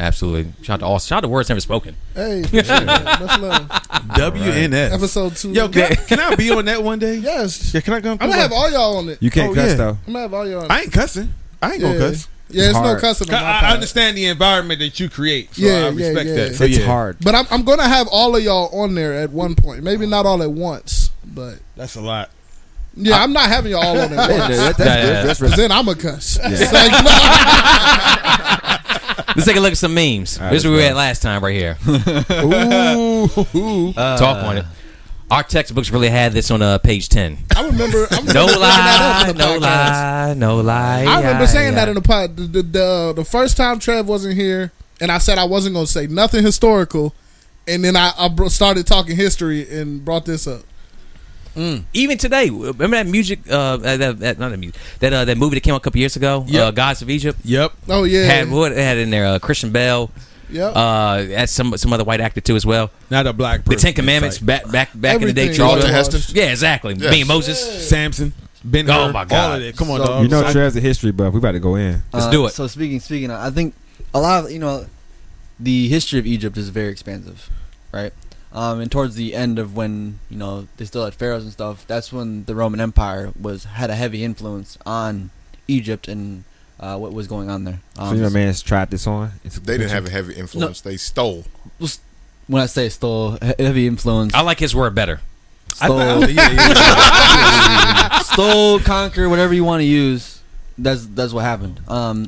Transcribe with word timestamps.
Absolutely. 0.00 0.52
Shout 0.62 0.74
out 0.74 0.80
to 0.80 0.86
all. 0.86 0.98
Shout 0.98 1.18
out 1.18 1.20
to 1.20 1.28
words 1.28 1.48
never 1.48 1.60
spoken. 1.60 1.94
Hey, 2.14 2.42
for 2.44 2.64
sure. 2.64 2.84
much 2.84 3.40
love. 3.40 3.68
WNS. 3.68 4.92
Episode 4.92 5.36
two. 5.36 5.52
Yo, 5.52 5.68
can 5.68 5.92
I, 5.92 5.94
can 5.94 6.18
I 6.20 6.34
be 6.36 6.50
on 6.50 6.64
that 6.64 6.82
one 6.82 6.98
day? 6.98 7.16
yes. 7.16 7.74
Yeah, 7.74 7.80
can 7.80 7.94
I 7.94 8.00
come? 8.00 8.18
I'm 8.20 8.30
gonna 8.30 8.40
have 8.40 8.52
all 8.52 8.70
y'all 8.70 8.96
on 8.96 9.08
it. 9.10 9.22
You 9.22 9.30
can't 9.30 9.50
Oh, 9.52 9.54
cuss 9.54 9.68
yeah. 9.70 9.74
though. 9.74 9.98
I'm 10.06 10.12
gonna 10.12 10.18
have 10.20 10.34
all 10.34 10.48
y'all 10.48 10.60
on 10.60 10.64
it. 10.66 10.70
I 10.72 10.80
ain't 10.82 10.92
cussing. 10.92 11.32
I 11.62 11.72
ain't 11.72 11.80
yeah. 11.82 11.88
gonna 11.88 11.98
cuss. 12.10 12.28
Yeah, 12.52 12.64
it's, 12.64 12.74
no 12.74 12.80
hard. 12.80 13.00
cussing 13.00 13.28
on 13.32 13.40
my 13.40 13.46
I, 13.46 13.56
I 13.56 13.60
part. 13.60 13.72
understand 13.74 14.16
the 14.16 14.26
environment 14.26 14.80
that 14.80 14.98
you 14.98 15.08
create, 15.08 15.54
so 15.54 15.62
Yeah, 15.62 15.72
I 15.72 15.78
yeah, 15.78 15.88
respect 15.90 16.28
yeah. 16.28 16.34
that. 16.34 16.54
So 16.56 16.64
It's 16.64 16.78
yeah, 16.78 16.86
hard. 16.86 17.18
But 17.20 17.36
I'm, 17.36 17.46
I'm 17.50 17.62
gonna 17.62 17.86
have 17.86 18.08
all 18.10 18.34
of 18.34 18.42
y'all 18.42 18.76
on 18.76 18.94
there 18.96 19.12
at 19.14 19.30
one 19.30 19.54
point. 19.54 19.84
Maybe 19.84 20.04
not 20.06 20.26
all 20.26 20.42
at 20.42 20.50
once, 20.50 21.10
but 21.24 21.58
That's 21.76 21.94
a 21.94 22.00
lot. 22.00 22.30
Yeah, 23.00 23.22
I'm 23.22 23.32
not 23.32 23.48
having 23.48 23.72
y'all 23.72 23.82
all 23.82 23.98
on 24.00 24.12
at 24.12 24.30
Yeah, 24.30 24.38
once. 24.38 24.56
that- 24.56 24.76
that's 24.76 24.78
Yeah, 24.78 25.02
good. 25.02 25.26
That's 25.28 25.40
Cause 25.40 25.50
res- 25.50 25.56
then 25.58 25.72
I'm 25.72 25.88
a 25.88 25.94
cuss. 25.94 26.38
It's 26.42 26.72
like, 26.72 26.90
no. 27.04 27.10
Let's 29.36 29.46
take 29.46 29.56
a 29.56 29.60
look 29.60 29.72
at 29.72 29.78
some 29.78 29.94
memes. 29.94 30.38
All 30.38 30.44
right, 30.44 30.52
this 30.52 30.62
is 30.64 30.68
where 30.68 30.76
we 30.76 30.82
let's 30.82 30.90
at 30.90 30.96
last 30.96 31.22
time, 31.22 31.42
right 31.44 31.54
here. 31.54 31.76
Ooh, 32.44 33.92
Talk 33.92 34.44
on 34.44 34.58
it. 34.58 34.64
Our 35.30 35.44
textbooks 35.44 35.90
really 35.90 36.08
had 36.08 36.32
this 36.32 36.50
on 36.50 36.60
uh, 36.60 36.78
page 36.78 37.08
ten. 37.08 37.38
I 37.56 37.64
remember. 37.64 38.06
I 38.10 38.16
remember 38.16 38.32
No 38.34 38.46
bringing 38.46 38.60
that 38.60 39.00
up 39.00 39.22
lie, 39.22 39.30
in 39.30 39.36
the 39.36 39.44
no 39.44 39.60
podcast. 39.60 39.60
lie, 39.62 40.34
no 40.34 40.56
lie. 40.60 41.04
I 41.04 41.16
remember 41.18 41.42
yeah, 41.42 41.46
saying 41.46 41.72
yeah. 41.74 41.84
that 41.84 41.88
in 41.88 41.94
the 41.94 42.02
pod. 42.02 42.36
The, 42.36 42.42
the, 42.42 42.62
the 42.62 43.12
the 43.18 43.24
first 43.24 43.56
time 43.56 43.78
Trev 43.78 44.08
wasn't 44.08 44.34
here, 44.34 44.72
and 45.00 45.12
I 45.12 45.18
said 45.18 45.38
I 45.38 45.44
wasn't 45.44 45.74
gonna 45.76 45.86
say 45.86 46.08
nothing 46.08 46.44
historical, 46.44 47.14
and 47.68 47.84
then 47.84 47.94
I, 47.94 48.10
I 48.18 48.28
started 48.48 48.88
talking 48.88 49.14
history 49.14 49.70
and 49.70 50.04
brought 50.04 50.24
this 50.24 50.48
up. 50.48 50.62
Even 51.56 52.18
today, 52.18 52.50
remember 52.50 52.96
that 52.96 53.06
music? 53.06 53.40
Uh, 53.50 53.76
that, 53.78 54.18
that 54.20 54.38
not 54.38 54.50
that 54.50 54.58
music. 54.58 54.80
That 55.00 55.12
uh, 55.12 55.24
that 55.24 55.36
movie 55.36 55.56
that 55.56 55.60
came 55.62 55.74
out 55.74 55.78
a 55.78 55.80
couple 55.80 55.98
years 56.00 56.16
ago. 56.16 56.44
Yep. 56.48 56.62
Uh, 56.62 56.70
Gods 56.70 57.02
of 57.02 57.10
Egypt. 57.10 57.38
Yep. 57.44 57.72
Oh 57.88 58.04
yeah, 58.04 58.24
Had 58.24 58.50
what 58.50 58.72
had 58.72 58.98
in 58.98 59.10
there? 59.10 59.26
Uh, 59.26 59.38
Christian 59.38 59.70
Bale. 59.72 60.10
yep. 60.48 60.72
Uh, 60.74 61.18
had 61.24 61.48
some 61.48 61.76
some 61.76 61.92
other 61.92 62.04
white 62.04 62.20
actor 62.20 62.40
too 62.40 62.56
as 62.56 62.64
well. 62.64 62.90
Not 63.10 63.26
a 63.26 63.32
black 63.32 63.64
The. 63.64 63.76
Ten 63.76 63.92
Commandments 63.94 64.40
like 64.40 64.46
back 64.46 64.70
back 64.72 64.90
back 64.94 65.20
in 65.20 65.26
the 65.28 65.32
day. 65.32 65.52
Charlton 65.52 65.82
Charlton 65.82 65.90
Heston. 65.92 66.36
Yeah, 66.36 66.50
exactly. 66.50 66.94
Yes. 66.94 67.10
Me 67.10 67.20
and 67.20 67.28
Moses. 67.28 67.88
Samson. 67.88 68.32
Ben 68.62 68.88
Oh, 68.90 69.06
Hur, 69.06 69.12
my 69.12 69.20
All 69.20 69.24
God. 69.26 69.58
of 69.62 69.66
that. 69.66 69.76
Come 69.76 69.90
on, 69.90 70.00
So- 70.00 70.06
dog. 70.06 70.22
You 70.22 70.28
know, 70.28 70.42
So- 70.42 70.52
Trev's 70.52 70.76
a 70.76 70.80
history 70.80 71.12
buff. 71.12 71.32
We 71.32 71.38
about 71.38 71.52
to 71.52 71.60
go 71.60 71.76
in. 71.76 72.02
Let's 72.12 72.26
Uh, 72.26 72.30
do 72.30 72.46
it. 72.46 72.50
So 72.52 72.66
speaking, 72.66 73.00
speaking, 73.00 73.30
of, 73.30 73.40
I 73.40 73.50
think 73.50 73.74
a 74.12 74.20
lot 74.20 74.44
of 74.44 74.50
you 74.50 74.58
know, 74.58 74.84
the 75.58 75.88
history 75.88 76.18
of 76.18 76.26
Egypt 76.26 76.56
is 76.58 76.68
very 76.68 76.88
expansive, 76.92 77.48
right? 77.90 78.12
Um, 78.52 78.80
and 78.80 78.90
towards 78.90 79.14
the 79.14 79.34
end 79.34 79.58
of 79.60 79.76
when 79.76 80.18
you 80.28 80.36
know 80.36 80.66
they 80.76 80.84
still 80.84 81.04
had 81.04 81.14
pharaohs 81.14 81.44
and 81.44 81.52
stuff, 81.52 81.86
that's 81.86 82.12
when 82.12 82.44
the 82.44 82.54
Roman 82.54 82.80
Empire 82.80 83.32
was 83.40 83.64
had 83.64 83.90
a 83.90 83.94
heavy 83.94 84.24
influence 84.24 84.76
on 84.84 85.30
Egypt 85.68 86.08
and 86.08 86.42
uh, 86.80 86.96
what 86.98 87.12
was 87.12 87.28
going 87.28 87.48
on 87.48 87.64
there. 87.64 87.80
So 87.94 88.02
Um, 88.02 88.16
your 88.18 88.30
man's 88.30 88.60
tried 88.62 88.90
this 88.90 89.06
on. 89.06 89.32
It's 89.44 89.58
They 89.58 89.78
didn't 89.78 89.90
have 89.92 90.06
a 90.06 90.10
heavy 90.10 90.34
influence. 90.34 90.80
They 90.80 90.96
stole. 90.96 91.44
when 92.48 92.62
I 92.62 92.66
say 92.66 92.88
stole, 92.88 93.38
heavy 93.58 93.86
influence, 93.86 94.34
I 94.34 94.40
like 94.40 94.58
his 94.58 94.74
word 94.74 94.94
better. 94.94 95.20
Stole, 95.74 95.98
thought- 95.98 96.32
yeah, 96.32 96.50
yeah, 96.50 96.68
yeah. 98.10 98.18
stole, 98.20 98.80
conquer, 98.80 99.28
whatever 99.28 99.54
you 99.54 99.62
want 99.64 99.80
to 99.80 99.84
use. 99.86 100.40
That's 100.76 101.06
that's 101.06 101.32
what 101.32 101.42
happened. 101.44 101.80
Um, 101.86 102.26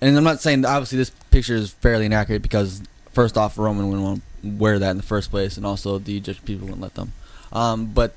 and 0.00 0.16
I'm 0.16 0.24
not 0.24 0.40
saying 0.40 0.64
obviously 0.64 0.96
this 0.98 1.10
picture 1.30 1.56
is 1.56 1.72
fairly 1.72 2.06
inaccurate 2.06 2.40
because 2.40 2.80
first 3.12 3.36
off, 3.36 3.58
Roman 3.58 3.88
wouldn't 3.88 4.02
want 4.04 4.22
to 4.22 4.27
wear 4.42 4.78
that 4.78 4.90
in 4.90 4.96
the 4.96 5.02
first 5.02 5.30
place, 5.30 5.56
and 5.56 5.64
also 5.66 5.98
the 5.98 6.16
Egyptian 6.16 6.44
people 6.46 6.66
wouldn't 6.66 6.82
let 6.82 6.94
them. 6.94 7.12
Um, 7.52 7.86
but 7.86 8.14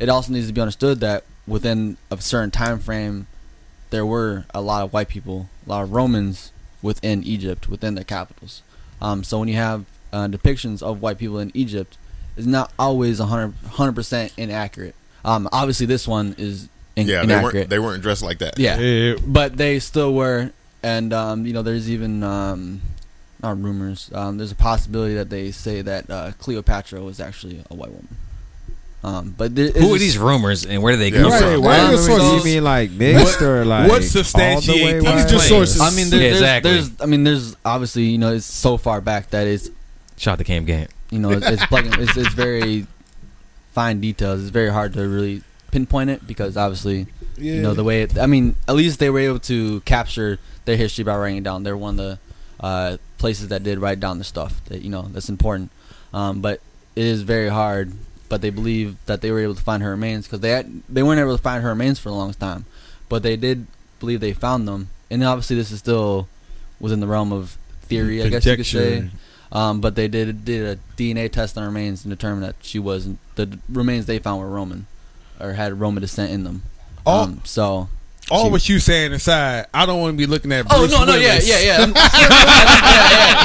it 0.00 0.08
also 0.08 0.32
needs 0.32 0.46
to 0.48 0.52
be 0.52 0.60
understood 0.60 1.00
that 1.00 1.24
within 1.46 1.96
a 2.10 2.20
certain 2.20 2.50
time 2.50 2.78
frame, 2.78 3.26
there 3.90 4.04
were 4.06 4.44
a 4.54 4.60
lot 4.60 4.82
of 4.82 4.92
white 4.92 5.08
people, 5.08 5.48
a 5.66 5.68
lot 5.70 5.82
of 5.82 5.92
Romans 5.92 6.50
within 6.82 7.22
Egypt, 7.22 7.68
within 7.68 7.94
their 7.94 8.04
capitals. 8.04 8.62
Um, 9.00 9.22
so 9.24 9.38
when 9.38 9.48
you 9.48 9.56
have 9.56 9.84
uh, 10.12 10.26
depictions 10.28 10.82
of 10.82 11.00
white 11.02 11.18
people 11.18 11.38
in 11.38 11.50
Egypt, 11.54 11.96
it's 12.36 12.46
not 12.46 12.72
always 12.78 13.20
100 13.20 13.94
percent 13.94 14.32
inaccurate. 14.36 14.94
Um, 15.24 15.48
obviously, 15.52 15.86
this 15.86 16.08
one 16.08 16.34
is 16.38 16.68
in- 16.96 17.06
Yeah, 17.06 17.24
they 17.24 17.40
weren't. 17.42 17.68
They 17.70 17.78
weren't 17.78 18.02
dressed 18.02 18.22
like 18.22 18.38
that. 18.38 18.58
yeah, 18.58 18.78
Yeah. 18.78 19.16
but 19.26 19.56
they 19.56 19.78
still 19.78 20.12
were, 20.14 20.50
and 20.82 21.12
um, 21.12 21.46
you 21.46 21.52
know, 21.52 21.62
there's 21.62 21.88
even 21.90 22.22
um, 22.22 22.80
not 23.44 23.60
rumors. 23.62 24.10
Um, 24.12 24.38
there's 24.38 24.52
a 24.52 24.56
possibility 24.56 25.14
that 25.14 25.30
they 25.30 25.50
say 25.50 25.82
that 25.82 26.10
uh, 26.10 26.32
Cleopatra 26.38 27.00
was 27.02 27.20
actually 27.20 27.62
a 27.70 27.74
white 27.74 27.90
woman. 27.90 28.08
Um, 29.04 29.34
but 29.36 29.54
there, 29.54 29.68
Who 29.70 29.94
are 29.94 29.98
these 29.98 30.16
rumors 30.16 30.64
and 30.64 30.82
where 30.82 30.94
do 30.94 30.98
they 30.98 31.10
Yeah, 31.10 31.22
come 31.22 31.30
right. 31.30 31.40
from? 31.42 31.50
Wait, 31.50 31.58
Where 31.58 31.60
why 31.60 31.78
are 31.78 31.90
your 31.92 31.98
sources? 32.00 32.32
you 32.46 32.54
mean 32.54 32.64
like 32.64 32.90
mixed 32.90 33.42
or 33.42 33.64
like 33.66 33.82
what 33.90 33.90
all 33.90 33.98
the 33.98 34.02
way 34.02 34.06
substantiate 34.06 35.02
these 35.02 35.26
just 35.30 35.46
sources? 35.48 35.80
I 35.80 35.90
mean, 35.90 36.08
there, 36.08 36.20
Yeah, 36.22 36.28
there's, 36.30 36.40
exactly. 36.40 36.70
there's, 36.70 36.90
I 37.02 37.06
mean, 37.06 37.24
there's 37.24 37.54
obviously, 37.66 38.04
you 38.04 38.16
know, 38.16 38.32
it's 38.32 38.46
so 38.46 38.78
far 38.78 39.02
back 39.02 39.28
that 39.30 39.46
it's, 39.46 39.68
shot 40.16 40.38
the 40.38 40.44
to 40.44 40.48
Cam 40.48 40.64
Gant. 40.64 40.90
you 41.10 41.18
know, 41.18 41.32
it's 41.32 41.46
it's, 41.46 41.66
black 41.66 41.84
and- 41.84 41.94
it's 41.98 42.16
it's 42.16 42.32
very 42.32 42.86
fine 43.74 44.00
details. 44.00 44.40
It's 44.40 44.48
very 44.50 44.70
hard 44.70 44.94
to 44.94 45.06
really 45.06 45.42
pinpoint 45.70 46.08
it 46.08 46.26
because 46.26 46.56
obviously, 46.56 47.06
yeah. 47.36 47.54
you 47.56 47.60
know, 47.62 47.74
the 47.74 47.84
way. 47.84 48.02
It, 48.04 48.16
I 48.18 48.24
mean, 48.24 48.56
at 48.66 48.74
least 48.74 49.00
they 49.00 49.10
were 49.10 49.18
able 49.20 49.40
to 49.40 49.80
capture 49.82 50.38
their 50.64 50.78
history 50.78 51.04
by 51.04 51.14
writing 51.16 51.38
it 51.38 51.44
down. 51.44 51.62
They're 51.62 51.76
one 51.76 51.98
of 52.00 52.06
the 52.06 52.18
uh, 52.60 52.96
places 53.18 53.48
that 53.48 53.62
did 53.62 53.78
write 53.78 54.00
down 54.00 54.18
the 54.18 54.24
stuff 54.24 54.64
that 54.66 54.82
you 54.82 54.90
know 54.90 55.02
that's 55.10 55.28
important. 55.28 55.70
Um, 56.12 56.40
but 56.40 56.60
it 56.96 57.04
is 57.04 57.22
very 57.22 57.48
hard. 57.48 57.92
But 58.28 58.40
they 58.40 58.50
believe 58.50 58.96
that 59.06 59.20
they 59.20 59.30
were 59.30 59.40
able 59.40 59.54
to 59.54 59.62
find 59.62 59.82
her 59.82 59.90
remains 59.90 60.26
because 60.26 60.40
they 60.40 60.50
had, 60.50 60.82
they 60.88 61.02
weren't 61.02 61.20
able 61.20 61.36
to 61.36 61.42
find 61.42 61.62
her 61.62 61.68
remains 61.68 61.98
for 61.98 62.08
a 62.08 62.12
long 62.12 62.32
time, 62.32 62.64
but 63.08 63.22
they 63.22 63.36
did 63.36 63.66
believe 64.00 64.20
they 64.20 64.32
found 64.32 64.66
them. 64.66 64.88
And 65.10 65.22
obviously, 65.22 65.56
this 65.56 65.70
is 65.70 65.78
still 65.78 66.26
within 66.80 67.00
the 67.00 67.06
realm 67.06 67.32
of 67.32 67.58
theory, 67.82 68.20
I 68.22 68.28
guess 68.30 68.44
you 68.46 68.56
could 68.56 68.66
say. 68.66 69.10
Um, 69.52 69.80
but 69.80 69.94
they 69.94 70.08
did 70.08 70.44
did 70.44 70.66
a 70.66 70.80
DNA 70.96 71.30
test 71.30 71.56
on 71.56 71.62
her 71.62 71.68
remains 71.68 72.04
and 72.04 72.10
determined 72.10 72.42
that 72.44 72.56
she 72.62 72.78
was 72.78 73.08
the 73.36 73.58
remains 73.68 74.06
they 74.06 74.18
found 74.18 74.40
were 74.40 74.48
Roman, 74.48 74.86
or 75.38 75.52
had 75.52 75.78
Roman 75.78 76.00
descent 76.00 76.32
in 76.32 76.42
them. 76.44 76.62
All, 77.06 77.24
Um, 77.24 77.40
so 77.44 77.88
all 78.30 78.44
she- 78.46 78.50
what 78.50 78.68
you 78.68 78.78
saying 78.78 79.12
inside, 79.12 79.66
I 79.74 79.86
don't 79.86 80.00
want 80.00 80.14
to 80.14 80.16
be 80.16 80.26
looking 80.26 80.50
at. 80.52 80.66
Oh 80.70 80.78
Bruce 80.80 80.92
no 80.92 81.04
no 81.04 81.14
yeah 81.14 81.28
Willis 81.34 81.48
yeah 81.48 81.58
yeah 81.86 81.92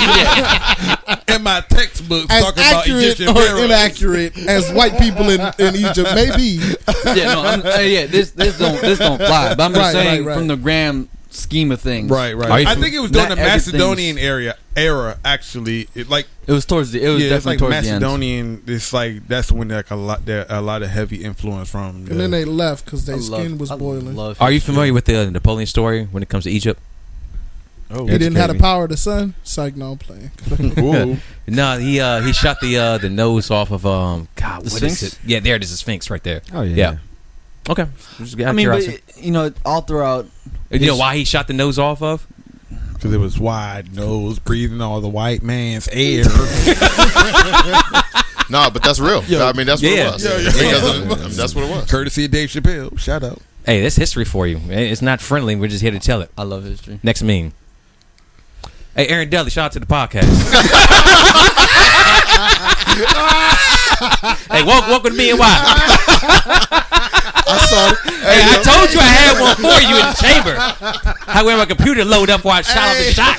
yeah 0.09 1.15
yeah 1.27 1.35
In 1.35 1.43
my 1.43 1.61
textbooks, 1.69 2.27
as 2.31 2.43
talking 2.43 2.63
about 2.63 2.73
accurate 2.81 3.03
Egyptian 3.03 3.29
or 3.29 3.35
pharaohs. 3.41 3.61
inaccurate 3.65 4.37
as 4.47 4.71
white 4.73 4.97
people 4.99 5.29
in, 5.29 5.41
in 5.59 5.75
Egypt 5.75 6.09
may 6.15 6.35
be. 6.35 6.59
yeah 7.05 7.13
yeah 7.15 7.33
no 7.33 7.41
I'm, 7.43 7.61
uh, 7.65 7.79
yeah 7.79 8.05
this 8.07 8.31
this 8.31 8.57
don't 8.57 8.79
this 8.81 8.99
don't 8.99 9.17
fly. 9.17 9.53
But 9.55 9.61
I'm 9.63 9.73
just 9.73 9.79
Right, 9.81 9.91
saying 10.03 10.25
right, 10.25 10.27
right. 10.29 10.37
from 10.37 10.47
the 10.47 10.55
grand 10.57 11.07
scheme 11.29 11.71
of 11.71 11.79
things, 11.81 12.09
Right, 12.09 12.35
right. 12.35 12.49
Are 12.65 12.71
I 12.71 12.75
think 12.75 12.93
it 12.95 12.99
was 12.99 13.11
during 13.11 13.29
Not 13.29 13.35
the 13.37 13.41
Macedonian 13.43 14.17
area 14.17 14.55
era. 14.75 15.17
Actually, 15.23 15.87
it 15.95 16.09
like 16.09 16.27
It 16.47 16.51
was 16.51 16.65
towards 16.65 16.91
the 16.91 17.03
it 17.03 17.09
was 17.09 17.19
yeah, 17.23 17.35
it's 17.35 17.45
definitely 17.45 17.51
like 17.51 17.59
towards 17.59 17.87
the 17.87 17.93
end. 17.93 18.01
Macedonian. 18.01 18.63
It's 18.67 18.93
like 18.93 19.27
that's 19.27 19.51
when 19.51 19.67
like 19.69 19.91
a 19.91 19.95
lot 19.95 20.25
there 20.25 20.45
a 20.49 20.61
lot 20.61 20.81
of 20.81 20.89
heavy 20.89 21.23
influence 21.23 21.69
from. 21.69 22.07
And 22.09 22.19
then 22.19 22.31
they 22.31 22.45
left 22.45 22.85
because 22.85 23.07
I 23.07 23.13
their 23.13 23.21
love- 23.21 23.41
skin 23.43 23.57
was 23.57 23.71
I 23.71 23.75
boiling. 23.77 24.15
love 24.15 24.41
Are 24.41 24.51
you 24.51 24.59
familiar 24.59 24.93
with 24.93 25.05
the 25.05 25.29
Napoleon 25.29 25.67
story 25.67 26.05
when 26.05 26.23
it 26.23 26.29
comes 26.29 26.45
to 26.45 26.49
Egypt? 26.51 26.79
oh, 27.91 28.05
he 28.05 28.17
didn't 28.19 28.35
have 28.35 28.53
the 28.53 28.59
power 28.59 28.83
of 28.83 28.91
the 28.91 28.97
sun. 28.97 29.33
Psych, 29.43 29.75
no, 29.75 29.93
I'm 29.93 29.97
playing. 29.97 30.31
Ooh. 30.79 31.17
No, 31.47 31.79
he 31.79 31.99
uh 31.99 32.21
he 32.21 32.31
shot 32.33 32.59
the 32.61 32.77
uh 32.77 32.97
the 32.99 33.09
nose 33.09 33.49
off 33.49 33.71
of 33.71 33.83
um 33.85 34.27
God 34.35 34.63
The 34.63 34.69
what 34.71 34.83
is 34.83 34.97
Sphinx? 34.99 35.03
it? 35.03 35.19
Yeah, 35.25 35.39
there 35.39 35.55
it 35.55 35.63
is, 35.63 35.71
the 35.71 35.77
Sphinx 35.77 36.09
right 36.11 36.23
there. 36.23 36.41
Oh 36.53 36.61
yeah. 36.61 36.75
Yeah. 36.75 36.97
Okay, 37.69 37.85
Just 38.17 38.39
out 38.39 38.45
I 38.47 38.49
of 38.51 38.55
mean, 38.55 38.67
but, 38.69 38.81
curiosity. 38.81 39.21
you 39.21 39.31
know, 39.31 39.51
all 39.65 39.81
throughout. 39.81 40.27
You 40.71 40.87
know 40.87 40.97
why 40.97 41.15
he 41.15 41.23
shot 41.23 41.47
the 41.47 41.53
nose 41.53 41.79
off 41.79 42.01
of? 42.01 42.27
Because 42.93 43.13
it 43.13 43.17
was 43.17 43.39
wide 43.39 43.95
nose, 43.95 44.39
breathing 44.39 44.81
all 44.81 44.99
the 45.01 45.07
white 45.09 45.41
man's 45.43 45.87
air. 45.91 46.25
No, 48.51 48.67
but 48.71 48.81
that's 48.81 48.99
real. 48.99 49.19
I 49.19 49.53
mean, 49.53 49.67
that's 49.67 49.79
what 49.79 49.91
Yeah. 49.91 50.07
it 50.09 50.13
was. 50.13 50.25
Yeah, 50.25 50.37
yeah. 50.37 50.51
Because 50.51 50.83
of- 50.83 51.11
I 51.11 51.15
mean, 51.27 51.37
that's 51.37 51.53
what 51.53 51.65
it 51.65 51.69
was. 51.69 51.85
Courtesy 51.87 52.25
of 52.25 52.31
Dave 52.31 52.49
Chappelle. 52.49 52.97
Shout 52.97 53.23
out. 53.23 53.39
Hey, 53.63 53.79
that's 53.83 53.95
history 53.95 54.25
for 54.25 54.47
you. 54.47 54.59
It's 54.69 55.03
not 55.03 55.21
friendly. 55.21 55.55
We're 55.55 55.67
just 55.67 55.83
here 55.83 55.91
to 55.91 55.99
tell 55.99 56.23
it. 56.23 56.31
I 56.35 56.41
love 56.41 56.63
history. 56.63 56.99
Next 57.03 57.21
meme. 57.21 57.53
Hey, 58.95 59.07
Aaron 59.07 59.29
Dudley, 59.29 59.51
shout 59.51 59.65
out 59.65 59.71
to 59.73 59.79
the 59.79 59.85
podcast. 59.85 60.25
hey, 64.51 64.63
welcome, 64.63 64.89
welcome 64.89 65.11
to 65.11 65.17
me 65.17 65.29
and 65.29 65.37
why. 65.37 67.05
I 67.49 67.57
saw 67.65 67.89
it. 67.89 67.97
Hey, 68.21 68.45
I 68.45 68.61
told 68.61 68.93
you 68.93 68.99
I 68.99 69.09
had 69.09 69.41
one 69.41 69.55
for 69.57 69.81
you 69.81 69.97
in 69.97 70.05
the 70.05 70.13
chamber. 70.21 70.53
However, 71.31 71.57
my 71.57 71.65
computer 71.65 72.05
loaded 72.05 72.33
up 72.33 72.41
before 72.41 72.53
I 72.53 72.61
shot 72.61 72.89
off 72.89 72.97
the 72.97 73.11
shot. 73.11 73.37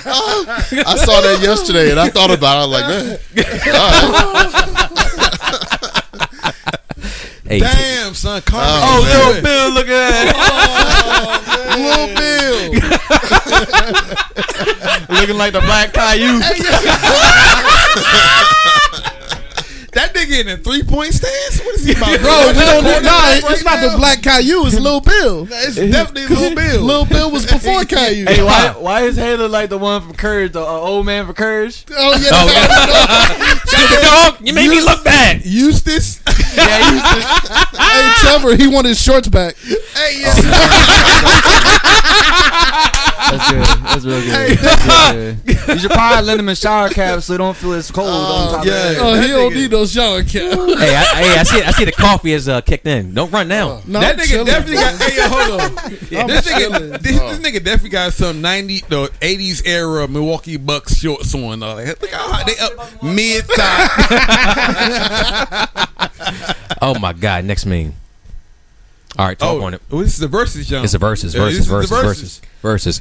I 0.86 0.96
saw 0.96 1.20
that 1.20 1.40
yesterday, 1.42 1.90
and 1.90 2.00
I 2.00 2.08
thought 2.10 2.30
about 2.30 2.56
it. 2.56 2.60
I 2.60 2.64
was 2.66 2.74
like, 2.74 2.86
man, 2.88 3.18
Hey, 7.50 7.58
Damn, 7.58 8.14
son. 8.14 8.40
Carmen. 8.42 8.68
Oh, 8.70 9.02
do 9.02 9.32
man. 9.34 9.42
Bill, 9.42 9.70
look 9.74 9.88
at 9.88 9.90
that. 9.90 10.34
Oh, 11.74 11.78
Little 11.82 12.14
Bill. 12.14 12.70
Looking 15.20 15.36
like 15.36 15.52
the 15.52 15.60
Black 15.60 15.92
Caillou. 15.92 16.40
That 19.92 20.14
nigga 20.14 20.30
nigga 20.30 20.40
in 20.40 20.48
a 20.48 20.56
three 20.56 20.82
point 20.82 21.12
stance? 21.14 21.60
What 21.64 21.74
is 21.74 21.84
he 21.84 21.92
about? 21.92 22.20
Bro, 22.20 22.48
we 22.48 22.52
don't 22.54 22.84
know. 22.84 23.00
Nah, 23.00 23.10
Right 23.10 23.42
it's 23.46 23.64
not 23.64 23.80
now? 23.80 23.90
the 23.90 23.96
Black 23.98 24.22
Caillou. 24.22 24.66
It's 24.66 24.78
Lil 24.78 25.00
Bill. 25.00 25.48
It's 25.50 25.76
definitely 25.76 26.26
Lil 26.34 26.54
Bill. 26.60 26.80
Lil 26.82 27.04
Bill 27.06 27.30
was 27.30 27.44
before 27.50 27.84
Caillou. 27.84 28.26
Hey, 28.26 28.42
why 28.42 28.74
why 28.78 29.02
is 29.02 29.16
Halo 29.16 29.48
like 29.48 29.70
the 29.70 29.78
one 29.78 30.02
from 30.02 30.14
Courage, 30.14 30.52
the 30.52 30.60
uh, 30.60 30.64
old 30.64 31.06
man 31.06 31.26
from 31.26 31.34
Courage? 31.34 31.84
Oh 31.90 32.16
yeah, 32.16 32.28
Oh, 32.32 32.46
that's 32.46 33.70
Shut 33.70 33.88
the 33.90 34.00
dog. 34.06 34.46
You 34.46 34.52
made 34.54 34.68
me 34.70 34.80
look 34.80 35.02
bad. 35.04 35.44
Eustace. 35.44 36.20
Yeah, 36.56 36.90
he 36.90 36.94
used 36.94 37.04
to- 37.06 37.80
Hey 37.80 38.12
Trevor, 38.20 38.56
he 38.56 38.66
wanted 38.68 38.90
his 38.90 39.00
shorts 39.00 39.28
back. 39.28 39.56
hey, 39.56 40.20
yeah. 40.20 40.34
That's 43.30 43.50
good. 43.50 43.64
That's 43.84 44.04
real 44.04 44.20
good. 44.20 44.58
That's 44.58 45.12
good. 45.12 45.68
You 45.68 45.78
should 45.78 45.90
probably 45.90 46.24
lend 46.26 46.40
him 46.40 46.48
a 46.48 46.54
shower 46.56 46.88
cap 46.88 47.20
so 47.20 47.34
he 47.34 47.38
don't 47.38 47.56
feel 47.56 47.72
as 47.74 47.90
cold 47.90 48.08
on 48.08 48.54
top 48.54 48.64
yeah. 48.64 48.72
of 48.72 48.94
that. 48.94 48.98
Oh, 49.00 49.14
That 49.14 49.22
he 49.22 49.28
don't 49.28 49.52
nigga- 49.52 49.56
need 49.56 49.70
no 49.70 49.86
shower 49.86 50.22
cap. 50.22 50.58
Hey, 50.80 50.96
I, 50.96 51.04
hey, 51.04 51.38
I 51.38 51.42
see. 51.42 51.62
I 51.62 51.70
see 51.72 51.84
the 51.84 51.92
coffee 51.92 52.32
has 52.32 52.48
uh, 52.48 52.60
kicked 52.62 52.86
in. 52.86 53.12
Don't 53.12 53.30
run 53.30 53.48
now. 53.48 53.82
No, 53.86 54.00
that 54.00 54.14
I'm 54.14 54.18
nigga 54.20 54.28
chilling, 54.30 54.46
definitely 54.46 54.76
got. 54.76 55.00
Hey, 55.02 55.16
yo, 55.16 55.28
hold 55.28 55.60
on. 55.60 55.78
I'm 55.78 56.26
this, 56.26 56.46
nigga, 56.48 57.02
this, 57.02 57.18
this 57.20 57.38
nigga 57.38 57.62
definitely 57.62 57.90
got 57.90 58.12
some 58.14 58.40
ninety, 58.40 58.82
no 58.90 59.08
eighties 59.20 59.62
era 59.66 60.08
Milwaukee 60.08 60.56
Bucks 60.56 60.96
shorts 60.96 61.34
on. 61.34 61.62
Uh, 61.62 61.74
like, 61.74 62.00
look 62.00 62.10
how 62.10 62.32
high 62.32 62.44
they 62.44 62.58
up 62.58 63.02
mid 63.02 63.44
thigh. 63.44 63.86
Oh 66.82 66.98
my 66.98 67.12
God. 67.12 67.44
Next 67.44 67.66
meme. 67.66 67.92
All 69.18 69.26
right, 69.26 69.38
talk 69.38 69.60
oh, 69.60 69.64
on 69.64 69.74
it. 69.74 69.82
oh, 69.90 70.02
this 70.02 70.14
is 70.14 70.18
the 70.20 70.28
versus 70.28 70.66
jump. 70.68 70.84
It's 70.84 70.94
a 70.94 70.98
versus, 70.98 71.34
Yeah, 71.34 71.44
this 71.46 71.66
versus, 71.66 71.84
is 71.84 71.90
the 71.90 71.96
versus, 72.02 72.40
versus, 72.62 73.00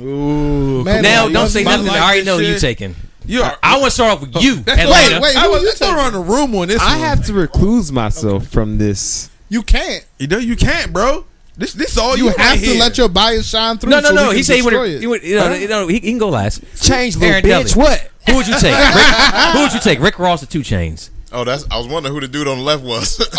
Ooh, 0.00 0.82
Man, 0.84 1.02
Now, 1.02 1.26
on, 1.26 1.32
don't 1.32 1.48
say 1.48 1.62
nothing. 1.62 1.86
like 1.86 2.00
I 2.00 2.04
already 2.04 2.20
this 2.20 2.26
know 2.26 2.38
you 2.38 2.58
taking. 2.58 2.94
You 3.26 3.42
are. 3.42 3.56
I 3.62 3.74
want 3.74 3.84
to 3.84 3.90
start 3.92 4.12
off 4.14 4.20
with 4.22 4.32
oh, 4.36 4.40
you, 4.40 4.56
That's 4.56 4.80
Atlanta. 4.80 5.20
wait, 5.20 5.36
I 5.36 5.42
who 5.44 5.50
was 5.52 5.60
you 5.60 5.66
let's 5.68 5.78
go 5.78 5.86
taking? 5.86 5.98
around 6.00 6.12
the 6.14 6.20
room 6.20 6.54
on 6.56 6.68
this. 6.68 6.80
I 6.80 6.96
one. 6.96 6.98
have 7.00 7.26
to 7.26 7.34
recluse 7.34 7.92
myself 7.92 8.46
from 8.48 8.78
this. 8.78 9.30
You 9.48 9.62
can't. 9.62 10.04
You 10.18 10.26
know 10.26 10.38
you 10.38 10.56
can't, 10.56 10.92
bro. 10.92 11.26
This 11.56 11.74
this 11.74 11.98
all 11.98 12.16
You 12.16 12.24
you, 12.24 12.28
have 12.30 12.38
right 12.38 12.58
to 12.58 12.64
here. 12.64 12.80
let 12.80 12.96
your 12.98 13.10
bias 13.10 13.46
shine 13.48 13.76
through. 13.76 13.90
No, 13.90 14.00
no, 14.00 14.08
so 14.08 14.14
no. 14.14 14.30
He 14.30 14.42
said 14.42 14.56
he 14.56 14.62
would. 14.62 15.00
He 15.00 15.06
would. 15.06 15.22
You 15.22 15.36
know, 15.36 15.52
you 15.52 15.68
know, 15.68 15.86
he, 15.86 15.94
he 15.96 16.00
can 16.00 16.18
go 16.18 16.30
last. 16.30 16.62
Change, 16.82 17.16
little 17.16 17.30
Aaron 17.30 17.44
bitch. 17.44 17.74
Dudley. 17.74 17.82
What? 17.82 18.10
Who 18.28 18.36
would 18.36 18.46
you 18.48 18.58
take? 18.58 18.72
Rick, 18.74 19.04
who 19.52 19.60
would 19.60 19.72
you 19.74 19.80
take? 19.80 20.00
Rick 20.00 20.18
Ross 20.18 20.42
or 20.42 20.46
Two 20.46 20.60
Chainz? 20.60 21.10
Oh, 21.32 21.44
that's. 21.44 21.64
I 21.70 21.78
was 21.78 21.88
wondering 21.88 22.14
who 22.14 22.20
the 22.20 22.28
dude 22.28 22.46
on 22.48 22.58
the 22.58 22.64
left 22.64 22.82
was. 22.84 23.18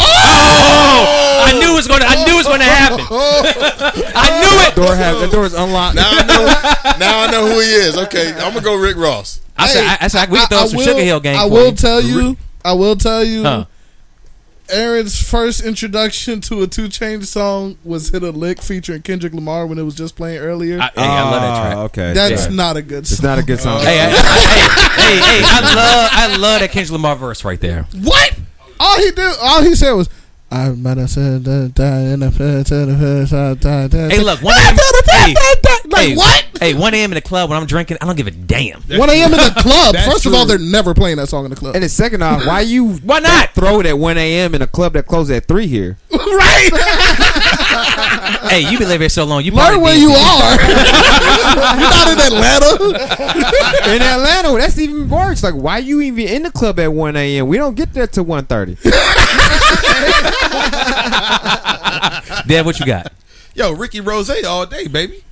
Oh! 0.95 1.43
I 1.47 1.53
knew 1.59 1.73
it 1.73 1.75
was 1.75 1.87
going. 1.87 2.01
to 2.01 2.05
I 2.07 2.23
knew 2.25 2.33
it 2.33 2.37
was 2.37 2.45
going 2.47 2.59
to 2.59 2.65
happen. 2.65 2.99
Oh! 3.09 3.41
I 4.15 4.29
knew 4.41 4.67
it. 4.67 4.75
Door 4.75 4.95
have 4.95 5.19
the 5.19 5.27
door 5.27 5.45
is 5.45 5.53
unlocked. 5.53 5.95
now 5.95 6.09
I 6.09 6.23
know. 6.25 6.97
Now 6.99 7.23
I 7.23 7.31
know 7.31 7.45
who 7.47 7.59
he 7.59 7.67
is. 7.67 7.97
Okay, 7.97 8.31
I'm 8.33 8.53
gonna 8.53 8.61
go 8.61 8.75
Rick 8.75 8.97
Ross. 8.97 9.41
I 9.57 9.67
said. 9.67 9.83
I, 9.85 9.97
I 10.01 10.07
said 10.07 10.29
we 10.29 10.37
can 10.37 10.47
throw 10.47 10.57
I- 10.59 10.61
I 10.61 10.67
some 10.67 10.77
will- 10.77 10.85
Sugar 10.85 11.01
Hill 11.03 11.19
Gang. 11.19 11.35
I 11.35 11.45
will 11.45 11.67
you. 11.69 11.75
tell 11.75 12.01
you. 12.01 12.37
I 12.63 12.73
will 12.73 12.95
tell 12.95 13.23
you. 13.23 13.43
Huh. 13.43 13.65
Aaron's 14.69 15.21
first 15.21 15.63
introduction 15.63 16.39
to 16.41 16.61
a 16.63 16.67
Two 16.67 16.85
Chainz 16.87 17.25
song 17.25 17.77
was 17.83 18.09
"Hit 18.09 18.23
a 18.23 18.31
Lick" 18.31 18.61
featuring 18.61 19.01
Kendrick 19.01 19.33
Lamar 19.33 19.67
when 19.67 19.77
it 19.77 19.83
was 19.83 19.93
just 19.95 20.15
playing 20.15 20.39
earlier. 20.39 20.79
I, 20.79 20.85
hey, 20.85 20.91
I 20.95 21.21
love 21.29 21.41
that 21.41 21.61
track. 21.61 21.75
Ah, 21.77 21.81
Okay, 21.83 22.13
That's 22.13 22.45
Yeah. 22.47 22.53
not 22.55 22.77
a 22.77 22.81
good 22.81 23.05
Song. 23.05 23.13
It's 23.15 23.23
not 23.23 23.39
a 23.39 23.43
good 23.43 23.59
song. 23.59 23.81
Hey, 23.81 23.99
I, 23.99 24.05
I- 24.05 24.09
hey, 24.09 25.03
hey, 25.03 25.19
hey! 25.19 25.41
I 25.45 25.59
love, 25.75 26.09
I 26.13 26.35
love 26.37 26.59
that 26.61 26.71
Kendrick 26.71 26.91
Lamar 26.91 27.15
verse 27.17 27.43
right 27.43 27.59
there. 27.59 27.83
What? 28.01 28.33
All 28.79 28.97
he 28.99 29.11
did, 29.11 29.35
all 29.41 29.61
he 29.63 29.75
said 29.75 29.91
was, 29.93 30.09
"I 30.53 30.69
might 30.69 30.97
have 30.97 31.09
said 31.09 31.43
that 31.45 31.71
die 31.73 32.01
in 32.13 32.19
the 32.19 32.29
past, 32.29 32.71
in 32.71 32.87
the 32.87 32.95
past, 33.27 33.61
die, 33.61 33.87
die, 33.87 34.09
Hey, 34.09 34.17
die." 34.17 34.23
look, 34.23 34.41
one 34.41 34.55
a.m. 34.55 34.75
Hey, 35.05 35.33
Like 35.89 36.01
hey, 36.01 36.15
what? 36.15 36.45
Hey, 36.59 36.73
one 36.73 36.93
a.m. 36.93 37.11
in 37.11 37.15
the 37.15 37.21
club 37.21 37.49
when 37.49 37.57
I'm 37.59 37.65
drinking, 37.65 37.97
I 38.01 38.05
don't 38.05 38.15
give 38.15 38.27
a 38.27 38.31
damn. 38.31 38.81
One 38.83 39.09
a.m. 39.09 39.31
in 39.33 39.39
the 39.39 39.53
club. 39.57 39.93
That's 39.95 40.07
First 40.11 40.25
of 40.25 40.33
all, 40.33 40.45
true. 40.45 40.57
they're 40.57 40.65
never 40.71 40.93
playing 40.93 41.17
that 41.17 41.27
song 41.27 41.45
in 41.45 41.49
the 41.49 41.55
club. 41.57 41.75
And 41.75 41.81
then 41.83 41.89
second 41.89 42.21
off, 42.21 42.45
why 42.45 42.61
you 42.61 42.93
Why 43.03 43.19
not? 43.19 43.49
throw 43.51 43.79
it 43.79 43.85
at 43.85 43.97
1 43.97 44.17
a.m. 44.17 44.53
in 44.55 44.61
a 44.61 44.67
club 44.67 44.93
that 44.93 45.07
closes 45.07 45.35
at 45.37 45.47
3 45.47 45.65
here? 45.67 45.97
right? 46.11 46.69
Hey, 48.53 48.69
you 48.69 48.77
been 48.77 48.87
living 48.87 49.01
here 49.01 49.09
so 49.09 49.23
long, 49.23 49.43
you 49.43 49.51
Learn 49.51 49.79
probably 49.79 49.83
where 49.83 49.93
did. 49.95 50.01
you 50.01 50.11
are. 50.11 50.61
You're 51.79 51.89
not 51.89 52.07
in 52.11 52.19
Atlanta. 52.19 53.95
In 53.95 54.01
Atlanta, 54.01 54.51
that's 54.59 54.77
even 54.77 55.09
worse. 55.09 55.41
Like, 55.41 55.55
why 55.55 55.79
you 55.79 56.01
even 56.01 56.27
in 56.27 56.43
the 56.43 56.51
club 56.51 56.79
at 56.79 56.93
1 56.93 57.15
a.m.? 57.15 57.47
We 57.47 57.57
don't 57.57 57.73
get 57.75 57.93
there 57.93 58.05
till 58.05 58.25
1.30. 58.25 58.77
Dad, 62.47 62.65
what 62.65 62.79
you 62.79 62.85
got? 62.85 63.11
Yo, 63.55 63.71
Ricky 63.73 64.01
Rose 64.01 64.29
all 64.45 64.65
day, 64.65 64.87
baby. 64.87 65.23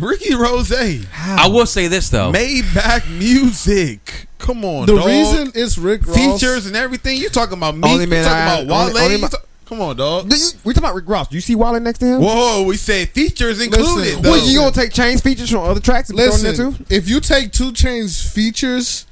Ricky 0.00 0.34
Rose, 0.34 0.72
I 0.72 1.46
will 1.48 1.66
say 1.66 1.86
this 1.86 2.10
though. 2.10 2.32
Maybach 2.32 3.08
music. 3.18 4.26
Come 4.38 4.64
on, 4.64 4.86
The 4.86 4.96
dog. 4.96 5.06
reason 5.06 5.52
it's 5.54 5.78
Rick 5.78 6.06
Ross. 6.06 6.16
features 6.16 6.66
and 6.66 6.74
everything. 6.76 7.16
You 7.18 7.28
talking 7.30 7.56
about 7.56 7.76
me? 7.76 7.88
Only 7.88 8.04
you 8.04 8.10
man 8.10 8.24
talking 8.24 8.36
I- 8.38 8.58
about 8.60 8.66
Wale? 8.66 8.88
only- 8.88 9.00
only 9.00 9.14
You 9.14 9.20
my- 9.22 9.28
talk- 9.28 9.46
come 9.66 9.80
on, 9.80 9.96
dog. 9.96 10.28
Do 10.28 10.36
you- 10.36 10.50
we 10.64 10.74
talking 10.74 10.84
about 10.84 10.96
Rick 10.96 11.04
Ross. 11.08 11.28
Do 11.28 11.36
you 11.36 11.40
see 11.40 11.54
Wale 11.54 11.78
next 11.80 12.00
to 12.00 12.06
him? 12.06 12.20
Whoa, 12.20 12.62
we 12.64 12.76
said 12.76 13.08
features 13.10 13.60
included. 13.60 13.86
Listen, 13.94 14.22
though. 14.22 14.30
Well, 14.32 14.46
you 14.46 14.58
gonna 14.58 14.72
take 14.72 14.92
chains 14.92 15.20
features 15.22 15.48
from 15.48 15.60
other 15.62 15.80
tracks 15.80 16.10
and 16.10 16.18
throw 16.18 16.26
in 16.34 16.42
there 16.42 16.50
Listen, 16.52 16.74
too? 16.74 16.84
if 16.90 17.08
you 17.08 17.20
take 17.20 17.52
Two 17.52 17.72
Chainz 17.72 18.20
features, 18.28 19.06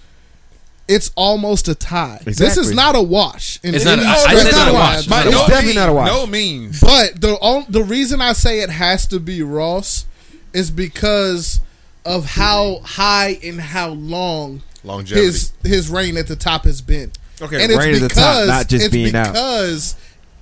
it's 0.89 1.11
almost 1.17 1.69
a 1.69 1.75
tie. 1.75 2.21
This 2.25 2.57
is 2.57 2.73
not 2.73 2.97
a 2.97 3.01
wash. 3.03 3.59
in 3.63 3.75
It's 3.75 3.85
not 3.85 3.99
any 3.99 4.07
a- 4.07 4.11
I 4.11 4.17
stretch 4.17 4.37
said 4.39 4.47
it's 4.49 4.57
of 4.57 4.59
not 4.59 4.69
a 4.69 4.71
the 4.73 4.75
wash. 4.79 4.99
It's 4.99 5.07
By 5.07 5.17
not 5.19 5.27
a 5.27 5.31
no 5.31 5.39
definitely 5.47 5.65
means, 5.67 5.77
not 5.77 5.89
a 5.89 5.93
wash. 5.93 6.09
No 6.09 6.27
means. 6.27 6.81
But 6.81 7.21
the 7.21 7.35
on, 7.35 7.67
the 7.69 7.83
reason 7.85 8.21
I 8.21 8.33
say 8.33 8.61
it 8.61 8.71
has 8.71 9.07
to 9.09 9.21
be 9.21 9.43
Ross 9.43 10.07
is 10.53 10.71
because 10.71 11.61
of 12.05 12.27
how 12.27 12.81
high 12.85 13.39
and 13.45 13.61
how 13.61 13.91
long 13.91 14.63
Longevity. 14.85 15.25
his 15.27 15.53
his 15.63 15.89
reign 15.89 16.17
at 16.17 16.27
the 16.27 16.37
top 16.37 16.65
has 16.65 16.81
been. 16.83 17.13
Okay, 17.41 17.63
and 17.63 17.71
it's 17.73 17.79
reign 17.79 17.95
at 17.95 18.01
the 18.01 18.09
because 18.09 18.47
top, 18.47 18.47
not 18.49 18.69
just 18.69 18.87
it's 18.87 18.93
being 18.93 19.15
out. 19.15 19.29
because 19.33 19.97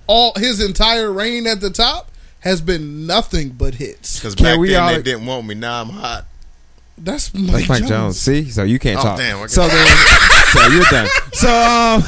all 0.07 0.33
his 0.37 0.61
entire 0.65 1.13
reign 1.13 1.47
at 1.47 1.61
the 1.61 1.71
top 1.71 2.11
has 2.41 2.61
been 2.63 3.07
nothing 3.07 3.51
but 3.51 3.75
hits. 3.75 4.17
Because 4.19 4.35
Can 4.35 4.45
back 4.45 4.59
we 4.59 4.71
then 4.71 4.83
all- 4.83 4.93
they 4.95 5.03
didn't 5.03 5.27
want 5.27 5.47
me. 5.47 5.55
Now 5.55 5.83
I'm 5.83 5.91
hot. 5.91 6.27
That's 7.03 7.33
Mike, 7.35 7.47
That's 7.53 7.69
Mike 7.69 7.79
Jones. 7.81 7.91
Jones. 7.91 8.21
See, 8.21 8.51
so 8.51 8.63
you 8.63 8.79
can't 8.79 8.99
Oh, 8.99 9.03
talk. 9.03 9.19
damn, 9.19 9.49
So 9.49 9.67
then, 9.67 9.87
so 10.53 10.67
you're 10.69 10.85
done. 10.85 11.09
So, 11.33 11.49
um, 11.51 12.03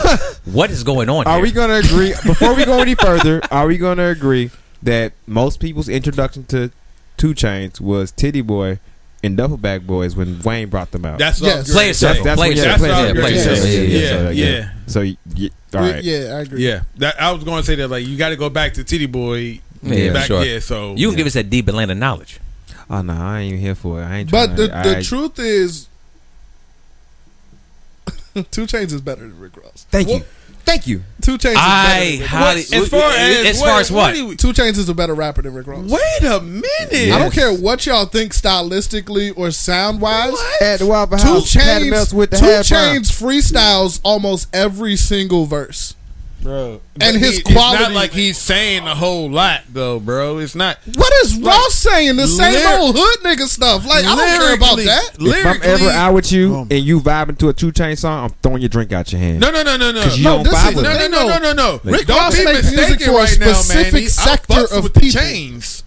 What 0.53 0.71
is 0.71 0.83
going 0.85 1.09
on 1.09 1.27
are 1.27 1.35
here? 1.37 1.43
we 1.43 1.50
gonna 1.53 1.75
agree 1.75 2.11
before 2.27 2.55
we 2.55 2.65
go 2.65 2.81
any 2.81 2.94
further? 2.94 3.41
Are 3.50 3.67
we 3.67 3.79
gonna 3.79 4.09
agree 4.09 4.50
that 4.83 5.12
most 5.27 5.61
people's 5.61 5.89
introduction 5.89 6.44
to 6.47 6.71
Two 7.17 7.35
Chainz 7.35 7.81
was 7.81 8.11
Titty 8.12 8.41
Boy 8.43 8.81
and 9.23 9.37
Duffel 9.37 9.56
Bag 9.56 9.87
Boys 9.87 10.17
when 10.17 10.41
Wayne 10.43 10.69
brought 10.69 10.91
them 10.91 11.05
out? 11.05 11.19
That's 11.19 11.41
Yes. 11.41 11.69
all. 11.71 11.75
Play 11.75 11.85
it 11.85 11.87
great. 11.87 11.97
circle. 11.97 12.25
that's 12.25 12.39
play 12.41 12.50
it 12.50 12.56
you 12.56 12.62
circle. 12.62 12.85
had 12.87 13.15
to 13.15 13.21
play 13.21 13.33
That's 13.35 13.47
it. 13.47 13.50
all 13.50 13.56
Yeah, 13.56 13.62
play 13.62 13.75
it. 13.85 13.89
Yeah, 13.89 13.99
Yeah, 14.00 14.09
yeah, 14.11 14.11
so, 14.27 14.31
yeah. 14.31 14.71
So, 14.87 15.00
y- 15.00 15.50
all 15.75 15.83
We- 15.87 15.91
right. 15.93 16.05
Yeah, 16.05 16.19
I 16.37 16.41
agree. 16.41 16.67
Yeah, 16.67 16.81
that 16.99 17.23
I 17.23 17.31
was 17.33 17.44
going 17.44 17.62
to 17.62 17.67
say 17.67 17.77
that 17.77 17.89
like 17.89 18.06
you 18.06 18.17
got 18.19 18.31
to 18.31 18.37
go 18.37 18.50
back 18.50 18.75
to 18.75 18.85
Titty 18.85 19.06
Boy. 19.06 19.61
Yeah, 19.85 20.12
back, 20.12 20.27
sure. 20.27 20.44
Yeah, 20.44 20.59
so 20.61 20.94
You 20.97 21.09
can 21.09 21.17
give 21.17 21.27
us 21.27 21.33
that 21.35 21.49
deep 21.50 21.67
Atlanta 21.69 21.94
knowledge. 21.94 22.39
Ah, 22.93 22.99
oh 22.99 23.03
no, 23.03 23.15
I 23.15 23.41
ain't 23.41 23.49
even 23.55 23.61
here 23.65 23.75
for 23.75 24.00
it. 24.03 24.05
I 24.05 24.17
ain't. 24.19 24.31
But 24.31 24.55
the, 24.55 24.69
trying, 24.69 24.83
the 24.85 24.99
I- 24.99 25.03
truth 25.03 25.39
is, 25.39 25.89
Two 28.51 28.67
Chainz 28.67 28.93
is 28.93 29.01
better 29.01 29.22
than 29.22 29.39
Rick 29.41 29.56
Ross. 29.56 29.87
Thank 29.91 30.08
you, 30.08 30.20
thank 30.65 30.87
you. 30.87 31.03
Two 31.22 31.39
Chainz 31.39 31.53
is 31.53 31.56
I 31.58 31.87
better 31.87 32.01
than 32.11 32.20
Rick 32.20 32.20
Ross. 32.20 32.31
highly, 32.31 32.61
as 32.61 32.89
far 32.89 33.11
as 33.11 33.46
as 33.46 33.61
far 33.63 33.81
as 33.81 33.91
what? 33.93 34.15
do 34.15 34.34
Two 34.37 34.49
Chainz 34.53 34.79
is 34.79 34.89
a 34.89 34.94
better 34.94 35.15
rapper 35.15 35.41
than 35.43 35.55
Rick 35.55 35.67
Ross. 35.67 35.91
Wait 35.91 36.22
a 36.31 36.41
minute. 36.41 37.13
I 37.15 37.19
don't 37.19 37.32
care 37.32 37.53
what 37.55 37.84
y'all 37.87 38.06
think 38.06 38.32
stylistically 38.32 39.32
or 39.39 39.51
sound 39.51 40.01
wise. 40.03 40.34
At 40.61 40.79
the 40.79 40.87
Waffle 40.87 41.19
Two 41.19 41.25
House, 41.29 41.55
Patty 41.55 41.91
Chains, 41.91 42.13
with 42.15 42.31
the 42.31 42.37
Two 42.39 42.44
half 42.46 42.69
brown. 42.69 42.94
Chains 42.94 43.11
freestyles 43.11 44.01
almost 44.03 44.55
every 44.55 44.96
single 44.96 45.46
verse. 45.46 45.94
Bro. 46.43 46.81
And 47.01 47.17
his 47.17 47.37
he- 47.39 47.43
quality- 47.43 47.82
It's 47.84 47.89
not 47.89 47.93
like 47.94 48.13
he's 48.13 48.39
saying 48.39 48.87
a 48.87 48.94
whole 48.94 49.31
lot 49.31 49.63
though, 49.72 49.99
bro. 50.01 50.39
It's 50.39 50.55
not. 50.55 50.79
What 50.94 51.13
is 51.25 51.37
Ross 51.39 51.75
saying? 51.75 52.17
The 52.17 52.27
same 52.27 52.55
lyr- 52.55 52.79
old 52.79 52.96
hood 52.99 53.19
nigga 53.25 53.46
stuff. 53.49 53.87
Like 53.87 54.05
I 54.05 54.17
don't 54.17 54.41
care 54.41 54.55
about 54.55 54.77
that. 54.79 55.11
If 55.19 55.46
I'm 55.46 55.61
ever 55.63 55.91
out 55.91 56.15
with 56.15 56.32
you 56.32 56.55
Um, 56.56 56.69
and 56.70 56.84
you 56.84 57.01
vibing 57.01 57.39
to 57.39 57.49
a 57.49 57.53
Two 57.53 57.72
Chain 57.72 57.96
song, 57.96 58.25
I'm 58.25 58.34
throwing 58.43 58.61
your 58.63 58.69
drink 58.69 58.93
out 58.93 59.11
your 59.13 59.20
hand. 59.20 59.41
No, 59.41 59.51
no, 59.51 59.63
no, 59.63 59.77
no, 59.77 59.91
no. 59.93 60.01
Because 60.01 60.19
you 60.19 60.25
No, 60.25 60.43
don't 60.43 60.53
vibe 60.55 60.70
is 60.70 60.75
with 60.77 60.84
No, 60.84 60.93
no, 60.99 61.06
no, 61.08 61.29
no, 61.29 61.39
no, 61.39 61.53
no. 61.53 61.81
Rick 61.84 62.06
Don't 62.06 62.17
Ross 62.19 62.37
be 62.39 62.44
makes 62.44 62.63
music 62.70 62.77
mistaken 62.79 63.06
for 63.06 63.11
a 63.20 63.22
right 63.25 63.39
now, 63.41 63.46
man. 63.46 63.55
specific 63.55 64.01
He- 64.03 64.08
sector 64.08 64.65
of 64.75 64.84
with 64.84 64.94
the 64.94 65.01
people. 65.01 65.20
chains. 65.20 65.82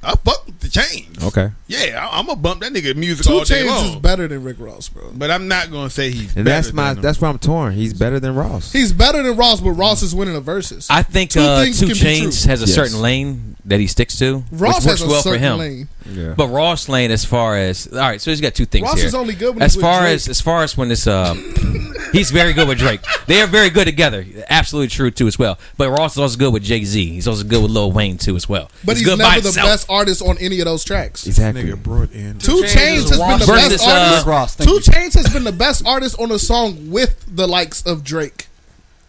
I 0.00 0.14
fuck 0.14 0.46
with 0.46 0.60
the 0.60 0.68
chains. 0.68 1.22
Okay. 1.24 1.50
Yeah, 1.66 2.08
I, 2.10 2.18
I'm 2.20 2.26
gonna 2.26 2.38
bump 2.38 2.60
that 2.60 2.72
nigga 2.72 2.94
music 2.94 3.26
Two 3.26 3.32
all 3.34 3.44
day 3.44 3.62
Chains 3.66 3.90
is 3.90 3.96
better 3.96 4.28
than 4.28 4.44
Rick 4.44 4.56
Ross, 4.60 4.88
bro. 4.88 5.10
But 5.12 5.30
I'm 5.32 5.48
not 5.48 5.72
gonna 5.72 5.90
say 5.90 6.10
he's. 6.10 6.36
And 6.36 6.44
better 6.44 6.62
that's 6.62 6.72
my 6.72 6.88
than 6.90 6.98
him. 6.98 7.02
that's 7.02 7.20
where 7.20 7.30
I'm 7.30 7.38
torn. 7.40 7.72
He's 7.72 7.92
better 7.94 8.20
than 8.20 8.34
Ross. 8.36 8.72
He's 8.72 8.92
better 8.92 9.22
than 9.24 9.36
Ross, 9.36 9.60
but 9.60 9.72
Ross 9.72 10.02
is 10.02 10.14
winning 10.14 10.34
the 10.34 10.40
verses. 10.40 10.86
I 10.88 11.02
think 11.02 11.30
Two 11.32 11.40
uh, 11.40 11.64
things 11.64 11.80
Two 11.80 11.86
can 11.86 11.94
be 11.94 11.98
Chains 12.00 12.42
true. 12.42 12.50
has 12.50 12.62
a 12.62 12.66
Yes. 12.66 12.74
certain 12.74 13.00
lane 13.02 13.56
that 13.64 13.80
he 13.80 13.86
sticks 13.88 14.16
to, 14.20 14.44
Ross 14.52 14.76
which 14.76 14.84
has 14.84 14.84
works 14.86 15.02
a 15.02 15.06
well 15.08 15.22
for 15.22 15.28
certain 15.30 15.42
him. 15.42 15.58
lane. 15.58 15.88
yeah. 16.10 16.34
But 16.36 16.46
Ross 16.48 16.88
lane, 16.88 17.10
as 17.10 17.24
far 17.24 17.56
as 17.56 17.88
all 17.92 17.98
right, 17.98 18.20
so 18.20 18.30
he's 18.30 18.40
got 18.40 18.54
two 18.54 18.66
things 18.66 18.84
Ross 18.84 18.98
here. 18.98 19.06
is 19.06 19.14
only 19.16 19.34
good 19.34 19.56
when 19.56 19.62
as 19.62 19.72
he's 19.74 19.76
with 19.78 19.84
far 19.84 20.02
Drake. 20.02 20.14
as 20.14 20.28
as 20.28 20.40
far 20.40 20.62
as 20.62 20.76
when 20.76 20.90
it's 20.92 21.06
uh, 21.08 21.34
he's 22.12 22.30
very 22.30 22.52
good 22.52 22.68
with 22.68 22.78
Drake. 22.78 23.00
They 23.26 23.42
are 23.42 23.46
very 23.46 23.68
good 23.68 23.84
together. 23.86 24.24
Absolutely 24.48 24.88
true 24.88 25.10
too 25.10 25.26
as 25.26 25.38
well. 25.38 25.58
But 25.76 25.90
Ross 25.90 26.12
is 26.12 26.18
also 26.18 26.38
good 26.38 26.52
with 26.52 26.62
Jay 26.62 26.84
Z. 26.84 27.04
He's 27.10 27.26
also 27.28 27.44
good 27.44 27.62
with 27.62 27.70
Lil 27.72 27.92
Wayne 27.92 28.16
too 28.16 28.36
as 28.36 28.48
well. 28.48 28.70
But 28.84 28.96
he's, 28.96 29.04
good 29.04 29.18
by 29.18 29.24
never 29.30 29.40
the 29.40 29.46
himself. 29.48 29.66
best 29.68 29.90
artist 29.98 30.22
on 30.22 30.38
any 30.38 30.60
of 30.60 30.64
those 30.66 30.84
tracks. 30.84 31.26
exactly. 31.26 31.64
nigga 31.64 31.82
brought 31.82 32.12
in. 32.12 32.38
Two 32.38 32.62
Chainz 32.62 32.74
Chains 32.74 33.10
has 33.10 33.18
been 33.18 33.38
the 33.38 33.46
best 33.46 33.86
uh, 33.86 33.90
artist. 33.90 34.16
Rick 34.18 34.26
Ross, 34.26 34.54
thank 34.56 34.68
Two 34.70 34.74
you. 34.76 34.80
Chains 34.80 35.14
has 35.14 35.32
been 35.32 35.44
the 35.44 35.52
best 35.52 35.86
artist 35.86 36.18
on 36.20 36.30
a 36.32 36.38
song 36.38 36.90
with 36.90 37.24
the 37.34 37.46
likes 37.46 37.82
of 37.86 38.04
Drake. 38.04 38.46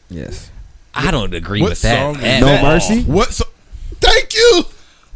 Yes. 0.09 0.49
I 0.93 1.11
don't 1.11 1.33
agree 1.33 1.61
What 1.61 1.69
with 1.71 1.81
that. 1.83 2.15
song 2.15 2.23
is 2.23 2.41
No 2.41 2.47
all. 2.55 2.63
Mercy. 2.63 3.03
What? 3.03 3.31
So, 3.31 3.45
Thank 4.01 4.33
you. 4.33 4.63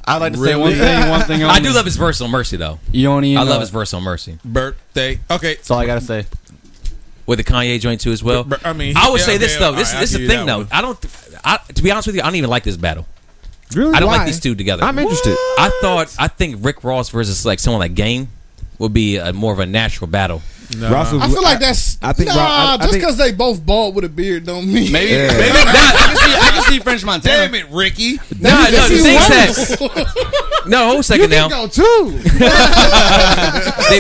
I'd 0.06 0.18
like 0.18 0.34
to 0.34 0.39
say 0.39 0.56
one 0.56 0.72
Really? 0.74 0.80
thing. 0.80 1.10
One 1.10 1.22
thing. 1.22 1.44
I 1.44 1.58
only. 1.58 1.70
do 1.70 1.74
love 1.75 1.86
his 1.86 1.96
verse 1.96 2.20
on 2.22 2.30
Mercy 2.30 2.58
though. 2.58 2.80
You 2.92 3.03
don't 3.08 3.24
even. 3.24 3.38
I 3.38 3.42
love 3.44 3.56
know 3.56 3.60
his 3.62 3.70
verse 3.70 3.94
on 3.94 4.03
Mercy 4.03 4.38
birthday. 4.44 5.20
Okay. 5.32 5.56
That's 5.56 5.72
all 5.72 5.80
I 5.80 5.86
gotta 5.86 6.01
say. 6.01 6.25
with 7.25 7.38
the 7.39 7.44
Kanye 7.46 7.80
joint 7.80 8.01
too 8.01 8.12
as 8.12 8.22
well. 8.22 8.44
But- 8.44 8.65
I 8.65 8.74
mean, 8.74 8.98
I 8.98 9.10
would 9.10 9.22
yeah, 9.22 9.25
say 9.25 9.38
this 9.38 9.51
okay, 9.56 9.60
though. 9.62 9.65
all 9.68 9.74
This 9.74 9.94
right, 9.94 10.00
this 10.01 10.10
is 10.10 10.15
I'll 10.15 10.20
the 10.20 10.24
you 10.24 10.30
thing 10.30 10.46
that 10.46 10.51
though. 10.51 10.58
one. 10.60 10.68
I 10.72 10.82
don't. 10.82 11.06
I, 11.46 11.58
to 11.74 11.82
be 11.84 11.89
honest 11.92 12.08
with 12.08 12.15
you, 12.18 12.22
I 12.22 12.25
don't 12.25 12.36
even 12.36 12.50
like 12.50 12.63
this 12.63 12.75
battle. 12.77 13.08
Really? 13.75 13.94
I 13.94 14.00
don't 14.00 14.08
Why? 14.08 14.18
like 14.18 14.25
these 14.25 14.39
two 14.39 14.56
together. 14.56 14.84
I'm 14.84 14.98
interested. 15.00 15.36
I 15.58 15.72
thought 15.82 16.15
I 16.20 16.27
think 16.27 16.63
Rick 16.63 16.84
Ross 16.84 17.10
versus 17.10 17.46
like 17.46 17.60
someone 17.60 17.80
like 17.80 17.96
Game 17.96 18.30
would 18.80 18.94
be 18.94 19.18
a, 19.18 19.34
more 19.34 19.53
of 19.53 19.60
a 19.60 19.65
natural 19.65 20.08
battle. 20.08 20.42
Nah. 20.77 21.01
I 21.01 21.29
feel 21.29 21.43
like 21.43 21.60
that's 21.60 21.98
I, 22.01 22.13
think 22.13 22.29
nah. 22.29 22.36
I, 22.38 22.74
I 22.74 22.77
just 22.77 22.93
because 22.93 23.17
they 23.17 23.32
both 23.32 23.65
bald 23.65 23.96
with 23.96 24.03
a 24.05 24.10
beard 24.10 24.46
don't 24.46 24.65
mean 24.65 24.91
maybe. 24.91 25.12
Yeah. 25.12 25.27
Maybe 25.27 25.53
not. 25.53 25.75
I 25.75 26.08
can 26.08 26.15
see. 26.17 26.34
I 26.34 26.50
can 26.51 26.63
see 26.63 26.79
French 26.79 27.05
Montana. 27.05 27.48
Damn 27.48 27.55
it, 27.55 27.70
Ricky. 27.72 28.15
Nah, 28.39 28.50
no, 28.50 28.72
no, 28.72 28.88
zigzags. 28.88 29.79
no, 30.67 30.88
hold 30.88 31.00
a 31.00 31.03
second 31.03 31.32
you 31.32 31.38
now. 31.38 31.50
Go 31.50 31.67
too. 31.67 32.20
they, 33.89 34.00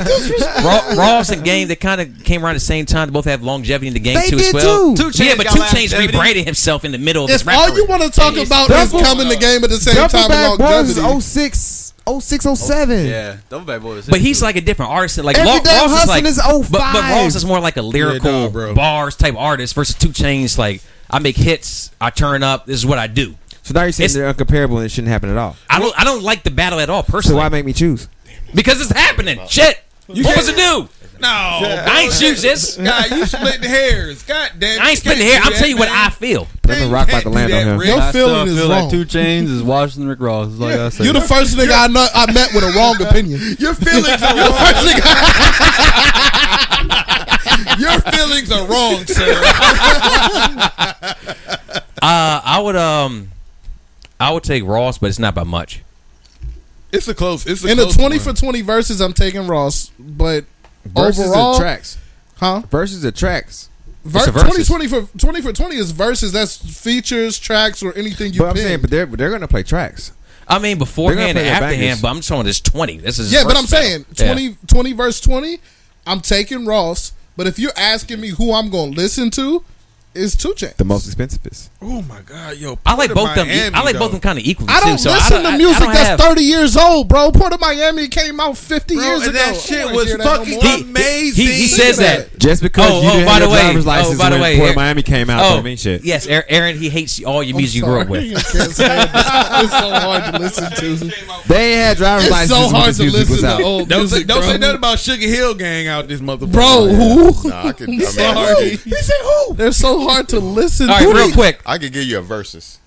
Ross, 0.97 1.29
and 1.29 1.43
Game 1.43 1.67
they 1.67 1.75
kind 1.75 2.01
of 2.01 2.23
came 2.23 2.43
around 2.43 2.55
the 2.55 2.59
same 2.59 2.85
time. 2.85 3.07
They 3.07 3.13
both 3.13 3.25
have 3.25 3.43
longevity 3.43 3.87
in 3.87 3.93
the 3.93 3.99
game 3.99 4.15
they 4.15 4.29
too 4.29 4.37
as 4.37 4.53
well. 4.53 4.95
Too. 4.95 5.03
Two 5.03 5.09
Chainz. 5.09 5.25
yeah, 5.25 5.35
but 5.35 5.47
Two 5.47 5.59
Chainz 5.61 5.97
rebranded 5.97 6.45
himself 6.45 6.85
in 6.85 6.91
the 6.91 6.97
middle 6.97 7.25
of 7.25 7.29
this. 7.29 7.47
All 7.47 7.75
you 7.75 7.85
want 7.85 8.03
to 8.03 8.09
talk 8.09 8.35
about 8.35 8.69
is 8.69 8.91
coming 8.91 9.27
the 9.29 9.37
game 9.37 9.63
at 9.63 9.69
the 9.69 9.77
same 9.77 9.95
time. 10.09 10.29
Double 10.29 10.57
back 10.57 11.21
06 11.21 11.93
Oh 12.05 12.19
six 12.19 12.45
oh 12.45 12.55
seven. 12.55 13.05
Yeah, 13.05 13.37
those 13.49 13.65
bad 13.65 13.81
boys. 13.81 14.07
But 14.07 14.19
he's 14.19 14.41
like 14.41 14.55
a 14.55 14.61
different 14.61 14.91
artist. 14.91 15.17
Like 15.19 15.37
Everyday 15.37 15.69
Ross 15.69 16.03
is 16.03 16.09
like, 16.09 16.25
is 16.25 16.41
05. 16.41 16.71
But, 16.71 16.79
but 16.79 16.95
oh 16.95 17.23
Ross 17.23 17.35
is 17.35 17.45
more 17.45 17.59
like 17.59 17.77
a 17.77 17.81
lyrical 17.81 18.49
yeah, 18.49 18.73
bars 18.73 19.15
type 19.15 19.35
artist 19.37 19.73
versus 19.73 19.95
Two 19.95 20.09
Chainz. 20.09 20.57
Like 20.57 20.81
I 21.09 21.19
make 21.19 21.37
hits, 21.37 21.91
I 22.01 22.09
turn 22.09 22.43
up. 22.43 22.65
This 22.65 22.75
is 22.75 22.85
what 22.85 22.99
I 22.99 23.07
do. 23.07 23.35
So 23.61 23.73
now 23.73 23.83
you're 23.83 23.93
saying 23.93 24.05
it's, 24.05 24.13
they're 24.13 24.31
uncomparable 24.33 24.75
and 24.77 24.85
it 24.85 24.89
shouldn't 24.89 25.11
happen 25.11 25.29
at 25.29 25.37
all. 25.37 25.55
I 25.69 25.79
don't. 25.79 25.97
I 25.99 26.03
don't 26.03 26.23
like 26.23 26.43
the 26.43 26.51
battle 26.51 26.79
at 26.79 26.89
all 26.89 27.03
personally. 27.03 27.35
So 27.35 27.43
why 27.43 27.49
make 27.49 27.65
me 27.65 27.73
choose? 27.73 28.09
Because 28.53 28.81
it's 28.81 28.91
happening. 28.91 29.39
Shit. 29.47 29.81
You 30.07 30.25
what 30.25 30.35
was 30.35 30.49
it 30.49 30.57
do? 30.57 30.89
No, 31.23 31.29
I 31.29 32.01
ain't 32.03 32.13
choose 32.13 32.41
this. 32.41 32.75
God, 32.83 33.09
you 33.11 33.25
splitting 33.25 33.63
hairs. 33.69 34.23
God 34.23 34.51
damn. 34.59 34.81
I 34.81 34.89
ain't 34.89 34.99
splitting 34.99 35.25
hair. 35.25 35.39
I'm 35.41 35.53
telling 35.53 35.69
you 35.71 35.77
what 35.77 35.87
I 35.89 36.09
feel. 36.09 36.47
Let 36.67 36.79
me 36.79 36.89
rock 36.91 37.11
like 37.11 37.23
the 37.23 37.29
land 37.29 37.51
on 37.53 37.67
him. 37.79 37.81
Your 37.87 37.99
I 37.99 38.11
feeling 38.11 38.47
is 38.49 38.57
feel 38.57 38.69
wrong. 38.69 38.81
like 38.83 38.91
Two 38.91 39.05
Chainz 39.05 39.47
is 39.49 39.63
Washington 39.63 40.09
Rick 40.09 40.19
Ross. 40.19 40.49
Is 40.49 40.59
all 40.61 40.67
I 40.67 40.75
gotta. 40.75 41.03
You're 41.03 41.13
the 41.13 41.21
first 41.21 41.55
nigga 41.57 41.71
I 41.73 41.87
know 41.87 42.05
I 42.13 42.31
met 42.33 42.53
with 42.53 42.63
a 42.63 42.71
wrong 42.77 43.01
opinion. 43.01 43.39
Your 43.59 43.73
feelings 43.73 44.21
are 44.21 44.35
wrong. 44.37 44.53
first 44.53 44.85
nigga. 44.85 45.03
Your 47.79 47.99
feelings 48.01 48.51
are 48.51 48.67
wrong, 48.67 49.05
sir. 49.05 49.41
Uh, 52.01 52.41
I 52.43 52.59
would 52.61 52.75
um, 52.75 53.29
I 54.19 54.31
would 54.31 54.43
take 54.43 54.63
Ross, 54.65 54.97
but 54.97 55.07
it's 55.09 55.19
not 55.19 55.33
by 55.35 55.43
much. 55.43 55.81
It's 56.91 57.07
a 57.07 57.13
close. 57.15 57.45
It's 57.47 57.63
a 57.63 57.69
In 57.71 57.77
the 57.77 57.83
close 57.83 57.95
twenty 57.95 58.17
one. 58.17 58.25
for 58.25 58.33
twenty 58.39 58.61
verses, 58.61 58.99
I'm 59.01 59.13
taking 59.13 59.47
Ross, 59.47 59.91
but 59.97 60.45
Versus 60.85 61.29
overall, 61.29 61.53
the 61.53 61.59
tracks. 61.59 61.97
huh? 62.37 62.61
Versus 62.69 63.01
the 63.01 63.11
tracks. 63.11 63.69
Ver- 64.05 64.19
It's 64.19 64.31
twenty 64.31 64.63
twenty 64.65 64.87
for 64.87 65.17
twenty 65.17 65.41
for 65.41 65.53
twenty 65.53 65.77
is 65.77 65.91
verses. 65.91 66.33
That's 66.33 66.57
features, 66.57 67.39
tracks, 67.39 67.81
or 67.81 67.93
anything 67.97 68.33
you. 68.33 68.39
But 68.39 68.47
I'm 68.49 68.53
pick. 68.55 68.63
saying, 68.63 68.81
but 68.81 68.89
they're 68.89 69.05
they're 69.05 69.31
gonna 69.31 69.47
play 69.47 69.63
tracks. 69.63 70.11
I 70.45 70.59
mean, 70.59 70.77
beforehand 70.77 71.37
and 71.37 71.37
play 71.37 71.43
their 71.45 71.53
afterhand, 71.53 72.01
but 72.01 72.09
I'm 72.09 72.17
just 72.17 72.27
talking 72.27 72.43
this 72.45 72.59
twenty. 72.59 72.97
This 72.97 73.17
is 73.17 73.31
yeah, 73.31 73.43
but 73.45 73.55
I'm 73.55 73.65
saying 73.65 74.05
battle. 74.09 74.35
20, 74.35 74.57
20 74.67 74.91
verse 74.93 75.21
twenty. 75.21 75.59
I'm 76.05 76.19
taking 76.19 76.65
Ross, 76.65 77.13
but 77.37 77.47
if 77.47 77.57
you're 77.57 77.71
asking 77.77 78.19
me 78.19 78.29
who 78.29 78.51
I'm 78.53 78.69
going 78.69 78.91
to 78.93 78.97
listen 78.99 79.29
to, 79.31 79.63
it's 80.15 80.35
Two 80.35 80.49
Chainz. 80.53 80.75
The 80.75 80.83
most 80.85 81.09
expensivest. 81.09 81.69
Oh 81.81 82.01
my 82.03 82.21
god, 82.21 82.57
yo! 82.57 82.77
I 82.85 82.95
like 82.95 83.11
Port 83.11 83.29
of 83.31 83.35
both 83.35 83.47
them. 83.47 83.75
I 83.75 83.83
like 83.83 83.93
though. 83.93 83.99
both 83.99 84.11
them 84.11 84.21
kind 84.21 84.39
of 84.39 84.45
equally 84.45 84.69
I 84.69 84.79
don't 84.79 84.91
too. 84.93 84.97
So 84.99 85.09
listen 85.11 85.37
I 85.37 85.41
don't, 85.41 85.43
to 85.43 85.49
I- 85.49 85.53
I 85.53 85.57
music 85.57 85.87
that's 85.87 86.09
have- 86.09 86.19
30 86.19 86.41
years 86.41 86.77
old, 86.77 87.07
bro. 87.09 87.31
Port 87.31 87.53
of 87.53 87.59
Miami 87.59 88.07
came 88.07 88.39
out 88.39 88.57
50 88.57 88.95
Bro, 88.95 89.03
years 89.03 89.21
and 89.21 89.29
ago. 89.31 89.39
that 89.39 89.55
shit 89.57 89.91
was 89.91 90.07
hear 90.07 90.17
that 90.17 90.23
no 90.23 90.37
fucking. 90.37 90.61
He- 90.61 90.81
amazing. 90.83 91.45
He, 91.45 91.51
he 91.53 91.67
says 91.67 91.97
that. 91.97 92.31
that. 92.31 92.39
Just 92.39 92.61
because 92.61 92.89
Oh, 92.91 93.01
you 93.01 93.09
oh, 93.09 93.11
didn't 93.13 93.25
by 93.25 93.31
have 93.33 93.41
the 93.41 93.45
your 93.47 93.53
way- 93.55 93.61
driver's 93.61 93.85
oh, 93.85 93.89
license 93.89 94.17
by 94.19 94.29
the 94.29 94.35
when 94.35 94.41
way, 94.41 94.57
Port 94.57 94.69
of 94.71 94.75
Miami 94.75 95.01
came 95.03 95.29
out, 95.29 95.43
Oh, 95.51 95.55
don't 95.55 95.63
mean 95.65 95.77
shit. 95.77 96.03
yes, 96.03 96.27
Aaron- 96.27 96.45
Aaron. 96.49 96.77
He 96.77 96.89
hates 96.89 97.23
all 97.23 97.41
your 97.43 97.57
music 97.57 97.75
you 97.77 97.83
grew 97.83 98.01
up 98.01 98.07
with. 98.09 98.23
I 98.23 98.41
can't 98.41 98.71
stand 98.71 99.09
it. 99.09 99.63
It's 99.63 99.71
so 99.71 99.89
hard 99.91 100.33
to 100.33 100.39
listen 100.39 100.71
to. 100.71 101.13
They 101.47 101.73
had 101.73 101.97
driver's 101.97 102.25
It's 102.25 102.31
licenses 102.31 102.57
so 102.57 102.65
when 102.67 102.75
hard 102.81 102.95
to 102.95 103.01
music 103.03 103.19
was 103.19 103.29
listen 103.31 103.45
out. 103.49 103.57
to 103.57 103.63
old 103.63 103.89
Don't 103.89 104.07
say, 104.07 104.23
don't 104.23 104.43
say 104.43 104.57
nothing 104.57 104.77
about 104.77 104.99
Sugar 104.99 105.27
Hill 105.27 105.55
Gang 105.55 105.87
out 105.87 106.07
this 106.07 106.21
motherfucker. 106.21 106.51
Bro, 106.51 106.87
who? 106.87 107.49
Nah, 107.49 107.67
I 107.67 107.71
could. 107.73 107.89
I 107.89 107.91
mean, 107.91 108.01
Sorry. 108.01 108.69
He 108.77 108.77
said 108.91 109.19
who? 109.23 109.53
They're 109.55 109.71
so 109.71 110.02
hard 110.03 110.29
to 110.29 110.39
listen 110.39 110.89
All 110.89 110.97
right, 110.97 111.05
to. 111.07 111.13
real 111.13 111.31
quick. 111.31 111.61
I 111.65 111.77
could 111.77 111.93
give 111.93 112.03
you 112.05 112.19
a 112.19 112.21
versus. 112.21 112.79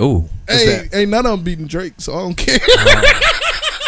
Ooh, 0.00 0.28
Hey, 0.48 0.88
ain't 0.92 1.10
none 1.10 1.24
of 1.24 1.32
them 1.32 1.42
beating 1.44 1.66
Drake, 1.66 1.94
so 1.98 2.14
I 2.14 2.18
don't 2.20 2.34
care. 2.34 2.58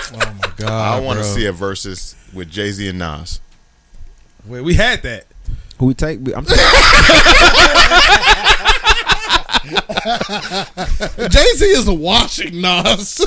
Oh. 0.08 0.18
Oh, 0.18 0.54
God, 0.56 0.70
I 0.70 1.00
want 1.04 1.18
to 1.18 1.24
see 1.24 1.46
a 1.46 1.52
versus 1.52 2.14
with 2.32 2.48
Jay 2.48 2.70
Z 2.70 2.88
and 2.88 3.00
Nas. 3.00 3.40
Wait, 4.46 4.60
we 4.60 4.74
had 4.74 5.02
that. 5.02 5.26
Who 5.78 5.86
we 5.86 5.94
take? 5.94 6.20
I'm 6.34 6.46
Jay 11.28 11.44
Z 11.56 11.64
is 11.66 11.90
washing 11.90 12.60
Nas. 12.60 13.20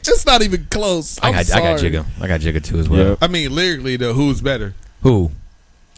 it's 0.00 0.26
not 0.26 0.42
even 0.42 0.66
close. 0.70 1.18
I 1.22 1.28
I'm 1.28 1.34
got, 1.34 1.52
I 1.54 1.60
got 1.60 1.80
Jigga. 1.80 2.04
I 2.20 2.26
got 2.26 2.40
Jigga 2.40 2.64
too 2.64 2.78
as 2.78 2.88
well. 2.88 3.10
Yeah. 3.10 3.16
I 3.20 3.28
mean, 3.28 3.54
lyrically 3.54 3.96
though, 3.96 4.14
who's 4.14 4.40
better, 4.40 4.74
Who? 5.02 5.30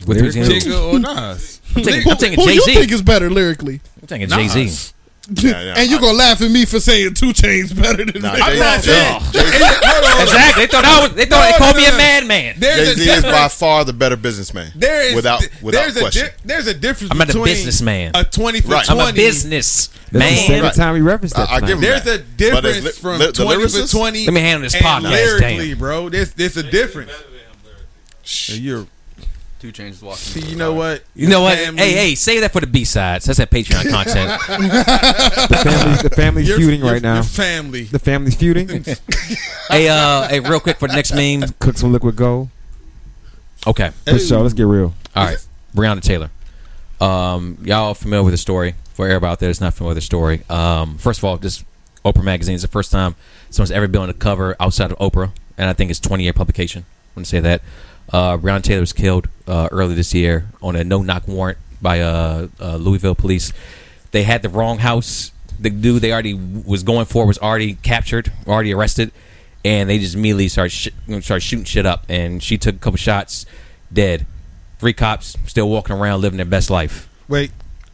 With 0.07 0.17
Lyrically? 0.21 0.41
who's 0.41 0.67
in- 0.67 0.73
Jigga 0.73 0.93
or 0.95 0.99
Nas? 0.99 1.61
I'm 1.77 1.83
taking, 1.83 2.11
I'm 2.11 2.17
taking 2.17 2.39
Who 2.41 2.47
Jay 2.47 2.55
you 2.55 2.65
think 2.65 2.91
is 2.93 3.03
better 3.03 3.31
lyrically? 3.31 3.81
I'm 4.01 4.07
taking 4.09 4.29
Jay 4.29 4.49
Z. 4.49 4.65
Nas. 4.65 4.95
Yeah, 5.33 5.63
yeah. 5.63 5.75
and 5.77 5.89
you're 5.89 6.01
gonna 6.01 6.17
laugh 6.19 6.41
at 6.43 6.51
me 6.51 6.65
for 6.65 6.81
saying 6.81 7.15
Two 7.15 7.27
Chainz 7.33 7.77
better 7.81 8.05
than 8.05 8.21
Nah, 8.21 8.33
me? 8.35 8.41
I'm 8.43 8.59
not 8.59 8.83
Jay- 8.83 8.91
saying. 8.91 9.21
Jay- 9.33 9.59
Jay- 9.59 9.59
Hold 9.61 10.05
on. 10.05 10.23
Exactly. 10.23 10.67
They 10.67 10.73
thought 10.73 10.85
I 10.85 11.03
was. 11.03 11.15
They 11.15 11.25
thought 11.27 11.45
No, 11.45 11.53
they 11.53 11.59
called 11.59 11.77
no, 11.77 11.83
me 11.83 11.89
no. 11.89 11.95
a 11.95 11.99
madman. 11.99 12.55
There's 12.59 12.97
Jay 12.97 13.03
a 13.03 13.05
Z 13.05 13.11
is 13.19 13.23
by 13.23 13.49
far 13.49 13.85
the 13.85 13.93
better 13.93 14.17
businessman. 14.17 14.73
There 14.75 15.03
is 15.11 15.15
without 15.15 15.47
without 15.63 15.81
there's 15.83 15.99
question. 15.99 16.25
A 16.25 16.29
di- 16.31 16.35
there's 16.47 16.67
a 16.67 16.75
difference. 16.75 17.13
I'm 17.13 17.19
not 17.19 17.33
a 17.33 17.45
businessman. 17.45 18.11
A 18.17 18.25
twenty 18.25 18.61
for 18.61 18.69
Right. 18.73 18.91
I'm 18.91 18.97
twenty. 18.97 19.11
a 19.11 19.13
business 19.25 19.87
That's 19.87 20.11
the 20.11 20.19
man. 20.19 20.37
second 20.39 20.63
Right. 20.65 20.75
time 20.75 20.95
we 20.95 21.01
referenced 21.01 21.37
that. 21.37 21.49
I- 21.49 21.57
I 21.57 21.61
give 21.61 21.69
tonight. 21.69 21.75
him 21.75 21.81
There's 21.83 22.05
that. 22.05 22.15
a 22.21 22.23
difference 22.25 22.85
li- 22.85 22.91
from 22.93 23.19
li- 23.21 23.33
twenty 23.33 23.63
lyricist? 23.65 23.83
for 23.93 23.97
twenty. 23.99 24.25
Let 24.25 24.35
me 24.35 24.41
handle 24.41 24.63
this 24.63 24.75
and 24.75 24.85
podcast, 24.85 25.11
Lyrically, 25.13 25.75
bro, 25.75 26.09
there's 26.09 26.31
there's 26.33 26.57
a 26.57 26.65
difference. 26.65 27.13
You're 28.49 28.87
Two 29.61 29.73
Chainz 29.73 29.91
is 29.91 29.99
see, 29.99 30.07
Washington. 30.07 30.51
you 30.51 30.57
know 30.57 30.73
what? 30.73 31.05
You 31.15 31.29
know 31.29 31.43
what? 31.43 31.59
Family- 31.59 31.83
Hey, 31.83 31.93
hey, 31.93 32.15
save 32.15 32.41
that 32.41 32.51
for 32.51 32.61
the 32.61 32.67
B 32.67 32.85
sides. 32.85 33.27
That's 33.27 33.39
that 33.39 33.51
Patreon 33.51 33.91
content. 33.91 34.41
the 35.49 35.61
family's, 35.63 36.03
the 36.03 36.11
family's 36.11 36.49
Your- 36.49 36.57
feuding 36.59 36.81
your- 36.81 36.93
right 36.93 37.03
now. 37.03 37.17
Your 37.17 37.23
family. 37.25 37.83
The 37.85 37.99
family's 37.99 38.37
feuding. 38.37 38.69
hey, 39.71 39.89
uh, 39.89 40.29
hey, 40.29 40.41
real 40.41 40.61
quick 40.61 40.79
for 40.79 40.89
the 40.89 40.95
next 40.95 41.13
meme. 41.15 41.43
Cook 41.59 41.77
some 41.77 41.93
liquid 41.93 42.17
gold. 42.17 42.49
Okay. 43.67 43.91
For 44.07 44.19
sure. 44.19 44.41
Let's 44.41 44.55
get 44.55 44.63
real. 44.65 44.95
All 45.15 45.27
right, 45.27 45.47
Breonna 45.77 46.01
Taylor. 46.01 46.31
Um, 47.01 47.59
y'all 47.63 47.93
familiar 47.95 48.25
with 48.25 48.33
the 48.33 48.39
story? 48.39 48.75
For 48.95 49.07
everybody 49.07 49.31
out 49.33 49.41
there 49.41 49.49
that's 49.49 49.61
not 49.61 49.75
familiar 49.75 49.91
with 49.95 49.99
the 49.99 50.07
story, 50.07 50.43
um, 50.51 50.97
first 50.99 51.21
of 51.21 51.25
all, 51.25 51.37
this 51.37 51.65
Oprah 52.05 52.23
magazine 52.25 52.55
is 52.55 52.63
the 52.63 52.69
first 52.69 52.91
time 52.91 53.15
someone's 53.51 53.71
ever 53.71 53.89
been 53.89 54.01
on 54.03 54.09
the 54.09 54.15
cover 54.15 54.57
outside 54.61 54.91
of 54.93 54.99
Oprah, 54.99 55.33
and 55.59 55.69
I 55.69 55.73
think 55.75 55.91
it's 55.91 56.01
20 56.01 56.23
year 56.25 56.33
publication. 56.33 56.85
I 56.89 57.19
want 57.19 57.27
to 57.27 57.31
say 57.31 57.41
that. 57.41 57.61
Uh, 58.13 58.37
Breonna 58.37 58.63
Taylor 58.63 58.81
was 58.81 58.93
killed 58.93 59.29
uh, 59.47 59.69
early 59.71 59.95
this 59.95 60.13
year 60.15 60.47
on 60.63 60.77
a 60.77 60.85
no 60.85 61.03
knock 61.03 61.29
warrant 61.29 61.59
by 61.81 62.01
uh, 62.01 62.49
uh, 62.61 62.77
Louisville 62.77 63.15
police. 63.15 63.53
They 64.11 64.25
had 64.25 64.43
the 64.43 64.49
wrong 64.49 64.79
house. 64.79 65.33
The 65.59 65.71
dude 65.71 66.03
they 66.03 66.13
already 66.13 66.35
was 66.35 66.83
going 66.83 67.07
for 67.07 67.27
was 67.27 67.39
already 67.39 67.75
captured, 67.75 68.33
already 68.47 68.73
arrested, 68.73 69.13
and 69.65 69.89
they 69.89 69.99
just 69.99 70.15
immediately 70.15 70.49
started 70.49 70.71
sh- 70.71 70.89
started 71.21 71.41
shooting 71.41 71.65
shit 71.65 71.87
up. 71.87 72.05
And 72.09 72.43
she 72.43 72.59
took 72.59 72.77
a 72.77 72.79
couple 72.79 72.97
shots, 72.97 73.47
dead. 73.93 74.27
Three 74.79 74.95
cops 74.95 75.37
still 75.47 75.69
walking 75.69 75.95
around 75.95 76.23
living 76.23 76.39
their 76.39 76.47
best 76.47 76.71
life. 76.71 77.09
Wait, 77.29 77.51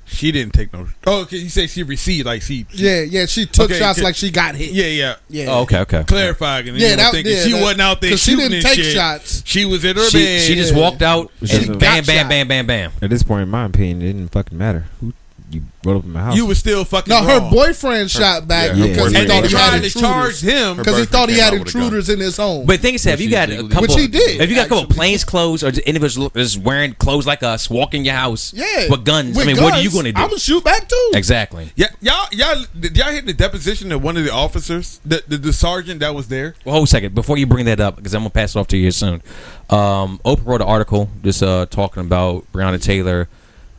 she 0.07 0.33
didn't 0.33 0.55
take 0.55 0.73
no. 0.73 0.87
Oh, 1.07 1.23
okay. 1.23 1.37
You 1.39 1.49
say 1.49 1.67
she 1.67 1.83
received 1.83 2.27
like 2.27 2.43
she. 2.43 2.67
Yeah, 2.73 3.01
yeah. 3.03 3.27
She 3.27 3.45
took 3.47 3.71
Okay, 3.71 3.79
shots 3.79 4.01
like 4.01 4.15
she 4.17 4.31
got 4.31 4.55
hit. 4.55 4.71
Yeah, 4.71 4.87
yeah. 4.87 5.17
yeah. 5.29 5.47
Oh, 5.51 5.63
okay, 5.63 5.81
okay. 5.81 6.05
Clarifying. 6.05 6.69
And 6.69 6.79
Yeah, 6.79 6.91
yeah, 6.91 6.97
that- 6.97 7.13
thinking 7.13 7.33
yeah, 7.37 7.43
she 7.45 7.53
that- 7.53 7.63
wasn't 7.63 7.81
out 7.83 8.01
there 8.01 8.11
'cause 8.11 8.21
she 8.23 8.37
didn't 8.37 8.63
take 8.63 8.75
shit. 8.77 8.95
shots. 8.95 9.43
She 9.45 9.65
was 9.65 9.85
in 9.85 9.97
her 9.97 10.09
She, 10.11 10.19
bed. 10.19 10.41
she 10.43 10.55
just 10.55 10.73
yeah. 10.75 10.81
walked 10.81 11.03
out 11.03 11.31
She 11.45 11.57
and 11.57 11.67
got 11.69 11.79
bam, 11.79 12.05
bam, 12.05 12.17
shot. 12.25 12.29
bam, 12.29 12.49
bam, 12.49 12.67
bam. 12.67 12.93
At 13.03 13.11
this 13.11 13.23
point, 13.23 13.43
in 13.43 13.49
my 13.51 13.65
opinion, 13.65 14.03
it 14.03 14.13
didn't 14.13 14.33
fucking 14.33 14.57
matter. 14.57 14.87
Who 15.01 15.13
you 15.51 15.63
rolled 15.85 15.99
up 15.99 16.05
in 16.05 16.13
my 16.13 16.21
house? 16.23 16.37
You 16.37 16.47
was 16.47 16.59
still 16.59 16.85
fucking. 16.85 17.11
No, 17.11 17.23
her 17.23 17.39
wrong. 17.39 17.53
boyfriend 17.53 18.11
shot 18.11 18.49
back 18.49 18.71
yeah, 18.71 18.83
her 18.83 18.89
because 18.89 19.13
he 19.13 19.19
And 19.19 19.29
thought 19.29 19.43
they 19.43 19.49
he 19.49 19.55
had 19.55 19.69
tried 19.71 19.83
to 19.83 19.91
charge 19.91 20.43
intruders. 20.43 20.43
him. 20.43 20.77
Because 20.77 20.95
he 20.95 21.01
Her 21.01 21.07
thought 21.07 21.29
he 21.29 21.39
had 21.39 21.51
came 21.53 21.61
out 21.61 21.65
with 21.67 21.69
a 21.69 21.73
gun. 21.79 21.83
intruders 21.85 22.09
in 22.09 22.19
his 22.21 22.37
home. 22.37 22.67
But 22.67 22.73
the 22.77 22.83
thing 22.83 22.95
is, 22.95 23.07
if 23.07 23.21
you 23.21 23.31
got 23.31 23.49
a 23.51 23.57
couple, 23.69 23.83
Which 23.83 23.95
he 23.95 24.09
did, 24.09 24.41
if 24.41 24.51
you 24.51 24.57
got 24.57 24.67
a 24.67 24.69
couple 24.69 24.83
actually. 24.85 24.97
plains 24.97 25.25
clothes 25.25 25.63
or 25.63 25.71
just 25.71 25.87
individuals 25.87 26.33
just 26.35 26.59
wearing 26.59 26.95
clothes 26.95 27.27
like 27.27 27.43
us, 27.45 27.71
walking 27.71 28.05
your 28.05 28.15
house, 28.15 28.53
yeah, 28.53 28.89
with 28.91 29.05
guns. 29.05 29.37
With 29.37 29.47
I 29.49 29.53
mean, 29.53 29.63
what 29.63 29.75
are 29.75 29.81
you 29.81 29.91
going 29.93 30.07
to 30.07 30.13
do? 30.13 30.21
I'm 30.21 30.29
gonna 30.29 30.39
shoot 30.41 30.65
back 30.65 30.89
too. 30.89 31.11
exactly. 31.15 31.71
Yeah, 31.77 31.87
y'all, 32.01 32.27
y'all, 32.33 32.65
did 32.79 32.97
y'all 32.97 33.13
hear 33.13 33.23
the 33.23 33.33
deposition 33.33 33.93
of 33.93 34.03
one 34.03 34.17
of 34.17 34.25
the 34.25 34.33
officers, 34.33 35.01
the 35.05 35.23
the, 35.29 35.37
the 35.37 35.53
sergeant 35.53 36.01
that 36.01 36.15
was 36.15 36.27
there? 36.29 36.55
Well, 36.65 36.75
hold 36.75 36.89
a 36.89 36.91
second 36.91 37.15
before 37.15 37.39
you 37.39 37.47
bring 37.47 37.67
that 37.67 37.79
up 37.81 37.95
because 37.97 38.15
I'm 38.15 38.21
gonna 38.23 38.31
pass 38.31 38.57
it 38.57 38.59
off 38.59 38.67
to 38.69 38.77
you 38.77 38.91
soon. 38.91 39.23
Um, 39.71 40.21
Oprah 40.25 40.45
wrote 40.47 40.61
an 40.61 40.67
article 40.69 41.09
just 41.23 41.43
uh, 41.43 41.67
talking 41.67 42.03
about 42.05 42.51
Breonna 42.53 42.83
Taylor 42.83 43.29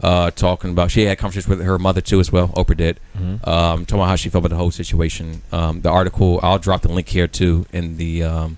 uh, 0.01 0.32
talking 0.32 0.72
about 0.72 0.92
she 0.92 1.06
had 1.06 1.18
conversations 1.18 1.48
with 1.48 1.62
her 1.66 1.80
mother 1.80 2.01
too 2.01 2.20
as 2.20 2.32
well. 2.32 2.50
Oprah 2.50 2.77
did, 2.77 3.00
um, 3.18 3.86
talking 3.86 3.96
about 3.96 4.10
how 4.10 4.16
she 4.16 4.30
felt 4.30 4.44
about 4.44 4.50
the 4.54 4.58
whole 4.60 4.72
situation. 4.72 5.42
Um, 5.51 5.82
the 5.82 5.89
article 5.89 6.39
I'll 6.44 6.60
drop 6.60 6.82
the 6.82 6.92
link 6.92 7.08
here 7.10 7.27
too 7.27 7.66
in 7.74 7.98
the. 7.98 8.24
Um, 8.24 8.58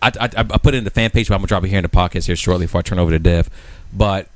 I, 0.00 0.10
I, 0.20 0.28
I 0.36 0.58
put 0.58 0.74
it 0.74 0.78
in 0.78 0.84
the 0.84 0.90
fan 0.90 1.10
page, 1.10 1.28
but 1.28 1.34
I'm 1.34 1.40
gonna 1.40 1.48
drop 1.48 1.64
it 1.64 1.68
here 1.68 1.78
in 1.78 1.82
the 1.84 1.88
podcast 1.88 2.26
here 2.26 2.36
shortly 2.36 2.64
before 2.66 2.80
I 2.80 2.82
turn 2.82 2.98
over 2.98 3.10
to 3.10 3.18
Dev. 3.18 3.48
But 3.92 4.28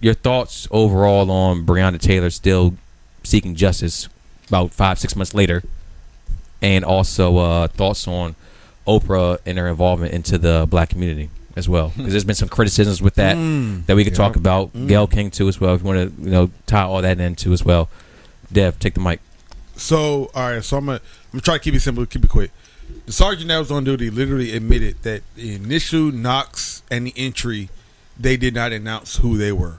your 0.00 0.14
thoughts 0.14 0.68
overall 0.70 1.30
on 1.30 1.66
Breonna 1.66 1.98
Taylor 2.00 2.30
still 2.30 2.74
seeking 3.22 3.54
justice 3.54 4.08
about 4.48 4.72
five 4.72 4.98
six 4.98 5.16
months 5.16 5.34
later, 5.34 5.62
and 6.62 6.84
also 6.84 7.38
uh, 7.38 7.66
thoughts 7.68 8.06
on 8.06 8.36
Oprah 8.86 9.38
and 9.46 9.58
her 9.58 9.68
involvement 9.68 10.12
into 10.12 10.38
the 10.38 10.66
black 10.68 10.90
community 10.90 11.30
as 11.56 11.68
well, 11.68 11.92
because 11.96 12.12
there's 12.12 12.24
been 12.24 12.34
some 12.34 12.48
criticisms 12.48 13.02
with 13.02 13.14
that 13.16 13.36
mm. 13.36 13.84
that 13.86 13.96
we 13.96 14.04
could 14.04 14.14
talk 14.14 14.36
about. 14.36 14.72
Mm. 14.72 14.88
Gayle 14.88 15.06
King 15.06 15.30
too 15.30 15.48
as 15.48 15.60
well. 15.60 15.74
If 15.74 15.82
you 15.82 15.86
want 15.86 16.16
to, 16.16 16.22
you 16.22 16.30
know, 16.30 16.50
tie 16.66 16.82
all 16.82 17.02
that 17.02 17.20
in 17.20 17.34
too 17.34 17.52
as 17.52 17.64
well. 17.64 17.88
Dev, 18.52 18.78
take 18.78 18.94
the 18.94 19.00
mic. 19.00 19.20
So, 19.76 20.30
all 20.34 20.50
right. 20.50 20.64
So 20.64 20.76
I'm 20.76 20.86
gonna 20.86 20.98
I'm 20.98 21.30
gonna 21.32 21.42
try 21.42 21.54
to 21.54 21.60
keep 21.60 21.74
it 21.74 21.80
simple, 21.80 22.04
keep 22.06 22.24
it 22.24 22.30
quick. 22.30 22.50
The 23.06 23.12
sergeant 23.12 23.48
that 23.48 23.58
was 23.58 23.70
on 23.70 23.84
duty 23.84 24.10
literally 24.10 24.54
admitted 24.54 25.02
that 25.02 25.22
the 25.36 25.54
initial 25.54 26.12
knocks 26.12 26.82
and 26.90 27.06
the 27.06 27.14
entry, 27.16 27.68
they 28.18 28.36
did 28.36 28.54
not 28.54 28.72
announce 28.72 29.16
who 29.16 29.36
they 29.36 29.52
were. 29.52 29.78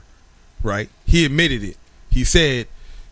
Right? 0.62 0.88
He 1.06 1.24
admitted 1.24 1.62
it. 1.62 1.76
He 2.10 2.24
said, 2.24 2.68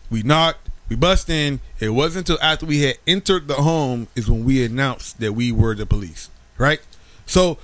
"We 0.09 0.23
knocked, 0.23 0.69
we 0.89 0.95
bust 0.95 1.29
in. 1.29 1.59
It 1.79 1.89
wasn't 1.89 2.29
until 2.29 2.43
after 2.43 2.65
we 2.65 2.81
had 2.81 2.97
entered 3.07 3.47
the 3.47 3.55
home 3.55 4.07
is 4.15 4.29
when 4.29 4.43
we 4.43 4.63
announced 4.63 5.19
that 5.19 5.33
we 5.33 5.51
were 5.51 5.75
the 5.75 5.85
police." 5.85 6.29
Right? 6.57 6.81
So 7.25 7.57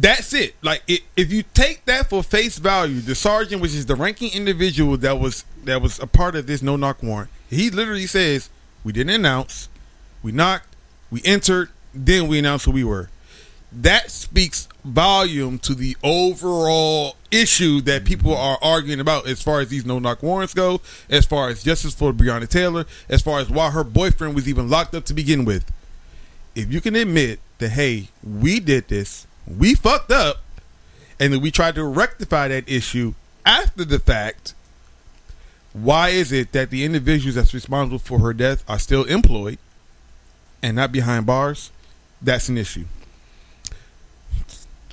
that's 0.00 0.34
it. 0.34 0.56
Like 0.62 0.82
it, 0.88 1.02
if 1.16 1.32
you 1.32 1.44
take 1.54 1.84
that 1.84 2.10
for 2.10 2.22
face 2.22 2.58
value, 2.58 3.00
the 3.00 3.14
sergeant, 3.14 3.62
which 3.62 3.74
is 3.74 3.86
the 3.86 3.94
ranking 3.94 4.32
individual 4.32 4.96
that 4.98 5.20
was 5.20 5.44
that 5.64 5.80
was 5.80 6.00
a 6.00 6.06
part 6.06 6.34
of 6.34 6.46
this 6.46 6.62
no 6.62 6.76
knock 6.76 7.02
warrant, 7.02 7.30
he 7.48 7.70
literally 7.70 8.06
says, 8.06 8.50
"We 8.82 8.92
didn't 8.92 9.14
announce, 9.14 9.68
we 10.22 10.32
knocked, 10.32 10.74
we 11.10 11.22
entered, 11.24 11.70
then 11.94 12.26
we 12.26 12.38
announced 12.40 12.64
who 12.64 12.72
we 12.72 12.84
were." 12.84 13.08
That 13.70 14.10
speaks 14.10 14.68
volume 14.84 15.58
to 15.60 15.74
the 15.74 15.96
overall 16.02 17.16
issue 17.30 17.80
that 17.82 18.04
people 18.04 18.32
mm-hmm. 18.32 18.40
are 18.40 18.58
arguing 18.62 19.00
about 19.00 19.26
as 19.28 19.42
far 19.42 19.60
as 19.60 19.68
these 19.68 19.84
no 19.84 19.98
knock 19.98 20.22
warrants 20.22 20.54
go, 20.54 20.80
as 21.08 21.24
far 21.24 21.48
as 21.48 21.62
justice 21.62 21.94
for 21.94 22.12
Breonna 22.12 22.48
Taylor, 22.48 22.84
as 23.08 23.22
far 23.22 23.40
as 23.40 23.48
why 23.48 23.70
her 23.70 23.84
boyfriend 23.84 24.34
was 24.34 24.48
even 24.48 24.68
locked 24.68 24.94
up 24.94 25.04
to 25.06 25.14
begin 25.14 25.44
with. 25.44 25.70
If 26.54 26.72
you 26.72 26.80
can 26.80 26.94
admit 26.94 27.40
that, 27.58 27.70
hey, 27.70 28.08
we 28.22 28.60
did 28.60 28.86
this, 28.88 29.26
we 29.46 29.74
fucked 29.74 30.10
up, 30.10 30.38
and 31.20 31.32
then 31.32 31.40
we 31.40 31.50
tried 31.50 31.74
to 31.76 31.84
rectify 31.84 32.48
that 32.48 32.68
issue 32.68 33.14
after 33.44 33.84
the 33.84 33.98
fact, 33.98 34.54
why 35.72 36.10
is 36.10 36.32
it 36.32 36.52
that 36.52 36.70
the 36.70 36.84
individuals 36.84 37.34
that's 37.34 37.52
responsible 37.52 37.98
for 37.98 38.20
her 38.20 38.32
death 38.32 38.64
are 38.68 38.78
still 38.78 39.04
employed 39.04 39.58
and 40.62 40.76
not 40.76 40.92
behind 40.92 41.26
bars? 41.26 41.70
That's 42.22 42.48
an 42.48 42.56
issue. 42.56 42.86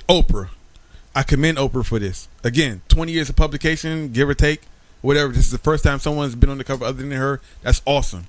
Oprah. 0.08 0.50
I 1.14 1.22
commend 1.22 1.58
Oprah 1.58 1.84
for 1.84 1.98
this. 1.98 2.28
Again, 2.42 2.82
20 2.88 3.12
years 3.12 3.28
of 3.28 3.36
publication, 3.36 4.12
give 4.12 4.28
or 4.28 4.34
take, 4.34 4.62
whatever. 5.02 5.32
This 5.32 5.46
is 5.46 5.50
the 5.50 5.58
first 5.58 5.84
time 5.84 5.98
someone's 5.98 6.34
been 6.34 6.50
on 6.50 6.58
the 6.58 6.64
cover 6.64 6.84
other 6.84 7.02
than 7.02 7.10
her. 7.12 7.40
That's 7.62 7.80
awesome. 7.86 8.26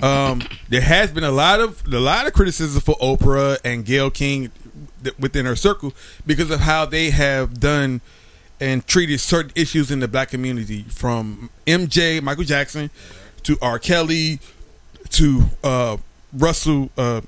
Um, 0.00 0.42
there 0.68 0.80
has 0.80 1.10
been 1.10 1.24
a 1.24 1.30
lot 1.30 1.60
of 1.60 1.86
a 1.86 2.00
lot 2.00 2.26
of 2.26 2.32
criticism 2.32 2.80
for 2.80 2.94
Oprah 2.96 3.58
and 3.62 3.84
Gayle 3.84 4.10
King 4.10 4.50
within 5.18 5.46
her 5.46 5.56
circle 5.56 5.92
because 6.26 6.50
of 6.50 6.60
how 6.60 6.84
they 6.84 7.10
have 7.10 7.60
done 7.60 8.00
and 8.60 8.86
treated 8.86 9.18
certain 9.20 9.50
issues 9.56 9.90
in 9.90 9.98
the 10.00 10.06
black 10.06 10.28
community, 10.30 10.84
from 10.84 11.50
MJ, 11.66 12.22
Michael 12.22 12.44
Jackson, 12.44 12.90
to 13.42 13.58
R. 13.60 13.78
Kelly, 13.78 14.38
to 15.10 15.44
uh, 15.64 15.96
Russell 16.32 16.90
uh, 16.96 17.22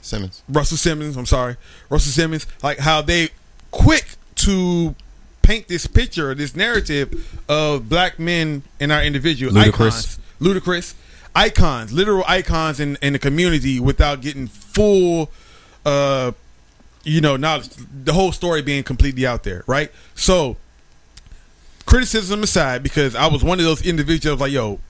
Simmons. 0.00 0.42
Russell 0.48 0.76
Simmons. 0.76 1.16
I'm 1.16 1.26
sorry, 1.26 1.56
Russell 1.88 2.12
Simmons. 2.12 2.46
Like 2.62 2.78
how 2.78 3.00
they 3.00 3.30
quick 3.70 4.16
to 4.36 4.94
paint 5.42 5.68
this 5.68 5.86
picture, 5.86 6.34
this 6.34 6.56
narrative 6.56 7.40
of 7.48 7.88
black 7.88 8.18
men 8.18 8.62
and 8.80 8.90
our 8.92 9.02
individual 9.02 9.52
Ludacris. 9.52 9.68
icons, 9.68 10.18
ludicrous 10.40 10.94
icons, 11.34 11.92
literal 11.92 12.24
icons 12.26 12.80
in 12.80 12.96
in 13.02 13.12
the 13.12 13.18
community 13.18 13.78
without 13.80 14.20
getting 14.20 14.48
full, 14.48 15.30
uh, 15.84 16.32
you 17.04 17.20
know, 17.20 17.36
now 17.36 17.60
The 18.04 18.12
whole 18.12 18.32
story 18.32 18.62
being 18.62 18.82
completely 18.82 19.26
out 19.26 19.42
there, 19.42 19.64
right? 19.66 19.90
So, 20.14 20.56
criticism 21.86 22.42
aside, 22.42 22.82
because 22.82 23.14
I 23.14 23.26
was 23.26 23.42
one 23.42 23.58
of 23.58 23.64
those 23.64 23.84
individuals 23.84 24.40
like, 24.40 24.52
yo, 24.52 24.80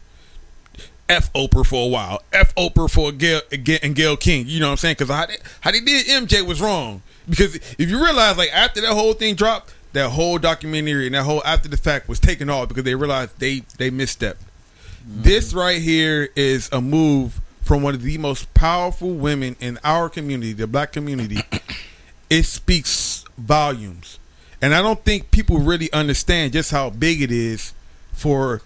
F 1.08 1.32
Oprah 1.32 1.66
for 1.66 1.84
a 1.84 1.88
while. 1.88 2.22
F 2.32 2.54
Oprah 2.54 2.90
for 2.90 3.12
Gayle 3.12 3.42
and 3.82 3.94
Gayle 3.94 4.16
King. 4.16 4.46
You 4.46 4.60
know 4.60 4.66
what 4.66 4.72
I'm 4.72 4.76
saying? 4.78 4.96
Because 4.98 5.14
how 5.14 5.26
they, 5.26 5.36
how 5.60 5.70
they 5.70 5.80
did 5.80 6.06
MJ 6.06 6.46
was 6.46 6.60
wrong. 6.60 7.02
Because 7.28 7.56
if 7.56 7.90
you 7.90 8.02
realize, 8.02 8.38
like 8.38 8.52
after 8.52 8.80
that 8.80 8.92
whole 8.92 9.12
thing 9.12 9.34
dropped, 9.34 9.74
that 9.92 10.10
whole 10.10 10.38
documentary 10.38 11.06
and 11.06 11.14
that 11.14 11.24
whole 11.24 11.42
after 11.44 11.68
the 11.68 11.76
fact 11.76 12.08
was 12.08 12.18
taken 12.18 12.48
off 12.48 12.68
because 12.68 12.84
they 12.84 12.94
realized 12.94 13.38
they 13.38 13.62
they 13.78 13.90
misstepped. 13.90 14.36
Mm-hmm. 14.36 15.22
This 15.22 15.52
right 15.52 15.80
here 15.80 16.30
is 16.34 16.68
a 16.72 16.80
move 16.80 17.40
from 17.62 17.82
one 17.82 17.94
of 17.94 18.02
the 18.02 18.18
most 18.18 18.52
powerful 18.54 19.10
women 19.10 19.56
in 19.60 19.78
our 19.84 20.08
community, 20.08 20.52
the 20.52 20.66
black 20.66 20.92
community. 20.92 21.42
It 22.32 22.44
speaks 22.44 23.26
volumes. 23.36 24.18
And 24.62 24.74
I 24.74 24.80
don't 24.80 25.04
think 25.04 25.30
people 25.30 25.58
really 25.58 25.92
understand 25.92 26.54
just 26.54 26.70
how 26.70 26.88
big 26.88 27.20
it 27.20 27.30
is 27.30 27.74
for 28.12 28.62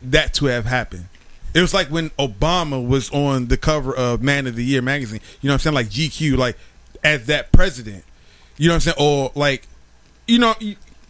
that 0.00 0.32
to 0.34 0.46
have 0.46 0.64
happened. 0.64 1.06
It 1.54 1.60
was 1.60 1.74
like 1.74 1.88
when 1.88 2.08
Obama 2.10 2.84
was 2.84 3.10
on 3.10 3.48
the 3.48 3.58
cover 3.58 3.94
of 3.94 4.22
Man 4.22 4.46
of 4.46 4.56
the 4.56 4.64
Year 4.64 4.80
magazine. 4.80 5.20
You 5.42 5.48
know 5.48 5.52
what 5.52 5.66
I'm 5.66 5.74
saying? 5.74 5.74
Like 5.74 5.88
GQ, 5.88 6.38
like 6.38 6.56
as 7.04 7.26
that 7.26 7.52
president. 7.52 8.02
You 8.56 8.68
know 8.68 8.74
what 8.76 8.86
I'm 8.86 8.94
saying? 8.94 8.96
Or 8.98 9.30
like, 9.34 9.68
you 10.26 10.38
know, 10.38 10.54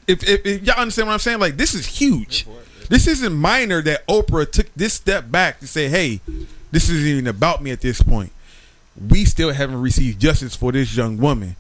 if, 0.09 0.29
if, 0.29 0.45
if 0.45 0.63
y'all 0.65 0.81
understand 0.81 1.07
what 1.07 1.13
I'm 1.15 1.21
saying, 1.21 1.39
like 1.39 1.57
this 1.57 1.73
is 1.73 1.87
huge. 1.87 2.49
This 2.89 3.07
isn't 3.07 3.33
minor 3.33 3.81
that 3.83 4.05
Oprah 4.09 4.51
took 4.51 4.75
this 4.75 4.93
step 4.93 5.31
back 5.31 5.61
to 5.61 5.69
say, 5.69 5.89
"Hey, 5.89 6.21
this 6.73 6.91
isn't 6.91 7.07
even 7.07 7.29
about 7.29 7.63
me 7.63 7.71
at 7.71 7.81
this 7.81 8.03
point." 8.03 8.33
We 9.09 9.25
still 9.25 9.53
haven't 9.53 9.81
received 9.81 10.21
justice 10.21 10.57
for 10.57 10.73
this 10.73 10.95
young 10.97 11.17
woman. 11.19 11.57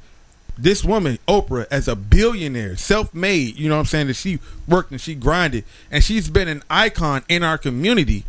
This 0.56 0.84
woman, 0.84 1.18
Oprah, 1.26 1.66
as 1.70 1.88
a 1.88 1.96
billionaire, 1.96 2.76
self-made, 2.76 3.56
you 3.56 3.68
know 3.68 3.76
what 3.76 3.80
I'm 3.80 3.86
saying, 3.86 4.06
that 4.08 4.14
she 4.14 4.38
worked 4.68 4.90
and 4.90 5.00
she 5.00 5.14
grinded, 5.14 5.64
and 5.90 6.04
she's 6.04 6.28
been 6.28 6.48
an 6.48 6.62
icon 6.68 7.22
in 7.28 7.42
our 7.42 7.56
community, 7.56 8.24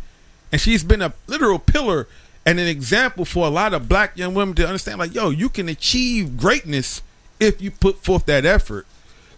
and 0.50 0.60
she's 0.60 0.82
been 0.82 1.02
a 1.02 1.12
literal 1.26 1.58
pillar 1.58 2.08
and 2.46 2.58
an 2.58 2.66
example 2.66 3.24
for 3.24 3.46
a 3.46 3.50
lot 3.50 3.74
of 3.74 3.88
black 3.88 4.16
young 4.16 4.34
women 4.34 4.54
to 4.54 4.66
understand, 4.66 4.98
like, 4.98 5.14
yo, 5.14 5.30
you 5.30 5.48
can 5.48 5.68
achieve 5.68 6.36
greatness 6.36 7.02
if 7.40 7.60
you 7.60 7.70
put 7.70 8.04
forth 8.04 8.26
that 8.26 8.44
effort. 8.44 8.86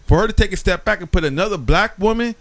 For 0.05 0.19
her 0.19 0.27
to 0.27 0.33
take 0.33 0.53
a 0.53 0.57
step 0.57 0.85
back 0.85 1.01
and 1.01 1.11
put 1.11 1.25
another 1.25 1.57
black 1.57 1.99
woman 1.99 2.35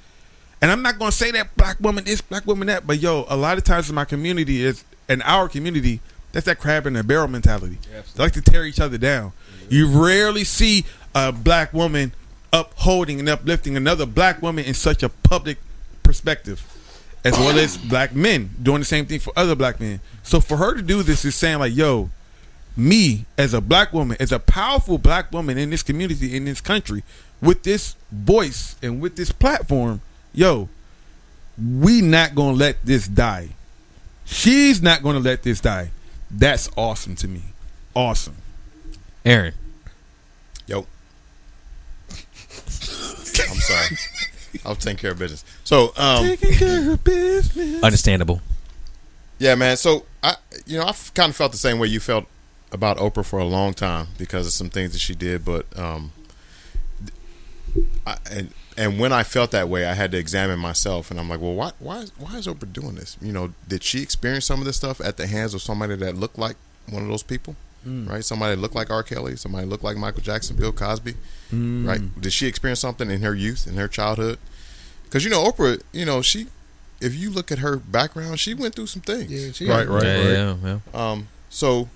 and 0.61 0.71
I'm 0.71 0.83
not 0.83 0.99
gonna 0.99 1.13
say 1.13 1.31
that 1.33 1.57
black 1.57 1.79
woman 1.81 2.05
this, 2.05 2.21
black 2.21 2.47
woman 2.47 2.69
that, 2.69 2.87
but 2.87 2.99
yo, 2.99 3.27
a 3.29 3.37
lot 3.37 3.59
of 3.59 3.65
times 3.65 3.89
in 3.89 3.95
my 3.95 4.05
community 4.05 4.65
is 4.65 4.85
in 5.09 5.23
our 5.23 5.49
community, 5.49 6.01
that's 6.33 6.47
that 6.47 6.59
crab 6.59 6.87
in 6.87 6.95
the 6.95 7.05
barrel 7.05 7.29
mentality. 7.29 7.79
They 8.15 8.23
like 8.23 8.33
to 8.33 8.43
tear 8.43 8.65
each 8.65 8.81
other 8.81 8.99
down. 8.99 9.33
You 9.69 9.89
rarely 9.89 10.45
see 10.45 10.85
a 11.15 11.33
black 11.33 11.73
woman 11.73 12.13
upholding 12.53 13.21
and 13.21 13.29
uplifting 13.29 13.77
another 13.77 14.07
black 14.07 14.41
woman 14.43 14.65
in 14.65 14.75
such 14.75 15.03
a 15.03 15.09
public 15.09 15.59
perspective. 16.03 16.65
As 17.25 17.33
well 17.33 17.59
as 17.59 17.77
black 17.77 18.15
men 18.15 18.51
doing 18.63 18.79
the 18.79 18.85
same 18.85 19.07
thing 19.07 19.19
for 19.19 19.33
other 19.37 19.57
black 19.57 19.81
men. 19.81 20.01
So 20.23 20.41
for 20.41 20.57
her 20.59 20.75
to 20.75 20.83
do 20.83 21.03
this 21.03 21.25
is 21.25 21.35
saying 21.35 21.59
like, 21.59 21.75
yo, 21.75 22.11
me 22.77 23.25
as 23.37 23.53
a 23.53 23.61
black 23.61 23.93
woman, 23.93 24.17
as 24.21 24.31
a 24.31 24.39
powerful 24.39 24.99
black 24.99 25.33
woman 25.33 25.59
in 25.59 25.71
this 25.71 25.83
community, 25.83 26.37
in 26.37 26.45
this 26.45 26.61
country, 26.61 27.03
with 27.43 27.65
this 27.65 27.97
voice 28.13 28.77
and 28.81 29.01
with 29.01 29.17
this 29.17 29.33
platform, 29.33 30.01
yo, 30.33 30.69
we 31.59 32.01
not 32.01 32.35
gonna 32.35 32.57
let 32.57 32.85
this 32.85 33.09
die. 33.09 33.49
She's 34.25 34.81
not 34.81 35.03
gonna 35.03 35.21
let 35.21 35.43
this 35.43 35.61
die. 35.61 35.91
That's 36.31 36.69
awesome 36.77 37.17
to 37.17 37.29
me. 37.29 37.43
Awesome. 37.95 38.37
Aaron, 39.27 39.53
Yo. 40.67 40.87
I'm 42.11 42.15
sorry. 43.61 43.97
I'll 44.65 44.75
take 44.77 44.99
care 44.99 45.11
of 45.13 45.19
business. 45.19 45.45
So, 45.65 45.93
um, 45.97 46.25
Taking 46.27 46.53
care 46.55 46.91
of 46.93 47.05
business. 47.05 47.83
understandable. 47.83 48.41
yeah, 49.39 49.55
man. 49.57 49.77
So, 49.77 50.07
I, 50.23 50.37
you 50.65 50.79
know, 50.79 50.85
I 50.85 50.95
kind 51.15 51.31
of 51.31 51.37
felt 51.37 51.53
the 51.53 51.59
same 51.59 51.79
way 51.79 51.89
you 51.89 52.01
felt 52.01 52.27
about 52.73 52.97
Oprah 52.99 53.25
for 53.27 53.39
a 53.39 53.45
long 53.45 53.75
time 53.75 54.09
because 54.17 54.47
of 54.47 54.53
some 54.53 54.71
things 54.71 54.93
that 54.93 55.01
she 55.01 55.15
did. 55.15 55.45
But, 55.45 55.67
um, 55.79 56.13
I, 58.07 58.17
and 58.31 58.53
and 58.79 58.99
when 58.99 59.13
I 59.13 59.23
felt 59.23 59.51
that 59.53 59.69
way, 59.69 59.87
I 59.87 59.95
had 59.95 60.11
to 60.13 60.19
examine 60.19 60.59
myself, 60.59 61.11
and 61.11 61.19
I'm 61.21 61.29
like, 61.29 61.41
well, 61.41 61.55
why 61.55 61.73
why 61.79 61.99
is- 61.99 62.13
why 62.19 62.37
is 62.37 62.47
Oprah 62.47 62.73
doing 62.73 62.95
this? 62.95 63.17
You 63.21 63.33
know, 63.33 63.53
did 63.69 63.83
she 63.83 64.03
experience 64.03 64.47
some 64.47 64.61
of 64.61 64.67
this 64.67 64.77
stuff 64.77 65.01
at 65.01 65.17
the 65.17 65.27
hands 65.27 65.53
of 65.53 65.63
somebody 65.63 65.97
that 65.97 66.17
looked 66.17 66.39
like 66.39 66.57
one 66.89 67.03
of 67.03 67.09
those 67.09 67.23
people? 67.23 67.57
Right, 67.87 68.25
somebody 68.25 68.55
that 68.57 68.61
looked 68.61 68.75
like 68.75 68.91
R. 68.91 69.03
Kelly, 69.03 69.37
somebody 69.37 69.65
that 69.65 69.71
looked 69.71 69.85
like 69.85 69.97
Michael 69.97 70.23
Jackson, 70.23 70.57
Bill 70.57 70.73
Cosby, 70.73 71.15
right? 71.53 72.21
Did 72.21 72.33
she 72.33 72.47
experience 72.47 72.81
something 72.81 73.11
in 73.11 73.23
her 73.23 73.35
youth, 73.35 73.67
in 73.67 73.75
her 73.75 73.89
childhood? 73.89 74.39
because 75.05 75.25
you 75.25 75.31
know 75.31 75.45
Oprah, 75.45 75.81
you 75.93 76.05
know 76.05 76.21
she, 76.21 76.49
if 77.01 77.15
you 77.15 77.31
look 77.31 77.53
at 77.53 77.59
her 77.61 77.77
background, 77.77 78.41
she 78.41 78.55
went 78.55 78.75
through 78.75 78.89
some 78.89 79.03
things. 79.03 79.31
Yeah, 79.31 79.53
she 79.53 79.69
Right, 79.69 79.89
right, 79.89 80.03
yeah, 80.05 80.17
right. 80.17 80.59
yeah, 80.63 80.79
yeah. 80.95 81.11
Um, 81.11 81.29
so 81.49 81.89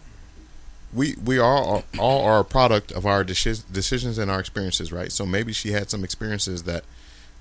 we 0.95 1.17
we 1.25 1.39
are 1.39 1.83
all 1.99 2.25
are 2.25 2.41
a 2.41 2.45
product 2.45 2.93
of 2.93 3.07
our 3.07 3.25
deci- 3.25 3.65
decisions 3.73 4.17
and 4.19 4.31
our 4.31 4.41
experiences, 4.41 4.93
right? 4.93 5.11
So 5.13 5.27
maybe 5.27 5.53
she 5.53 5.73
had 5.73 5.91
some 5.91 6.05
experiences 6.05 6.63
that 6.65 6.85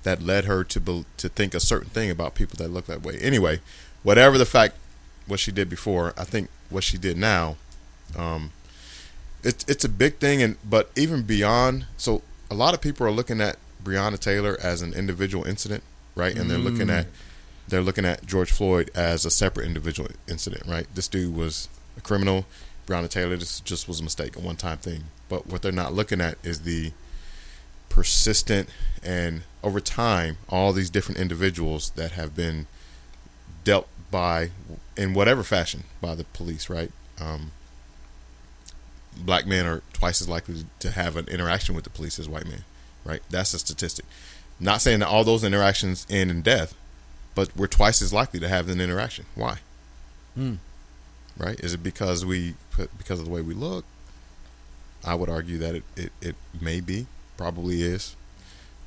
that 0.02 0.22
led 0.22 0.46
her 0.46 0.64
to 0.64 0.80
be, 0.80 1.04
to 1.18 1.28
think 1.28 1.54
a 1.54 1.60
certain 1.60 1.90
thing 1.90 2.10
about 2.10 2.34
people 2.34 2.56
that 2.58 2.70
look 2.70 2.86
that 2.86 3.02
way. 3.02 3.18
Anyway, 3.20 3.60
whatever 4.02 4.38
the 4.38 4.46
fact 4.46 4.74
what 5.26 5.38
she 5.40 5.52
did 5.52 5.68
before, 5.68 6.14
I 6.16 6.24
think 6.24 6.48
what 6.70 6.82
she 6.82 6.98
did 6.98 7.16
now, 7.16 7.56
um, 8.16 8.52
it's 9.42 9.64
it's 9.68 9.84
a 9.84 9.88
big 9.88 10.16
thing, 10.16 10.42
and 10.42 10.56
but 10.68 10.90
even 10.96 11.22
beyond, 11.22 11.86
so 11.96 12.22
a 12.50 12.54
lot 12.54 12.74
of 12.74 12.80
people 12.80 13.06
are 13.06 13.10
looking 13.10 13.40
at 13.40 13.56
Breonna 13.82 14.18
Taylor 14.18 14.58
as 14.62 14.82
an 14.82 14.92
individual 14.92 15.46
incident, 15.46 15.82
right? 16.14 16.36
And 16.36 16.50
they're 16.50 16.58
looking 16.58 16.90
at 16.90 17.06
they're 17.68 17.80
looking 17.80 18.04
at 18.04 18.26
George 18.26 18.50
Floyd 18.50 18.90
as 18.94 19.24
a 19.24 19.30
separate 19.30 19.66
individual 19.66 20.10
incident, 20.28 20.66
right? 20.66 20.86
This 20.94 21.08
dude 21.08 21.34
was 21.34 21.68
a 21.96 22.00
criminal. 22.00 22.46
Breonna 22.86 23.08
Taylor 23.08 23.36
this 23.36 23.60
just 23.60 23.86
was 23.86 24.00
a 24.00 24.02
mistake, 24.02 24.36
a 24.36 24.40
one 24.40 24.56
time 24.56 24.78
thing. 24.78 25.04
But 25.28 25.46
what 25.46 25.62
they're 25.62 25.70
not 25.72 25.92
looking 25.92 26.20
at 26.20 26.36
is 26.42 26.62
the 26.62 26.92
persistent 27.88 28.68
and 29.02 29.42
over 29.62 29.80
time 29.80 30.38
all 30.48 30.72
these 30.72 30.90
different 30.90 31.20
individuals 31.20 31.90
that 31.90 32.12
have 32.12 32.36
been 32.36 32.66
dealt 33.64 33.88
by 34.10 34.50
in 34.96 35.12
whatever 35.14 35.42
fashion 35.42 35.84
by 36.00 36.14
the 36.14 36.24
police, 36.24 36.68
right? 36.68 36.90
Um, 37.20 37.52
black 39.16 39.46
men 39.46 39.66
are 39.66 39.82
twice 39.92 40.20
as 40.20 40.28
likely 40.28 40.64
to 40.78 40.90
have 40.90 41.16
an 41.16 41.28
interaction 41.28 41.74
with 41.74 41.84
the 41.84 41.90
police 41.90 42.18
as 42.18 42.28
white 42.28 42.46
men, 42.46 42.64
right? 43.04 43.22
That's 43.30 43.54
a 43.54 43.58
statistic. 43.58 44.04
Not 44.58 44.80
saying 44.80 45.00
that 45.00 45.08
all 45.08 45.24
those 45.24 45.44
interactions 45.44 46.06
end 46.10 46.30
in 46.30 46.42
death, 46.42 46.74
but 47.34 47.54
we're 47.56 47.66
twice 47.66 48.02
as 48.02 48.12
likely 48.12 48.40
to 48.40 48.48
have 48.48 48.68
an 48.68 48.80
interaction. 48.80 49.26
Why? 49.34 49.58
Right? 51.36 51.58
Is 51.60 51.74
it 51.74 51.82
because 51.82 52.24
we 52.24 52.54
because 52.98 53.18
of 53.18 53.24
the 53.24 53.30
way 53.30 53.40
we 53.40 53.54
look? 53.54 53.84
I 55.04 55.14
would 55.14 55.30
argue 55.30 55.56
that 55.58 55.74
it, 55.74 55.84
it, 55.96 56.12
it 56.20 56.36
may 56.60 56.80
be, 56.80 57.06
probably 57.36 57.82
is. 57.82 58.14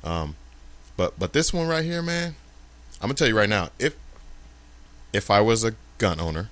Um, 0.04 0.36
but 0.96 1.18
but 1.18 1.32
this 1.32 1.52
one 1.52 1.66
right 1.66 1.84
here, 1.84 2.02
man, 2.02 2.36
I'm 3.00 3.08
gonna 3.08 3.14
tell 3.14 3.28
you 3.28 3.36
right 3.36 3.48
now, 3.48 3.70
if 3.78 3.96
if 5.12 5.30
I 5.30 5.40
was 5.40 5.64
a 5.64 5.74
gun 5.98 6.20
owner, 6.20 6.50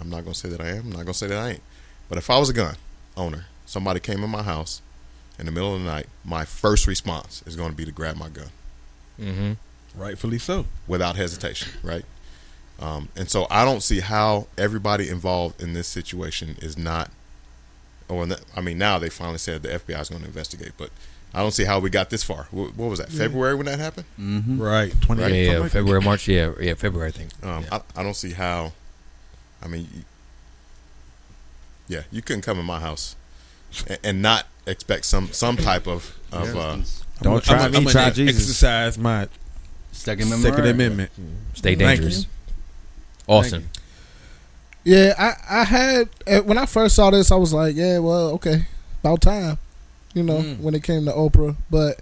I'm 0.00 0.08
not 0.08 0.24
gonna 0.24 0.34
say 0.34 0.48
that 0.48 0.60
I 0.60 0.68
am, 0.68 0.84
I'm 0.84 0.90
not 0.92 0.98
gonna 1.00 1.14
say 1.14 1.26
that 1.26 1.38
I 1.38 1.50
ain't. 1.50 1.62
But 2.08 2.18
if 2.18 2.30
I 2.30 2.38
was 2.38 2.48
a 2.48 2.54
gun 2.54 2.76
owner, 3.16 3.46
somebody 3.66 4.00
came 4.00 4.22
in 4.24 4.30
my 4.30 4.42
house 4.42 4.82
in 5.38 5.46
the 5.46 5.52
middle 5.52 5.74
of 5.74 5.80
the 5.82 5.86
night, 5.86 6.06
my 6.24 6.44
first 6.44 6.86
response 6.86 7.42
is 7.46 7.56
gonna 7.56 7.74
be 7.74 7.84
to 7.84 7.92
grab 7.92 8.16
my 8.16 8.28
gun 8.28 8.48
Mm-hmm. 9.20 9.52
Rightfully 10.00 10.38
so. 10.38 10.66
without 10.86 11.16
hesitation, 11.16 11.72
right? 11.82 12.04
Um, 12.80 13.08
and 13.14 13.28
so 13.30 13.46
I 13.50 13.64
don't 13.64 13.82
see 13.82 14.00
how 14.00 14.46
everybody 14.58 15.08
involved 15.08 15.62
in 15.62 15.74
this 15.74 15.86
situation 15.86 16.56
is 16.60 16.76
not, 16.78 17.10
or 18.08 18.26
that- 18.26 18.40
I 18.56 18.60
mean, 18.62 18.78
now 18.78 18.98
they 18.98 19.10
finally 19.10 19.38
said 19.38 19.62
the 19.62 19.68
FBI 19.74 20.00
is 20.00 20.08
going 20.08 20.22
to 20.22 20.26
investigate, 20.28 20.72
but 20.78 20.90
I 21.34 21.40
don't 21.40 21.52
see 21.52 21.64
how 21.64 21.78
we 21.78 21.90
got 21.90 22.10
this 22.10 22.22
far. 22.24 22.48
What, 22.50 22.74
what 22.74 22.88
was 22.90 22.98
that? 22.98 23.10
February 23.10 23.54
when 23.54 23.66
that 23.66 23.78
happened? 23.78 24.06
Mm-hmm. 24.18 24.60
Right. 24.60 24.92
Twenty 25.00 25.22
Yeah, 25.22 25.28
eight. 25.28 25.46
yeah, 25.46 25.68
February, 25.68 26.00
March. 26.02 26.26
Yeah, 26.28 26.52
yeah, 26.60 26.74
February. 26.74 27.08
I 27.08 27.12
think. 27.12 27.30
Um, 27.44 27.62
yeah. 27.64 27.78
I, 27.96 28.00
I 28.00 28.02
don't 28.02 28.16
see 28.16 28.32
how. 28.32 28.72
I 29.62 29.68
mean, 29.68 29.88
you, 29.94 30.02
yeah, 31.92 32.02
you 32.10 32.22
couldn't 32.22 32.42
come 32.42 32.58
in 32.58 32.64
my 32.66 32.80
house 32.80 33.16
and, 33.86 33.98
and 34.04 34.22
not 34.22 34.46
expect 34.66 35.04
some 35.04 35.26
some 35.32 35.56
type 35.56 35.86
of 35.86 36.16
of 36.32 36.56
uh, 36.56 36.78
Don't 37.20 37.42
try 37.44 37.68
me, 37.68 37.84
try 37.86 38.10
Jesus. 38.10 38.40
Exercise 38.42 38.96
my 38.98 39.28
Second 39.92 40.26
Amendment. 40.28 40.54
Second 40.54 40.70
Amendment. 40.70 41.10
Stay 41.54 41.74
dangerous. 41.74 42.26
Awesome. 43.26 43.68
Yeah, 44.84 45.14
I, 45.16 45.60
I 45.60 45.64
had 45.64 46.08
eh, 46.26 46.40
when 46.40 46.58
I 46.58 46.66
first 46.66 46.96
saw 46.96 47.10
this, 47.10 47.30
I 47.30 47.36
was 47.36 47.52
like, 47.52 47.76
yeah, 47.76 47.98
well, 47.98 48.30
okay, 48.32 48.66
about 49.02 49.20
time, 49.20 49.58
you 50.12 50.22
know, 50.24 50.38
Mm. 50.38 50.60
when 50.60 50.74
it 50.74 50.82
came 50.82 51.04
to 51.04 51.12
Oprah. 51.12 51.54
But 51.70 52.00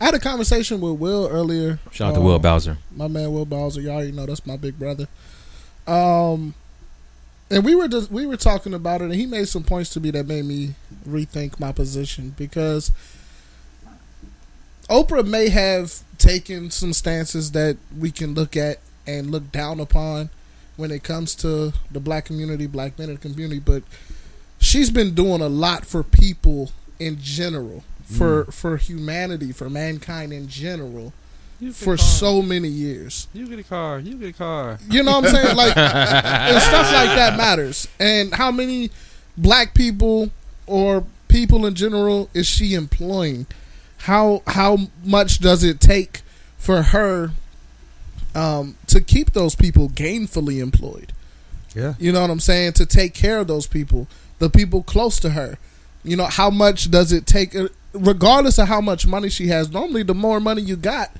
I 0.00 0.04
had 0.06 0.14
a 0.14 0.18
conversation 0.18 0.80
with 0.80 0.98
Will 1.00 1.26
earlier. 1.28 1.78
Shout 1.90 2.10
out 2.10 2.14
to 2.14 2.20
um, 2.20 2.26
Will 2.26 2.38
Bowser. 2.38 2.76
my 2.94 3.08
man 3.08 3.32
Will 3.32 3.46
Bowser. 3.46 3.80
Y'all 3.80 3.94
already 3.94 4.12
know 4.12 4.26
that's 4.26 4.44
my 4.46 4.56
big 4.58 4.78
brother. 4.78 5.08
Um, 5.86 6.52
and 7.50 7.64
we 7.64 7.74
were 7.74 7.88
just 7.88 8.10
we 8.10 8.26
were 8.26 8.36
talking 8.36 8.74
about 8.74 9.00
it, 9.00 9.04
and 9.04 9.14
he 9.14 9.26
made 9.26 9.48
some 9.48 9.62
points 9.62 9.90
to 9.90 10.00
me 10.00 10.10
that 10.10 10.26
made 10.26 10.44
me 10.44 10.74
rethink 11.08 11.58
my 11.58 11.72
position 11.72 12.34
because 12.36 12.92
Oprah 14.88 15.26
may 15.26 15.48
have 15.48 16.00
taken 16.18 16.70
some 16.70 16.92
stances 16.92 17.52
that 17.52 17.76
we 17.96 18.10
can 18.10 18.34
look 18.34 18.56
at 18.56 18.78
and 19.06 19.30
look 19.30 19.50
down 19.52 19.80
upon 19.80 20.30
when 20.76 20.90
it 20.90 21.02
comes 21.02 21.34
to 21.34 21.72
the 21.90 22.00
black 22.00 22.24
community, 22.24 22.66
black 22.66 22.98
men 22.98 23.08
in 23.08 23.16
the 23.16 23.20
community, 23.20 23.58
but 23.58 23.82
she's 24.60 24.90
been 24.90 25.14
doing 25.14 25.40
a 25.40 25.48
lot 25.48 25.84
for 25.84 26.02
people 26.02 26.70
in 26.98 27.18
general, 27.20 27.82
for 28.04 28.44
mm. 28.44 28.54
for 28.54 28.76
humanity, 28.76 29.52
for 29.52 29.68
mankind 29.70 30.32
in 30.32 30.48
general, 30.48 31.12
for 31.72 31.96
so 31.96 32.40
many 32.40 32.68
years. 32.68 33.26
You 33.32 33.48
get 33.48 33.58
a 33.58 33.64
car. 33.64 33.98
You 33.98 34.14
get 34.14 34.28
a 34.30 34.32
car. 34.32 34.78
You 34.88 35.02
know 35.02 35.18
what 35.20 35.26
I'm 35.26 35.34
saying? 35.34 35.56
Like, 35.56 35.76
and 35.76 36.62
stuff 36.62 36.92
like 36.92 37.10
that 37.16 37.36
matters. 37.36 37.88
And 37.98 38.32
how 38.34 38.50
many 38.50 38.90
black 39.36 39.74
people 39.74 40.30
or 40.66 41.04
people 41.28 41.66
in 41.66 41.74
general 41.74 42.30
is 42.34 42.46
she 42.46 42.74
employing? 42.74 43.46
How 43.98 44.42
how 44.46 44.78
much 45.04 45.40
does 45.40 45.64
it 45.64 45.80
take 45.80 46.22
for 46.56 46.82
her 46.82 47.32
um, 48.34 48.76
to 48.86 49.00
keep 49.00 49.32
those 49.32 49.56
people 49.56 49.88
gainfully 49.88 50.60
employed? 50.62 51.12
Yeah. 51.74 51.94
You 51.98 52.12
know 52.12 52.20
what 52.20 52.30
I'm 52.30 52.40
saying? 52.40 52.74
To 52.74 52.86
take 52.86 53.14
care 53.14 53.38
of 53.38 53.48
those 53.48 53.66
people, 53.66 54.06
the 54.38 54.48
people 54.48 54.82
close 54.82 55.18
to 55.20 55.30
her. 55.30 55.58
You 56.04 56.16
know, 56.16 56.26
how 56.26 56.50
much 56.50 56.90
does 56.90 57.12
it 57.12 57.26
take, 57.26 57.54
uh, 57.54 57.68
regardless 57.92 58.58
of 58.58 58.68
how 58.68 58.80
much 58.80 59.06
money 59.06 59.28
she 59.28 59.48
has? 59.48 59.70
Normally, 59.70 60.04
the 60.04 60.14
more 60.14 60.40
money 60.40 60.62
you 60.62 60.76
got, 60.76 61.10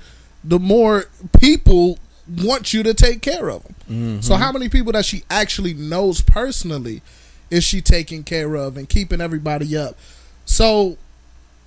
the 0.43 0.59
more 0.59 1.05
people 1.39 1.97
want 2.41 2.73
you 2.73 2.83
to 2.83 2.93
take 2.93 3.21
care 3.21 3.49
of 3.49 3.63
them. 3.63 4.21
So, 4.21 4.35
how 4.35 4.51
many 4.51 4.69
people 4.69 4.91
that 4.93 5.05
she 5.05 5.23
actually 5.29 5.73
knows 5.73 6.21
personally 6.21 7.01
is 7.49 7.63
she 7.63 7.81
taking 7.81 8.23
care 8.23 8.55
of 8.55 8.77
and 8.77 8.87
keeping 8.87 9.19
everybody 9.21 9.75
up? 9.75 9.97
So, 10.45 10.97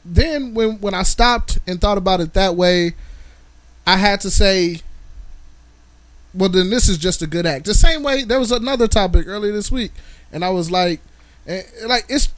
then 0.05 0.55
when 0.55 0.81
when 0.81 0.95
I 0.95 1.03
stopped 1.03 1.59
and 1.67 1.81
thought 1.81 1.99
about 1.99 2.21
it 2.21 2.35
that 2.35 2.55
way, 2.57 2.95
I 3.87 3.97
had 3.97 4.21
to 4.21 4.31
say, 4.31 4.81
well, 6.35 6.49
then 6.49 6.71
this 6.71 6.89
is 6.89 6.97
just 6.99 7.23
a 7.23 7.27
good 7.27 7.47
act. 7.47 7.65
The 7.67 7.75
same 7.75 8.03
way 8.03 8.25
there 8.25 8.39
was 8.39 8.53
another 8.53 8.89
topic 8.89 9.27
earlier 9.27 9.53
this 9.53 9.71
week, 9.71 9.93
and 10.33 10.45
I 10.45 10.51
was 10.51 10.71
like, 10.71 11.01
eh, 11.47 11.63
like 11.87 12.05
it's 12.09 12.29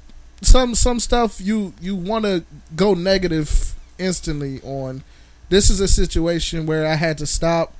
some 0.43 0.75
some 0.75 0.99
stuff 1.01 1.41
you 1.41 1.75
you 1.81 1.95
want 1.95 2.25
to 2.25 2.45
go 2.75 2.95
negative 2.95 3.75
instantly 3.99 4.61
on. 4.63 5.03
This 5.49 5.71
is 5.71 5.81
a 5.81 5.89
situation 5.89 6.67
where 6.67 6.87
I 6.87 6.95
had 6.95 7.19
to 7.19 7.27
stop, 7.27 7.75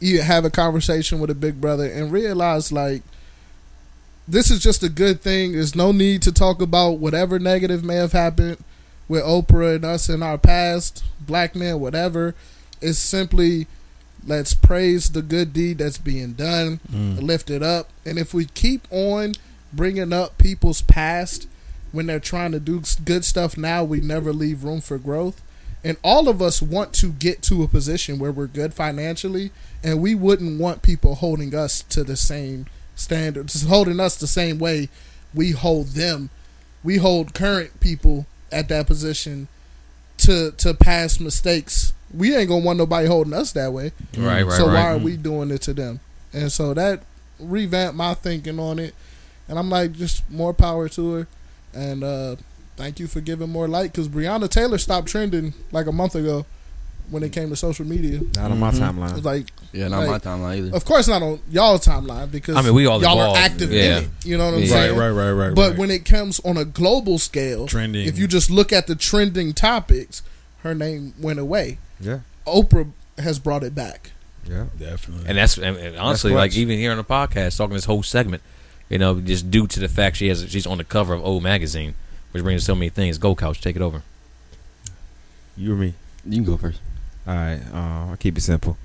you 0.00 0.22
have 0.22 0.44
a 0.44 0.50
conversation 0.50 1.18
with 1.20 1.30
a 1.30 1.34
big 1.34 1.60
brother, 1.60 1.86
and 1.86 2.12
realize 2.12 2.70
like 2.70 3.02
this 4.28 4.50
is 4.50 4.60
just 4.60 4.82
a 4.82 4.88
good 4.88 5.20
thing. 5.20 5.52
There's 5.52 5.74
no 5.74 5.92
need 5.92 6.22
to 6.22 6.32
talk 6.32 6.60
about 6.60 6.98
whatever 6.98 7.38
negative 7.38 7.84
may 7.84 7.96
have 7.96 8.12
happened 8.12 8.58
with 9.08 9.22
Oprah 9.22 9.76
and 9.76 9.84
us 9.84 10.08
in 10.08 10.22
our 10.22 10.38
past, 10.38 11.04
black 11.20 11.54
men, 11.54 11.80
whatever. 11.80 12.34
It's 12.80 12.98
simply 12.98 13.66
let's 14.26 14.54
praise 14.54 15.10
the 15.10 15.22
good 15.22 15.52
deed 15.52 15.78
that's 15.78 15.98
being 15.98 16.32
done, 16.32 16.80
mm. 16.90 17.22
lift 17.22 17.50
it 17.50 17.62
up, 17.62 17.90
and 18.04 18.18
if 18.18 18.34
we 18.34 18.46
keep 18.46 18.86
on 18.90 19.34
bringing 19.72 20.12
up 20.12 20.36
people's 20.38 20.82
past 20.82 21.48
when 21.92 22.06
they're 22.06 22.18
trying 22.18 22.52
to 22.52 22.60
do 22.60 22.82
good 23.04 23.24
stuff 23.24 23.56
now, 23.56 23.84
we 23.84 24.00
never 24.00 24.32
leave 24.32 24.64
room 24.64 24.80
for 24.80 24.98
growth. 24.98 25.40
And 25.86 25.96
all 26.02 26.28
of 26.28 26.42
us 26.42 26.60
want 26.60 26.92
to 26.94 27.12
get 27.12 27.42
to 27.42 27.62
a 27.62 27.68
position 27.68 28.18
where 28.18 28.32
we're 28.32 28.48
good 28.48 28.74
financially, 28.74 29.52
and 29.84 30.02
we 30.02 30.16
wouldn't 30.16 30.60
want 30.60 30.82
people 30.82 31.14
holding 31.14 31.54
us 31.54 31.82
to 31.90 32.02
the 32.02 32.16
same 32.16 32.66
standards, 32.96 33.62
holding 33.62 34.00
us 34.00 34.16
the 34.16 34.26
same 34.26 34.58
way 34.58 34.88
we 35.32 35.52
hold 35.52 35.90
them. 35.90 36.30
We 36.82 36.96
hold 36.96 37.34
current 37.34 37.78
people 37.78 38.26
at 38.50 38.68
that 38.68 38.88
position 38.88 39.46
to 40.18 40.50
to 40.58 40.74
past 40.74 41.20
mistakes. 41.20 41.92
We 42.12 42.34
ain't 42.34 42.48
gonna 42.48 42.64
want 42.64 42.78
nobody 42.78 43.06
holding 43.06 43.32
us 43.32 43.52
that 43.52 43.72
way. 43.72 43.92
Right, 44.18 44.42
right, 44.42 44.56
so 44.56 44.66
right. 44.66 44.74
why 44.74 44.92
are 44.92 44.98
we 44.98 45.16
doing 45.16 45.52
it 45.52 45.62
to 45.62 45.72
them? 45.72 46.00
And 46.32 46.50
so 46.50 46.74
that 46.74 47.04
revamped 47.38 47.96
my 47.96 48.14
thinking 48.14 48.58
on 48.58 48.80
it. 48.80 48.92
And 49.46 49.56
I'm 49.56 49.70
like, 49.70 49.92
just 49.92 50.28
more 50.28 50.52
power 50.52 50.88
to 50.88 51.12
her. 51.12 51.28
And 51.72 52.02
uh, 52.02 52.36
thank 52.76 53.00
you 53.00 53.06
for 53.06 53.20
giving 53.20 53.50
more 53.50 53.68
light 53.68 53.92
because 53.92 54.08
Breonna 54.08 54.48
Taylor 54.48 54.78
stopped 54.78 55.08
trending 55.08 55.54
like 55.72 55.86
a 55.86 55.92
month 55.92 56.14
ago 56.14 56.46
when 57.10 57.22
it 57.22 57.30
came 57.32 57.48
to 57.50 57.56
social 57.56 57.86
media. 57.86 58.20
Not 58.34 58.50
on 58.50 58.58
my 58.58 58.70
It 58.70 58.74
timeline. 58.74 59.12
was 59.14 59.24
like, 59.24 59.46
Yeah, 59.72 59.88
not 59.88 60.06
Like, 60.08 60.24
my 60.24 60.30
timeline 60.30 60.58
either. 60.66 60.76
of 60.76 60.84
course, 60.84 61.06
not 61.06 61.22
on 61.22 61.38
y'all's 61.50 61.84
timeline 61.86 62.30
because 62.32 62.56
I 62.56 62.62
mean, 62.62 62.74
we 62.74 62.86
all 62.86 63.00
y'all 63.00 63.12
involved. 63.12 63.38
are 63.38 63.42
active 63.44 63.72
Yeah. 63.72 63.98
in 63.98 64.04
it. 64.04 64.10
You 64.24 64.38
know 64.38 64.46
what 64.46 64.54
I'm 64.54 64.60
Yeah. 64.62 64.74
Right, 64.74 64.80
saying? 64.88 64.96
right, 64.98 65.10
right, 65.10 65.30
right. 65.32 65.54
But 65.54 65.70
right. 65.70 65.78
when 65.78 65.90
it 65.90 66.04
comes 66.04 66.40
on 66.44 66.56
a 66.56 66.64
global 66.64 67.18
scale, 67.18 67.66
trending, 67.68 68.06
if 68.08 68.18
you 68.18 68.26
just 68.26 68.50
look 68.50 68.72
at 68.72 68.86
the 68.88 68.96
trending 68.96 69.52
topics, 69.52 70.22
her 70.64 70.74
name 70.74 71.14
went 71.20 71.38
away. 71.38 71.78
Yeah. 72.00 72.20
Oprah 72.46 72.90
has 73.18 73.38
brought 73.38 73.62
it 73.62 73.74
back. 73.74 74.10
Yeah. 74.48 74.64
Definitely. 74.78 75.26
And 75.28 75.38
that's 75.38 75.58
and, 75.58 75.76
and 75.76 75.96
honestly, 75.96 76.30
That's 76.32 76.38
like 76.54 76.56
even 76.56 76.78
here 76.78 76.90
on 76.90 76.96
the 76.96 77.04
podcast, 77.04 77.56
talking 77.56 77.74
this 77.74 77.84
whole 77.84 78.02
segment, 78.02 78.42
you 78.88 78.98
know, 78.98 79.20
just 79.20 79.50
due 79.50 79.66
to 79.68 79.80
the 79.80 79.88
fact 79.88 80.16
she 80.16 80.28
has 80.28 80.44
she's 80.48 80.66
on 80.66 80.78
the 80.78 80.84
cover 80.84 81.14
of 81.14 81.24
O 81.24 81.38
magazine, 81.40 81.94
which 82.36 82.44
brings 82.44 82.64
so 82.64 82.74
many 82.74 82.90
things. 82.90 83.16
Go 83.16 83.34
couch, 83.34 83.62
take 83.62 83.76
it 83.76 83.82
over. 83.82 84.02
You 85.56 85.72
or 85.72 85.76
me? 85.76 85.94
You 86.26 86.32
can 86.32 86.44
go 86.44 86.58
first. 86.58 86.80
All 87.26 87.34
right, 87.34 87.62
uh, 87.72 88.10
I'll 88.10 88.16
keep 88.18 88.36
it 88.36 88.42
simple. 88.42 88.76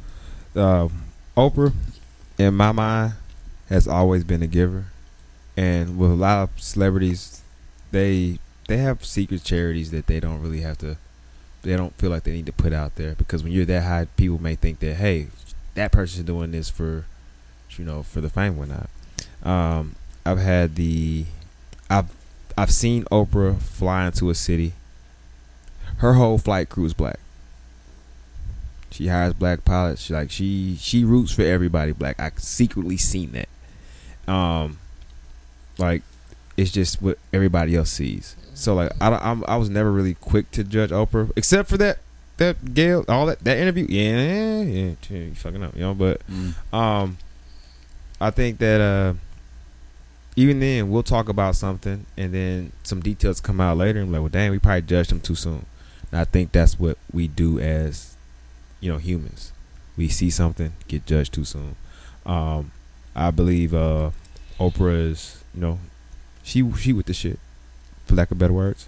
Um, 0.55 1.03
Oprah, 1.35 1.73
in 2.37 2.53
my 2.53 2.71
mind, 2.71 3.13
has 3.67 3.89
always 3.89 4.23
been 4.23 4.41
a 4.41 4.47
giver, 4.47 4.85
and 5.57 5.97
with 5.97 6.11
a 6.11 6.15
lot 6.15 6.43
of 6.43 6.61
celebrities, 6.61 7.41
they 7.91 8.39
they 8.69 8.77
have 8.77 9.03
secret 9.03 9.43
charities 9.43 9.91
that 9.91 10.07
they 10.07 10.21
don't 10.21 10.41
really 10.41 10.61
have 10.61 10.77
to. 10.77 10.95
They 11.63 11.75
don't 11.75 11.93
feel 11.95 12.09
like 12.09 12.23
they 12.23 12.31
need 12.31 12.45
to 12.45 12.53
put 12.53 12.71
out 12.71 12.95
there 12.95 13.15
because 13.15 13.43
when 13.43 13.51
you're 13.51 13.65
that 13.65 13.83
high, 13.83 14.07
people 14.15 14.41
may 14.41 14.55
think 14.55 14.79
that 14.79 14.95
hey, 14.95 15.27
that 15.75 15.91
person's 15.91 16.25
doing 16.25 16.51
this 16.51 16.69
for, 16.69 17.03
you 17.71 17.83
know, 17.83 18.01
for 18.01 18.21
the 18.21 18.29
fame 18.29 18.57
or 18.57 18.65
not. 18.65 18.89
Um, 19.43 19.95
I've 20.25 20.39
had 20.39 20.75
the, 20.75 21.25
I've 21.89 22.09
I've 22.57 22.71
seen 22.71 23.03
Oprah 23.05 23.59
fly 23.59 24.05
into 24.07 24.29
a 24.29 24.35
city. 24.35 24.73
Her 25.97 26.13
whole 26.13 26.37
flight 26.37 26.69
crew 26.69 26.85
is 26.85 26.93
black. 26.93 27.19
She 28.89 29.07
hires 29.07 29.33
black 29.33 29.63
pilots. 29.63 30.01
She, 30.03 30.13
like 30.13 30.31
she 30.31 30.75
she 30.79 31.03
roots 31.05 31.31
for 31.31 31.43
everybody 31.43 31.91
black. 31.93 32.19
I 32.19 32.31
secretly 32.37 32.97
seen 32.97 33.31
that. 33.33 34.31
Um, 34.31 34.79
like 35.77 36.01
it's 36.57 36.71
just 36.71 37.01
what 37.01 37.17
everybody 37.31 37.75
else 37.75 37.89
sees. 37.89 38.35
So 38.53 38.75
like 38.75 38.91
I 38.99 39.09
I'm, 39.13 39.43
I 39.47 39.55
was 39.55 39.69
never 39.69 39.91
really 39.91 40.15
quick 40.15 40.51
to 40.51 40.63
judge 40.63 40.89
Oprah, 40.89 41.31
except 41.35 41.69
for 41.69 41.77
that 41.77 41.99
that 42.37 42.73
Gayle 42.73 43.05
all 43.07 43.25
that 43.27 43.39
that 43.45 43.57
interview. 43.57 43.85
Yeah, 43.87 44.17
yeah, 44.21 44.61
yeah 45.09 45.17
you 45.17 45.35
fucking 45.35 45.63
up, 45.63 45.73
you 45.75 45.81
know. 45.81 45.93
But 45.93 46.21
Mm. 46.27 46.53
um, 46.73 47.17
I 48.19 48.29
think 48.29 48.57
that 48.59 48.81
uh, 48.81 49.13
even 50.35 50.59
then 50.59 50.89
we'll 50.89 51.03
talk 51.03 51.29
about 51.29 51.55
something, 51.55 52.05
and 52.17 52.33
then 52.33 52.71
some 52.83 53.01
details 53.01 53.41
come 53.41 53.59
out 53.59 53.77
later, 53.77 53.99
and 53.99 54.07
I'm 54.07 54.13
like, 54.13 54.21
well, 54.21 54.29
dang, 54.29 54.51
we 54.51 54.59
probably 54.59 54.83
judged 54.83 55.11
them 55.11 55.19
too 55.19 55.35
soon. 55.35 55.65
And 56.11 56.21
I 56.21 56.25
think 56.25 56.51
that's 56.51 56.79
what 56.79 56.97
we 57.11 57.27
do 57.27 57.59
as 57.59 58.15
you 58.79 58.91
know 58.91 58.97
humans. 58.97 59.51
We 59.97 60.07
see 60.07 60.29
something, 60.29 60.73
get 60.87 61.05
judged 61.05 61.33
too 61.33 61.45
soon. 61.45 61.75
Um, 62.25 62.71
I 63.15 63.31
believe 63.31 63.73
uh, 63.73 64.11
Oprah 64.59 65.11
is 65.11 65.43
you 65.53 65.61
know 65.61 65.79
she 66.43 66.69
she 66.73 66.93
with 66.93 67.07
the 67.07 67.13
shit, 67.13 67.39
for 68.05 68.15
lack 68.15 68.31
of 68.31 68.37
better 68.37 68.53
words. 68.53 68.87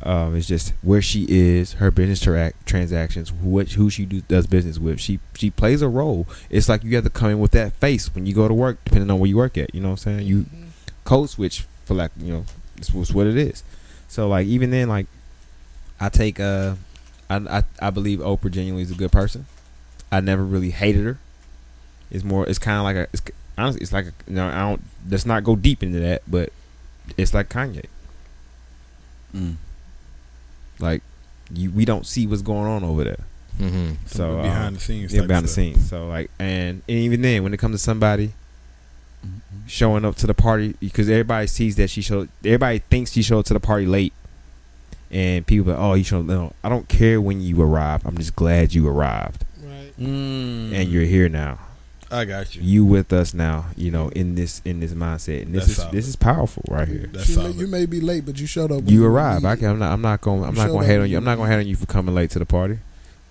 Um, 0.00 0.36
it's 0.36 0.46
just 0.46 0.74
where 0.80 1.02
she 1.02 1.26
is, 1.28 1.72
her 1.74 1.90
business 1.90 2.20
tra- 2.20 2.52
transactions, 2.64 3.32
what 3.32 3.72
who 3.72 3.90
she 3.90 4.04
do, 4.04 4.20
does 4.22 4.46
business 4.46 4.78
with. 4.78 5.00
She 5.00 5.18
she 5.34 5.50
plays 5.50 5.82
a 5.82 5.88
role. 5.88 6.26
It's 6.50 6.68
like 6.68 6.84
you 6.84 6.94
have 6.94 7.04
to 7.04 7.10
come 7.10 7.30
in 7.30 7.40
with 7.40 7.50
that 7.52 7.72
face 7.74 8.14
when 8.14 8.24
you 8.24 8.32
go 8.32 8.46
to 8.46 8.54
work, 8.54 8.78
depending 8.84 9.10
on 9.10 9.18
where 9.18 9.28
you 9.28 9.36
work 9.36 9.58
at. 9.58 9.74
You 9.74 9.80
know 9.80 9.88
what 9.88 10.06
I'm 10.06 10.18
saying? 10.18 10.26
You 10.26 10.46
code 11.08 11.30
switch 11.30 11.64
for 11.86 11.94
like 11.94 12.10
you 12.20 12.32
know, 12.32 12.44
it's, 12.76 12.90
it's 12.90 13.12
what 13.12 13.26
it 13.26 13.36
is. 13.36 13.64
So 14.08 14.28
like 14.28 14.46
even 14.46 14.70
then, 14.70 14.88
like 14.88 15.06
I 15.98 16.10
take 16.10 16.38
uh, 16.38 16.74
I 17.30 17.36
I, 17.36 17.62
I 17.80 17.90
believe 17.90 18.18
Oprah 18.18 18.50
genuinely 18.50 18.82
is 18.82 18.90
a 18.90 18.94
good 18.94 19.10
person. 19.10 19.46
I 20.12 20.20
never 20.20 20.44
really 20.44 20.70
hated 20.70 21.04
her. 21.04 21.18
It's 22.10 22.24
more. 22.24 22.46
It's 22.46 22.58
kind 22.58 22.78
of 22.78 22.84
like 22.84 22.96
a. 22.96 23.08
It's, 23.12 23.22
honestly, 23.56 23.80
it's 23.80 23.92
like 23.92 24.06
a, 24.06 24.12
you 24.26 24.36
know. 24.36 24.48
I 24.48 24.60
don't. 24.68 24.82
Let's 25.08 25.26
not 25.26 25.44
go 25.44 25.56
deep 25.56 25.82
into 25.82 25.98
that, 26.00 26.22
but 26.28 26.52
it's 27.16 27.32
like 27.32 27.48
Kanye. 27.48 27.86
Mm. 29.34 29.56
Like 30.78 31.02
you, 31.52 31.70
we 31.70 31.84
don't 31.84 32.06
see 32.06 32.26
what's 32.26 32.42
going 32.42 32.66
on 32.66 32.84
over 32.84 33.04
there. 33.04 33.24
Mm-hmm. 33.58 33.92
So 34.06 34.16
Some 34.16 34.38
uh, 34.38 34.42
behind 34.42 34.76
the 34.76 34.80
scenes. 34.80 35.12
yeah, 35.12 35.20
type 35.20 35.28
behind 35.28 35.44
the 35.44 35.48
stuff. 35.48 35.56
scenes. 35.56 35.88
So 35.88 36.06
like, 36.06 36.30
and, 36.38 36.82
and 36.88 36.98
even 36.98 37.22
then, 37.22 37.42
when 37.42 37.52
it 37.52 37.58
comes 37.58 37.74
to 37.74 37.78
somebody 37.78 38.32
Mm-hmm. 39.24 39.66
showing 39.66 40.04
up 40.04 40.14
to 40.16 40.26
the 40.26 40.34
party, 40.34 40.74
because 40.80 41.08
everybody 41.10 41.46
sees 41.46 41.76
that 41.76 41.90
she 41.90 42.00
showed, 42.02 42.28
everybody 42.44 42.78
thinks 42.78 43.12
she 43.12 43.22
showed 43.22 43.40
up 43.40 43.46
to 43.46 43.54
the 43.54 43.60
party 43.60 43.84
late, 43.86 44.12
and 45.10 45.46
people, 45.46 45.70
are 45.72 45.74
like, 45.74 45.82
oh, 45.82 45.94
you 45.94 46.04
showed. 46.04 46.26
No, 46.26 46.52
I 46.62 46.68
don't 46.68 46.88
care 46.88 47.20
when 47.20 47.40
you 47.40 47.60
arrive. 47.62 48.06
I'm 48.06 48.16
just 48.18 48.36
glad 48.36 48.74
you 48.74 48.86
arrived, 48.88 49.44
Right. 49.62 49.92
Mm. 49.98 50.72
and 50.72 50.88
you're 50.88 51.04
here 51.04 51.28
now. 51.28 51.58
I 52.10 52.24
got 52.24 52.54
you. 52.56 52.62
You 52.62 52.84
with 52.86 53.12
us 53.12 53.34
now. 53.34 53.66
You 53.76 53.90
know, 53.90 54.08
in 54.10 54.34
this 54.34 54.62
in 54.64 54.80
this 54.80 54.92
mindset, 54.92 55.42
and 55.42 55.54
this 55.54 55.62
That's 55.66 55.68
is 55.70 55.76
solid. 55.76 55.92
this 55.92 56.08
is 56.08 56.16
powerful 56.16 56.62
right 56.70 56.88
here. 56.88 57.08
That's 57.12 57.28
you, 57.28 57.36
may, 57.36 57.42
solid. 57.42 57.56
you 57.56 57.66
may 57.66 57.84
be 57.86 58.00
late, 58.00 58.24
but 58.24 58.40
you 58.40 58.46
showed 58.46 58.72
up. 58.72 58.82
You 58.86 59.02
were 59.02 59.10
arrive. 59.10 59.44
I 59.44 59.56
can, 59.56 59.66
I'm 59.68 59.78
not. 59.78 59.92
I'm 59.92 60.00
not 60.00 60.20
going. 60.22 60.42
I'm 60.44 60.54
not 60.54 60.68
going 60.68 60.82
to 60.82 60.86
hate 60.86 60.96
on 60.98 61.02
you. 61.06 61.12
you 61.12 61.16
I'm 61.18 61.24
not 61.24 61.36
going 61.36 61.50
to 61.50 61.54
hate 61.56 61.60
on 61.62 61.66
you 61.68 61.76
for 61.76 61.84
coming 61.86 62.14
late 62.14 62.30
to 62.30 62.38
the 62.38 62.46
party. 62.46 62.78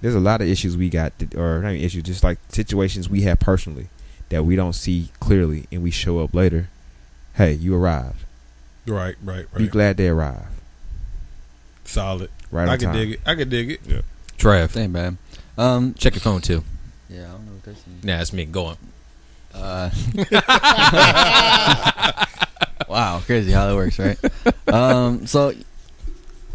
There's 0.02 0.14
a 0.14 0.20
lot 0.20 0.42
of 0.42 0.48
issues 0.48 0.78
we 0.78 0.90
got, 0.90 1.18
that- 1.18 1.34
or 1.34 1.60
not 1.62 1.70
even 1.72 1.84
issues, 1.84 2.04
just 2.04 2.24
like 2.24 2.38
situations 2.50 3.10
we 3.10 3.22
have 3.22 3.40
personally 3.40 3.88
that 4.30 4.44
we 4.44 4.56
don't 4.56 4.74
see 4.74 5.10
clearly, 5.20 5.68
and 5.72 5.84
we 5.84 5.92
show 5.92 6.20
up 6.20 6.34
later. 6.34 6.70
Hey, 7.36 7.54
you 7.54 7.76
arrived. 7.76 8.26
Right, 8.86 9.16
right, 9.24 9.46
right. 9.52 9.58
Be 9.58 9.68
glad 9.68 9.98
they 9.98 10.08
arrived. 10.08 10.46
Solid. 11.86 12.30
Right 12.52 12.64
on 12.64 12.70
I 12.70 12.78
can 12.78 12.88
time. 12.88 12.96
dig 12.96 13.12
it. 13.12 13.20
I 13.26 13.36
can 13.36 13.50
dig 13.50 13.72
it. 13.72 14.04
Trav, 14.38 14.76
Ain't 14.78 14.94
bad. 14.94 15.18
Um, 15.58 15.94
check 15.96 16.14
your 16.14 16.22
phone 16.22 16.42
too. 16.42 16.64
yeah, 17.10 17.28
I 17.28 17.32
don't 17.32 17.46
know 17.46 17.54
what 17.54 17.64
this 17.64 17.78
is. 17.78 18.04
Nah, 18.04 18.18
that's 18.18 18.34
me. 18.34 18.46
Go 18.46 18.66
on. 18.66 18.78
Uh, 19.54 19.90
wow, 22.88 23.20
crazy 23.26 23.52
how 23.52 23.68
that 23.68 23.76
works, 23.76 23.98
right? 23.98 24.18
Um, 24.72 25.26
so, 25.26 25.54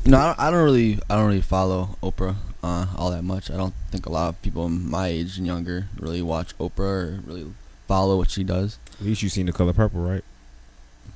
no, 0.06 0.18
I 0.18 0.26
don't, 0.26 0.38
I 0.38 0.50
don't 0.50 0.64
really, 0.64 1.00
I 1.11 1.16
don't 1.16 1.26
really 1.26 1.40
follow 1.40 1.96
Oprah 2.02 2.37
uh, 2.62 2.87
all 2.96 3.11
that 3.11 3.22
much. 3.22 3.50
I 3.50 3.56
don't 3.56 3.74
think 3.90 4.06
a 4.06 4.12
lot 4.12 4.28
of 4.28 4.40
people 4.42 4.68
my 4.68 5.08
age 5.08 5.38
and 5.38 5.46
younger 5.46 5.87
really 5.98 6.22
watch 6.22 6.56
Oprah 6.58 6.78
or 6.78 7.20
really 7.26 7.46
follow 7.92 8.16
what 8.16 8.31
she 8.31 8.42
does. 8.42 8.78
At 8.98 9.05
least 9.05 9.22
you 9.22 9.28
seen 9.28 9.44
the 9.44 9.52
color 9.52 9.74
purple, 9.74 10.00
right? 10.00 10.24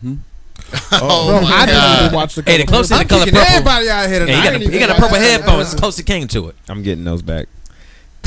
Hmm? 0.02 0.16
Oh, 0.92 1.28
Bro, 1.28 1.40
my 1.42 1.48
I 1.48 1.66
didn't 1.66 1.80
God. 1.80 2.02
even 2.04 2.14
watch 2.14 2.34
the. 2.34 2.42
Hey, 2.42 2.58
the 2.58 2.64
Color 2.64 2.84
closer 2.84 2.94
the 2.94 3.00
Purple. 3.00 3.18
color 3.18 3.24
purple, 3.26 3.40
everybody 3.40 3.88
out 3.88 4.08
here 4.08 4.26
yeah, 4.26 4.26
tonight. 4.26 4.36
he 4.36 4.42
got, 4.42 4.54
a, 4.54 4.72
he 4.72 4.78
got 4.78 4.90
a 4.90 5.00
purple 5.00 5.16
headphones. 5.16 5.72
It's 5.72 5.80
close 5.80 5.96
to 5.96 6.02
king 6.02 6.28
to 6.28 6.48
it. 6.48 6.54
I'm 6.68 6.82
getting 6.82 7.04
those 7.04 7.22
back. 7.22 7.48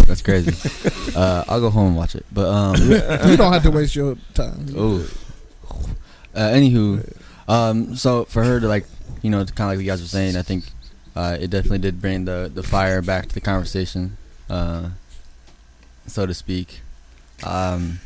That's 0.08 0.22
crazy. 0.24 0.52
uh, 1.16 1.44
I'll 1.48 1.60
go 1.60 1.70
home 1.70 1.88
and 1.90 1.98
watch 1.98 2.16
it. 2.16 2.26
But 2.32 2.48
um, 2.48 2.76
you 3.30 3.38
don't 3.38 3.54
have 3.54 3.64
to 3.64 3.72
waste 3.72 3.96
your 3.96 4.16
time. 4.34 4.66
Oh. 4.76 5.08
Uh, 6.36 6.40
anywho, 6.40 7.18
um, 7.48 7.96
so 7.96 8.26
for 8.26 8.44
her 8.44 8.60
to 8.60 8.68
like, 8.68 8.86
you 9.22 9.30
know, 9.30 9.46
kind 9.46 9.72
of 9.72 9.78
like 9.78 9.80
you 9.80 9.92
guys 9.92 10.02
were 10.02 10.08
saying, 10.08 10.36
I 10.36 10.42
think 10.42 10.66
uh, 11.16 11.38
it 11.40 11.50
definitely 11.50 11.80
did 11.80 12.02
bring 12.02 12.26
the 12.26 12.52
the 12.54 12.64
fire 12.64 13.02
back 13.02 13.28
to 13.28 13.34
the 13.34 13.42
conversation, 13.42 14.18
uh, 14.50 14.90
so 16.08 16.26
to 16.26 16.34
speak. 16.34 16.82
Um, 17.44 18.00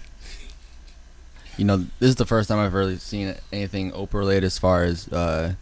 you 1.58 1.66
know, 1.66 1.78
this 2.00 2.10
is 2.10 2.16
the 2.16 2.26
first 2.26 2.50
time 2.50 2.60
I've 2.60 2.74
really 2.74 2.98
seen 2.98 3.36
anything 3.52 3.92
Oprah 3.92 4.14
related 4.14 4.46
as 4.46 4.58
far 4.58 4.84
as 4.84 5.08
uh, 5.10 5.54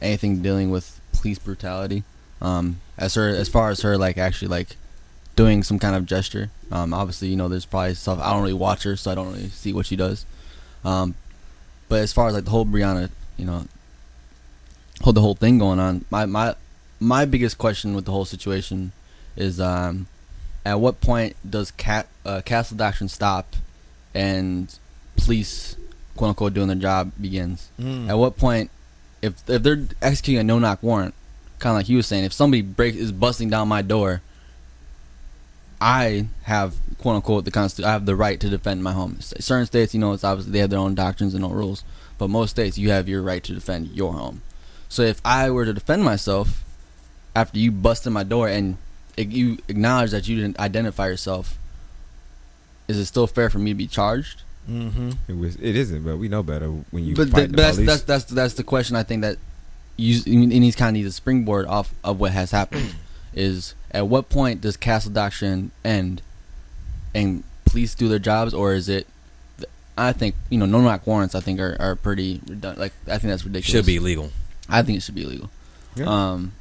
anything 0.00 0.42
dealing 0.42 0.70
with 0.70 1.00
police 1.12 1.38
brutality. 1.38 2.04
Um, 2.40 2.80
as 2.98 3.14
her, 3.14 3.28
as 3.28 3.48
far 3.48 3.70
as 3.70 3.80
her 3.82 3.96
like 3.96 4.18
actually 4.18 4.48
like 4.48 4.76
doing 5.36 5.62
some 5.62 5.78
kind 5.78 5.94
of 5.94 6.06
gesture. 6.06 6.50
Um, 6.72 6.92
obviously, 6.92 7.28
you 7.28 7.36
know, 7.36 7.48
there's 7.48 7.66
probably 7.66 7.94
stuff 7.94 8.18
I 8.20 8.32
don't 8.32 8.42
really 8.42 8.54
watch 8.54 8.82
her, 8.82 8.96
so 8.96 9.10
I 9.10 9.14
don't 9.14 9.32
really 9.32 9.48
see 9.48 9.72
what 9.72 9.86
she 9.86 9.94
does. 9.94 10.26
Um, 10.84 11.14
but 11.88 12.00
as 12.00 12.12
far 12.12 12.28
as 12.28 12.34
like 12.34 12.44
the 12.44 12.50
whole 12.50 12.66
Breonna, 12.66 13.10
you 13.36 13.44
know, 13.44 13.66
hold 15.02 15.16
the 15.16 15.20
whole 15.20 15.34
thing 15.34 15.58
going 15.58 15.78
on, 15.78 16.04
my 16.10 16.26
my 16.26 16.54
my 16.98 17.24
biggest 17.24 17.58
question 17.58 17.94
with 17.94 18.06
the 18.06 18.10
whole 18.10 18.24
situation 18.24 18.92
is 19.36 19.60
um, 19.60 20.08
at 20.64 20.80
what 20.80 21.00
point 21.00 21.36
does 21.48 21.70
cat 21.70 22.08
uh, 22.24 22.40
castle 22.44 22.76
doctrine 22.76 23.08
stop 23.08 23.54
and 24.14 24.78
police 25.16 25.76
quote 26.16 26.30
unquote 26.30 26.54
doing 26.54 26.68
their 26.68 26.76
job 26.76 27.12
begins? 27.20 27.70
Mm. 27.78 28.08
At 28.08 28.18
what 28.18 28.36
point, 28.36 28.70
if 29.22 29.48
if 29.48 29.62
they're 29.62 29.86
executing 30.02 30.40
a 30.40 30.44
no 30.44 30.58
knock 30.58 30.82
warrant, 30.82 31.14
kind 31.58 31.72
of 31.72 31.80
like 31.80 31.88
you 31.88 31.96
was 31.96 32.06
saying, 32.06 32.24
if 32.24 32.32
somebody 32.32 32.62
break 32.62 32.94
is 32.94 33.12
busting 33.12 33.50
down 33.50 33.68
my 33.68 33.82
door, 33.82 34.22
I 35.80 36.26
have 36.44 36.74
quote 36.98 37.16
unquote 37.16 37.44
the 37.44 37.50
constitution. 37.50 37.88
I 37.88 37.92
have 37.92 38.06
the 38.06 38.16
right 38.16 38.40
to 38.40 38.48
defend 38.48 38.82
my 38.82 38.92
home. 38.92 39.18
Certain 39.20 39.66
states, 39.66 39.94
you 39.94 40.00
know, 40.00 40.12
it's 40.12 40.24
obviously 40.24 40.52
they 40.52 40.60
have 40.60 40.70
their 40.70 40.78
own 40.78 40.94
doctrines 40.94 41.34
and 41.34 41.44
own 41.44 41.52
rules, 41.52 41.84
but 42.18 42.28
most 42.28 42.50
states 42.50 42.78
you 42.78 42.90
have 42.90 43.08
your 43.08 43.22
right 43.22 43.42
to 43.44 43.52
defend 43.54 43.88
your 43.88 44.12
home. 44.14 44.42
So 44.88 45.02
if 45.02 45.20
I 45.24 45.50
were 45.50 45.64
to 45.64 45.72
defend 45.72 46.04
myself 46.04 46.64
after 47.34 47.58
you 47.58 47.70
busted 47.70 48.12
my 48.12 48.22
door 48.22 48.48
and 48.48 48.76
you 49.16 49.58
acknowledge 49.68 50.10
that 50.12 50.28
you 50.28 50.36
didn't 50.36 50.58
identify 50.58 51.08
yourself, 51.08 51.58
is 52.88 52.98
it 52.98 53.06
still 53.06 53.26
fair 53.26 53.50
for 53.50 53.58
me 53.58 53.72
to 53.72 53.74
be 53.74 53.86
charged? 53.86 54.42
Mm-hmm. 54.68 55.10
It 55.28 55.36
was. 55.36 55.56
It 55.56 55.76
isn't, 55.76 56.04
but 56.04 56.16
we 56.16 56.28
know 56.28 56.42
better 56.42 56.66
when 56.68 57.04
you 57.04 57.14
but 57.14 57.28
fight 57.30 57.50
the 57.52 57.56
but 57.56 57.56
that's, 57.56 57.76
that's 57.78 58.02
that's 58.02 58.24
that's 58.24 58.54
the 58.54 58.64
question 58.64 58.96
I 58.96 59.02
think 59.02 59.22
that 59.22 59.36
you 59.96 60.20
and 60.26 60.52
he's 60.52 60.76
kind 60.76 60.96
of 60.96 61.00
needs 61.00 61.08
a 61.08 61.12
springboard 61.12 61.66
off 61.66 61.94
of 62.02 62.18
what 62.20 62.32
has 62.32 62.50
happened. 62.50 62.94
is 63.34 63.74
at 63.90 64.08
what 64.08 64.28
point 64.28 64.60
does 64.62 64.76
castle 64.76 65.12
doctrine 65.12 65.70
end, 65.84 66.22
and 67.14 67.44
police 67.64 67.94
do 67.94 68.08
their 68.08 68.18
jobs, 68.18 68.54
or 68.54 68.74
is 68.74 68.88
it? 68.88 69.06
I 69.98 70.12
think 70.12 70.34
you 70.50 70.58
know 70.58 70.66
no 70.66 70.80
knock 70.80 71.06
warrants. 71.06 71.34
I 71.34 71.40
think 71.40 71.60
are, 71.60 71.76
are 71.78 71.94
pretty 71.96 72.40
redundant. 72.46 72.78
Like 72.78 72.92
I 73.06 73.18
think 73.18 73.30
that's 73.30 73.44
ridiculous. 73.44 73.70
Should 73.70 73.86
be 73.86 73.96
illegal. 73.96 74.30
I 74.68 74.82
think 74.82 74.98
it 74.98 75.02
should 75.02 75.14
be 75.14 75.22
illegal. 75.22 75.50
Yeah. 75.94 76.06
Um, 76.06 76.52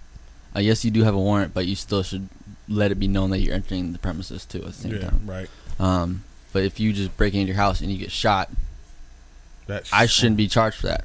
uh, 0.56 0.60
yes, 0.60 0.86
you 0.86 0.92
do 0.92 1.04
have 1.04 1.16
a 1.16 1.20
warrant, 1.20 1.54
but 1.54 1.66
you 1.66 1.76
still 1.76 2.04
should 2.04 2.30
let 2.70 2.92
it 2.92 2.96
be 2.96 3.08
known 3.08 3.30
that 3.32 3.40
you're 3.40 3.54
entering 3.56 3.92
the 3.94 4.00
premises 4.00 4.46
too 4.46 4.60
at 4.60 4.66
the 4.66 4.74
same 4.74 4.94
Yeah, 4.94 5.10
time. 5.10 5.22
right. 5.26 5.50
Um, 5.80 6.24
but 6.56 6.64
if 6.64 6.80
you 6.80 6.94
just 6.94 7.18
break 7.18 7.34
into 7.34 7.48
your 7.48 7.58
house 7.58 7.82
and 7.82 7.92
you 7.92 7.98
get 7.98 8.14
shot, 8.14 8.50
That's 9.68 9.92
I 9.92 10.06
shouldn't 10.06 10.38
be 10.38 10.48
charged 10.48 10.78
for 10.78 10.88
that. 10.88 11.04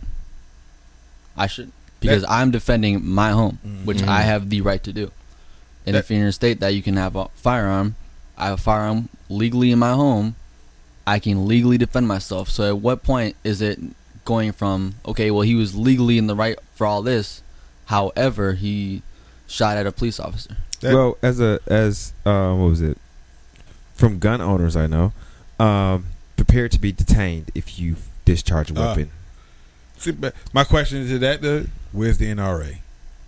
I 1.37 1.49
should 1.49 1.73
because 1.99 2.25
I'm 2.29 2.53
defending 2.53 3.05
my 3.05 3.33
home, 3.33 3.59
which 3.85 4.01
I 4.05 4.21
have 4.21 4.49
the 4.49 4.61
right 4.61 4.81
to 4.85 4.93
do. 4.93 5.11
And 5.85 5.97
That- 5.97 6.05
if 6.05 6.11
you're 6.13 6.21
in 6.21 6.29
a 6.29 6.33
state 6.33 6.61
that 6.61 6.73
you 6.73 6.85
can 6.85 6.95
have 6.97 7.17
a 7.17 7.27
firearm, 7.35 7.97
I 8.39 8.45
have 8.45 8.61
a 8.61 8.63
firearm 8.63 9.09
legally 9.29 9.73
in 9.73 9.81
my 9.81 9.91
home. 9.91 10.37
I 11.05 11.19
can 11.19 11.49
legally 11.49 11.77
defend 11.79 12.07
myself. 12.07 12.49
So 12.49 12.63
at 12.69 12.79
what 12.79 13.03
point 13.03 13.35
is 13.43 13.61
it 13.61 13.81
going 14.25 14.53
from 14.53 14.95
okay, 15.05 15.33
well 15.33 15.43
he 15.43 15.57
was 15.57 15.75
legally 15.75 16.17
in 16.17 16.29
the 16.29 16.37
right 16.37 16.61
for 16.77 16.87
all 16.87 17.03
this, 17.03 17.43
however 17.87 18.53
he 18.53 19.03
shot 19.49 19.77
at 19.77 19.85
a 19.85 19.91
police 19.91 20.21
officer. 20.21 20.57
That- 20.81 20.95
well, 20.95 21.19
as 21.23 21.41
a 21.41 21.59
as 21.67 22.13
uh, 22.25 22.55
what 22.55 22.69
was 22.69 22.81
it? 22.83 22.99
From 23.97 24.21
gun 24.21 24.41
owners, 24.41 24.77
I 24.77 24.87
know, 24.87 25.13
um, 25.61 26.07
prepare 26.37 26.69
to 26.69 26.79
be 26.79 26.93
detained 26.93 27.51
if 27.55 27.79
you 27.79 27.97
discharge 28.25 28.71
a 28.71 28.75
Ah. 28.81 28.89
weapon. 28.89 29.11
See, 29.99 30.13
but 30.13 30.35
my 30.53 30.65
question 30.65 31.07
to 31.09 31.19
that, 31.19 31.43
though, 31.43 31.67
where's 31.93 32.19
the 32.19 32.27
NRA? 32.31 32.79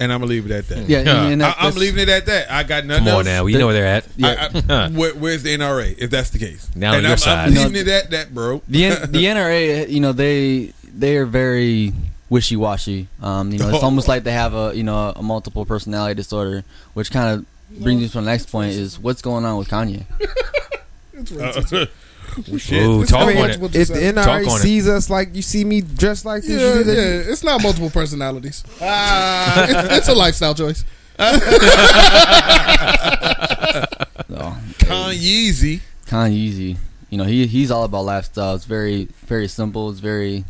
And 0.01 0.11
I'm 0.13 0.19
gonna 0.21 0.31
leave 0.31 0.47
it 0.47 0.51
at 0.51 0.67
that. 0.69 0.89
Yeah, 0.89 0.99
and, 1.01 1.09
and 1.35 1.43
I, 1.45 1.49
that, 1.51 1.57
I'm 1.61 1.75
leaving 1.75 2.01
it 2.01 2.09
at 2.09 2.27
that. 2.27 2.51
I 2.51 2.63
got 2.65 2.85
nothing 2.87 3.05
Come 3.05 3.13
on 3.15 3.19
else. 3.19 3.27
now, 3.27 3.47
you 3.47 3.59
know 3.59 3.67
where 3.67 3.75
they're 3.75 3.87
at. 3.87 4.07
Yeah, 4.17 4.49
I, 4.69 4.75
I, 4.75 4.89
where, 4.89 5.15
where's 5.15 5.43
the 5.45 5.57
NRA? 5.57 5.95
If 5.97 6.11
that's 6.11 6.31
the 6.31 6.39
case, 6.41 6.69
Now 6.75 6.89
on 6.91 6.95
and 6.97 7.03
your 7.05 7.13
I'm, 7.13 7.19
side. 7.19 7.49
I'm 7.49 7.55
No, 7.55 7.63
leaving 7.65 7.83
it 7.83 7.89
at 7.89 8.11
that, 8.11 8.35
bro. 8.35 8.63
the 8.67 8.89
the 9.07 9.25
NRA, 9.27 9.89
you 9.89 10.01
know, 10.01 10.13
they 10.13 10.73
they 10.93 11.17
are 11.19 11.27
very 11.27 11.93
wishy 12.31 12.57
washy. 12.57 13.07
Um, 13.23 13.53
you 13.53 13.59
know, 13.59 13.69
it's 13.69 13.79
Oh. 13.79 13.85
almost 13.85 14.09
like 14.09 14.25
they 14.25 14.33
have 14.33 14.55
a 14.55 14.73
you 14.75 14.83
know 14.83 15.13
a 15.15 15.23
multiple 15.23 15.65
personality 15.67 16.15
disorder, 16.15 16.65
which 16.95 17.13
kind 17.13 17.29
of 17.39 17.81
brings 17.83 18.01
me 18.01 18.09
to 18.09 18.15
the 18.15 18.23
next 18.23 18.47
point: 18.51 18.73
is 18.73 18.99
what's 18.99 19.23
going 19.23 19.45
on 19.45 19.57
with 19.59 19.69
Kanye? 19.69 20.05
It's 22.39 22.49
racist. 22.49 22.49
Uh, 22.49 22.51
well, 22.51 22.59
shit. 22.59 22.83
Ooh, 22.87 23.03
It's 23.03 23.11
talk 23.11 23.35
not 23.35 23.37
on 23.37 23.51
it. 23.51 23.77
If 23.77 23.89
the 23.89 23.95
personalities. 23.95 24.25
Talk 24.25 24.43
NRA 24.43 24.59
sees 24.61 24.89
us 24.89 25.11
like 25.11 25.35
you 25.37 25.43
see 25.43 25.65
me 25.65 25.81
dressed 25.81 26.25
like 26.25 26.43
this, 26.43 26.61
Yeah, 26.61 26.69
you 26.79 26.85
do 26.85 26.85
that- 26.85 26.97
yeah, 26.97 27.33
it's 27.33 27.45
not 27.45 27.63
multiple 27.63 27.91
personalities. 27.91 28.65
it's, 28.81 29.93
it's 29.99 30.09
a 30.09 30.15
lifestyle 30.15 30.55
choice. 30.55 30.85
So, 34.29 34.37
Kanye. 34.79 35.81
Kanye, 36.07 36.33
easy. 36.33 36.77
You 37.11 37.19
know, 37.19 37.25
he 37.25 37.47
he's 37.47 37.71
all 37.71 37.85
about 37.85 38.05
lifestyle. 38.05 38.55
It's 38.55 38.65
very 38.65 39.05
very 39.27 39.49
simple. 39.49 39.91
It's 39.91 40.01
very 40.01 40.45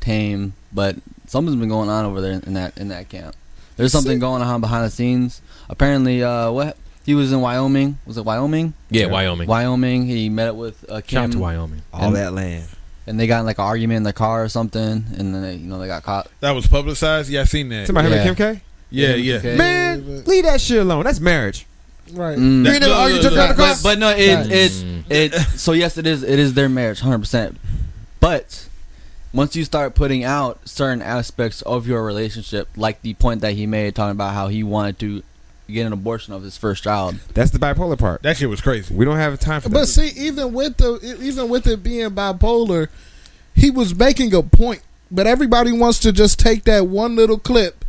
tame, 0.00 0.52
but 0.72 0.96
something's 1.26 1.56
been 1.56 1.68
going 1.70 1.88
on 1.88 2.04
over 2.04 2.20
there 2.20 2.40
in 2.46 2.54
that 2.54 2.76
in 2.76 2.88
that 2.88 3.08
camp. 3.08 3.34
There's 3.76 3.92
something 3.92 4.18
going 4.18 4.42
on 4.42 4.60
behind 4.60 4.84
the 4.84 4.90
scenes. 4.90 5.40
Apparently, 5.68 6.22
uh, 6.22 6.50
what 6.52 6.76
he 7.04 7.14
was 7.14 7.32
in 7.32 7.40
Wyoming. 7.40 7.98
Was 8.06 8.16
it 8.18 8.24
Wyoming? 8.24 8.74
Yeah, 8.90 9.06
Wyoming. 9.06 9.48
Wyoming. 9.48 10.06
He 10.06 10.28
met 10.28 10.48
up 10.48 10.56
with 10.56 10.84
uh, 10.90 10.96
Shout 10.96 11.06
Kim. 11.06 11.22
out 11.22 11.32
to 11.32 11.38
Wyoming. 11.38 11.82
all 11.92 12.06
And- 12.08 12.16
that 12.16 12.32
land. 12.32 12.64
and 13.06 13.20
they 13.20 13.26
got 13.26 13.40
in 13.40 13.46
like 13.46 13.58
an 13.58 13.64
argument 13.64 13.98
in 13.98 14.02
the 14.04 14.12
car 14.14 14.42
or 14.44 14.48
something, 14.48 14.82
and 14.82 15.34
then 15.34 15.42
they, 15.42 15.54
you 15.56 15.66
know 15.68 15.78
they 15.78 15.86
got 15.86 16.02
caught. 16.02 16.28
That 16.40 16.52
was 16.52 16.66
publicized. 16.66 17.28
Yeah, 17.30 17.42
I 17.42 17.44
seen 17.44 17.68
that. 17.70 17.86
Somebody 17.86 18.08
Yeah. 18.08 18.14
yeah. 18.16 18.24
Kim 18.24 18.34
K. 18.34 18.60
Yeah, 18.90 19.14
yeah. 19.14 19.34
Okay. 19.36 19.56
Man, 19.56 20.00
but- 20.18 20.26
leave 20.28 20.44
that 20.44 20.60
shit 20.60 20.78
alone. 20.80 21.04
That's 21.04 21.20
marriage. 21.20 21.66
Right. 22.12 22.36
Mm. 22.38 22.64
You 22.66 22.70
ain't 22.72 22.80
never 22.80 22.86
Look, 22.88 22.96
argued 22.98 23.22
look, 23.22 23.30
took 23.32 23.34
down 23.36 23.48
the 23.48 23.62
look. 23.62 23.66
car. 23.66 23.74
But, 23.82 23.82
but 23.82 23.98
no, 23.98 24.10
it 24.10 24.48
Nice. 24.48 24.82
it 25.10 25.34
it. 25.34 25.34
So 25.58 25.72
yes, 25.72 25.96
it 25.98 26.06
is. 26.06 26.22
It 26.22 26.38
is 26.38 26.54
their 26.54 26.68
marriage, 26.68 27.00
hundred 27.00 27.20
percent. 27.20 27.56
But 28.20 28.68
once 29.32 29.56
you 29.56 29.64
start 29.64 29.94
putting 29.94 30.22
out 30.22 30.60
certain 30.68 31.02
aspects 31.02 31.60
of 31.62 31.86
your 31.86 32.04
relationship, 32.04 32.68
like 32.76 33.02
the 33.02 33.14
point 33.14 33.40
that 33.40 33.52
he 33.54 33.66
made, 33.66 33.94
talking 33.94 34.12
about 34.12 34.34
how 34.34 34.48
he 34.48 34.62
wanted 34.62 34.98
to 35.00 35.22
get 35.68 35.86
an 35.86 35.92
abortion 35.92 36.34
of 36.34 36.42
his 36.42 36.56
first 36.56 36.84
child. 36.84 37.16
That's 37.34 37.50
the 37.50 37.58
bipolar 37.58 37.98
part. 37.98 38.22
That 38.22 38.36
shit 38.36 38.48
was 38.50 38.60
crazy. 38.60 38.94
We 38.94 39.04
don't 39.04 39.16
have 39.16 39.38
time 39.40 39.60
for 39.60 39.68
that. 39.70 39.74
But 39.74 39.86
see, 39.86 40.08
even 40.16 40.52
with 40.52 40.76
the 40.76 41.16
even 41.22 41.48
with 41.48 41.66
it 41.66 41.82
being 41.82 42.10
bipolar, 42.10 42.88
he 43.54 43.70
was 43.70 43.94
making 43.94 44.34
a 44.34 44.42
point. 44.42 44.82
But 45.10 45.26
everybody 45.26 45.70
wants 45.72 45.98
to 46.00 46.12
just 46.12 46.38
take 46.40 46.64
that 46.64 46.86
one 46.88 47.14
little 47.16 47.38
clip 47.38 47.84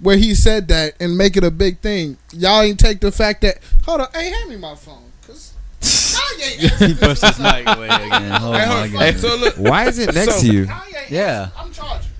where 0.00 0.16
he 0.16 0.34
said 0.34 0.68
that 0.68 0.94
and 1.00 1.16
make 1.16 1.36
it 1.36 1.44
a 1.44 1.50
big 1.50 1.78
thing. 1.78 2.18
Y'all 2.32 2.60
ain't 2.62 2.78
take 2.80 3.00
the 3.00 3.12
fact 3.12 3.40
that 3.42 3.58
hold 3.84 4.00
on, 4.02 4.08
hey, 4.12 4.30
hand 4.30 4.50
me 4.50 4.56
my 4.56 4.74
phone, 4.74 5.04
cause 5.26 5.54
Kanye. 5.80 6.86
He 6.88 6.94
pushed 6.94 7.24
his 7.24 7.38
mic 7.38 7.66
away 7.76 7.86
again. 7.86 8.32
Oh 8.42 8.52
Hey, 8.52 8.66
my 8.66 8.86
hold 8.88 9.02
on. 9.02 9.14
So 9.16 9.36
look, 9.36 9.54
Why 9.56 9.86
is 9.86 9.98
it 9.98 10.14
next 10.14 10.34
So- 10.36 10.40
to 10.42 10.52
you? 10.52 10.66
Kanye 10.66 11.10
Yeah. 11.10 11.48
I'm 11.56 11.72
charging. 11.72 12.10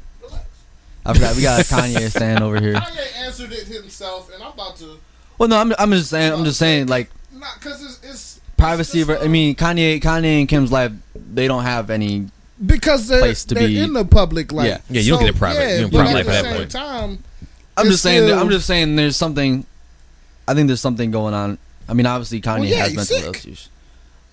Relax. 1.07 1.11
I 1.11 1.15
forgot 1.15 1.37
we 1.37 1.43
got 1.43 1.61
a 1.61 1.65
Kanye 1.65 2.11
stand 2.11 2.43
over 2.43 2.61
here. 2.61 2.75
Kanye 2.75 3.17
answered 3.25 3.53
it 3.53 3.67
himself, 3.67 4.33
and 4.33 4.43
I'm 4.43 4.53
about 4.53 4.77
to 4.77 4.99
Well, 5.39 5.49
no, 5.49 5.59
I'm 5.59 5.73
I'm 5.79 5.91
just 5.93 6.11
saying. 6.11 6.33
I'm 6.33 6.45
just 6.45 6.59
saying 6.59 6.87
like 6.89 7.11
not 7.33 7.55
because 7.59 7.83
it's, 7.83 8.01
it's 8.03 8.41
privacy. 8.57 9.01
it's 9.01 9.09
just, 9.09 9.23
I 9.23 9.27
um, 9.27 9.33
mean, 9.33 9.55
Kanye, 9.55 10.01
Kanye 10.01 10.41
and 10.41 10.49
Kim's 10.49 10.73
life, 10.73 10.93
they 11.15 11.47
don't 11.47 11.65
have 11.65 11.91
any. 11.91 12.29
because 12.65 13.07
they're, 13.09 13.21
place 13.21 13.45
to 13.45 13.55
they're 13.55 13.69
be- 13.69 13.79
in 13.81 13.93
the 13.93 14.05
public 14.05 14.53
light. 14.53 14.69
Yeah. 14.69 14.79
Yeah, 14.89 15.01
you 15.03 15.11
don't 15.13 15.21
get 15.21 15.31
it 15.31 15.37
private- 15.37 15.75
you 15.77 15.81
don't 15.83 15.93
but 15.93 15.99
private 15.99 16.11
at 16.11 16.15
life 16.17 16.27
the 16.27 16.33
at 16.33 16.43
that 16.43 16.49
same 16.51 16.57
point. 16.59 16.71
time, 16.71 17.25
I'm 17.77 17.87
just 17.87 18.03
saying. 18.03 18.23
still- 18.27 18.39
I'm 18.39 18.51
just 18.51 18.67
saying. 18.67 18.97
There's 18.97 19.17
something. 19.17 19.67
I 20.49 20.55
think 20.55 20.69
there's 20.69 20.81
something 20.81 21.11
going 21.11 21.35
on. 21.35 21.59
I 21.89 21.93
mean, 21.95 22.07
obviously 22.07 22.41
Kanye 22.41 22.61
Well, 22.61 22.65
yeah, 22.65 22.77
has 22.79 22.95
mental 22.95 23.05
sick. 23.17 23.25
health 23.25 23.37
issues. 23.37 23.69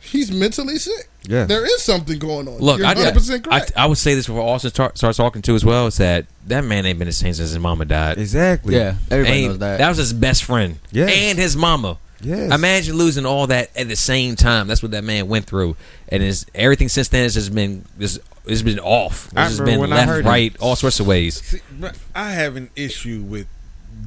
He's 0.03 0.31
mentally 0.31 0.77
sick. 0.77 1.09
Yeah. 1.25 1.45
There 1.45 1.65
is 1.65 1.81
something 1.81 2.19
going 2.19 2.47
on. 2.47 2.57
Look, 2.59 2.79
You're 2.79 2.87
I, 2.87 2.93
100% 2.95 3.33
I, 3.35 3.39
correct. 3.39 3.71
I 3.77 3.85
would 3.85 3.97
say 3.97 4.13
this 4.13 4.27
before 4.27 4.41
Austin 4.41 4.71
start, 4.71 4.97
starts 4.97 5.17
talking 5.17 5.41
too 5.41 5.55
as 5.55 5.63
well. 5.63 5.87
Is 5.87 5.97
that 5.97 6.25
that 6.47 6.63
man 6.65 6.85
ain't 6.85 6.99
been 6.99 7.07
the 7.07 7.13
same 7.13 7.33
since 7.33 7.49
his 7.49 7.59
mama 7.59 7.85
died. 7.85 8.17
Exactly. 8.17 8.75
Yeah, 8.75 8.95
everybody 9.09 9.37
Ain't- 9.37 9.49
knows 9.51 9.59
that. 9.59 9.87
was 9.89 9.97
his 9.97 10.13
best 10.13 10.43
friend. 10.43 10.79
Yes. 10.91 11.11
and 11.15 11.37
his 11.39 11.55
mama. 11.55 11.97
Yes. 12.21 12.53
Imagine 12.53 12.95
losing 12.95 13.25
all 13.25 13.47
that 13.47 13.69
at 13.75 13.89
the 13.89 13.97
same 13.97 14.35
time. 14.37 14.67
That's 14.67 14.81
what 14.81 14.91
that 14.91 15.03
man 15.03 15.27
went 15.27 15.45
through, 15.45 15.75
and 16.07 16.23
his 16.23 16.45
everything 16.55 16.87
since 16.89 17.09
then 17.09 17.23
has 17.23 17.33
just 17.33 17.53
been 17.53 17.83
just 17.99 18.19
it's 18.45 18.61
been 18.61 18.79
off. 18.79 19.25
It's 19.27 19.35
I 19.37 19.47
just 19.47 19.59
remember 19.59 19.71
been 19.71 19.79
when 19.89 19.93
I 19.93 19.95
left, 19.97 20.09
heard 20.09 20.25
it. 20.25 20.29
right, 20.29 20.55
all 20.61 20.75
sorts 20.77 20.99
of 21.01 21.07
ways. 21.07 21.41
see, 21.41 21.59
but 21.79 21.97
I 22.15 22.31
have 22.31 22.55
an 22.55 22.69
issue 22.77 23.21
with 23.21 23.47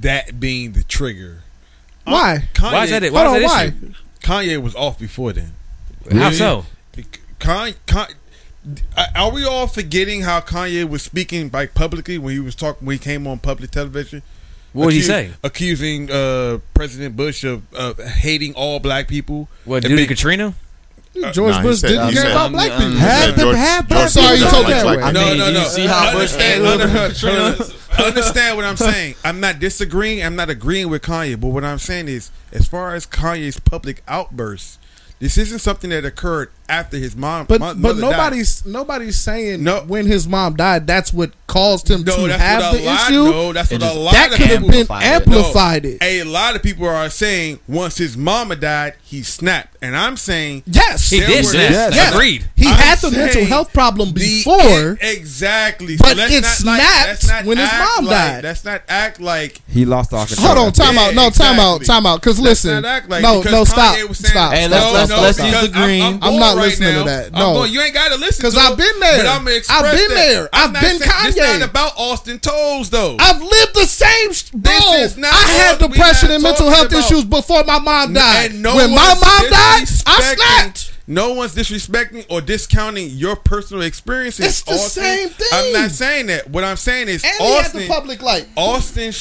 that 0.00 0.38
being 0.40 0.72
the 0.72 0.82
trigger. 0.82 1.42
Why? 2.04 2.36
Uh, 2.36 2.38
Kanye, 2.54 2.72
Why 2.72 2.84
is 2.84 2.90
that? 2.90 3.02
It? 3.02 3.12
Hold 3.12 3.26
Why 3.26 3.26
is 3.26 3.34
on, 3.36 3.40
that 3.40 3.48
why? 3.48 3.64
issue? 3.64 3.94
Kanye 4.56 4.62
was 4.62 4.74
off 4.76 4.98
before 4.98 5.32
then. 5.34 5.52
How 6.12 6.30
so? 6.30 6.66
Kanye, 7.38 7.74
Kanye, 7.86 8.14
are 9.14 9.30
we 9.30 9.44
all 9.44 9.66
forgetting 9.66 10.22
how 10.22 10.40
Kanye 10.40 10.88
was 10.88 11.02
speaking 11.02 11.50
like 11.52 11.74
publicly 11.74 12.18
when 12.18 12.32
he 12.34 12.40
was 12.40 12.54
talking 12.54 12.86
when 12.86 12.94
he 12.94 12.98
came 12.98 13.26
on 13.26 13.38
public 13.38 13.70
television? 13.70 14.22
What 14.72 14.86
did 14.90 14.94
he 14.96 15.02
say? 15.02 15.30
Accusing 15.42 16.10
uh, 16.10 16.58
President 16.74 17.16
Bush 17.16 17.44
of, 17.44 17.62
of 17.74 17.98
hating 17.98 18.54
all 18.54 18.78
black 18.78 19.08
people. 19.08 19.48
What 19.64 19.76
And 19.76 19.90
did 19.90 19.96
being- 19.96 20.08
Katrina? 20.08 20.54
George 21.32 21.52
nah, 21.54 21.62
Bush 21.62 21.78
said- 21.78 21.88
didn't 21.88 22.08
he 22.08 22.12
care 22.12 22.22
said- 22.24 22.32
about 22.32 22.52
black 22.52 22.72
people. 22.72 22.90
He 22.90 22.98
Half 22.98 23.34
the- 23.36 23.40
George- 23.40 23.56
half 23.56 23.78
George 23.80 23.88
black 23.88 24.08
Sorry, 24.10 24.34
you 24.36 24.40
don't 24.42 24.50
told 24.50 24.64
like 24.64 24.74
that 24.74 24.86
way. 24.86 25.02
I 25.02 25.12
No, 25.12 25.24
mean, 25.28 25.38
no, 25.38 25.52
no. 25.52 25.64
see 25.64 25.86
how 25.86 26.12
Bush 26.12 26.34
understand, 26.34 26.64
handled 26.66 26.80
under- 26.82 27.08
Katrina? 27.14 28.04
understand 28.06 28.56
what 28.56 28.64
I'm 28.66 28.76
saying. 28.76 29.14
I'm 29.24 29.40
not 29.40 29.58
disagreeing. 29.58 30.22
I'm 30.22 30.36
not 30.36 30.50
agreeing 30.50 30.90
with 30.90 31.00
Kanye, 31.00 31.40
but 31.40 31.48
what 31.48 31.64
I'm 31.64 31.78
saying 31.78 32.08
is, 32.08 32.30
as 32.52 32.68
far 32.68 32.94
as 32.94 33.06
Kanye's 33.06 33.58
public 33.58 34.02
outbursts, 34.06 34.76
this 35.18 35.38
isn't 35.38 35.60
something 35.60 35.90
that 35.90 36.04
occurred 36.04 36.50
after 36.68 36.96
his 36.96 37.16
mom. 37.16 37.46
But 37.46 37.60
mo- 37.60 37.66
but 37.74 37.78
mother 37.78 38.00
died. 38.02 38.10
nobody's 38.10 38.66
nobody's 38.66 39.16
saying 39.18 39.62
No. 39.62 39.80
when 39.86 40.06
his 40.06 40.26
mom 40.28 40.56
died 40.56 40.86
that's 40.86 41.12
what 41.12 41.30
caused 41.46 41.90
him 41.90 42.02
No, 42.02 42.26
to 42.26 42.36
have 42.36 42.74
the 42.74 42.82
lot. 42.82 43.08
issue. 43.10 43.24
No, 43.24 43.52
that's 43.52 43.70
It 43.72 43.80
what 43.80 43.94
a 43.96 43.98
lot 43.98 44.12
that 44.12 44.30
could 44.32 44.40
have 44.46 44.60
been 44.62 44.74
amplified 44.74 45.02
it. 45.02 45.06
amplified 45.06 45.86
it. 45.86 45.98
A 46.02 46.22
lot 46.24 46.56
of 46.56 46.62
people 46.62 46.86
are 46.88 47.08
saying 47.08 47.60
once 47.68 47.96
his 47.98 48.16
mama 48.16 48.56
died, 48.56 48.94
he 49.08 49.22
snapped, 49.22 49.76
and 49.80 49.96
I'm 49.96 50.16
saying 50.16 50.64
Yes, 50.66 51.10
He 51.10 51.20
There 51.20 51.28
did 51.28 51.44
were- 51.44 51.50
snap. 51.52 51.70
Yes. 51.70 51.94
Yes. 51.94 52.12
Agreed. 52.12 52.44
He 52.56 52.66
I'm 52.66 52.74
had 52.74 52.98
the 52.98 53.10
mental 53.12 53.44
health 53.44 53.72
problem 53.72 54.12
the- 54.12 54.42
before. 54.42 54.98
exactly, 55.00 55.96
But 55.96 56.16
let's 56.16 56.32
it 56.34 56.42
not 56.42 56.50
snapped 56.56 57.24
let's 57.24 57.46
when 57.46 57.58
his 57.58 57.68
act 57.70 57.96
mom 57.96 58.04
like- 58.06 58.16
died. 58.16 58.44
Let's 58.44 58.64
not 58.64 58.82
act 58.88 59.20
like 59.20 59.60
He 59.68 59.84
lost 59.84 60.12
all 60.12 60.26
control. 60.26 60.46
Hold 60.48 60.58
on, 60.58 60.72
time 60.72 60.94
Yeah, 60.96 61.00
out. 61.02 61.14
No, 61.14 61.30
time 61.30 61.60
out, 61.60 61.84
time 61.84 62.04
out. 62.04 62.20
Because 62.20 62.40
listen, 62.40 62.82
like- 62.82 63.08
no, 63.08 63.42
no, 63.42 63.64
stop, 63.64 63.94
saying- 63.94 64.12
stop. 64.14 64.52
Hey, 64.52 64.66
stop, 64.66 64.70
let's- 64.72 64.84
stop, 64.84 64.92
let's- 64.94 65.08
stop, 65.10 65.22
let's 65.22 65.38
use 65.38 65.60
the 65.62 65.68
green. 65.68 66.02
I'm, 66.02 66.14
I'm 66.14 66.20
going 66.20 66.40
not 66.40 66.56
right 66.56 66.62
listening 66.64 66.92
to 66.94 66.98
now. 67.00 67.04
that. 67.04 67.26
I'm 67.26 67.38
No. 67.38 67.52
going- 67.54 67.72
you 67.72 67.80
ain't 67.82 67.94
got 67.94 68.08
to 68.10 68.16
listen 68.18 68.42
because 68.42 68.56
I've 68.56 68.76
been 68.76 69.00
there. 69.00 69.26
I'm 69.28 69.44
gonna 69.44 69.50
express 69.56 69.84
I've 69.84 69.96
been 69.96 70.14
there. 70.16 70.48
I'm 70.52 70.74
I've 70.76 70.82
been 70.82 70.98
saying- 70.98 71.10
This 71.26 71.36
Kanye. 71.36 71.60
not 71.60 71.62
about 71.62 71.92
Austin 71.96 72.38
Toes 72.40 72.90
though. 72.90 73.16
I've 73.20 73.40
lived 73.40 73.74
the 73.74 73.86
same, 73.86 74.32
sh- 74.32 74.44
bro. 74.52 74.72
is 74.94 75.16
not 75.16 75.32
I 75.32 75.48
had 75.52 75.78
depression 75.78 76.30
and 76.32 76.42
mental 76.42 76.70
health 76.70 76.92
issues 76.92 77.24
before 77.24 77.62
my 77.64 77.78
mom 77.78 78.12
died. 78.14 78.50
And 78.50 78.62
no 78.62 78.74
when 78.76 78.95
my 78.96 79.14
mom 79.14 79.50
died, 79.50 79.88
I 80.06 80.72
No 81.06 81.32
one's 81.34 81.54
disrespecting 81.54 82.26
or 82.28 82.40
discounting 82.40 83.10
your 83.10 83.36
personal 83.36 83.82
experiences. 83.84 84.44
It's 84.46 84.62
the 84.62 84.72
Austin. 84.72 85.02
same 85.04 85.28
thing. 85.28 85.48
I'm 85.52 85.72
not 85.72 85.90
saying 85.92 86.26
that. 86.26 86.50
What 86.50 86.64
I'm 86.64 86.76
saying 86.76 87.08
is 87.08 87.22
And 87.24 87.34
Austin. 87.40 87.80
the 87.82 87.88
public 87.88 88.22
light. 88.22 88.48
Austin, 88.56 89.12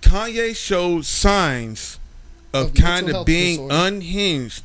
Kanye 0.00 0.56
showed 0.56 1.04
signs 1.04 1.98
of, 2.54 2.68
Of 2.68 2.74
kind 2.74 3.10
of 3.10 3.26
being 3.26 3.68
disorder. 3.68 3.74
unhinged 3.86 4.62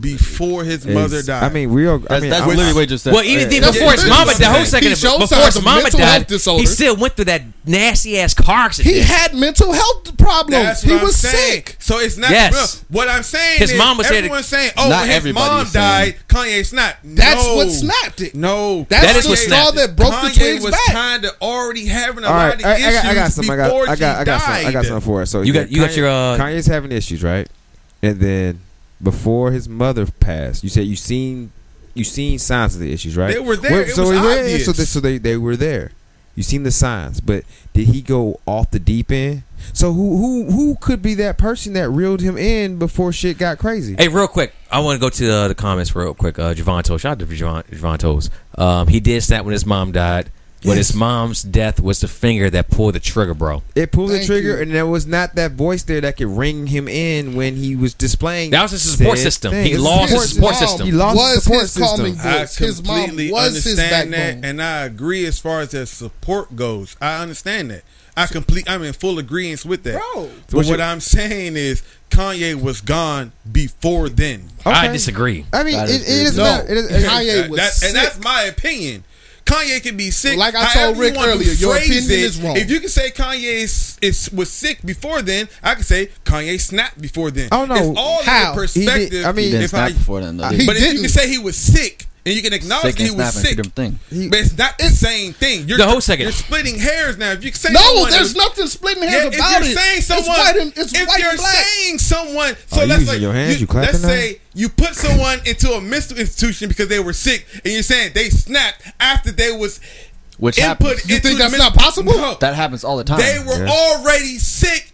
before 0.00 0.64
his 0.64 0.84
mother 0.86 1.18
Is- 1.18 1.26
died. 1.26 1.44
I 1.44 1.48
mean, 1.48 1.72
we 1.72 1.86
are. 1.86 2.00
I 2.10 2.20
mean, 2.20 2.30
that's 2.30 2.42
I'm- 2.42 2.48
literally 2.50 2.72
what 2.74 2.80
you 2.82 2.86
just 2.88 3.04
said. 3.04 3.12
Well, 3.12 3.22
even 3.24 3.50
Yeah. 3.50 3.70
before 3.70 3.92
his 3.92 4.04
mama 4.04 4.32
he 4.32 4.38
died, 4.38 4.46
hold 4.46 4.56
on 4.56 4.62
a 4.62 4.64
showed 4.64 4.68
second. 4.70 4.96
signs 4.96 5.28
Before 5.30 5.44
his 5.46 5.62
mama 5.62 5.90
died, 5.90 6.30
he 6.60 6.66
still 6.66 6.96
went 6.96 7.14
through 7.16 7.26
that 7.26 7.42
nasty 7.64 8.18
ass 8.18 8.34
car 8.34 8.66
accident. 8.66 8.94
He 8.94 9.00
had 9.02 9.34
mental 9.34 9.72
health 9.72 10.16
problems. 10.16 10.64
That's 10.64 10.82
he 10.82 10.92
was 10.92 11.02
I'm 11.24 11.30
saying. 11.30 11.52
sick. 11.52 11.76
So 11.78 11.98
it's 12.00 12.16
not 12.16 12.30
Yes. 12.30 12.52
real. 12.52 12.66
What 13.00 13.08
I'm 13.08 13.22
saying 13.22 13.58
His 13.60 13.70
is 13.72 13.78
mom 13.78 13.98
was 13.98 14.08
here 14.08 14.18
everyone's 14.18 14.46
saying, 14.46 14.72
oh, 14.76 14.88
Not 14.88 15.06
his 15.08 15.24
mom 15.32 15.66
saying- 15.66 15.72
died, 15.72 16.14
Kanye 16.28 16.66
snapped. 16.66 16.98
That's 17.04 17.46
no. 17.46 17.54
what 17.56 17.70
snapped 17.70 18.20
it. 18.20 18.34
No. 18.34 18.86
That's 18.88 19.06
That 19.06 19.16
is 19.16 19.24
the 19.24 19.28
what 19.30 19.38
straw 19.38 19.56
snapped 19.56 19.70
it. 19.70 19.76
that 19.76 19.96
broke 19.96 20.12
Kanye 20.14 20.34
the 20.34 20.40
twigs 20.40 20.64
was 20.64 20.72
back. 20.72 20.86
kind 20.94 21.24
of 21.24 21.32
already 21.40 21.86
having 21.86 22.24
a 22.24 22.26
All 22.26 22.34
lot 22.34 22.54
of 22.54 22.64
I, 22.64 22.70
I 22.70 22.74
issues 22.76 22.92
got, 22.94 23.04
I 23.04 23.14
got 23.14 23.32
some. 23.32 23.50
I 23.50 23.56
got, 23.56 23.64
before 23.66 23.88
I 23.88 23.96
got, 23.96 24.18
I 24.20 24.24
got 24.24 24.40
she 24.40 24.46
some. 24.46 24.66
I 24.66 24.72
got 24.72 24.84
something 24.86 25.00
for 25.06 25.22
it. 25.22 25.26
So 25.26 25.42
You 25.42 25.52
got- 25.52 25.70
you 25.70 25.80
got 25.80 25.96
your, 25.96 26.08
uh, 26.08 26.36
Kanye's 26.38 26.66
having 26.66 26.90
issues, 26.92 27.22
right? 27.22 27.48
And 28.02 28.18
then 28.18 28.58
before 29.02 29.52
his 29.52 29.68
mother 29.68 30.06
passed, 30.06 30.62
you 30.62 30.68
said 30.70 30.84
you 30.84 30.96
seen 30.96 31.52
you 31.94 32.04
seen 32.04 32.38
signs 32.38 32.74
of 32.74 32.80
the 32.80 32.92
issues, 32.92 33.16
right? 33.16 33.34
They 33.34 33.40
were 33.40 33.56
there. 33.56 33.82
It 33.82 33.90
so 33.90 34.02
was 34.02 34.12
yeah, 34.12 34.40
obvious. 34.40 34.64
So 34.64 34.72
they, 34.72 34.84
so 34.84 35.00
they 35.00 35.18
they 35.18 35.36
were 35.36 35.56
there. 35.56 35.92
You 36.34 36.42
seen 36.42 36.62
the 36.62 36.70
signs, 36.70 37.20
but 37.20 37.44
did 37.74 37.88
he 37.88 38.00
go 38.00 38.40
off 38.46 38.70
the 38.70 38.78
deep 38.78 39.12
end? 39.12 39.42
So 39.74 39.92
who 39.92 40.16
who 40.16 40.50
who 40.50 40.76
could 40.76 41.02
be 41.02 41.14
that 41.14 41.36
person 41.36 41.74
that 41.74 41.90
reeled 41.90 42.22
him 42.22 42.38
in 42.38 42.78
before 42.78 43.12
shit 43.12 43.36
got 43.36 43.58
crazy? 43.58 43.96
Hey, 43.98 44.08
real 44.08 44.28
quick, 44.28 44.54
I 44.70 44.80
want 44.80 44.96
to 44.96 45.00
go 45.00 45.10
to 45.10 45.30
uh, 45.30 45.48
the 45.48 45.54
comments 45.54 45.94
real 45.94 46.14
quick. 46.14 46.38
Uh, 46.38 46.54
Javon 46.54 46.84
Toes, 46.84 47.02
shout 47.02 47.12
out 47.12 47.18
to 47.18 47.26
Javon, 47.26 47.64
Javon 47.64 47.98
Toes. 47.98 48.30
Um, 48.56 48.86
he 48.88 48.98
did 48.98 49.22
snap 49.22 49.44
when 49.44 49.52
his 49.52 49.66
mom 49.66 49.92
died. 49.92 50.30
But 50.64 50.76
his 50.76 50.94
mom's 50.94 51.42
death 51.42 51.80
was 51.80 52.00
the 52.00 52.08
finger 52.08 52.48
that 52.50 52.70
pulled 52.70 52.94
the 52.94 53.00
trigger, 53.00 53.34
bro. 53.34 53.62
It 53.74 53.90
pulled 53.92 54.10
the 54.10 54.24
trigger, 54.24 54.56
you. 54.56 54.62
and 54.62 54.72
there 54.72 54.86
was 54.86 55.06
not 55.06 55.34
that 55.34 55.52
voice 55.52 55.82
there 55.82 56.00
that 56.00 56.16
could 56.16 56.28
ring 56.28 56.68
him 56.68 56.86
in 56.88 57.34
when 57.34 57.56
he 57.56 57.74
was 57.74 57.94
displaying. 57.94 58.50
That 58.52 58.62
was 58.62 58.70
his 58.72 58.96
support 58.96 59.18
system. 59.18 59.50
thing. 59.52 59.66
He 59.66 59.72
It's 59.72 59.80
lost 59.82 60.12
his 60.12 60.30
support 60.34 60.52
mom 60.54 60.60
system. 60.60 60.86
He 60.86 60.92
lost 60.92 61.16
was 61.16 61.34
his 61.34 61.42
support 61.44 61.60
his 61.62 61.72
system. 61.72 61.96
calming 61.96 62.18
I 62.20 62.38
voice. 62.38 62.56
His 62.56 62.84
mom 62.84 62.96
completely 63.06 63.32
was 63.32 63.54
his 63.54 63.66
understand 63.78 64.10
backbone. 64.10 64.40
that, 64.42 64.48
and 64.48 64.62
I 64.62 64.84
agree 64.84 65.26
as 65.26 65.38
far 65.38 65.60
as 65.60 65.70
their 65.72 65.86
support 65.86 66.54
goes. 66.56 66.96
I 67.00 67.20
understand 67.22 67.70
that. 67.70 67.82
I 68.16 68.26
complete. 68.26 68.68
I'm 68.70 68.82
in 68.82 68.92
full 68.92 69.18
agreement 69.18 69.64
with 69.64 69.84
that. 69.84 69.94
Bro. 69.94 70.26
but 70.48 70.54
What's 70.56 70.68
what 70.68 70.78
your- 70.78 70.82
I'm 70.86 71.00
saying 71.00 71.56
is 71.56 71.82
Kanye 72.10 72.60
was 72.60 72.82
gone 72.82 73.32
before 73.50 74.10
then. 74.10 74.50
I 74.66 74.88
disagree. 74.88 75.46
I 75.52 75.62
mean, 75.64 75.74
That 75.76 75.88
it, 75.88 76.02
is 76.02 76.20
it 76.20 76.26
is 76.26 76.36
No. 76.36 76.44
not. 76.44 76.64
It 76.70 76.76
is, 76.76 76.88
Kanye 77.04 77.40
That- 77.42 77.50
was 77.50 77.58
that- 77.58 77.72
sick. 77.72 77.88
and 77.88 77.96
that's 77.96 78.20
my 78.22 78.42
opinion. 78.42 79.04
Kanye 79.52 79.82
can 79.82 79.96
be 79.96 80.10
sick. 80.10 80.36
Like 80.38 80.54
I 80.54 80.64
however 80.64 80.84
told 80.84 80.96
you 80.96 81.02
Rick 81.02 81.14
want 81.16 81.26
to 81.26 81.32
earlier, 81.32 81.52
your 81.52 81.74
phrase 81.76 81.88
opinion 81.90 82.10
it. 82.10 82.24
is 82.24 82.40
wrong. 82.40 82.56
If 82.56 82.70
you 82.70 82.80
can 82.80 82.88
say 82.88 83.10
Kanye 83.10 83.62
is, 83.62 83.98
is 84.02 84.30
was 84.32 84.50
sick 84.50 84.80
before 84.84 85.22
then, 85.22 85.48
I 85.62 85.74
can 85.74 85.84
say 85.84 86.08
Kanye 86.24 86.60
snapped 86.60 87.00
before 87.00 87.30
then. 87.30 87.48
Oh, 87.52 87.64
no. 87.66 87.74
it's 87.74 87.98
all 87.98 88.22
How? 88.22 88.52
in 88.52 88.56
the 88.56 88.66
He 88.66 88.80
did- 88.80 88.86
perspective. 88.88 89.26
I 89.26 89.32
mean, 89.32 89.44
He 89.46 89.50
didn't 89.52 89.64
if 89.64 89.70
snap 89.70 89.90
I- 89.90 89.92
before 89.92 90.20
then, 90.20 90.36
though. 90.36 90.50
Did 90.50 90.60
he 90.60 90.66
but 90.66 90.76
if 90.76 90.92
you 90.94 91.00
can 91.00 91.08
say 91.08 91.28
he 91.28 91.38
was 91.38 91.56
sick 91.56 92.06
and 92.24 92.34
you 92.36 92.42
can 92.42 92.52
acknowledge 92.52 92.82
Sick 92.94 92.96
that 92.98 93.04
he 93.04 93.10
was 93.10 93.32
sick, 93.34 93.56
different 93.56 93.74
things. 93.74 93.98
he- 94.10 94.28
but 94.28 94.38
it's 94.38 94.56
not 94.56 94.78
the 94.78 94.88
same 94.90 95.32
thing. 95.32 95.66
You're, 95.68 95.78
No, 95.78 95.86
hold 95.86 95.98
a 95.98 96.02
second. 96.02 96.22
You're 96.24 96.32
splitting 96.32 96.78
hairs 96.78 97.18
now. 97.18 97.32
If 97.32 97.42
you 97.44 97.52
say 97.52 97.72
No, 97.72 97.80
someone 97.80 98.10
there's 98.10 98.22
was- 98.22 98.36
nothing 98.36 98.66
splitting 98.68 99.02
hairs 99.02 99.12
yeah, 99.12 99.20
hairs 99.22 99.34
if 99.34 99.40
about 99.40 99.50
you're 99.50 99.70
it. 99.70 99.76
saying 99.78 100.00
someone, 100.02 100.24
it's 100.24 100.28
white 100.38 100.56
and 100.56 100.72
it's 100.76 100.94
if 100.94 101.08
white 101.08 101.18
you're 101.20 101.30
and 101.30 101.38
black. 101.38 101.54
saying 101.54 101.98
someone, 101.98 102.56
so 102.70 102.76
Are 102.76 102.82
you 102.82 102.88
let's 102.88 103.00
using 103.00 103.14
like, 103.14 103.20
your 103.22 103.32
hands? 103.32 103.60
You 103.60 103.66
clapping 103.66 103.90
let's 103.92 104.02
now? 104.02 104.08
say 104.08 104.40
you 104.54 104.68
put 104.68 104.94
someone 104.94 105.40
into 105.46 105.72
a 105.72 105.80
mental 105.80 106.16
institution 106.18 106.68
because 106.68 106.88
they 106.88 107.00
were 107.00 107.12
sick, 107.12 107.46
and 107.64 107.72
you're 107.72 107.82
saying 107.82 108.12
they 108.14 108.30
snapped 108.30 108.82
after 109.00 109.32
they 109.32 109.50
was 109.50 109.80
Which 110.38 110.58
input 110.58 110.86
happens. 110.98 111.10
You 111.10 111.18
think 111.18 111.38
that's 111.38 111.56
not 111.58 111.74
possible? 111.74 112.12
No. 112.14 112.36
That 112.40 112.54
happens 112.54 112.84
all 112.84 112.96
the 112.98 113.04
time. 113.04 113.18
They 113.18 113.38
were 113.44 113.64
Yeah. 113.64 113.70
already 113.72 114.38
sick, 114.38 114.91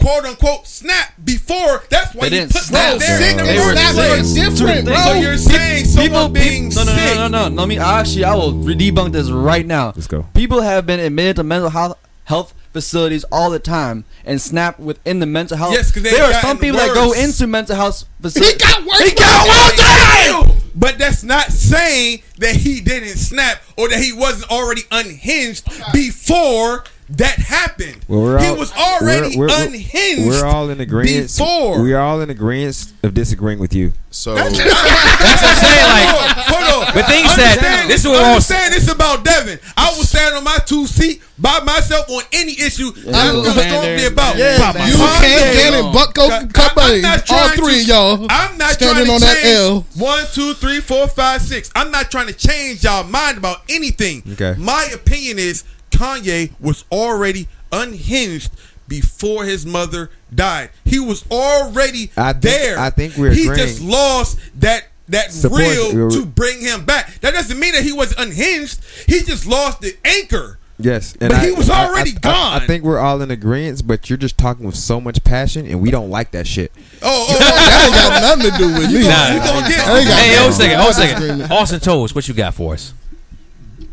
quote 0.00 0.24
unquote, 0.24 0.66
snap 0.66 1.12
before. 1.24 1.82
That's 1.90 2.14
why 2.14 2.28
They 2.28 2.36
you 2.36 2.40
didn't 2.42 2.52
put 2.52 2.62
snap, 2.62 2.98
that 2.98 3.18
there 3.18 3.34
bro. 3.36 3.44
They 3.44 4.18
were 4.18 4.24
sick. 4.24 4.50
different, 4.50 4.84
bro. 4.86 4.96
So 4.96 5.12
you're 5.14 5.36
saying 5.36 5.84
someone 5.84 6.08
people, 6.10 6.28
being 6.30 6.70
people, 6.70 6.84
no, 6.86 6.92
no, 6.92 6.98
sick? 6.98 7.16
no, 7.16 7.28
no, 7.28 7.42
no, 7.42 7.48
no. 7.48 7.54
Let 7.62 7.68
me 7.68 7.78
actually, 7.78 8.24
I 8.24 8.34
will 8.34 8.52
debunk 8.52 9.12
this 9.12 9.30
right 9.30 9.66
now. 9.66 9.92
Let's 9.94 10.06
go. 10.06 10.26
People 10.34 10.62
have 10.62 10.86
been 10.86 11.00
admitted 11.00 11.36
to 11.36 11.44
mental 11.44 11.70
health 11.70 11.98
health 12.24 12.54
facilities 12.72 13.24
all 13.32 13.50
the 13.50 13.58
time 13.58 14.04
and 14.24 14.40
snap 14.40 14.78
within 14.78 15.18
the 15.18 15.26
mental 15.26 15.56
health. 15.56 15.72
Yes, 15.72 15.90
'cause 15.90 16.04
they've 16.04 16.12
there 16.12 16.24
are 16.24 16.40
some 16.40 16.58
people 16.58 16.78
that 16.78 16.94
go 16.94 17.10
into 17.12 17.46
mental 17.48 17.74
health 17.74 18.04
facilities. 18.22 18.52
He 18.52 18.58
got 18.58 18.84
worse. 18.86 18.98
He 19.00 19.10
got 19.14 19.48
worse. 19.48 20.56
But 20.76 20.96
that's 20.98 21.24
not 21.24 21.50
saying 21.50 22.22
that 22.38 22.54
he 22.54 22.80
didn't 22.80 23.16
snap 23.18 23.60
or 23.76 23.88
that 23.88 23.98
he 24.00 24.12
wasn't 24.12 24.48
already 24.52 24.82
unhinged 24.92 25.64
before 25.92 26.84
that 27.16 27.36
happened. 27.38 28.04
Well, 28.08 28.20
we're 28.22 28.38
he 28.40 28.46
all, 28.48 28.56
was 28.56 28.72
already 28.72 29.36
we're- 29.36 29.52
we're- 29.52 29.66
unhinged. 29.66 30.26
We're 30.28 30.44
all 30.46 30.70
in 30.70 30.80
agreement. 30.80 31.28
before. 31.28 31.82
We 31.82 31.92
are 31.92 32.00
all 32.00 32.20
in 32.20 32.30
agreement 32.30 32.92
of 33.02 33.14
disagreeing 33.14 33.58
with 33.58 33.74
you. 33.74 33.92
So 34.12 34.34
That's 34.36 34.58
what 34.58 34.66
I'm 34.66 35.56
saying. 35.56 35.86
Like, 35.90 36.36
Hold 36.46 36.88
on. 36.88 36.94
But 36.94 37.06
things 37.06 37.30
is 37.30 37.36
that- 37.36 37.84
this 37.88 38.00
is 38.02 38.06
what 38.06 38.14
we're 38.18 38.24
all- 38.24 38.30
understand 38.34 38.74
this 38.74 38.90
about 38.90 39.24
Devin. 39.24 39.58
I 39.76 39.90
will 39.96 40.04
stand 40.04 40.34
on 40.36 40.44
my 40.44 40.58
two 40.66 40.86
seat 40.86 41.22
by 41.38 41.60
myself 41.60 42.08
on 42.10 42.22
any 42.32 42.52
issue 42.52 42.90
that 42.92 43.14
I 43.14 43.30
feel 43.32 43.44
Stand 43.44 43.58
strongly 43.68 43.96
there. 43.96 44.08
about. 44.08 44.36
Yeah, 44.36 44.56
About. 44.70 44.74
You 44.88 44.96
can't 44.96 45.54
get 45.54 45.74
it. 45.74 45.92
Bucko 45.92 46.22
I- 46.22 46.38
I'm 46.38 47.20
All 47.30 47.48
three 47.56 47.80
to- 47.82 47.84
y'all. 47.84 48.26
I'm 48.30 48.56
not 48.58 48.72
standing 48.72 49.06
trying 49.06 49.06
to 49.06 49.12
on 49.14 49.20
that 49.20 49.36
change 49.42 49.56
L. 49.56 49.86
one, 49.96 50.24
two, 50.32 50.54
three, 50.54 50.80
four, 50.80 51.08
five, 51.08 51.42
six. 51.42 51.70
I'm 51.74 51.90
not 51.90 52.10
trying 52.10 52.26
to 52.28 52.32
change 52.32 52.84
y'all 52.84 53.04
mind 53.04 53.38
about 53.38 53.62
anything. 53.68 54.22
Okay. 54.32 54.54
My 54.58 54.88
opinion 54.92 55.38
is 55.38 55.64
Kanye 56.00 56.50
was 56.60 56.84
already 56.90 57.46
unhinged 57.70 58.50
before 58.88 59.44
his 59.44 59.66
mother 59.66 60.10
died. 60.34 60.70
He 60.84 60.98
was 60.98 61.24
already 61.30 62.10
I 62.16 62.32
think- 62.32 62.42
there. 62.42 62.78
I 62.78 62.90
think 62.90 63.16
we're 63.16 63.30
He 63.32 63.42
agreeing. 63.46 63.66
just 63.66 63.80
lost 63.82 64.38
that 64.60 64.84
that 65.08 65.32
Support- 65.32 65.60
reel 65.62 66.08
to 66.10 66.24
bring 66.24 66.60
him 66.60 66.84
back. 66.84 67.20
That 67.20 67.34
doesn't 67.34 67.58
mean 67.58 67.72
that 67.72 67.82
he 67.82 67.92
was 67.92 68.14
unhinged. 68.16 68.78
He 69.08 69.20
just 69.24 69.44
lost 69.44 69.80
the 69.80 69.96
anchor. 70.04 70.58
Yes, 70.78 71.14
But 71.18 71.44
he 71.44 71.50
was 71.50 71.68
already 71.68 72.12
I, 72.12 72.28
I, 72.28 72.58
gone. 72.60 72.66
think 72.66 72.84
we're 72.84 72.98
all 73.00 73.20
in 73.20 73.30
agreement, 73.30 73.86
but 73.86 74.08
you're 74.08 74.16
just 74.16 74.38
talking 74.38 74.64
with 74.64 74.76
so 74.76 74.98
much 75.00 75.22
passion, 75.24 75.66
and 75.66 75.80
we 75.82 75.90
don't 75.90 76.08
like 76.10 76.30
that 76.30 76.46
shit. 76.46 76.72
Oh, 77.02 77.26
oh, 77.28 77.38
That 77.38 77.84
ain't 77.84 77.94
got 77.94 78.22
nothing 78.38 78.52
to 78.52 78.58
do 78.58 78.80
with 78.80 78.90
me. 78.92 79.02
Nah. 79.08 79.34
you 79.34 79.38
gonna 79.40 79.68
get 79.68 79.86
I 79.86 79.98
ain't 79.98 80.08
got 80.08 80.18
hey, 80.20 80.36
hold 80.36 80.50
a 80.50 80.54
second, 80.54 80.78
hold 80.78 80.90
a 80.90 80.94
second. 80.94 81.52
Austin 81.52 81.80
Toes, 81.80 82.14
what 82.14 82.26
you 82.28 82.32
got 82.34 82.54
for 82.54 82.72
us? 82.74 82.94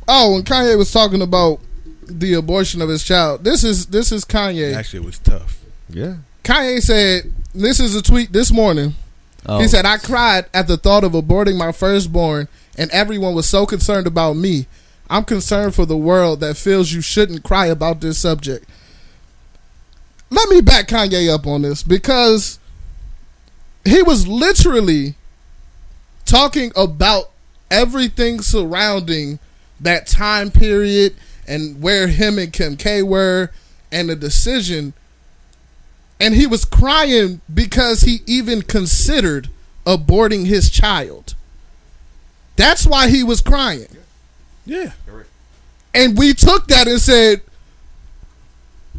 Oh, 0.07 0.33
when 0.33 0.43
Kanye 0.43 0.77
was 0.77 0.91
talking 0.91 1.21
about 1.21 1.59
the 2.07 2.33
abortion 2.33 2.81
of 2.81 2.89
his 2.89 3.03
child, 3.03 3.43
this 3.43 3.63
is 3.63 3.87
this 3.87 4.11
is 4.11 4.25
Kanye. 4.25 4.73
Actually, 4.73 5.03
it 5.03 5.05
was 5.05 5.19
tough. 5.19 5.59
Yeah, 5.89 6.15
Kanye 6.43 6.81
said, 6.81 7.33
"This 7.53 7.79
is 7.79 7.95
a 7.95 8.01
tweet 8.01 8.33
this 8.33 8.51
morning." 8.51 8.95
Oh. 9.45 9.59
He 9.59 9.67
said, 9.67 9.85
"I 9.85 9.97
cried 9.97 10.45
at 10.53 10.67
the 10.67 10.77
thought 10.77 11.03
of 11.03 11.13
aborting 11.13 11.57
my 11.57 11.71
firstborn, 11.71 12.47
and 12.77 12.91
everyone 12.91 13.35
was 13.35 13.47
so 13.47 13.65
concerned 13.65 14.07
about 14.07 14.35
me. 14.35 14.67
I'm 15.09 15.23
concerned 15.23 15.73
for 15.73 15.85
the 15.85 15.97
world 15.97 16.41
that 16.41 16.57
feels 16.57 16.91
you 16.91 17.01
shouldn't 17.01 17.43
cry 17.43 17.67
about 17.67 18.01
this 18.01 18.17
subject." 18.17 18.67
Let 20.29 20.49
me 20.49 20.59
back 20.59 20.87
Kanye 20.87 21.33
up 21.33 21.47
on 21.47 21.61
this 21.61 21.83
because 21.83 22.59
he 23.85 24.03
was 24.03 24.27
literally 24.27 25.15
talking 26.25 26.73
about 26.75 27.31
everything 27.71 28.41
surrounding 28.41 29.39
that 29.79 30.07
time 30.07 30.51
period 30.51 31.15
and 31.47 31.81
where 31.81 32.07
him 32.07 32.37
and 32.37 32.51
Kim 32.51 32.75
K 32.75 33.01
were 33.01 33.51
and 33.91 34.09
the 34.09 34.15
decision 34.15 34.93
and 36.19 36.33
he 36.33 36.47
was 36.47 36.65
crying 36.65 37.41
because 37.53 38.01
he 38.01 38.21
even 38.25 38.61
considered 38.61 39.49
aborting 39.85 40.45
his 40.45 40.69
child. 40.69 41.35
That's 42.55 42.87
why 42.87 43.09
he 43.09 43.23
was 43.23 43.41
crying. 43.41 43.87
Yeah. 44.65 44.93
And 45.93 46.17
we 46.17 46.33
took 46.33 46.67
that 46.67 46.87
and 46.87 46.99
said, 46.99 47.41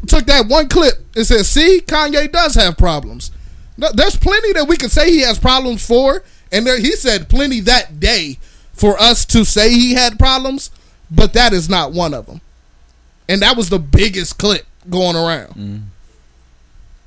took 0.07 0.25
that 0.25 0.47
one 0.47 0.69
clip 0.69 0.95
and 1.15 1.25
said, 1.25 1.45
see, 1.45 1.81
Kanye 1.85 2.31
does 2.31 2.55
have 2.55 2.77
problems. 2.77 3.31
No, 3.77 3.89
There's 3.93 4.17
plenty 4.17 4.53
that 4.53 4.67
we 4.67 4.77
could 4.77 4.91
say 4.91 5.11
he 5.11 5.21
has 5.21 5.37
problems 5.39 5.85
for. 5.85 6.23
And 6.51 6.65
there, 6.65 6.79
he 6.79 6.93
said 6.93 7.29
plenty 7.29 7.59
that 7.61 7.99
day 7.99 8.39
for 8.73 8.99
us 8.99 9.25
to 9.27 9.45
say 9.45 9.71
he 9.71 9.93
had 9.93 10.17
problems, 10.17 10.71
but 11.11 11.33
that 11.33 11.53
is 11.53 11.69
not 11.69 11.91
one 11.91 12.13
of 12.13 12.25
them. 12.25 12.41
And 13.27 13.41
that 13.41 13.55
was 13.57 13.69
the 13.69 13.79
biggest 13.79 14.37
clip 14.37 14.65
going 14.89 15.15
around. 15.15 15.89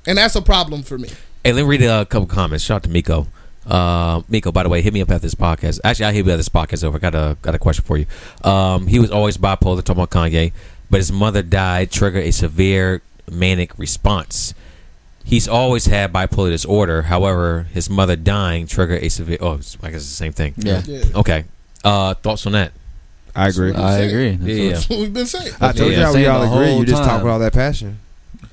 And 0.05 0.17
that's 0.17 0.35
a 0.35 0.41
problem 0.41 0.83
for 0.83 0.97
me. 0.97 1.09
Hey, 1.43 1.51
let 1.53 1.63
me 1.63 1.67
read 1.67 1.81
a 1.83 2.05
couple 2.05 2.27
comments. 2.27 2.63
Shout 2.63 2.77
out 2.77 2.83
to 2.83 2.89
Miko. 2.89 3.27
Uh, 3.65 4.21
Miko, 4.29 4.51
by 4.51 4.63
the 4.63 4.69
way, 4.69 4.81
hit 4.81 4.93
me 4.93 5.01
up 5.01 5.11
at 5.11 5.21
this 5.21 5.35
podcast. 5.35 5.79
Actually, 5.83 6.05
I 6.05 6.13
hit 6.13 6.25
me 6.25 6.33
at 6.33 6.37
this 6.37 6.49
podcast 6.49 6.83
over. 6.83 6.99
Got 6.99 7.15
a 7.15 7.37
got 7.41 7.55
a 7.55 7.59
question 7.59 7.83
for 7.83 7.97
you. 7.97 8.05
Um, 8.43 8.87
he 8.87 8.99
was 8.99 9.11
always 9.11 9.37
bipolar, 9.37 9.83
talking 9.83 10.01
about 10.03 10.09
Kanye, 10.11 10.51
but 10.89 10.97
his 10.97 11.11
mother 11.11 11.41
died, 11.41 11.91
triggered 11.91 12.23
a 12.23 12.31
severe 12.31 13.01
manic 13.29 13.77
response. 13.77 14.53
He's 15.25 15.47
always 15.47 15.85
had 15.85 16.11
bipolar 16.11 16.49
disorder. 16.49 17.03
However, 17.03 17.67
his 17.73 17.89
mother 17.89 18.17
dying 18.17 18.67
triggered 18.67 19.01
a 19.01 19.09
severe. 19.09 19.37
Oh, 19.39 19.53
I 19.81 19.91
guess 19.91 20.01
it's 20.01 20.09
the 20.09 20.15
same 20.15 20.33
thing. 20.33 20.53
Yeah, 20.57 20.81
Yeah. 20.85 21.03
Okay. 21.15 21.45
Uh, 21.83 22.13
thoughts 22.15 22.45
on 22.45 22.51
that? 22.53 22.73
I 23.35 23.47
agree. 23.47 23.73
I 23.73 23.97
agree. 23.99 24.35
That's 24.35 24.89
Yeah. 24.89 24.95
what- 24.95 24.99
we've 25.01 25.13
been 25.13 25.25
saying. 25.25 25.51
I 25.59 25.71
told 25.71 25.91
Yeah. 25.91 26.01
y'all 26.01 26.13
we 26.13 26.25
all 26.27 26.43
agree. 26.55 26.75
You 26.75 26.85
just 26.85 27.01
talk 27.03 27.11
time. 27.13 27.23
with 27.23 27.31
all 27.33 27.39
that 27.39 27.53
passion. 27.53 27.99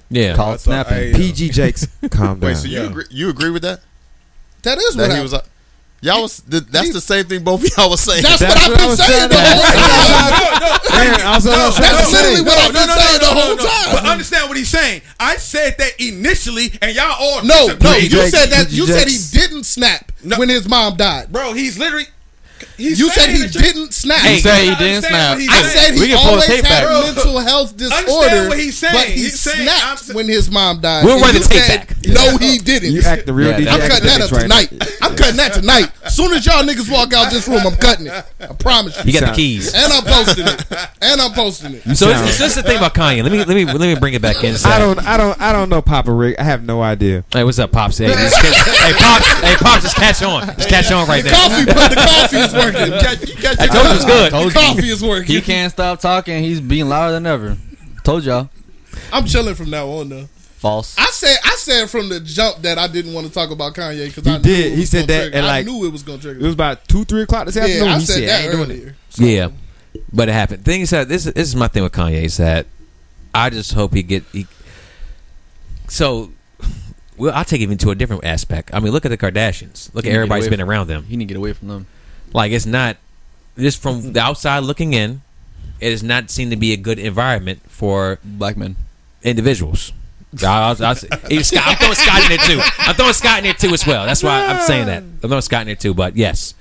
Yeah. 0.08 0.34
Call 0.34 0.50
I 0.50 0.54
it 0.54 0.60
thought- 0.60 0.86
snapping. 0.86 1.14
I- 1.14 1.18
PG 1.18 1.50
Jakes, 1.50 1.86
calm 2.10 2.40
down. 2.40 2.40
wait, 2.40 2.56
so 2.56 2.66
you 2.66 2.78
Yeah. 2.80 2.86
agree, 2.86 3.04
you 3.10 3.28
agree 3.28 3.50
with 3.50 3.62
that? 3.62 3.80
That 4.62 4.78
is 4.78 4.96
what 4.96 4.96
That 4.96 5.04
he 5.04 5.08
happened. 5.10 5.22
was 5.24 5.32
like, 5.34 5.44
Y'all 6.02 6.22
was 6.22 6.42
that's 6.48 6.94
the 6.94 7.00
same 7.00 7.26
thing 7.26 7.44
both 7.44 7.62
of 7.62 7.76
y'all 7.76 7.90
was 7.90 8.00
saying. 8.00 8.22
That's, 8.22 8.38
That's 8.40 8.54
what 8.54 8.70
I've 8.72 8.78
been 8.78 8.88
was 8.88 8.98
saying 9.06 9.28
the 9.28 9.34
saying. 9.36 9.60
whole 9.60 10.78
time. 10.88 11.06
Aaron, 11.06 11.20
I 11.20 11.34
was- 11.34 11.46
I 11.46 11.66
was- 11.66 11.76
That's 11.76 12.12
literally 12.12 12.40
what 12.40 12.56
I've 12.58 12.72
been 12.72 12.86
no, 12.86 12.94
saying 12.96 13.18
no, 13.20 13.28
the 13.28 13.40
whole 13.40 13.56
no. 13.56 13.62
time. 13.66 13.92
But 13.92 14.04
understand 14.06 14.48
what 14.48 14.56
he's 14.56 14.70
saying. 14.70 15.02
I 15.20 15.36
said 15.36 15.74
that 15.76 16.00
initially, 16.00 16.72
and 16.80 16.96
y'all 16.96 17.12
all 17.20 17.44
No, 17.44 17.66
no, 17.82 17.96
you 17.96 18.30
said 18.30 18.48
that. 18.48 18.70
You 18.70 18.86
you 18.86 18.92
said 18.94 19.08
he 19.08 19.18
didn't 19.40 19.64
snap 19.64 20.10
No. 20.24 20.38
when 20.38 20.48
his 20.48 20.66
mom 20.66 20.96
died. 20.96 21.30
bro. 21.30 21.52
He's 21.52 21.76
literally. 21.76 22.06
He's 22.76 22.98
You 22.98 23.10
said 23.10 23.30
he 23.30 23.46
didn't 23.48 23.92
snap. 23.92 24.24
You 24.24 24.38
said 24.38 24.62
he 24.64 24.74
didn't 24.76 25.02
snap. 25.04 25.30
what 25.34 25.40
he's 25.40 25.50
I 25.50 25.62
said 25.62 25.94
he 25.94 26.08
can 26.08 26.18
pull 26.18 26.24
the 26.24 26.30
always 26.30 26.46
had 26.46 26.62
back. 26.64 26.84
mental 27.14 27.38
health 27.40 27.70
Understand 27.72 28.06
disorder, 28.06 28.48
what 28.48 28.58
he's 28.58 28.78
saying. 28.78 28.94
but 28.94 29.06
he 29.08 29.20
He's 29.22 29.40
snapped 29.40 30.08
I'm 30.10 30.14
when 30.16 30.28
his 30.28 30.50
mom 30.50 30.80
died. 30.80 31.04
We'll 31.04 31.14
And 31.14 31.22
run 31.22 31.34
the 31.34 31.40
tape 31.40 31.62
said, 31.62 31.86
back. 31.88 31.96
No, 32.06 32.36
he 32.38 32.58
didn't. 32.58 32.92
You 32.92 33.02
act 33.02 33.26
the 33.26 33.32
real 33.32 33.50
Yeah, 33.50 33.58
DJ. 33.60 33.68
I'm 33.72 33.88
cutting 33.90 34.06
that 34.08 34.20
up 34.22 34.32
right 34.32 34.42
tonight. 34.42 34.68
I'm 35.02 35.16
cutting 35.16 35.36
that 35.36 35.52
tonight. 35.54 35.90
As 36.04 36.16
soon 36.16 36.32
as 36.32 36.44
y'all 36.46 36.64
niggas 36.64 36.90
walk 36.90 37.12
out 37.12 37.30
this 37.30 37.46
room, 37.48 37.60
I'm 37.66 37.76
cutting 37.76 38.06
it. 38.06 38.12
I 38.40 38.46
promise 38.54 38.96
You 39.04 39.12
you. 39.12 39.20
got 39.20 39.30
the 39.30 39.34
keys. 39.36 39.74
And 39.74 39.92
I'm 39.92 40.02
posting 40.04 40.46
it. 40.46 40.64
And 41.02 41.20
I'm 41.20 41.32
posting 41.32 41.74
it. 41.74 41.82
So 42.00 42.10
sound- 42.10 42.28
it's, 42.28 42.38
so 42.38 42.44
this 42.44 42.56
is 42.56 42.62
the 42.62 42.62
thing 42.62 42.78
about 42.78 42.94
Kanye. 42.94 43.22
Let 43.22 43.30
me 43.32 43.38
let 43.38 43.48
me 43.48 43.64
let 43.64 43.80
me 43.80 43.94
bring 43.98 44.14
it 44.14 44.22
back 44.22 44.42
in. 44.44 44.54
I 44.64 44.78
don't, 44.78 44.98
I 45.06 45.16
don't, 45.16 45.40
I 45.40 45.52
don't 45.52 45.68
know, 45.68 45.82
Papa 45.82 46.10
Rick. 46.12 46.38
I 46.38 46.44
have 46.44 46.64
no 46.64 46.80
idea. 46.82 47.24
Hey, 47.32 47.44
what's 47.44 47.58
up, 47.58 47.72
pops? 47.72 47.98
Hey, 47.98 48.06
hey, 48.06 48.92
pops. 48.96 49.26
Hey, 49.40 49.54
pops. 49.56 49.82
Just 49.82 49.96
catch 49.96 50.22
on. 50.22 50.46
Just 50.56 50.68
catch 50.68 50.90
on 50.92 51.06
right 51.08 51.22
The 51.22 51.30
there. 51.30 51.38
coffee, 51.38 51.64
but 51.66 51.88
the 51.90 51.96
coffee 51.96 52.36
is 52.54 52.64
working. 52.64 52.92
You 52.92 53.00
got- 53.00 53.28
you 53.28 53.42
got 53.42 53.60
I 53.60 53.64
your- 53.64 53.72
told 53.74 53.84
you 53.86 53.90
it 53.90 53.94
was 53.94 54.04
good. 54.04 54.32
The 54.32 54.50
coffee 54.54 54.88
is 54.90 55.02
working. 55.02 55.26
He 55.34 55.40
can't 55.40 55.72
stop 55.72 56.00
talking. 56.00 56.42
He's 56.42 56.60
being 56.60 56.88
louder 56.88 57.12
than 57.14 57.26
ever. 57.26 57.56
Told 58.04 58.24
y'all. 58.24 58.50
I'm 59.12 59.24
chilling 59.26 59.54
from 59.54 59.70
now 59.70 59.88
on 59.88 60.08
though. 60.08 60.28
False. 60.58 60.94
I 60.98 61.06
said 61.06 61.36
I 61.44 61.54
said 61.56 61.88
from 61.88 62.08
the 62.10 62.20
jump 62.20 62.62
that 62.62 62.76
I 62.76 62.86
didn't 62.86 63.14
want 63.14 63.26
to 63.26 63.32
talk 63.32 63.50
about 63.50 63.74
Kanye 63.74 64.06
because 64.14 64.26
I 64.26 64.36
did. 64.38 64.72
it 64.72 64.76
He 64.76 64.84
said 64.84 65.06
that 65.08 65.20
trigger. 65.22 65.36
and, 65.38 65.46
I 65.46 65.62
knew 65.62 65.86
it 65.86 65.90
was 65.92 66.02
gonna 66.02 66.18
trigger. 66.18 66.38
It 66.40 66.44
was 66.44 66.52
about 66.54 66.86
two, 66.86 67.04
three 67.04 67.22
o'clock 67.22 67.46
this 67.46 67.56
afternoon. 67.56 67.84
yeah, 67.86 67.94
I 67.94 67.98
he 67.98 68.04
said 68.04 68.14
said, 68.14 68.22
I 68.24 68.26
that 68.26 68.42
ain't 68.44 68.52
doing 68.52 68.70
it. 68.70 68.74
earlier. 68.74 68.96
So- 69.08 69.24
Yeah, 69.24 69.48
but 70.12 70.28
it 70.28 70.32
happened. 70.32 70.64
Thing 70.64 70.82
is 70.82 70.90
that 70.90 71.08
this 71.08 71.24
this 71.24 71.34
is 71.48 71.56
my 71.56 71.68
thing 71.68 71.82
with 71.82 71.92
Kanye 71.92 72.22
is 72.24 72.36
that 72.36 72.66
I 73.34 73.48
just 73.48 73.72
hope 73.72 73.94
he 73.94 74.02
get. 74.02 74.22
He, 74.32 74.46
so, 75.88 76.30
well, 77.16 77.32
I'll 77.34 77.44
take 77.44 77.60
it 77.60 77.64
even 77.64 77.78
to 77.78 77.90
a 77.90 77.94
different 77.94 78.24
aspect. 78.24 78.70
I 78.72 78.80
mean, 78.80 78.92
look 78.92 79.04
at 79.04 79.08
the 79.08 79.18
Kardashians. 79.18 79.92
Look 79.94 80.04
He 80.04 80.10
at 80.10 80.12
need 80.12 80.16
to 80.16 80.16
everybody's 80.18 80.44
get 80.44 80.48
away 80.48 80.56
been 80.58 80.68
around 80.68 80.86
them. 80.88 81.04
He 81.04 81.16
need 81.16 81.24
to 81.28 81.34
get 81.34 81.36
away 81.38 81.52
from 81.52 81.68
them. 81.68 81.86
Like 82.32 82.52
it's 82.52 82.66
not 82.66 82.96
just 83.58 83.80
from 83.80 84.00
mm-hmm. 84.00 84.12
the 84.12 84.20
outside 84.20 84.60
looking 84.60 84.92
in. 84.92 85.22
It 85.80 85.90
does 85.90 86.02
not 86.02 86.30
seem 86.30 86.50
to 86.50 86.56
be 86.56 86.72
a 86.72 86.76
good 86.76 86.98
environment 86.98 87.62
for 87.68 88.18
Black 88.22 88.56
men. 88.56 88.76
individuals. 89.22 89.92
I, 90.42 90.76
I, 90.78 90.90
I, 90.90 90.94
Scott, 91.42 91.62
I'm 91.66 91.76
throwing 91.76 91.94
Scott 91.94 92.22
in 92.22 92.28
there 92.28 92.46
too. 92.46 92.60
I'm 92.78 92.94
throwing 92.94 93.12
Scott 93.14 93.38
in 93.38 93.44
there 93.44 93.54
too 93.54 93.70
as 93.70 93.86
well. 93.86 94.06
That's 94.06 94.22
why 94.22 94.46
I'm 94.46 94.60
saying 94.60 94.86
that. 94.86 95.02
I'm 95.02 95.18
throwing 95.18 95.40
Scott 95.40 95.62
in 95.62 95.66
there 95.68 95.76
too. 95.76 95.94
But 95.94 96.16
yes, 96.16 96.54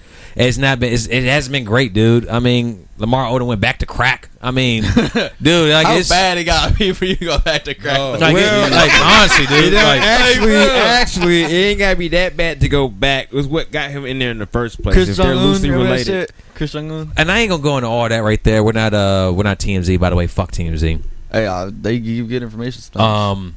it's 0.48 0.58
not 0.58 0.80
been. 0.80 0.94
It's, 0.94 1.06
it 1.08 1.24
hasn't 1.26 1.52
been 1.52 1.66
great, 1.66 1.94
dude. 1.94 2.28
I 2.30 2.40
mean, 2.40 2.88
Lamar 2.98 3.26
Odom 3.30 3.48
went 3.48 3.60
back 3.62 3.80
to 3.80 3.86
crack. 3.86 4.30
I 4.42 4.52
mean, 4.52 4.84
dude, 5.42 5.72
like 5.72 5.86
How 5.86 5.96
it's 5.98 6.08
bad 6.10 6.38
it 6.38 6.46
got 6.46 6.70
to 6.72 6.76
be 6.78 6.94
for 6.94 7.04
you 7.06 7.16
to 7.18 7.26
go 7.26 7.38
back 7.40 7.66
to 7.66 7.74
crack? 7.76 7.98
Oh. 8.00 8.12
like, 8.14 8.34
Well- 8.34 8.68
it- 8.68 8.72
like 8.72 8.92
honestly, 9.04 9.46
dude. 9.48 9.74
don't- 9.74 9.84
Like, 9.84 10.02
actually, 10.02 10.56
actually, 10.56 11.42
it 11.44 11.52
ain't 11.52 11.80
gotta 11.80 11.96
be 11.98 12.08
that 12.10 12.38
bad 12.38 12.62
to 12.62 12.70
go 12.70 12.88
back. 12.88 13.26
It 13.26 13.34
was 13.34 13.48
what 13.48 13.70
got 13.72 13.92
him 13.92 14.06
in 14.06 14.18
there 14.20 14.32
in 14.32 14.38
the 14.40 14.46
first 14.46 14.82
place. 14.82 14.94
Chris 14.96 15.10
if 15.10 15.18
they're 15.18 15.34
Jong 15.34 15.38
Un, 15.44 15.46
loosely 15.50 15.70
remember 15.72 15.98
that 15.98 16.08
related. 16.08 16.32
Chris 16.56 16.72
Jong 16.72 16.90
Un. 16.92 17.12
and 17.18 17.30
I 17.32 17.40
ain't 17.40 17.50
gonna 17.50 17.62
go 17.64 17.78
into 17.78 17.90
all 17.90 18.08
that 18.08 18.20
right 18.20 18.44
there. 18.44 18.64
We're 18.64 18.72
not. 18.72 18.94
Uh, 18.94 19.34
we're 19.36 19.44
not 19.44 19.60
TMZ. 19.60 20.00
By 20.00 20.10
the 20.10 20.16
way, 20.16 20.28
fuck 20.28 20.52
TMZ. 20.52 21.02
Hey, 21.32 21.46
uh, 21.46 21.70
they 21.72 22.00
give 22.00 22.08
you 22.16 22.26
good 22.26 22.44
information. 22.44 22.82
Sometimes. 22.82 23.38
Um, 23.38 23.56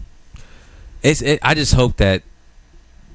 it's. 1.03 1.23
It, 1.23 1.39
I 1.43 1.55
just 1.55 1.75
hope 1.75 1.97
that 1.99 2.23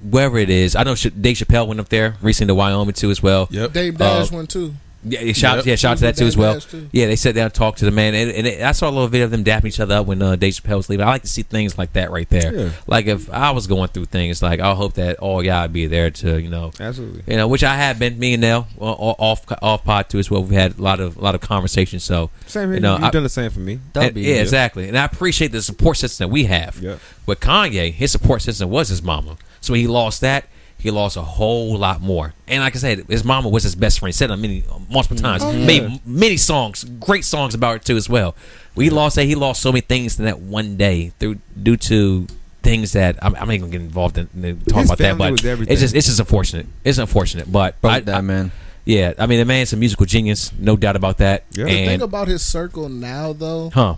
wherever 0.01 0.37
it 0.37 0.49
is, 0.49 0.75
I 0.75 0.83
know 0.83 0.95
Ch- 0.95 1.11
Dave 1.19 1.37
Chappelle 1.37 1.67
went 1.67 1.79
up 1.79 1.89
there 1.89 2.15
recently 2.21 2.51
to 2.51 2.55
Wyoming 2.55 2.93
too 2.93 3.11
as 3.11 3.21
well. 3.21 3.47
Yep. 3.51 3.73
Dave 3.73 4.01
Uh, 4.01 4.25
went 4.31 4.49
too. 4.49 4.73
Yeah, 5.09 5.21
yeah, 5.21 5.33
shout, 5.33 5.57
Yep. 5.57 5.65
yeah, 5.65 5.75
shout 5.75 5.91
out 5.93 5.97
to 5.99 6.03
that 6.05 6.17
too 6.17 6.25
as 6.25 6.35
well. 6.37 6.59
Too. 6.59 6.89
Yeah, 6.91 7.07
they 7.07 7.15
sat 7.15 7.35
down 7.35 7.45
and 7.45 7.53
talked 7.53 7.79
to 7.79 7.85
the 7.85 7.91
man, 7.91 8.13
and, 8.15 8.31
and 8.31 8.47
it, 8.47 8.61
I 8.61 8.71
saw 8.71 8.89
a 8.89 8.91
little 8.91 9.07
video 9.07 9.25
of 9.25 9.31
them 9.31 9.43
dapping 9.43 9.65
each 9.65 9.79
other 9.79 9.95
up 9.95 10.05
when 10.07 10.21
uh, 10.21 10.35
Dave 10.35 10.53
Chappelle 10.53 10.77
was 10.77 10.89
leaving. 10.89 11.05
I 11.05 11.09
like 11.09 11.21
to 11.23 11.27
see 11.27 11.43
things 11.43 11.77
like 11.77 11.93
that 11.93 12.11
right 12.11 12.29
there. 12.29 12.53
Yeah. 12.53 12.69
Like 12.87 13.07
if 13.07 13.29
I 13.31 13.51
was 13.51 13.67
going 13.67 13.89
through 13.89 14.05
things, 14.05 14.41
like 14.41 14.59
I 14.59 14.73
hope 14.73 14.93
that 14.93 15.17
all 15.19 15.43
y'all 15.43 15.63
would 15.63 15.73
be 15.73 15.87
there 15.87 16.11
to 16.11 16.37
you 16.41 16.49
know, 16.49 16.71
absolutely. 16.79 17.23
you 17.27 17.37
know, 17.37 17.47
which 17.47 17.63
I 17.63 17.75
have 17.75 17.99
been. 17.99 18.17
Me 18.19 18.33
and 18.33 18.41
Nell 18.41 18.67
uh, 18.79 18.83
off 18.85 19.45
off 19.61 19.83
pod 19.83 20.09
too 20.09 20.19
as 20.19 20.29
well. 20.31 20.43
We've 20.43 20.51
had 20.51 20.77
a 20.79 20.81
lot 20.81 20.99
of 20.99 21.17
a 21.17 21.21
lot 21.21 21.35
of 21.35 21.41
conversations. 21.41 22.03
So 22.03 22.29
Same 22.45 22.69
here. 22.69 22.75
You 22.75 22.79
know, 22.81 22.95
You've 22.95 23.03
I- 23.05 23.09
done 23.11 23.23
the 23.23 23.29
same 23.29 23.51
for 23.51 23.59
me. 23.59 23.79
And- 23.95 24.13
be 24.13 24.21
yeah, 24.21 24.35
good. 24.35 24.41
exactly. 24.41 24.87
And 24.87 24.97
I 24.97 25.05
appreciate 25.05 25.51
the 25.51 25.61
support 25.61 25.97
system 25.97 26.27
that 26.27 26.33
we 26.33 26.45
have. 26.45 26.79
Yep. 26.81 26.99
With 27.25 27.39
Kanye, 27.39 27.91
his 27.91 28.11
support 28.11 28.41
system 28.41 28.69
was 28.69 28.89
his 28.89 29.01
mama. 29.03 29.37
So 29.61 29.73
when 29.73 29.81
he 29.81 29.87
lost 29.87 30.21
that, 30.21 30.45
he 30.79 30.91
lost 30.91 31.17
a 31.17 31.21
whole 31.23 31.75
lot 31.77 32.01
more. 32.01 32.33
And 32.47 32.61
like 32.61 32.75
I 32.75 32.79
said, 32.79 32.99
his 33.07 33.23
mama 33.23 33.49
was 33.49 33.63
his 33.63 33.75
best 33.75 33.99
friend. 33.99 34.13
Said 34.13 34.29
it 34.31 34.37
many 34.37 34.63
multiple 34.89 35.17
times. 35.17 35.43
Oh, 35.43 35.51
Made 35.51 36.05
many 36.05 36.37
songs, 36.37 36.83
great 36.83 37.25
songs 37.25 37.55
about 37.55 37.71
her 37.73 37.79
too 37.79 37.97
as 37.97 38.07
well. 38.09 38.35
We 38.75 38.89
lost 38.91 39.15
that. 39.15 39.23
He 39.25 39.33
lost 39.35 39.61
so 39.61 39.71
many 39.71 39.81
things 39.81 40.19
in 40.19 40.25
that 40.25 40.39
one 40.39 40.77
day 40.77 41.11
through 41.19 41.39
due 41.61 41.77
to 41.77 42.27
things 42.61 42.91
that 42.93 43.17
I'm, 43.23 43.33
I'm 43.35 43.47
not 43.47 43.53
even 43.55 43.61
gonna 43.61 43.71
get 43.71 43.81
involved 43.81 44.17
in, 44.17 44.29
in 44.35 44.59
talk 44.61 44.81
His 44.81 44.91
about 44.91 44.97
that. 44.99 45.17
But 45.17 45.43
it's 45.69 45.81
just 45.81 45.95
it's 45.95 46.05
just 46.07 46.19
unfortunate. 46.19 46.67
It's 46.83 46.97
unfortunate, 46.99 47.51
but 47.51 47.75
Fuck 47.81 47.91
I, 47.91 47.99
that 48.01 48.15
I- 48.15 48.21
man. 48.21 48.51
yeah, 48.85 49.13
I 49.17 49.25
mean 49.25 49.39
the 49.39 49.45
man's 49.45 49.73
a 49.73 49.77
musical 49.77 50.05
genius, 50.05 50.51
no 50.59 50.75
doubt 50.75 50.95
about 50.95 51.17
that. 51.17 51.43
Yeah. 51.51 51.65
The 51.65 51.85
thing 51.87 52.01
about 52.03 52.27
his 52.27 52.45
circle 52.45 52.87
now 52.87 53.33
though 53.33 53.71
huh, 53.71 53.95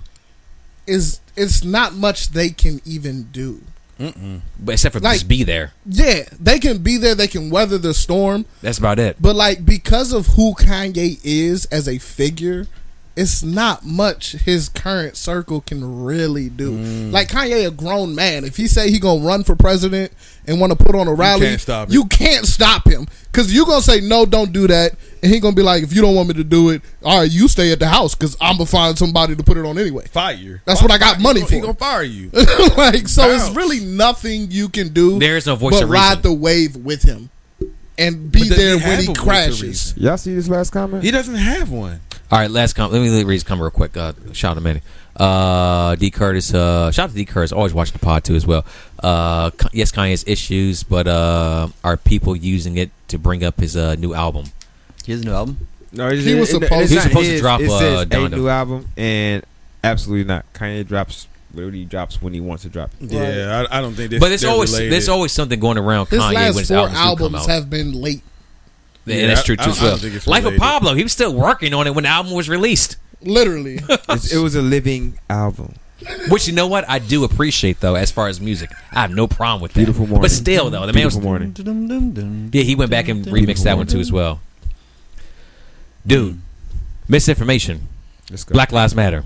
is 0.87 1.19
it's 1.35 1.63
not 1.63 1.93
much 1.93 2.29
they 2.29 2.49
can 2.49 2.79
even 2.85 3.23
do. 3.31 3.61
But 3.99 4.71
except 4.73 4.93
for 4.93 4.99
Like- 5.01 5.15
just 5.15 5.27
be 5.27 5.43
there. 5.43 5.73
Yeah, 5.85 6.23
they 6.39 6.57
can 6.59 6.77
be 6.79 6.97
there. 6.97 7.15
They 7.15 7.27
can 7.27 7.49
weather 7.49 7.77
the 7.77 7.93
storm. 7.93 8.45
That's 8.61 8.77
about 8.77 8.97
it. 8.99 9.17
But 9.19 9.35
like 9.35 9.65
because 9.65 10.13
of 10.13 10.27
who 10.27 10.53
Kanye 10.53 11.19
is 11.23 11.65
as 11.65 11.87
a 11.87 11.97
figure, 11.97 12.67
it's 13.19 13.43
not 13.43 13.85
much 13.85 14.31
his 14.31 14.69
current 14.69 15.17
circle 15.17 15.59
can 15.59 16.03
really 16.05 16.47
do. 16.47 16.71
Mm. 16.71 17.11
Like 17.11 17.27
Kanye, 17.27 17.67
a 17.67 17.71
grown 17.71 18.15
man, 18.15 18.45
if 18.45 18.55
he 18.55 18.65
say 18.65 18.89
he 18.89 18.97
gonna 18.97 19.25
run 19.25 19.43
for 19.43 19.57
president 19.57 20.13
and 20.47 20.61
want 20.61 20.71
to 20.71 20.81
put 20.81 20.95
on 20.95 21.09
a 21.09 21.13
rally, 21.13 21.47
can't 21.47 21.59
stop 21.59 21.91
you 21.91 22.05
can't 22.05 22.45
stop 22.45 22.87
him 22.87 23.05
because 23.25 23.53
you 23.53 23.65
gonna 23.65 23.81
say 23.81 23.99
no, 23.99 24.25
don't 24.25 24.53
do 24.53 24.67
that, 24.67 24.93
and 25.21 25.33
he 25.33 25.41
gonna 25.41 25.53
be 25.55 25.61
like, 25.61 25.83
if 25.83 25.93
you 25.93 26.01
don't 26.01 26.15
want 26.15 26.29
me 26.29 26.33
to 26.35 26.45
do 26.45 26.69
it, 26.69 26.81
all 27.03 27.19
right, 27.19 27.29
you 27.29 27.49
stay 27.49 27.73
at 27.73 27.79
the 27.79 27.87
house 27.89 28.15
because 28.15 28.37
I'm 28.39 28.55
gonna 28.55 28.65
find 28.67 28.97
somebody 28.97 29.35
to 29.35 29.43
put 29.43 29.57
it 29.57 29.65
on 29.65 29.77
anyway. 29.77 30.07
Fire. 30.07 30.61
That's 30.63 30.81
what 30.81 30.91
I 30.91 30.97
got 30.97 31.17
He 31.17 31.23
money 31.23 31.41
gonna- 31.41 31.55
He 31.55 31.59
gonna 31.61 31.73
fire 31.73 32.03
you. 32.03 32.29
like 32.77 33.09
so, 33.09 33.29
it's 33.29 33.49
really 33.53 33.81
nothing 33.81 34.49
you 34.49 34.69
can 34.69 34.93
do. 34.93 35.19
There 35.19 35.35
is 35.35 35.45
no 35.45 35.57
voice 35.57 35.73
but 35.75 35.83
of 35.83 35.89
ride 35.89 36.23
the 36.23 36.31
wave 36.31 36.77
with 36.77 37.03
him 37.03 37.29
and 37.97 38.31
be 38.31 38.47
there 38.47 38.79
he 38.79 38.87
when 38.87 38.99
he 38.99 39.03
a 39.03 39.07
voice 39.07 39.17
of 39.17 39.23
crashes. 39.23 39.93
Y'all 39.97 40.17
see 40.17 40.33
this 40.33 40.47
last 40.47 40.69
comment? 40.69 41.03
He 41.03 41.11
doesn't 41.11 41.35
have 41.35 41.69
one. 41.69 41.99
All 42.31 42.37
right, 42.39 42.49
last 42.51 42.73
comment. 42.73 42.93
Let 42.93 43.01
me 43.01 43.23
read 43.23 43.33
his 43.33 43.43
comment 43.43 43.63
real 43.63 43.71
quick. 43.71 43.97
Uh, 43.97 44.13
shout 44.33 44.51
out 44.51 44.53
to 44.55 44.61
Manny. 44.61 44.81
Uh, 45.15 45.95
D 45.95 46.11
Curtis. 46.11 46.53
Uh, 46.53 46.91
shout 46.91 47.05
out 47.05 47.09
to 47.09 47.15
D 47.15 47.25
Curtis. 47.25 47.51
Always 47.51 47.73
watching 47.73 47.93
the 47.93 47.99
pod 47.99 48.23
too 48.23 48.35
as 48.35 48.45
well. 48.45 48.65
Uh, 49.01 49.49
yes, 49.73 49.91
Kanye 49.91 50.11
has 50.11 50.23
issues, 50.27 50.83
but 50.83 51.07
uh, 51.07 51.69
are 51.83 51.97
people 51.97 52.35
using 52.35 52.77
it 52.77 52.91
to 53.07 53.17
bring 53.17 53.43
up 53.43 53.59
his 53.59 53.75
uh, 53.75 53.95
new 53.95 54.13
album? 54.13 54.45
He 55.05 55.11
has 55.11 55.21
a 55.21 55.25
new 55.25 55.31
album. 55.33 55.67
No, 55.91 56.07
it's, 56.09 56.23
He 56.23 56.35
was 56.35 56.53
it- 56.53 56.61
it- 56.61 56.67
supposed- 56.67 56.89
He 56.91 56.95
was 56.95 57.03
not 57.05 57.11
supposed 57.11 57.29
to 57.29 57.39
drop, 57.39 57.61
It 57.61 57.69
uh, 57.71 58.05
a 58.25 58.29
new 58.29 58.47
album, 58.47 58.87
and 58.95 59.43
absolutely 59.83 60.25
not. 60.25 60.45
Kanye 60.53 60.85
drops 60.87 61.27
literally 61.51 61.83
drops 61.85 62.21
when 62.21 62.31
he 62.35 62.39
wants 62.39 62.61
to 62.61 62.69
drop. 62.69 62.91
it. 63.01 63.11
Yeah, 63.11 63.65
I, 63.71 63.79
I 63.79 63.81
don't 63.81 63.95
think. 63.95 64.11
but 64.19 64.29
there's 64.29 64.43
always 64.43 64.71
related. 64.71 64.93
there's 64.93 65.09
always 65.09 65.31
something 65.31 65.59
going 65.59 65.79
around 65.79 66.09
His 66.09 66.19
Kanye 66.21 66.25
when 66.27 66.35
last 66.35 66.57
his 66.59 66.67
four 66.67 66.77
albums, 66.77 66.97
albums 66.99 67.45
have 67.47 67.69
been 67.71 67.91
late. 67.93 68.21
And 69.11 69.19
Yeah, 69.21 69.27
that's 69.27 69.43
true 69.43 69.55
too 69.55 69.69
as 69.69 69.81
well. 69.81 69.91
don't 69.91 69.99
think 69.99 70.15
it's 70.15 70.27
Life 70.27 70.45
of. 70.45 70.55
Pablo. 70.57 70.93
He 70.93 71.03
was 71.03 71.11
still 71.11 71.33
working 71.33 71.73
on 71.73 71.87
it 71.87 71.95
when 71.95 72.03
the 72.03 72.09
album 72.09 72.33
was 72.33 72.49
released. 72.49 72.97
Literally, 73.21 73.75
It's- 73.89 74.31
it 74.33 74.37
was 74.37 74.55
a 74.55 74.61
living 74.61 75.19
album. 75.29 75.75
Which 76.29 76.47
you 76.47 76.53
know 76.53 76.65
what 76.67 76.89
I 76.89 76.97
do 76.99 77.25
appreciate 77.25 77.81
though, 77.81 77.95
as 77.95 78.09
far 78.09 78.29
as 78.29 78.39
music, 78.39 78.69
I 78.93 79.01
have 79.01 79.11
no 79.11 79.27
problem 79.27 79.61
with 79.61 79.73
that. 79.73 79.79
Beautiful 79.81 80.07
morning. 80.07 80.21
But 80.21 80.31
still 80.31 80.69
though, 80.69 80.85
the 80.87 80.93
man 80.93 81.03
was 81.05 81.17
Beautiful 81.17 81.73
morning. 81.73 82.49
Yeah, 82.53 82.63
he 82.63 82.75
went 82.75 82.89
back 82.89 83.09
and 83.09 83.25
remixed 83.25 83.63
that 83.63 83.75
one 83.75 83.85
too 83.87 83.99
as 83.99 84.09
well. 84.11 84.39
Dude, 86.07 86.39
misinformation. 87.09 87.87
Let's 88.29 88.45
go. 88.45 88.53
Black 88.53 88.71
Lives 88.71 88.95
Matter. 88.95 89.25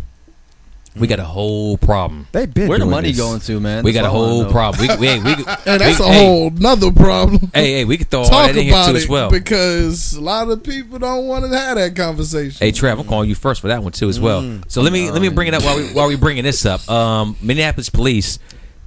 We 0.95 1.07
got 1.07 1.19
a 1.19 1.23
whole 1.23 1.77
problem. 1.77 2.27
They 2.31 2.45
been 2.45 2.67
Where 2.69 2.77
the 2.77 2.83
doing 2.85 2.91
money 2.91 3.07
this. 3.11 3.17
going 3.19 3.39
to, 3.39 3.59
man? 3.59 3.83
We 3.83 3.93
That's 3.93 4.03
got 4.05 4.09
a 4.09 4.13
what 4.13 4.17
I 4.17 4.21
wanna 4.21 4.33
whole 4.33 4.43
know. 4.43 4.51
problem. 4.51 4.87
We, 4.87 4.95
we, 4.97 5.07
hey, 5.07 5.19
we, 5.23 5.33
and 5.65 5.81
that's 5.81 5.99
we- 5.99 6.05
a 6.05 6.09
hey, 6.09 6.25
whole 6.25 6.49
nother 6.51 6.91
problem. 6.91 7.51
Hey, 7.53 7.73
hey, 7.73 7.85
we 7.85 7.97
could 7.97 8.09
throw 8.11 8.19
all 8.21 8.29
Talk 8.29 8.45
that 8.47 8.55
in 8.57 8.63
here 8.65 8.73
about 8.73 8.89
too 8.89 8.93
it 8.95 8.97
as 8.97 9.07
well. 9.09 9.31
because 9.31 10.13
a 10.13 10.21
lot 10.21 10.49
of 10.49 10.61
people 10.63 10.99
don't 10.99 11.25
want 11.27 11.45
to 11.45 11.57
have 11.57 11.77
that 11.77 11.95
conversation. 11.95 12.57
Hey, 12.59 12.71
Trev, 12.71 12.99
I'm 12.99 13.07
calling 13.07 13.27
you 13.27 13.33
first 13.35 13.61
for 13.61 13.69
that 13.69 13.81
one 13.81 13.91
too 13.91 14.07
as 14.07 14.19
well. 14.19 14.43
Mm. 14.43 14.69
So 14.71 14.81
let 14.83 14.93
me 14.93 15.09
let 15.09 15.21
me 15.21 15.29
bring 15.29 15.47
it 15.47 15.53
up 15.55 15.63
while 15.63 15.77
we 15.77 15.87
while 15.93 16.07
we 16.07 16.15
bringing 16.15 16.43
this 16.43 16.63
up. 16.65 16.87
Um, 16.89 17.35
Minneapolis 17.41 17.89
police 17.89 18.37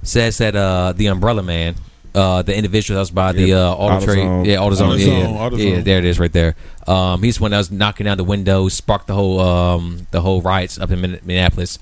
says 0.03 0.37
that 0.37 0.55
uh, 0.55 0.93
the 0.93 1.07
Umbrella 1.07 1.43
Man, 1.43 1.75
uh, 2.17 2.41
the 2.41 2.55
individual 2.55 2.95
that 2.95 3.01
was 3.01 3.11
by 3.11 3.31
the 3.31 3.47
Yep. 3.49 3.57
uh, 3.57 3.73
auto 3.75 4.05
trade, 4.05 4.17
AutoZone. 4.17 4.45
yeah, 4.45 4.55
AutoZone, 4.57 4.99
yeah, 4.99 5.05
AutoZone, 5.05 5.21
yeah, 5.21 5.37
AutoZone. 5.49 5.75
yeah, 5.77 5.81
there 5.81 5.99
it 5.99 6.05
is 6.05 6.19
right 6.19 6.33
there. 6.33 6.55
Um, 6.87 7.21
he's 7.23 7.37
the 7.37 7.41
one 7.43 7.51
that 7.51 7.57
was 7.57 7.71
knocking 7.71 8.05
down 8.05 8.17
the 8.17 8.23
windows, 8.23 8.73
sparked 8.73 9.07
the 9.07 9.13
whole 9.13 9.39
um 9.39 10.07
the 10.11 10.21
whole 10.21 10.41
riots 10.41 10.79
up 10.79 10.91
in 10.91 10.99
Min- 11.01 11.19
Minneapolis. 11.23 11.79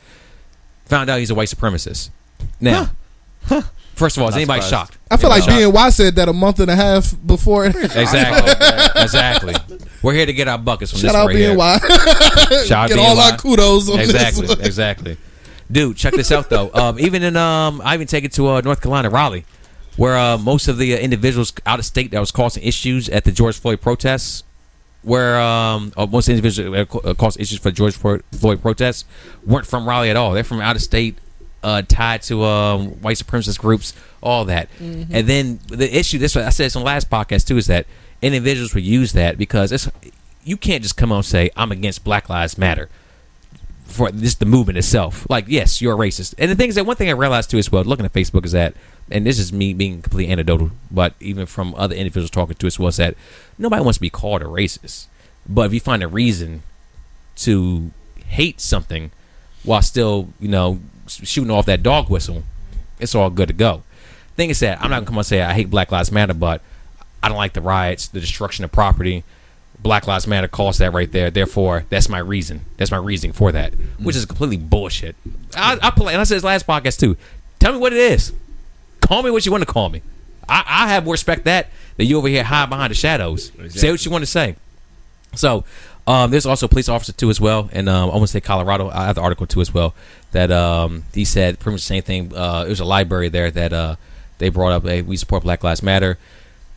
Found 0.88 1.09
out 1.09 1.19
he's 1.19 1.31
a 1.31 1.36
white 1.36 1.47
supremacist. 1.49 2.09
Now, 2.61 2.91
First 3.95 4.17
of 4.17 4.23
all, 4.23 4.29
is 4.29 4.36
anybody 4.36 4.59
surprised. 4.61 4.69
shocked? 4.91 4.97
I 5.09 5.15
feel 5.15 5.29
like 5.29 5.43
Anybody 5.47 5.63
shocked? 5.71 5.75
BNY 5.75 5.93
said 5.93 6.15
that 6.17 6.27
a 6.27 6.33
month 6.33 6.59
and 6.59 6.69
a 6.69 6.75
half 6.75 7.15
before. 7.25 7.65
Exactly. 7.95 9.01
exactly. 9.01 9.53
We're 10.03 10.13
here 10.13 10.25
to 10.25 10.33
get 10.33 10.49
our 10.49 10.57
buckets 10.57 10.91
from 10.91 10.99
Shout 10.99 11.11
this 11.13 11.15
out 11.15 11.27
right 11.27 11.36
here. 11.38 11.55
BNY. 11.55 11.79
Shout 12.67 12.71
out 12.83 12.89
Get 12.89 12.99
all 12.99 13.15
BNY. 13.15 13.31
our 13.31 13.38
kudos 13.38 13.89
on 13.89 13.99
exactly, 14.01 14.47
this. 14.47 14.57
one. 14.57 14.65
exactly. 14.65 15.17
Dude, 15.71 15.95
check 15.95 16.13
this 16.13 16.29
out 16.31 16.49
though. 16.49 16.69
Um, 16.73 16.99
even 16.99 17.23
in 17.23 17.38
um, 17.38 17.81
I 17.86 17.93
even 17.93 18.05
take 18.07 18.25
it 18.25 18.33
to 18.33 18.47
uh, 18.49 18.61
North 18.61 18.81
Carolina, 18.81 19.09
Raleigh, 19.09 19.45
where 19.98 20.18
uh, 20.18 20.38
most 20.38 20.68
of 20.68 20.78
the 20.78 20.93
uh, 20.93 20.98
individuals 20.98 21.54
out 21.66 21.80
of 21.80 21.86
state 21.86 22.12
that 22.12 22.20
was 22.20 22.32
causing 22.32 22.64
issues 22.64 23.10
at 23.10 23.24
the 23.24 23.32
George 23.32 23.58
Floyd 23.60 23.82
protests, 23.82 24.43
where 25.04 25.39
um, 25.39 25.93
uh, 25.96 26.06
most 26.06 26.30
individuals 26.30 26.72
that 26.74 27.06
uh, 27.06 27.14
caused 27.14 27.39
issues 27.39 27.60
for 27.60 27.72
George 27.72 27.96
Floyd 27.96 28.62
protests 28.62 29.06
weren't 29.46 29.68
from 29.68 29.88
Raleigh 29.88 30.10
at 30.10 30.16
all. 30.16 30.34
They're 30.34 30.43
from 30.43 30.62
out 30.62 30.76
of 30.76 30.82
state, 30.82 31.18
uh, 31.64 31.82
tied 31.88 32.22
to 32.24 32.43
um, 32.43 32.88
white 33.02 33.18
supremacist 33.18 33.60
groups, 33.60 33.93
all 34.22 34.46
that. 34.46 34.68
And 34.80 35.28
then 35.28 35.60
the 35.68 35.96
issue, 35.98 36.18
this 36.18 36.36
I 36.36 36.50
said 36.50 36.66
this 36.66 36.76
on 36.76 36.82
the 36.82 36.88
last 36.88 37.10
podcast 37.10 37.48
too, 37.48 37.58
is 37.58 37.68
that 37.68 37.86
individuals 38.22 38.74
would 38.74 38.84
use 38.84 39.14
that 39.14 39.38
because 39.38 39.72
it's 39.72 39.89
you 40.43 40.58
can't 40.58 40.82
just 40.84 40.96
come 40.98 41.12
out 41.12 41.18
and 41.18 41.26
say 41.26 41.50
I'm 41.56 41.72
against 41.72 42.04
Black 42.04 42.30
Lives 42.30 42.58
Matter 42.58 42.89
for 43.86 44.12
just 44.12 44.39
the 44.39 44.46
movement 44.46 44.78
itself. 44.78 45.26
Like, 45.30 45.46
yes, 45.48 45.82
you're 45.82 45.93
a 45.93 45.98
racist. 45.98 46.34
And 46.38 46.52
the 46.52 46.56
thing 46.56 46.70
is 46.70 46.76
that 46.76 46.86
one 46.86 46.96
thing 46.96 47.10
I 47.10 47.14
realized 47.14 47.50
too 47.52 47.58
as 47.58 47.72
well, 47.72 47.84
looking 47.84 48.06
at 48.06 48.14
Facebook, 48.14 48.46
is 48.46 48.52
that, 48.52 48.74
and 49.10 49.26
this 49.26 49.39
is 49.39 49.53
me 49.53 49.74
being 49.74 50.01
completely 50.01 50.32
anecdotal, 50.32 50.72
but 50.89 51.14
even 51.20 51.45
from 51.45 51.76
other 51.76 51.95
individuals 51.95 52.32
talking 52.32 52.56
to 52.56 52.68
us, 52.68 52.80
was 52.80 52.97
that 52.97 53.16
nobody 53.58 53.84
wants 53.84 53.97
to 53.97 54.01
be 54.01 54.10
called 54.10 54.41
a 54.41 54.45
racist. 54.45 55.08
But 55.47 55.68
if 55.68 55.74
you 55.74 55.80
find 55.80 56.01
a 56.01 56.08
reason 56.08 56.64
to 57.38 57.91
hate 58.28 58.60
something 58.60 59.12
while 59.64 59.82
still, 59.82 60.30
you 60.39 60.47
know, 60.47 60.80
shooting 61.08 61.51
off 61.51 61.66
that 61.68 61.84
dog 61.84 62.10
whistle, 62.10 62.43
it's 62.99 63.14
all 63.14 63.30
good 63.30 63.47
to 63.49 63.53
go. 63.53 63.84
Thing 64.36 64.49
is 64.49 64.60
that 64.60 64.82
I'm 64.82 64.89
not 64.89 64.97
gonna 64.97 65.06
come 65.08 65.18
and 65.18 65.26
say 65.26 65.41
I 65.41 65.53
hate 65.53 65.70
Black 65.70 65.91
Lives 65.91 66.12
Matter, 66.12 66.34
but 66.34 66.62
I 67.22 67.30
don't 67.30 67.38
like 67.38 67.53
the 67.53 67.62
riots, 67.62 68.08
the 68.08 68.20
destruction 68.20 68.66
of 68.66 68.72
property. 68.72 69.24
Black 69.80 70.08
Lives 70.08 70.26
Matter 70.26 70.47
caused 70.47 70.80
that 70.80 70.93
right 70.93 71.12
there. 71.12 71.30
Therefore, 71.30 71.86
that's 71.89 72.10
my 72.10 72.18
reason. 72.18 72.62
That's 72.78 72.91
my 72.91 72.97
reasoning 72.97 73.34
for 73.34 73.51
that, 73.51 73.74
which 73.99 74.16
is 74.16 74.26
completely 74.26 74.58
bullshit. 74.58 75.16
I, 75.56 75.78
I 75.82 75.91
play, 75.91 76.14
and 76.14 76.22
I 76.22 76.24
said 76.24 76.36
this 76.38 76.43
last 76.43 76.66
podcast 76.66 76.99
too. 76.99 77.18
Tell 77.60 77.72
me 77.72 77.78
what 77.78 77.93
it 77.93 77.99
is. 77.99 78.34
Call 79.08 79.24
me 79.24 79.32
what 79.32 79.45
you 79.45 79.51
want 79.51 79.62
to 79.66 79.72
call 79.72 79.89
me. 79.89 80.01
I, 80.47 80.64
I 80.68 80.88
have 80.89 81.06
more 81.06 81.14
respect 81.14 81.45
that 81.45 81.68
than 81.97 82.08
you 82.08 82.18
over 82.18 82.28
here 82.28 82.43
hide 82.43 82.70
behind 82.70 82.91
the 82.91 82.95
shadows. 82.95 83.51
Say 83.70 83.91
what 83.91 84.03
you 84.06 84.12
want 84.12 84.22
to 84.24 84.28
say. 84.28 84.56
So, 85.36 85.64
um, 86.08 86.30
there's 86.32 86.45
also 86.45 86.68
a 86.68 86.70
police 86.70 86.88
officer 86.88 87.14
too 87.14 87.30
as 87.30 87.41
well, 87.41 87.70
and 87.74 87.89
um, 87.89 88.10
I 88.10 88.14
want 88.14 88.24
to 88.24 88.28
say 88.28 88.41
Colorado. 88.41 88.89
I 88.89 89.06
have 89.08 89.16
the 89.16 89.22
article 89.22 89.47
too 89.47 89.62
as 89.62 89.74
well 89.74 89.95
that 90.34 90.51
um, 90.51 91.03
he 91.14 91.26
said 91.26 91.60
pretty 91.60 91.74
much 91.76 91.82
the 91.82 91.86
same 91.88 92.03
thing. 92.03 92.36
Uh, 92.36 92.64
it 92.66 92.70
was 92.70 92.80
a 92.80 92.86
library 92.86 93.30
there 93.30 93.49
that 93.49 93.74
uh, 93.74 93.95
they 94.38 94.49
brought 94.49 94.72
up. 94.72 94.84
Hey, 94.84 95.01
we 95.01 95.18
support 95.18 95.43
Black 95.43 95.64
Lives 95.64 95.82
Matter. 95.82 96.18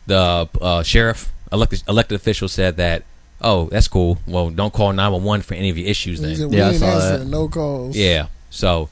The 0.07 0.49
uh, 0.59 0.81
sheriff, 0.81 1.31
elected 1.51 1.83
elected 1.87 2.15
official, 2.15 2.47
said 2.47 2.77
that. 2.77 3.03
Oh, 3.41 3.69
that's 3.69 3.87
cool. 3.87 4.17
Well, 4.27 4.49
don't 4.49 4.73
call 4.73 4.91
nine 4.93 5.11
one 5.11 5.23
one 5.23 5.41
for 5.41 5.53
any 5.53 5.69
of 5.69 5.77
your 5.77 5.87
issues 5.87 6.19
He 6.19 6.35
then. 6.35 6.49
we 6.49 6.57
Yeah, 6.57 6.67
I 6.67 6.69
ain't 6.71 6.79
saw 6.79 6.85
answering 6.87 7.19
that. 7.19 7.25
No 7.29 7.47
calls. 7.47 7.95
Yeah. 7.95 8.27
So 8.49 8.89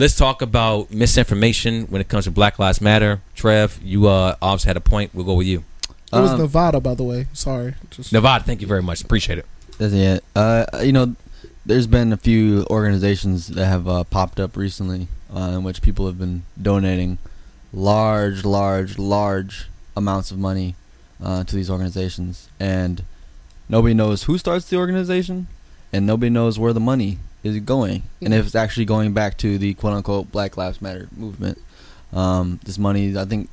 let's 0.00 0.16
talk 0.16 0.40
about 0.40 0.90
misinformation 0.90 1.82
when 1.88 2.00
it 2.00 2.08
comes 2.08 2.24
to 2.24 2.30
Black 2.30 2.58
Lives 2.58 2.80
Matter. 2.80 3.20
Trev, 3.34 3.78
you 3.82 4.08
uh 4.08 4.34
obviously 4.40 4.70
had 4.70 4.78
a 4.78 4.80
point. 4.80 5.10
We'll 5.14 5.26
go 5.26 5.34
with 5.34 5.46
you. 5.46 5.62
It 6.10 6.16
was 6.16 6.30
Um, 6.32 6.40
Nevada, 6.40 6.80
by 6.80 6.94
the 6.94 7.04
way. 7.04 7.26
Sorry. 7.34 7.74
Just 7.90 8.10
Nevada, 8.10 8.42
thank 8.42 8.62
you 8.62 8.66
very 8.66 8.82
much. 8.82 9.02
Appreciate 9.02 9.38
it. 9.38 9.46
That's 9.76 9.92
it. 9.92 10.24
Uh, 10.34 10.64
you 10.82 10.92
know, 10.92 11.14
there's 11.66 11.86
been 11.86 12.12
a 12.14 12.16
few 12.16 12.66
organizations 12.70 13.48
that 13.48 13.66
have 13.66 13.86
uh, 13.86 14.04
popped 14.04 14.40
up 14.40 14.56
recently 14.56 15.08
uh, 15.34 15.52
in 15.56 15.62
which 15.64 15.82
people 15.82 16.06
have 16.06 16.18
been 16.18 16.42
donating 16.60 17.18
large, 17.72 18.44
large, 18.44 18.98
large 18.98 19.68
amounts 19.96 20.30
of 20.30 20.38
money 20.38 20.74
uh, 21.22 21.44
to 21.44 21.54
these 21.54 21.70
organizations, 21.70 22.48
and 22.58 23.04
nobody 23.68 23.92
knows 23.94 24.24
who 24.24 24.38
starts 24.38 24.68
the 24.68 24.76
organization, 24.76 25.46
and 25.92 26.06
nobody 26.06 26.30
knows 26.30 26.58
where 26.58 26.72
the 26.72 26.80
money 26.80 27.18
is 27.42 27.58
going, 27.60 28.02
and 28.20 28.34
if 28.34 28.46
it's 28.46 28.54
actually 28.54 28.84
going 28.84 29.12
back 29.12 29.38
to 29.38 29.58
the 29.58 29.74
quote 29.74 29.94
unquote 29.94 30.30
Black 30.30 30.56
Lives 30.56 30.82
Matter 30.82 31.08
movement. 31.16 31.58
Um, 32.12 32.58
this 32.64 32.76
money, 32.76 33.16
I 33.16 33.24
think, 33.24 33.48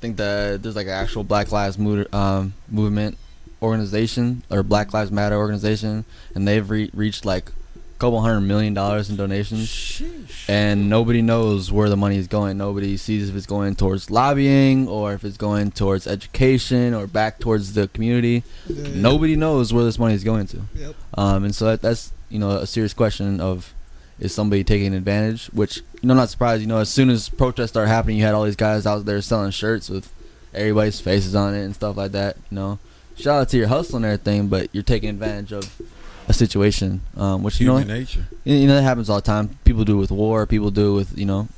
think 0.00 0.16
that 0.18 0.62
there's 0.62 0.76
like 0.76 0.86
an 0.86 0.92
actual 0.92 1.24
Black 1.24 1.50
Lives 1.50 1.78
um, 2.12 2.54
movement 2.68 3.16
organization 3.62 4.42
or 4.50 4.62
Black 4.62 4.92
Lives 4.92 5.10
Matter 5.10 5.36
organization, 5.36 6.04
and 6.34 6.46
they've 6.46 6.68
re- 6.68 6.90
reached 6.92 7.24
like 7.24 7.48
a 7.48 7.98
couple 7.98 8.20
hundred 8.20 8.40
million 8.42 8.74
dollars 8.74 9.08
in 9.08 9.16
donations, 9.16 10.02
and 10.48 10.90
nobody 10.90 11.22
knows 11.22 11.72
where 11.72 11.88
the 11.88 11.96
money 11.96 12.16
is 12.18 12.26
going. 12.26 12.58
Nobody 12.58 12.96
sees 12.96 13.30
if 13.30 13.36
it's 13.36 13.46
going 13.46 13.76
towards 13.76 14.10
lobbying 14.10 14.88
or 14.88 15.14
if 15.14 15.24
it's 15.24 15.36
going 15.36 15.70
towards 15.70 16.06
education 16.06 16.92
or 16.92 17.06
back 17.06 17.38
towards 17.38 17.72
the 17.72 17.88
community. 17.88 18.42
yeah. 18.66 18.88
Nobody 18.94 19.36
knows 19.36 19.72
where 19.72 19.84
this 19.84 19.98
money 19.98 20.14
is 20.14 20.24
going 20.24 20.48
to. 20.48 20.62
Yep. 20.74 20.94
Um, 21.14 21.44
and 21.44 21.54
so 21.54 21.66
that, 21.66 21.82
that's 21.82 22.12
you 22.32 22.38
know 22.38 22.50
a 22.50 22.66
serious 22.66 22.94
question 22.94 23.40
of 23.40 23.72
is 24.18 24.34
somebody 24.34 24.64
taking 24.64 24.94
advantage? 24.94 25.46
Which 25.46 25.78
you 25.78 26.06
know, 26.06 26.12
I'm 26.12 26.18
not 26.18 26.30
surprised. 26.30 26.62
You 26.62 26.68
know, 26.68 26.78
as 26.78 26.88
soon 26.88 27.10
as 27.10 27.28
protests 27.28 27.70
start 27.70 27.88
happening, 27.88 28.18
you 28.18 28.24
had 28.24 28.34
all 28.34 28.44
these 28.44 28.56
guys 28.56 28.86
out 28.86 29.04
there 29.04 29.20
selling 29.20 29.50
shirts 29.50 29.88
with 29.90 30.12
everybody's 30.54 31.00
faces 31.00 31.34
on 31.34 31.54
it 31.54 31.64
and 31.64 31.74
stuff 31.74 31.96
like 31.96 32.12
that. 32.12 32.36
You 32.50 32.56
know, 32.56 32.78
shout 33.16 33.40
out 33.40 33.48
to 33.50 33.56
your 33.56 33.68
hustle 33.68 33.96
and 33.96 34.04
everything, 34.04 34.48
but 34.48 34.68
you're 34.72 34.82
taking 34.82 35.10
advantage 35.10 35.52
of 35.52 35.80
a 36.28 36.32
situation, 36.32 37.00
um, 37.16 37.42
which 37.42 37.60
you 37.60 37.66
know, 37.66 37.82
nature. 37.82 38.26
you 38.44 38.66
know 38.66 38.76
that 38.76 38.82
happens 38.82 39.10
all 39.10 39.16
the 39.16 39.22
time. 39.22 39.58
People 39.64 39.84
do 39.84 39.96
it 39.96 40.00
with 40.00 40.10
war. 40.10 40.46
People 40.46 40.70
do 40.70 40.92
it 40.92 40.96
with 40.96 41.18
you 41.18 41.26
know 41.26 41.48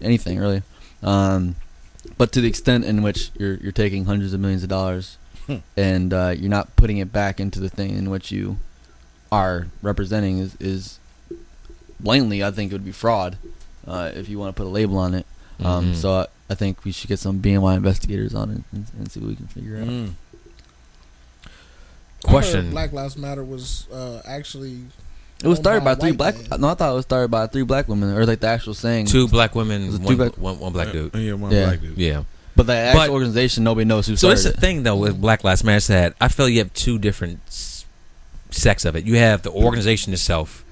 anything 0.00 0.38
really. 0.38 0.62
Um, 1.02 1.56
but 2.16 2.32
to 2.32 2.40
the 2.40 2.48
extent 2.48 2.84
in 2.84 3.02
which 3.02 3.30
you're 3.38 3.54
you're 3.56 3.72
taking 3.72 4.06
hundreds 4.06 4.32
of 4.32 4.40
millions 4.40 4.62
of 4.62 4.68
dollars 4.68 5.18
and 5.76 6.12
uh, 6.12 6.34
you're 6.36 6.50
not 6.50 6.74
putting 6.76 6.98
it 6.98 7.12
back 7.12 7.40
into 7.40 7.60
the 7.60 7.68
thing 7.68 7.96
in 7.96 8.10
which 8.10 8.30
you 8.30 8.58
are 9.32 9.66
representing 9.82 10.38
is 10.38 10.56
is 10.60 10.98
blatantly, 11.98 12.42
I 12.42 12.50
think 12.50 12.72
it 12.72 12.74
would 12.74 12.84
be 12.84 12.92
fraud 12.92 13.36
uh, 13.86 14.10
if 14.14 14.28
you 14.28 14.38
want 14.38 14.54
to 14.54 14.60
put 14.62 14.66
a 14.66 14.72
label 14.72 14.98
on 14.98 15.14
it. 15.14 15.26
Um, 15.62 15.92
Mhm. 15.92 15.96
So 15.96 16.12
I, 16.20 16.26
I 16.48 16.54
think 16.54 16.84
we 16.84 16.92
should 16.92 17.08
get 17.08 17.18
some 17.18 17.40
BNY 17.40 17.76
investigators 17.76 18.34
on 18.34 18.50
it 18.50 18.62
and, 18.72 18.86
and 18.98 19.10
see 19.12 19.20
what 19.20 19.28
we 19.28 19.36
can 19.36 19.46
figure 19.46 19.76
out. 19.78 19.86
Mm. 19.86 20.12
Question. 22.24 22.70
Black 22.70 22.92
Lives 22.92 23.16
Matter 23.16 23.42
was 23.44 23.86
uh, 23.92 24.20
actually. 24.26 24.80
It 25.42 25.48
was 25.48 25.58
started 25.58 25.82
by 25.84 25.92
a 25.92 25.96
three 25.96 26.12
black. 26.12 26.34
man. 26.50 26.60
No, 26.60 26.68
I 26.68 26.74
thought 26.74 26.92
it 26.92 26.96
was 26.96 27.04
started 27.06 27.30
by 27.30 27.46
three 27.46 27.62
black 27.62 27.88
women, 27.88 28.14
or 28.14 28.26
like 28.26 28.40
the 28.40 28.46
actual 28.48 28.74
saying. 28.74 29.06
Two 29.06 29.26
black 29.26 29.54
women, 29.54 29.86
Was 29.86 29.94
it 29.94 29.98
two 30.00 30.04
one, 30.04 30.16
black- 30.16 30.36
one, 30.38 30.58
one 30.58 30.72
black 30.74 30.92
dude. 30.92 31.14
Uh, 31.14 31.18
yeah, 31.18 31.32
one 31.32 31.50
Yeah. 31.50 31.64
black 31.66 31.80
dude. 31.80 31.96
Yeah. 31.96 32.24
But 32.56 32.66
the 32.66 32.74
actual 32.74 33.00
But- 33.00 33.10
organization, 33.10 33.64
nobody 33.64 33.86
knows 33.86 34.06
who 34.06 34.16
started 34.16 34.36
So 34.36 34.40
started 34.42 34.48
it's 34.50 34.56
the 34.56 34.60
thing 34.60 34.82
though 34.82 34.96
with 34.96 35.18
Black 35.18 35.44
Lives 35.44 35.64
Matter 35.64 35.92
that 35.94 36.14
I 36.20 36.28
feel 36.28 36.46
you 36.48 36.58
have 36.58 36.74
two 36.74 36.98
different 36.98 37.40
s- 38.50 38.56
sects 38.62 38.84
of 38.84 38.96
it. 38.96 39.04
You 39.04 39.16
have 39.16 39.42
the 39.42 39.50
organization 39.50 40.12
itself, 40.12 40.64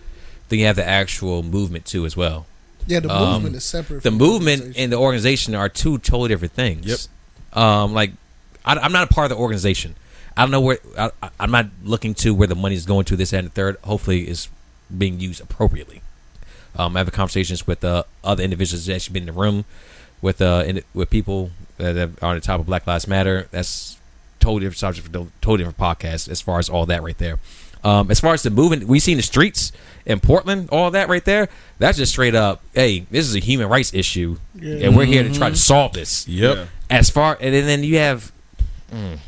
then 0.48 0.58
you 0.58 0.66
have 0.66 0.76
the 0.76 0.86
actual 0.86 1.42
movement 1.42 1.84
too 1.84 2.04
as 2.06 2.16
well. 2.16 2.46
Yeah, 2.86 3.00
the 3.00 3.10
Um, 3.14 3.32
movement 3.34 3.56
is 3.56 3.64
separate. 3.64 4.02
The 4.02 4.10
from 4.10 4.18
movement 4.18 4.60
organization. 4.60 4.82
and 4.84 4.92
the 4.92 4.96
organization 4.96 5.54
are 5.54 5.68
two 5.68 5.98
totally 5.98 6.28
different 6.28 6.54
things. 6.54 6.86
Yep. 6.86 7.58
Um, 7.62 7.92
like 7.94 8.12
I, 8.64 8.74
I'm 8.76 8.92
not 8.92 9.10
a 9.10 9.12
part 9.14 9.30
of 9.30 9.36
the 9.36 9.42
organization. 9.42 9.94
I 10.36 10.42
don't 10.42 10.50
know 10.50 10.60
where 10.60 10.78
I, 10.96 11.10
I- 11.22 11.30
I'm 11.40 11.50
not 11.50 11.66
looking 11.84 12.14
to 12.14 12.34
where 12.34 12.46
the 12.48 12.54
money 12.54 12.74
is 12.76 12.86
going 12.86 13.04
to. 13.06 13.16
This 13.16 13.32
and 13.32 13.46
the 13.46 13.50
third. 13.50 13.76
Hopefully, 13.82 14.28
is 14.28 14.48
being 14.96 15.20
used 15.20 15.40
appropriately. 15.42 16.00
Um, 16.76 16.96
I 16.96 17.00
have 17.00 17.10
conversations 17.12 17.66
with 17.66 17.84
uh, 17.84 18.04
other 18.22 18.42
individuals 18.44 18.86
that 18.86 18.94
actually 18.94 19.14
been 19.14 19.28
in 19.28 19.34
the 19.34 19.40
room 19.40 19.64
with 20.22 20.40
uh 20.40 20.62
in, 20.66 20.82
with 20.94 21.10
people 21.10 21.50
that 21.78 21.96
are 22.22 22.28
on 22.30 22.34
the 22.36 22.40
top 22.40 22.60
of 22.60 22.66
Black 22.66 22.86
Lives 22.86 23.06
Matter. 23.08 23.48
That's 23.50 23.98
totally 24.40 24.60
different 24.60 24.78
subject 24.78 25.06
for 25.06 25.12
totally 25.40 25.58
different 25.58 25.76
podcast 25.78 26.28
as 26.28 26.40
far 26.40 26.58
as 26.58 26.68
all 26.68 26.86
that 26.86 27.02
right 27.02 27.18
there. 27.18 27.38
Um, 27.84 28.10
as 28.10 28.18
far 28.20 28.34
as 28.34 28.42
the 28.42 28.50
movement, 28.50 28.84
we 28.84 28.98
seen 28.98 29.16
the 29.16 29.22
streets 29.22 29.70
in 30.04 30.20
Portland, 30.20 30.68
all 30.70 30.90
that 30.90 31.08
right 31.08 31.24
there. 31.24 31.48
That's 31.78 31.96
just 31.98 32.12
straight 32.12 32.34
up. 32.34 32.60
Hey, 32.74 33.06
this 33.10 33.26
is 33.26 33.34
a 33.36 33.38
human 33.38 33.68
rights 33.68 33.94
issue, 33.94 34.38
Yeah. 34.54 34.86
and 34.86 34.96
we're 34.96 35.04
here 35.04 35.22
to 35.22 35.32
try 35.32 35.50
to 35.50 35.56
solve 35.56 35.92
this. 35.92 36.26
Yep. 36.26 36.68
As 36.90 37.10
far 37.10 37.36
and 37.40 37.54
then, 37.54 37.66
then 37.66 37.84
you 37.84 37.98
have, 37.98 38.32
mm, 38.92 39.18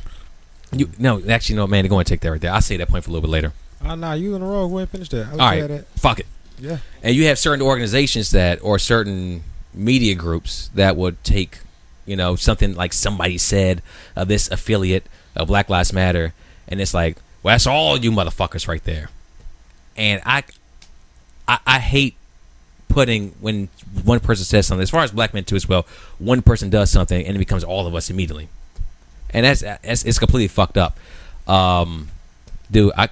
you 0.72 0.90
no, 0.98 1.22
actually 1.28 1.56
no, 1.56 1.66
man, 1.66 1.84
they're 1.84 1.88
going 1.90 2.04
to 2.04 2.08
take 2.08 2.20
that 2.20 2.30
right 2.30 2.40
there. 2.40 2.52
I'll 2.52 2.60
say 2.60 2.76
that 2.76 2.88
point 2.88 3.04
for 3.04 3.10
a 3.10 3.12
little 3.12 3.28
bit 3.28 3.32
later. 3.32 3.52
Oh, 3.84 3.94
nah, 3.94 4.12
you 4.14 4.34
in 4.34 4.40
the 4.40 4.46
wrong. 4.46 4.70
Go 4.70 4.78
ahead 4.78 4.88
and 4.88 4.90
finish 4.90 5.08
that. 5.10 5.26
I 5.28 5.30
was 5.30 5.62
All 5.62 5.68
that. 5.68 5.86
fuck 5.98 6.20
it. 6.20 6.26
Yeah. 6.58 6.78
And 7.02 7.14
you 7.16 7.26
have 7.26 7.38
certain 7.38 7.62
organizations 7.64 8.30
that, 8.32 8.58
or 8.62 8.78
certain 8.78 9.44
media 9.72 10.14
groups 10.14 10.70
that 10.74 10.96
would 10.96 11.22
take, 11.24 11.60
you 12.04 12.16
know, 12.16 12.36
something 12.36 12.74
like 12.74 12.92
somebody 12.92 13.38
said 13.38 13.80
of 14.16 14.28
this 14.28 14.50
affiliate 14.50 15.06
of 15.36 15.48
Black 15.48 15.70
Lives 15.70 15.92
Matter, 15.92 16.34
and 16.68 16.80
it's 16.80 16.92
like, 16.92 17.16
well, 17.42 17.54
that's 17.54 17.66
all 17.66 17.96
you 17.96 18.10
motherfuckers 18.10 18.68
right 18.68 18.82
there. 18.84 19.08
And 19.96 20.22
I, 20.24 20.44
I, 21.48 21.58
I 21.66 21.78
hate 21.78 22.14
putting 22.88 23.30
when 23.40 23.68
one 24.04 24.20
person 24.20 24.44
says 24.44 24.66
something. 24.66 24.82
As 24.82 24.90
far 24.90 25.02
as 25.02 25.12
black 25.12 25.32
men 25.32 25.44
too, 25.44 25.56
as 25.56 25.68
well, 25.68 25.86
one 26.18 26.42
person 26.42 26.70
does 26.70 26.90
something 26.90 27.24
and 27.24 27.36
it 27.36 27.38
becomes 27.38 27.64
all 27.64 27.86
of 27.86 27.94
us 27.94 28.10
immediately, 28.10 28.48
and 29.30 29.46
that's, 29.46 29.60
that's 29.60 30.04
it's 30.04 30.18
completely 30.18 30.48
fucked 30.48 30.76
up. 30.76 30.98
Um, 31.48 32.08
dude, 32.70 32.92
I. 32.96 33.08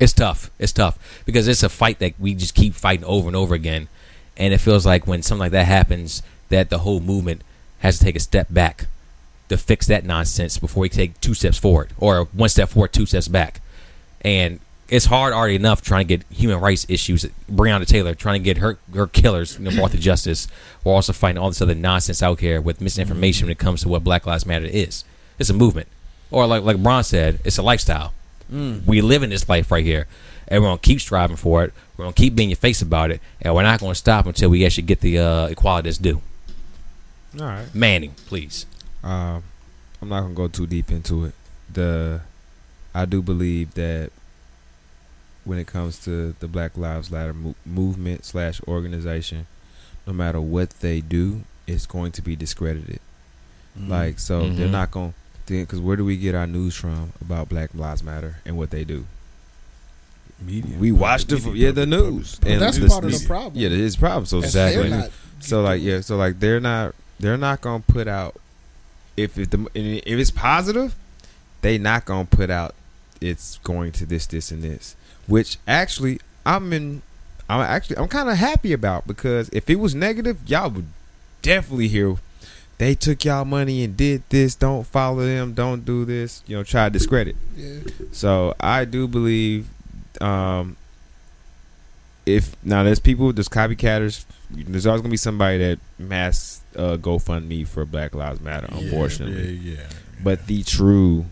It's 0.00 0.14
tough. 0.14 0.50
It's 0.58 0.72
tough 0.72 1.22
because 1.26 1.46
it's 1.46 1.62
a 1.62 1.68
fight 1.68 1.98
that 1.98 2.18
we 2.18 2.34
just 2.34 2.54
keep 2.54 2.74
fighting 2.74 3.04
over 3.04 3.26
and 3.26 3.36
over 3.36 3.54
again, 3.54 3.88
and 4.36 4.54
it 4.54 4.58
feels 4.58 4.86
like 4.86 5.06
when 5.06 5.22
something 5.22 5.40
like 5.40 5.52
that 5.52 5.66
happens, 5.66 6.22
that 6.48 6.70
the 6.70 6.78
whole 6.78 7.00
movement 7.00 7.42
has 7.80 7.98
to 7.98 8.04
take 8.04 8.16
a 8.16 8.20
step 8.20 8.46
back 8.50 8.86
to 9.50 9.58
fix 9.58 9.86
that 9.88 10.04
nonsense 10.04 10.58
before 10.58 10.80
we 10.80 10.88
take 10.88 11.20
two 11.20 11.34
steps 11.34 11.58
forward 11.58 11.90
or 11.98 12.24
one 12.32 12.48
step 12.48 12.70
forward, 12.70 12.92
two 12.92 13.04
steps 13.04 13.28
back. 13.28 13.60
And 14.22 14.60
it's 14.88 15.06
hard 15.06 15.32
already 15.32 15.54
enough 15.56 15.82
trying 15.82 16.06
to 16.06 16.16
get 16.16 16.26
human 16.32 16.60
rights 16.60 16.86
issues. 16.88 17.24
Breonna 17.50 17.86
Taylor 17.86 18.14
trying 18.14 18.40
to 18.40 18.44
get 18.44 18.58
her 18.58 18.78
her 18.94 19.06
killers 19.06 19.58
you 19.58 19.64
know, 19.64 19.70
brought 19.72 19.92
to 19.92 19.98
justice. 19.98 20.48
We're 20.82 20.94
also 20.94 21.12
fighting 21.12 21.38
all 21.38 21.48
this 21.50 21.62
other 21.62 21.74
nonsense 21.74 22.22
out 22.22 22.40
here 22.40 22.60
with 22.60 22.80
misinformation 22.80 23.46
when 23.46 23.52
it 23.52 23.58
comes 23.58 23.82
to 23.82 23.88
what 23.88 24.02
Black 24.04 24.26
Lives 24.26 24.46
Matter 24.46 24.66
is. 24.66 25.04
It's 25.38 25.50
a 25.50 25.54
movement, 25.54 25.88
or 26.30 26.46
like 26.46 26.62
like 26.64 26.82
Bron 26.82 27.04
said, 27.04 27.40
it's 27.44 27.58
a 27.58 27.62
lifestyle. 27.62 28.12
We 28.86 29.00
live 29.00 29.22
in 29.22 29.30
this 29.30 29.48
life 29.48 29.70
right 29.70 29.84
here, 29.84 30.08
and 30.48 30.60
we're 30.62 30.68
gonna 30.70 30.78
keep 30.78 31.00
striving 31.00 31.36
for 31.36 31.62
it. 31.64 31.72
We're 31.96 32.04
gonna 32.06 32.14
keep 32.14 32.34
being 32.34 32.50
your 32.50 32.56
face 32.56 32.82
about 32.82 33.10
it, 33.12 33.20
and 33.40 33.54
we're 33.54 33.62
not 33.62 33.78
gonna 33.80 33.94
stop 33.94 34.26
until 34.26 34.50
we 34.50 34.66
actually 34.66 34.82
get 34.84 35.00
the 35.00 35.18
uh, 35.20 35.46
equality 35.46 35.88
that's 35.88 35.98
due. 35.98 36.20
All 37.38 37.46
right. 37.46 37.72
Manning, 37.74 38.14
please. 38.26 38.66
Um, 39.02 39.42
I'm 40.02 40.08
not 40.08 40.22
gonna 40.22 40.34
go 40.34 40.48
too 40.48 40.66
deep 40.66 40.90
into 40.90 41.24
it. 41.26 41.34
The 41.72 42.20
I 42.94 43.04
do 43.04 43.22
believe 43.22 43.74
that 43.74 44.10
when 45.44 45.58
it 45.58 45.66
comes 45.66 45.98
to 46.04 46.34
the 46.40 46.48
Black 46.48 46.76
Lives 46.76 47.10
Matter 47.10 47.32
mo- 47.32 47.54
movement 47.64 48.24
slash 48.24 48.60
organization, 48.68 49.46
no 50.06 50.12
matter 50.12 50.40
what 50.40 50.70
they 50.80 51.00
do, 51.00 51.42
it's 51.66 51.86
going 51.86 52.12
to 52.12 52.22
be 52.22 52.36
discredited. 52.36 53.00
Like 53.78 54.18
so, 54.18 54.50
they're 54.50 54.66
Mhm. 54.68 54.72
not 54.72 54.90
going 54.90 55.14
to 55.46 55.60
because 55.62 55.80
where 55.80 55.96
do 55.96 56.04
we 56.04 56.16
get 56.16 56.34
our 56.34 56.46
news 56.46 56.74
from 56.74 57.12
about 57.20 57.48
Black 57.48 57.70
Lives 57.74 58.02
Matter 58.02 58.36
and 58.44 58.56
what 58.56 58.70
they 58.70 58.84
do? 58.84 59.06
Media. 60.40 60.76
We 60.78 60.90
watch 60.92 61.26
the 61.26 61.36
Media. 61.36 61.66
yeah 61.66 61.70
the 61.72 61.86
news 61.86 62.36
But 62.40 62.50
and 62.50 62.62
that's 62.62 62.78
the- 62.78 62.88
part 62.88 63.04
of 63.04 63.12
the- 63.12 63.18
the 63.18 63.26
problem. 63.26 63.52
Yeah, 63.62 63.68
it's 63.68 63.94
a 63.96 63.98
problem. 63.98 64.26
So 64.26 64.38
If 64.38 64.44
Exactly. 64.46 64.90
not- 64.90 65.10
so 65.40 65.62
like 65.62 65.80
yeah, 65.82 66.00
so 66.00 66.16
like 66.16 66.40
they're 66.40 66.60
not 66.60 66.94
they're 67.18 67.36
not 67.36 67.60
gonna 67.60 67.82
put 67.86 68.08
out 68.08 68.34
if 69.16 69.38
it, 69.38 69.50
the 69.50 69.68
if 69.74 70.18
it's 70.18 70.30
positive, 70.30 70.94
they 71.62 71.78
not 71.78 72.04
gonna 72.04 72.24
put 72.24 72.50
out 72.50 72.74
it's 73.20 73.58
going 73.58 73.92
to 73.92 74.06
this 74.06 74.26
this 74.26 74.50
and 74.50 74.62
this. 74.62 74.96
Which 75.26 75.58
actually 75.66 76.20
I'm 76.44 76.72
in 76.72 77.02
I'm 77.48 77.60
actually 77.60 77.98
I'm 77.98 78.08
kind 78.08 78.28
of 78.28 78.36
happy 78.36 78.72
about 78.72 79.06
because 79.06 79.48
if 79.50 79.68
it 79.68 79.76
was 79.76 79.94
negative, 79.94 80.38
y'all 80.46 80.70
would 80.70 80.86
definitely 81.42 81.88
hear 81.88 82.16
they 82.80 82.94
took 82.94 83.26
y'all 83.26 83.44
money 83.44 83.84
and 83.84 83.94
did 83.94 84.22
this. 84.30 84.54
Don't 84.54 84.86
follow 84.86 85.26
them. 85.26 85.52
Don't 85.52 85.84
do 85.84 86.06
this. 86.06 86.42
You 86.46 86.56
know, 86.56 86.62
try 86.62 86.84
to 86.84 86.90
discredit. 86.90 87.36
Yeah. 87.54 87.80
So 88.10 88.54
I 88.58 88.86
do 88.86 89.06
believe, 89.06 89.68
um, 90.18 90.78
if 92.24 92.56
now 92.64 92.82
there's 92.82 92.98
people, 92.98 93.34
there's 93.34 93.50
copycatters. 93.50 94.24
There's 94.50 94.86
always 94.86 95.02
gonna 95.02 95.10
be 95.10 95.18
somebody 95.18 95.58
that 95.58 95.78
mass 95.98 96.59
uh, 96.76 96.96
GoFundMe 96.96 97.66
for 97.66 97.84
Black 97.84 98.14
Lives 98.14 98.40
Matter. 98.40 98.68
Unfortunately, 98.70 99.52
Yeah, 99.54 99.72
yeah. 99.74 99.86
but 100.22 100.46
the 100.46 100.62
true 100.62 101.26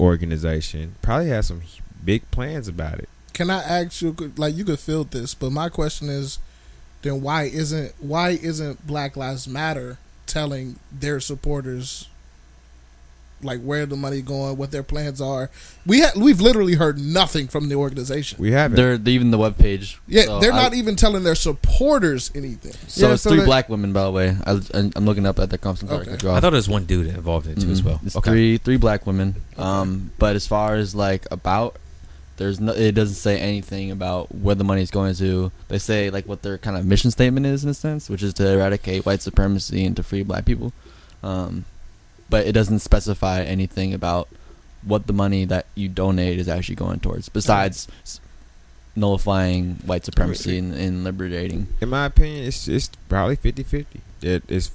organization 0.00 0.94
probably 1.02 1.28
has 1.28 1.48
some 1.48 1.62
big 2.04 2.28
plans 2.30 2.68
about 2.68 2.98
it. 2.98 3.08
Can 3.32 3.50
I 3.50 3.62
ask 3.62 4.02
you? 4.02 4.14
Like 4.36 4.56
you 4.56 4.64
could 4.64 4.80
feel 4.80 5.04
this, 5.04 5.34
but 5.34 5.50
my 5.50 5.68
question 5.68 6.08
is, 6.08 6.38
then 7.02 7.20
why 7.22 7.44
isn't 7.44 7.94
why 8.00 8.30
isn't 8.30 8.86
Black 8.86 9.16
Lives 9.16 9.46
Matter 9.46 9.98
telling 10.26 10.78
their 10.92 11.20
supporters 11.20 12.08
like 13.42 13.60
where 13.62 13.86
the 13.86 13.96
money 13.96 14.20
going, 14.22 14.56
what 14.56 14.70
their 14.70 14.82
plans 14.82 15.20
are? 15.20 15.50
We 15.86 16.00
ha- 16.00 16.12
we've 16.16 16.40
literally 16.40 16.74
heard 16.74 16.98
nothing 16.98 17.48
from 17.48 17.68
the 17.68 17.76
organization. 17.76 18.38
We 18.40 18.50
haven't. 18.52 18.76
They're, 18.76 18.98
they're 18.98 19.14
even 19.14 19.30
the 19.30 19.38
web 19.38 19.56
page. 19.58 20.00
Yeah, 20.08 20.24
So 20.24 20.40
they're 20.40 20.52
I- 20.52 20.56
not 20.62 20.74
even 20.74 20.96
telling 20.96 21.22
their 21.24 21.34
supporters 21.34 22.30
anything. 22.34 22.72
So 22.88 23.06
Yeah, 23.08 23.14
it's 23.14 23.22
so 23.22 23.30
three 23.30 23.40
they- 23.40 23.44
black 23.46 23.68
women, 23.68 23.92
by 23.92 24.04
the 24.04 24.10
way. 24.10 24.36
I, 24.46 24.60
I'm 24.74 25.04
looking 25.04 25.26
up 25.26 25.38
at 25.38 25.50
the 25.50 25.58
conference. 25.58 25.92
Okay. 25.92 26.10
Okay. 26.12 26.28
I 26.28 26.40
thought 26.40 26.50
there 26.50 26.52
was 26.52 26.68
one 26.68 26.84
dude 26.84 27.06
involved 27.06 27.46
in 27.46 27.52
it 27.52 27.60
too 27.60 27.70
as 27.70 27.82
Mhm. 27.82 27.84
well. 27.84 28.00
It's 28.04 28.16
Okay. 28.16 28.30
three 28.30 28.56
three 28.58 28.76
black 28.76 29.06
women. 29.06 29.36
Um, 29.56 30.10
but 30.18 30.34
as 30.36 30.46
far 30.46 30.74
as 30.74 30.94
like 30.94 31.26
about, 31.30 31.76
there's 32.38 32.60
no. 32.60 32.72
It 32.72 32.92
doesn't 32.92 33.16
say 33.16 33.38
anything 33.38 33.90
about 33.90 34.32
where 34.34 34.54
the 34.54 34.64
money 34.64 34.82
is 34.82 34.90
going 34.90 35.14
to. 35.16 35.50
They 35.68 35.78
say 35.78 36.10
like 36.10 36.26
what 36.28 36.42
their 36.42 36.56
kind 36.58 36.76
of 36.76 36.84
mission 36.86 37.10
statement 37.10 37.46
is 37.46 37.64
in 37.64 37.70
a 37.70 37.74
sense, 37.74 38.08
which 38.08 38.22
is 38.22 38.34
to 38.34 38.48
eradicate 38.52 39.04
white 39.06 39.22
supremacy 39.22 39.84
and 39.84 39.96
to 39.96 40.02
free 40.02 40.22
black 40.22 40.44
people. 40.44 40.72
Um, 41.22 41.64
but 42.28 42.46
it 42.46 42.52
doesn't 42.52 42.78
specify 42.80 43.42
anything 43.42 43.92
about 43.94 44.28
what 44.82 45.06
the 45.06 45.12
money 45.12 45.44
that 45.44 45.66
you 45.74 45.88
donate 45.88 46.38
is 46.38 46.48
actually 46.48 46.76
going 46.76 47.00
towards, 47.00 47.28
besides 47.28 47.88
s- 48.02 48.20
nullifying 48.96 49.74
white 49.86 50.04
supremacy 50.04 50.58
and, 50.58 50.74
and 50.74 51.04
liberating. 51.04 51.68
in 51.80 51.88
my 51.88 52.06
opinion, 52.06 52.44
it's 52.46 52.68
it's 52.68 52.88
probably 53.08 53.36
50-50. 53.36 53.86
It, 54.22 54.42
it's 54.48 54.70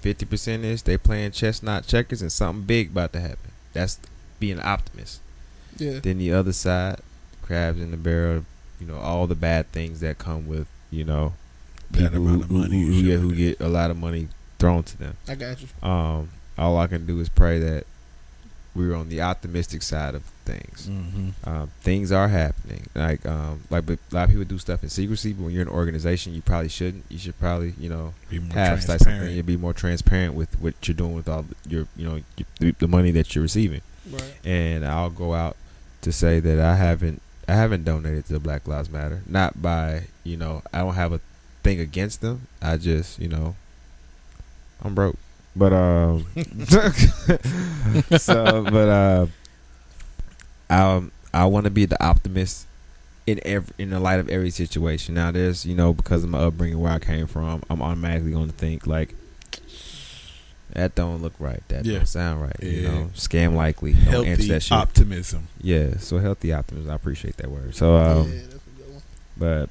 fifty 0.00 0.26
percent 0.26 0.64
is 0.64 0.82
they 0.82 0.96
playing 0.98 1.30
chess, 1.32 1.62
not 1.62 1.86
checkers, 1.86 2.22
and 2.22 2.30
something 2.32 2.64
big 2.64 2.90
about 2.90 3.12
to 3.14 3.20
happen. 3.20 3.52
That's 3.72 3.98
being 4.40 4.58
an 4.58 4.66
optimist. 4.66 5.20
Yeah, 5.78 6.00
Then 6.00 6.18
the 6.18 6.32
other 6.32 6.52
side, 6.52 7.00
crabs 7.40 7.80
in 7.80 7.90
the 7.92 7.96
barrel, 7.96 8.44
you 8.78 8.86
know, 8.86 8.98
all 8.98 9.26
the 9.26 9.34
bad 9.34 9.70
things 9.72 10.00
that 10.00 10.18
come 10.18 10.46
with, 10.46 10.66
you 10.90 11.04
know, 11.04 11.32
That 11.92 12.10
people 12.12 12.20
who, 12.20 12.28
amount 12.28 12.42
of 12.42 12.50
money 12.50 12.80
who, 12.82 12.86
and 12.86 12.94
who 12.94 13.00
shit 13.00 13.06
get, 13.06 13.20
who 13.20 13.34
get 13.34 13.60
a 13.60 13.68
lot 13.68 13.90
of 13.90 13.96
money 13.96 14.28
thrown 14.58 14.82
to 14.82 14.98
them. 14.98 15.16
I 15.26 15.34
got 15.34 15.56
you. 15.62 15.68
Um, 15.88 16.28
all 16.58 16.76
I 16.78 16.86
can 16.86 17.06
do 17.06 17.20
is 17.20 17.28
pray 17.28 17.58
that 17.58 17.84
we're 18.74 18.94
on 18.94 19.10
the 19.10 19.20
optimistic 19.20 19.82
side 19.82 20.14
of 20.14 20.22
things. 20.46 20.88
Mm-hmm. 20.90 21.28
Um, 21.48 21.70
things 21.82 22.10
are 22.10 22.28
happening. 22.28 22.86
Like, 22.94 23.24
um, 23.26 23.60
like, 23.68 23.84
but 23.84 23.98
a 24.10 24.14
lot 24.14 24.24
of 24.24 24.30
people 24.30 24.44
do 24.44 24.58
stuff 24.58 24.82
in 24.82 24.88
secrecy. 24.88 25.34
But 25.34 25.44
when 25.44 25.52
you're 25.52 25.62
an 25.62 25.68
organization, 25.68 26.32
you 26.34 26.40
probably 26.40 26.70
shouldn't. 26.70 27.04
You 27.10 27.18
should 27.18 27.38
probably, 27.38 27.74
you 27.78 27.90
know, 27.90 28.14
Be 28.30 28.38
more 28.38 28.54
have 28.54 28.78
like 28.78 28.86
transparent. 28.86 29.20
something. 29.20 29.36
You 29.36 29.42
be 29.42 29.58
more 29.58 29.74
transparent 29.74 30.32
with 30.34 30.58
what 30.60 30.74
you're 30.88 30.94
doing 30.94 31.14
with 31.14 31.28
all 31.28 31.44
your, 31.68 31.86
you 31.96 32.08
know, 32.08 32.20
your, 32.60 32.72
the 32.78 32.88
money 32.88 33.10
that 33.10 33.34
you're 33.34 33.42
receiving 33.42 33.82
Right. 34.10 34.34
and 34.44 34.84
I'll 34.86 35.10
go 35.10 35.34
out 35.34 35.56
to 36.00 36.10
say 36.10 36.40
that 36.40 36.58
I 36.58 36.74
haven't 36.76 37.20
I 37.46 37.52
haven't 37.54 37.84
donated 37.84 38.24
to 38.26 38.40
Black 38.40 38.66
Lives 38.66 38.88
Matter. 38.90 39.20
Not 39.26 39.60
by 39.60 40.04
you 40.24 40.36
know 40.38 40.62
I 40.72 40.78
don't 40.78 40.94
have 40.94 41.12
a 41.12 41.20
thing 41.62 41.78
against 41.78 42.20
them. 42.22 42.46
I 42.62 42.78
just 42.78 43.18
you 43.20 43.28
know 43.28 43.54
I'm 44.82 44.94
broke, 44.94 45.18
but 45.54 45.72
um 45.72 46.26
so 48.18 48.64
but 48.70 48.88
uh 48.88 49.26
I 50.70 51.02
I 51.34 51.44
want 51.46 51.64
to 51.64 51.70
be 51.70 51.84
the 51.86 52.02
optimist 52.04 52.66
in 53.26 53.38
every 53.44 53.74
in 53.78 53.90
the 53.90 54.00
light 54.00 54.20
of 54.20 54.28
every 54.28 54.50
situation. 54.50 55.14
Now 55.14 55.30
there's 55.30 55.64
you 55.66 55.74
know 55.74 55.92
because 55.92 56.24
of 56.24 56.30
my 56.30 56.38
upbringing 56.38 56.80
where 56.80 56.92
I 56.92 56.98
came 56.98 57.26
from, 57.26 57.62
I'm 57.70 57.82
automatically 57.82 58.32
going 58.32 58.48
to 58.48 58.54
think 58.56 58.86
like. 58.86 59.14
That 60.74 60.94
don't 60.94 61.20
look 61.20 61.34
right. 61.38 61.62
That 61.68 61.84
Yeah. 61.84 61.98
don't 61.98 62.06
sound 62.08 62.40
right. 62.40 62.56
You 62.62 62.80
know, 62.80 63.10
scam 63.14 63.54
likely. 63.54 63.92
Don't 63.92 64.24
answer 64.24 64.26
Healthy 64.44 64.48
that 64.48 64.62
shit. 64.62 64.72
optimism. 64.72 65.48
Yeah, 65.60 65.98
so 65.98 66.16
healthy 66.16 66.50
optimism. 66.50 66.90
I 66.90 66.94
appreciate 66.94 67.36
that 67.36 67.50
word. 67.50 67.74
So, 67.74 67.94
um, 67.94 68.32
yeah, 68.32 68.38
that's 68.48 68.54
a 68.54 68.82
good 68.82 68.90
one. 68.94 69.02
but 69.36 69.68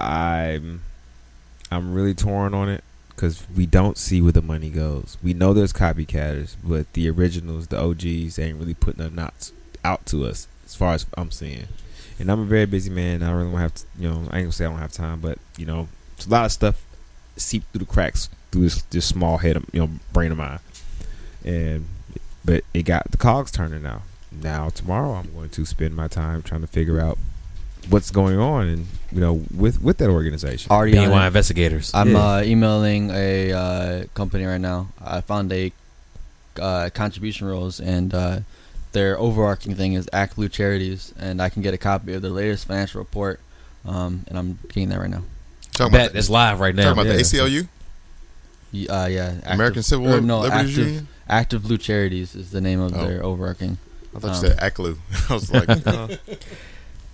I'm 0.00 0.82
I'm 1.72 1.92
really 1.92 2.14
torn 2.14 2.54
on 2.54 2.68
it 2.68 2.83
because 3.14 3.44
we 3.54 3.66
don't 3.66 3.98
see 3.98 4.20
where 4.20 4.32
the 4.32 4.42
money 4.42 4.70
goes. 4.70 5.16
We 5.22 5.34
know 5.34 5.52
there's 5.52 5.72
copycatters, 5.72 6.56
but 6.62 6.92
the 6.92 7.08
originals, 7.10 7.68
the 7.68 7.80
OGs, 7.80 8.38
ain't 8.38 8.58
really 8.58 8.74
putting 8.74 9.04
them 9.04 9.14
knots 9.14 9.52
out 9.84 10.06
to 10.06 10.24
us 10.24 10.48
as 10.64 10.74
far 10.74 10.94
as 10.94 11.06
I'm 11.16 11.30
seeing. 11.30 11.68
And 12.18 12.30
I'm 12.30 12.40
a 12.40 12.44
very 12.44 12.66
busy 12.66 12.90
man. 12.90 13.22
I 13.22 13.32
really 13.32 13.50
don't 13.50 13.60
have, 13.60 13.74
to, 13.74 13.84
you 13.98 14.08
know, 14.08 14.16
I 14.16 14.18
ain't 14.18 14.30
gonna 14.30 14.52
say 14.52 14.64
I 14.64 14.68
don't 14.68 14.78
have 14.78 14.92
time, 14.92 15.20
but 15.20 15.38
you 15.56 15.66
know, 15.66 15.88
it's 16.16 16.26
a 16.26 16.30
lot 16.30 16.46
of 16.46 16.52
stuff 16.52 16.84
seep 17.36 17.64
through 17.72 17.80
the 17.80 17.84
cracks 17.86 18.28
through 18.50 18.62
this 18.62 18.82
this 18.82 19.06
small 19.06 19.38
head, 19.38 19.56
of, 19.56 19.66
you 19.72 19.80
know, 19.80 19.90
brain 20.12 20.32
of 20.32 20.38
mine. 20.38 20.60
And 21.44 21.86
but 22.44 22.64
it 22.72 22.82
got 22.82 23.10
the 23.10 23.16
cogs 23.16 23.50
turning 23.50 23.82
now. 23.82 24.02
Now 24.30 24.68
tomorrow 24.68 25.14
I'm 25.14 25.32
going 25.32 25.50
to 25.50 25.64
spend 25.64 25.94
my 25.94 26.08
time 26.08 26.42
trying 26.42 26.60
to 26.60 26.66
figure 26.66 27.00
out 27.00 27.18
what's 27.90 28.10
going 28.10 28.38
on 28.38 28.66
and 28.68 28.86
you 29.12 29.20
know 29.20 29.42
with 29.54 29.80
with 29.82 29.98
that 29.98 30.08
organization. 30.10 30.70
Already 30.70 30.96
on 30.98 31.08
BNY 31.08 31.24
it. 31.24 31.26
investigators. 31.28 31.90
I'm 31.94 32.10
Yeah. 32.12 32.18
uh, 32.36 32.42
emailing 32.42 33.10
a 33.10 33.52
uh, 33.52 34.04
company 34.14 34.44
right 34.44 34.60
now. 34.60 34.88
I 35.04 35.20
found 35.20 35.52
a 35.52 35.72
uh, 36.60 36.90
contribution 36.94 37.46
rules, 37.46 37.80
and 37.80 38.14
uh, 38.14 38.40
their 38.92 39.18
overarching 39.18 39.74
thing 39.74 39.94
is 39.94 40.06
ActBlue 40.12 40.50
Charities, 40.52 41.12
and 41.18 41.42
I 41.42 41.48
can 41.48 41.62
get 41.62 41.74
a 41.74 41.78
copy 41.78 42.14
of 42.14 42.22
their 42.22 42.30
latest 42.30 42.66
financial 42.66 43.00
report, 43.00 43.40
um, 43.84 44.24
and 44.28 44.38
I'm 44.38 44.58
getting 44.68 44.88
that 44.90 44.98
right 45.00 45.10
now. 45.10 45.22
Talking 45.72 45.92
Bet 45.92 46.06
about, 46.10 46.18
it's 46.18 46.30
live 46.30 46.60
right 46.60 46.74
now. 46.74 46.84
talking 46.94 47.00
about 47.02 47.06
Yeah. 47.10 47.16
the 47.16 47.22
ACLU, 47.22 47.68
Y- 48.72 48.86
Uh, 48.88 49.06
yeah, 49.06 49.24
Active- 49.38 49.52
American 49.52 49.82
Civil 49.82 50.14
or 50.14 50.20
no, 50.20 50.40
Liberties 50.40 50.70
Active, 50.70 50.86
Union. 50.86 51.08
Active 51.28 51.62
Blue 51.64 51.78
Charities 51.78 52.34
is 52.36 52.50
the 52.50 52.60
name 52.60 52.80
of 52.80 52.92
Oh. 52.96 53.04
their 53.06 53.22
overarching. 53.24 53.78
I 54.16 54.18
thought 54.20 54.30
um, 54.36 54.44
you 54.44 54.50
said 54.50 54.58
ACLU. 54.60 54.96
I 55.30 55.34
was 55.34 55.50
like, 55.52 55.68
uh, 55.86 56.08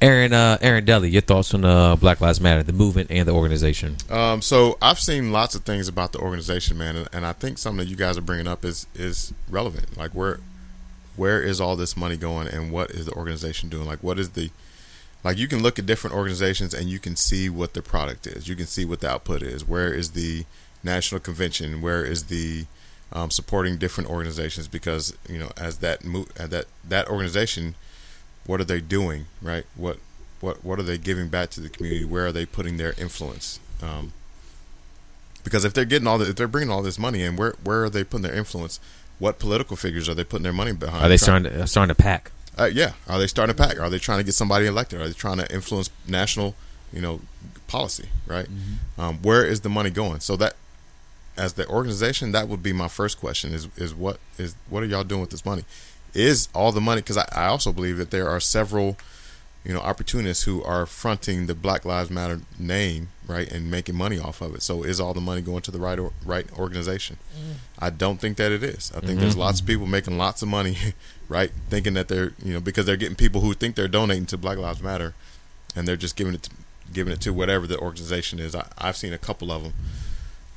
Aaron, 0.03 0.33
uh, 0.33 0.57
Aaron 0.63 0.85
Deli, 0.85 1.11
your 1.11 1.21
thoughts 1.21 1.53
on 1.53 1.65
uh, 1.65 1.95
Black 1.97 2.21
Lives 2.21 2.41
Matter, 2.41 2.63
the 2.63 2.73
movement 2.73 3.11
and 3.11 3.29
the 3.29 3.33
organization? 3.33 3.97
Um, 4.09 4.41
so 4.41 4.79
I've 4.81 4.99
seen 4.99 5.31
lots 5.31 5.55
of 5.55 5.65
things 5.65 5.89
about 5.89 6.13
the 6.13 6.19
organization, 6.21 6.79
man, 6.79 6.97
and, 6.97 7.09
and 7.13 7.27
I 7.27 7.33
think 7.33 7.59
something 7.59 7.85
that 7.85 7.91
you 7.91 7.97
guys 7.97 8.17
are 8.17 8.23
bringing 8.23 8.49
up 8.49 8.65
is 8.65 8.87
is 8.95 9.35
relevant. 9.49 9.97
Like 9.97 10.13
where 10.13 10.41
where 11.17 11.43
is 11.43 11.61
all 11.61 11.77
this 11.77 11.97
money 11.97 12.17
going, 12.17 12.49
and 12.49 12.73
what 12.73 12.91
is 12.91 13.07
the 13.07 13.13
organization 13.13 13.69
doing? 13.69 13.87
Like 13.87 14.03
what 14.03 14.19
is 14.19 14.31
the 14.31 14.51
like 15.23 15.37
you 15.37 15.49
can 15.49 15.63
look 15.63 15.79
at 15.79 15.87
different 15.87 16.17
organizations 16.17 16.73
and 16.73 16.89
you 16.89 16.99
can 16.99 17.15
see 17.17 17.51
what 17.51 17.75
the 17.75 17.83
product 17.83 18.27
is. 18.27 18.49
You 18.49 18.57
can 18.57 18.67
see 18.67 18.85
what 18.85 19.01
the 19.01 19.11
output 19.11 19.43
is. 19.43 19.67
Where 19.67 19.93
is 19.93 20.13
the 20.13 20.45
national 20.83 21.21
convention? 21.21 21.83
Where 21.83 22.05
is 22.05 22.25
the 22.25 22.65
um, 23.13 23.31
supporting 23.31 23.77
different 23.77 24.09
organizations? 24.09 24.67
Because 24.69 25.17
you 25.29 25.39
know, 25.39 25.51
as 25.57 25.79
that 25.79 26.05
mo- 26.05 26.27
that 26.37 26.67
that 26.89 27.09
organization, 27.09 27.75
what 28.47 28.61
are 28.61 28.65
they 28.65 28.81
doing? 28.81 29.27
Right? 29.43 29.65
What 29.77 29.99
what 30.41 30.65
what 30.65 30.79
are 30.79 30.83
they 30.83 30.99
giving 30.99 31.29
back 31.29 31.51
to 31.51 31.61
the 31.61 31.69
community? 31.69 32.05
Where 32.05 32.27
are 32.27 32.33
they 32.33 32.47
putting 32.47 32.77
their 32.77 32.95
influence? 32.99 33.61
Um, 33.83 34.13
because 35.45 35.65
if 35.65 35.73
they're 35.73 35.85
getting 35.87 36.07
all 36.07 36.19
the, 36.19 36.29
if 36.31 36.37
they're 36.37 36.49
bringing 36.49 36.71
all 36.71 36.83
this 36.83 36.99
money 36.99 37.23
in, 37.23 37.37
where 37.37 37.55
where 37.63 37.85
are 37.85 37.91
they 37.91 38.05
putting 38.05 38.23
their 38.23 38.35
influence? 38.37 38.79
What 39.19 39.39
political 39.39 39.77
figures 39.77 40.09
are 40.09 40.15
they 40.15 40.25
putting 40.25 40.45
their 40.45 40.53
money 40.53 40.73
behind? 40.73 41.05
Are 41.05 41.09
they 41.09 41.17
Trying- 41.19 41.43
starting 41.45 41.53
to, 41.61 41.67
starting 41.67 41.95
to 41.95 42.03
pack? 42.03 42.31
uh, 42.59 42.65
yeah. 42.73 42.93
Are 43.09 43.19
they 43.19 43.27
starting 43.27 43.55
to 43.55 43.63
pack? 43.63 43.79
Are 43.79 43.89
they 43.91 43.99
trying 43.99 44.19
to 44.19 44.25
get 44.25 44.35
somebody 44.35 44.67
elected? 44.67 45.01
Are 45.01 45.07
they 45.07 45.13
trying 45.15 45.39
to 45.39 45.53
influence 45.55 45.89
national, 46.07 46.55
you 46.93 47.01
know, 47.01 47.21
policy? 47.69 48.09
Right. 48.27 48.47
Um, 48.99 49.19
where 49.23 49.45
is 49.45 49.61
the 49.61 49.69
money 49.69 49.91
going? 49.91 50.21
So 50.21 50.37
that, 50.37 50.55
as 51.37 51.53
the 51.55 51.67
organization, 51.69 52.33
that 52.33 52.49
would 52.49 52.63
be 52.63 52.73
my 52.73 52.89
first 52.89 53.19
question: 53.21 53.53
is 53.53 53.69
is 53.77 53.95
what 53.95 54.19
is 54.39 54.57
what 54.71 54.83
are 54.83 54.87
y'all 54.87 55.05
doing 55.05 55.21
with 55.21 55.31
this 55.31 55.45
money? 55.45 55.65
Is 56.15 56.49
all 56.55 56.73
the 56.73 56.81
money? 56.81 57.01
Because 57.01 57.17
I, 57.17 57.29
I 57.33 57.47
also 57.47 57.73
believe 57.73 57.99
that 57.99 58.11
there 58.11 58.29
are 58.29 58.41
several, 58.41 58.97
you 59.65 59.73
know, 59.73 59.81
opportunists 59.81 60.45
who 60.45 60.63
are 60.65 60.87
fronting 60.87 61.47
the 61.47 61.55
Black 61.55 61.85
Lives 61.85 62.11
Matter 62.11 62.41
name, 62.59 63.09
right, 63.27 63.51
and 63.51 63.71
making 63.71 63.95
money 63.95 64.19
off 64.19 64.41
of 64.41 64.55
it. 64.55 64.63
So 64.63 64.83
is 64.83 65.01
all 65.01 65.15
the 65.15 65.21
money 65.21 65.41
going 65.41 65.63
to 65.63 65.71
the 65.71 65.79
right 65.79 65.99
or, 65.99 66.13
right 66.25 66.47
organization? 66.59 67.19
Mm. 67.35 67.55
I 67.79 67.91
don't 67.91 68.21
think 68.21 68.37
that 68.39 68.53
it 68.53 68.63
is. 68.63 68.93
I 68.95 69.01
think 69.01 69.21
there's 69.21 69.33
mm-hmm. 69.33 69.41
lots 69.41 69.61
of 69.61 69.67
people 69.67 69.87
making 69.87 70.19
lots 70.19 70.43
of 70.43 70.49
money, 70.49 70.77
right? 71.29 71.51
Thinking 71.69 71.95
that 71.95 72.09
they're 72.09 72.33
you 72.43 72.55
know 72.55 72.61
because 72.61 72.87
they're 72.87 72.97
getting 72.97 73.17
people 73.17 73.41
who 73.41 73.55
think 73.55 73.77
they're 73.77 73.89
donating 73.89 74.27
to 74.27 74.39
Black 74.39 74.59
Lives 74.59 74.83
Matter, 74.83 75.15
and 75.77 75.87
they're 75.87 75.97
just 75.97 76.17
giving 76.17 76.35
it 76.35 76.43
to, 76.45 76.51
giving 76.93 77.13
it 77.13 77.21
to 77.23 77.33
whatever 77.33 77.67
the 77.67 77.79
organization 77.79 78.39
is. 78.39 78.55
I, 78.55 78.67
I've 78.79 78.97
seen 78.97 79.13
a 79.13 79.19
couple 79.19 79.53
of 79.53 79.63
them. 79.63 79.73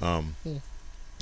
Um, 0.02 0.36
hmm. 0.44 0.58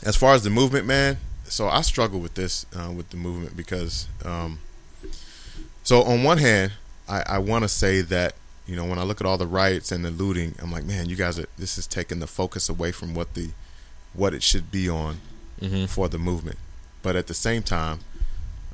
As 0.04 0.16
far 0.16 0.34
as 0.34 0.44
the 0.44 0.50
movement, 0.50 0.88
man, 0.88 1.18
so 1.52 1.68
I 1.68 1.82
struggle 1.82 2.20
with 2.20 2.34
this 2.36 2.66
uh, 2.76 2.92
with 2.92 3.10
the 3.10 3.18
movement 3.18 3.56
because 3.56 4.08
um, 4.26 4.60
so 5.84 6.04
on 6.04 6.24
one 6.24 6.38
hand, 6.38 6.74
I, 7.08 7.24
I 7.28 7.38
want 7.40 7.64
to 7.64 7.68
say 7.68 8.02
that 8.02 8.34
you 8.68 8.76
know 8.76 8.86
when 8.86 9.00
I 9.00 9.04
look 9.04 9.20
at 9.22 9.28
all 9.28 9.38
the 9.38 9.48
riots 9.48 9.92
and 9.92 10.04
the 10.06 10.12
looting, 10.12 10.56
I'm 10.62 10.72
like, 10.72 10.86
man, 10.86 11.10
you 11.10 11.16
guys 11.16 11.38
are 11.40 11.46
this 11.58 11.78
is 11.78 11.88
taking 11.88 12.20
the 12.20 12.28
focus 12.28 12.70
away 12.70 12.92
from 12.92 13.14
what 13.14 13.34
the 13.34 13.50
what 14.14 14.34
it 14.34 14.44
should 14.44 14.72
be 14.72 14.90
on 14.90 15.18
Mm-hmm. 15.62 15.86
for 15.86 16.10
the 16.10 16.18
movement. 16.18 16.58
But 17.04 17.16
at 17.16 17.28
the 17.28 17.36
same 17.36 17.62
time, 17.62 18.00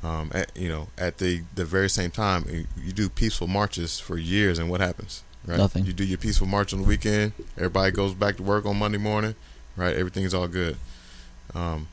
um, 0.01 0.31
at, 0.33 0.55
you 0.55 0.69
know, 0.69 0.87
at 0.97 1.17
the 1.17 1.41
the 1.53 1.65
very 1.65 1.89
same 1.89 2.11
time, 2.11 2.45
you, 2.49 2.65
you 2.81 2.93
do 2.93 3.09
peaceful 3.09 3.47
marches 3.47 3.99
for 3.99 4.17
years, 4.17 4.57
and 4.57 4.69
what 4.69 4.79
happens? 4.79 5.21
Right? 5.45 5.57
Nothing. 5.57 5.85
You 5.85 5.91
do 5.91 6.05
your 6.05 6.17
peaceful 6.17 6.47
march 6.47 6.71
on 6.73 6.81
the 6.83 6.87
weekend. 6.87 7.33
Everybody 7.57 7.91
goes 7.91 8.13
back 8.13 8.37
to 8.37 8.43
work 8.43 8.65
on 8.65 8.77
Monday 8.77 8.99
morning. 8.99 9.35
Right? 9.75 9.97
Everything's 9.97 10.33
all 10.33 10.47
good. 10.47 10.77
Um, 11.53 11.89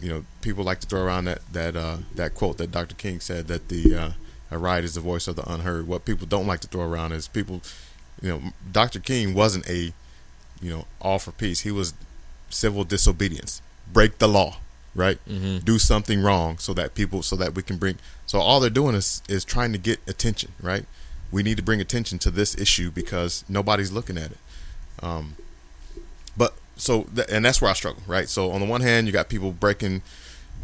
you 0.00 0.08
know, 0.08 0.24
people 0.42 0.64
like 0.64 0.80
to 0.80 0.86
throw 0.86 1.02
around 1.02 1.24
that 1.26 1.40
that 1.52 1.76
uh, 1.76 1.98
that 2.14 2.34
quote 2.34 2.58
that 2.58 2.70
Dr. 2.70 2.94
King 2.94 3.20
said 3.20 3.48
that 3.48 3.68
the 3.68 3.94
uh, 3.94 4.10
a 4.50 4.58
riot 4.58 4.84
is 4.84 4.94
the 4.94 5.00
voice 5.00 5.26
of 5.28 5.36
the 5.36 5.50
unheard. 5.52 5.86
What 5.88 6.04
people 6.04 6.26
don't 6.26 6.46
like 6.46 6.60
to 6.60 6.68
throw 6.68 6.82
around 6.82 7.12
is 7.12 7.28
people. 7.28 7.60
You 8.20 8.28
know, 8.30 8.42
Dr. 8.72 8.98
King 9.00 9.34
wasn't 9.34 9.68
a 9.68 9.92
you 10.60 10.70
know 10.70 10.86
all 11.00 11.18
for 11.18 11.32
peace. 11.32 11.60
He 11.60 11.70
was 11.70 11.94
civil 12.50 12.84
disobedience. 12.84 13.62
Break 13.92 14.18
the 14.18 14.28
law. 14.28 14.58
Right 14.94 15.18
Mm-hmm. 15.28 15.58
do 15.58 15.78
something 15.78 16.22
wrong 16.22 16.58
so 16.58 16.74
that 16.74 16.94
people 16.94 17.22
so 17.22 17.36
that 17.36 17.54
we 17.54 17.62
can 17.62 17.76
bring 17.76 17.98
so 18.26 18.40
all 18.40 18.58
they're 18.58 18.68
doing 18.70 18.96
is 18.96 19.22
is 19.28 19.44
trying 19.44 19.70
to 19.72 19.78
get 19.78 20.00
attention 20.08 20.50
right 20.60 20.86
we 21.30 21.42
need 21.44 21.56
to 21.58 21.62
bring 21.62 21.80
attention 21.80 22.18
to 22.20 22.30
this 22.32 22.56
issue 22.58 22.90
because 22.90 23.44
nobody's 23.48 23.92
looking 23.92 24.16
at 24.18 24.32
it 24.32 24.38
um 25.00 25.36
but 26.36 26.54
so 26.78 27.02
th- 27.14 27.26
and 27.30 27.44
that's 27.44 27.60
where 27.60 27.70
i 27.70 27.74
struggle 27.74 28.02
right? 28.06 28.28
So 28.28 28.50
on 28.52 28.60
the 28.60 28.66
one 28.66 28.80
hand 28.80 29.06
you 29.06 29.12
got 29.12 29.28
people 29.28 29.52
breaking 29.52 30.00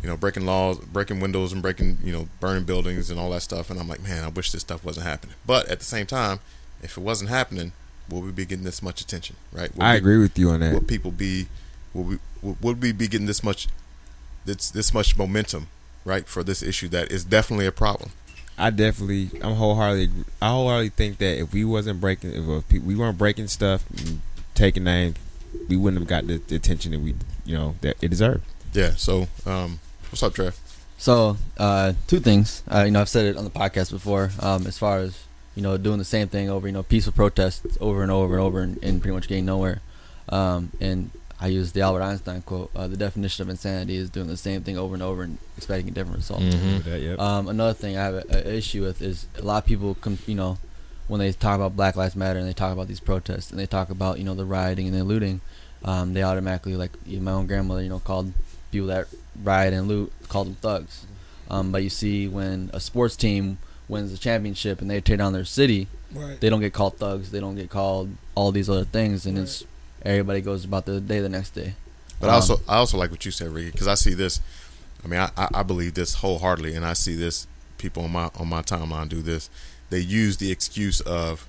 you 0.02 0.08
know 0.08 0.16
breaking 0.16 0.46
laws 0.46 0.78
breaking 0.78 1.20
windows 1.20 1.52
and 1.52 1.60
breaking 1.60 1.98
you 2.02 2.12
know 2.12 2.28
burning 2.40 2.64
buildings 2.64 3.10
and 3.10 3.18
all 3.20 3.30
that 3.30 3.42
stuff. 3.42 3.70
And 3.70 3.78
i'm 3.80 3.88
like 3.88 4.02
man 4.02 4.24
i 4.24 4.28
wish 4.28 4.50
this 4.52 4.60
stuff 4.62 4.84
wasn't 4.84 5.06
happening. 5.06 5.34
But 5.46 5.68
at 5.68 5.78
the 5.80 5.84
same 5.84 6.06
time 6.06 6.40
if 6.82 6.96
it 6.96 7.00
wasn't 7.02 7.30
happening 7.30 7.72
will 8.08 8.20
we 8.20 8.30
be 8.32 8.44
getting 8.46 8.64
this 8.64 8.82
much 8.82 9.00
attention 9.00 9.36
right? 9.52 9.74
Will 9.74 9.82
I 9.82 9.92
we- 9.92 9.98
agree 9.98 10.18
with 10.18 10.38
you 10.38 10.50
on 10.50 10.60
that. 10.60 10.72
would 10.74 10.88
people 10.88 11.10
be 11.10 11.48
would 11.92 12.06
we 12.06 12.18
would- 12.42 12.62
would 12.62 12.82
we 12.82 12.92
be 12.92 13.08
getting 13.08 13.26
this 13.26 13.42
much 13.42 13.68
this 14.44 14.70
this 14.70 14.92
much 14.94 15.16
momentum 15.16 15.68
right 16.04 16.26
for 16.28 16.42
this 16.44 16.62
issue 16.62 16.88
that 16.88 17.10
is 17.10 17.24
definitely 17.24 17.66
a 17.66 17.72
problem? 17.72 18.10
I 18.56 18.70
definitely, 18.70 19.30
I'm 19.42 19.54
wholeheartedly, 19.54 20.24
I 20.40 20.50
wholeheartedly 20.50 20.90
think 20.90 21.18
that 21.18 21.40
if 21.40 21.52
we 21.52 21.64
wasn't 21.64 22.00
breaking, 22.00 22.34
if 22.34 22.70
we 22.84 22.94
weren't 22.94 23.18
breaking 23.18 23.48
stuff, 23.48 23.84
taking 24.54 24.84
names, 24.84 25.16
we 25.68 25.76
wouldn't 25.76 26.00
have 26.00 26.08
got 26.08 26.26
the, 26.26 26.38
the 26.48 26.56
attention 26.56 26.92
that 26.92 27.00
we, 27.00 27.14
you 27.44 27.56
know, 27.56 27.74
that 27.80 27.96
it 28.02 28.08
deserved. 28.08 28.44
yeah 28.72 28.92
so 28.96 29.26
um 29.46 29.78
what's 30.10 30.22
up 30.22 30.34
Trev 30.34 30.58
So, 30.98 31.36
uh, 31.58 31.92
two 32.06 32.20
things. 32.20 32.62
Uh, 32.72 32.84
you 32.86 32.90
know, 32.92 33.00
I've 33.00 33.08
said 33.08 33.26
it 33.26 33.36
on 33.36 33.44
the 33.44 33.50
podcast 33.50 33.90
before. 33.90 34.30
Um, 34.40 34.66
as 34.66 34.78
far 34.78 34.98
as 34.98 35.24
you 35.54 35.62
know, 35.62 35.76
doing 35.76 35.98
the 35.98 36.04
same 36.04 36.28
thing 36.28 36.48
over, 36.48 36.66
you 36.66 36.72
know, 36.72 36.82
peaceful 36.82 37.12
protests 37.12 37.76
over 37.80 38.02
and 38.02 38.10
over 38.10 38.34
and 38.34 38.42
over, 38.42 38.60
and, 38.60 38.82
and 38.82 39.02
pretty 39.02 39.14
much 39.14 39.28
getting 39.28 39.44
nowhere. 39.44 39.80
Um, 40.28 40.70
and 40.80 41.10
I 41.40 41.48
use 41.48 41.72
the 41.72 41.82
Albert 41.82 42.02
Einstein 42.02 42.42
quote: 42.42 42.70
uh, 42.74 42.86
"The 42.88 42.96
definition 42.96 43.42
of 43.42 43.50
insanity 43.50 43.96
is 43.96 44.08
doing 44.08 44.28
the 44.28 44.36
same 44.36 44.62
thing 44.62 44.78
over 44.78 44.94
and 44.94 45.02
over 45.02 45.22
and 45.24 45.36
expecting 45.58 45.88
a 45.88 45.90
different 45.90 46.18
result." 46.18 46.40
Mm-hmm. 46.42 46.88
That, 46.88 47.00
yep. 47.00 47.18
Um, 47.18 47.48
another 47.48 47.74
thing 47.74 47.96
I 47.98 48.04
have 48.04 48.14
an 48.14 48.46
issue 48.46 48.82
with 48.82 49.02
is 49.02 49.26
a 49.36 49.42
lot 49.42 49.62
of 49.64 49.66
people, 49.66 49.96
com- 50.00 50.18
you 50.26 50.36
know, 50.36 50.58
when 51.08 51.20
they 51.20 51.32
talk 51.32 51.56
about 51.56 51.76
Black 51.76 51.96
Lives 51.96 52.16
Matter 52.16 52.38
and 52.38 52.48
they 52.48 52.52
talk 52.52 52.72
about 52.72 52.88
these 52.88 53.00
protests 53.00 53.50
and 53.50 53.58
they 53.60 53.66
talk 53.66 53.90
about 53.90 54.18
you 54.18 54.24
know 54.24 54.34
the 54.34 54.44
rioting 54.44 54.86
and 54.88 54.96
the 54.96 55.04
looting, 55.04 55.40
um, 55.84 56.14
they 56.14 56.22
automatically 56.22 56.76
like 56.76 56.92
even 57.06 57.24
my 57.24 57.32
own 57.32 57.46
grandmother, 57.46 57.82
you 57.82 57.88
know, 57.88 57.98
called 58.00 58.32
people 58.72 58.88
that 58.88 59.06
riot 59.42 59.72
and 59.74 59.86
loot 59.88 60.12
called 60.28 60.46
them 60.48 60.54
thugs. 60.56 61.06
Um, 61.50 61.70
but 61.72 61.82
you 61.82 61.90
see 61.90 62.26
when 62.26 62.70
a 62.72 62.80
sports 62.80 63.16
team 63.16 63.58
wins 63.86 64.10
the 64.10 64.16
championship 64.18 64.80
and 64.80 64.90
they 64.90 65.00
tear 65.00 65.16
down 65.18 65.32
their 65.34 65.44
city, 65.44 65.88
Right. 66.14 66.40
they 66.40 66.48
don't 66.48 66.60
get 66.60 66.72
called 66.72 66.96
thugs. 66.98 67.30
They 67.32 67.40
don't 67.40 67.56
get 67.56 67.68
called 67.70 68.10
all 68.36 68.50
these 68.52 68.70
other 68.70 68.84
things, 68.84 69.26
and 69.26 69.36
it's 69.36 69.64
everybody 70.02 70.40
goes 70.40 70.64
about 70.64 70.86
their 70.86 71.00
day 71.00 71.20
the 71.20 71.28
next 71.28 71.50
day. 71.50 71.74
but 72.20 72.28
I 72.28 72.34
Um, 72.34 72.36
also 72.36 72.60
I 72.68 72.76
also 72.76 72.96
like 72.96 73.10
what 73.10 73.24
you 73.24 73.30
said 73.32 73.48
Ricky 73.48 73.70
because 73.72 73.88
I 73.88 73.94
see 73.94 74.14
this 74.14 74.40
I 75.04 75.08
mean 75.08 75.20
I, 75.20 75.30
I 75.36 75.48
I 75.54 75.62
believe 75.64 75.94
this 75.94 76.14
wholeheartedly 76.14 76.74
and 76.76 76.84
I 76.86 76.92
see 76.92 77.14
this 77.16 77.46
people 77.78 78.04
on 78.04 78.12
my 78.12 78.30
on 78.36 78.48
my 78.48 78.62
timeline 78.62 79.08
do 79.08 79.20
this 79.22 79.50
they 79.94 80.00
use 80.00 80.36
the 80.38 80.50
excuse 80.50 81.00
of 81.02 81.46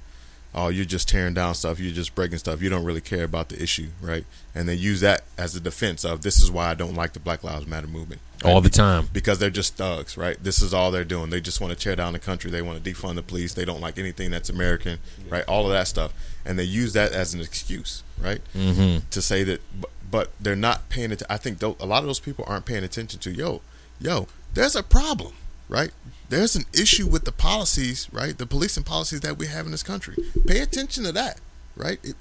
oh 0.53 0.69
you're 0.69 0.85
just 0.85 1.09
tearing 1.09 1.33
down 1.33 1.53
stuff 1.55 1.79
you're 1.79 1.93
just 1.93 2.15
breaking 2.15 2.37
stuff 2.37 2.61
you 2.61 2.69
don't 2.69 2.85
really 2.85 3.01
care 3.01 3.23
about 3.25 3.49
the 3.49 3.61
issue 3.61 3.87
right 4.01 4.23
and 4.53 4.69
they 4.69 4.73
use 4.73 5.01
that 5.01 5.23
as 5.37 5.55
a 5.55 5.59
defense 5.59 6.05
of 6.05 6.21
this 6.21 6.41
is 6.41 6.49
why 6.49 6.69
I 6.69 6.73
don't 6.75 6.93
like 6.95 7.11
the 7.13 7.19
Black 7.19 7.43
Lives 7.43 7.67
Matter 7.67 7.87
movement 7.87 8.21
right? 8.43 8.53
All 8.53 8.61
the 8.61 8.69
time. 8.69 9.09
because 9.11 9.39
they're 9.39 9.49
just 9.49 9.75
thugs, 9.75 10.15
right? 10.17 10.37
This 10.41 10.61
is 10.61 10.73
all 10.73 10.91
they're 10.91 11.03
doing. 11.15 11.29
They 11.29 11.41
just 11.41 11.59
want 11.59 11.71
to 11.73 11.79
tear 11.83 11.95
down 11.95 12.13
the 12.13 12.19
country. 12.19 12.51
They 12.51 12.61
want 12.61 12.81
to 12.83 12.91
defund 12.93 13.15
the 13.15 13.23
police. 13.23 13.53
They 13.53 13.65
don't 13.65 13.81
like 13.81 13.97
anything 13.97 14.29
that's 14.29 14.49
American, 14.49 14.99
right? 15.29 15.43
All 15.47 15.65
of 15.65 15.71
that 15.71 15.87
stuff, 15.87 16.13
and 16.45 16.59
they 16.59 16.63
use 16.65 16.93
that 16.93 17.11
as 17.11 17.33
an 17.33 17.41
excuse, 17.41 18.03
right, 18.21 18.41
Mm-hmm. 18.53 19.07
to 19.09 19.21
say 19.21 19.43
that. 19.45 19.61
But, 19.81 19.89
but 20.11 20.31
they're 20.39 20.55
not 20.55 20.87
paying 20.89 21.11
it. 21.11 21.23
I 21.29 21.37
think 21.37 21.61
a 21.63 21.67
lot 21.85 21.99
of 22.03 22.05
those 22.05 22.19
people 22.19 22.45
aren't 22.47 22.65
paying 22.65 22.83
attention 22.83 23.19
to. 23.21 23.31
Yo, 23.31 23.61
yo, 23.99 24.27
there's 24.53 24.75
a 24.75 24.83
problem, 24.83 25.33
right? 25.69 25.91
There's 26.29 26.55
an 26.55 26.63
issue 26.73 27.07
with 27.07 27.25
the 27.25 27.31
policies, 27.31 28.07
right? 28.11 28.37
The 28.37 28.45
policing 28.47 28.83
policies 28.83 29.21
that 29.21 29.37
we 29.37 29.47
have 29.47 29.65
in 29.65 29.71
this 29.71 29.83
country. 29.83 30.15
Pay 30.47 30.59
attention 30.59 31.03
to 31.03 31.11
that, 31.11 31.39
right? 31.75 31.99
It, 32.03 32.15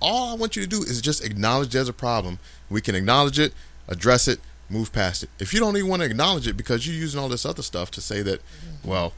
all 0.00 0.30
I 0.32 0.34
want 0.34 0.56
you 0.56 0.62
to 0.62 0.68
do 0.68 0.82
is 0.82 1.00
just 1.00 1.24
acknowledge 1.24 1.70
there's 1.70 1.88
a 1.88 1.92
problem. 1.92 2.38
We 2.68 2.80
can 2.80 2.94
acknowledge 2.94 3.38
it, 3.38 3.54
address 3.88 4.28
it, 4.28 4.40
move 4.68 4.92
past 4.92 5.22
it. 5.22 5.30
If 5.38 5.54
you 5.54 5.60
don't 5.60 5.76
even 5.76 5.88
want 5.88 6.02
to 6.02 6.06
acknowledge 6.06 6.46
it 6.48 6.56
because 6.56 6.86
you're 6.86 6.96
using 6.96 7.20
all 7.20 7.28
this 7.28 7.46
other 7.46 7.62
stuff 7.62 7.90
to 7.92 8.00
say 8.00 8.20
that, 8.22 8.40
well, 8.84 9.12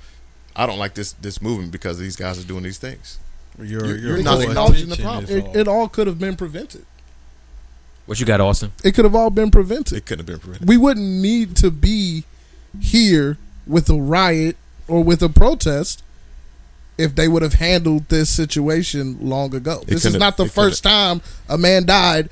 I 0.55 0.67
don't 0.67 0.79
like 0.79 0.95
this 0.95 1.13
this 1.15 1.41
movement 1.41 1.73
because 1.73 1.99
these 1.99 2.17
guys 2.17 2.39
are 2.43 2.47
doing 2.47 2.63
these 2.65 2.79
things. 2.79 3.19
You're, 3.59 3.67
You're- 3.87 3.89
you're 3.89 4.15
you're 4.17 4.23
not 4.23 4.41
acknowledging 4.43 4.89
the 4.89 4.97
problem. 4.97 5.25
is 5.25 5.31
It, 5.31 5.45
all. 5.45 5.57
it 5.57 5.69
all 5.69 5.89
could 5.89 6.07
have 6.07 6.19
been 6.19 6.37
prevented. 6.37 6.85
What 8.07 8.21
you 8.21 8.27
got, 8.27 8.41
Austin? 8.41 8.73
It 8.85 8.93
could 8.95 9.05
have 9.05 9.15
all 9.15 9.31
been 9.31 9.51
prevented. 9.51 9.99
It 9.99 10.07
couldn't 10.07 10.21
have 10.21 10.27
been 10.27 10.39
prevented. 10.39 10.69
We 10.69 10.77
wouldn't 10.77 11.05
need 11.07 11.57
to 11.57 11.71
be 11.71 12.25
here 12.81 13.37
with 13.69 13.89
a 13.91 14.01
riot 14.01 14.57
or 14.89 15.05
with 15.05 15.23
a 15.23 15.29
protest 15.29 16.03
if 16.97 17.15
they 17.15 17.29
would 17.29 17.43
have 17.43 17.55
handled 17.55 18.09
this 18.09 18.29
situation 18.29 19.19
long 19.21 19.55
ago. 19.55 19.83
This 19.87 20.05
is 20.05 20.13
couldn't 20.13 20.37
the 20.37 20.45
it 20.45 20.51
first 20.51 20.83
time 20.83 21.23
a 21.49 21.57
man 21.57 21.87
died 21.87 22.29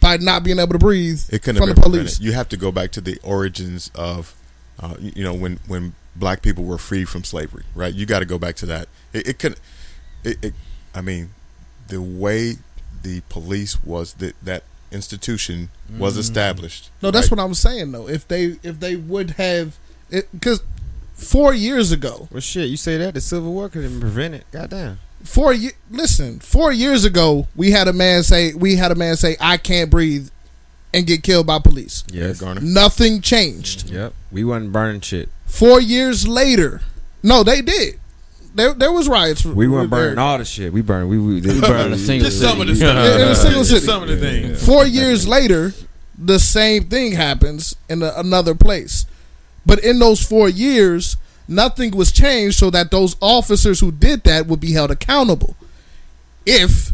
by 0.00 0.16
not 0.16 0.42
being 0.42 0.58
able 0.58 0.72
to 0.72 0.78
breathe 0.78 1.22
It 1.30 1.42
couldn't 1.42 1.60
from 1.62 1.68
the 1.68 1.74
police. 1.80 2.16
prevented. 2.16 2.24
You 2.24 2.32
have 2.32 2.48
to 2.48 2.56
go 2.56 2.72
back 2.72 2.90
to 2.92 3.00
the 3.00 3.18
origins 3.22 3.90
of, 3.94 4.34
uh, 4.80 4.96
you 4.98 5.12
you 5.16 5.24
know, 5.24 5.34
when 5.34 5.60
when 5.68 5.94
black 6.16 6.42
people 6.42 6.64
were 6.64 6.78
freed 6.78 7.08
from 7.08 7.22
slavery, 7.22 7.62
right? 7.74 7.94
You 7.94 8.04
got 8.04 8.18
to 8.18 8.24
go 8.26 8.38
back 8.38 8.56
to 8.56 8.66
that. 8.66 8.88
It, 9.12 9.28
it 9.28 9.38
could, 9.38 9.56
it, 10.24 10.44
it. 10.44 10.54
I 10.94 11.00
mean, 11.00 11.30
the 11.86 12.02
way 12.02 12.56
the 13.02 13.22
police 13.28 13.82
was 13.84 14.14
that 14.14 14.34
that 14.42 14.64
institution 14.90 15.70
was 15.98 16.16
established. 16.16 16.90
No, 17.00 17.10
that's 17.10 17.30
right? 17.30 17.38
what 17.38 17.44
I'm 17.44 17.54
saying 17.54 17.92
though. 17.92 18.08
If 18.08 18.26
they 18.26 18.58
if 18.62 18.80
they 18.80 18.96
would 18.96 19.32
have 19.32 19.78
because 20.32 20.62
four 21.14 21.54
years 21.54 21.92
ago, 21.92 22.28
well, 22.30 22.40
shit, 22.40 22.68
you 22.68 22.76
say 22.76 22.96
that 22.98 23.14
the 23.14 23.20
Civil 23.20 23.52
War 23.52 23.68
could 23.68 23.82
have 23.82 23.92
been 23.92 24.00
prevented. 24.00 24.44
Goddamn. 24.52 24.98
Four 25.24 25.52
ye- 25.52 25.70
listen, 25.90 26.40
four 26.40 26.72
years 26.72 27.04
ago, 27.04 27.46
we 27.54 27.70
had 27.70 27.86
a 27.88 27.92
man 27.92 28.22
say 28.22 28.52
we 28.54 28.76
had 28.76 28.90
a 28.90 28.96
man 28.96 29.16
say 29.16 29.36
I 29.40 29.56
can't 29.56 29.90
breathe 29.90 30.28
and 30.92 31.06
get 31.06 31.22
killed 31.22 31.46
by 31.46 31.58
police. 31.58 32.04
Yes. 32.10 32.40
Garner. 32.40 32.60
Nothing 32.60 33.20
changed. 33.20 33.86
Mm-hmm. 33.86 33.94
Yep. 33.94 34.14
We 34.32 34.44
wasn't 34.44 34.72
burning 34.72 35.00
shit. 35.00 35.28
Four 35.46 35.80
years 35.80 36.26
later, 36.26 36.82
no, 37.22 37.42
they 37.42 37.62
did. 37.62 37.98
There, 38.54 38.74
there 38.74 38.92
was 38.92 39.08
riots. 39.08 39.44
We 39.46 39.66
weren't 39.68 39.88
burning 39.88 40.18
all 40.18 40.36
the 40.36 40.44
shit. 40.44 40.72
We 40.74 40.82
burned. 40.82 41.08
We, 41.08 41.18
we, 41.18 41.40
we 41.40 41.60
burned 41.60 41.94
a 41.94 41.98
single 41.98 42.28
Just 42.28 42.40
some 42.42 42.60
of 42.60 42.66
the 42.66 42.74
city. 42.74 42.86
stuff. 42.90 43.20
In 43.20 43.28
a 43.28 43.34
single 43.34 43.64
Just 43.64 43.86
some 43.86 44.02
of 44.02 44.08
the 44.10 44.16
things. 44.18 44.66
Four 44.66 44.84
years 44.86 45.26
later, 45.26 45.72
the 46.18 46.38
same 46.38 46.84
thing 46.84 47.12
happens 47.12 47.74
in 47.88 48.02
a, 48.02 48.12
another 48.16 48.54
place. 48.54 49.06
But 49.64 49.84
in 49.84 49.98
those 49.98 50.22
four 50.22 50.48
years, 50.48 51.16
nothing 51.48 51.92
was 51.92 52.12
changed 52.12 52.58
so 52.58 52.70
that 52.70 52.90
those 52.90 53.16
officers 53.20 53.80
who 53.80 53.92
did 53.92 54.24
that 54.24 54.46
would 54.46 54.60
be 54.60 54.72
held 54.72 54.90
accountable. 54.90 55.56
If 56.44 56.92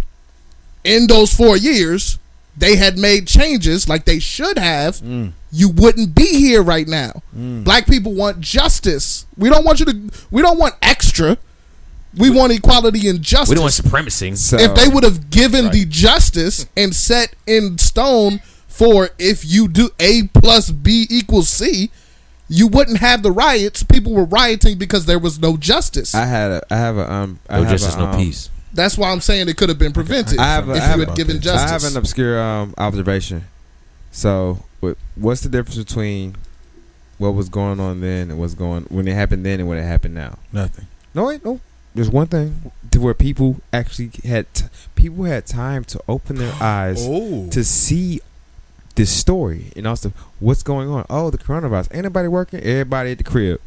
in 0.85 1.07
those 1.07 1.33
four 1.33 1.57
years 1.57 2.19
they 2.57 2.77
had 2.77 2.99
made 2.99 3.27
changes 3.27 3.89
like 3.89 4.05
they 4.05 4.19
should 4.19 4.59
have, 4.59 4.97
mm. 4.97 5.33
you 5.53 5.69
wouldn't 5.69 6.15
be 6.15 6.39
here 6.39 6.63
right 6.63 6.89
now. 6.89 7.23
Mm. 7.37 7.65
Black 7.65 7.87
people 7.87 8.15
want 8.15 8.41
justice. 8.41 9.27
We 9.37 9.49
don't 9.49 9.65
want 9.65 9.81
you 9.81 9.87
to. 9.87 10.11
We 10.31 10.43
don't 10.43 10.59
want 10.59 10.75
extra. 10.83 11.39
We, 12.17 12.31
want 12.31 12.53
equality 12.53 13.07
and 13.09 13.21
justice 13.23 13.51
We 13.51 13.55
don't 13.57 13.65
want 13.65 13.75
supremacy. 13.75 14.35
So, 14.35 14.57
if 14.59 14.75
they 14.75 14.89
would 14.89 15.05
have 15.05 15.31
given 15.31 15.67
Right. 15.67 15.73
the 15.73 15.85
justice 15.85 16.67
and 16.77 16.97
set 16.97 17.35
in 17.47 17.77
stone 17.79 18.41
for 18.67 19.11
if 19.19 19.45
you 19.45 19.69
do 19.69 19.91
A 20.01 20.23
plus 20.29 20.71
B 20.71 21.07
equals 21.11 21.49
C, 21.49 21.91
you 22.49 22.67
wouldn't 22.67 22.99
have 22.99 23.23
the 23.23 23.31
riots. 23.33 23.83
People 23.83 24.13
were 24.15 24.25
rioting 24.25 24.79
because 24.79 25.07
there 25.07 25.19
was 25.19 25.39
no 25.39 25.57
justice. 25.57 26.15
I 26.15 26.25
had 26.27 26.51
a. 26.51 26.63
I 26.71 26.77
have 26.77 26.97
a. 26.97 27.11
Um. 27.13 27.39
I 27.49 27.57
No 27.59 27.63
have 27.65 27.71
justice, 27.73 27.95
a, 27.95 27.99
no 27.99 28.07
um, 28.07 28.17
peace. 28.17 28.51
That's 28.73 28.97
why 28.99 29.11
I'm 29.11 29.21
saying 29.21 29.49
it 29.49 29.57
could 29.57 29.69
have 29.71 29.79
been 29.79 29.93
prevented 29.93 30.39
I 30.39 30.45
have 30.55 30.69
a- 30.69 30.75
if 30.75 30.83
I 30.83 30.85
have 30.87 30.99
you 30.99 31.05
had 31.07 31.13
a- 31.13 31.17
given 31.17 31.49
I 31.49 31.69
have 31.69 31.85
an 31.85 31.97
obscure 31.97 32.41
um, 32.41 32.75
observation. 32.79 33.45
So, 34.11 34.65
what's 35.17 35.41
the 35.43 35.49
difference 35.49 35.77
between 35.79 36.37
what 37.19 37.31
was 37.31 37.49
going 37.49 37.81
on 37.81 38.01
then 38.01 38.31
and 38.31 38.39
what's 38.39 38.55
going 38.55 38.85
when 38.85 39.09
it 39.09 39.15
happened 39.15 39.45
then 39.45 39.61
and 39.61 39.69
when 39.69 39.79
it 39.79 39.83
happened 39.85 40.15
now? 40.15 40.39
Nothing. 40.53 40.87
No, 41.15 41.25
wait, 41.27 41.45
no. 41.45 41.61
There's 41.95 42.11
one 42.11 42.27
thing 42.29 42.71
to 42.93 43.01
where 43.01 43.15
people 43.15 43.61
actually 43.73 44.11
had 44.25 44.53
t- 44.55 44.67
people 44.95 45.25
had 45.25 45.47
time 45.47 45.83
to 45.85 46.01
open 46.09 46.37
their 46.37 46.53
eyes 46.61 46.99
Oh. 47.09 47.49
to 47.51 47.65
see 47.65 48.21
this 48.99 49.11
story 49.11 49.73
and 49.77 49.87
also 49.87 50.13
what's 50.41 50.63
going 50.63 50.89
on. 50.89 51.07
Oh, 51.09 51.31
the 51.31 51.39
coronavirus. 51.39 51.95
Ain't 51.95 52.05
nobody 52.05 52.29
working. 52.29 52.61
Everybody 52.61 53.13
at 53.13 53.19
the 53.19 53.25
crib. 53.25 53.61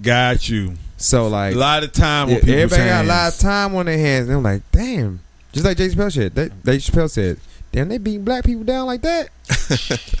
Got 0.00 0.48
you. 0.48 0.74
So 0.96 1.28
like 1.28 1.54
A 1.54 1.58
like, 1.58 1.82
lot 1.82 1.84
of 1.84 1.92
time 1.92 2.28
yeah, 2.28 2.36
with 2.36 2.44
people's 2.44 2.72
everybody 2.72 2.88
got 2.88 3.04
a 3.04 3.08
lot 3.08 3.34
of 3.34 3.38
time 3.38 3.74
on 3.74 3.86
their 3.86 3.98
hands. 3.98 4.28
And 4.28 4.36
I'm 4.38 4.42
like, 4.42 4.62
damn. 4.72 5.20
Just 5.52 5.66
like 5.66 5.76
Jay 5.76 5.88
Chappelle 5.88 6.12
said. 6.12 6.34
They, 6.34 6.48
Dave 6.48 6.80
Chappelle 6.80 7.10
said, 7.10 7.38
damn, 7.72 7.88
they 7.88 7.98
beating 7.98 8.24
black 8.24 8.44
people 8.44 8.62
down 8.62 8.86
like 8.86 9.02
that. 9.02 9.28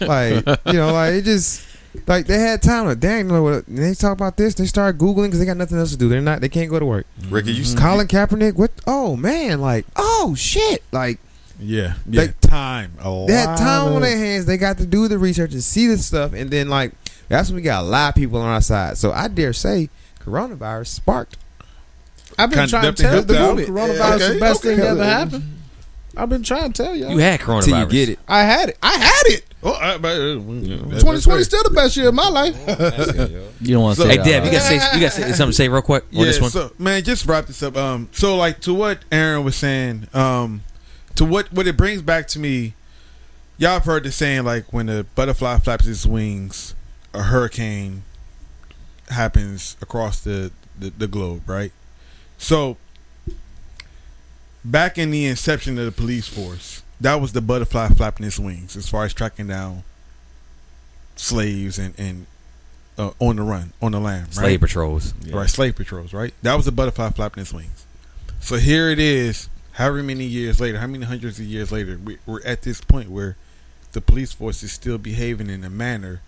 like, 0.00 0.44
you 0.66 0.72
know, 0.72 0.92
like 0.92 1.14
it 1.14 1.22
just 1.22 1.64
like 2.06 2.26
they 2.26 2.38
had 2.38 2.60
time. 2.60 2.86
Like, 2.86 2.98
dang, 2.98 3.26
you 3.26 3.32
know 3.32 3.42
what? 3.44 3.68
and 3.68 3.78
They 3.78 3.94
talk 3.94 4.12
about 4.12 4.36
this. 4.36 4.54
They 4.54 4.66
start 4.66 4.98
googling 4.98 5.26
because 5.26 5.38
they 5.38 5.46
got 5.46 5.56
nothing 5.56 5.78
else 5.78 5.92
to 5.92 5.96
do. 5.96 6.08
They're 6.08 6.20
not. 6.20 6.40
They 6.40 6.48
can't 6.48 6.68
go 6.70 6.80
to 6.80 6.86
work. 6.86 7.06
Mm-hmm. 7.20 7.34
Ricky, 7.34 7.52
you 7.52 7.76
Colin 7.76 8.08
Kaepernick. 8.08 8.56
What? 8.56 8.72
Oh 8.86 9.16
man. 9.16 9.60
Like, 9.60 9.86
oh 9.94 10.34
shit. 10.36 10.82
Like 10.90 11.20
Yeah. 11.60 11.94
Yeah. 12.08 12.26
They- 12.26 12.34
time. 12.48 12.92
A 13.00 13.24
they 13.26 13.34
had 13.34 13.46
lot 13.50 13.58
time 13.58 13.92
on 13.94 14.02
their 14.02 14.16
hands. 14.16 14.46
They 14.46 14.56
got 14.56 14.78
to 14.78 14.86
do 14.86 15.06
the 15.08 15.18
research 15.18 15.52
and 15.52 15.62
see 15.62 15.86
this 15.86 16.04
stuff, 16.06 16.32
and 16.32 16.50
then 16.50 16.68
like 16.68 16.92
that's 17.28 17.48
when 17.48 17.56
we 17.56 17.62
got 17.62 17.82
a 17.82 17.86
lot 17.86 18.08
of 18.10 18.14
people 18.16 18.40
on 18.40 18.48
our 18.48 18.60
side. 18.60 18.96
So 18.98 19.12
I 19.12 19.28
dare 19.28 19.52
say, 19.52 19.88
coronavirus 20.24 20.88
sparked. 20.88 21.36
I've 22.38 22.50
been 22.50 22.58
Kinda 22.60 22.70
trying 22.70 22.94
to 22.94 23.02
tell 23.02 23.12
helped 23.12 23.28
the 23.28 23.38
out. 23.38 23.56
movement. 23.56 23.68
Coronavirus 23.68 23.98
Yeah, 23.98 24.14
is 24.16 24.22
okay, 24.22 24.34
the 24.34 24.40
best 24.40 24.60
okay. 24.60 24.68
thing 24.70 24.78
that 24.78 24.86
ever 24.88 25.04
happened. 25.04 25.56
I've 26.16 26.28
been 26.28 26.42
trying 26.42 26.72
to 26.72 26.82
tell 26.82 26.96
y'all. 26.96 27.10
You 27.12 27.18
had 27.18 27.38
coronavirus. 27.40 27.64
Till 27.66 27.78
you 27.80 27.86
get 27.86 28.08
it. 28.08 28.18
I 28.26 28.42
had 28.42 28.68
it. 28.70 28.78
I 28.82 28.96
had 28.96 29.22
it. 29.26 29.44
Oh, 29.62 29.72
I, 29.74 29.98
but, 29.98 30.08
uh, 30.08 30.34
that's 30.88 31.02
2020 31.04 31.20
fair. 31.22 31.44
still 31.44 31.62
the 31.64 31.70
best 31.70 31.96
year 31.96 32.08
of 32.08 32.14
my 32.14 32.28
life. 32.28 32.56
You 33.60 33.74
don't 33.74 33.82
want 33.82 33.96
to 33.96 34.02
So- 34.02 34.08
say 34.08 34.10
Hey, 34.12 34.16
that 34.16 34.24
Deb, 34.24 34.44
you 34.46 34.50
got 34.50 34.58
to 34.58 34.64
say 34.64 34.74
you 34.94 35.00
got 35.00 35.12
something 35.12 35.46
to 35.48 35.52
say 35.52 35.68
real 35.68 35.82
quick 35.82 36.04
on 36.04 36.08
yeah, 36.20 36.24
this 36.24 36.40
one. 36.40 36.50
So 36.50 36.72
man, 36.78 37.02
just 37.04 37.26
wrap 37.26 37.46
this 37.46 37.62
up. 37.62 37.76
Um, 37.76 38.08
so 38.12 38.36
like 38.36 38.60
to 38.62 38.72
what 38.74 38.98
Aaron 39.12 39.44
was 39.44 39.54
saying, 39.56 40.08
um, 40.14 40.62
to 41.20 41.24
what 41.26 41.52
what 41.52 41.66
it 41.66 41.76
brings 41.76 42.00
back 42.00 42.26
to 42.28 42.38
me, 42.38 42.72
y'all 43.58 43.72
have 43.74 43.84
heard 43.84 44.04
the 44.04 44.10
saying 44.10 44.42
like 44.44 44.72
when 44.72 44.88
a 44.88 45.04
butterfly 45.04 45.58
flaps 45.58 45.86
its 45.86 46.06
wings, 46.06 46.74
a 47.12 47.24
hurricane 47.24 48.04
happens 49.10 49.76
across 49.82 50.18
the 50.20 50.50
the, 50.78 50.88
the 50.88 51.06
globe, 51.06 51.46
right? 51.46 51.72
So 52.38 52.78
back 54.64 54.96
in 54.96 55.10
the 55.10 55.26
inception 55.26 55.78
of 55.78 55.84
the 55.84 55.92
police 55.92 56.26
force, 56.26 56.82
that 56.98 57.16
was 57.16 57.34
the 57.34 57.42
butterfly 57.42 57.88
flapping 57.88 58.24
its 58.24 58.38
wings 58.38 58.74
as 58.74 58.88
far 58.88 59.04
as 59.04 59.12
tracking 59.12 59.48
down 59.48 59.84
slaves 61.16 61.78
and 61.78 61.92
and 61.98 62.24
uh, 62.96 63.10
on 63.18 63.36
the 63.36 63.42
run 63.42 63.74
on 63.82 63.92
the 63.92 64.00
lam, 64.00 64.22
right? 64.22 64.32
Slave 64.32 64.60
patrols. 64.62 65.12
right? 65.30 65.50
Slave 65.50 65.76
patrols, 65.76 66.14
right? 66.14 66.32
That 66.40 66.54
was 66.54 66.64
the 66.64 66.72
butterfly 66.72 67.10
flapping 67.10 67.42
its 67.42 67.52
wings. 67.52 67.84
So 68.40 68.56
here 68.56 68.88
it 68.88 68.98
is, 68.98 69.50
however 69.72 70.02
many 70.02 70.24
years 70.24 70.60
later, 70.60 70.78
how 70.78 70.86
many 70.86 71.04
hundreds 71.04 71.38
of 71.38 71.46
years 71.46 71.70
later, 71.72 71.98
we, 72.02 72.18
we're 72.26 72.42
at 72.44 72.62
this 72.62 72.80
point 72.80 73.10
where 73.10 73.36
the 73.92 74.00
police 74.00 74.32
force 74.32 74.62
is 74.62 74.72
still 74.72 74.98
behaving 74.98 75.50
in 75.50 75.64
a 75.64 75.70
manner 75.70 76.20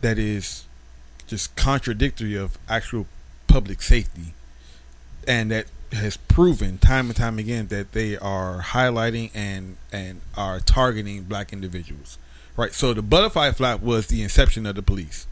that 0.00 0.18
is 0.18 0.64
just 1.26 1.56
contradictory 1.56 2.34
of 2.34 2.58
actual 2.68 3.06
public 3.46 3.82
safety, 3.82 4.34
and 5.26 5.50
that 5.50 5.66
has 5.92 6.16
proven 6.16 6.78
time 6.78 7.06
and 7.06 7.16
time 7.16 7.38
again 7.38 7.68
that 7.68 7.92
they 7.92 8.16
are 8.16 8.60
highlighting 8.60 9.30
and 9.34 9.76
and 9.92 10.20
are 10.36 10.60
targeting 10.60 11.22
black 11.24 11.52
individuals, 11.52 12.18
right? 12.56 12.72
So 12.72 12.92
the 12.92 13.02
butterfly 13.02 13.52
flap 13.52 13.80
was 13.80 14.08
the 14.08 14.22
inception 14.22 14.66
of 14.66 14.74
the 14.74 14.82
police 14.82 15.26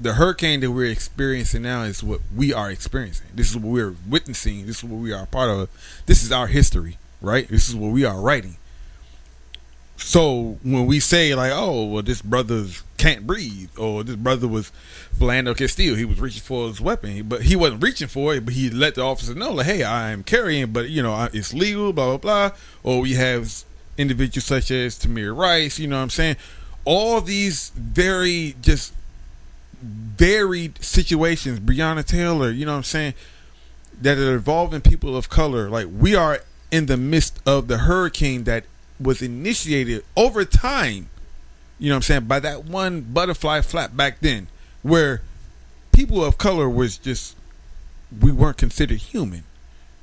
the 0.00 0.14
hurricane 0.14 0.60
that 0.60 0.70
we're 0.70 0.90
experiencing 0.90 1.62
now 1.62 1.82
is 1.82 2.02
what 2.02 2.20
we 2.34 2.52
are 2.52 2.70
experiencing. 2.70 3.26
This 3.34 3.50
is 3.50 3.56
what 3.56 3.70
we're 3.70 3.94
witnessing. 4.08 4.66
This 4.66 4.78
is 4.78 4.84
what 4.84 5.00
we 5.00 5.12
are 5.12 5.26
part 5.26 5.50
of. 5.50 5.68
This 6.06 6.22
is 6.22 6.32
our 6.32 6.48
history, 6.48 6.98
right? 7.20 7.48
This 7.48 7.68
is 7.68 7.76
what 7.76 7.92
we 7.92 8.04
are 8.04 8.20
writing. 8.20 8.56
So 9.96 10.58
when 10.62 10.86
we 10.86 10.98
say 10.98 11.34
like, 11.34 11.52
oh, 11.54 11.84
well, 11.84 12.02
this 12.02 12.22
brother 12.22 12.64
can't 12.98 13.26
breathe, 13.26 13.70
or 13.78 14.02
this 14.02 14.16
brother 14.16 14.48
was 14.48 14.72
Philando 15.16 15.56
Castile, 15.56 15.94
he 15.94 16.04
was 16.04 16.20
reaching 16.20 16.42
for 16.42 16.68
his 16.68 16.80
weapon, 16.80 17.28
but 17.28 17.42
he 17.42 17.56
wasn't 17.56 17.82
reaching 17.82 18.08
for 18.08 18.34
it, 18.34 18.44
but 18.44 18.54
he 18.54 18.70
let 18.70 18.94
the 18.94 19.02
officer 19.02 19.34
know, 19.34 19.52
like, 19.52 19.66
hey, 19.66 19.82
I 19.82 20.10
am 20.10 20.22
carrying, 20.24 20.72
but 20.72 20.88
you 20.88 21.02
know, 21.02 21.28
it's 21.32 21.52
legal, 21.54 21.92
blah 21.92 22.16
blah 22.16 22.48
blah. 22.48 22.56
Or 22.82 23.00
we 23.00 23.14
have 23.14 23.64
individuals 23.98 24.44
such 24.44 24.70
as 24.70 24.98
Tamir 24.98 25.36
Rice, 25.36 25.78
you 25.78 25.86
know 25.86 25.96
what 25.96 26.02
I'm 26.02 26.10
saying? 26.10 26.36
All 26.84 27.20
these 27.20 27.70
very 27.70 28.56
just 28.60 28.92
varied 29.82 30.82
situations, 30.82 31.60
Breonna 31.60 32.04
Taylor, 32.04 32.50
you 32.50 32.64
know 32.64 32.72
what 32.72 32.78
I'm 32.78 32.84
saying, 32.84 33.14
that 34.00 34.18
are 34.18 34.34
involving 34.34 34.80
people 34.80 35.16
of 35.16 35.28
color. 35.28 35.68
Like 35.68 35.88
we 35.90 36.14
are 36.14 36.40
in 36.70 36.86
the 36.86 36.96
midst 36.96 37.40
of 37.46 37.68
the 37.68 37.78
hurricane 37.78 38.44
that 38.44 38.64
was 39.00 39.20
initiated 39.20 40.04
over 40.16 40.44
time, 40.44 41.10
you 41.78 41.88
know 41.88 41.96
what 41.96 41.98
I'm 41.98 42.02
saying, 42.02 42.24
by 42.24 42.40
that 42.40 42.64
one 42.64 43.00
butterfly 43.02 43.60
flap 43.60 43.96
back 43.96 44.20
then, 44.20 44.48
where 44.82 45.22
people 45.92 46.24
of 46.24 46.38
color 46.38 46.68
was 46.68 46.96
just 46.96 47.36
we 48.20 48.32
weren't 48.32 48.58
considered 48.58 48.98
human. 48.98 49.44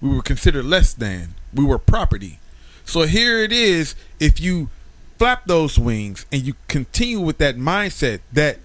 We 0.01 0.09
were 0.09 0.21
considered 0.21 0.65
less 0.65 0.93
than. 0.93 1.35
We 1.53 1.63
were 1.63 1.77
property. 1.77 2.39
So 2.85 3.03
here 3.03 3.39
it 3.43 3.51
is, 3.51 3.95
if 4.19 4.39
you 4.39 4.69
flap 5.17 5.45
those 5.45 5.77
wings 5.77 6.25
and 6.31 6.41
you 6.41 6.55
continue 6.67 7.19
with 7.19 7.37
that 7.39 7.57
mindset 7.57 8.21
that 8.31 8.57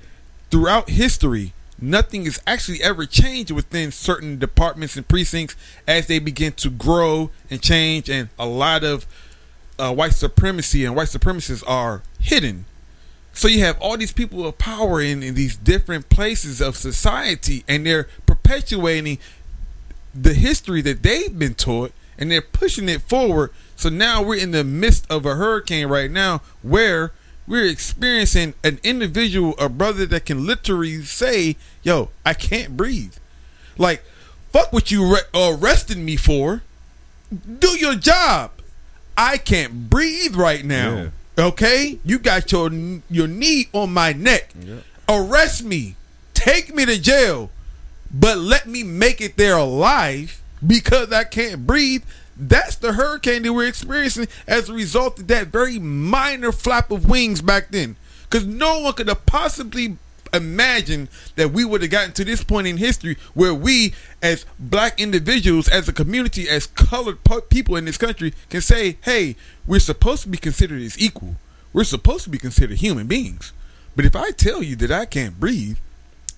throughout 0.51 0.91
history, 0.91 1.53
nothing 1.81 2.27
is 2.27 2.41
actually 2.47 2.83
ever 2.83 3.07
changed 3.07 3.51
within 3.51 3.91
certain 3.91 4.39
departments 4.39 4.97
and 4.97 5.07
precincts 5.07 5.57
as 5.87 6.07
they 6.07 6.19
begin 6.19 6.53
to 6.53 6.71
grow 6.71 7.31
and 7.51 7.61
change, 7.61 8.09
and 8.09 8.29
a 8.39 8.47
lot 8.47 8.85
of 8.85 9.07
uh, 9.79 9.93
white 9.93 10.15
supremacy 10.15 10.85
and 10.85 10.95
white 10.95 11.09
supremacists 11.09 11.65
are 11.67 12.03
hidden. 12.21 12.65
So 13.33 13.49
you 13.49 13.65
have 13.65 13.81
all 13.81 13.97
these 13.97 14.13
people 14.13 14.47
of 14.47 14.59
power 14.59 15.01
in, 15.01 15.23
in 15.23 15.35
these 15.35 15.57
different 15.57 16.09
places 16.09 16.61
of 16.61 16.77
society, 16.77 17.65
and 17.67 17.85
they're 17.85 18.07
perpetuating 18.27 19.19
the 20.15 20.35
history 20.35 20.81
that 20.83 21.03
they've 21.03 21.37
been 21.37 21.55
taught, 21.55 21.93
and 22.17 22.31
they're 22.31 22.41
pushing 22.41 22.89
it 22.89 23.03
forward. 23.03 23.51
So 23.75 23.89
now 23.89 24.23
we're 24.23 24.39
in 24.39 24.53
the 24.53 24.63
midst 24.63 25.11
of 25.11 25.27
a 25.27 25.35
hurricane 25.35 25.89
right 25.89 26.11
now, 26.11 26.43
where 26.63 27.11
we're 27.47 27.67
experiencing 27.67 28.55
an 28.65 28.79
individual, 28.83 29.55
a 29.59 29.69
brother 29.69 30.07
that 30.07 30.25
can 30.27 30.47
literally 30.47 31.03
say, 31.05 31.57
"Yo, 31.83 32.11
I 32.25 32.35
can't 32.35 32.77
breathe." 32.77 33.15
Like, 33.77 34.03
fuck 34.53 34.73
what 34.73 34.91
you 34.91 35.05
re- 35.15 35.21
arrested 35.35 35.99
me 35.99 36.17
for. 36.17 36.63
Do 37.59 37.77
your 37.79 37.95
job. 37.97 38.53
I 39.17 39.37
can't 39.39 39.91
breathe 39.91 40.37
right 40.37 40.65
now. 40.65 41.11
Okay, 41.37 41.99
you 42.05 42.19
got 42.19 42.51
your 42.53 42.71
your 43.11 43.27
knee 43.27 43.69
on 43.73 43.93
my 43.93 44.13
neck. 44.13 44.53
Arrest 45.09 45.65
me. 45.65 45.97
Take 46.33 46.75
me 46.75 46.85
to 46.87 46.99
jail. 47.01 47.51
But 48.13 48.39
let 48.39 48.67
me 48.69 48.83
make 48.85 49.21
it 49.21 49.37
there 49.37 49.57
alive 49.57 50.41
because 50.65 51.13
I 51.13 51.25
can't 51.25 51.67
breathe. 51.67 52.05
That's 52.37 52.77
the 52.77 52.95
hurricane 52.95 53.43
that 53.43 53.53
we're 53.53 53.69
experiencing 53.69 54.29
as 54.47 54.69
a 54.69 54.75
result 54.75 55.21
of 55.21 55.29
that 55.29 55.49
very 55.49 55.79
minor 55.79 56.53
flap 56.53 56.91
of 56.91 57.09
wings 57.09 57.41
back 57.41 57.71
then. 57.71 57.97
Because 58.25 58.47
no 58.47 58.81
one 58.81 58.95
could 58.95 59.09
have 59.09 59.27
possibly 59.27 59.97
imagined 60.33 61.09
that 61.37 61.53
we 61.53 61.65
would 61.65 61.83
have 61.83 61.91
gotten 61.91 62.13
to 62.13 62.25
this 62.25 62.43
point 62.43 62.67
in 62.67 62.77
history 62.77 63.17
where 63.35 63.55
we, 63.55 63.95
as 64.21 64.45
black 64.59 65.01
individuals, 65.01 65.69
as 65.69 65.89
a 65.89 65.93
community, 65.93 66.49
as 66.49 66.67
colored 66.67 67.19
people 67.49 67.77
in 67.77 67.85
this 67.85 67.97
country, 67.97 68.35
can 68.51 68.61
say, 68.61 68.99
hey, 69.05 69.37
we're 69.67 69.79
supposed 69.79 70.23
to 70.23 70.29
be 70.29 70.39
considered 70.39 70.83
as 70.83 70.99
equal. 70.99 71.37
We're 71.73 71.85
supposed 71.85 72.25
to 72.25 72.31
be 72.31 72.39
considered 72.39 72.79
human 72.79 73.07
beings. 73.07 73.53
But 73.97 74.05
if 74.05 74.17
I 74.17 74.33
tell 74.33 74.63
you 74.63 74.75
that 74.77 74.91
I 74.91 75.07
can't 75.07 75.39
breathe, 75.39 75.79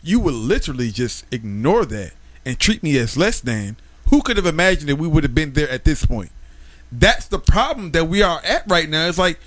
you 0.03 0.21
would 0.21 0.35
literally 0.35 0.91
just 0.91 1.25
ignore 1.33 1.87
that 1.87 2.13
and 2.45 2.59
treat 2.59 2.83
me 2.83 2.99
as 2.99 3.17
less 3.17 3.41
than. 3.41 3.77
Who 4.11 4.23
could 4.23 4.37
have 4.37 4.47
imagined 4.47 4.89
that 4.89 4.97
we 4.97 5.09
would 5.09 5.25
have 5.25 5.35
been 5.35 5.53
there 5.53 5.69
at 5.69 5.85
this 5.85 6.05
point? 6.07 6.31
That's 6.93 7.27
the 7.27 7.39
problem 7.39 7.91
that 7.93 8.05
we 8.07 8.23
are 8.23 8.41
at 8.45 8.65
right 8.69 8.89
now. 8.89 9.09
It's 9.09 9.19
like 9.19 9.39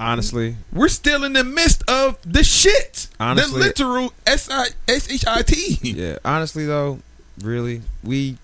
Honestly, 0.00 0.54
we're 0.72 0.88
still 0.88 1.24
in 1.24 1.32
the 1.32 1.42
midst 1.42 1.82
of 1.90 2.18
the 2.24 2.44
shit. 2.44 3.08
Honestly- 3.18 3.60
the 3.60 3.66
literal 3.66 4.12
S 4.26 4.48
I 4.48 4.66
S 4.86 5.10
H 5.10 5.26
I 5.26 5.42
T. 5.42 5.78
yeah. 5.82 6.18
Honestly 6.24 6.64
though, 6.66 7.00
really, 7.42 7.82
we 8.04 8.38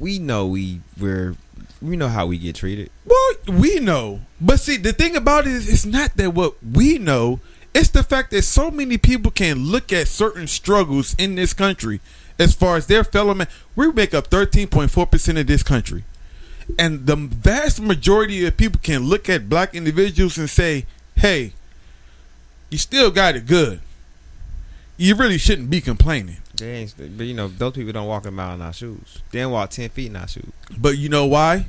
we 0.00 0.18
know 0.18 0.46
we 0.46 0.80
we're 0.98 1.36
we 1.80 1.96
know 1.96 2.08
how 2.08 2.26
we 2.26 2.36
get 2.36 2.56
treated. 2.56 2.90
Well, 3.06 3.30
we 3.48 3.78
know, 3.78 4.22
but 4.40 4.58
see, 4.58 4.76
the 4.76 4.92
thing 4.92 5.14
about 5.16 5.46
it 5.46 5.52
is, 5.52 5.68
it's 5.68 5.86
not 5.86 6.16
that 6.16 6.34
what 6.34 6.56
we 6.64 6.98
know. 6.98 7.38
It's 7.72 7.88
the 7.90 8.02
fact 8.02 8.32
that 8.32 8.42
so 8.42 8.72
many 8.72 8.98
people 8.98 9.30
can 9.30 9.66
look 9.66 9.92
at 9.92 10.08
certain 10.08 10.48
struggles 10.48 11.14
in 11.16 11.36
this 11.36 11.52
country, 11.52 12.00
as 12.40 12.54
far 12.54 12.76
as 12.76 12.86
their 12.86 13.04
fellow 13.04 13.34
man. 13.34 13.46
We 13.76 13.92
make 13.92 14.14
up 14.14 14.28
thirteen 14.28 14.66
point 14.66 14.90
four 14.90 15.06
percent 15.06 15.38
of 15.38 15.46
this 15.46 15.62
country, 15.62 16.04
and 16.78 17.06
the 17.06 17.14
vast 17.14 17.80
majority 17.80 18.44
of 18.46 18.56
people 18.56 18.80
can 18.82 19.04
look 19.04 19.28
at 19.28 19.48
black 19.48 19.74
individuals 19.74 20.38
and 20.38 20.48
say, 20.50 20.86
"Hey, 21.14 21.52
you 22.70 22.78
still 22.78 23.10
got 23.10 23.36
it 23.36 23.46
good. 23.46 23.80
You 24.96 25.14
really 25.14 25.38
shouldn't 25.38 25.70
be 25.70 25.80
complaining." 25.80 26.38
They 26.56 26.72
ain't, 26.72 26.94
but 27.16 27.26
you 27.26 27.34
know 27.34 27.48
those 27.48 27.74
people 27.74 27.92
don't 27.92 28.08
walk 28.08 28.26
a 28.26 28.30
mile 28.30 28.54
in 28.54 28.62
our 28.62 28.72
shoes. 28.72 29.20
They 29.30 29.40
don't 29.40 29.52
walk 29.52 29.70
ten 29.70 29.90
feet 29.90 30.08
in 30.08 30.16
our 30.16 30.28
shoes. 30.28 30.50
But 30.76 30.98
you 30.98 31.08
know 31.08 31.26
why? 31.26 31.66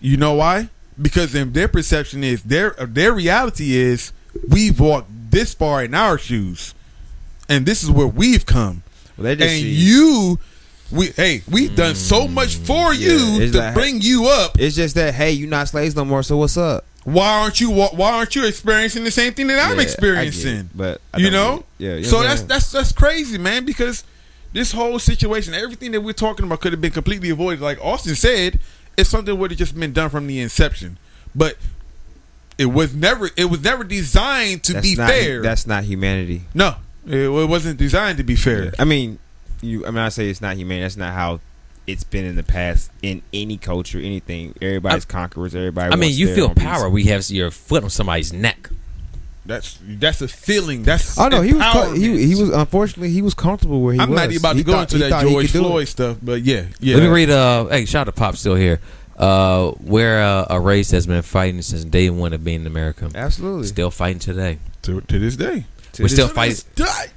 You 0.00 0.16
know 0.16 0.34
why? 0.34 0.70
Because 1.00 1.34
in 1.34 1.52
their 1.52 1.68
perception 1.68 2.24
is 2.24 2.42
their 2.42 2.70
their 2.70 3.12
reality 3.12 3.76
is 3.76 4.12
we've 4.48 4.80
walked 4.80 5.10
this 5.30 5.54
far 5.54 5.84
in 5.84 5.94
our 5.94 6.18
shoes, 6.18 6.74
and 7.48 7.66
this 7.66 7.82
is 7.82 7.90
where 7.90 8.06
we've 8.06 8.46
come. 8.46 8.82
Well, 9.16 9.26
And 9.28 9.40
see, 9.42 9.68
you, 9.70 10.38
we 10.90 11.06
hey, 11.08 11.42
we've 11.50 11.74
done 11.74 11.94
so 11.94 12.26
mm, 12.26 12.32
much 12.32 12.56
for 12.56 12.92
yeah, 12.94 13.08
you 13.38 13.50
to 13.52 13.58
like- 13.58 13.74
bring 13.74 14.00
you 14.00 14.26
up. 14.26 14.58
It's 14.58 14.76
just 14.76 14.94
that 14.96 15.14
hey, 15.14 15.32
you're 15.32 15.48
not 15.48 15.68
slaves 15.68 15.94
no 15.96 16.04
more. 16.04 16.22
So 16.22 16.36
what's 16.36 16.56
up? 16.56 16.84
Why 17.04 17.40
aren't 17.42 17.60
you 17.60 17.70
Why 17.70 18.12
aren't 18.12 18.34
you 18.34 18.46
experiencing 18.46 19.04
the 19.04 19.10
same 19.10 19.34
thing 19.34 19.46
that 19.48 19.56
Yeah, 19.56 19.64
I'm 19.68 19.76
get 19.76 19.80
it, 19.80 19.82
experiencing? 19.84 20.70
but 20.74 21.00
I 21.12 21.18
you 21.18 21.30
know, 21.30 21.64
yeah. 21.78 21.96
you 21.96 22.04
so 22.04 22.18
know 22.18 22.22
that's 22.28 22.42
that's 22.42 22.72
that's 22.72 22.92
crazy, 22.92 23.36
man. 23.38 23.64
Because 23.66 24.04
this 24.54 24.72
whole 24.72 24.98
situation, 24.98 25.52
everything 25.52 25.92
that 25.92 26.00
we're 26.00 26.12
talking 26.14 26.46
about, 26.46 26.60
could 26.60 26.72
have 26.72 26.80
been 26.80 26.92
completely 26.92 27.28
avoided. 27.30 27.60
Like 27.60 27.78
Austin 27.84 28.14
said, 28.14 28.58
if 28.96 29.06
something 29.06 29.38
would 29.38 29.50
have 29.50 29.58
just 29.58 29.78
been 29.78 29.92
done 29.92 30.08
from 30.10 30.26
the 30.26 30.40
inception, 30.40 30.96
but 31.34 31.56
it 32.56 32.66
was 32.66 32.94
never. 32.94 33.28
It 33.36 33.46
was 33.46 33.62
never 33.62 33.84
designed 33.84 34.62
to 34.64 34.72
That's 34.74 34.88
be 34.90 34.94
not, 34.96 35.10
fair. 35.10 35.42
That's 35.42 35.66
not 35.66 35.84
humanity. 35.84 36.42
no, 36.54 36.76
it, 37.06 37.14
it 37.28 37.48
wasn't 37.48 37.78
designed 37.78 38.18
to 38.18 38.24
be 38.24 38.36
fair. 38.36 38.72
I 38.78 38.84
mean, 38.84 39.18
you. 39.60 39.84
I 39.86 39.90
mean, 39.90 39.98
I 39.98 40.08
say 40.08 40.28
it's 40.28 40.40
not 40.40 40.56
humane. 40.56 40.82
That's 40.82 40.96
not 40.96 41.12
how 41.14 41.40
it's 41.86 42.04
been 42.04 42.24
in 42.24 42.36
the 42.36 42.42
past 42.42 42.90
in 43.02 43.22
any 43.32 43.56
culture, 43.58 43.98
anything. 43.98 44.54
Everybody's 44.62 45.04
conquerors. 45.04 45.54
Everybody. 45.54 45.92
I 45.92 45.96
mean, 45.96 46.12
you 46.16 46.34
feel 46.34 46.46
own 46.48 46.54
piece. 46.54 46.64
power. 46.64 46.88
We 46.88 47.04
have 47.04 47.28
your 47.30 47.50
foot 47.50 47.84
on 47.84 47.90
somebody's 47.90 48.32
neck. 48.32 48.70
That's 49.46 49.78
that's 49.82 50.22
a 50.22 50.28
feeling. 50.28 50.84
That's 50.84 51.18
Oh 51.18 51.28
no, 51.28 51.42
he 51.42 51.52
was. 51.52 51.96
He, 51.98 52.26
he 52.28 52.34
was. 52.34 52.48
Unfortunately, 52.48 53.10
he 53.10 53.20
was 53.20 53.34
comfortable 53.34 53.82
where 53.82 53.92
he 53.92 53.98
was. 53.98 54.08
I'm 54.08 54.14
not 54.14 54.30
even 54.30 54.38
about 54.38 54.56
He 54.56 54.62
to 54.62 54.66
go 54.66 54.72
thought- 54.72 54.92
into 54.94 55.08
that 55.08 55.20
George 55.22 55.46
could 55.52 55.52
do 55.52 55.64
it. 55.66 55.68
Floyd 55.68 55.88
stuff, 55.88 56.16
but 56.22 56.40
yeah, 56.42 56.64
yeah. 56.80 56.94
Let 56.96 57.02
me 57.02 57.08
read. 57.10 57.28
Uh, 57.30 57.66
hey, 57.66 57.84
shout 57.84 58.02
out 58.08 58.14
to 58.14 58.18
Pop 58.18 58.36
still 58.36 58.54
here. 58.54 58.80
Uh, 59.18 59.70
where 59.72 60.22
uh, 60.22 60.46
a 60.50 60.58
race 60.58 60.90
has 60.90 61.06
been 61.06 61.22
fighting 61.22 61.62
since 61.62 61.84
day 61.84 62.10
one 62.10 62.32
of 62.32 62.42
being 62.42 62.62
in 62.62 62.66
America, 62.66 63.08
Absolutely. 63.14 63.66
still 63.66 63.90
fighting 63.90 64.18
today. 64.18 64.58
to, 64.82 65.02
to 65.02 65.18
this 65.20 65.36
day. 65.36 65.66
To 65.94 66.02
We're 66.02 66.08
still 66.08 66.28
To 66.28 66.34
fighting. 66.34 66.58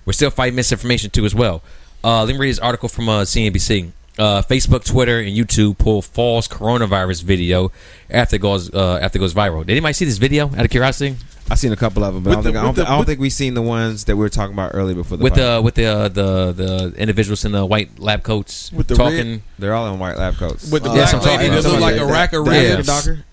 We're 0.06 0.14
still 0.14 0.30
fighting 0.30 0.56
misinformation 0.56 1.10
too 1.12 1.26
as 1.26 1.36
well. 1.36 1.62
Uh, 2.04 2.24
let 2.24 2.34
me 2.34 2.40
read 2.40 2.50
this 2.50 2.60
article 2.60 2.90
from 2.90 3.10
uh, 3.10 3.22
CNBC. 3.24 3.92
Uh, 4.20 4.42
Facebook, 4.42 4.84
Twitter, 4.84 5.20
and 5.20 5.36
YouTube 5.38 5.78
pull 5.78 6.02
false 6.02 6.48
coronavirus 6.48 7.22
video 7.24 7.72
after 8.10 8.38
it 8.38 8.40
goes 8.42 8.74
uh, 8.74 8.98
after 9.00 9.18
it 9.18 9.22
goes 9.22 9.36
viral. 9.36 9.60
Did 9.60 9.72
anybody 9.74 9.94
see 9.94 10.06
this 10.06 10.18
video? 10.18 10.48
Out 10.56 10.66
of 10.66 10.72
curiosity, 10.72 11.16
I've 11.52 11.60
seen 11.60 11.72
a 11.72 11.76
couple 11.76 12.04
of 12.04 12.16
them, 12.16 12.24
but 12.24 12.32
I 12.32 12.34
don't, 12.34 12.44
With 12.44 12.46
think, 12.46 12.58
I, 12.58 12.64
don't, 12.64 12.76
the- 12.76 12.90
I 12.90 12.98
don't 12.98 13.06
think 13.06 13.20
we've 13.20 13.32
seen 13.32 13.54
the 13.54 13.62
ones 13.62 14.06
that 14.06 14.16
we 14.16 14.22
were 14.22 14.30
talking 14.30 14.54
about 14.56 14.72
earlier 14.74 14.96
before 14.96 15.18
the 15.18 15.24
with 15.24 15.34
podcast. 15.34 15.58
the 15.58 15.62
with 15.62 15.76
the 15.76 15.86
uh, 15.86 16.08
the 16.08 16.52
the 16.52 16.94
individuals 16.98 17.46
in 17.46 17.52
the 17.52 17.64
white 17.64 18.00
lab 18.00 18.24
coats 18.24 18.72
With 18.72 18.88
the 18.88 18.96
talking. 18.96 19.44
They're 19.60 19.76
all 19.76 19.94
in 19.94 20.00
white 20.00 20.18
lab 20.18 20.34
coats. 20.38 20.72
With 20.72 20.82
the 20.82 20.90
Uh, 20.90 20.94
black 20.96 21.14
I'm 21.14 21.20
lady 21.22 21.46
about 21.50 21.62
that 21.64 21.70
look 21.70 21.80
like 21.82 21.94
a 21.94 21.98
somebody- 22.00 22.12
rack 22.14 22.34
of 22.34 22.46
the 22.46 22.52
Yeah. 22.56 23.24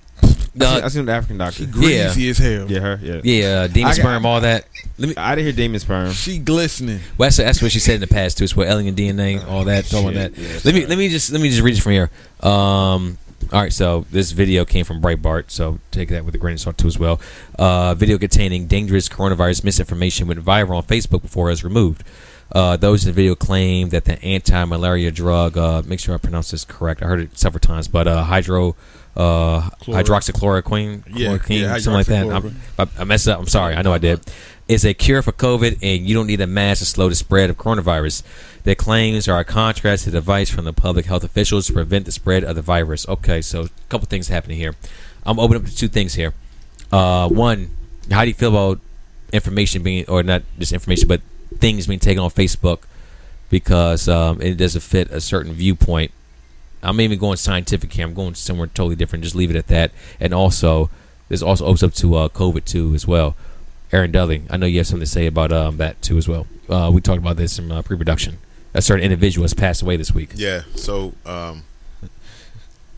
African 0.56 0.60
ribs. 0.60 0.60
doctor. 0.60 0.64
The- 0.64 0.66
I 0.66 0.70
seen, 0.70 0.84
I 0.84 0.88
seen 0.88 1.06
the 1.06 1.12
African 1.12 1.38
doctor. 1.38 1.66
Greasy 1.66 2.28
as 2.30 2.38
hell. 2.38 2.70
Yeah, 2.70 2.80
her. 2.80 3.00
Yeah. 3.02 3.20
yeah, 3.24 3.46
uh, 3.46 3.66
demon 3.68 3.86
I 3.86 3.90
got- 3.90 3.96
sperm, 3.96 4.26
all 4.26 4.40
that. 4.40 4.66
Let 4.98 5.08
me. 5.08 5.16
I 5.16 5.34
didn't 5.34 5.46
hear 5.46 5.56
Demon 5.56 5.80
Sperm. 5.80 6.12
She 6.12 6.38
glistening. 6.38 7.00
Well, 7.18 7.26
that's, 7.26 7.38
that's 7.38 7.60
what 7.60 7.72
she 7.72 7.80
said 7.80 7.96
in 7.96 8.00
the 8.00 8.06
past 8.06 8.38
too. 8.38 8.44
It's 8.44 8.54
what 8.54 8.68
alien 8.68 8.94
DNA, 8.94 9.44
all 9.48 9.64
that, 9.64 9.92
all 9.92 10.04
shit, 10.12 10.14
that. 10.14 10.38
yeah, 10.38 10.60
let 10.64 10.72
me 10.74 10.86
let 10.86 10.96
me 10.98 11.08
just 11.08 11.32
let 11.32 11.40
me 11.40 11.48
just 11.48 11.62
read 11.62 11.76
it 11.76 11.80
from 11.80 11.92
here. 11.92 12.10
Um, 12.40 13.18
all 13.52 13.60
right, 13.60 13.72
so 13.72 14.06
this 14.12 14.30
video 14.32 14.64
came 14.64 14.84
from 14.84 15.00
Breitbart, 15.02 15.50
so 15.50 15.80
take 15.90 16.08
that 16.10 16.24
with 16.24 16.34
a 16.34 16.38
grain 16.38 16.54
of 16.54 16.60
salt 16.60 16.78
too 16.78 16.86
as 16.86 16.98
well. 16.98 17.20
Uh, 17.58 17.94
video 17.94 18.18
containing 18.18 18.66
dangerous 18.68 19.08
coronavirus 19.08 19.64
misinformation 19.64 20.28
went 20.28 20.40
viral 20.40 20.76
on 20.76 20.82
Facebook 20.84 21.22
before 21.22 21.48
it 21.48 21.52
was 21.52 21.64
removed. 21.64 22.04
Uh, 22.52 22.76
those 22.76 23.04
in 23.04 23.08
the 23.08 23.12
video 23.14 23.34
claim 23.34 23.88
that 23.88 24.04
the 24.04 24.22
anti-malaria 24.24 25.10
drug, 25.10 25.58
uh, 25.58 25.82
make 25.84 25.98
sure 25.98 26.14
I 26.14 26.18
pronounce 26.18 26.52
this 26.52 26.64
correct. 26.64 27.02
I 27.02 27.06
heard 27.06 27.20
it 27.20 27.36
several 27.36 27.60
times, 27.60 27.88
but 27.88 28.06
uh, 28.06 28.22
hydro, 28.24 28.76
uh, 29.16 29.70
hydroxychloroquine, 29.80 31.04
Yeah, 31.08 31.28
chloroquine, 31.38 31.60
yeah, 31.60 31.78
something 31.78 31.92
like 31.92 32.06
that. 32.06 32.26
I'm- 32.26 32.60
I, 32.78 32.86
I 33.00 33.04
messed 33.04 33.28
up. 33.28 33.38
I'm 33.38 33.46
sorry. 33.46 33.74
I 33.74 33.82
know 33.82 33.92
I 33.92 33.98
did. 33.98 34.20
It's 34.66 34.84
a 34.84 34.94
cure 34.94 35.20
for 35.22 35.32
COVID, 35.32 35.78
and 35.82 36.06
you 36.06 36.14
don't 36.14 36.26
need 36.26 36.40
a 36.40 36.46
mask 36.46 36.78
to 36.80 36.86
slow 36.86 37.08
the 37.10 37.14
spread 37.14 37.50
of 37.50 37.56
coronavirus. 37.58 38.22
Their 38.64 38.74
claims 38.74 39.28
are 39.28 39.38
a 39.38 39.44
contrast 39.44 40.04
to 40.04 40.10
the 40.10 40.18
advice 40.18 40.48
from 40.48 40.64
the 40.64 40.72
public 40.72 41.04
health 41.06 41.22
officials 41.22 41.66
to 41.66 41.74
prevent 41.74 42.06
the 42.06 42.12
spread 42.12 42.44
of 42.44 42.56
the 42.56 42.62
virus. 42.62 43.06
Okay, 43.08 43.42
so 43.42 43.64
a 43.64 43.68
couple 43.90 44.06
things 44.06 44.28
happening 44.28 44.56
here. 44.56 44.74
I'm 45.26 45.38
opening 45.38 45.62
up 45.62 45.68
to 45.68 45.76
two 45.76 45.88
things 45.88 46.14
here. 46.14 46.32
Uh, 46.90 47.28
one, 47.28 47.70
how 48.10 48.22
do 48.22 48.28
you 48.28 48.34
feel 48.34 48.50
about 48.50 48.80
information 49.34 49.82
being, 49.82 50.06
or 50.08 50.22
not 50.22 50.42
just 50.58 50.72
information, 50.72 51.08
but 51.08 51.20
things 51.58 51.86
being 51.86 52.00
taken 52.00 52.22
on 52.22 52.30
Facebook 52.30 52.80
because 53.50 54.08
um, 54.08 54.40
it 54.40 54.54
doesn't 54.56 54.80
fit 54.80 55.10
a 55.10 55.20
certain 55.20 55.52
viewpoint? 55.52 56.10
I'm 56.84 57.00
even 57.00 57.18
going 57.18 57.36
scientific 57.36 57.92
here. 57.92 58.06
I'm 58.06 58.14
going 58.14 58.34
somewhere 58.34 58.66
totally 58.68 58.96
different. 58.96 59.24
Just 59.24 59.34
leave 59.34 59.50
it 59.50 59.56
at 59.56 59.68
that. 59.68 59.92
And 60.20 60.34
also, 60.34 60.90
this 61.28 61.42
also 61.42 61.64
opens 61.64 61.82
up 61.82 61.94
to 61.94 62.14
uh, 62.14 62.28
COVID 62.28 62.64
too 62.64 62.94
as 62.94 63.06
well. 63.06 63.34
Aaron 63.92 64.10
Dudley, 64.12 64.42
I 64.50 64.56
know 64.56 64.66
you 64.66 64.78
have 64.78 64.86
something 64.86 65.04
to 65.04 65.10
say 65.10 65.26
about 65.26 65.52
um, 65.52 65.76
that 65.76 66.00
too 66.02 66.16
as 66.16 66.28
well. 66.28 66.46
Uh, 66.68 66.90
we 66.92 67.00
talked 67.00 67.18
about 67.18 67.36
this 67.36 67.58
in 67.58 67.70
uh, 67.70 67.82
pre-production. 67.82 68.38
A 68.72 68.82
certain 68.82 69.04
individual 69.04 69.44
has 69.44 69.54
passed 69.54 69.82
away 69.82 69.96
this 69.96 70.12
week. 70.12 70.30
Yeah. 70.34 70.62
So, 70.74 71.14
um, 71.24 71.62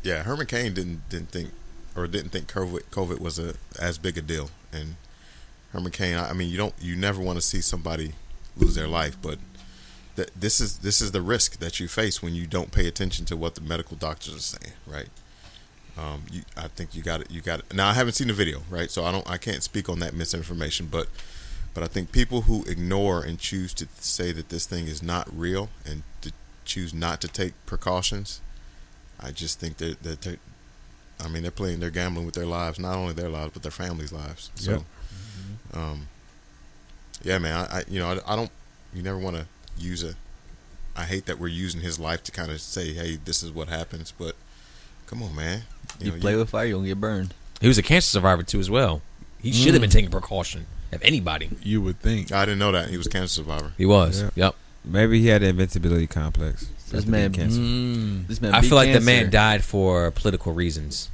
yeah, 0.03 0.23
Herman 0.23 0.47
Cain 0.47 0.73
didn't 0.73 1.09
didn't 1.09 1.31
think 1.31 1.51
or 1.95 2.07
didn't 2.07 2.31
think 2.31 2.51
COVID 2.51 2.85
COVID 2.91 3.21
was 3.21 3.39
a 3.39 3.55
as 3.79 3.99
big 3.99 4.17
a 4.17 4.23
deal, 4.23 4.51
and 4.73 4.97
Herman 5.73 5.93
Cain. 5.93 6.17
I 6.17 6.31
I 6.31 6.33
mean, 6.33 6.49
you 6.49 6.57
don't 6.57 6.75
you 6.81 6.97
never 6.97 7.21
want 7.21 7.37
to 7.39 7.43
see 7.43 7.61
somebody 7.61 8.13
lose 8.57 8.75
their 8.75 8.89
life, 8.89 9.17
but 9.21 9.39
th- 10.17 10.31
this 10.35 10.61
is 10.61 10.79
this 10.79 11.01
is 11.01 11.13
the 11.13 11.21
risk 11.23 11.59
that 11.59 11.79
you 11.81 11.89
face 11.89 12.23
when 12.23 12.35
you 12.35 12.47
don't 12.47 12.73
pay 12.73 12.87
attention 12.89 13.25
to 13.27 13.37
what 13.37 13.55
the 13.55 13.61
medical 13.61 13.97
doctors 13.97 14.35
are 14.35 14.39
saying, 14.41 14.75
right? 14.87 15.09
Um, 15.99 16.25
you, 16.31 16.43
I 16.57 16.69
think 16.69 16.95
you 16.95 17.03
got 17.03 17.21
it. 17.23 17.31
You 17.31 17.41
got 17.41 17.61
it. 17.61 17.75
Now 17.75 17.89
I 17.89 17.95
haven't 17.95 18.15
seen 18.15 18.29
the 18.29 18.35
video, 18.35 18.63
right? 18.69 18.91
So 18.91 19.05
I 19.05 19.13
don't. 19.13 19.29
I 19.31 19.39
can't 19.39 19.63
speak 19.63 19.89
on 19.89 19.99
that 20.01 20.15
misinformation, 20.15 20.89
but 20.91 21.09
but 21.75 21.83
I 21.85 21.87
think 21.87 22.13
people 22.13 22.43
who 22.43 22.65
ignore 22.65 23.23
and 23.23 23.39
choose 23.39 23.73
to 23.75 23.87
say 24.01 24.33
that 24.33 24.49
this 24.49 24.67
thing 24.67 24.87
is 24.89 25.03
not 25.03 25.27
real 25.35 25.69
and 25.85 26.03
to 26.23 26.33
choose 26.65 26.93
not 26.93 27.21
to 27.21 27.29
take 27.29 27.53
precautions, 27.67 28.41
I 29.21 29.31
just 29.31 29.59
think 29.61 29.77
that 29.79 30.03
that 30.03 30.21
they're, 30.23 30.37
I 31.23 31.29
mean, 31.29 31.43
they're 31.43 31.51
playing, 31.51 31.81
they're 31.81 31.91
gambling 31.91 32.27
with 32.27 32.35
their 32.35 32.47
lives, 32.47 32.79
not 32.79 32.97
only 32.97 33.15
their 33.15 33.29
lives 33.31 33.53
but 33.55 33.63
their 33.63 33.71
families' 33.73 34.13
lives. 34.13 34.51
So, 34.55 34.71
Yep. 34.73 34.83
um, 35.75 36.09
yeah, 37.23 37.39
man, 37.39 37.57
I, 37.71 37.79
I 37.79 37.85
you 37.89 37.99
know 38.01 38.13
I, 38.27 38.33
I 38.33 38.37
don't. 38.37 38.51
You 38.95 39.03
never 39.03 39.19
want 39.19 39.37
to 39.37 39.47
use 39.79 40.03
a. 40.03 40.15
I 40.97 41.05
hate 41.05 41.27
that 41.27 41.39
we're 41.39 41.49
using 41.49 41.83
his 41.83 41.99
life 41.99 42.23
to 42.25 42.33
kind 42.33 42.51
of 42.51 42.61
say, 42.61 42.95
hey, 42.95 43.19
this 43.23 43.43
is 43.43 43.51
what 43.53 43.69
happens, 43.69 44.13
but 44.19 44.35
come 45.07 45.23
on, 45.23 45.35
man. 45.37 45.63
You, 46.01 46.13
know, 46.13 46.19
play 46.19 46.37
with 46.37 46.51
fire, 46.51 46.65
you're 46.67 46.79
gonna 46.79 46.89
get 46.89 47.01
burned. 47.01 47.35
He 47.61 47.69
was 47.69 47.77
a 47.79 47.83
cancer 47.83 48.09
survivor 48.11 48.43
too 48.43 48.61
as 48.61 48.71
well. 48.71 49.03
He 49.41 49.53
should 49.53 49.75
have 49.75 49.81
been 49.81 49.91
taking 49.91 50.11
precaution. 50.11 50.67
If 50.93 51.03
anybody, 51.03 51.51
You 51.63 51.83
would 51.83 52.01
think. 52.01 52.33
I 52.33 52.45
didn't 52.45 52.59
know 52.61 52.73
that 52.73 52.89
he 52.91 52.97
was 52.97 53.07
a 53.07 53.11
cancer 53.11 53.43
survivor. 53.43 53.73
he 53.77 53.85
was. 53.87 54.23
Yeah. 54.23 54.31
Yep. 54.37 54.55
Maybe 54.85 55.21
he 55.21 55.27
had 55.29 55.43
an 55.43 55.51
invincibility 55.51 56.07
complex. 56.07 56.67
This 56.91 57.07
man- 57.07 57.33
cancer. 57.33 57.59
Mm. 57.61 58.27
This 58.29 58.41
man 58.41 58.55
I 58.55 58.61
feel 58.61 58.77
like 58.77 58.93
the 58.93 59.01
man 59.01 59.31
died 59.31 59.65
for 59.65 60.11
political 60.13 60.55
reasons, 60.55 61.11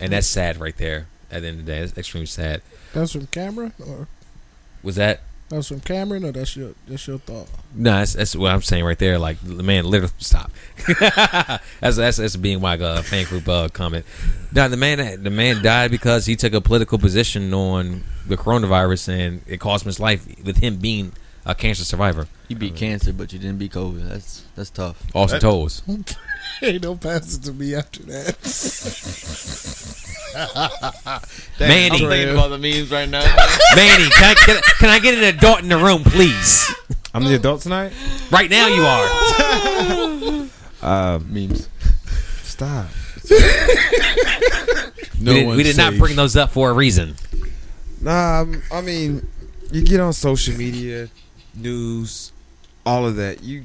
and 0.00 0.12
that's 0.12 0.26
sad 0.26 0.60
right 0.60 0.76
there. 0.76 1.06
At 1.30 1.42
the 1.42 1.48
end 1.48 1.60
of 1.60 1.66
the 1.66 1.72
day, 1.72 1.80
that's 1.80 1.96
extremely 1.96 2.26
sad. 2.26 2.62
That's 2.92 3.12
from 3.12 3.26
camera, 3.26 3.72
or 3.86 4.08
Was 4.82 4.96
that? 4.96 5.20
That's 5.48 5.68
from 5.68 5.80
Cameron, 5.80 6.24
or 6.24 6.32
that's 6.32 6.56
your 6.56 6.74
that's 6.86 7.06
your 7.06 7.18
thought. 7.18 7.48
No, 7.74 7.92
that's, 7.92 8.14
that's 8.14 8.36
what 8.36 8.52
I'm 8.52 8.62
saying 8.62 8.84
right 8.84 8.98
there. 8.98 9.18
Like 9.18 9.38
the 9.42 9.62
man 9.62 9.84
literally 9.84 10.12
stop. 10.18 10.50
that's 11.80 11.96
that's 11.96 12.16
that's 12.18 12.34
a 12.34 12.38
being 12.38 12.60
my 12.60 12.76
uh, 12.76 13.02
fan 13.02 13.24
group 13.24 13.48
uh, 13.48 13.68
comment. 13.68 14.04
Now 14.52 14.68
the 14.68 14.76
man 14.76 15.22
the 15.22 15.30
man 15.30 15.62
died 15.62 15.90
because 15.90 16.26
he 16.26 16.36
took 16.36 16.52
a 16.52 16.60
political 16.60 16.98
position 16.98 17.54
on 17.54 18.04
the 18.26 18.36
coronavirus 18.36 19.08
and 19.08 19.42
it 19.46 19.58
cost 19.58 19.84
him 19.84 19.88
his 19.88 19.98
life 20.00 20.26
with 20.44 20.58
him 20.58 20.76
being 20.76 21.12
a 21.48 21.54
cancer 21.54 21.84
survivor. 21.84 22.28
You 22.46 22.56
beat 22.56 22.76
cancer, 22.76 23.12
but 23.12 23.32
you 23.32 23.38
didn't 23.38 23.58
beat 23.58 23.72
COVID. 23.72 24.06
That's 24.08 24.44
that's 24.54 24.70
tough. 24.70 25.02
Austin 25.14 25.40
That- 25.40 25.46
Toes. 25.46 25.82
Ain't 26.62 26.82
no 26.82 26.94
passing 26.96 27.42
to 27.42 27.52
me 27.52 27.74
after 27.74 28.02
that. 28.04 28.36
Manny, 31.60 31.86
I'm 31.86 32.10
thinking 32.10 32.34
about 32.34 32.48
the 32.50 32.58
memes 32.58 32.90
right 32.90 33.08
now. 33.08 33.20
Manny, 33.76 34.10
can 34.10 34.24
I, 34.24 34.34
can, 34.34 34.56
I, 34.56 34.60
can 34.78 34.88
I 34.90 34.98
get 34.98 35.14
an 35.14 35.24
adult 35.24 35.60
in 35.60 35.68
the 35.68 35.78
room, 35.78 36.02
please? 36.04 36.72
I'm 37.14 37.24
the 37.24 37.36
adult 37.36 37.62
tonight. 37.62 37.92
Right 38.30 38.50
now, 38.50 38.66
you 38.66 38.82
are. 38.82 40.48
Um, 40.82 41.32
memes. 41.32 41.68
stop. 42.42 42.86
No 45.20 45.32
we 45.32 45.40
did, 45.40 45.56
we 45.56 45.62
did 45.62 45.76
not 45.76 45.96
bring 45.96 46.16
those 46.16 46.36
up 46.36 46.50
for 46.50 46.70
a 46.70 46.72
reason. 46.72 47.14
Nah, 48.00 48.40
um, 48.42 48.62
I 48.72 48.80
mean, 48.80 49.28
you 49.72 49.82
get 49.82 50.00
on 50.00 50.12
social 50.12 50.56
media, 50.56 51.08
news, 51.54 52.32
all 52.86 53.06
of 53.06 53.16
that. 53.16 53.42
You 53.42 53.64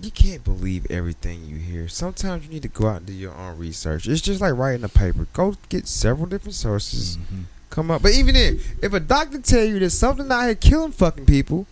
you 0.00 0.10
can't 0.12 0.44
believe 0.44 0.86
everything 0.90 1.44
you 1.44 1.56
hear. 1.56 1.88
Sometimes 1.88 2.44
you 2.46 2.50
need 2.52 2.62
to 2.62 2.68
go 2.68 2.86
out 2.88 2.98
and 2.98 3.06
do 3.06 3.12
your 3.12 3.34
own 3.34 3.58
research. 3.58 4.06
It's 4.06 4.20
just 4.20 4.40
like 4.40 4.54
writing 4.54 4.84
a 4.84 4.88
paper. 4.88 5.26
Go 5.32 5.56
get 5.68 5.88
several 5.88 6.26
different 6.26 6.54
sources. 6.54 7.16
Mm-hmm. 7.16 7.40
Come 7.70 7.90
up, 7.90 8.02
but 8.02 8.12
even 8.12 8.34
then, 8.34 8.60
if 8.82 8.92
a 8.94 9.00
doctor 9.00 9.40
tell 9.40 9.62
you 9.64 9.78
there's 9.78 9.92
something 9.98 10.30
out 10.32 10.44
here 10.44 10.54
killing 10.54 10.92
fucking 10.92 11.26
people, 11.26 11.66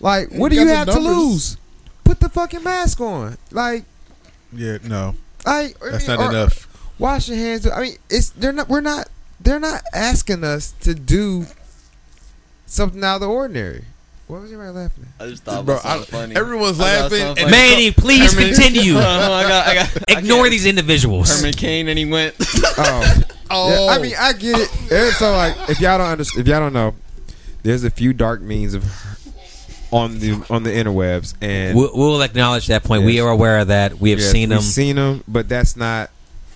like 0.00 0.30
what 0.32 0.50
do 0.50 0.56
you 0.60 0.66
have 0.68 0.88
to 0.88 0.98
lose? 0.98 1.56
Put 2.04 2.20
the 2.20 2.28
fucking 2.28 2.62
mask 2.64 3.00
on. 3.00 3.36
Like, 3.50 3.84
Yeah, 4.52 4.78
no, 4.84 5.14
I, 5.46 5.74
I 5.84 5.90
that's 5.90 6.08
mean, 6.08 6.16
not 6.16 6.26
or- 6.26 6.30
enough. 6.30 6.94
wash 6.98 7.28
your 7.28 7.36
hands. 7.38 7.66
I 7.68 7.80
mean, 7.82 7.96
it's 8.10 8.30
they're 8.30 8.52
not. 8.52 8.68
We're 8.68 8.80
not. 8.80 9.08
They're 9.40 9.60
not 9.60 9.82
asking 9.92 10.42
us 10.44 10.72
to 10.82 10.94
do 10.94 11.46
something 12.66 13.02
out 13.04 13.16
of 13.16 13.20
the 13.22 13.28
ordinary. 13.28 13.84
What 14.32 14.40
was 14.40 14.50
everybody 14.50 14.78
laughing 14.78 15.04
at? 15.20 15.26
I 15.26 15.28
just 15.28 15.42
thought 15.44 15.66
Bro, 15.66 15.74
about 15.76 15.82
something 16.06 16.14
I- 16.14 16.20
funny. 16.22 16.36
everyone's 16.36 16.80
I 16.80 16.84
got 16.84 17.02
laughing, 17.12 17.26
and- 17.26 17.38
funny. 17.38 17.50
Manny, 17.50 17.90
please 17.90 18.32
Herman- 18.32 18.54
continue. 18.54 18.96
I 18.96 19.42
got, 19.46 19.66
I 19.68 19.74
got, 19.74 19.96
Ignore 20.08 20.38
can't- 20.44 20.50
these 20.52 20.64
individuals. 20.64 21.36
Herman 21.36 21.52
Cain, 21.52 21.88
and 21.88 21.98
he 21.98 22.06
went. 22.06 22.34
Oh, 22.78 23.22
Oh, 23.50 23.84
yeah, 23.90 23.92
I 23.92 23.98
mean, 23.98 24.14
I 24.18 24.32
get 24.32 24.58
it. 24.58 24.90
And 24.90 25.12
so, 25.16 25.32
like, 25.32 25.54
if 25.68 25.78
y'all 25.80 25.98
don't 25.98 26.06
understand, 26.08 26.40
if 26.40 26.48
y'all 26.48 26.60
don't 26.60 26.72
know, 26.72 26.94
there's 27.62 27.84
a 27.84 27.90
few 27.90 28.14
dark 28.14 28.40
means 28.40 28.72
of 28.72 28.84
on 29.92 30.18
the 30.20 30.42
on 30.48 30.62
the 30.62 30.70
interwebs, 30.70 31.34
and 31.42 31.76
We'll, 31.76 31.90
we'll 31.94 32.22
acknowledge 32.22 32.68
that 32.68 32.82
point. 32.84 33.04
We 33.04 33.20
are 33.20 33.28
aware 33.28 33.58
of 33.58 33.68
that. 33.68 33.98
We 33.98 34.08
have 34.08 34.20
yes, 34.20 34.30
seen 34.30 34.48
them. 34.48 34.62
seen 34.62 34.96
them, 34.96 35.22
but 35.28 35.50
that's 35.50 35.76
not 35.76 36.08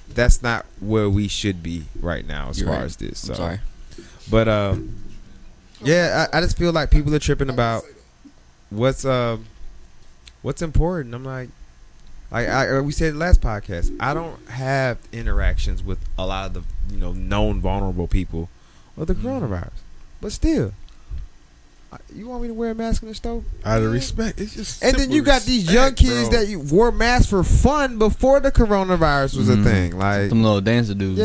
that's 0.09 0.43
not 0.43 0.65
where 0.81 1.11
we 1.11 1.29
should 1.29 1.63
be 1.63 1.85
right 2.01 2.27
now 2.27 2.49
as 2.49 2.59
You're 2.59 2.69
far 2.71 2.77
right. 2.79 2.85
as 2.87 2.97
this. 2.97 3.19
So. 3.19 3.35
I'm 3.35 3.37
sorry. 3.37 3.59
But 4.31 4.49
um, 4.49 4.95
yeah, 5.87 6.27
I, 6.33 6.39
I 6.39 6.41
just 6.41 6.59
feel 6.59 6.73
like 6.73 6.91
people 6.91 7.15
are 7.15 7.19
tripping 7.19 7.49
about 7.51 7.85
what's 8.71 9.05
um 9.05 9.47
what's 10.43 10.63
important. 10.63 11.15
I'm 11.15 11.25
like, 11.25 11.49
like 12.31 12.49
I, 12.49 12.81
we 12.81 12.93
said 12.93 13.17
last 13.17 13.41
podcast, 13.41 13.95
I 14.01 14.13
don't 14.15 14.45
have 14.49 14.99
interactions 15.13 15.83
with 15.83 15.99
a 16.19 16.27
lot 16.27 16.47
of 16.49 16.55
the 16.55 16.95
you 16.95 17.01
know 17.01 17.13
known 17.13 17.61
vulnerable 17.61 18.07
people 18.09 18.49
with 18.97 19.09
the 19.09 19.15
coronavirus, 19.15 19.71
but 20.21 20.33
still. 20.33 20.73
You 22.15 22.29
want 22.29 22.43
me 22.43 22.49
to 22.49 22.55
wear 22.55 22.73
a 22.73 22.75
mask 22.75 23.03
in 23.03 23.09
the 23.09 23.15
store? 23.15 23.43
Out 23.65 23.81
of 23.81 23.91
respect, 23.91 24.39
it's 24.39 24.55
just. 24.55 24.83
And 24.85 24.97
then 24.97 25.11
you 25.11 25.23
got 25.23 25.43
these 25.43 25.65
young 25.73 25.93
respect, 25.93 25.99
kids 25.99 26.29
bro. 26.29 26.39
that 26.41 26.49
you 26.49 26.59
wore 26.61 26.93
masks 26.93 27.31
for 27.31 27.43
fun 27.43 27.97
before 27.99 28.39
the 28.39 28.53
coronavirus 28.53 29.37
was 29.39 29.49
a 29.49 29.55
Mhm. 29.57 29.65
thing. 29.65 29.99
Like, 29.99 30.29
Some 30.29 30.43
little 30.43 30.61
dancer 30.61 30.93
dudes. 30.93 31.19
yeah, 31.19 31.25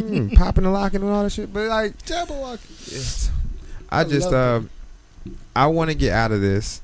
mm, 0.00 0.34
popping 0.34 0.64
and 0.64 0.72
locking 0.72 1.02
and 1.02 1.10
all 1.10 1.24
that 1.24 1.30
shit. 1.30 1.52
But 1.52 1.66
like, 1.68 1.98
Jabbawockeez. 2.06 2.92
Yes. 2.92 3.30
I 3.90 4.00
I 4.00 4.04
just 4.04 4.30
love 4.30 4.62
um 4.62 4.70
I 5.54 5.66
want 5.66 5.90
to 5.90 5.96
get 5.96 6.12
out 6.12 6.32
of 6.32 6.40
this. 6.40 6.80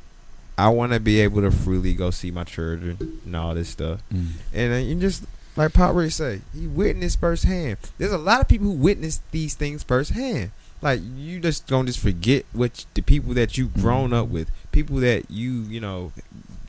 I 0.56 0.68
want 0.68 0.92
to 0.92 1.00
be 1.00 1.20
able 1.20 1.42
to 1.42 1.50
freely 1.50 1.94
go 1.94 2.10
see 2.10 2.30
my 2.30 2.44
children 2.44 3.20
and 3.24 3.36
all 3.36 3.54
this 3.54 3.68
stuff. 3.68 4.00
Mm. 4.12 4.26
And 4.52 4.72
then 4.72 4.86
you 4.86 4.94
just 4.96 5.24
like 5.56 5.72
Pop 5.72 5.94
really 5.94 6.10
say, 6.10 6.42
he 6.52 6.66
witnessed 6.66 7.20
firsthand. 7.20 7.78
There's 7.98 8.12
a 8.12 8.18
lot 8.18 8.40
of 8.40 8.48
people 8.48 8.66
who 8.66 8.72
witness 8.72 9.20
these 9.30 9.54
things 9.54 9.82
firsthand. 9.82 10.50
Like 10.82 11.00
you 11.16 11.40
just 11.40 11.66
gonna 11.66 11.86
just 11.86 12.00
forget 12.00 12.44
what 12.52 12.84
the 12.94 13.02
people 13.02 13.34
that 13.34 13.56
you've 13.56 13.74
grown 13.74 14.12
up 14.12 14.28
with, 14.28 14.50
people 14.72 14.96
that 14.98 15.30
you 15.30 15.52
you 15.62 15.80
know 15.80 16.12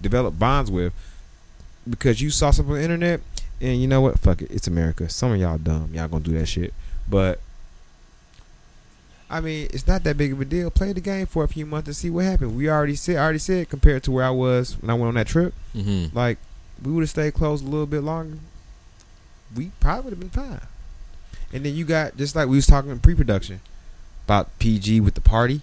develop 0.02 0.40
bonds 0.40 0.72
with, 0.72 0.94
because 1.90 2.22
you 2.22 2.30
saw 2.30 2.52
something 2.52 2.74
on 2.74 2.78
the 2.80 2.84
internet. 2.84 3.22
And 3.62 3.82
you 3.82 3.88
know 3.88 4.02
what? 4.02 4.20
Fuck 4.20 4.42
it. 4.42 4.52
It's 4.52 4.68
America. 4.68 5.10
Some 5.10 5.32
of 5.32 5.40
y'all 5.40 5.58
dumb. 5.58 5.92
Y'all 5.94 6.08
gonna 6.08 6.24
do 6.24 6.38
that 6.38 6.46
shit. 6.46 6.74
But 7.10 7.40
I 9.30 9.42
mean, 9.42 9.68
it's 9.74 9.88
not 9.88 10.04
that 10.04 10.18
big 10.18 10.34
of 10.34 10.42
a 10.42 10.46
deal. 10.46 10.70
Play 10.70 10.94
the 10.94 11.02
game 11.02 11.26
for 11.26 11.44
a 11.44 11.48
few 11.48 11.66
months 11.66 11.88
and 11.88 11.96
see 11.96 12.10
what 12.12 12.26
happens. 12.26 12.54
We 12.54 12.70
already 12.70 12.96
said, 12.96 13.18
I 13.18 13.24
already 13.24 13.40
said, 13.40 13.70
compared 13.70 14.04
to 14.04 14.12
where 14.12 14.24
I 14.26 14.30
was 14.30 14.80
when 14.82 14.90
I 14.90 14.94
went 14.94 15.08
on 15.10 15.14
that 15.16 15.28
trip, 15.28 15.54
Mm-hmm. 15.76 16.16
like 16.16 16.38
we 16.84 16.92
would 16.92 17.02
have 17.02 17.10
stayed 17.10 17.34
close 17.34 17.62
a 17.62 17.66
little 17.66 17.86
bit 17.88 18.02
longer. 18.02 18.38
We 19.56 19.72
probably 19.80 20.12
would 20.12 20.14
have 20.14 20.20
been 20.20 20.44
fine. 20.44 20.62
And 21.54 21.66
then 21.66 21.76
you 21.76 21.86
got 21.86 22.18
just 22.18 22.36
like 22.36 22.48
we 22.48 22.56
was 22.58 22.68
talking 22.68 22.92
in 22.92 23.00
pre-production 23.00 23.62
about 24.26 24.58
PG 24.60 25.00
with 25.02 25.14
the 25.16 25.22
party. 25.22 25.62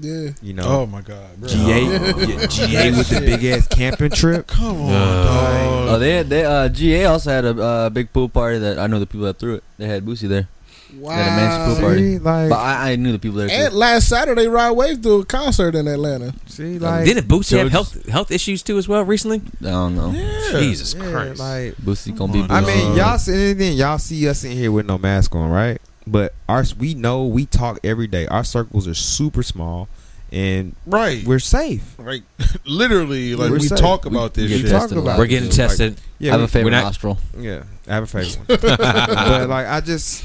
Yeah. 0.00 0.30
You 0.42 0.54
know, 0.54 0.64
Oh 0.66 0.86
my 0.86 1.02
god, 1.02 1.36
bro. 1.38 1.48
GA, 1.48 1.56
Oh. 1.56 2.18
yeah, 2.18 2.46
GA 2.46 2.90
with 2.96 3.08
the 3.10 3.20
big 3.20 3.44
ass 3.44 3.68
camping 3.68 4.10
trip. 4.10 4.46
Come 4.48 4.80
on, 4.80 4.90
Uh, 4.92 5.24
dog. 5.24 5.88
Oh, 5.90 5.98
they 6.00 6.10
had, 6.16 6.28
they 6.28 6.44
uh, 6.44 6.68
GA 6.68 7.04
also 7.04 7.30
had 7.30 7.44
a 7.44 7.62
uh, 7.62 7.90
big 7.90 8.12
pool 8.12 8.28
party 8.28 8.58
that 8.58 8.78
I 8.78 8.86
know 8.88 8.98
the 8.98 9.06
people 9.06 9.26
that 9.26 9.38
threw 9.38 9.54
it. 9.56 9.64
They 9.78 9.86
had 9.86 10.04
Boosie 10.04 10.28
there, 10.28 10.48
Wow. 10.96 11.16
They 11.16 11.22
had 11.22 11.32
a 11.32 11.36
man's 11.36 11.74
pool 11.78 11.86
party. 11.86 12.12
See, 12.12 12.18
like, 12.18 12.50
but 12.50 12.58
I, 12.58 12.92
I 12.92 12.96
knew 12.96 13.12
the 13.12 13.18
people 13.18 13.38
there. 13.38 13.48
And 13.50 13.74
last 13.74 14.08
Saturday, 14.08 14.46
Rod 14.46 14.76
Wave 14.76 15.00
do 15.02 15.20
a 15.20 15.24
concert 15.24 15.74
in 15.74 15.88
Atlanta. 15.88 16.34
see, 16.46 16.78
like, 16.78 17.04
Didn't 17.04 17.26
Boosie 17.26 17.58
have 17.58 17.70
health 17.72 18.06
health 18.08 18.30
issues 18.30 18.62
too 18.62 18.78
as 18.78 18.86
well 18.88 19.04
recently? 19.04 19.42
I 19.60 19.70
don't 19.70 19.96
know. 19.96 20.10
Yeah. 20.12 20.60
Jesus 20.60 20.94
yeah, 20.94 21.10
Christ! 21.10 21.40
like, 21.40 21.76
Boosie 21.76 22.16
gonna 22.16 22.32
be. 22.32 22.40
on, 22.42 22.50
I 22.50 22.60
mean, 22.60 22.96
y'all 22.96 23.18
see 23.18 23.32
anything? 23.50 23.76
Y'all 23.76 23.98
see 23.98 24.28
us 24.28 24.44
in 24.44 24.52
here 24.52 24.70
with 24.70 24.86
no 24.86 24.98
mask 24.98 25.34
on, 25.34 25.50
right? 25.50 25.80
But 26.06 26.34
our 26.48 26.64
we 26.78 26.94
know 26.94 27.24
we 27.26 27.46
talk 27.46 27.80
every 27.82 28.06
day. 28.06 28.26
Our 28.28 28.44
circles 28.44 28.86
are 28.86 28.94
super 28.94 29.42
small, 29.42 29.88
and 30.30 30.76
right, 30.86 31.24
we're 31.24 31.38
safe. 31.38 31.94
right. 31.98 32.22
Literally, 32.66 33.34
like 33.34 33.50
We're 33.50 33.58
we 33.58 33.66
safe. 33.68 33.78
talk 33.78 34.04
about 34.06 34.34
this 34.34 34.50
We 34.50 34.58
shit. 34.60 34.70
Talk 34.70 34.90
about 34.92 35.18
we're 35.18 35.26
getting 35.26 35.48
too. 35.50 35.56
tested. 35.56 35.98
Yeah, 36.18 36.30
I 36.30 36.32
have 36.32 36.40
we- 36.40 36.44
a 36.44 36.48
favorite 36.48 36.64
we're 36.72 36.76
not- 36.76 36.84
nostril. 36.84 37.18
yeah, 37.38 37.62
I 37.88 37.94
have 37.94 38.02
a 38.04 38.06
favorite 38.06 38.36
one. 38.48 38.58
but 38.78 39.48
like, 39.48 39.66
I 39.66 39.80
just 39.80 40.24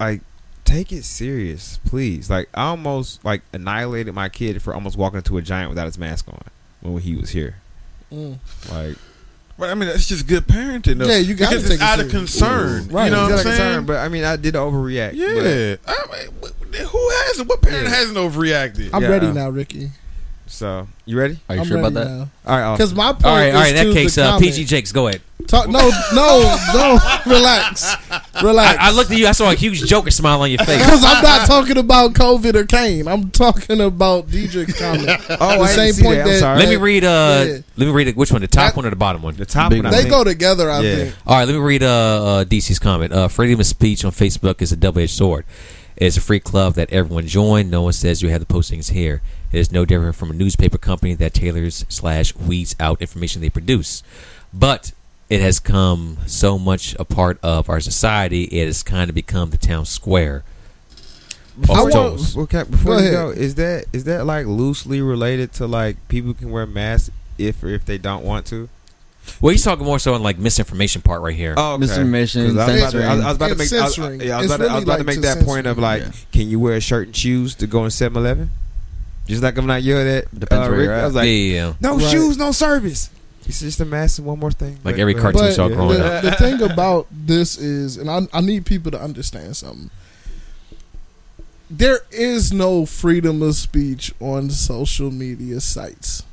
like 0.00 0.22
take 0.64 0.92
it 0.92 1.04
serious, 1.04 1.78
please. 1.84 2.30
Like, 2.30 2.48
I 2.54 2.68
almost 2.68 3.24
like 3.24 3.42
annihilated 3.52 4.14
my 4.14 4.28
kid 4.28 4.62
for 4.62 4.74
almost 4.74 4.96
walking 4.96 5.18
into 5.18 5.36
a 5.36 5.42
giant 5.42 5.68
without 5.70 5.86
his 5.86 5.98
mask 5.98 6.26
on 6.28 6.40
when 6.80 7.02
he 7.02 7.14
was 7.16 7.30
here. 7.30 7.56
Mm. 8.12 8.38
Like, 8.70 8.96
But 9.58 9.70
I 9.70 9.74
mean, 9.74 9.88
that's 9.88 10.06
just 10.08 10.26
good 10.26 10.44
parenting, 10.46 10.98
though. 10.98 11.06
Yeah, 11.06 11.18
you 11.18 11.34
gotta 11.34 11.56
because 11.56 11.64
take 11.68 11.72
it's 11.74 11.82
it 11.82 11.86
out 11.86 12.00
of 12.00 12.10
serious. 12.10 12.12
concern. 12.38 12.88
Right. 12.88 13.04
You 13.06 13.10
know 13.10 13.26
he's 13.26 13.30
what 13.30 13.30
I'm 13.30 13.30
not 13.30 13.38
saying? 13.42 13.56
concerned, 13.56 13.86
but 13.88 13.96
I 13.98 14.08
mean, 14.08 14.24
I 14.24 14.36
did 14.36 14.54
overreact. 14.54 15.12
yeah. 15.14 15.76
I 15.86 16.06
mean, 16.12 16.86
who 16.86 17.10
hasn't? 17.26 17.48
What 17.48 17.62
parent 17.62 17.84
Yeah. 17.88 17.94
hasn't 17.94 18.16
overreacted? 18.16 18.90
I'm 18.92 19.02
Yeah. 19.02 19.08
ready 19.08 19.26
now, 19.32 19.50
Ricky. 19.50 19.90
But, 20.50 20.54
so 20.54 20.88
you 21.06 21.16
ready? 21.18 21.38
Are 21.48 21.54
you 21.54 21.60
I'm 21.62 21.66
sure 21.66 21.76
ready 21.76 21.88
about 21.88 22.04
that? 22.04 22.10
now. 22.10 22.28
All 22.46 22.58
right, 22.58 22.72
Because 22.76 22.92
awesome. 22.92 22.96
my 22.98 23.12
point 23.12 23.24
All 23.24 23.34
right, 23.36 23.48
is 23.48 23.54
all 23.54 23.60
right. 23.60 23.76
In 23.76 23.82
to 23.84 23.88
that 23.88 23.94
case, 23.94 24.14
the 24.16 24.24
uh, 24.24 24.30
comment. 24.32 24.52
PG 24.52 24.64
Jakes, 24.66 24.92
go 24.92 25.06
ahead. 25.08 25.22
Talk, 25.46 25.68
no, 25.68 25.78
no, 26.14 26.58
no. 26.74 26.98
Relax, 27.26 27.94
relax. 28.42 28.78
I, 28.78 28.88
I 28.88 28.90
looked 28.92 29.10
at 29.10 29.18
you. 29.18 29.26
I 29.26 29.32
saw 29.32 29.50
a 29.50 29.54
huge 29.54 29.80
Joker 29.86 30.10
smile 30.10 30.42
on 30.42 30.50
your 30.50 30.58
face. 30.58 30.78
because 30.78 31.02
I'm 31.04 31.22
not 31.22 31.46
talking 31.46 31.78
about 31.78 32.12
COVID 32.12 32.54
or 32.54 32.66
Cain. 32.66 33.08
I'm 33.08 33.30
talking 33.30 33.80
about 33.80 34.28
Dietrich's 34.28 34.78
comment. 34.78 35.08
Oh, 35.42 35.56
the 35.58 35.64
I 35.64 35.66
same 35.66 35.84
didn't 35.86 35.94
see 35.96 36.02
point 36.02 36.16
that. 36.16 36.22
I'm 36.22 36.28
that- 36.28 36.38
sorry. 36.40 36.58
Let 36.58 36.68
me 36.68 36.76
read. 36.76 37.04
Uh, 37.04 37.44
Yeah. 37.46 37.52
let 37.76 37.86
me 37.86 37.90
read 37.90 38.08
it. 38.08 38.16
Which 38.16 38.30
one? 38.30 38.42
The 38.42 38.46
top 38.48 38.70
That- 38.70 38.76
one 38.76 38.86
or 38.86 38.90
the 38.90 38.96
bottom 38.96 39.22
one? 39.22 39.34
the 39.36 39.46
top 39.46 39.70
Big 39.70 39.78
one. 39.82 39.86
I. 39.86 39.90
They 39.96 39.96
think. 40.02 40.10
go 40.10 40.22
together, 40.24 40.70
I 40.70 40.80
Yeah. 40.80 40.96
think. 40.96 41.14
All 41.26 41.36
right, 41.38 41.44
let 41.46 41.54
me 41.54 41.60
read 41.60 41.82
uh, 41.82 41.86
uh, 41.86 42.44
DC's 42.44 42.78
comment. 42.78 43.12
Uh, 43.12 43.28
freedom 43.28 43.58
of 43.60 43.66
speech 43.66 44.04
on 44.04 44.12
Facebook 44.12 44.60
is 44.60 44.70
a 44.72 44.76
double-edged 44.76 45.12
sword. 45.16 45.44
It 45.96 46.06
is 46.06 46.16
a 46.16 46.20
free 46.20 46.40
club 46.40 46.74
that 46.74 46.90
everyone 46.92 47.26
join. 47.26 47.70
No 47.70 47.82
one 47.82 47.92
says 47.92 48.20
you 48.22 48.28
have 48.30 48.40
the 48.40 48.46
postings 48.46 48.90
here. 48.92 49.22
It 49.52 49.58
is 49.58 49.72
no 49.72 49.84
different 49.84 50.14
from 50.16 50.30
a 50.30 50.34
newspaper 50.34 50.78
company 50.78 51.14
that 51.14 51.34
tailors 51.34 51.84
slash 51.88 52.34
weeds 52.36 52.76
out 52.78 53.00
information 53.00 53.40
they 53.42 53.50
produce. 53.50 54.02
But 54.52 54.92
it 55.28 55.40
has 55.40 55.58
come 55.60 56.18
so 56.26 56.58
much 56.58 56.94
a 56.98 57.04
part 57.04 57.38
of 57.42 57.68
our 57.68 57.80
society. 57.80 58.44
It 58.44 58.66
has 58.66 58.82
kind 58.82 59.08
of 59.08 59.14
become 59.14 59.50
the 59.50 59.56
town 59.58 59.84
square. 59.86 60.44
before, 61.60 61.76
I 61.76 61.82
want- 61.82 62.16
before, 62.16 62.46
before 62.46 62.96
Go 62.96 62.98
you 63.02 63.08
ahead. 63.08 63.12
go, 63.12 63.30
is 63.30 63.54
that 63.56 63.84
is 63.92 64.04
that 64.04 64.24
like 64.24 64.46
loosely 64.46 65.00
related 65.02 65.52
to 65.54 65.66
like 65.66 65.96
people 66.08 66.32
can 66.32 66.50
wear 66.50 66.64
masks 66.66 67.10
if 67.38 67.62
or 67.62 67.68
if 67.68 67.84
they 67.84 67.98
don't 67.98 68.24
want 68.24 68.46
to? 68.46 68.68
Well, 69.40 69.50
he's 69.50 69.62
talking 69.62 69.84
more 69.84 69.98
so 69.98 70.14
on 70.14 70.22
like 70.22 70.38
misinformation 70.38 71.02
part 71.02 71.20
right 71.22 71.36
here. 71.36 71.54
Oh, 71.56 71.76
Misinformation, 71.76 72.56
'Cause 72.56 72.56
I 72.56 72.72
was 72.72 72.80
about 72.80 72.92
to, 72.92 73.04
I 73.04 73.14
was- 73.14 73.24
I 73.24 73.28
was 73.28 73.36
about 73.36 73.48
to 73.48 73.54
make, 73.56 73.72
I 73.72 73.84
was, 73.84 73.94
censoring. 73.94 74.20
yeah, 74.22 74.34
I 74.34 74.36
was 74.38 74.46
It's 74.46 74.54
about, 74.54 74.64
to, 74.66 74.70
I 74.70 74.74
was 74.76 74.84
really 74.84 74.94
about 74.94 74.98
to 74.98 75.04
make 75.04 75.14
to 75.16 75.20
that 75.22 75.44
point 75.44 75.66
of 75.66 75.78
like, 75.78 76.02
Yeah. 76.02 76.10
can 76.32 76.48
you 76.48 76.58
wear 76.58 76.74
a 76.76 76.80
shirt 76.80 77.08
and 77.08 77.16
shoes 77.16 77.54
to 77.56 77.66
go 77.66 77.84
in 77.84 77.90
7-Eleven? 77.90 78.50
Just 79.30 79.42
like 79.42 79.56
I'm 79.56 79.66
not 79.66 79.82
yelling 79.82 80.08
at 80.08 80.24
Depends 80.38 80.66
uh, 80.66 80.70
where 80.70 80.78
Rick. 80.78 80.84
you're 80.86 80.94
I 80.94 80.98
at. 81.00 81.04
was 81.06 81.14
like, 81.14 81.26
yeah, 81.26 81.30
yeah, 81.32 81.52
yeah. 81.68 81.72
no 81.80 81.96
Right. 81.96 82.10
shoes, 82.10 82.36
no 82.36 82.52
service. 82.52 83.10
It's 83.46 83.60
just 83.60 83.80
a 83.80 83.84
mask 83.84 84.18
and 84.18 84.26
one 84.26 84.38
more 84.38 84.50
thing. 84.52 84.74
Like 84.84 84.96
But- 84.96 84.98
every 85.00 85.14
cartoon 85.14 85.42
But 85.42 85.52
saw 85.54 85.68
growing 85.68 85.98
the, 85.98 86.04
up. 86.04 86.22
the 86.24 86.32
thing 86.32 86.60
about 86.62 87.06
this 87.10 87.56
is, 87.58 87.96
and 87.96 88.10
I, 88.10 88.20
I 88.32 88.40
need 88.40 88.64
people 88.66 88.90
to 88.92 89.00
understand 89.00 89.56
something. 89.56 89.90
There 91.70 92.00
is 92.10 92.52
no 92.52 92.84
freedom 92.86 93.42
of 93.42 93.54
speech 93.54 94.12
on 94.20 94.50
social 94.50 95.10
media 95.10 95.60
sites. 95.60 96.24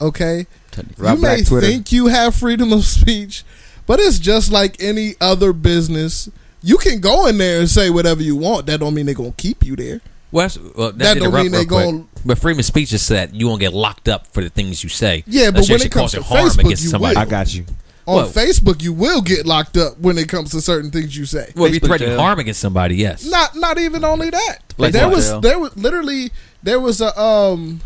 Okay, 0.00 0.46
Technically. 0.70 1.04
Rob 1.04 1.16
you 1.16 1.22
may 1.22 1.28
Black 1.36 1.46
Twitter. 1.46 1.66
think 1.66 1.90
you 1.90 2.06
have 2.06 2.34
freedom 2.34 2.72
of 2.72 2.84
speech, 2.84 3.44
but 3.86 3.98
it's 3.98 4.18
just 4.18 4.52
like 4.52 4.76
any 4.80 5.14
other 5.20 5.52
business. 5.52 6.28
You 6.62 6.76
can 6.78 7.00
go 7.00 7.26
in 7.26 7.38
there 7.38 7.60
and 7.60 7.68
say 7.70 7.90
whatever 7.90 8.22
you 8.22 8.36
want. 8.36 8.66
That 8.66 8.80
don't 8.80 8.94
mean 8.94 9.06
they're 9.06 9.14
gonna 9.14 9.32
keep 9.36 9.64
you 9.64 9.74
there. 9.76 10.00
Well, 10.36 10.44
that's, 10.44 10.58
well 10.58 10.92
That 10.92 10.98
that 10.98 11.18
don't 11.18 11.32
mean 11.32 11.50
they 11.50 11.64
real 11.64 11.92
quick. 12.02 12.06
But 12.26 12.38
freedom 12.38 12.58
of 12.58 12.64
speech 12.66 12.92
is 12.92 13.08
that 13.08 13.34
you 13.34 13.46
won't 13.48 13.60
get 13.60 13.72
locked 13.72 14.06
up 14.08 14.26
for 14.26 14.42
the 14.42 14.50
things 14.50 14.82
you 14.84 14.90
say. 14.90 15.24
Yeah, 15.26 15.50
but 15.50 15.66
when 15.68 15.80
it 15.80 15.90
comes 15.90 16.12
to 16.12 16.22
harm 16.22 16.46
Facebook, 16.48 16.64
against 16.66 16.82
you 16.84 16.90
somebody. 16.90 17.14
will. 17.16 17.22
I 17.22 17.24
got 17.24 17.54
you. 17.54 17.64
On 18.04 18.16
Well- 18.16 18.28
Facebook, 18.28 18.82
you 18.82 18.92
will 18.92 19.22
get 19.22 19.46
locked 19.46 19.78
up 19.78 19.98
when 19.98 20.18
it 20.18 20.28
comes 20.28 20.50
to 20.50 20.60
certain 20.60 20.90
things 20.90 21.16
you 21.16 21.24
say. 21.24 21.50
Well, 21.56 21.64
if 21.64 21.74
you 21.74 21.80
Facebook 21.80 21.86
threaten 21.86 22.08
jail. 22.08 22.20
harm 22.20 22.38
against 22.38 22.60
somebody, 22.60 22.96
yes. 22.96 23.24
Not 23.24 23.56
not 23.56 23.78
even 23.78 24.04
only 24.04 24.28
that. 24.28 24.58
Like 24.76 24.92
there 24.92 25.08
was 25.08 25.28
Jail. 25.28 25.40
there 25.40 25.58
was 25.58 25.74
literally 25.76 26.30
there 26.62 26.80
was 26.80 27.00
a 27.00 27.18
um 27.18 27.80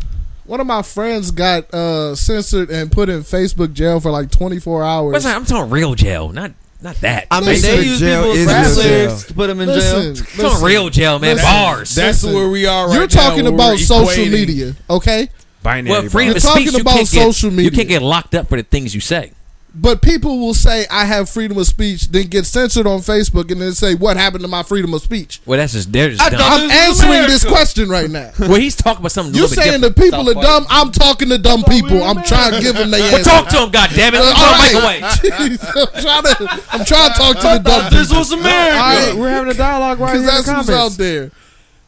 one 0.45 0.59
of 0.59 0.67
my 0.67 0.81
friends 0.81 1.31
got 1.31 1.73
uh 1.73 2.15
censored 2.15 2.69
and 2.69 2.91
put 2.91 3.07
in 3.07 3.21
Facebook 3.21 3.71
jail 3.73 3.99
for 4.01 4.11
like 4.11 4.29
24 4.29 4.83
hours. 4.83 5.13
What's? 5.13 5.25
I'm 5.25 5.45
talking 5.45 5.71
real 5.71 5.95
jail, 5.95 6.29
not 6.29 6.51
not 6.81 6.95
that. 7.01 7.27
I 7.31 7.39
mean, 7.39 7.49
Listen, 7.49 7.75
they 7.77 7.83
use 7.83 7.99
jail 7.99 8.21
people's 8.23 8.37
is 8.39 8.47
rap 8.47 8.65
real 8.65 8.75
lyrics 8.75 9.13
jail. 9.13 9.27
to 9.27 9.33
put 9.33 9.47
them 9.47 9.61
in 9.61 9.67
listen, 9.69 10.15
jail. 10.15 10.25
I'm 10.45 10.51
talking 10.51 10.65
real 10.65 10.89
jail, 10.89 11.19
man. 11.19 11.35
listen. 11.35 11.49
Bars. 11.51 11.95
That's 11.95 12.23
Listen, 12.23 12.35
where 12.37 12.49
we 12.49 12.65
are 12.65 12.87
right 12.87 12.93
You're 12.93 13.01
now. 13.03 13.07
talking 13.07 13.43
where 13.45 13.53
about 13.53 13.71
we're 13.71 13.77
social 13.77 14.07
equating- 14.25 14.31
media, 14.31 14.75
okay? 14.89 15.29
Binary. 15.63 15.91
well, 15.91 16.09
freedom 16.09 16.29
You're 16.29 16.37
of 16.37 16.41
speech. 16.43 16.51
talking 16.65 16.73
You 16.73 16.81
about 16.81 16.95
can't 16.95 17.11
get, 17.11 17.23
social 17.33 17.51
You 17.53 17.69
can't 17.71 17.87
get 17.87 18.01
locked 18.01 18.33
up 18.33 18.49
for 18.49 18.57
the 18.57 18.63
things 18.63 18.95
you 18.95 19.01
say. 19.01 19.31
But 19.73 20.01
people 20.01 20.37
will 20.39 20.53
say 20.53 20.85
I 20.91 21.05
have 21.05 21.29
freedom 21.29 21.57
of 21.57 21.65
speech, 21.65 22.09
then 22.09 22.27
get 22.27 22.45
censored 22.45 22.85
on 22.85 22.99
Facebook, 22.99 23.49
and 23.51 23.61
then 23.61 23.71
say 23.71 23.95
what 23.95 24.17
happened 24.17 24.41
to 24.41 24.49
my 24.49 24.63
freedom 24.63 24.93
of 24.93 25.01
speech. 25.01 25.39
Well, 25.45 25.59
that's 25.59 25.71
just 25.71 25.93
they're 25.93 26.09
just 26.09 26.21
I, 26.21 26.29
dumb. 26.29 26.41
I'm 26.41 26.67
This 26.67 26.97
is 26.97 27.03
answering 27.03 27.27
this 27.27 27.45
question 27.45 27.87
right 27.89 28.09
now. 28.09 28.31
well, 28.37 28.55
he's 28.55 28.75
talking 28.75 28.99
about 29.01 29.13
something. 29.13 29.33
You 29.33 29.43
little 29.43 29.55
bit 29.55 29.63
saying 29.63 29.79
the 29.79 29.89
different. 29.91 30.11
people 30.25 30.29
are 30.29 30.43
dumb? 30.43 30.65
I'm 30.69 30.91
talking 30.91 31.29
to 31.29 31.37
dumb 31.37 31.63
people. 31.63 32.03
I'm 32.03 32.21
trying 32.23 32.51
to 32.55 32.59
give 32.59 32.75
them 32.75 32.91
their 32.91 32.99
Well, 32.99 33.15
answer. 33.19 33.29
talk 33.29 33.47
to 33.47 33.63
him, 33.63 33.71
goddammit. 33.71 34.19
Uh, 34.19 34.33
Let 34.33 34.73
the 34.73 34.73
mic 34.73 34.83
right. 34.83 35.03
I'm 35.95 36.01
trying 36.01 36.23
to. 36.23 36.63
I'm 36.73 36.85
trying 36.85 37.11
to 37.13 37.17
talk 37.17 37.35
to 37.37 37.41
the 37.41 37.61
dumb 37.63 37.83
people. 37.83 37.97
This 37.97 38.13
was 38.13 38.31
America. 38.33 38.75
All 38.75 38.81
right. 39.07 39.15
We're 39.15 39.29
having 39.29 39.51
a 39.51 39.57
dialogue 39.57 39.99
right 39.99 40.11
because 40.11 40.19
here 40.19 40.19
in 40.19 40.25
the 40.25 40.31
that's 40.31 40.47
who's 40.67 40.67
comments. 40.75 40.95
out 40.95 40.97
there. 40.99 41.31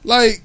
Like, 0.06 0.42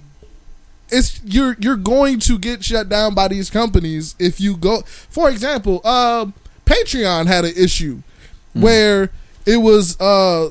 it's 0.90 1.20
you're 1.24 1.56
you're 1.60 1.76
going 1.76 2.18
to 2.18 2.36
get 2.36 2.64
shut 2.64 2.88
down 2.88 3.14
by 3.14 3.28
these 3.28 3.48
companies 3.48 4.16
if 4.18 4.40
you 4.40 4.56
go. 4.56 4.80
For 5.08 5.30
example, 5.30 5.86
um, 5.86 6.34
Patreon 6.68 7.26
had 7.26 7.46
an 7.46 7.54
issue 7.56 8.02
where 8.52 9.10
it 9.46 9.56
was 9.56 9.98
uh, 10.00 10.50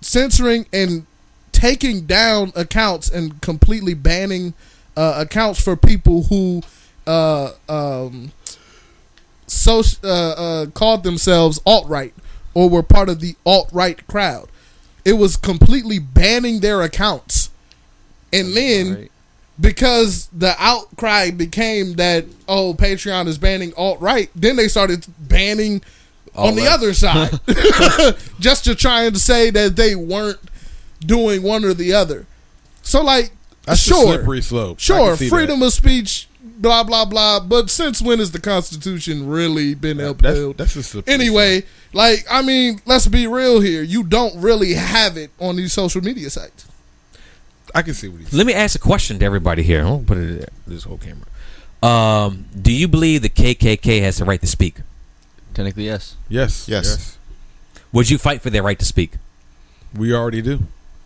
censoring 0.00 0.66
and 0.72 1.06
taking 1.52 2.04
down 2.04 2.52
accounts 2.56 3.08
and 3.08 3.40
completely 3.40 3.94
banning 3.94 4.54
uh, 4.96 5.14
accounts 5.18 5.62
for 5.62 5.76
people 5.76 6.24
who 6.24 6.62
uh, 7.06 7.52
um, 7.68 8.32
so 9.46 9.82
uh, 10.02 10.08
uh, 10.08 10.66
called 10.66 11.04
themselves 11.04 11.60
alt 11.64 11.88
right 11.88 12.12
or 12.52 12.68
were 12.68 12.82
part 12.82 13.08
of 13.08 13.20
the 13.20 13.36
alt 13.44 13.68
right 13.72 14.04
crowd. 14.08 14.48
It 15.04 15.12
was 15.12 15.36
completely 15.36 16.00
banning 16.00 16.60
their 16.60 16.82
accounts, 16.82 17.50
and 18.32 18.56
then 18.56 19.08
because 19.60 20.28
the 20.28 20.54
outcry 20.58 21.30
became 21.30 21.94
that 21.94 22.24
oh 22.48 22.74
Patreon 22.74 23.26
is 23.26 23.38
banning 23.38 23.72
alt 23.76 24.00
right, 24.00 24.30
then 24.34 24.56
they 24.56 24.68
started 24.68 25.06
banning 25.18 25.82
on 26.34 26.54
the 26.54 26.66
other 26.66 26.92
side, 26.92 27.30
just 28.40 28.64
to 28.64 28.74
try 28.74 29.04
and 29.04 29.16
say 29.16 29.50
that 29.50 29.76
they 29.76 29.94
weren't 29.94 30.40
doing 31.00 31.42
one 31.42 31.64
or 31.64 31.74
the 31.74 31.94
other. 31.94 32.26
So 32.82 33.02
like, 33.02 33.32
That's 33.64 33.80
a 33.86 33.90
sure, 33.94 34.04
slippery 34.04 34.42
slope. 34.42 34.78
Sure, 34.78 35.16
freedom 35.16 35.62
of 35.62 35.72
speech, 35.72 36.28
blah 36.42 36.84
blah 36.84 37.04
blah. 37.04 37.40
But 37.40 37.70
since 37.70 38.02
when 38.02 38.18
has 38.18 38.32
the 38.32 38.40
Constitution 38.40 39.26
really 39.28 39.74
been 39.74 39.96
that. 39.96 40.18
That's, 40.18 40.38
upheld? 40.38 40.58
that's 40.58 40.76
a 40.76 40.82
slippery 40.82 41.14
Anyway, 41.14 41.64
like 41.92 42.24
I 42.30 42.42
mean, 42.42 42.80
let's 42.84 43.08
be 43.08 43.26
real 43.26 43.60
here. 43.60 43.82
You 43.82 44.04
don't 44.04 44.40
really 44.40 44.74
have 44.74 45.16
it 45.16 45.30
on 45.40 45.56
these 45.56 45.72
social 45.72 46.02
media 46.02 46.30
sites. 46.30 46.66
Slope. 47.66 47.76
I 47.76 47.82
can 47.82 47.94
see 47.94 48.08
what 48.08 48.20
he's. 48.20 48.32
Let 48.32 48.46
me 48.46 48.54
ask 48.54 48.76
a 48.76 48.78
question 48.78 49.18
to 49.18 49.24
everybody 49.24 49.62
here. 49.62 49.82
I'll 49.82 49.98
put 50.06 50.18
it 50.18 50.52
this 50.66 50.84
whole 50.84 50.98
camera. 50.98 51.26
Um, 51.82 52.46
do 52.60 52.72
you 52.72 52.88
believe 52.88 53.22
the 53.22 53.28
KKK 53.28 54.00
has 54.00 54.18
the 54.18 54.24
right 54.24 54.40
to 54.40 54.46
speak? 54.46 54.76
Technically, 55.54 55.84
yes. 55.84 56.16
Yes. 56.28 56.68
Yes. 56.68 57.18
Would 57.92 58.10
you 58.10 58.18
fight 58.18 58.42
for 58.42 58.50
their 58.50 58.62
right 58.62 58.78
to 58.78 58.84
speak? 58.84 59.12
We 59.94 60.12
already 60.14 60.42
do. 60.42 60.60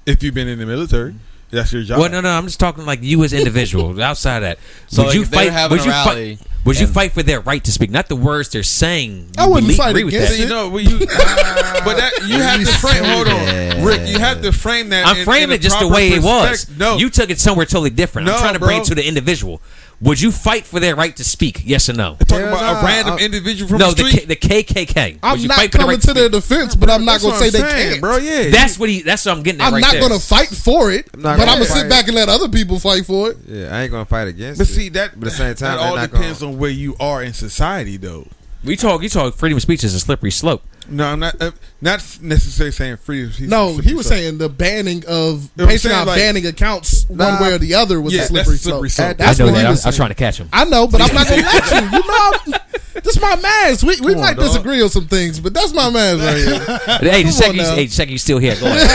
If 0.07 0.23
you've 0.23 0.35
been 0.35 0.49
in 0.49 0.59
the 0.59 0.67
military, 0.67 1.15
that's 1.51 1.73
your 1.73 1.83
job. 1.83 1.99
Well, 1.99 2.11
no, 2.11 2.21
no. 2.21 2.31
I'm 2.31 2.45
just 2.45 2.61
talking 2.61 2.87
like 2.87 3.03
you 3.03 3.23
as 3.25 3.33
individuals. 3.33 3.99
outside 4.11 4.37
of 4.39 4.43
that, 4.43 4.59
So 4.89 5.03
would 5.03 5.07
like, 5.09 5.15
you 5.17 5.23
if 5.23 5.29
fight? 5.29 5.51
having 5.53 5.77
Would 5.79 5.83
a 5.83 5.85
you 5.85 5.91
rally 5.91 6.37
fight? 6.37 6.47
Would 6.67 6.79
you 6.79 6.87
fight 6.87 7.13
for 7.13 7.23
their 7.23 7.41
right 7.41 7.65
to 7.65 7.73
speak? 7.73 7.91
Not 7.91 8.09
the 8.09 8.17
words 8.17 8.51
they're 8.51 8.63
saying. 8.63 9.31
I 9.39 9.45
You 9.45 9.51
wouldn't 9.51 9.67
believe- 9.69 9.77
fight 9.79 9.91
agree 9.91 10.05
with 10.05 10.15
against 10.15 10.33
that. 10.33 10.37
So, 10.37 10.43
you 10.43 10.49
know, 10.51 10.69
when 10.69 10.85
you, 10.85 10.99
but 11.07 11.97
that 11.97 12.13
you 12.27 12.35
have 12.39 12.61
to 12.61 12.67
frame. 12.67 13.03
Hold 13.03 13.29
on, 13.29 13.83
Rick. 13.85 14.07
You 14.09 14.19
have 14.19 14.43
to 14.43 14.53
frame 14.53 14.91
that. 14.91 15.07
I'm 15.07 15.17
in- 15.17 15.25
framing 15.25 15.51
in 15.51 15.55
it 15.57 15.63
just 15.63 15.77
the 15.79 15.87
proper 15.87 15.95
way 15.95 16.09
it 16.11 16.23
was. 16.23 16.69
No, 16.77 16.99
you 16.99 17.09
took 17.09 17.31
it 17.31 17.39
somewhere 17.41 17.65
totally 17.65 17.89
different. 17.91 18.29
I'm 18.29 18.39
trying 18.41 18.55
to 18.55 18.61
bring 18.61 18.83
it 18.83 18.85
to 18.85 18.95
the 18.95 19.07
individual. 19.07 19.63
Would 20.03 20.19
you 20.19 20.33
fight 20.33 20.65
for 20.65 20.81
their 20.81 20.97
right 20.97 21.15
to 21.17 21.25
speak? 21.25 21.61
Yes 21.65 21.91
or 21.91 21.93
no? 21.93 22.17
talking 22.27 22.47
about 22.47 22.63
nah, 22.63 22.81
a 22.81 22.85
random 22.85 23.15
I- 23.15 23.19
individual 23.19 23.69
from 23.69 23.79
no, 23.79 23.91
the 23.91 24.03
the, 24.03 24.09
street. 24.09 24.21
K, 24.41 24.65
the 24.65 24.85
KKK. 24.85 25.19
I'm 25.23 25.43
not 25.43 25.57
fight 25.59 25.71
for 25.73 25.77
the 25.77 25.79
coming 25.79 25.97
right 25.97 26.03
to 26.03 26.15
their 26.15 26.29
defense, 26.31 26.75
but 26.75 26.89
I'm 26.89 27.05
not 27.05 27.21
going 27.21 27.35
to 27.35 27.39
say 27.39 27.51
they 27.51 27.59
can't. 27.91 28.01
bro. 28.01 28.17
Yeah, 28.17 28.49
That's 28.49 28.79
what 28.79 28.89
he. 28.89 29.03
That's 29.03 29.27
what 29.27 29.37
I'm 29.37 29.43
getting 29.43 29.61
at 29.61 29.67
I'm 29.67 29.75
right 29.75 29.83
not 29.83 29.93
going 29.95 30.13
to 30.13 30.19
fight 30.19 30.49
for 30.49 30.91
it, 30.91 31.09
I'm 31.13 31.21
not 31.21 31.37
but 31.37 31.45
gonna 31.45 31.51
I'm 31.53 31.59
going 31.59 31.69
to 31.69 31.73
sit 31.79 31.89
back 31.91 32.07
and 32.07 32.15
let 32.17 32.31
other 32.31 32.49
people 32.49 32.79
fight 32.81 33.05
for 33.05 33.31
it. 33.31 33.37
Yeah, 33.47 33.77
I 33.77 33.83
ain't 33.83 33.93
gonna 33.93 34.07
fight 34.07 34.29
against 34.29 34.59
it. 34.59 34.65
But 34.65 34.71
it. 34.71 34.73
see 34.73 34.89
that, 34.91 35.21
but 35.21 35.27
at 35.29 35.33
the 35.33 35.37
same 35.37 35.55
time, 35.55 35.77
that 35.77 35.85
all 35.87 35.97
depends 36.01 36.41
gonna- 36.41 36.53
on 36.53 36.59
where 36.59 36.71
you 36.71 36.97
are 36.99 37.23
in 37.23 37.35
society, 37.35 37.97
though. 37.99 38.27
We 38.65 38.77
talk. 38.77 39.03
You 39.03 39.09
talk. 39.11 39.35
Freedom 39.35 39.57
of 39.57 39.63
speech 39.63 39.85
is 39.85 39.95
a 39.95 40.01
slippery 40.01 40.31
slope. 40.31 40.63
No, 40.91 41.07
I'm 41.07 41.21
not. 41.21 41.41
Uh, 41.41 41.51
not 41.81 42.19
necessarily 42.21 42.73
saying 42.73 42.97
freedom. 42.99 43.31
of. 43.31 43.41
No, 43.41 43.79
he 43.79 43.95
was 43.95 44.07
saying 44.07 44.39
the 44.39 44.49
banning 44.49 45.05
of 45.07 45.51
You 45.57 45.65
know 45.67 45.73
Patreon? 45.73 46.07
Like- 46.07 46.19
banning 46.19 46.47
accounts 46.47 47.05
one 47.09 47.41
way 47.41 47.53
or 47.55 47.59
the 47.59 47.75
other 47.75 48.01
was 48.01 48.13
Yeah, 48.15 48.23
a 48.23 48.27
slippery 48.27 48.55
a 48.57 48.59
slippery 48.59 48.91
slope. 48.91 49.07
slope. 49.09 49.17
That's 49.19 49.41
I 49.41 49.45
know 49.45 49.47
what 49.53 49.55
that. 49.57 49.61
he 49.63 49.67
I, 49.67 49.71
was 49.71 49.85
I 49.85 49.89
was 49.89 49.95
saying. 49.97 50.01
trying 50.01 50.09
to 50.11 50.15
catch 50.15 50.39
him. 50.39 50.49
I 50.53 50.65
know, 50.65 50.87
but 50.87 51.01
I'm 51.01 51.15
not 51.15 51.29
gonna 51.29 51.43
let 51.43 51.71
you. 51.71 51.99
You 51.99 52.07
know, 52.07 52.33
I'm- 52.53 52.61
this 53.03 53.21
my 53.21 53.37
man's. 53.37 53.83
We 53.85 53.91
we 53.93 53.97
Come 53.99 54.07
on, 54.17 54.21
might 54.21 54.37
dog. 54.37 54.47
disagree 54.47 54.83
on 54.83 54.91
some 54.91 55.07
things, 55.07 55.39
but 55.41 55.55
that's 55.55 55.73
my 55.73 55.89
man's 55.91 56.21
right 56.21 56.37
here. 56.37 57.11
hey, 57.13 57.23
just 57.23 57.41
Come 57.41 57.43
check 57.43 57.49
on 57.51 57.55
you. 57.57 57.63
now. 57.63 57.75
Hey, 57.77 57.87
check 57.87 58.09
you 58.11 58.19
still 58.19 58.39
here. 58.39 58.57
Go 58.61 58.67
ahead. 58.71 58.89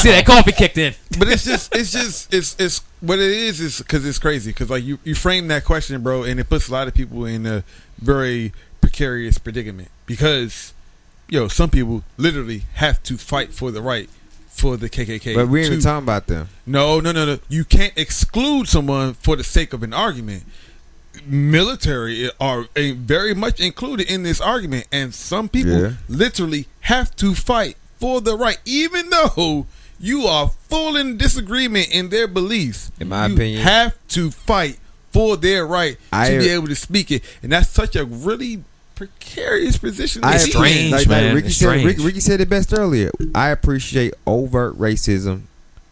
See 0.00 0.10
that 0.10 0.24
coffee 0.26 0.52
kicked 0.52 0.78
in. 0.78 0.94
but 1.18 1.28
it's 1.28 1.44
just, 1.44 1.74
it's 1.74 1.90
just, 1.90 2.32
it's, 2.32 2.54
it's 2.58 2.82
what 3.00 3.18
it 3.18 3.30
is 3.30 3.60
is 3.60 3.78
because 3.78 4.06
it's 4.06 4.18
crazy 4.18 4.50
because 4.52 4.70
like 4.70 4.84
you, 4.84 4.98
you 5.02 5.14
frame 5.14 5.48
that 5.48 5.64
question, 5.64 6.02
bro, 6.02 6.22
and 6.22 6.38
it 6.38 6.48
puts 6.48 6.68
a 6.68 6.72
lot 6.72 6.86
of 6.88 6.94
people 6.94 7.24
in 7.24 7.46
a 7.46 7.64
very 7.98 8.52
precarious 8.96 9.36
predicament 9.36 9.88
because, 10.06 10.72
yo, 11.28 11.48
some 11.48 11.68
people 11.68 12.02
literally 12.16 12.62
have 12.74 13.02
to 13.02 13.18
fight 13.18 13.52
for 13.52 13.70
the 13.70 13.82
right 13.82 14.08
for 14.48 14.78
the 14.78 14.88
KKK. 14.88 15.34
But 15.34 15.48
we 15.48 15.60
ain't 15.60 15.66
even 15.66 15.80
talking 15.80 16.04
about 16.04 16.28
them. 16.28 16.48
No, 16.64 16.98
no, 17.00 17.12
no, 17.12 17.26
no. 17.26 17.38
You 17.50 17.64
can't 17.66 17.92
exclude 17.96 18.68
someone 18.68 19.12
for 19.12 19.36
the 19.36 19.44
sake 19.44 19.74
of 19.74 19.82
an 19.82 19.92
argument. 19.92 20.44
Military 21.26 22.30
are 22.40 22.68
eh, 22.74 22.94
very 22.96 23.34
much 23.34 23.60
included 23.60 24.10
in 24.10 24.22
this 24.22 24.40
argument, 24.40 24.86
and 24.90 25.14
some 25.14 25.50
people 25.50 25.78
Yeah. 25.78 25.92
literally 26.08 26.66
have 26.80 27.14
to 27.16 27.34
fight 27.34 27.76
for 28.00 28.22
the 28.22 28.34
right, 28.34 28.58
even 28.64 29.10
though 29.10 29.66
you 30.00 30.22
are 30.26 30.52
full 30.70 30.96
in 30.96 31.18
disagreement 31.18 31.88
in 31.90 32.08
their 32.08 32.26
beliefs. 32.26 32.90
In 32.98 33.08
my 33.10 33.26
you 33.26 33.34
opinion- 33.34 33.62
have 33.62 33.94
to 34.08 34.30
fight 34.30 34.78
for 35.12 35.36
their 35.36 35.66
right 35.66 35.98
I- 36.10 36.30
to 36.30 36.38
be 36.38 36.48
able 36.48 36.68
to 36.68 36.74
speak 36.76 37.10
it, 37.10 37.22
and 37.42 37.52
that's 37.52 37.68
such 37.70 37.94
a 37.94 38.04
really 38.06 38.64
precarious 38.96 39.76
position. 39.76 40.22
to 40.22 40.28
I 40.28 40.34
It's 40.34 40.44
strange. 40.46 40.90
like, 40.90 41.00
like 41.06 41.08
man. 41.08 41.34
Ricky 41.36 41.46
It's 41.48 41.56
said, 41.56 41.66
strange. 41.66 41.86
Ricky, 41.86 42.02
Ricky 42.02 42.20
said 42.20 42.40
it 42.40 42.48
best 42.48 42.72
earlier. 42.76 43.10
I 43.34 43.50
appreciate 43.50 44.14
overt 44.26 44.76
racism. 44.76 45.42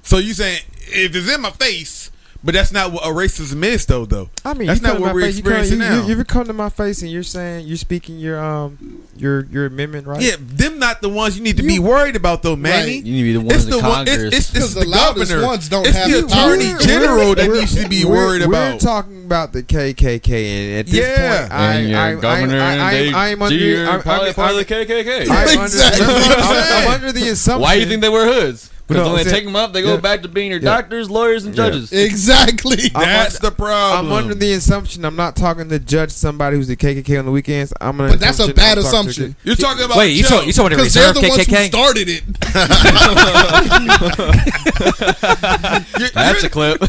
So 0.02 0.18
you 0.18 0.34
saying 0.34 0.62
if 0.88 1.14
it's 1.14 1.32
in 1.32 1.40
my 1.42 1.50
face, 1.50 2.10
But 2.44 2.52
that's 2.52 2.72
not 2.72 2.92
what 2.92 3.04
a 3.04 3.08
racism 3.08 3.64
is, 3.64 3.86
though. 3.86 4.04
Though 4.04 4.28
I 4.44 4.52
mean, 4.52 4.66
that's 4.68 4.82
not 4.82 5.00
what 5.00 5.14
we're 5.14 5.22
face, 5.22 5.38
you 5.38 5.42
come- 5.42 5.52
experiencing 5.54 5.78
you, 5.78 5.84
now. 5.88 6.02
You, 6.02 6.08
you 6.08 6.12
ever 6.12 6.24
come 6.24 6.44
to 6.46 6.52
my 6.52 6.68
face 6.68 7.00
and 7.00 7.10
you're 7.10 7.22
saying 7.22 7.66
you're 7.66 7.78
speaking 7.78 8.18
your 8.18 8.38
um 8.38 9.02
your 9.16 9.46
your 9.46 9.64
amendment 9.64 10.06
right? 10.06 10.20
yeah, 10.20 10.36
them 10.38 10.78
not 10.78 11.00
the 11.00 11.08
ones 11.08 11.38
you 11.38 11.42
need 11.42 11.56
to 11.56 11.62
be 11.62 11.78
worried 11.78 12.16
about, 12.16 12.42
though, 12.42 12.54
Manny. 12.54 12.96
You 12.98 13.02
need 13.02 13.18
to 13.20 13.24
be 13.24 13.32
the 13.32 13.40
ones 13.40 13.52
It's 13.54 13.64
in 13.64 13.70
the 13.70 13.76
one. 13.78 14.04
Congress. 14.06 14.18
It's, 14.18 14.24
it's, 14.26 14.36
it's 14.36 14.50
Because 14.52 14.74
the, 14.74 14.80
the 14.80 14.86
loudest 14.88 15.30
governor. 15.32 15.46
ones 15.48 15.68
don't 15.70 15.86
it's 15.86 15.96
have 15.96 16.10
the 16.10 16.20
the 16.20 16.28
power. 16.28 16.52
attorney 16.52 16.66
We're- 16.74 16.84
general 16.84 17.34
that 17.34 17.48
We're- 17.48 17.60
needs 17.60 17.82
to 17.82 17.88
be 17.88 18.04
we're- 18.04 18.14
worried 18.14 18.42
We're 18.42 18.48
about. 18.72 18.80
talking 18.80 19.24
about 19.24 19.52
the 19.54 19.62
KKK, 19.62 20.30
and 20.44 20.78
at 20.80 20.86
this 20.86 20.94
Yeah. 20.96 21.38
point, 21.40 21.52
I, 21.52 21.72
and 21.76 21.88
your 21.88 21.98
I, 21.98 22.14
governor 22.16 22.60
I, 22.60 22.64
I, 22.66 22.72
and 22.72 22.82
I, 22.82 22.92
they, 22.92 23.12
I 23.14 23.28
am 23.28 23.40
under, 23.42 23.56
you're 23.56 23.86
I'm, 23.88 23.94
I'm, 23.94 24.02
part 24.02 24.20
I'm, 24.20 24.28
of 24.50 24.56
the 24.56 24.64
KKK. 24.66 25.30
I'm, 25.30 25.48
under, 25.48 25.62
Exactly. 25.64 26.04
I'm, 26.06 26.88
I'm 26.88 26.88
under 26.94 27.12
the 27.12 27.28
assumption. 27.30 27.62
Why 27.62 27.74
do 27.76 27.80
you 27.80 27.86
think 27.86 28.02
they 28.02 28.08
wear 28.10 28.26
hoods? 28.30 28.70
Because 28.86 29.06
No, 29.08 29.14
when 29.14 29.24
they 29.24 29.30
take 29.30 29.44
them 29.44 29.56
up, 29.56 29.72
they 29.72 29.80
go 29.80 29.94
yeah. 29.94 30.00
back 30.00 30.20
to 30.22 30.28
being 30.28 30.50
your 30.50 30.60
Yeah. 30.60 30.76
doctors, 30.76 31.08
lawyers, 31.08 31.44
and 31.46 31.56
Yeah. 31.56 31.70
judges. 31.70 31.90
Exactly. 31.92 32.90
I'm 32.94 33.00
That's 33.02 33.36
under- 33.36 33.48
the 33.48 33.54
problem. 33.56 34.06
I'm 34.06 34.12
under 34.12 34.34
the 34.34 34.52
assumption 34.52 35.06
I'm 35.06 35.16
not 35.16 35.36
talking 35.36 35.70
to 35.70 35.78
judge 35.78 36.10
somebody 36.10 36.58
who's 36.58 36.68
the 36.68 36.76
KKK 36.76 37.18
on 37.18 37.24
the 37.24 37.30
weekends. 37.30 37.72
I'm 37.80 37.98
under 38.00 38.12
But 38.12 38.20
that's 38.20 38.40
a 38.40 38.52
bad 38.52 38.56
I'm 38.56 38.58
talking 38.58 38.82
to- 38.82 38.88
assumption. 38.88 39.36
You're 39.42 39.56
talking 39.56 39.84
about 39.84 39.96
Wait, 39.96 40.10
you 40.16 40.22
Joe. 40.24 40.28
talking 40.28 40.46
you 40.48 40.52
talking 40.52 40.74
about 40.74 40.84
the 40.84 40.90
Because 40.90 40.94
they're 40.94 41.08
reserve 41.08 41.22
the 41.22 41.28
ones 41.28 41.46
who 41.46 41.66
started 41.66 42.08
it. 42.10 42.24
You're- 45.98 46.10
That's 46.14 46.42
you're- 46.42 46.46
a 46.46 46.50
clip. 46.50 46.80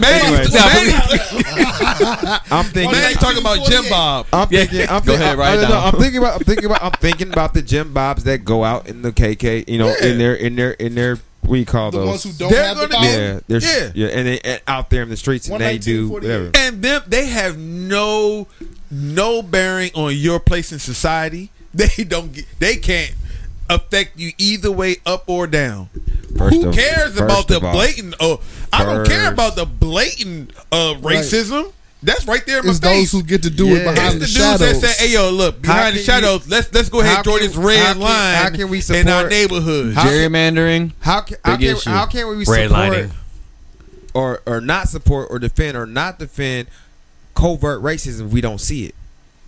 Manny, 0.00 0.26
Anyways. 0.26 0.52
Manny, 0.52 0.92
I'm 2.50 2.64
thinking. 2.66 2.92
Manny's 2.92 3.16
talking 3.18 3.40
about 3.40 3.66
Jim 3.68 3.84
Bob. 3.88 4.26
I'm 4.32 4.48
Yeah. 4.50 4.60
thinking. 4.64 4.80
I'm 4.82 4.86
Go 4.86 5.00
thinking, 5.00 5.22
ahead, 5.22 5.38
write 5.38 5.58
it 5.58 5.62
I- 5.62 5.64
I- 5.64 5.68
down. 5.68 5.94
I'm 5.94 6.00
thinking 6.00 6.18
about. 6.18 6.34
I'm 6.34 6.40
thinking 6.44 6.64
about. 6.66 6.82
I'm 6.82 6.90
thinking 6.92 7.28
about 7.32 7.54
the 7.54 7.62
Jim 7.62 7.92
Bobs 7.92 8.24
that 8.24 8.44
go 8.44 8.64
out 8.64 8.86
in 8.88 9.02
the 9.02 9.12
KK. 9.46 9.68
You 9.68 9.78
know, 9.78 9.94
in 9.94 10.18
their 10.18 10.34
in 10.34 10.56
their 10.56 10.72
in 10.72 10.94
their 10.94 11.16
what 11.42 11.54
do 11.54 11.58
you 11.60 11.66
call 11.66 11.90
The 11.92 11.98
those? 11.98 12.08
ones 12.08 12.22
who 12.24 12.32
don't 12.32 12.50
They're 12.50 12.64
have 12.64 12.78
the 12.78 12.88
power. 12.88 13.04
yeah, 13.04 13.40
they're 13.46 13.60
Yeah. 13.60 13.90
yeah, 13.94 14.06
and 14.08 14.26
they 14.26 14.40
and 14.40 14.60
out 14.66 14.90
there 14.90 15.02
in 15.02 15.08
the 15.08 15.16
streets 15.16 15.48
and 15.48 15.60
they 15.60 15.78
do 15.78 16.08
whatever. 16.08 16.50
and 16.54 16.82
them 16.82 17.02
they 17.06 17.26
have 17.26 17.56
no 17.56 18.48
no 18.90 19.42
bearing 19.42 19.90
on 19.94 20.14
your 20.16 20.40
place 20.40 20.72
in 20.72 20.78
society. 20.78 21.50
They 21.76 22.04
don't 22.04 22.32
get, 22.32 22.46
they 22.58 22.76
can't 22.76 23.14
affect 23.68 24.18
you 24.18 24.32
either 24.38 24.70
way 24.72 24.96
up 25.04 25.24
or 25.28 25.46
down. 25.46 25.90
First 26.38 26.56
Who 26.56 26.68
of- 26.70 26.74
cares 26.74 27.10
first 27.12 27.20
about 27.20 27.48
the 27.48 27.60
all- 27.60 27.72
blatant 27.74 28.14
Oh, 28.18 28.40
I 28.72 28.84
don't 28.84 29.06
care 29.06 29.30
about 29.30 29.56
the 29.56 29.66
blatant 29.66 30.52
uh 30.72 30.94
racism. 31.00 31.72
That's 32.02 32.26
right 32.26 32.44
there 32.46 32.58
in 32.60 32.66
my 32.66 32.70
It's 32.70 32.78
face. 32.80 33.10
those 33.10 33.20
who 33.20 33.26
get 33.26 33.42
to 33.44 33.50
do 33.50 33.66
Yeah. 33.68 33.72
it 33.72 33.76
it's 33.86 33.94
behind 33.94 34.14
the 34.14 34.18
the, 34.20 34.26
dudes 34.26 34.36
shadows. 34.36 34.80
that 34.80 34.86
say, 34.96 35.06
"Hey, 35.06 35.12
yo, 35.14 35.30
look 35.30 35.60
behind 35.62 35.86
the 35.86 35.90
can 35.90 35.98
you- 35.98 36.04
shadows. 36.04 36.42
let's 36.48 36.68
let's 36.72 36.88
go 36.88 37.00
ahead 37.00 37.16
and 37.16 37.24
draw 37.24 37.38
this 37.38 37.56
red 37.56 37.78
how 37.86 37.92
can- 37.94 38.02
line 38.02 38.34
how 38.36 38.48
can 38.50 38.68
we 38.68 38.78
in 38.78 39.08
our 39.08 39.22
support- 39.22 39.30
neighborhood." 39.30 39.94
How- 39.94 40.04
Gerrymandering. 40.06 40.92
How 41.00 41.20
can 41.22 41.36
how 41.44 41.56
Big 41.56 41.68
can, 41.68 41.76
issue. 41.76 41.90
how 41.90 42.06
can 42.06 42.28
we 42.28 42.36
Red 42.36 42.44
support 42.44 42.70
lining. 42.70 43.10
or 44.14 44.40
or 44.46 44.60
not 44.60 44.88
support 44.88 45.28
or 45.30 45.38
defend 45.38 45.76
or 45.76 45.86
not 45.86 46.18
defend 46.18 46.68
covert 47.34 47.82
racism 47.82 48.26
if 48.26 48.32
we 48.32 48.40
don't 48.40 48.60
see 48.60 48.84
it? 48.84 48.94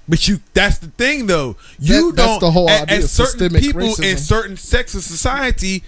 But 0.09 0.27
you 0.27 0.41
that's 0.55 0.79
the 0.79 0.89
thing 0.89 1.27
though. 1.27 1.57
You 1.79 2.13
That- 2.13 2.25
don't 2.27 2.41
the 2.41 2.51
whole 2.53 2.69
idea 2.71 2.97
at 2.97 3.05
of 3.05 3.11
certain 3.11 3.41
systemic 3.41 3.63
people 3.63 3.95
in 4.03 4.17
certain 4.17 4.57
sects 4.57 4.95
of 4.95 5.05
society, 5.05 5.85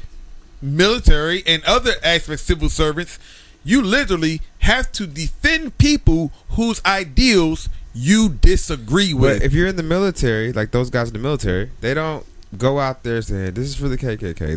military 0.62 1.42
and 1.46 1.64
other 1.64 1.94
aspects 2.04 2.42
civil 2.44 2.68
servants, 2.68 3.18
you 3.64 3.82
literally 3.82 4.40
have 4.60 4.90
to 4.92 5.06
defend 5.06 5.76
people 5.78 6.30
whose 6.50 6.80
ideals 6.84 7.68
you 7.94 8.28
disagree 8.28 9.12
with. 9.14 9.40
But 9.40 9.46
if 9.46 9.52
you're 9.52 9.66
in 9.68 9.76
the 9.76 9.82
military, 9.82 10.52
like 10.52 10.70
those 10.70 10.90
guys 10.90 11.08
in 11.08 11.12
the 11.14 11.18
military, 11.18 11.70
they 11.80 11.94
don't 11.94 12.24
go 12.58 12.80
out 12.80 13.04
there 13.04 13.22
saying 13.22 13.54
this 13.54 13.68
is 13.68 13.76
for 13.76 13.88
the 13.88 13.96
KKK. 13.96 14.18
This 14.18 14.50
is 14.50 14.54
for 14.54 14.56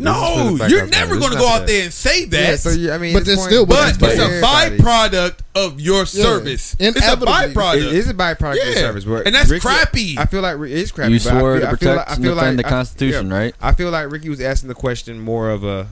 no, 0.58 0.66
you're 0.66 0.86
never 0.86 1.16
going 1.16 1.30
to 1.32 1.38
go 1.38 1.46
out 1.48 1.60
that. 1.60 1.66
there 1.68 1.84
and 1.84 1.92
say 1.92 2.24
that. 2.24 2.42
Yeah, 2.50 2.56
so 2.56 2.70
yeah, 2.70 2.94
I 2.94 2.98
mean, 2.98 3.12
But 3.12 3.20
it's 3.20 3.26
there's 3.28 3.38
point- 3.38 3.50
still- 3.50 3.66
but 3.66 3.98
But 4.00 4.10
it's 4.12 4.20
a 4.20 4.40
byproduct 4.44 5.38
of 5.54 5.80
your 5.80 6.04
service. 6.06 6.74
It's 6.80 6.98
a 6.98 7.16
byproduct. 7.16 7.76
It 7.76 7.92
is 7.92 8.08
a 8.08 8.14
byproduct 8.14 8.52
of 8.52 8.56
Yeah. 8.58 8.64
the 8.74 8.76
service, 8.80 9.04
but 9.04 9.26
And 9.26 9.34
that's 9.34 9.48
Ricky- 9.50 9.60
crappy. 9.66 10.18
I 10.18 10.26
feel 10.26 10.42
like 10.42 10.56
it 10.58 10.70
is 10.72 10.90
crappy. 10.92 11.12
You 11.12 11.20
but 11.20 11.26
I 11.26 11.38
swore 11.38 11.52
feel- 11.52 11.60
to 11.60 11.66
I 11.66 11.70
feel 11.70 11.78
protect 11.78 11.96
like- 11.96 12.16
and 12.16 12.24
defend 12.24 12.36
like- 12.36 12.56
the 12.56 12.66
I- 12.66 12.70
Constitution, 12.70 13.30
yeah. 13.30 13.36
right? 13.36 13.54
I 13.62 13.72
feel 13.74 13.90
like 13.90 14.10
Ricky 14.10 14.28
was 14.28 14.40
asking 14.40 14.68
the 14.68 14.74
question 14.74 15.20
more 15.20 15.50
of 15.50 15.62
a. 15.64 15.86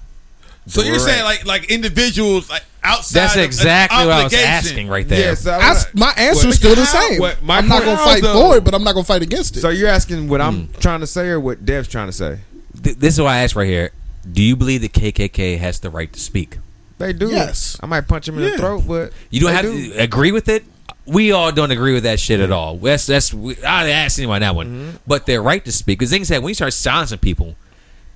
so 0.66 0.82
you're 0.82 0.98
saying 0.98 1.24
like 1.24 1.44
like 1.46 1.70
individuals 1.70 2.48
like 2.50 2.64
outside 2.84 3.20
That's 3.20 3.34
of 3.34 3.38
an 3.40 3.44
exactly 3.44 4.06
what 4.06 4.12
I 4.12 4.24
was 4.24 4.34
asking 4.34 4.88
right 4.88 5.06
there. 5.08 5.28
Yeah, 5.30 5.34
so 5.34 5.52
I 5.52 5.70
I 5.72 5.82
my 5.94 6.12
answer 6.16 6.48
is 6.48 6.56
still 6.56 6.74
the 6.74 6.84
same. 6.86 7.20
what- 7.20 7.42
my 7.42 7.58
I'm 7.58 7.68
not 7.68 7.84
gonna 7.84 7.96
fight 7.98 8.22
though- 8.22 8.50
for 8.50 8.56
it, 8.56 8.64
but 8.64 8.74
I'm 8.74 8.82
not 8.84 8.92
gonna 8.94 9.04
fight 9.04 9.22
against 9.22 9.56
it. 9.56 9.60
So 9.60 9.68
you're 9.70 9.88
asking 9.88 10.28
what 10.28 10.40
I'm 10.40 10.66
Hmm. 10.68 10.80
trying 10.80 11.00
to 11.00 11.06
say 11.06 11.28
or 11.28 11.38
what 11.40 11.64
Dev's 11.64 11.88
trying 11.88 12.08
to 12.08 12.12
say? 12.12 12.38
Th- 12.82 12.96
this 12.96 13.14
is 13.14 13.20
what 13.20 13.28
I 13.30 13.38
asked 13.44 13.54
right 13.56 13.68
here. 13.68 13.90
Do 14.30 14.42
you 14.42 14.56
believe 14.56 14.80
the 14.82 14.88
KKK 14.88 15.58
has 15.58 15.80
the 15.80 15.90
right 15.90 16.12
to 16.12 16.18
speak? 16.20 16.58
They 16.98 17.12
do. 17.12 17.28
Yes. 17.30 17.76
I 17.82 17.86
might 17.86 18.06
punch 18.06 18.28
him 18.28 18.38
in 18.38 18.44
Yeah. 18.44 18.50
the 18.50 18.58
throat, 18.58 18.84
but 18.86 19.12
You 19.30 19.40
don't 19.40 19.50
they 19.50 19.56
have 19.56 19.64
do. 19.64 19.92
to 19.94 19.98
agree 20.02 20.30
with 20.32 20.48
it. 20.48 20.64
We 21.04 21.32
all 21.32 21.50
don't 21.50 21.72
agree 21.72 21.94
with 21.94 22.04
that 22.04 22.20
shit 22.20 22.38
at 22.38 22.52
all. 22.52 22.76
That's 22.76 23.06
that's 23.06 23.34
we, 23.34 23.56
I 23.64 23.82
didn't 23.84 23.96
ask 23.98 24.18
anyone 24.18 24.40
that 24.42 24.54
one, 24.54 24.66
Mm-hmm. 24.68 24.96
but 25.06 25.26
their 25.26 25.42
right 25.42 25.64
to 25.64 25.72
speak. 25.72 25.98
Because 25.98 26.10
things 26.10 26.28
that 26.28 26.42
when 26.42 26.50
you 26.50 26.54
start 26.54 26.72
silencing 26.72 27.18
people, 27.18 27.56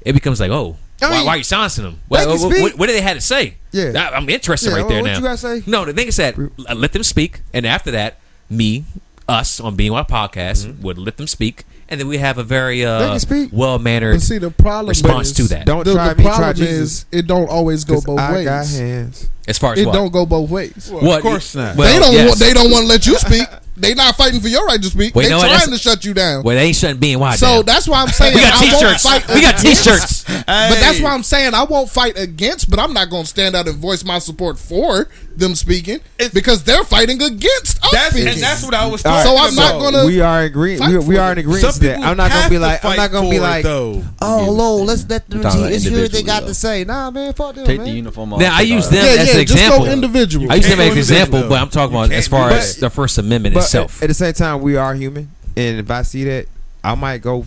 it 0.03 0.13
becomes 0.13 0.39
like, 0.39 0.53
oh, 0.53 0.77
I 1.03 1.11
why, 1.11 1.17
mean, 1.19 1.27
why 1.27 1.33
are 1.35 1.37
you 1.39 1.45
silencing 1.45 1.85
them? 1.85 1.95
they 1.95 1.99
What, 2.09 2.21
can 2.21 2.29
what, 2.29 2.39
speak. 2.41 2.63
what, 2.63 2.79
what 2.79 2.87
do 2.87 2.93
they 2.95 3.01
have 3.03 3.17
to 3.17 3.21
say? 3.21 3.57
Yeah. 3.73 3.93
I, 4.13 4.17
am 4.17 4.29
interested 4.31 4.71
Yeah, 4.71 4.77
right 4.79 4.89
there 4.89 5.03
now. 5.03 5.11
what 5.11 5.17
you 5.19 5.23
gotta 5.25 5.37
say? 5.37 5.63
No, 5.67 5.85
the 5.85 5.93
thing 5.93 6.09
is 6.09 6.17
that 6.17 6.37
uh, 6.39 6.75
let 6.75 6.93
them 6.93 7.03
speak, 7.03 7.41
and 7.53 7.67
after 7.67 7.91
that, 7.91 8.19
me, 8.49 8.85
us 9.29 9.61
on 9.61 9.77
being 9.77 9.93
on 9.93 10.05
podcast 10.07 10.81
would 10.81 10.97
let 10.99 11.17
them 11.19 11.27
speak, 11.27 11.65
and 11.89 12.01
then 12.01 12.09
we 12.09 12.17
have 12.19 12.39
a 12.39 12.43
very 12.45 12.79
Mm-hmm. 12.79 12.99
They 13.01 13.05
uh, 13.07 13.11
can 13.11 13.21
speak. 13.21 13.51
well 13.53 13.79
mannered 13.79 14.23
see, 14.23 14.39
the 14.39 14.51
problem 14.51 14.89
response 14.89 15.31
is, 15.31 15.37
to 15.37 15.43
that. 15.55 15.67
Don't 15.67 15.85
the, 15.85 15.93
try 15.95 16.09
the 16.11 16.15
me, 16.17 16.23
try 16.25 16.37
problem 16.37 16.57
Jesus. 16.57 16.81
is 17.01 17.07
it 17.13 17.27
don't 17.27 17.49
always 17.51 17.85
go 17.85 17.95
'Cause 17.95 18.05
both 18.05 18.17
ways. 18.19 18.29
I 18.29 18.33
ways. 18.33 18.45
got 18.45 18.67
hands. 18.69 19.29
as 19.49 19.59
far 19.59 19.73
as 19.75 19.81
It 19.81 19.87
what? 19.87 19.93
don't 19.93 20.13
go 20.13 20.25
both 20.27 20.49
ways. 20.49 20.89
Well, 20.93 21.03
What? 21.05 21.17
Of 21.19 21.23
course 21.23 21.55
not. 21.55 21.77
Well, 21.77 21.93
they 21.93 21.99
don't. 21.99 22.13
yes. 22.15 22.29
want, 22.29 22.39
they 22.41 22.53
don't 22.55 22.71
want 22.71 22.83
to 22.85 22.89
let 22.89 23.07
you 23.07 23.17
speak. 23.19 23.47
They 23.77 23.95
not 23.95 24.17
fighting 24.17 24.41
for 24.41 24.49
your 24.49 24.65
right 24.67 24.81
to 24.81 24.89
speak. 24.89 25.15
Wait, 25.15 25.25
they 25.25 25.31
no, 25.31 25.41
trying 25.41 25.71
to 25.71 25.79
shut 25.79 26.05
you 26.05 26.15
down. 26.15 26.43
Well, 26.43 26.57
they 26.57 26.65
ain't 26.65 26.77
shutting 26.77 26.99
being 26.99 27.19
wide. 27.19 27.39
so 27.39 27.57
down. 27.57 27.65
that's 27.67 27.87
why 27.89 28.03
I'm 28.03 28.09
saying 28.19 28.35
we 28.35 28.41
got 28.41 28.55
I 28.55 28.73
won't 28.73 28.99
t-shirts. 29.01 29.35
We 29.35 29.41
got 29.43 29.59
t-shirts. 29.59 30.25
But 30.25 30.45
that's 30.81 31.01
why 31.01 31.11
I'm 31.13 31.23
saying 31.23 31.55
I 31.55 31.65
won't 31.65 31.91
fight 31.91 32.19
against, 32.19 32.71
but 32.71 32.79
I'm 32.79 32.93
not 32.95 33.11
going 33.11 33.25
to 33.25 33.29
stand 33.29 33.55
out 33.55 33.69
and 33.69 33.77
voice 33.77 34.05
my 34.05 34.19
support 34.19 34.59
for 34.59 35.09
them 35.37 35.55
speaking 35.55 35.97
It's- 36.19 36.31
because 36.33 36.65
they're 36.65 36.85
fighting 36.85 37.21
against 37.23 37.85
us 37.85 37.91
That's 37.93 38.15
speaking. 38.15 38.33
and 38.33 38.41
that's 38.43 38.65
what 38.65 38.73
I 38.73 38.87
was 38.87 39.05
All 39.05 39.23
talking 39.23 39.37
So 39.37 39.45
I'm 39.45 39.55
not 39.55 39.79
gonna 39.79 40.07
we 40.07 40.21
are 40.23 40.43
agreeing. 40.45 40.81
We, 40.81 40.97
we 40.99 41.19
are 41.19 41.29
it. 41.33 41.33
in 41.33 41.39
agreement 41.41 41.75
to 41.75 41.81
that. 41.81 41.99
I'm 42.01 42.17
not 42.17 42.31
gonna 42.31 42.49
be 42.49 42.59
like. 42.59 42.83
I'm 42.83 42.97
not 42.97 43.11
gonna 43.13 43.29
be 43.29 43.39
like. 43.39 43.63
though. 43.63 44.03
Oh, 44.23 44.51
Lord, 44.51 44.87
let's 44.89 45.07
let 45.11 45.29
them. 45.29 45.41
We're 45.41 45.43
talking 45.45 45.61
about 45.61 45.73
It's 45.73 45.85
hear 45.85 46.01
what 46.03 46.13
they 46.13 46.23
got 46.23 46.41
though. 46.43 46.49
to 46.49 46.55
say. 46.55 46.85
Nah, 46.85 47.11
man, 47.11 47.35
fuck 47.35 47.55
them, 47.55 47.67
Take 47.67 47.79
man. 47.79 47.87
the 47.87 47.93
uniform 47.93 48.33
off. 48.33 48.41
Now 48.41 48.57
I 48.57 48.63
use 48.63 48.89
them 48.89 49.05
yeah, 49.05 49.11
as 49.11 49.17
yeah, 49.35 49.41
an 49.41 49.47
just 49.47 49.53
example. 49.59 49.85
go 49.85 49.93
individual. 49.93 50.51
I 50.51 50.55
use 50.55 50.69
them 50.69 50.81
as 50.81 50.93
an 50.93 50.99
example, 50.99 51.49
but 51.51 51.61
I'm 51.61 51.69
talking 51.69 51.95
about 51.95 52.13
as 52.13 52.29
far 52.29 52.51
as 52.53 52.77
the 52.77 52.89
First 52.89 53.19
Amendment 53.19 53.57
But 53.73 53.81
itself. 53.83 53.99
at, 53.99 54.05
at 54.05 54.07
the 54.09 54.15
same 54.15 54.33
time, 54.35 54.61
we 54.63 54.77
are 54.77 54.95
human, 54.95 55.31
and 55.57 55.79
if 55.81 55.91
I 55.91 56.03
see 56.03 56.25
that, 56.25 56.47
I 56.85 56.95
might 56.95 57.19
go 57.23 57.47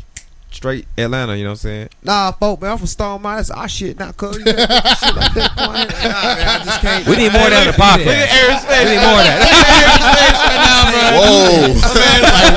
straight 0.51 0.85
Atlanta. 0.97 1.35
You 1.37 1.43
know 1.43 1.49
what 1.51 1.53
I'm 1.53 1.57
saying? 1.57 1.89
Nah, 2.03 2.31
folk, 2.31 2.61
man, 2.61 2.71
I'm 2.71 2.77
from 2.77 2.87
Stone 2.87 3.21
Mountain. 3.21 3.37
That's 3.37 3.51
our 3.51 3.69
shit, 3.69 3.97
not 3.99 4.17
cuz. 4.17 4.35
shit 4.37 4.45
like 4.45 4.55
that. 4.55 5.53
Nah, 5.55 5.73
man, 5.73 5.87
I 5.91 6.61
just 6.65 6.81
can't. 6.81 7.05
we 7.07 7.15
need 7.17 7.31
more 7.31 7.43
of 7.43 7.49
that 7.51 7.67
in 7.67 7.71
the 7.71 7.77
podcast. 7.79 8.27
Aaron's 8.35 8.65
face. 8.65 8.85
We 8.85 8.91
need 8.91 9.01
more 9.05 9.19
of 9.19 9.25
that. 9.25 9.39
Whoa. 11.15 11.73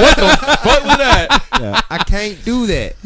what 0.02 0.16
the 0.16 0.28
fuck 0.62 0.84
was 0.84 0.96
that? 0.98 1.42
Yeah, 1.60 1.80
I 1.90 1.98
can't 1.98 2.44
do 2.44 2.66
that. 2.66 2.96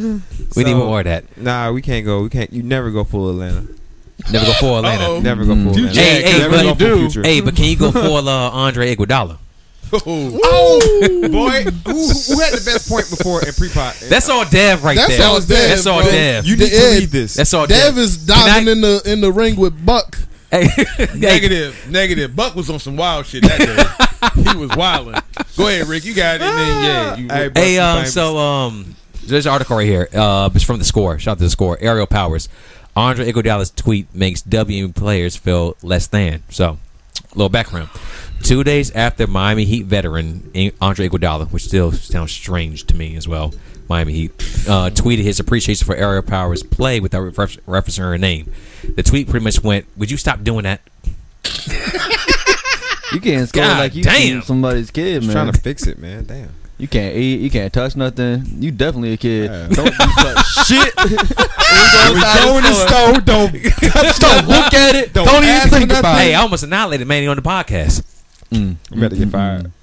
We 0.56 0.64
need 0.64 0.74
more 0.74 0.98
of 1.00 1.04
that. 1.04 1.36
Nah, 1.36 1.72
we 1.72 1.82
can't 1.82 2.04
go. 2.06 2.22
We 2.22 2.28
can't. 2.30 2.52
You 2.52 2.62
never 2.62 2.90
go 2.90 3.04
full 3.04 3.28
Atlanta. 3.30 3.66
Never 4.32 4.46
go 4.46 4.52
full 4.54 4.76
Atlanta. 4.78 5.04
Uh-oh. 5.04 5.20
Never 5.20 5.44
go 5.44 5.54
full 5.54 5.70
Atlanta. 5.70 6.00
Hey, 6.00 6.22
hey, 6.22 6.38
never 6.38 6.50
but- 6.56 6.62
go 6.62 6.68
you 6.68 6.74
do. 6.74 6.96
future. 7.10 7.22
Hey, 7.22 7.40
but 7.40 7.54
can 7.56 7.66
you 7.66 7.76
go 7.76 7.92
full 7.92 8.28
uh, 8.28 8.50
Andre 8.50 8.94
Iguodala? 8.94 9.38
Oh, 9.92 10.80
boy, 11.28 11.62
who, 11.64 11.92
who 11.92 12.40
had 12.40 12.52
the 12.54 12.62
best 12.64 12.88
point 12.88 13.08
before 13.10 13.44
in 13.46 13.52
pre-pot? 13.52 13.96
That's 14.08 14.28
all 14.28 14.44
Dev 14.48 14.82
right 14.84 14.96
That's 14.96 15.16
there. 15.16 15.26
all 15.26 15.38
Dev, 15.40 15.48
That's 15.48 15.86
all 15.86 16.02
bro. 16.02 16.10
Dev. 16.10 16.44
you 16.46 16.56
need 16.56 16.70
The 16.70 16.76
to 16.78 16.98
read 17.00 17.08
this. 17.10 17.34
That's 17.34 17.54
all 17.54 17.66
Dev 17.66 17.94
Dev. 17.94 17.98
is 17.98 18.24
diving 18.26 18.68
I- 18.68 18.72
in 18.72 18.80
the 18.80 19.02
in 19.06 19.20
the 19.20 19.32
ring 19.32 19.56
with 19.56 19.84
Buck. 19.84 20.18
Hey, 20.50 20.66
hey, 20.96 21.08
Negative, 21.16 21.86
negative. 21.90 22.36
Buck 22.36 22.54
was 22.54 22.70
on 22.70 22.78
some 22.78 22.96
wild 22.96 23.26
shit 23.26 23.42
that 23.42 23.58
day. 24.36 24.42
he 24.52 24.56
was 24.56 24.70
wilding. 24.76 25.20
Go 25.56 25.66
ahead, 25.68 25.86
Rick. 25.88 26.04
You 26.04 26.14
got 26.14 26.36
it. 26.36 26.42
And 26.42 26.56
then, 26.58 26.84
yeah, 26.84 27.16
you, 27.16 27.28
Hey, 27.28 27.50
Hey, 27.54 27.78
um, 27.78 27.96
famous. 27.98 28.14
so 28.14 28.38
um, 28.38 28.94
there's 29.24 29.46
an 29.46 29.52
article 29.52 29.76
right 29.76 29.86
here. 29.86 30.08
Uh, 30.14 30.48
it's 30.54 30.62
from 30.64 30.78
the 30.78 30.84
score. 30.84 31.18
Shout 31.18 31.32
out 31.32 31.38
to 31.38 31.44
the 31.44 31.50
score. 31.50 31.76
Aerial 31.80 32.06
Powers. 32.06 32.48
Andre 32.94 33.30
Iguodala's 33.30 33.70
tweet 33.72 34.14
makes 34.14 34.40
W 34.40 34.88
players 34.88 35.36
feel 35.36 35.76
less 35.82 36.06
than. 36.06 36.42
So, 36.48 36.70
a 36.70 36.78
little 37.36 37.48
background. 37.48 37.88
Two 38.42 38.62
days 38.64 38.90
after 38.92 39.26
Miami 39.26 39.64
Heat 39.64 39.86
veteran 39.86 40.50
Andre 40.80 41.08
Iguodala, 41.08 41.50
which 41.52 41.64
still 41.64 41.92
sounds 41.92 42.32
strange 42.32 42.84
to 42.86 42.96
me 42.96 43.16
as 43.16 43.26
well, 43.26 43.54
Miami 43.88 44.12
Heat 44.12 44.30
uh, 44.68 44.90
tweeted 44.90 45.22
his 45.22 45.38
appreciation 45.40 45.86
for 45.86 45.94
Aerial 45.96 46.22
Powers' 46.22 46.62
play 46.62 47.00
without 47.00 47.20
refer- 47.20 47.46
referencing 47.46 47.98
her 47.98 48.18
name. 48.18 48.52
The 48.94 49.02
tweet 49.02 49.28
pretty 49.28 49.44
much 49.44 49.62
went, 49.62 49.86
"Would 49.96 50.10
you 50.10 50.16
stop 50.16 50.42
doing 50.44 50.64
that?" 50.64 50.80
You 53.12 53.20
can't 53.20 53.48
score 53.48 53.62
God 53.62 53.78
like 53.78 53.94
you 53.94 54.02
damn. 54.02 54.42
somebody's 54.42 54.90
kid, 54.90 55.22
Just 55.22 55.28
man. 55.28 55.34
trying 55.44 55.52
to 55.52 55.60
fix 55.60 55.86
it, 55.86 55.98
man. 55.98 56.24
Damn. 56.24 56.50
You 56.78 56.86
can't 56.88 57.16
eat. 57.16 57.40
You 57.40 57.50
can't 57.50 57.72
touch 57.72 57.96
nothing. 57.96 58.44
You 58.60 58.70
definitely 58.70 59.14
a 59.14 59.16
kid. 59.16 59.50
Yeah. 59.50 59.68
Don't 59.68 59.86
do 59.96 60.10
such 60.20 60.46
shit. 60.66 60.94
we 60.96 62.20
go 62.20 62.58
in 62.58 62.64
the 62.64 62.74
store. 62.74 63.20
Don't 63.22 63.52
Don't 64.20 64.48
look 64.48 64.74
at 64.74 64.94
it. 64.94 65.12
Don't, 65.14 65.24
Don't 65.26 65.42
even 65.44 65.68
think 65.70 65.90
for 65.90 65.98
about 66.00 66.18
Hey, 66.18 66.32
it. 66.32 66.36
I 66.36 66.40
almost 66.42 66.64
annihilated 66.64 67.06
Manny 67.06 67.26
on 67.28 67.36
the 67.36 67.42
podcast. 67.42 68.02
Mm. 68.50 68.76
I'm 68.92 68.98
about 68.98 69.10
to 69.10 69.16
get 69.16 69.28
fired. 69.30 69.72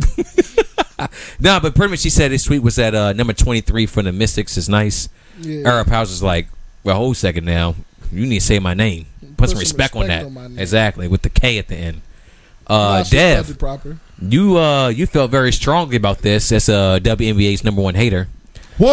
No, 1.39 1.59
but 1.59 1.75
pretty 1.75 1.89
much 1.91 1.99
she 1.99 2.09
said 2.09 2.31
his 2.31 2.43
tweet 2.43 2.61
was 2.63 2.79
at 2.79 2.95
uh, 2.95 3.11
number 3.11 3.33
23 3.33 3.87
from 3.87 4.05
the 4.05 4.13
Mystics 4.13 4.55
is 4.55 4.69
nice. 4.69 5.09
Yeah. 5.41 5.67
Aerial 5.67 5.83
Powers 5.85 6.09
was 6.09 6.23
like, 6.23 6.47
well, 6.83 6.95
hold 6.95 7.13
a 7.13 7.15
second 7.15 7.43
now. 7.43 7.75
You 8.11 8.25
need 8.25 8.39
to 8.39 8.45
say 8.45 8.59
my 8.59 8.73
name. 8.73 9.07
Put, 9.35 9.49
some, 9.49 9.59
respect, 9.59 9.95
on 9.97 10.07
that. 10.07 10.31
my 10.31 10.47
name. 10.47 10.59
exactly, 10.59 11.09
with 11.09 11.23
the 11.23 11.29
K 11.29 11.57
at 11.57 11.67
the 11.67 11.75
end. 11.75 12.01
Nah, 12.69 12.75
Uh, 12.99 13.03
she 13.03 13.17
Dev, 13.17 13.57
proper. 13.59 13.97
You 14.21 14.57
uh, 14.57 14.87
you 14.89 15.05
felt 15.07 15.31
very 15.31 15.51
strongly 15.51 15.95
about 15.95 16.19
this 16.19 16.51
as 16.51 16.69
a 16.69 16.99
WNBA's 17.03 17.63
number 17.63 17.81
one 17.81 17.95
hater. 17.95 18.27
Whoa! 18.79 18.89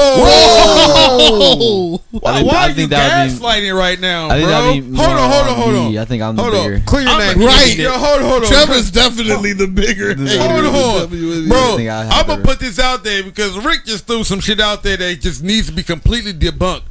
Oh, 1.23 2.03
Why, 2.11 2.31
I 2.33 2.35
think- 2.39 2.53
why 2.53 2.59
I 2.59 2.65
are 2.65 2.69
you 2.69 2.75
think 2.75 2.91
be- 2.91 2.97
gaslighting 2.97 3.77
right 3.79 3.99
now, 4.01 4.29
I 4.29 4.37
think 4.37 4.49
bro? 4.49 4.73
be 4.91 4.97
hold 4.97 5.09
on, 5.09 5.31
hold 5.31 5.47
on, 5.47 5.55
hold 5.57 5.75
on. 5.77 5.93
me. 5.93 5.99
I 5.99 6.05
think 6.05 6.23
I'm 6.23 6.37
the 6.37 6.43
hold 6.43 6.55
bigger. 6.55 6.75
on. 6.75 6.83
Clear 6.83 7.03
your 7.03 7.11
I'm 7.13 7.39
name. 7.39 7.47
Right. 7.47 7.77
Yo, 7.79 7.91
hold, 7.93 8.21
hold 8.23 8.43
on. 8.45 8.49
Trevor's 8.51 8.91
definitely 8.91 9.53
the 9.55 9.67
bigger. 9.67 10.09
hater 10.15 10.39
Hold 10.39 10.65
on, 11.05 11.11
the 11.11 11.17
WNBA. 11.17 11.49
bro. 11.49 11.77
I 11.79 11.83
have 12.05 12.13
I'm 12.13 12.27
gonna 12.27 12.43
put 12.45 12.61
this 12.61 12.79
out 12.79 13.05
there 13.05 13.23
because 13.23 13.57
Rick 13.65 13.85
just 13.87 14.07
threw 14.07 14.23
some 14.25 14.41
shit 14.41 14.61
out 14.61 14.83
there 14.83 14.97
that 14.99 15.21
just 15.21 15.43
needs 15.43 15.69
to 15.69 15.73
be 15.73 15.83
completely 15.83 16.33
debunked. 16.35 16.83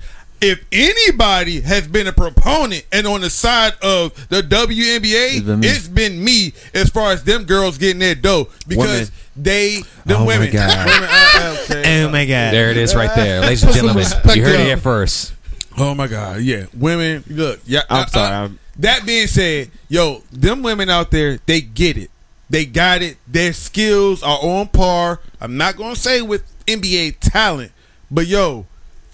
If 0.41 0.63
anybody 0.71 1.61
has 1.61 1.87
been 1.87 2.07
a 2.07 2.13
proponent 2.13 2.85
and 2.91 3.05
on 3.05 3.21
the 3.21 3.29
side 3.29 3.73
of 3.81 4.13
the 4.29 4.41
WNBA, 4.41 5.37
It's 5.37 5.45
been 5.45 5.59
me. 5.59 5.67
it's 5.67 5.87
been 5.87 6.23
me 6.23 6.53
as 6.73 6.89
far 6.89 7.11
as 7.11 7.23
them 7.23 7.43
girls 7.43 7.77
getting 7.77 7.99
their 7.99 8.15
dough 8.15 8.47
because 8.67 8.87
Women. 8.87 9.07
they, 9.35 9.81
the 10.05 10.15
Oh 10.15 10.19
my 10.19 10.25
women, 10.25 10.51
God. 10.51 10.85
women, 10.87 11.57
okay. 11.81 12.03
Oh 12.05 12.09
my 12.09 12.25
god. 12.25 12.53
There 12.53 12.71
it 12.71 12.77
is, 12.77 12.95
right 12.95 13.13
there, 13.15 13.41
ladies 13.41 13.63
and 13.63 13.73
gentlemen. 13.73 14.05
You 14.33 14.43
heard 14.43 14.59
it 14.59 14.65
here 14.65 14.77
first. 14.77 15.33
Oh 15.77 15.93
my 15.93 16.07
God, 16.07 16.41
yeah, 16.41 16.65
women. 16.73 17.23
Look, 17.27 17.59
yeah. 17.65 17.81
I'm 17.89 18.03
uh, 18.03 18.07
sorry. 18.07 18.33
uh, 18.33 18.43
I'm, 18.45 18.59
that 18.79 19.05
being 19.05 19.27
said, 19.27 19.71
yo, 19.89 20.23
them 20.31 20.61
women 20.63 20.89
out 20.89 21.11
there, 21.11 21.39
they 21.45 21.59
get 21.61 21.97
it. 21.97 22.09
They 22.49 22.65
got 22.65 23.01
it. 23.01 23.17
Their 23.27 23.51
skills 23.53 24.23
are 24.23 24.39
on 24.41 24.69
par. 24.69 25.19
I'm 25.41 25.57
not 25.57 25.75
gonna 25.75 25.95
say 25.97 26.21
with 26.21 26.43
NBA 26.65 27.17
talent, 27.19 27.71
but 28.09 28.25
yo, 28.25 28.65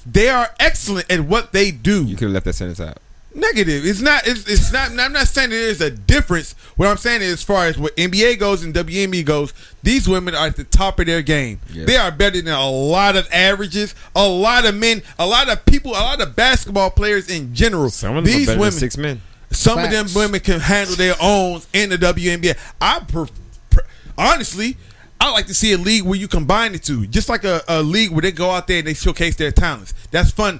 they 0.05 0.29
are 0.29 0.49
excellent 0.59 1.11
at 1.11 1.21
what 1.21 1.51
they 1.51 1.71
do. 1.71 2.05
you 2.05 2.15
could 2.15 2.25
have 2.25 2.33
left 2.33 2.45
that 2.45 2.53
sentence 2.53 2.79
out. 2.79 2.97
Negative. 3.37 3.85
It's 3.85 3.99
not. 3.99 4.25
It's, 4.25 4.47
it's 4.47 4.71
not. 4.71 4.97
I'm 4.97 5.11
not 5.11 5.27
saying 5.27 5.49
that 5.49 5.55
there's 5.57 5.81
a 5.81 5.91
difference. 5.91 6.53
What 6.77 6.87
I'm 6.87 6.95
saying 6.95 7.21
is, 7.21 7.33
as 7.33 7.43
far 7.43 7.65
as 7.65 7.77
what 7.77 7.93
NBA 7.97 8.39
goes 8.39 8.63
and 8.63 8.73
WNBA 8.73 9.25
goes, 9.25 9.53
these 9.83 10.07
women 10.07 10.33
are 10.33 10.47
at 10.47 10.55
the 10.55 10.63
top 10.63 11.01
of 11.01 11.05
their 11.05 11.21
game. 11.21 11.59
Yeah. 11.69 11.83
They 11.83 11.97
are 11.97 12.11
better 12.11 12.41
than 12.41 12.53
a 12.53 12.69
lot 12.69 13.17
of 13.17 13.27
averages, 13.33 13.93
a 14.15 14.25
lot 14.25 14.65
of 14.65 14.73
men, 14.75 15.01
a 15.19 15.27
lot 15.27 15.49
of 15.49 15.65
people, 15.65 15.91
a 15.91 15.99
lot 15.99 16.21
of 16.21 16.33
basketball 16.37 16.91
players 16.91 17.29
in 17.29 17.53
general. 17.53 17.89
Some 17.89 18.15
of 18.15 18.23
them 18.23 18.31
these 18.33 18.47
are 18.47 18.51
better 18.51 18.59
women, 18.61 18.71
than 18.71 18.79
six 18.79 18.97
men. 18.97 19.21
some 19.51 19.79
of 19.79 19.91
them 19.91 20.07
women 20.15 20.39
can 20.39 20.61
handle 20.61 20.95
their 20.95 21.15
own 21.21 21.59
in 21.73 21.89
the 21.89 21.97
WNBA. 21.97 22.57
I 22.79 22.99
per, 23.01 23.27
per- 23.69 23.85
honestly, 24.17 24.77
I 25.19 25.31
like 25.31 25.47
to 25.47 25.53
see 25.53 25.71
a 25.73 25.77
league 25.77 26.03
where 26.03 26.17
you 26.19 26.27
combine 26.27 26.73
the 26.73 26.79
two, 26.79 27.07
just 27.07 27.29
like 27.29 27.43
a, 27.43 27.61
a 27.67 27.81
league 27.81 28.11
where 28.11 28.21
they 28.21 28.31
go 28.31 28.51
out 28.51 28.67
there 28.67 28.79
and 28.79 28.87
they 28.87 28.93
showcase 28.93 29.35
their 29.35 29.51
talents. 29.51 29.93
That's 30.11 30.31
fun. 30.31 30.59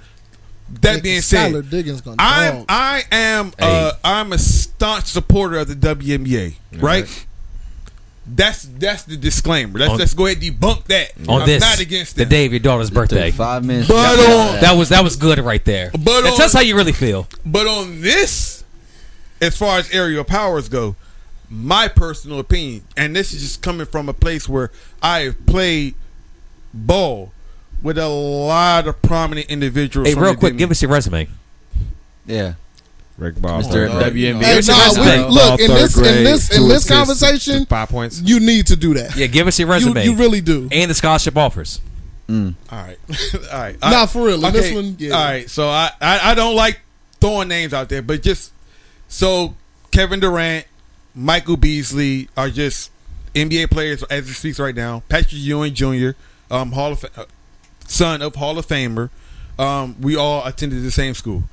That 0.82 1.04
being 1.04 1.22
said, 1.22 1.54
Skylar 1.54 1.70
Diggins 1.70 2.02
gonna 2.02 2.16
I'm. 2.20 2.66
I 2.68 3.04
am 3.12 3.48
Hey. 3.60 3.88
uh, 3.88 3.92
I'm 4.04 4.34
a 4.34 4.40
staunch 4.40 5.06
supporter 5.06 5.58
of 5.60 5.68
the 5.68 5.76
WNBA. 5.76 6.56
Right. 6.74 6.82
Right. 6.82 7.26
That's 8.28 8.64
that's 8.64 9.04
the 9.04 9.18
disclaimer. 9.18 9.78
Let's 9.78 9.92
On- 9.92 9.98
let's 10.00 10.16
go 10.16 10.26
ahead 10.26 10.42
and 10.42 10.60
debunk 10.60 10.86
that. 10.86 11.12
On 11.30 11.42
I'm 11.44 11.48
this, 11.48 11.62
not 11.62 11.80
against 11.80 12.16
the 12.16 12.24
them. 12.24 12.30
day 12.30 12.46
of 12.48 12.52
your 12.54 12.60
daughter's 12.60 12.90
birthday. 12.90 13.30
Five 13.30 13.64
minutes. 13.64 13.88
But 13.88 14.18
Yeah. 14.18 14.34
on- 14.34 14.62
That 14.62 14.76
was 14.76 14.90
that 14.90 15.04
was 15.04 15.16
good 15.16 15.38
right 15.38 15.64
there. 15.64 15.92
But 15.92 16.22
That 16.22 16.32
on- 16.32 16.38
tells 16.38 16.54
how 16.54 16.62
you 16.62 16.76
really 16.76 16.92
feel. 16.94 17.28
But 17.46 17.68
on 17.68 18.02
this, 18.02 18.64
as 19.40 19.56
far 19.56 19.78
as 19.78 19.92
Aerial 19.92 20.24
Powers 20.24 20.68
go, 20.70 20.96
my 21.50 21.88
personal 21.88 22.40
opinion, 22.40 22.84
and 22.98 23.16
this 23.16 23.34
is 23.34 23.42
just 23.42 23.62
coming 23.62 23.86
from 23.86 24.10
a 24.10 24.14
place 24.14 24.48
where 24.50 24.72
I 25.02 25.20
have 25.22 25.46
played 25.46 25.96
ball 26.74 27.32
with 27.82 27.98
a 27.98 28.08
lot 28.08 28.88
of 28.88 29.02
prominent 29.02 29.48
individuals. 29.48 30.08
Hey, 30.08 30.16
real 30.16 30.36
quick, 30.36 30.54
WNBA. 30.54 30.58
give 30.58 30.72
us 30.72 30.82
your 30.82 30.92
resume. 30.92 31.28
Yeah. 32.26 32.54
Rick 33.18 33.42
Ball. 33.42 33.62
Mr. 33.62 33.88
Oh, 33.90 34.00
WNBA. 34.02 34.44
Hey, 34.44 34.56
Give 34.62 34.70
us 34.70 34.98
your 34.98 35.06
nah, 35.06 35.28
we- 35.28 35.34
look 35.34 35.60
in 35.62 35.68
Third 35.68 35.78
this 35.78 35.98
in 35.98 36.24
this 36.26 36.58
in 36.58 36.68
this 36.68 36.88
conversation, 36.90 37.66
five 37.66 37.88
points. 37.88 38.20
you 38.22 38.42
need 38.42 38.68
to 38.68 38.76
do 38.76 38.94
that. 38.96 39.16
Yeah, 39.16 39.28
give 39.28 39.48
us 39.48 39.58
your 39.58 39.70
resume 39.70 40.04
you 40.04 40.16
really 40.16 40.42
do. 40.42 40.68
and 40.72 40.92
the 40.92 40.96
scholarship 40.96 41.38
offers. 41.38 41.80
Mm. 42.28 42.56
All 42.70 42.78
right, 42.78 42.98
all 43.54 43.60
right. 43.60 43.80
Nah, 43.80 44.06
for 44.08 44.26
real. 44.26 44.40
In 44.40 44.46
Okay, 44.46 44.60
this 44.60 44.74
one, 44.74 44.96
yeah. 45.00 45.14
All 45.14 45.24
right, 45.24 45.50
so 45.50 45.68
I, 45.70 45.92
I 46.02 46.32
I 46.32 46.36
don't 46.36 46.56
like 46.56 46.82
throwing 47.22 47.48
names 47.48 47.74
out 47.74 47.88
there, 47.88 48.02
but 48.02 48.22
just 48.22 48.52
so 49.08 49.54
Kevin 49.92 50.20
Durant, 50.20 50.66
Michael 51.16 51.58
Beasley 51.58 52.28
are 52.36 52.50
just 52.50 52.92
NBA 53.34 53.72
players 53.72 54.04
as 54.04 54.30
it 54.30 54.34
speaks 54.34 54.60
right 54.60 54.76
now. 54.76 55.04
Patrick 55.10 55.34
Ewing 55.34 55.74
Jr., 55.74 56.12
um, 56.52 56.74
Hall 56.74 56.92
of 56.92 57.06
uh, 57.16 57.26
son 57.88 58.22
of 58.22 58.36
Hall 58.36 58.58
of 58.58 58.68
Famer. 58.68 59.10
Um, 59.58 59.96
we 60.02 60.16
all 60.16 60.46
attended 60.46 60.84
the 60.84 60.92
same 60.92 61.14
school. 61.14 61.44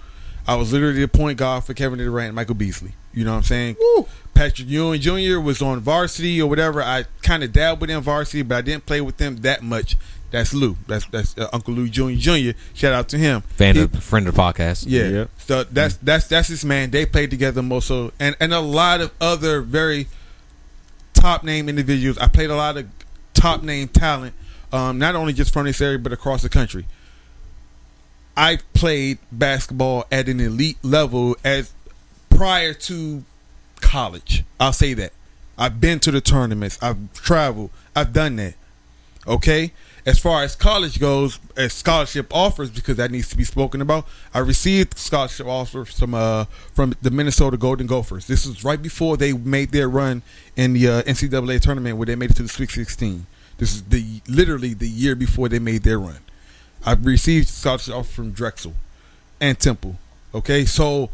I 0.47 0.56
was 0.56 0.72
literally 0.72 1.01
the 1.01 1.09
point 1.09 1.39
guard 1.39 1.64
for 1.64 1.74
Kevin 1.74 1.98
Durant 1.98 2.28
and 2.28 2.34
Michael 2.34 2.56
Beasley. 2.56 2.94
You 3.14 3.24
know 3.24 3.32
what 3.32 3.39
I'm 3.39 3.43
saying? 3.44 3.76
Woo. 3.78 4.09
Patrick 4.34 4.68
Ewing 4.68 5.01
Jr. 5.01 5.39
was 5.39 5.62
on 5.62 5.80
varsity 5.80 6.40
or 6.40 6.48
whatever. 6.48 6.82
I 6.82 7.05
kind 7.22 7.44
of 7.44 7.52
dabbled 7.52 7.90
in 7.90 8.01
varsity, 8.01 8.43
but 8.43 8.56
I 8.56 8.62
didn't 8.62 8.86
play 8.86 9.01
with 9.01 9.18
them 9.18 9.36
that 9.39 9.62
much. 9.62 9.97
That's 10.32 10.52
Lou. 10.54 10.76
That's 10.88 11.06
that's 11.06 11.38
uh, 11.38 11.48
Uncle 11.52 11.74
Lou 11.74 11.88
Jr. 11.88 12.10
Jr. 12.16 12.50
Shout 12.74 12.92
out 12.92 13.09
to 13.10 13.18
him. 13.18 13.42
Fan 13.42 13.76
He- 13.76 13.82
of 13.82 14.02
friend 14.02 14.26
of 14.26 14.34
the 14.34 14.40
podcast. 14.40 14.84
yeah. 14.88 15.09
Yep. 15.09 15.30
So 15.38 15.64
that's 15.64 15.96
that's 15.98 16.26
that's 16.26 16.48
his 16.48 16.64
man. 16.64 16.90
They 16.90 17.06
played 17.06 17.30
together 17.30 17.62
most 17.62 17.86
so 17.88 18.12
and 18.18 18.34
and 18.40 18.52
a 18.52 18.60
lot 18.60 19.00
of 19.00 19.12
other 19.20 19.60
very 19.60 20.09
top 21.14 21.44
name 21.44 21.68
individuals. 21.68 22.18
I 22.18 22.26
played 22.28 22.50
a 22.50 22.56
lot 22.56 22.76
of 22.76 22.86
top 23.34 23.62
name 23.62 23.88
talent, 23.88 24.34
um, 24.72 24.98
not 24.98 25.14
only 25.14 25.32
just 25.32 25.52
from 25.52 25.66
this 25.66 25.80
area 25.80 25.98
but 25.98 26.12
across 26.12 26.42
the 26.42 26.48
country. 26.48 26.86
I 28.36 28.59
played 28.72 29.18
basketball 29.30 30.06
at 30.10 30.28
an 30.28 30.40
elite 30.40 30.78
level 30.82 31.36
as 31.44 31.72
prior 32.30 32.72
to 32.72 33.24
college. 33.80 34.44
I'll 34.59 34.72
say 34.72 34.94
that. 34.94 35.12
I've 35.59 35.80
been 35.80 36.00
to 36.00 36.10
the 36.10 36.22
tournaments. 36.22 36.78
I've 36.80 37.12
traveled. 37.12 37.70
I've 37.94 38.12
done 38.14 38.36
that. 38.36 38.54
Okay. 39.26 39.72
As 40.04 40.18
far 40.18 40.42
as 40.42 40.56
college 40.56 40.98
goes, 40.98 41.38
as 41.56 41.72
scholarship 41.72 42.26
offers, 42.34 42.70
because 42.70 42.96
that 42.96 43.12
needs 43.12 43.28
to 43.28 43.36
be 43.36 43.44
spoken 43.44 43.80
about, 43.80 44.06
I 44.34 44.40
received 44.40 44.98
scholarship 44.98 45.46
offers 45.46 45.96
from 45.96 46.14
uh 46.14 46.46
from 46.74 46.94
the 47.02 47.10
Minnesota 47.10 47.56
Golden 47.56 47.86
Gophers. 47.86 48.26
This 48.26 48.44
was 48.46 48.64
right 48.64 48.82
before 48.82 49.16
they 49.16 49.32
made 49.32 49.70
their 49.70 49.88
run 49.88 50.22
in 50.56 50.72
the 50.72 50.88
uh, 50.88 51.02
NCAA 51.02 51.60
tournament, 51.60 51.98
where 51.98 52.06
they 52.06 52.16
made 52.16 52.30
it 52.30 52.36
to 52.36 52.42
the 52.42 52.48
Sweet 52.48 52.70
16. 52.70 53.26
This 53.58 53.74
is 53.74 53.84
the 53.84 54.20
literally 54.28 54.74
the 54.74 54.88
year 54.88 55.14
before 55.14 55.48
they 55.48 55.60
made 55.60 55.84
their 55.84 56.00
run. 56.00 56.18
I've 56.84 57.06
received 57.06 57.46
scholarship 57.46 57.94
offers 57.94 58.12
from 58.12 58.32
Drexel 58.32 58.74
and 59.40 59.56
Temple. 59.58 59.98
Okay, 60.34 60.64
so 60.64 61.10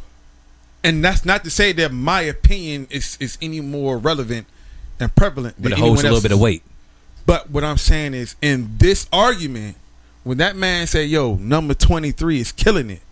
and 0.82 1.04
that's 1.04 1.26
not 1.26 1.44
to 1.44 1.50
say 1.50 1.72
that 1.72 1.92
my 1.92 2.22
opinion 2.22 2.86
is 2.88 3.18
is 3.20 3.36
any 3.42 3.60
more 3.60 3.98
relevant 3.98 4.46
and 4.98 5.14
prevalent, 5.14 5.56
But 5.60 5.72
it 5.72 5.78
holds 5.78 6.00
a 6.00 6.04
little 6.04 6.22
bit 6.22 6.32
of 6.32 6.40
weight. 6.40 6.62
But 7.28 7.50
what 7.50 7.62
I'm 7.62 7.76
saying 7.76 8.14
is, 8.14 8.36
in 8.40 8.78
this 8.78 9.06
argument, 9.12 9.76
when 10.24 10.38
that 10.38 10.56
man 10.56 10.86
said, 10.86 11.10
"Yo, 11.10 11.34
number 11.34 11.74
23 11.74 12.40
is 12.40 12.52
killing 12.52 12.88
it," 12.88 13.02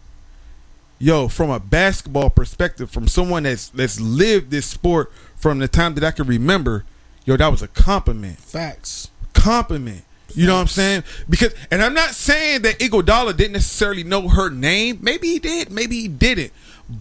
yo, 0.98 1.28
from 1.28 1.50
a 1.50 1.60
basketball 1.60 2.30
perspective, 2.30 2.90
from 2.90 3.08
someone 3.08 3.42
that's 3.42 3.68
that's 3.68 4.00
lived 4.00 4.50
this 4.50 4.64
sport 4.64 5.12
from 5.36 5.58
the 5.58 5.68
time 5.68 5.94
that 5.96 6.02
I 6.02 6.12
can 6.12 6.26
remember, 6.26 6.86
yo, 7.26 7.36
that 7.36 7.48
was 7.48 7.60
a 7.60 7.68
compliment 7.68 8.38
Facts. 8.38 9.10
compliment. 9.34 10.02
You 10.34 10.46
know 10.46 10.54
what 10.54 10.62
I'm 10.62 10.66
saying? 10.68 11.04
Because, 11.28 11.52
and 11.70 11.82
I'm 11.82 11.92
not 11.92 12.10
saying 12.14 12.62
that 12.62 12.78
Iguodala 12.78 13.36
didn't 13.36 13.52
necessarily 13.52 14.02
know 14.02 14.28
her 14.28 14.48
name. 14.48 14.98
Maybe 15.02 15.28
he 15.28 15.38
did. 15.38 15.70
Maybe 15.70 16.00
he 16.00 16.08
didn't. 16.08 16.52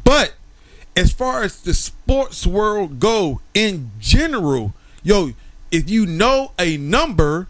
But 0.03 0.33
as 0.97 1.13
far 1.13 1.43
as 1.43 1.61
the 1.61 1.73
sports 1.73 2.45
world 2.45 2.99
go 2.99 3.39
in 3.53 3.91
general, 4.01 4.73
yo, 5.01 5.31
if 5.71 5.89
you 5.89 6.05
know 6.05 6.51
a 6.59 6.77
number, 6.77 7.47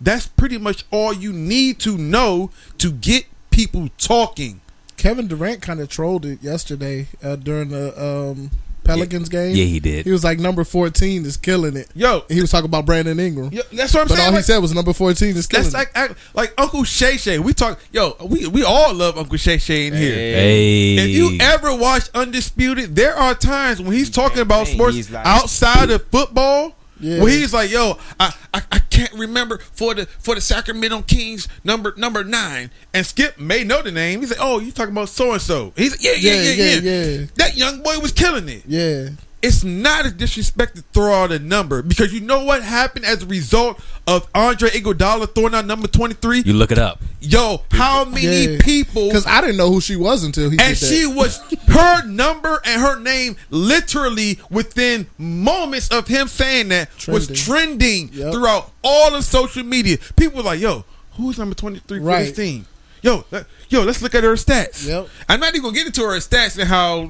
that's 0.00 0.26
pretty 0.26 0.58
much 0.58 0.84
all 0.90 1.12
you 1.12 1.32
need 1.32 1.78
to 1.80 1.96
know 1.96 2.50
to 2.78 2.90
get 2.92 3.24
people 3.50 3.88
talking. 3.98 4.60
Kevin 4.96 5.26
Durant 5.28 5.60
kind 5.62 5.80
of 5.80 5.88
trolled 5.88 6.24
it 6.24 6.42
yesterday 6.42 7.08
uh, 7.22 7.36
during 7.36 7.68
the 7.70 7.92
um, 8.02 8.50
Pelicans 8.84 9.28
game. 9.28 9.54
Yeah, 9.56 9.64
he 9.64 9.80
did. 9.80 10.04
He 10.06 10.12
was 10.12 10.22
like, 10.24 10.38
"Number 10.38 10.62
fourteen 10.64 11.24
is 11.24 11.36
killing 11.36 11.76
it." 11.76 11.88
Yo, 11.94 12.22
He 12.28 12.40
was 12.40 12.50
talking 12.50 12.66
about 12.66 12.86
Brandon 12.86 13.18
Ingram, 13.18 13.50
yo 13.52 13.62
that's 13.72 13.92
what 13.94 14.02
I'm 14.02 14.08
but 14.08 14.16
saying. 14.16 14.28
all 14.30 14.36
he 14.36 14.42
said 14.42 14.58
was 14.58 14.74
number 14.74 14.92
fourteen 14.92 15.36
is 15.36 15.46
killing 15.46 15.70
That's 15.70 15.74
it. 15.74 15.78
like 15.96 16.10
act- 16.10 16.18
like 16.34 16.54
Uncle 16.58 16.84
Shay 16.84 17.16
Shay. 17.16 17.38
We 17.38 17.54
talk, 17.54 17.80
yo. 17.92 18.16
We 18.24 18.46
we 18.46 18.62
all 18.62 18.92
love 18.94 19.16
Uncle 19.18 19.36
Shay 19.36 19.58
Shay 19.58 19.86
in 19.88 19.94
here. 19.94 20.14
Hey, 20.14 20.96
If 20.96 21.08
you 21.10 21.38
ever 21.40 21.74
watch 21.74 22.08
Undisputed, 22.14 22.94
there 22.94 23.14
are 23.16 23.34
times 23.34 23.80
when 23.80 23.92
he's 23.92 24.10
talking 24.10 24.40
about 24.40 24.66
campaign, 24.66 24.74
sports 24.76 24.96
he's 24.96 25.10
like- 25.10 25.26
outside 25.26 25.90
of 25.90 26.06
football 26.08 26.76
Yeah. 27.00 27.20
where 27.22 27.30
he's 27.32 27.52
like, 27.52 27.70
"Yo, 27.70 27.98
I, 28.20 28.34
I 28.52 28.62
I 28.70 28.78
can't 28.78 29.12
remember 29.14 29.58
for 29.58 29.94
the 29.94 30.06
for 30.06 30.34
the 30.34 30.40
Sacramento 30.40 31.02
Kings 31.02 31.48
number 31.64 31.94
number 31.96 32.22
nine. 32.24 32.70
And 32.92 33.04
Skip 33.04 33.38
may 33.38 33.64
know 33.64 33.82
the 33.82 33.90
name. 33.92 34.20
He 34.20 34.26
said, 34.26 34.36
"Oh, 34.40 34.60
you 34.60 34.70
talking 34.70 34.92
about 34.92 35.08
so 35.08 35.32
and 35.32 35.42
so?" 35.42 35.72
He's 35.76 35.90
like, 35.92 36.02
Yeah, 36.02 36.12
yeah, 36.18 36.42
yeah, 36.42 36.52
yeah, 36.52 36.80
yeah. 36.80 37.26
That 37.36 37.56
young 37.56 37.82
boy 37.82 37.98
was 37.98 38.12
killing 38.12 38.48
it 38.48 38.62
Yeah. 38.66 39.08
It's 39.44 39.62
not 39.62 40.06
a 40.06 40.10
disrespect 40.10 40.76
to 40.76 40.82
throw 40.94 41.12
out 41.12 41.30
a 41.30 41.38
number 41.38 41.82
because 41.82 42.12
you 42.14 42.20
know 42.20 42.44
what 42.44 42.62
happened 42.62 43.04
as 43.04 43.22
a 43.22 43.26
result 43.26 43.78
of 44.06 44.26
Andre 44.34 44.70
Iguodala 44.70 45.34
throwing 45.34 45.54
out 45.54 45.66
number 45.66 45.86
twenty 45.86 46.14
three. 46.14 46.40
You 46.44 46.54
look 46.54 46.72
it 46.72 46.78
up. 46.78 47.02
Yo, 47.20 47.62
how 47.70 48.04
many 48.04 48.54
Yeah. 48.54 48.58
people? 48.60 49.08
Because 49.08 49.26
I 49.26 49.40
didn't 49.40 49.56
know 49.58 49.70
who 49.70 49.80
she 49.80 49.96
was 49.96 50.24
until 50.24 50.50
he 50.50 50.58
and 50.58 50.74
did 50.74 50.76
that. 50.76 50.86
she 50.86 51.06
was 51.06 51.38
her 51.68 52.06
number 52.06 52.60
and 52.64 52.80
her 52.80 52.98
name 52.98 53.36
literally 53.50 54.38
within 54.50 55.06
moments 55.18 55.88
of 55.88 56.06
him 56.08 56.28
saying 56.28 56.68
that 56.68 56.88
was 57.06 57.26
Trending. 57.26 57.36
trending 57.36 58.10
Yep. 58.12 58.32
throughout 58.32 58.72
all 58.82 59.14
of 59.14 59.24
social 59.24 59.62
media. 59.64 59.98
People 60.16 60.38
were 60.38 60.42
like, 60.44 60.60
"Yo, 60.60 60.84
who's 61.12 61.38
number 61.38 61.54
twenty 61.54 61.80
three 61.86 61.98
for 61.98 62.04
this 62.04 62.28
Right. 62.28 62.36
team?" 62.36 62.66
Yo, 63.04 63.22
yo, 63.68 63.82
let's 63.82 64.00
look 64.00 64.14
at 64.14 64.24
her 64.24 64.32
stats. 64.32 64.88
Yep. 64.88 65.08
I'm 65.28 65.38
not 65.38 65.50
even 65.50 65.60
gonna 65.60 65.74
get 65.74 65.84
into 65.84 66.00
her 66.00 66.16
stats 66.20 66.58
and 66.58 66.66
how, 66.66 67.04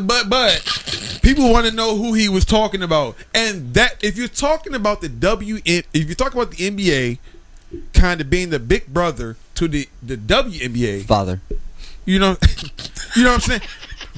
but 0.00 0.28
but 0.28 1.20
people 1.22 1.50
want 1.50 1.66
to 1.66 1.72
know 1.72 1.96
who 1.96 2.12
he 2.12 2.28
was 2.28 2.44
talking 2.44 2.82
about, 2.82 3.16
and 3.34 3.72
that 3.72 3.96
if 4.04 4.18
you're 4.18 4.28
talking 4.28 4.74
about 4.74 5.00
the 5.00 5.08
W, 5.08 5.58
if 5.64 5.86
you're 5.94 6.14
talking 6.14 6.38
about 6.38 6.54
the 6.54 6.70
NBA, 6.70 7.18
kind 7.94 8.20
of 8.20 8.28
being 8.28 8.50
the 8.50 8.58
big 8.58 8.88
brother 8.88 9.38
to 9.54 9.66
the 9.66 9.88
the 10.02 10.18
WNBA, 10.18 11.04
Father. 11.04 11.40
you 12.04 12.18
know, 12.18 12.36
you 13.16 13.22
know 13.22 13.30
what 13.30 13.34
I'm 13.36 13.40
saying. 13.40 13.62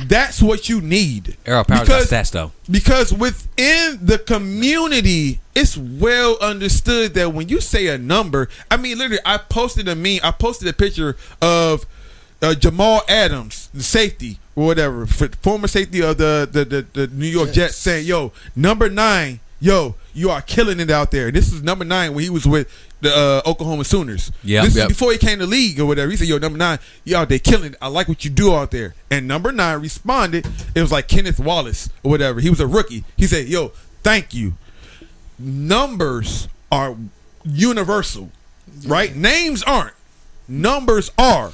That's 0.06 0.40
what 0.40 0.68
you 0.68 0.80
need. 0.80 1.36
Aerial 1.44 1.64
Powers 1.64 1.80
Because- 1.88 2.10
got 2.10 2.24
stats 2.24 2.30
though. 2.30 2.52
because 2.70 3.12
within 3.12 3.98
the 4.02 4.18
community, 4.18 5.40
it's 5.54 5.76
well 5.76 6.36
understood 6.40 7.14
that 7.14 7.32
when 7.34 7.48
you 7.48 7.60
say 7.60 7.88
a 7.88 7.98
number, 7.98 8.48
I 8.70 8.76
mean, 8.76 8.98
literally, 8.98 9.20
I 9.26 9.38
posted 9.38 9.88
a 9.88 9.94
meme. 9.96 10.20
I 10.22 10.30
posted 10.30 10.68
a 10.68 10.72
picture 10.72 11.16
of 11.42 11.84
uh, 12.40 12.54
Jamal 12.54 13.02
Adams, 13.08 13.68
the 13.74 13.82
safety 13.82 14.38
or 14.54 14.66
whatever, 14.66 15.02
f- 15.02 15.34
former 15.42 15.66
safety 15.66 16.00
of 16.02 16.18
the 16.18 16.48
the, 16.50 16.64
the, 16.64 16.86
the 16.92 17.06
New 17.08 17.26
York 17.26 17.52
Jets, 17.52 17.76
saying, 17.76 18.06
"Yo, 18.06 18.32
number 18.54 18.88
nine, 18.88 19.40
yo, 19.60 19.96
you 20.14 20.30
are 20.30 20.40
killing 20.42 20.78
it 20.78 20.90
out 20.90 21.10
there." 21.10 21.32
This 21.32 21.52
is 21.52 21.62
number 21.62 21.84
nine 21.84 22.14
when 22.14 22.22
he 22.22 22.30
was 22.30 22.46
with 22.46 22.68
the 23.00 23.14
uh, 23.14 23.48
Oklahoma 23.48 23.84
Sooners. 23.84 24.32
Yep, 24.42 24.64
this 24.64 24.76
yep. 24.76 24.90
is 24.90 24.96
before 24.96 25.12
he 25.12 25.18
came 25.18 25.38
to 25.38 25.46
the 25.46 25.50
league 25.50 25.78
or 25.80 25.86
whatever. 25.86 26.10
He 26.10 26.16
said, 26.16 26.28
"Yo, 26.28 26.38
number 26.38 26.58
nine, 26.58 26.78
y'all 27.04 27.26
they 27.26 27.38
killing 27.38 27.72
it. 27.72 27.78
I 27.80 27.88
like 27.88 28.08
what 28.08 28.24
you 28.24 28.30
do 28.30 28.54
out 28.54 28.70
there." 28.70 28.94
And 29.10 29.28
number 29.28 29.52
nine 29.52 29.80
responded. 29.80 30.46
It 30.74 30.82
was 30.82 30.92
like 30.92 31.08
Kenneth 31.08 31.38
Wallace 31.38 31.90
or 32.02 32.10
whatever. 32.10 32.40
He 32.40 32.50
was 32.50 32.60
a 32.60 32.66
rookie. 32.66 33.04
He 33.16 33.26
said, 33.26 33.48
"Yo, 33.48 33.68
thank 34.02 34.34
you." 34.34 34.54
Numbers 35.38 36.48
are 36.72 36.96
universal, 37.44 38.30
right? 38.86 39.14
Names 39.14 39.62
aren't. 39.62 39.94
Numbers 40.48 41.10
are. 41.18 41.52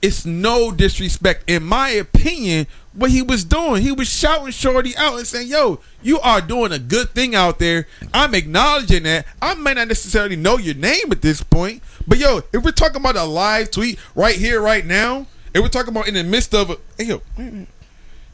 It's 0.00 0.24
no 0.24 0.70
disrespect, 0.70 1.50
in 1.50 1.64
my 1.64 1.88
opinion. 1.88 2.66
What 2.98 3.12
he 3.12 3.22
was 3.22 3.44
doing, 3.44 3.82
he 3.82 3.92
was 3.92 4.08
shouting 4.08 4.50
Shorty 4.50 4.96
out 4.96 5.18
and 5.18 5.26
saying, 5.26 5.46
"Yo, 5.46 5.80
you 6.02 6.18
are 6.18 6.40
doing 6.40 6.72
a 6.72 6.80
good 6.80 7.10
thing 7.10 7.34
out 7.34 7.60
there." 7.60 7.86
I'm 8.12 8.34
acknowledging 8.34 9.04
that. 9.04 9.24
I 9.40 9.54
may 9.54 9.74
not 9.74 9.86
necessarily 9.86 10.34
know 10.34 10.58
your 10.58 10.74
name 10.74 11.12
at 11.12 11.22
this 11.22 11.40
point, 11.40 11.80
but 12.08 12.18
yo, 12.18 12.42
if 12.52 12.64
we're 12.64 12.72
talking 12.72 12.96
about 12.96 13.14
a 13.14 13.22
live 13.22 13.70
tweet 13.70 14.00
right 14.16 14.34
here, 14.34 14.60
right 14.60 14.84
now, 14.84 15.28
and 15.54 15.62
we're 15.62 15.68
talking 15.68 15.90
about 15.90 16.08
in 16.08 16.14
the 16.14 16.24
midst 16.24 16.54
of 16.54 16.70
a, 16.70 16.76
hey 16.96 17.04
yo, 17.04 17.22
wait. 17.38 17.68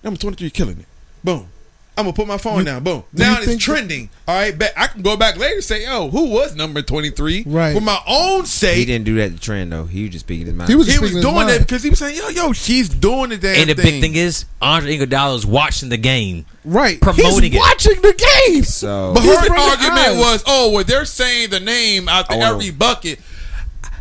number 0.02 0.18
23 0.18 0.48
killing 0.48 0.78
it, 0.80 0.86
boom. 1.22 1.48
I'm 1.96 2.06
gonna 2.06 2.12
put 2.12 2.26
my 2.26 2.38
phone 2.38 2.64
down. 2.64 2.82
Boom. 2.82 3.04
do 3.14 3.22
Now 3.22 3.36
it's 3.36 3.46
think- 3.46 3.60
trending. 3.60 4.10
All 4.26 4.34
right, 4.34 4.56
bet 4.58 4.72
I 4.76 4.88
can 4.88 5.02
go 5.02 5.16
back 5.16 5.36
later 5.38 5.54
and 5.54 5.62
say, 5.64 5.84
"Yo, 5.84 6.10
who 6.10 6.24
was 6.24 6.56
number 6.56 6.82
23?" 6.82 7.44
Right. 7.46 7.72
For 7.72 7.80
my 7.80 7.98
own 8.06 8.46
sake. 8.46 8.78
He 8.78 8.84
didn't 8.84 9.04
do 9.04 9.14
that 9.16 9.32
to 9.34 9.38
trend 9.40 9.70
though. 9.70 9.84
He 9.84 10.02
was 10.02 10.10
just 10.10 10.24
speaking 10.26 10.46
his 10.46 10.54
mind. 10.56 10.68
He 10.70 10.74
was 10.76 10.92
he 10.92 10.98
was 10.98 11.12
doing 11.12 11.22
mind. 11.34 11.50
that 11.50 11.60
because 11.60 11.84
he 11.84 11.90
was 11.90 12.00
saying, 12.00 12.16
"Yo, 12.16 12.28
yo, 12.30 12.52
she's 12.52 12.88
doing 12.88 13.30
the 13.30 13.36
damn 13.36 13.60
And 13.60 13.70
the 13.70 13.74
thing." 13.76 13.84
big 13.84 14.00
thing 14.00 14.14
is, 14.16 14.44
Andre 14.60 14.98
Iguodala 14.98 15.36
is 15.36 15.46
watching 15.46 15.88
the 15.88 15.96
game. 15.96 16.46
right. 16.64 17.00
promoting 17.00 17.52
He's 17.52 17.54
it. 17.54 17.58
watching 17.58 18.02
the 18.02 18.26
game. 18.48 18.64
so 18.64 19.12
But 19.14 19.22
her 19.22 19.56
argument 19.56 19.98
eyes. 20.00 20.18
was, 20.18 20.42
"Oh, 20.46 20.70
well, 20.72 20.82
they're 20.84 21.04
saying 21.04 21.50
the 21.50 21.60
name 21.60 22.08
out 22.08 22.26
Oh, 22.28 22.32
there 22.34 22.38
well. 22.40 22.54
every 22.54 22.70
bucket." 22.70 23.20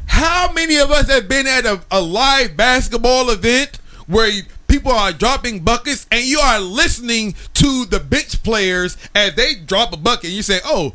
How 0.05 0.51
many 0.51 0.77
of 0.77 0.91
us 0.91 1.07
have 1.09 1.27
been 1.27 1.47
at 1.47 1.65
a, 1.65 1.79
a 1.91 2.01
live 2.01 2.55
basketball 2.57 3.29
event 3.29 3.79
where 4.07 4.27
you- 4.29 4.43
people 4.73 4.91
are 4.91 5.13
dropping 5.13 5.59
buckets 5.59 6.07
and 6.11 6.25
you 6.25 6.39
are 6.39 6.59
listening 6.59 7.35
to 7.53 7.85
the 7.85 7.99
bench 7.99 8.41
players 8.41 8.97
as 9.13 9.35
they 9.35 9.53
drop 9.53 9.93
a 9.93 9.97
bucket? 9.97 10.31
You 10.31 10.41
say, 10.41 10.61
"Oh." 10.65 10.93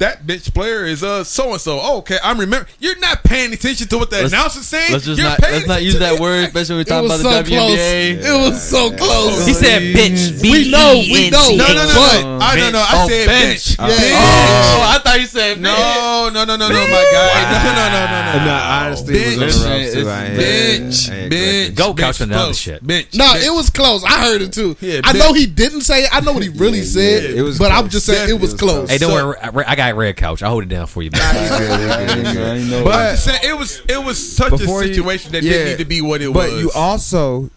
That 0.00 0.26
bench 0.26 0.52
player 0.54 0.86
is 0.86 1.04
uh 1.04 1.24
so 1.24 1.52
and 1.52 1.60
so. 1.60 1.78
Okay, 1.98 2.16
I'm 2.24 2.40
remember. 2.40 2.66
You're 2.80 2.98
not 3.00 3.22
paying 3.22 3.52
attention 3.52 3.86
to 3.88 3.98
what 3.98 4.08
the 4.08 4.16
Let's- 4.22 4.32
announcer's 4.32 4.66
saying. 4.66 4.92
Let's 4.92 5.04
just 5.04 5.20
You're 5.20 5.28
not 5.28 5.40
let's 5.42 5.66
not 5.66 5.82
use 5.82 5.98
that 5.98 6.18
word, 6.18 6.44
especially 6.48 6.76
when 6.76 6.78
we 6.80 6.84
talk 6.86 7.04
about 7.04 7.20
so 7.20 7.28
the 7.30 7.44
close. 7.48 7.78
WNBA. 7.78 8.24
It 8.24 8.48
was 8.50 8.62
so 8.62 8.90
close. 8.96 9.46
He 9.46 9.52
said, 9.52 9.82
"Bitch." 9.94 10.40
We 10.40 10.70
know, 10.70 10.94
we 10.96 11.28
know. 11.28 11.50
No, 11.54 11.66
no, 11.68 11.74
no, 11.74 11.94
But- 11.94 12.22
no. 12.22 12.38
I 12.40 12.56
don't 12.56 12.72
know. 12.72 12.80
I 12.80 13.04
Oh, 13.04 13.08
said 13.08 13.26
bench. 13.26 13.76
bench. 13.76 13.78
Oh, 13.78 14.82
I 14.88 14.98
thought 15.04 15.20
you 15.20 15.26
said 15.26 15.60
No, 15.60 16.30
no, 16.32 16.44
no, 16.44 16.56
no, 16.56 16.68
no, 16.68 16.74
my 16.74 17.08
guy. 17.12 17.62
No, 17.62 17.70
no, 17.70 17.88
no, 17.92 18.06
no, 18.06 18.38
no. 18.38 18.44
no, 18.46 18.54
honestly, 18.54 19.14
it 19.16 19.38
was 19.38 19.38
Bench. 19.38 19.54
on 19.54 19.60
the 19.60 19.84
ropes, 19.84 19.92
too. 19.92 20.08
I 20.08 20.24
ain't- 20.24 20.36
Bench, 20.38 21.10
I 21.10 21.14
ain't 21.20 21.30
bench, 21.30 21.74
Go 21.74 21.94
couch 21.94 22.20
on 22.22 22.32
other 22.32 22.54
shit. 22.54 22.86
Bench. 22.86 23.08
No, 23.14 23.34
it 23.36 23.52
was 23.52 23.68
close. 23.68 24.02
I 24.04 24.22
heard 24.22 24.40
it 24.40 24.52
too. 24.54 24.76
Yeah, 24.80 25.02
I 25.04 25.12
know 25.12 25.34
he 25.34 25.44
didn't 25.44 25.82
say 25.82 26.04
it. 26.04 26.08
I 26.10 26.20
know 26.20 26.32
what 26.32 26.42
he 26.42 26.48
really 26.48 26.82
said. 26.96 27.24
it 27.24 27.42
was 27.42 27.58
but 27.58 27.70
I'm 27.70 27.90
just 27.90 28.06
saying 28.06 28.30
it 28.30 28.40
was 28.40 28.54
close. 28.54 28.88
Hey, 28.88 28.96
don't 28.96 29.12
worry. 29.12 29.36
I- 29.42 29.72
I 29.72 29.89
got 29.90 29.96
red 29.98 30.16
couch. 30.16 30.42
I'll 30.42 30.50
hold 30.50 30.62
it 30.64 30.68
down 30.68 30.86
for 30.86 31.02
you. 31.02 31.10
man. 31.10 31.20
But 32.70 32.84
But- 32.84 32.94
I'm 32.94 33.12
just 33.14 33.24
saying 33.24 33.40
it 33.44 33.58
was 33.58 33.80
it 33.88 34.04
was 34.04 34.36
such 34.36 34.52
a 34.52 34.56
Before 34.58 34.82
you- 34.84 34.94
situation 34.94 35.32
that 35.32 35.42
yeah. 35.42 35.52
didn't 35.52 35.68
need 35.68 35.78
to 35.78 35.84
be 35.84 36.00
what 36.00 36.22
it 36.22 36.28
was. 36.28 36.34
But 36.46 36.52
was. 36.52 36.62
you 36.62 36.70
also 36.74 37.50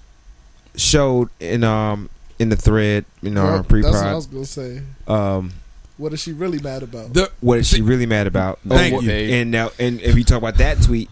showed 0.76 1.30
in 1.40 1.64
um 1.64 2.10
in 2.40 2.50
the 2.50 2.56
thread, 2.56 3.06
you 3.22 3.30
know, 3.30 3.42
our 3.46 3.64
pre 3.64 3.82
that's 3.82 3.94
what 3.96 4.06
I 4.06 4.14
was 4.16 4.26
gonna 4.26 4.46
say. 4.46 4.82
um, 5.08 5.54
What 5.98 6.14
is 6.14 6.20
she 6.22 6.32
really 6.34 6.60
mad 6.60 6.84
about? 6.84 7.14
the 7.14 7.32
what 7.42 7.60
is 7.60 7.68
she 7.70 7.82
really 7.82 8.06
mad 8.08 8.28
about? 8.28 8.60
Thank 8.68 8.96
Oh, 8.96 9.02
you. 9.02 9.12
And 9.12 9.52
now, 9.52 9.72
and 9.80 10.02
if 10.02 10.18
you 10.18 10.24
talk 10.24 10.40
about 10.40 10.58
that 10.58 10.82
tweet, 10.82 11.10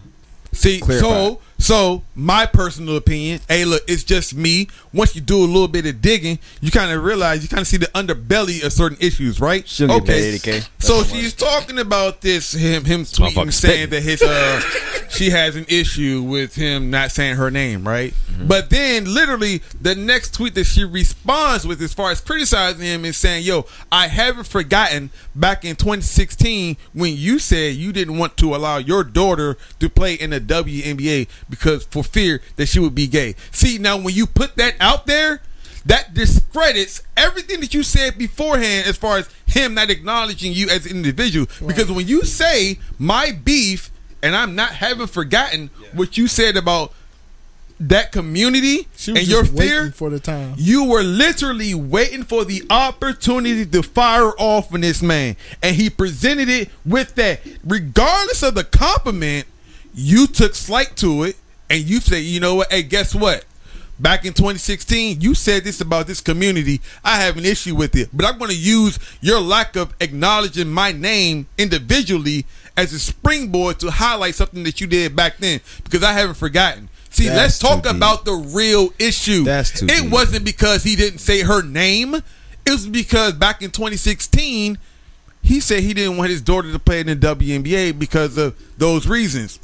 See, 0.52 0.80
Clarify. 0.80 1.06
so 1.08 1.40
so 1.62 2.02
my 2.14 2.44
personal 2.44 2.96
opinion, 2.96 3.40
hey, 3.48 3.64
look, 3.64 3.82
it's 3.86 4.04
just 4.04 4.34
me. 4.34 4.68
Once 4.92 5.14
you 5.14 5.20
do 5.20 5.38
a 5.38 5.46
little 5.46 5.68
bit 5.68 5.86
of 5.86 6.02
digging, 6.02 6.38
you 6.60 6.70
kind 6.70 6.92
of 6.92 7.02
realize 7.02 7.42
you 7.42 7.48
kind 7.48 7.60
of 7.60 7.66
see 7.66 7.76
the 7.76 7.86
underbelly 7.86 8.64
of 8.64 8.72
certain 8.72 8.98
issues, 9.00 9.40
right? 9.40 9.66
She'll 9.66 9.88
get 9.88 10.04
paid 10.06 10.40
80K. 10.40 10.68
So 10.80 11.04
she's 11.04 11.32
talking 11.32 11.78
about 11.78 12.20
this 12.20 12.52
him 12.52 12.84
him 12.84 13.02
tweeting 13.02 13.52
saying 13.52 13.90
that 13.90 14.02
his 14.02 14.22
uh 14.22 14.60
she 15.08 15.30
has 15.30 15.56
an 15.56 15.66
issue 15.68 16.22
with 16.22 16.54
him 16.54 16.90
not 16.90 17.12
saying 17.12 17.36
her 17.36 17.50
name, 17.50 17.86
right? 17.86 18.12
But 18.46 18.70
then 18.70 19.04
literally 19.04 19.62
the 19.80 19.94
next 19.94 20.34
tweet 20.34 20.54
that 20.54 20.64
she 20.64 20.84
responds 20.84 21.66
with 21.66 21.80
as 21.80 21.94
far 21.94 22.10
as 22.10 22.20
criticizing 22.20 22.82
him 22.82 23.04
is 23.04 23.16
saying, 23.16 23.44
"Yo, 23.44 23.66
I 23.90 24.08
haven't 24.08 24.46
forgotten 24.46 25.10
back 25.34 25.64
in 25.64 25.76
2016 25.76 26.76
when 26.92 27.14
you 27.16 27.38
said 27.38 27.76
you 27.76 27.92
didn't 27.92 28.18
want 28.18 28.36
to 28.38 28.54
allow 28.54 28.78
your 28.78 29.04
daughter 29.04 29.56
to 29.78 29.88
play 29.88 30.14
in 30.14 30.30
the 30.30 30.40
WNBA 30.40 31.28
because 31.52 31.84
for 31.84 32.02
fear 32.02 32.40
that 32.56 32.66
she 32.66 32.80
would 32.80 32.94
be 32.94 33.06
gay." 33.06 33.36
See, 33.52 33.78
now 33.78 33.96
when 33.98 34.14
you 34.14 34.26
put 34.26 34.56
that 34.56 34.74
out 34.80 35.06
there, 35.06 35.42
that 35.84 36.14
discredits 36.14 37.02
everything 37.16 37.60
that 37.60 37.74
you 37.74 37.82
said 37.82 38.16
beforehand 38.16 38.86
as 38.86 38.96
far 38.96 39.18
as 39.18 39.28
him 39.46 39.74
not 39.74 39.90
acknowledging 39.90 40.52
you 40.52 40.68
as 40.68 40.86
an 40.86 40.92
individual. 40.92 41.46
Because 41.66 41.90
when 41.90 42.06
you 42.08 42.22
say 42.22 42.78
my 42.98 43.32
beef, 43.32 43.90
and 44.22 44.34
I'm 44.34 44.54
not 44.54 44.70
having 44.70 45.08
forgotten 45.08 45.70
what 45.92 46.16
you 46.16 46.28
said 46.28 46.56
about 46.56 46.94
that 47.80 48.12
community 48.12 48.86
She 48.96 49.10
was 49.10 49.20
and 49.20 49.28
just 49.28 49.28
your 49.28 49.42
waiting 49.42 49.56
fear, 49.56 49.90
for 49.90 50.08
the 50.08 50.20
time. 50.20 50.54
you 50.56 50.84
were 50.84 51.02
literally 51.02 51.74
waiting 51.74 52.22
for 52.22 52.44
the 52.44 52.62
opportunity 52.70 53.66
to 53.66 53.82
fire 53.82 54.30
off 54.38 54.72
on 54.72 54.82
this 54.82 55.02
man, 55.02 55.36
and 55.60 55.74
he 55.74 55.90
presented 55.90 56.48
it 56.48 56.70
with 56.86 57.16
that. 57.16 57.40
Regardless 57.64 58.44
of 58.44 58.54
the 58.54 58.62
compliment, 58.62 59.48
you 59.94 60.28
took 60.28 60.54
slight 60.54 60.96
to 60.98 61.24
it, 61.24 61.36
and 61.72 61.82
you 61.84 62.00
say, 62.00 62.20
"You 62.20 62.38
know 62.38 62.54
what? 62.56 62.70
Hey, 62.70 62.82
guess 62.84 63.14
what? 63.14 63.44
Back 63.98 64.24
in 64.24 64.32
2016, 64.32 65.20
you 65.20 65.34
said 65.34 65.64
this 65.64 65.80
about 65.80 66.06
this 66.06 66.20
community. 66.20 66.80
I 67.04 67.20
have 67.20 67.36
an 67.36 67.44
issue 67.44 67.74
with 67.74 67.94
it, 67.96 68.08
but 68.12 68.26
I'm 68.26 68.38
going 68.38 68.50
to 68.50 68.56
use 68.56 68.98
your 69.20 69.40
lack 69.40 69.76
of 69.76 69.94
acknowledging 70.00 70.70
my 70.70 70.92
name 70.92 71.46
individually 71.58 72.46
as 72.76 72.92
a 72.92 72.98
springboard 72.98 73.78
to 73.80 73.90
highlight 73.90 74.34
something 74.34 74.62
that 74.64 74.80
you 74.80 74.86
did 74.86 75.14
back 75.14 75.38
then 75.38 75.60
because 75.84 76.02
I 76.02 76.12
haven't 76.12 76.36
forgotten." 76.36 76.88
See, 77.10 77.26
That's 77.26 77.36
let's 77.36 77.58
talk 77.58 77.84
about 77.86 78.24
the 78.24 78.32
real 78.32 78.92
issue. 78.98 79.44
That's 79.44 79.70
too 79.70 79.84
It 79.86 80.02
deep. 80.02 80.10
wasn't 80.10 80.44
because 80.46 80.82
he 80.82 80.96
didn't 80.96 81.18
say 81.18 81.42
her 81.42 81.62
name. 81.62 82.14
It 82.14 82.70
was 82.70 82.86
because 82.86 83.34
back 83.34 83.60
in 83.60 83.70
2016, 83.70 84.78
he 85.42 85.60
said 85.60 85.82
he 85.82 85.92
didn't 85.92 86.16
want 86.16 86.30
his 86.30 86.40
daughter 86.40 86.72
to 86.72 86.78
play 86.78 87.00
in 87.00 87.08
the 87.08 87.16
WNBA 87.16 87.98
because 87.98 88.38
of 88.38 88.54
those 88.78 89.06
reasons. 89.06 89.58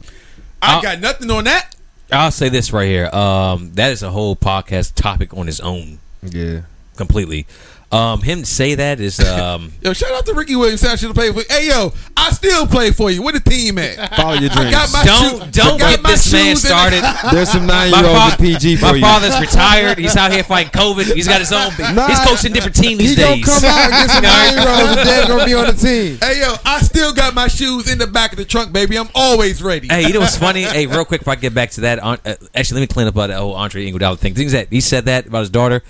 I 0.60 0.74
I'll- 0.74 0.82
got 0.82 1.00
nothing 1.00 1.30
on 1.30 1.44
that. 1.44 1.74
I'll 2.10 2.30
say 2.30 2.48
this 2.48 2.72
right 2.72 2.86
here. 2.88 3.06
Um, 3.14 3.72
that 3.74 3.92
is 3.92 4.02
a 4.02 4.10
whole 4.10 4.34
podcast 4.36 4.94
topic 4.94 5.34
on 5.34 5.48
its 5.48 5.60
own, 5.60 5.98
yeah, 6.22 6.62
completely. 6.96 7.46
Um, 7.90 8.20
him 8.20 8.40
to 8.40 8.44
say 8.46 8.74
that 8.74 9.00
is 9.00 9.18
um, 9.18 9.72
Yo, 9.80 9.94
shout 9.94 10.12
out 10.12 10.26
to 10.26 10.34
Ricky 10.34 10.54
Williams. 10.56 10.84
I 10.84 10.94
should 10.96 11.06
have 11.08 11.16
played 11.16 11.32
for. 11.34 11.40
Hey, 11.50 11.68
yo, 11.68 11.94
I 12.18 12.30
still 12.32 12.66
play 12.66 12.90
for 12.90 13.10
you. 13.10 13.22
Where 13.22 13.32
the 13.32 13.40
team 13.40 13.78
at? 13.78 14.14
Follow 14.16 14.34
your 14.34 14.50
I 14.50 14.54
dreams. 14.54 14.70
got 14.72 14.92
my 14.92 15.04
don't 15.04 15.54
shoe- 15.54 15.62
don't 15.62 15.78
get 15.78 16.02
this 16.02 16.30
man 16.30 16.44
shoes 16.54 16.60
the- 16.60 16.68
started. 16.68 17.02
There's 17.32 17.48
some 17.50 17.66
nine 17.66 17.90
year 17.90 18.04
olds 18.04 18.20
fa- 18.26 18.32
at 18.34 18.38
PG 18.40 18.76
for 18.76 18.84
My 18.84 18.92
you. 18.92 19.00
My 19.00 19.08
father's 19.08 19.40
retired. 19.40 19.96
He's 19.98 20.16
out 20.18 20.30
here 20.32 20.44
fighting 20.44 20.70
COVID. 20.72 21.14
He's 21.14 21.26
got 21.28 21.40
his 21.40 21.50
own. 21.50 21.72
Nah, 21.94 22.08
he's 22.08 22.20
coaching 22.28 22.52
different 22.52 22.76
team 22.76 22.98
these 22.98 23.16
he 23.16 23.22
gonna 23.22 23.40
come 23.42 23.64
out 23.64 23.80
and 23.80 23.92
get 23.92 24.10
some 24.10 24.22
nine 24.22 24.52
year 24.52 24.68
olds 24.68 24.96
and 24.98 25.08
then 25.08 25.28
gonna 25.28 25.44
be 25.46 25.54
on 25.54 25.66
the 25.68 25.72
team. 25.72 26.18
Hey, 26.20 26.40
yo, 26.40 26.56
I 26.66 26.82
still 26.82 27.14
got 27.14 27.34
my 27.34 27.48
shoes 27.48 27.90
in 27.90 27.96
the 27.96 28.06
back 28.06 28.32
of 28.32 28.36
the 28.36 28.44
trunk, 28.44 28.70
baby. 28.70 28.98
I'm 28.98 29.08
always 29.14 29.62
ready. 29.62 29.88
Hey, 29.88 30.02
you 30.06 30.12
know 30.12 30.20
what's 30.20 30.36
funny? 30.36 30.60
Hey, 30.62 30.86
real 30.86 31.06
quick 31.06 31.22
before 31.22 31.32
I 31.32 31.36
get 31.36 31.54
back 31.54 31.70
to 31.70 31.80
that, 31.82 32.00
uh, 32.02 32.18
actually, 32.54 32.80
let 32.80 32.90
me 32.90 32.92
clean 32.92 33.06
up 33.06 33.14
about 33.14 33.28
that 33.28 33.38
whole 33.38 33.54
Andre 33.54 33.90
Iguodala 33.90 34.18
thing. 34.18 34.34
Things 34.34 34.52
that 34.52 34.68
he 34.68 34.82
said 34.82 35.06
that 35.06 35.26
about 35.26 35.40
his 35.40 35.50
daughter. 35.50 35.82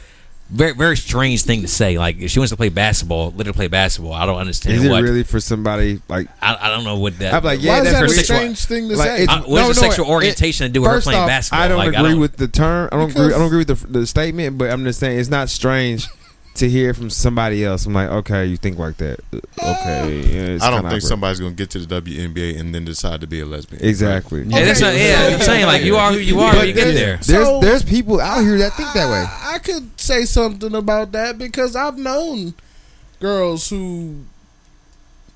Very, 0.51 0.73
very 0.73 0.97
strange 0.97 1.43
thing 1.43 1.61
to 1.61 1.69
say. 1.69 1.99
Like, 1.99 2.19
if 2.21 2.31
she 2.31 2.39
wants 2.39 2.51
to 2.53 2.57
play 2.57 2.71
basketball, 2.71 3.33
let 3.37 3.47
her 3.47 3.53
play 3.53 3.69
basketball. 3.69 4.15
I 4.15 4.25
don't 4.25 4.39
understand 4.39 4.77
Is 4.77 4.85
it 4.85 4.91
what. 4.91 5.03
really 5.03 5.23
for 5.23 5.41
somebody 5.41 6.01
like? 6.09 6.27
I, 6.41 6.57
I 6.59 6.69
don't 6.71 6.85
know 6.85 6.99
what 6.99 7.19
that. 7.19 7.35
I'm 7.35 7.45
like, 7.45 7.61
yeah, 7.63 7.73
Why 7.73 7.79
is 7.81 7.85
that's 7.85 7.95
that 7.99 8.05
a 8.05 8.07
weird. 8.09 8.25
strange 8.25 8.65
thing 8.65 8.89
to 8.89 8.97
Like, 8.97 9.09
say? 9.09 9.23
it's- 9.25 9.47
what 9.47 9.47
does 9.47 9.69
no, 9.69 9.75
the 9.75 9.81
no, 9.83 9.89
sexual 9.89 10.07
it- 10.07 10.11
orientation 10.11 10.67
to 10.67 10.73
do 10.73 10.81
with 10.81 10.91
her 10.91 11.01
playing 11.03 11.21
off, 11.21 11.29
basketball? 11.29 11.61
I 11.65 11.69
don't 11.69 11.77
Like, 11.79 11.95
agree 11.95 12.15
with 12.15 12.37
the 12.39 12.49
term. 12.49 12.89
I 12.91 12.97
don't 12.97 13.11
agree. 13.11 13.27
I 13.27 13.39
don't 13.39 13.47
agree 13.47 13.59
with 13.65 13.69
the, 13.83 13.87
the 14.01 14.07
statement, 14.07 14.57
but 14.57 14.71
I'm 14.71 14.85
just 14.85 15.01
saying 15.01 15.19
it's 15.21 15.29
not 15.29 15.51
strange 15.51 16.07
to 16.59 16.69
hear 16.69 16.95
from 16.95 17.11
somebody 17.11 17.65
else. 17.65 17.87
I'm 17.87 17.93
like, 17.95 18.09
okay, 18.09 18.47
you 18.47 18.57
think 18.57 18.79
like 18.79 18.97
that? 18.99 19.21
Uh, 19.33 19.39
Okay, 19.61 20.21
yeah, 20.21 20.59
I 20.65 20.71
don't 20.71 20.81
think 20.81 20.87
awkward. 20.87 21.03
somebody's 21.03 21.41
gonna 21.41 21.53
get 21.53 21.71
to 21.71 21.79
the 21.81 22.01
WNBA 22.01 22.59
and 22.61 22.75
then 22.75 22.85
decide 22.85 23.21
to 23.23 23.27
be 23.27 23.41
a 23.41 23.47
lesbian. 23.47 23.85
exactly. 23.85 24.43
Yeah, 24.45 24.65
that's 24.65 24.81
not, 24.81 24.95
yeah, 24.95 25.31
I'm 25.35 25.41
saying 25.41 25.67
like 25.67 25.83
you 25.83 25.97
are 25.97 26.13
who 26.13 26.19
you 26.19 26.41
are 26.41 26.53
But 26.55 26.69
you 26.69 26.75
get 26.75 26.95
there. 26.95 27.17
There's 27.17 27.27
So- 27.47 27.61
there's 27.61 27.83
people 27.83 28.21
out 28.21 28.41
here 28.43 28.59
that 28.59 28.75
think 28.75 28.93
that 28.95 29.09
way. 29.11 29.25
I, 29.29 29.55
I 29.55 29.59
could 29.59 29.99
say 30.01 30.25
something 30.25 30.75
about 30.75 31.13
that 31.13 31.39
because 31.39 31.75
I've 31.77 31.99
known 31.99 32.55
girls 33.21 33.69
who, 33.69 34.25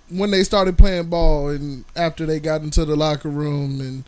when 0.09 0.31
they 0.31 0.45
started 0.45 0.77
playing 0.79 1.09
ball 1.09 1.49
and 1.49 1.85
after 1.97 2.27
they 2.27 2.39
got 2.41 2.63
into 2.63 2.85
the 2.85 2.97
locker 2.97 3.29
room 3.29 3.81
and 3.81 4.05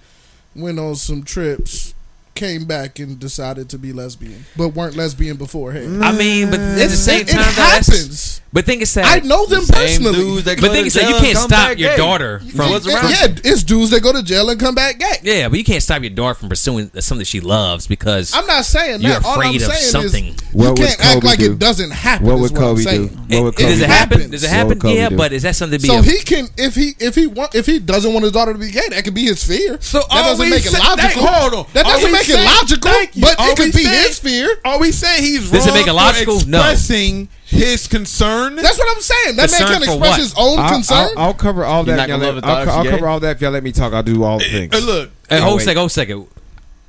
went 0.54 0.78
on 0.78 0.94
some 0.96 1.22
trips, 1.22 1.93
came 2.34 2.64
back 2.64 2.98
and 2.98 3.18
decided 3.18 3.68
to 3.70 3.78
be 3.78 3.92
lesbian, 3.92 4.44
but 4.56 4.70
weren't 4.70 4.96
lesbian 4.96 5.36
beforehand. 5.36 6.04
I 6.04 6.12
mean, 6.16 6.50
but 6.50 6.60
at 6.60 6.76
the 6.76 6.88
same 6.90 7.22
it, 7.22 7.28
time, 7.28 7.40
it 7.40 7.44
though, 7.44 7.50
that's- 7.62 7.86
happens. 7.88 8.33
But 8.54 8.64
think 8.66 8.82
it's 8.82 8.94
that. 8.94 9.04
I 9.04 9.26
know 9.26 9.46
them 9.46 9.62
Same 9.62 9.74
personally. 9.74 10.12
dudes 10.14 10.44
that 10.44 10.60
But 10.60 10.68
go 10.68 10.72
thing 10.72 10.82
to 10.82 10.86
is 10.86 10.94
that 10.94 11.02
you 11.02 11.08
jail 11.08 11.16
and 11.16 11.24
can't 11.26 11.36
come 11.38 11.48
stop 11.48 11.68
back 11.70 11.78
your 11.78 11.90
gay. 11.90 11.96
daughter 11.96 12.40
from. 12.54 12.70
what's 12.70 12.86
Yeah, 12.86 12.94
around. 12.94 13.10
yeah, 13.10 13.26
it's 13.50 13.64
dudes 13.64 13.90
that 13.90 14.00
go 14.00 14.12
to 14.12 14.22
jail 14.22 14.48
and 14.48 14.60
come 14.60 14.76
back 14.76 15.00
gay. 15.00 15.18
Yeah, 15.24 15.48
but 15.48 15.58
you 15.58 15.64
can't 15.64 15.82
stop 15.82 16.02
your 16.02 16.10
daughter 16.10 16.34
from 16.34 16.48
pursuing 16.50 16.88
something 17.00 17.24
she 17.24 17.40
loves 17.40 17.88
because 17.88 18.32
I'm 18.32 18.46
not 18.46 18.64
saying 18.64 19.00
you're 19.02 19.10
that. 19.10 19.24
All 19.24 19.32
I'm 19.40 19.40
afraid 19.56 19.56
of 19.62 19.72
saying 19.74 19.90
something. 19.90 20.24
is 20.28 20.36
What 20.52 20.62
you 20.64 20.68
would 20.70 20.76
can't 20.78 21.00
act 21.00 21.14
Kobe 21.14 21.26
like 21.26 21.38
do? 21.40 21.52
it 21.52 21.58
doesn't 21.58 21.90
happen. 21.90 22.26
What 22.26 22.34
is 22.36 22.40
would 22.42 22.52
what 22.52 22.60
I'm 22.60 22.64
Kobe 22.68 22.76
do? 22.78 22.82
saying. 22.84 23.08
What 23.08 23.42
would 23.42 23.54
It- 23.54 23.56
does 23.58 23.64
Kobe 23.66 23.72
it 23.72 23.88
happen? 23.90 24.18
happens. 24.18 24.30
Does 24.30 24.44
it 24.44 24.46
What 24.46 24.52
happen? 24.54 24.68
would 24.68 24.80
Kobe 24.80 24.94
Yeah, 24.94 25.08
do? 25.08 25.16
but 25.16 25.32
is 25.32 25.42
that 25.42 25.56
something 25.56 25.78
to 25.80 25.82
be? 25.82 25.88
So 25.88 25.98
a- 25.98 26.02
he 26.02 26.18
can 26.20 26.48
if 26.56 26.74
he 26.76 26.94
if 27.00 27.14
he 27.16 27.26
want 27.26 27.56
if 27.56 27.66
he 27.66 27.80
doesn't 27.80 28.12
want 28.12 28.22
his 28.22 28.30
daughter 28.32 28.52
to 28.52 28.58
be 28.60 28.70
gay, 28.70 28.88
that 28.90 29.02
could 29.02 29.14
be 29.14 29.24
his 29.24 29.42
fear. 29.42 29.78
So 29.80 29.98
that 29.98 30.06
are 30.12 30.22
doesn't 30.30 30.44
we 30.44 30.50
make 30.52 30.64
it 30.64 30.70
say- 30.70 30.78
logical. 30.78 31.08
Hey, 31.08 31.26
hold 31.40 31.54
on. 31.54 31.66
That 31.72 31.86
Are 31.86 31.92
doesn't 31.94 32.06
we 32.06 32.12
make 32.12 32.28
it 32.28 32.34
saying- 32.34 32.46
logical, 32.46 32.92
Thank 32.92 33.16
you. 33.16 33.22
but 33.22 33.40
Are 33.40 33.50
it 33.50 33.56
could 33.56 33.72
be 33.72 33.82
saying- 33.82 34.06
his 34.06 34.18
fear. 34.20 34.58
Are 34.64 34.78
we 34.78 34.92
saying 34.92 35.24
he's 35.24 35.50
Does 35.50 35.66
it 35.66 35.74
make 35.74 35.88
it 35.88 35.92
logical? 35.92 36.40
No. 36.46 36.58
expressing 36.60 37.28
his 37.44 37.86
concern? 37.86 38.56
That's 38.56 38.78
what 38.78 38.96
I'm 38.96 39.02
saying. 39.02 39.36
That 39.36 39.48
Concern 39.50 39.68
man 39.68 39.80
can 39.80 39.86
for 39.86 39.92
express 39.94 40.10
what? 40.10 40.18
his 40.20 40.34
own 40.36 40.58
I'll, 40.58 40.68
concern. 40.72 41.08
I'll, 41.16 41.18
I'll 41.26 41.34
cover 41.34 41.64
all 41.64 41.84
that. 41.84 41.98
if 42.00 42.08
y'all 42.08 42.18
let- 42.18 42.26
love 42.26 42.36
it, 42.38 42.44
I'll, 42.44 42.70
I'll 42.70 42.84
cover 42.90 43.06
all 43.06 43.20
that 43.20 43.36
if 43.36 43.42
y'all 43.42 43.50
let 43.50 43.62
me 43.62 43.72
talk. 43.72 43.92
I'll 43.92 44.02
do 44.02 44.24
all 44.24 44.38
the 44.38 44.44
things. 44.44 44.74
Hey, 44.74 44.80
look, 44.84 45.10
Hey, 45.28 45.40
hold 45.40 45.60
a 45.60 45.64
second, 45.64 45.76
hold 45.78 45.90
a 45.90 45.92
second. 45.92 46.28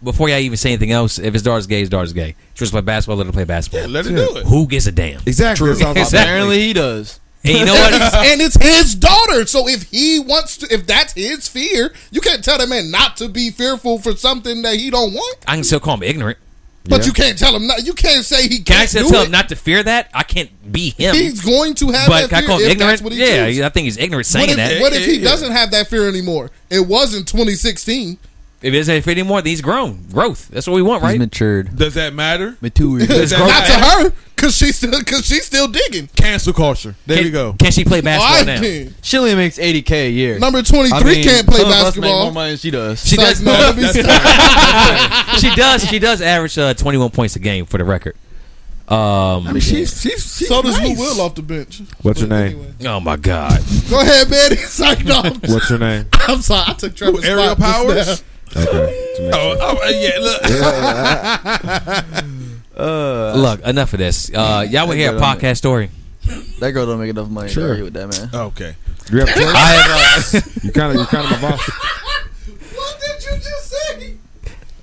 Before 0.03 0.29
y'all 0.29 0.37
even 0.39 0.57
say 0.57 0.69
anything 0.69 0.91
else, 0.91 1.17
if 1.17 1.33
his 1.33 1.41
daughter's 1.41 1.67
gay, 1.67 1.79
his 1.79 1.89
daughter's 1.89 2.13
gay. 2.13 2.35
She 2.53 2.61
wants 2.63 2.69
to 2.69 2.71
play 2.71 2.81
basketball, 2.81 3.17
let 3.17 3.25
her 3.25 3.31
play 3.31 3.43
basketball. 3.43 3.81
Yeah, 3.81 3.87
let 3.87 4.05
her 4.05 4.11
Yeah. 4.11 4.17
do 4.27 4.37
it. 4.37 4.45
Who 4.45 4.67
gives 4.67 4.85
a 4.87 4.91
damn? 4.91 5.21
Exactly. 5.25 5.67
That's 5.69 5.81
Exactly. 5.81 6.19
Apparently 6.19 6.59
he 6.61 6.73
does. 6.73 7.19
And 7.43 7.57
you 7.57 7.65
know 7.65 7.73
what? 7.73 7.93
it's, 7.93 8.15
and 8.15 8.41
it's 8.41 8.55
his 8.61 8.95
daughter. 8.95 9.45
So 9.47 9.67
if 9.67 9.83
he 9.91 10.19
wants 10.19 10.57
to, 10.57 10.67
if 10.73 10.85
that's 10.85 11.13
his 11.13 11.47
fear, 11.47 11.93
you 12.11 12.21
can't 12.21 12.43
tell 12.43 12.57
that 12.59 12.69
man 12.69 12.91
not 12.91 13.17
to 13.17 13.29
be 13.29 13.49
fearful 13.51 13.99
for 13.99 14.15
something 14.15 14.61
that 14.63 14.75
he 14.75 14.89
don't 14.89 15.13
want. 15.13 15.37
I 15.47 15.55
can 15.55 15.63
still 15.63 15.79
call 15.79 15.95
him 15.95 16.03
ignorant. 16.03 16.37
But 16.87 17.01
Yeah. 17.01 17.05
you 17.07 17.13
can't 17.13 17.37
tell 17.37 17.55
him 17.55 17.65
not. 17.67 17.85
You 17.85 17.93
can't 17.93 18.23
say 18.23 18.47
he 18.47 18.59
Can 18.59 18.75
I 18.75 18.77
can't 18.79 18.89
still 18.89 19.03
do 19.07 19.09
tell 19.11 19.21
it. 19.23 19.25
him 19.25 19.31
not 19.31 19.49
to 19.49 19.55
fear 19.55 19.81
that? 19.83 20.09
I 20.13 20.23
can't 20.23 20.49
be 20.71 20.91
him. 20.91 21.15
He's 21.15 21.41
going 21.41 21.73
to 21.75 21.87
have 21.91 22.07
but 22.07 22.21
that 22.21 22.29
can 22.29 22.37
I 22.37 22.41
fear 22.41 22.47
call 22.47 22.57
him 22.59 22.65
if 22.65 22.71
ignorant? 22.73 22.91
that's 22.91 23.01
what 23.01 23.13
he 23.13 23.19
Yeah, 23.19 23.47
chooses. 23.47 23.63
I 23.63 23.69
think 23.69 23.85
he's 23.85 23.97
ignorant 23.97 24.19
What 24.19 24.25
saying 24.27 24.49
if, 24.51 24.55
that. 24.57 24.81
what 24.81 24.93
if 24.93 25.05
he 25.05 25.17
Yeah. 25.17 25.29
doesn't 25.29 25.51
have 25.51 25.71
that 25.71 25.89
fear 25.89 26.07
anymore? 26.07 26.51
It 26.69 26.85
wasn't 26.87 27.27
2016. 27.27 28.17
If 28.65 28.73
he 28.73 28.79
doesn't 28.79 29.03
fit 29.03 29.11
anymore, 29.19 29.43
then 29.43 29.51
he's 29.51 29.61
grown. 29.61 30.07
Growth. 30.11 30.47
That's 30.47 30.65
what 30.65 30.73
we 30.73 30.81
want, 30.81 31.03
He's 31.03 31.11
right? 31.11 31.19
matured. 31.19 31.75
Does 31.77 31.93
that 31.93 32.15
matter? 32.15 32.57
Matured. 32.61 33.03
It's 33.09 33.29
that 33.31 33.37
growth. 33.37 33.49
Not 33.49 33.65
to 33.67 33.73
her, 34.09 34.13
cause 34.35 34.57
she's 34.57 34.75
still, 34.77 34.99
cause 35.03 35.23
she's 35.27 35.45
still 35.45 35.67
digging. 35.67 36.07
Cancel 36.15 36.51
culture. 36.51 36.95
There 37.05 37.17
Can, 37.17 37.25
we 37.25 37.31
go. 37.31 37.53
Can 37.59 37.71
she 37.71 37.85
play 37.85 38.01
basketball 38.01 38.53
I 38.53 38.55
now? 38.55 38.61
can. 38.61 38.95
She 39.03 39.17
only 39.19 39.35
makes 39.35 39.59
80k 39.59 39.91
a 39.91 40.09
year. 40.09 40.39
Number 40.39 40.63
23 40.63 40.97
I 40.99 41.03
mean, 41.03 41.23
can't 41.23 41.47
play 41.47 41.59
some 41.59 41.67
of 41.67 41.73
us 41.73 41.83
make 41.95 42.01
basketball. 42.05 42.23
more 42.23 42.31
money 42.31 42.49
than 42.51 42.57
she 42.57 42.71
does. 42.71 43.07
She 43.07 43.15
It's 43.17 43.23
does. 43.39 43.43
like, 43.43 43.59
no, 43.59 43.65
let 43.67 43.77
me 43.77 44.01
stop. 44.01 45.39
she 45.39 45.55
does. 45.55 45.83
She 45.87 45.99
does 45.99 46.21
average 46.21 46.57
uh, 46.57 46.73
21 46.73 47.11
points 47.11 47.35
a 47.35 47.39
game 47.39 47.65
for 47.67 47.77
the 47.77 47.85
record. 47.85 48.15
Um. 48.87 49.47
I 49.47 49.51
mean, 49.53 49.61
she's, 49.61 49.99
she's, 50.01 50.37
she's 50.37 50.47
So 50.47 50.61
does 50.61 50.79
Lou. 50.81 50.93
Will 50.95 51.21
off 51.21 51.33
the 51.35 51.41
bench. 51.41 51.81
What's 52.01 52.19
your 52.19 52.29
But 52.29 52.35
name? 52.35 52.57
anyway. 52.57 52.73
Oh 52.85 52.99
my 52.99 53.15
God. 53.15 53.59
Go 53.89 53.99
ahead, 54.01 54.29
man. 54.29 54.51
He 54.51 54.57
signed 54.57 55.09
off. 55.09 55.37
What's 55.47 55.69
your 55.69 55.79
name? 55.79 56.05
I'm 56.13 56.41
sorry. 56.41 56.65
I 56.67 56.73
took 56.73 56.95
Trevor's 56.95 57.25
Aerial 57.25 57.55
spot 57.55 57.59
just 57.59 57.87
Powers? 57.87 58.07
now. 58.21 58.27
Okay. 58.55 59.29
Oh, 59.33 59.57
oh, 59.59 59.77
uh, 59.83 59.89
yeah. 59.89 60.19
Look, 60.19 60.41
Uh, 62.77 63.33
Look, 63.37 63.61
enough 63.61 63.93
of 63.93 63.99
this. 63.99 64.29
Uh, 64.33 64.65
y'all 64.69 64.81
want 64.85 64.91
to 64.91 64.97
hear 64.97 65.11
a 65.11 65.13
Good 65.13 65.21
on 65.23 65.37
podcast 65.37 65.57
story? 65.57 65.89
that 66.59 66.71
girl 66.73 66.85
don't 66.85 66.99
make 66.99 67.09
enough 67.09 67.29
money 67.29 67.47
Sure. 67.49 67.63
to 67.63 67.69
argue 67.69 67.83
with 67.85 67.93
that 67.93 68.07
man. 68.09 68.29
okay. 68.47 68.75
You 69.11 69.19
have 69.19 69.29
a 69.29 69.33
choice? 69.33 69.45
I 69.45 69.71
have. 69.71 70.35
Uh, 70.35 70.41
You 70.63 70.71
kind 70.73 70.91
of, 70.93 70.99
you 70.99 71.05
kind 71.05 71.25
of 71.33 71.41
my 71.41 71.51
boss. 71.51 71.71
What 72.75 72.99
did 72.99 73.23
you 73.23 73.37
just 73.37 73.69
say? 73.71 74.17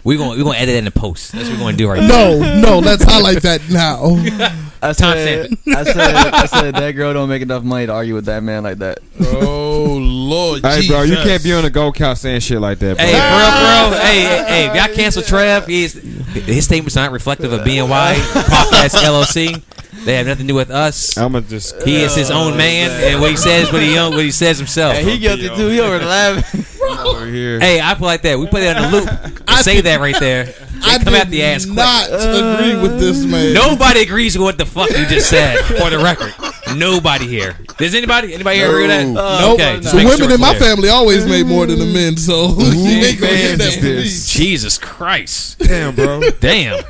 we're 0.05 0.17
gonna 0.19 0.31
we're 0.39 0.45
gonna 0.45 0.57
edit 0.59 0.75
it 0.75 0.79
in 0.79 0.85
the 0.87 0.91
post. 0.91 1.33
That's 1.33 1.49
what 1.49 1.59
we're 1.59 1.65
gonna 1.65 1.77
do 1.77 1.89
right 1.89 2.01
now. 2.01 2.09
No, 2.09 2.61
no. 2.61 2.79
Let's 2.79 3.05
highlight 3.05 3.43
that 3.43 3.61
now. 3.71 4.17
I 4.83 4.93
said, 4.93 5.51
I 5.69 5.85
said, 5.85 5.97
I 6.35 6.47
said 6.47 6.75
that 6.75 6.91
girl 6.93 7.13
don't 7.15 7.29
make 7.29 7.43
enough 7.43 7.63
money 7.63 7.87
to 7.87 7.93
argue 7.93 8.15
with 8.15 8.25
that 8.25 8.43
man 8.43 8.65
like 8.65 8.79
that. 8.79 8.99
Oh 9.21 9.97
Lord, 10.01 10.65
Hey, 10.65 10.89
bro, 10.89 11.03
you 11.03 11.15
can't 11.17 11.43
be 11.43 11.53
on 11.53 11.63
the 11.63 11.71
gold 11.71 11.95
couch 11.95 12.19
saying 12.19 12.41
shit 12.41 12.61
like 12.61 12.79
that, 12.81 12.97
bro. 12.97 13.07
Hey, 13.07 13.13
bro, 13.13 13.19
real, 13.19 13.99
for. 13.99 14.05
Hey, 14.07 14.21
hey, 14.23 14.45
hey, 14.49 14.67
if 14.69 14.75
y'all 14.75 14.95
cancel 14.95 15.23
Trev, 15.23 15.67
he's, 15.67 15.93
his 15.93 16.65
statements 16.65 16.97
are 16.97 17.05
not 17.05 17.13
reflective 17.13 17.53
of 17.53 17.61
BNY 17.61 18.15
Podcast 18.15 18.97
LLC. 19.05 19.63
They 20.05 20.17
have 20.17 20.27
nothing 20.27 20.47
to 20.47 20.53
do 20.53 20.57
with 20.57 20.71
us. 20.71 21.17
I'm 21.17 21.33
gonna 21.33 21.47
just. 21.47 21.81
He 21.83 22.03
is 22.03 22.17
his 22.17 22.31
own 22.33 22.57
man, 22.57 22.91
and 22.91 23.21
what 23.21 23.31
he 23.31 23.37
says, 23.37 23.73
what 23.73 23.83
he 23.83 23.95
what 23.95 24.19
he 24.25 24.33
says 24.33 24.59
himself. 24.59 24.97
Hey, 24.97 25.05
he 25.05 25.19
guilty 25.19 25.49
too. 25.49 25.69
He 25.69 25.79
over 25.81 25.99
there 25.99 26.09
laughing. 26.09 26.65
over 27.07 27.27
here. 27.27 27.61
Hey, 27.61 27.81
I 27.81 27.95
put 27.95 28.03
it 28.03 28.07
like 28.07 28.23
that. 28.23 28.39
We 28.39 28.47
put 28.49 28.63
it 28.63 28.77
on 28.77 28.91
the 28.91 28.99
loop. 28.99 29.43
I 29.49 29.63
say 29.63 29.81
that 29.83 30.01
right 30.01 30.19
there. 30.19 30.47
They 30.85 30.91
I 30.91 30.99
come 30.99 31.15
at 31.15 31.31
the 31.31 31.43
ass 31.45 31.65
quick. 31.65 31.77
not 31.77 32.09
agree 32.09 32.81
with 32.81 32.99
this 32.99 33.25
uh, 33.25 33.29
man. 33.29 33.55
Nobody 33.55 34.01
agrees 34.03 34.37
with 34.37 34.45
what 34.45 34.59
the 34.59 34.67
fuck 34.67 34.91
you 34.91 35.07
just 35.07 35.29
said. 35.31 35.59
For 35.65 35.91
the 35.91 35.99
record, 35.99 36.35
nobody 36.77 37.27
here. 37.27 37.57
Does 37.79 37.95
anybody? 37.95 38.35
Anybody 38.35 38.57
here 38.59 38.69
agree 38.69 38.87
with 38.87 38.91
that? 38.91 39.07
Nope. 39.07 39.55
okay, 39.61 39.77
just 39.81 39.91
the 39.91 39.97
making 39.97 40.09
women 40.11 40.27
sure 40.29 40.35
in 40.35 40.41
my 40.41 40.55
clear. 40.57 40.61
family 40.71 40.89
always 40.89 41.27
made 41.27 41.47
more 41.47 41.67
than 41.67 41.79
the 41.79 41.87
men, 41.87 42.17
so 42.17 42.49
you 42.59 42.65
ain't 43.05 43.21
gonna 43.21 43.33
hear 43.35 43.49
man 43.51 43.59
that 43.59 43.69
is 43.69 43.77
from 43.77 43.85
me. 43.87 43.93
this? 43.95 44.29
Jesus 44.33 44.79
Christ, 44.79 45.59
Damn, 45.61 45.95
bro. 45.95 46.21
damn. 46.41 46.83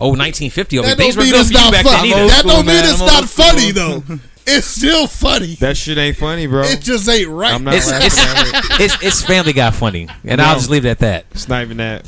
Oh, 0.00 0.08
1950 0.08 0.78
over. 0.80 0.88
That 0.88 0.96
Things 0.98 1.14
don't 1.14 1.22
were 1.22 1.24
mean 1.26 1.32
good 1.32 1.40
it's 1.42 1.50
for 1.50 1.54
you 1.58 1.64
not 1.64 1.72
back 1.72 1.84
funny. 1.84 2.10
then. 2.10 2.26
That 2.26 2.44
don't 2.44 2.66
mean 2.66 2.84
it's 2.84 2.98
not 2.98 3.24
funny 3.28 3.70
though. 3.70 4.02
It's 4.46 4.66
still 4.66 5.06
funny. 5.06 5.54
That 5.56 5.76
shit 5.76 5.98
ain't 5.98 6.16
funny, 6.16 6.46
bro. 6.46 6.62
It 6.64 6.80
just 6.80 7.08
ain't 7.08 7.28
right. 7.28 7.54
I'm 7.54 7.64
not 7.64 7.74
It's, 7.74 7.90
laughing 7.90 8.06
it's, 8.06 8.18
at 8.18 8.80
it. 8.80 8.80
it's, 8.84 9.02
it's 9.02 9.22
Family 9.24 9.52
Guy 9.52 9.70
funny, 9.70 10.08
and 10.24 10.40
I'll 10.40 10.54
No. 10.54 10.58
just 10.58 10.70
leave 10.70 10.84
it 10.84 10.90
at 10.90 10.98
that. 11.00 11.26
It's 11.30 11.48
not 11.48 11.62
even 11.62 11.76
that. 11.78 12.04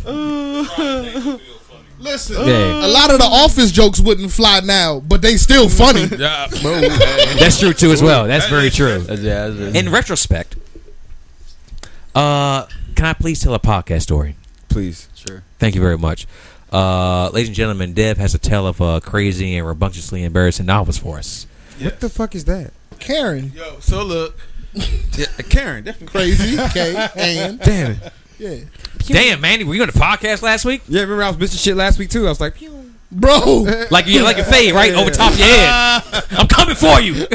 Listen, 2.00 2.46
Yeah. 2.46 2.86
a 2.86 2.88
lot 2.88 3.10
of 3.12 3.18
the 3.18 3.24
office 3.24 3.70
jokes 3.70 3.98
wouldn't 4.00 4.30
fly 4.30 4.60
now, 4.60 5.00
but 5.00 5.22
they 5.22 5.36
still 5.36 5.68
funny. 5.68 6.02
Yeah. 6.18 6.46
That's 7.38 7.58
true 7.58 7.72
too 7.72 7.92
as 7.92 8.02
well. 8.02 8.26
That's 8.26 8.48
very 8.48 8.70
true. 8.70 9.06
Yeah, 9.10 9.46
In 9.48 9.90
retrospect, 9.90 10.56
uh, 12.14 12.66
can 12.94 13.06
I 13.06 13.12
please 13.14 13.40
tell 13.40 13.54
a 13.54 13.58
podcast 13.58 14.02
story? 14.02 14.36
Please. 14.68 15.08
sure. 15.14 15.42
Thank 15.58 15.74
you 15.74 15.80
very 15.80 15.96
much. 15.98 16.26
Uh, 16.72 17.30
ladies 17.30 17.48
and 17.48 17.56
gentlemen, 17.56 17.94
Dev 17.94 18.18
has 18.18 18.34
a 18.34 18.38
tale 18.38 18.66
of 18.66 18.80
a 18.80 19.00
crazy 19.00 19.56
and 19.56 19.66
rambunctiously 19.66 20.24
embarrassing 20.24 20.66
novels 20.66 20.98
for 20.98 21.18
us. 21.18 21.46
What 21.80 22.00
the 22.00 22.08
fuck 22.08 22.34
is 22.34 22.44
that? 22.46 22.72
Karen, 22.98 23.52
Yo, 23.54 23.78
so 23.80 24.04
look, 24.04 24.38
yeah, 24.72 25.26
Karen, 25.48 25.84
definitely. 25.84 26.06
crazy, 26.08 26.58
okay, 26.60 27.08
and 27.16 27.58
Damn 27.60 27.92
it. 27.92 28.12
yeah, 28.38 28.56
Damn, 29.06 29.40
Mandy, 29.40 29.64
were 29.64 29.74
you 29.74 29.82
on 29.82 29.88
the 29.88 29.92
podcast 29.98 30.42
last 30.42 30.64
week? 30.64 30.82
Yeah, 30.88 31.02
remember 31.02 31.22
I 31.24 31.30
was 31.30 31.36
bitching 31.36 31.62
shit 31.62 31.76
last 31.76 31.98
week 31.98 32.08
too. 32.10 32.26
I 32.26 32.30
was 32.30 32.40
like, 32.40 32.54
pew. 32.54 32.92
bro. 33.12 33.66
Like 33.90 34.06
you, 34.06 34.22
like 34.22 34.38
a 34.38 34.44
fade 34.44 34.74
right 34.74 34.92
over 34.94 35.10
top 35.10 35.32
of 35.32 35.38
your 35.38 35.48
head. 35.48 36.24
I'm 36.30 36.48
coming 36.48 36.74
for 36.74 37.00
you. 37.00 37.26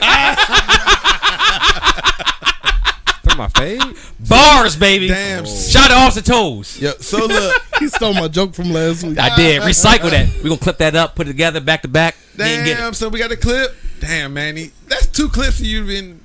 Talking 3.30 3.38
my 3.38 3.48
fade. 3.48 3.98
Bars, 4.28 4.76
baby. 4.76 5.08
Damn. 5.08 5.44
Oh. 5.44 5.48
Shout 5.48 5.92
out 5.92 5.96
to 5.96 6.20
Austin 6.20 6.24
Toes. 6.24 6.80
Yo, 6.82 6.92
so 6.94 7.26
look, 7.26 7.62
He 7.80 7.88
stole 7.88 8.14
my 8.14 8.28
joke 8.28 8.54
from 8.54 8.72
last 8.72 9.04
week. 9.04 9.18
I 9.18 9.36
did. 9.36 9.62
Recycle 9.62 10.10
that. 10.10 10.30
We're 10.38 10.50
gonna 10.50 10.58
clip 10.58 10.78
that 10.80 10.96
up, 10.96 11.16
put 11.16 11.28
it 11.28 11.32
together 11.32 11.62
back 11.62 11.82
to 11.84 11.88
back. 11.88 12.16
He 12.34 12.38
didn't 12.38 12.66
get 12.66 12.78
damn. 12.78 12.94
So 12.94 13.10
we 13.10 13.20
got 13.20 13.32
a 13.32 13.38
clip. 13.38 13.76
Damn, 14.00 14.34
Manny, 14.34 14.72
that's 14.88 15.08
two 15.08 15.30
clips 15.30 15.60
you've 15.62 15.88
been. 15.88 16.22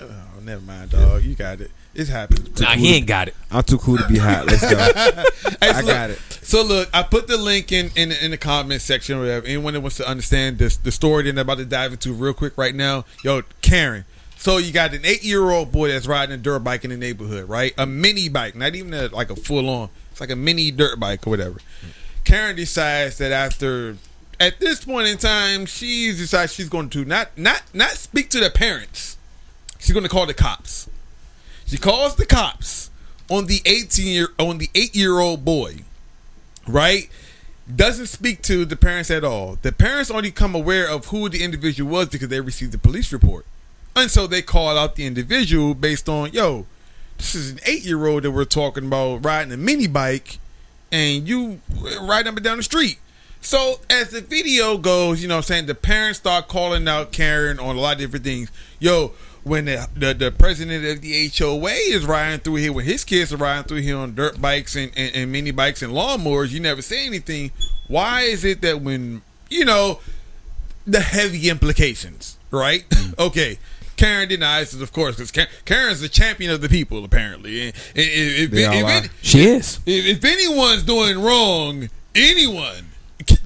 Oh, 0.00 0.40
never 0.42 0.60
mind, 0.60 0.90
dog. 0.90 1.22
You 1.22 1.34
got 1.34 1.60
it. 1.60 1.70
It's 1.94 2.10
happened. 2.10 2.60
Nah, 2.60 2.74
he 2.74 2.94
ain't 2.94 3.06
got 3.06 3.28
it. 3.28 3.34
I'm 3.50 3.64
too 3.64 3.78
cool 3.78 3.98
to 3.98 4.06
be 4.06 4.18
hot. 4.18 4.46
Let's 4.46 4.62
go. 4.62 5.24
Hey, 5.60 5.70
I 5.70 5.80
so 5.80 5.86
got 5.88 6.10
look, 6.10 6.18
it. 6.18 6.38
So 6.44 6.62
look, 6.62 6.88
I 6.94 7.02
put 7.02 7.26
the 7.26 7.36
link 7.36 7.72
in 7.72 7.90
in, 7.96 8.12
in 8.12 8.30
the 8.30 8.36
comment 8.36 8.80
section 8.80 9.16
or 9.16 9.22
whatever. 9.22 9.46
Anyone 9.46 9.74
that 9.74 9.80
wants 9.80 9.96
to 9.96 10.08
understand 10.08 10.58
this 10.58 10.76
the 10.76 10.92
story 10.92 11.24
that 11.24 11.30
I'm 11.30 11.38
about 11.38 11.58
to 11.58 11.64
dive 11.64 11.92
into 11.92 12.12
real 12.12 12.34
quick 12.34 12.56
right 12.56 12.74
now. 12.74 13.04
Yo, 13.24 13.42
Karen. 13.60 14.04
So 14.38 14.58
you 14.58 14.72
got 14.72 14.94
an 14.94 15.04
eight 15.04 15.24
year 15.24 15.50
old 15.50 15.72
boy 15.72 15.88
that's 15.88 16.06
riding 16.06 16.32
a 16.32 16.38
dirt 16.38 16.60
bike 16.60 16.84
in 16.84 16.90
the 16.90 16.96
neighborhood, 16.96 17.48
right? 17.48 17.74
A 17.76 17.86
mini 17.86 18.28
bike, 18.28 18.54
not 18.54 18.76
even 18.76 18.94
a, 18.94 19.08
like 19.08 19.30
a 19.30 19.36
full 19.36 19.68
on. 19.68 19.90
It's 20.12 20.20
like 20.20 20.30
a 20.30 20.36
mini 20.36 20.70
dirt 20.70 21.00
bike 21.00 21.26
or 21.26 21.30
whatever. 21.30 21.58
Karen 22.24 22.54
decides 22.54 23.18
that 23.18 23.32
after 23.32 23.96
at 24.38 24.60
this 24.60 24.84
point 24.84 25.08
in 25.08 25.18
time, 25.18 25.66
she 25.66 26.12
decides 26.12 26.54
she's 26.54 26.68
going 26.68 26.88
to 26.90 27.04
not 27.04 27.36
not 27.36 27.62
not 27.74 27.90
speak 27.90 28.30
to 28.30 28.38
the 28.38 28.48
parents. 28.48 29.18
She's 29.80 29.92
going 29.92 30.04
to 30.04 30.08
call 30.08 30.26
the 30.26 30.34
cops. 30.34 30.88
She 31.66 31.76
calls 31.76 32.14
the 32.14 32.24
cops 32.24 32.90
on 33.28 33.46
the 33.46 33.60
18 33.66 34.06
year 34.06 34.28
on 34.38 34.58
the 34.58 34.70
8 34.72 34.94
year 34.94 35.18
old 35.18 35.44
boy. 35.44 35.78
Right? 36.64 37.10
Doesn't 37.74 38.06
speak 38.06 38.42
to 38.42 38.64
the 38.64 38.76
parents 38.76 39.10
at 39.10 39.24
all. 39.24 39.58
The 39.62 39.72
parents 39.72 40.12
only 40.12 40.30
come 40.30 40.54
aware 40.54 40.88
of 40.88 41.06
who 41.06 41.28
the 41.28 41.42
individual 41.42 41.90
was 41.90 42.08
because 42.08 42.28
they 42.28 42.40
received 42.40 42.70
the 42.70 42.78
police 42.78 43.12
report. 43.12 43.44
And 43.98 44.10
so 44.10 44.26
they 44.26 44.42
call 44.42 44.78
out 44.78 44.94
the 44.96 45.06
individual 45.06 45.74
based 45.74 46.08
on, 46.08 46.32
yo, 46.32 46.66
this 47.16 47.34
is 47.34 47.50
an 47.50 47.60
8 47.66 47.84
year 47.84 48.06
old 48.06 48.22
that 48.22 48.30
we're 48.30 48.44
talking 48.44 48.86
about 48.86 49.24
riding 49.24 49.52
a 49.52 49.56
mini 49.56 49.88
bike 49.88 50.38
and 50.92 51.28
you 51.28 51.60
riding 52.00 52.30
up 52.30 52.36
and 52.36 52.44
down 52.44 52.58
the 52.58 52.62
street. 52.62 52.98
So 53.40 53.80
as 53.90 54.10
the 54.10 54.20
video 54.20 54.78
goes, 54.78 55.20
you 55.22 55.28
know 55.28 55.36
I'm 55.36 55.42
saying, 55.42 55.66
the 55.66 55.74
parents 55.74 56.20
start 56.20 56.48
calling 56.48 56.86
out 56.88 57.12
Karen 57.12 57.58
on 57.58 57.76
a 57.76 57.80
lot 57.80 57.94
of 57.94 57.98
different 57.98 58.24
things. 58.24 58.50
Yo, 58.78 59.12
when 59.44 59.64
the, 59.66 59.88
the, 59.94 60.14
the 60.14 60.30
president 60.30 60.84
of 60.84 61.00
the 61.00 61.28
HOA 61.28 61.70
is 61.70 62.04
riding 62.06 62.40
through 62.40 62.56
here, 62.56 62.72
when 62.72 62.84
his 62.84 63.04
kids 63.04 63.32
are 63.32 63.36
riding 63.36 63.64
through 63.64 63.78
here 63.78 63.96
on 63.96 64.14
dirt 64.14 64.40
bikes 64.40 64.76
and, 64.76 64.92
and, 64.96 65.14
and 65.14 65.32
mini 65.32 65.50
bikes 65.50 65.82
and 65.82 65.92
lawnmowers, 65.92 66.50
you 66.50 66.60
never 66.60 66.82
say 66.82 67.06
anything. 67.06 67.52
Why 67.86 68.22
is 68.22 68.44
it 68.44 68.60
that 68.62 68.80
when, 68.80 69.22
you 69.48 69.64
know, 69.64 70.00
the 70.86 71.00
heavy 71.00 71.48
implications, 71.48 72.38
right? 72.50 72.84
okay. 73.18 73.58
Karen 73.98 74.28
denies 74.28 74.72
it, 74.72 74.80
of 74.80 74.92
course, 74.92 75.16
because 75.16 75.32
Karen's 75.64 76.00
the 76.00 76.08
champion 76.08 76.50
of 76.50 76.60
the 76.60 76.68
people, 76.68 77.04
apparently. 77.04 77.66
And 77.66 77.68
if, 77.94 78.52
if, 78.52 78.52
if, 78.54 79.04
if 79.04 79.12
She 79.22 79.40
is. 79.40 79.80
if, 79.84 80.06
if 80.06 80.24
anyone's 80.24 80.84
doing 80.84 81.20
wrong, 81.20 81.90
anyone, 82.14 82.86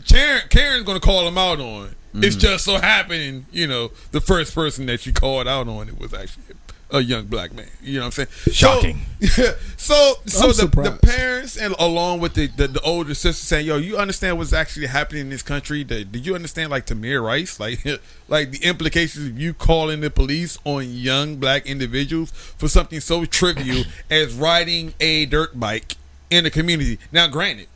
Karen, 0.07 0.43
Karen's 0.51 0.85
going 0.85 1.01
to 1.01 1.05
call 1.05 1.25
them 1.25 1.39
out 1.39 1.59
on. 1.59 1.97
It's 2.15 2.37
just 2.37 2.67
so 2.67 2.77
happening, 2.77 3.47
you 3.51 3.67
know, 3.67 3.91
the 4.11 4.21
first 4.21 4.55
person 4.55 4.85
that 4.85 5.01
she 5.01 5.13
called 5.13 5.49
out 5.49 5.67
on 5.67 5.89
it 5.89 5.99
was 5.99 6.13
actually 6.13 6.45
a 6.93 7.01
young 7.01 7.25
black 7.27 7.53
man. 7.53 7.67
You 7.83 7.95
know 7.95 8.07
what 8.07 8.19
I'm 8.19 8.27
saying? 8.27 8.55
Shocking. 8.55 9.01
So, 9.77 10.15
so, 10.27 10.53
so 10.53 10.67
the, 10.67 10.83
the 10.83 10.99
parents 11.03 11.57
and 11.57 11.75
along 11.77 12.21
with 12.21 12.35
the, 12.35 12.47
the, 12.47 12.69
the 12.69 12.81
older 12.83 13.15
sister 13.15 13.45
saying, 13.45 13.67
"Yo, 13.67 13.79
you 13.79 13.97
understand 13.97 14.39
what's 14.39 14.53
actually 14.53 14.87
happening 14.87 15.23
in 15.23 15.31
this 15.31 15.43
country? 15.43 15.83
The- 15.83 16.05
Did 16.05 16.25
you 16.25 16.37
understand 16.37 16.71
like 16.71 16.87
Tamir 16.87 17.21
Rice, 17.25 17.59
like 17.59 17.85
like 18.29 18.53
the 18.53 18.65
implications 18.65 19.27
of 19.27 19.41
you 19.41 19.55
calling 19.55 20.01
the 20.01 20.11
police 20.11 20.57
on 20.65 20.85
young 20.89 21.37
black 21.37 21.67
individuals 21.67 22.31
for 22.31 22.69
something 22.69 23.01
so 23.01 23.25
trivial 23.25 23.83
as 24.11 24.35
riding 24.35 24.95
a 25.01 25.27
dirt 25.27 25.59
bike 25.59 25.97
in 26.31 26.47
a 26.47 26.51
community? 26.51 26.99
Now, 27.11 27.27
granted, 27.27 27.67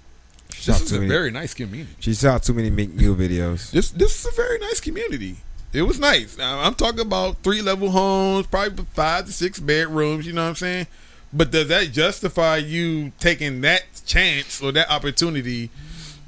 this 0.49 0.81
is 0.81 0.93
a 0.93 1.01
me. 1.01 1.09
very 1.09 1.33
nice 1.33 1.55
community. 1.55 1.97
She 1.99 2.15
saw 2.15 2.39
too 2.39 2.55
many 2.55 2.71
Meek 2.71 2.95
Mill 2.95 3.17
videos. 3.17 3.73
This 3.73 3.91
this 3.91 4.21
is 4.21 4.33
a 4.33 4.35
very 4.37 4.59
nice 4.61 4.81
community. 4.81 5.39
It 5.73 5.83
was 5.83 6.01
nice. 6.01 6.39
I'm 6.41 6.75
talking 6.75 7.01
about 7.01 7.43
three 7.43 7.61
level 7.61 7.91
homes, 7.91 8.47
probably 8.47 8.85
five 8.95 9.27
to 9.27 9.33
six 9.33 9.61
bedrooms. 9.61 10.27
You 10.27 10.33
know 10.33 10.45
what 10.45 10.51
I'm 10.51 10.55
saying? 10.55 10.87
But 11.33 11.51
does 11.51 11.69
that 11.69 11.93
justify 11.93 12.57
you 12.59 13.13
taking 13.19 13.61
that 13.61 13.83
chance 14.07 14.63
or 14.63 14.73
that 14.73 14.91
opportunity 14.91 15.71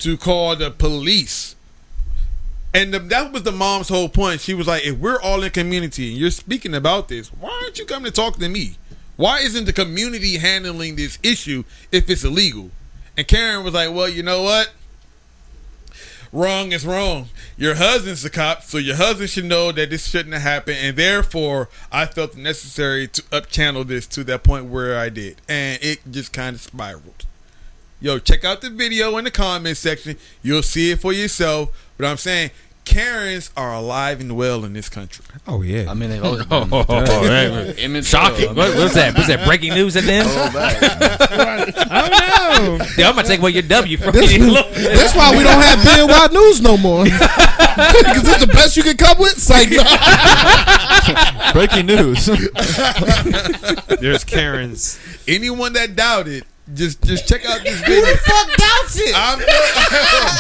to 0.00 0.16
call 0.16 0.54
the 0.56 0.70
police? 0.70 1.56
And 2.74 2.92
the, 2.92 2.98
that 2.98 3.32
was 3.32 3.44
the 3.44 3.52
mom's 3.52 3.88
whole 3.88 4.10
point. 4.10 4.42
She 4.42 4.52
was 4.52 4.66
like, 4.66 4.84
"If 4.84 4.98
we're 4.98 5.20
all 5.20 5.42
in 5.42 5.50
community 5.50 6.10
and 6.10 6.18
you're 6.18 6.30
speaking 6.30 6.74
about 6.74 7.08
this, 7.08 7.28
why 7.28 7.58
aren't 7.62 7.78
you 7.78 7.86
coming 7.86 8.06
to 8.06 8.10
talk 8.10 8.36
to 8.36 8.48
me? 8.48 8.76
Why 9.16 9.38
isn't 9.38 9.64
the 9.64 9.72
community 9.72 10.36
handling 10.36 10.96
this 10.96 11.18
issue 11.22 11.64
if 11.90 12.10
it's 12.10 12.24
illegal?" 12.24 12.70
And 13.16 13.26
Karen 13.26 13.64
was 13.64 13.72
like, 13.72 13.92
"Well, 13.94 14.08
you 14.08 14.22
know 14.22 14.42
what? 14.42 14.72
Wrong 16.32 16.72
is 16.72 16.86
wrong. 16.86 17.28
Your 17.56 17.74
husband's 17.76 18.24
a 18.24 18.30
cop, 18.30 18.62
so 18.62 18.78
your 18.78 18.96
husband 18.96 19.30
should 19.30 19.44
know 19.44 19.72
that 19.72 19.90
this 19.90 20.06
shouldn't 20.08 20.34
have 20.34 20.42
happened, 20.42 20.78
and 20.80 20.96
therefore 20.96 21.68
I 21.90 22.06
felt 22.06 22.36
necessary 22.36 23.08
to 23.08 23.22
up 23.32 23.48
channel 23.48 23.84
this 23.84 24.06
to 24.08 24.24
that 24.24 24.42
point 24.42 24.66
where 24.66 24.98
I 24.98 25.08
did, 25.08 25.40
and 25.48 25.78
it 25.82 26.00
just 26.10 26.32
kind 26.32 26.56
of 26.56 26.62
spiraled. 26.62 27.26
Yo, 28.00 28.20
check 28.20 28.44
out 28.44 28.60
the 28.60 28.70
video 28.70 29.16
in 29.16 29.24
the 29.24 29.30
comment 29.30 29.76
section. 29.76 30.16
You'll 30.40 30.62
see 30.62 30.92
it 30.92 31.00
for 31.00 31.12
yourself. 31.12 31.70
But 31.96 32.06
I'm 32.06 32.16
saying 32.16 32.52
Karens 32.88 33.50
are 33.54 33.74
alive 33.74 34.18
and 34.20 34.34
well 34.34 34.64
in 34.64 34.72
this 34.72 34.88
country. 34.88 35.22
Oh 35.46 35.60
yeah. 35.60 35.90
I 35.90 35.94
mean, 35.94 36.08
they've 36.08 36.24
always 36.24 36.42
Oh, 36.50 36.64
been. 36.64 36.84
oh. 36.88 37.74
Emmett 37.76 38.06
Shocking. 38.06 38.38
Till, 38.38 38.54
What, 38.54 38.68
I 38.68 38.70
mean, 38.70 38.78
what's 38.80 38.94
that? 38.94 39.14
What's 39.14 39.28
that? 39.28 39.44
Breaking 39.46 39.74
news 39.74 39.94
at 39.96 40.04
the 40.04 40.12
end? 40.12 40.26
go 40.28 40.50
back. 40.52 41.74
Yeah, 42.98 43.08
I'm 43.10 43.14
gonna 43.14 43.26
take 43.28 43.40
away 43.40 43.50
your 43.52 43.62
W 43.62 43.96
from 43.98 44.12
This- 44.12 44.32
you. 44.32 44.52
That's 44.74 45.14
why 45.14 45.30
we 45.36 45.42
don't 45.44 45.60
have 45.62 45.78
BNY 45.80 46.32
News 46.32 46.60
no 46.62 46.76
more. 46.76 47.04
Because 47.04 48.26
it's 48.26 48.40
the 48.40 48.46
best 48.48 48.76
you 48.76 48.82
can 48.82 48.96
come 48.96 49.18
with. 49.18 49.32
It's 49.36 49.48
like, 49.50 49.70
no. 49.70 51.52
Breaking 51.52 51.86
news. 51.86 52.26
There's 54.00 54.24
Karen's. 54.24 54.98
Anyone 55.28 55.74
that 55.74 55.94
doubted, 55.94 56.44
just 56.74 57.02
just 57.02 57.26
check 57.28 57.44
out 57.46 57.62
this 57.62 57.80
video. 57.80 57.96
Who 57.96 58.12
the 58.12 58.18
fuck 58.18 58.56
doubts 58.56 58.98
it? 59.00 59.14
I'm 59.16 59.38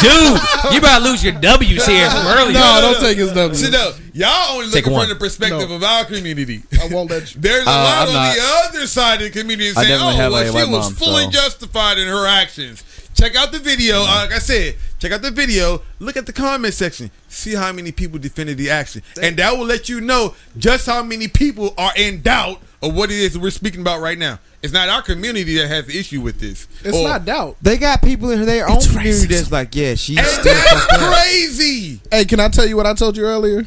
Dude, 0.02 0.72
you 0.72 0.78
about 0.78 0.98
to 0.98 1.04
lose 1.04 1.24
your 1.24 1.32
W's 1.34 1.86
here 1.86 2.10
from 2.10 2.26
earlier. 2.26 2.52
No, 2.52 2.78
don't 2.80 3.00
take 3.00 3.18
his 3.18 3.32
W. 3.32 3.54
Sit 3.54 3.72
down. 3.72 3.92
Y'all 4.12 4.54
only 4.56 4.66
Take 4.66 4.74
looking 4.86 4.92
one. 4.92 5.06
from 5.08 5.14
the 5.14 5.18
perspective 5.20 5.68
No. 5.70 5.76
of 5.76 5.82
our 5.84 6.04
community. 6.04 6.62
I 6.80 6.88
won't 6.92 7.10
let 7.10 7.34
you. 7.34 7.40
There's 7.40 7.66
a 7.66 7.70
Uh, 7.70 7.72
lot 7.72 8.02
I'm 8.02 8.08
on 8.08 8.14
not. 8.14 8.34
the 8.34 8.42
other 8.78 8.86
side 8.86 9.22
of 9.22 9.32
the 9.32 9.38
community 9.40 9.70
I 9.70 9.72
saying, 9.74 9.88
definitely 9.88 10.14
"Oh, 10.14 10.16
have 10.16 10.32
well, 10.32 10.42
a 10.42 10.46
she 10.66 10.70
was 10.72 10.86
mom, 10.86 10.94
fully 10.94 11.24
so- 11.24 11.30
justified 11.30 11.98
in 11.98 12.08
her 12.08 12.26
actions." 12.26 12.84
Check 13.14 13.34
out 13.34 13.50
the 13.50 13.58
video. 13.58 14.02
Uh, 14.02 14.26
like 14.26 14.32
I 14.32 14.38
said, 14.38 14.76
check 15.00 15.10
out 15.10 15.22
the 15.22 15.32
video. 15.32 15.82
Look 15.98 16.16
at 16.16 16.26
the 16.26 16.32
comment 16.32 16.72
section. 16.72 17.10
See 17.28 17.54
how 17.54 17.72
many 17.72 17.90
people 17.90 18.18
defended 18.20 18.58
the 18.58 18.70
action, 18.70 19.02
and 19.20 19.36
that 19.38 19.56
will 19.58 19.66
let 19.66 19.88
you 19.88 20.00
know 20.00 20.34
just 20.56 20.86
how 20.86 21.02
many 21.02 21.26
people 21.26 21.74
are 21.76 21.92
in 21.96 22.22
doubt 22.22 22.62
of 22.82 22.94
what 22.94 23.10
it 23.10 23.16
is 23.18 23.36
we're 23.38 23.50
speaking 23.50 23.80
about 23.80 24.00
right 24.00 24.18
now. 24.18 24.38
It's 24.62 24.72
not 24.72 24.88
our 24.88 25.02
community 25.02 25.56
that 25.58 25.68
has 25.68 25.86
the 25.86 25.98
issue 25.98 26.20
with 26.20 26.40
this. 26.40 26.66
It's 26.84 26.96
Or- 26.96 27.08
not 27.08 27.24
doubt. 27.24 27.56
They 27.62 27.76
got 27.76 28.02
people 28.02 28.30
in 28.30 28.44
their 28.44 28.68
own 28.68 28.76
It's 28.78 28.86
community 28.88 29.26
racism. 29.26 29.28
that's 29.28 29.52
like, 29.52 29.74
yeah, 29.74 29.94
she's 29.94 30.18
And 30.18 30.26
still 30.26 30.54
that's 30.54 30.86
crazy. 31.08 32.00
Hey, 32.10 32.24
can 32.24 32.40
I 32.40 32.48
tell 32.48 32.66
you 32.66 32.76
what 32.76 32.86
I 32.86 32.94
told 32.94 33.16
you 33.16 33.24
earlier? 33.24 33.66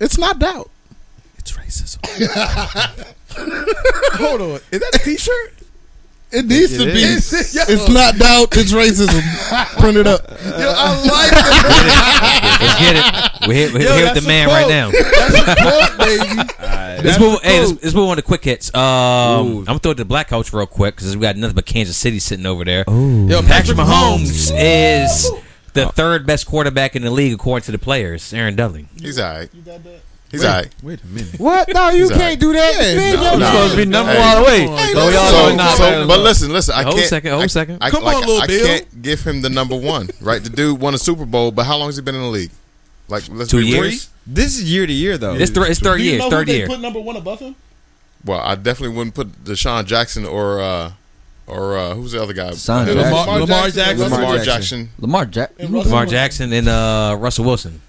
It's 0.00 0.18
not 0.18 0.38
doubt. 0.38 0.70
It's 1.38 1.52
racism. 1.52 2.00
Hold 4.18 4.40
on, 4.40 4.60
is 4.70 4.80
that 4.80 4.90
a 4.94 4.98
T-shirt? 4.98 5.52
It 6.32 6.46
needs 6.46 6.72
It 6.72 6.78
to 6.78 6.84
be. 6.92 7.00
is. 7.02 7.54
Yo, 7.54 7.62
It's 7.68 7.88
not 7.88 8.16
doubt. 8.16 8.56
It's 8.56 8.72
racism. 8.72 9.22
Print 9.78 9.98
it 9.98 10.06
up. 10.08 10.28
yo, 10.28 10.36
I 10.76 10.94
like 11.04 11.30
that. 11.30 12.58
Let's 12.60 12.78
get 12.80 12.96
it. 12.96 13.33
We're 13.46 13.52
here, 13.54 13.72
we're 13.74 13.80
Yo, 13.82 13.96
here 13.96 14.04
with 14.14 14.22
the 14.22 14.28
man 14.28 14.48
quote. 14.48 14.60
right 14.62 14.68
now. 14.68 14.90
That's 14.90 15.60
quote, 15.60 15.98
baby. 15.98 16.50
Let's 17.04 17.20
move. 17.20 17.42
Hey, 17.42 17.58
cool. 17.58 17.68
let's, 17.72 17.82
let's 17.84 17.94
move 17.94 18.08
on 18.08 18.16
to 18.16 18.22
quick 18.22 18.44
hits. 18.44 18.74
Um, 18.74 18.80
I'm 19.58 19.64
gonna 19.64 19.78
throw 19.80 19.90
it 19.92 19.96
to 19.96 20.04
the 20.04 20.08
Black 20.08 20.28
Coach 20.28 20.52
real 20.54 20.66
quick 20.66 20.94
because 20.96 21.14
we 21.14 21.20
got 21.20 21.36
nothing 21.36 21.54
but 21.54 21.66
Kansas 21.66 21.96
City 21.98 22.18
sitting 22.18 22.46
over 22.46 22.64
there. 22.64 22.84
Yo, 22.88 23.42
Patrick 23.42 23.76
Mahomes 23.76 24.50
is 24.56 25.30
the 25.74 25.86
third 25.88 26.24
best 26.26 26.46
quarterback 26.46 26.96
in 26.96 27.02
the 27.02 27.10
league 27.10 27.34
according 27.34 27.64
to 27.64 27.72
the 27.72 27.78
players. 27.78 28.32
Aaron 28.32 28.56
Dudley. 28.56 28.86
He's 28.98 29.18
all 29.18 29.34
right. 29.36 29.50
He's 30.30 30.44
all 30.44 30.50
right. 30.52 30.74
Wait 30.82 31.02
a 31.02 31.06
minute. 31.06 31.38
What? 31.38 31.68
No, 31.74 31.90
you 31.90 32.06
Sorry. 32.06 32.18
can't 32.18 32.40
do 32.40 32.52
that. 32.54 32.74
Yeah, 32.80 32.96
Man, 32.96 33.14
no, 33.16 33.22
yo, 33.22 33.30
no. 33.30 33.38
you 33.38 33.44
supposed 33.52 33.70
to 33.72 33.76
be 33.76 33.84
number 33.84 34.12
Hey. 34.12 34.20
one 34.20 34.36
away. 34.38 34.60
Hey, 34.60 34.92
so 34.94 35.08
y'all 35.10 35.76
So, 35.76 35.76
so- 35.76 36.08
but 36.08 36.20
listen, 36.20 36.52
listen. 36.52 36.74
I 36.74 36.82
Hold 36.84 36.96
can't. 36.96 37.08
second, 37.08 37.30
hold 37.32 37.42
a 37.42 37.44
I- 37.44 37.48
second. 37.48 37.78
I, 37.82 37.90
Come 37.90 38.02
like, 38.04 38.16
on, 38.16 38.20
little 38.22 38.40
I 38.42 38.46
Bill. 38.46 38.66
can't 38.66 39.02
give 39.02 39.22
him 39.22 39.42
the 39.42 39.50
number 39.50 39.76
one. 39.76 40.08
Right, 40.20 40.42
the 40.42 40.48
dude 40.50 40.80
won 40.80 40.94
a 40.94 40.98
Super 40.98 41.26
Bowl, 41.26 41.50
but 41.50 41.66
how 41.66 41.76
long 41.76 41.88
has 41.88 41.96
he 41.96 42.02
been 42.02 42.14
in 42.14 42.22
the 42.22 42.28
league? 42.28 42.50
Like 43.08 43.24
let's 43.30 43.50
Two 43.50 43.58
be 43.58 43.72
real. 43.72 43.84
years. 43.84 44.08
This 44.26 44.56
is 44.58 44.70
year 44.72 44.86
to 44.86 44.92
year 44.92 45.18
though. 45.18 45.34
It's, 45.34 45.50
th- 45.50 45.68
it's 45.68 45.80
third 45.80 46.00
year. 46.00 46.16
It's 46.20 46.26
third 46.28 46.48
year. 46.48 46.66
number 46.78 47.00
one 47.00 47.16
above 47.16 47.40
him? 47.40 47.54
Well, 48.24 48.40
I 48.40 48.54
definitely 48.54 48.96
wouldn't 48.96 49.14
put 49.14 49.44
Deshaun 49.44 49.84
Jackson 49.84 50.24
or 50.24 50.60
uh 50.60 50.92
or 51.46 51.76
uh 51.76 51.94
who's 51.94 52.12
the 52.12 52.22
other 52.22 52.32
guy? 52.32 52.50
Deshaun 52.52 52.82
Uh, 52.82 52.86
Jackson. 52.86 52.96
Lamar, 52.96 53.26
Lamar 53.26 53.40
Lamar 53.40 53.68
Jackson. 53.68 53.74
Jackson. 53.76 53.98
Lamar, 54.00 54.20
Lamar 54.20 54.44
Jackson. 54.44 54.88
Lamar 54.98 55.24
Jack. 55.26 55.50
Lamar 55.58 56.06
Jackson 56.06 56.52
and 56.54 56.68
uh, 56.68 57.16
Russell 57.18 57.44
Wilson. 57.44 57.80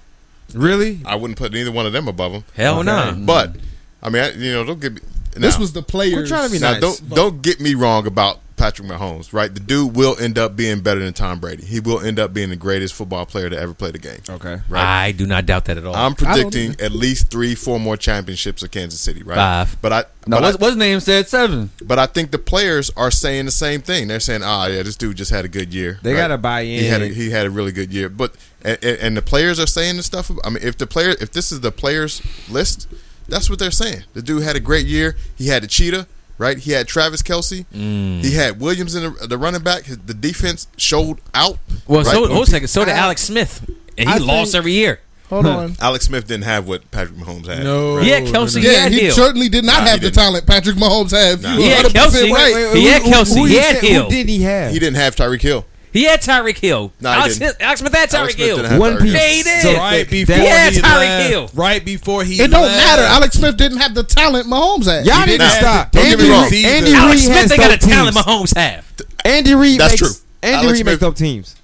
really? 0.54 1.00
I 1.06 1.16
wouldn't 1.16 1.38
put 1.40 1.54
neither 1.54 1.72
one 1.72 1.86
of 1.86 1.94
them 1.94 2.08
above 2.08 2.32
him. 2.34 2.44
Hell 2.56 2.80
Okay. 2.80 2.86
no. 2.88 3.16
But 3.26 3.56
I 4.04 4.10
mean, 4.10 4.22
I, 4.24 4.32
you 4.34 4.52
know, 4.52 4.64
don't 4.66 4.80
get 4.82 4.94
me. 4.96 5.02
This 5.38 5.58
was 5.58 5.74
the 5.74 5.82
players. 5.82 6.30
trying 6.30 6.48
to 6.48 6.52
be 6.54 6.60
Now, 6.60 6.72
nice. 6.74 6.82
don't 6.82 7.10
don't 7.10 7.42
get 7.42 7.60
me 7.62 7.74
wrong 7.76 8.06
about 8.08 8.40
Patrick 8.56 8.88
Mahomes, 8.88 9.34
right? 9.34 9.54
The 9.54 9.60
dude 9.60 9.96
will 9.96 10.16
end 10.20 10.38
up 10.38 10.56
being 10.56 10.80
better 10.82 11.00
than 11.00 11.14
Tom 11.14 11.40
Brady. 11.40 11.66
He 11.66 11.80
will 11.80 12.00
end 12.00 12.20
up 12.20 12.34
being 12.34 12.50
the 12.50 12.56
greatest 12.56 12.94
football 12.94 13.26
player 13.26 13.50
to 13.50 13.58
ever 13.58 13.74
play 13.74 13.92
the 13.92 14.00
game. 14.00 14.20
Okay. 14.30 14.60
Right. 14.70 15.06
I 15.06 15.12
do 15.12 15.26
not 15.26 15.46
doubt 15.46 15.66
that 15.66 15.78
at 15.78 15.86
all. 15.86 15.96
I'm 15.96 16.16
predicting 16.16 16.76
at 16.80 16.92
least 16.92 17.30
three, 17.30 17.54
four 17.56 17.80
more 17.80 17.98
championships 17.98 18.64
of 18.64 18.72
Kansas 18.72 19.00
City, 19.00 19.24
right? 19.24 19.36
Five. 19.36 19.78
But 19.82 19.94
I, 19.94 20.00
No, 20.28 20.38
but, 20.38 20.44
what's, 20.44 20.58
I 20.58 20.62
what's 20.62 20.76
name 20.78 21.00
said 21.00 21.28
seven. 21.28 21.70
but 21.84 22.00
I 22.00 22.06
think 22.06 22.32
the 22.32 22.40
players 22.40 22.90
are 22.96 23.12
saying 23.12 23.46
the 23.46 23.52
same 23.52 23.82
thing. 23.82 24.08
They're 24.08 24.20
saying, 24.20 24.42
"Ah, 24.44 24.68
yeah, 24.68 24.84
this 24.84 24.96
dude 24.96 25.18
just 25.18 25.32
had 25.32 25.46
a 25.46 25.50
good 25.50 25.74
year." 25.74 26.00
They 26.02 26.14
right? 26.14 26.20
gotta 26.22 26.38
buy 26.38 26.62
in. 26.62 26.80
He 26.80 26.86
had 26.88 27.02
a, 27.02 27.08
he 27.08 27.30
had 27.32 27.46
a 27.46 27.50
really 27.50 27.72
good 27.72 27.92
year, 27.94 28.10
but 28.10 28.36
and, 28.64 28.78
and 28.84 28.98
and 29.00 29.18
the 29.18 29.22
players 29.22 29.60
are 29.60 29.68
saying 29.68 29.98
the 29.98 30.04
stuff. 30.04 30.32
I 30.44 30.50
mean, 30.50 30.64
if 30.64 30.78
the 30.78 30.88
player, 30.88 31.10
if 31.22 31.32
this 31.32 31.52
is 31.52 31.60
the 31.60 31.72
players 31.72 32.22
list, 32.50 32.88
that's 33.28 33.50
what 33.50 33.60
they're 33.60 33.72
saying. 33.72 34.04
The 34.14 34.22
dude 34.22 34.44
had 34.44 34.56
a 34.56 34.60
great 34.60 34.86
year. 34.86 35.16
He 35.36 35.48
had 35.48 35.64
a 35.64 35.68
cheetah, 35.68 36.08
right? 36.38 36.58
He 36.58 36.72
had 36.72 36.88
Travis 36.88 37.22
Kelce. 37.22 37.66
Mm. 37.74 38.24
He 38.24 38.34
had 38.36 38.60
Williams 38.60 38.96
in 38.96 39.04
the, 39.14 39.28
the 39.28 39.38
running 39.38 39.62
back. 39.64 39.84
His, 39.84 39.98
the 40.00 40.14
defense 40.14 40.68
showed 40.78 41.20
out. 41.34 41.58
well, 41.88 42.04
right? 42.04 42.08
so 42.14 42.28
hold 42.28 42.48
a 42.48 42.52
second. 42.52 42.68
So 42.68 42.86
did 42.86 42.94
I- 42.94 42.98
Alex 43.00 43.22
Smith, 43.24 43.70
and 43.98 44.10
he 44.10 44.16
I 44.16 44.18
lost 44.18 44.52
think- 44.52 44.60
every 44.60 44.74
year. 44.74 45.00
Hold 45.30 45.48
on. 45.48 45.76
Alex 45.82 46.06
Smith 46.06 46.28
didn't 46.28 46.44
have 46.44 46.68
what 46.68 46.92
Patrick 46.92 47.18
Mahomes 47.18 47.48
had. 47.48 47.64
No, 47.64 47.98
He 47.98 48.10
had 48.10 48.26
Kelce. 48.26 48.56
no, 48.56 48.62
He 48.62 48.68
Yeah, 48.72 48.80
had 48.82 48.92
he 48.92 49.00
Hill. 49.06 49.16
certainly 49.16 49.50
did 49.50 49.66
not 49.66 49.80
Nah, 49.82 49.88
have 49.88 50.00
the 50.00 50.06
didn't. 50.12 50.16
talent 50.18 50.46
Patrick 50.46 50.76
Mahomes 50.76 51.10
has. 51.12 51.42
Nah. 51.42 51.56
You 51.56 51.62
He 51.64 51.68
had 51.70 51.86
100% 51.88 51.94
Kelce. 52.30 52.32
right. 52.32 52.76
He 52.78 52.86
had 52.86 53.02
Kelce. 53.02 53.36
who 53.36 53.46
He 53.46 53.56
had 53.56 53.76
said- 53.78 53.84
Hill. 53.84 54.04
Who 54.04 54.10
did 54.12 54.30
he 54.30 54.44
have? 54.44 54.72
He 54.72 54.78
didn't 54.78 54.98
have 54.98 55.16
Tyreek 55.16 55.42
Hill. 55.42 55.66
He 55.96 56.04
had 56.04 56.22
Tyreek 56.22 56.58
Hill. 56.58 56.92
No, 57.00 57.10
he 57.10 57.16
Alex, 57.16 57.38
didn't. 57.38 57.56
Smith, 57.56 57.62
Alex 57.62 57.80
Smith 57.80 57.94
had 57.96 58.14
Alex 58.14 58.34
Tyreek 58.34 58.36
Smith 58.36 58.48
Hill. 58.48 58.56
didn't 58.58 58.72
have 58.72 58.80
One 58.82 58.94
Tyreek 58.98 59.02
piece. 59.02 59.14
Hill. 59.14 59.22
Yeah, 59.22 59.30
he 59.30 59.44
did. 59.44 59.62
So 59.62 59.74
right 59.80 60.10
before 60.10 60.36
Yeah, 60.36 60.70
he 60.70 60.78
Tyreek 60.80 60.84
left, 61.00 61.30
Hill. 61.30 61.50
right 61.54 61.86
before 61.86 62.24
he 62.26 62.34
It 62.42 62.52
don't 62.52 62.64
left. 62.64 62.78
matter. 62.86 63.02
Alex 63.04 63.36
Smith 63.38 63.56
didn't 63.58 63.78
have 63.78 63.96
the 63.96 64.04
talent 64.04 64.48
Mahomes 64.48 64.86
had. 64.86 65.06
Y'all 65.06 65.16
He 65.16 65.20
need 65.22 65.26
to 65.26 65.32
didn't 65.38 65.42
have- 65.42 65.62
stop. 65.62 65.92
don't 65.94 66.04
get 66.04 66.20
me 66.20 66.26
Andy, 66.26 66.32
wrong. 66.32 66.54
Andy 66.76 66.94
Alex 66.94 67.12
Reid 67.16 67.24
Smith 67.24 67.38
has 67.38 67.52
ain't 67.54 67.62
got 67.62 67.72
a 67.72 67.78
dope 67.78 67.90
talent 67.90 68.16
teams. 68.16 68.26
Mahomes 68.26 68.56
have. 68.58 68.86
Andy 69.24 69.56
Reid 69.56 69.80
That's 69.80 69.94
makes, 69.94 70.02
true. 70.02 70.22
Andy 70.44 70.56
Alex 70.56 70.72
Reid 70.74 70.86
makes 70.86 71.00
Smith- 71.00 71.00
dope 71.00 71.16
teams. 71.16 71.56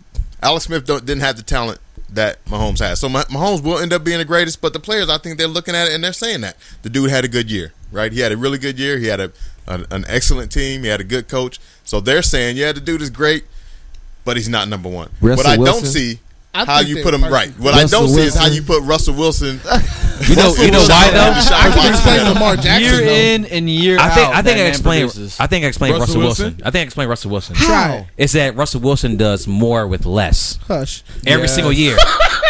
Alex 0.41 0.65
Smith 0.65 0.85
don't, 0.85 1.05
didn't 1.05 1.21
have 1.23 1.35
the 1.37 1.43
talent 1.43 1.79
that 2.13 2.43
Mahomes 2.45 2.79
has. 2.79 2.99
So 2.99 3.09
Mah- 3.09 3.25
Mahomes 3.25 3.61
will 3.63 3.79
end 3.79 3.93
up 3.93 4.03
being 4.03 4.17
the 4.19 4.25
greatest, 4.25 4.61
but 4.61 4.73
the 4.73 4.79
players, 4.79 5.09
I 5.09 5.17
think 5.17 5.37
they're 5.37 5.47
looking 5.47 5.75
at 5.75 5.87
it 5.89 5.93
and 5.93 6.03
they're 6.03 6.13
saying 6.13 6.41
that 6.41 6.55
the 6.83 6.89
dude 6.89 7.09
had 7.09 7.25
a 7.25 7.27
good 7.27 7.51
year, 7.51 7.73
right? 7.91 8.11
He 8.13 8.21
had 8.21 8.31
a 8.31 8.37
really 8.37 8.57
good 8.57 8.79
year. 8.79 8.97
He 8.97 9.07
had 9.07 9.19
a, 9.19 9.31
an 9.67 9.85
an 9.91 10.05
excellent 10.07 10.51
team. 10.51 10.83
He 10.83 10.89
had 10.89 10.99
a 11.01 11.03
good 11.05 11.27
coach. 11.27 11.59
So 11.85 11.99
they're 11.99 12.21
saying, 12.21 12.57
yeah, 12.57 12.71
the 12.71 12.79
dude 12.79 13.01
is 13.01 13.09
great, 13.09 13.43
but 14.25 14.37
he's 14.37 14.49
not 14.49 14.67
number 14.67 14.89
one. 14.89 15.09
Russell 15.21 15.37
what 15.37 15.59
I 15.59 15.63
don't 15.63 15.85
see. 15.85 16.19
I 16.53 16.65
how 16.65 16.79
you 16.81 17.01
put 17.01 17.13
him 17.13 17.21
personally- 17.21 17.31
right? 17.33 17.59
What 17.59 17.73
I 17.75 17.85
don't 17.85 18.09
see 18.09 18.21
is 18.21 18.35
how 18.35 18.47
you 18.47 18.61
put 18.61 18.83
Russell 18.83 19.13
Wilson. 19.15 19.59
You 20.29 20.35
know, 20.35 20.53
you 20.53 20.69
know 20.69 20.81
why 20.87 21.09
though? 21.09 21.31
I 21.33 21.71
can 21.71 21.77
Watson. 21.77 21.93
explain 21.93 22.23
Lamar 22.31 22.55
Jackson. 22.55 22.83
year 22.83 22.97
though. 22.97 23.11
in 23.11 23.45
and 23.45 23.67
year 23.67 23.97
I 23.99 24.09
think 24.11 24.27
out. 24.29 24.35
I 24.35 24.41
think 24.43 24.57
I 24.59 24.61
man 24.61 24.69
explained 24.69 25.09
produces. 25.09 25.39
I 25.39 25.47
think 25.47 25.65
I 25.65 25.67
explained 25.67 25.93
Russell 25.97 26.05
Russell 26.17 26.21
Wilson. 26.21 26.45
Wilson? 26.45 26.61
I 26.63 26.69
think 26.69 26.81
I 26.81 26.83
explained 26.85 27.09
Russell 27.09 27.31
Wilson. 27.31 27.55
How? 27.55 28.05
It's 28.17 28.33
that 28.33 28.55
Russell 28.55 28.81
Wilson 28.81 29.17
does 29.17 29.47
more 29.47 29.87
with 29.87 30.05
less 30.05 30.59
Hush. 30.67 31.01
every 31.25 31.45
Yes. 31.45 31.55
single 31.55 31.73
year. 31.73 31.97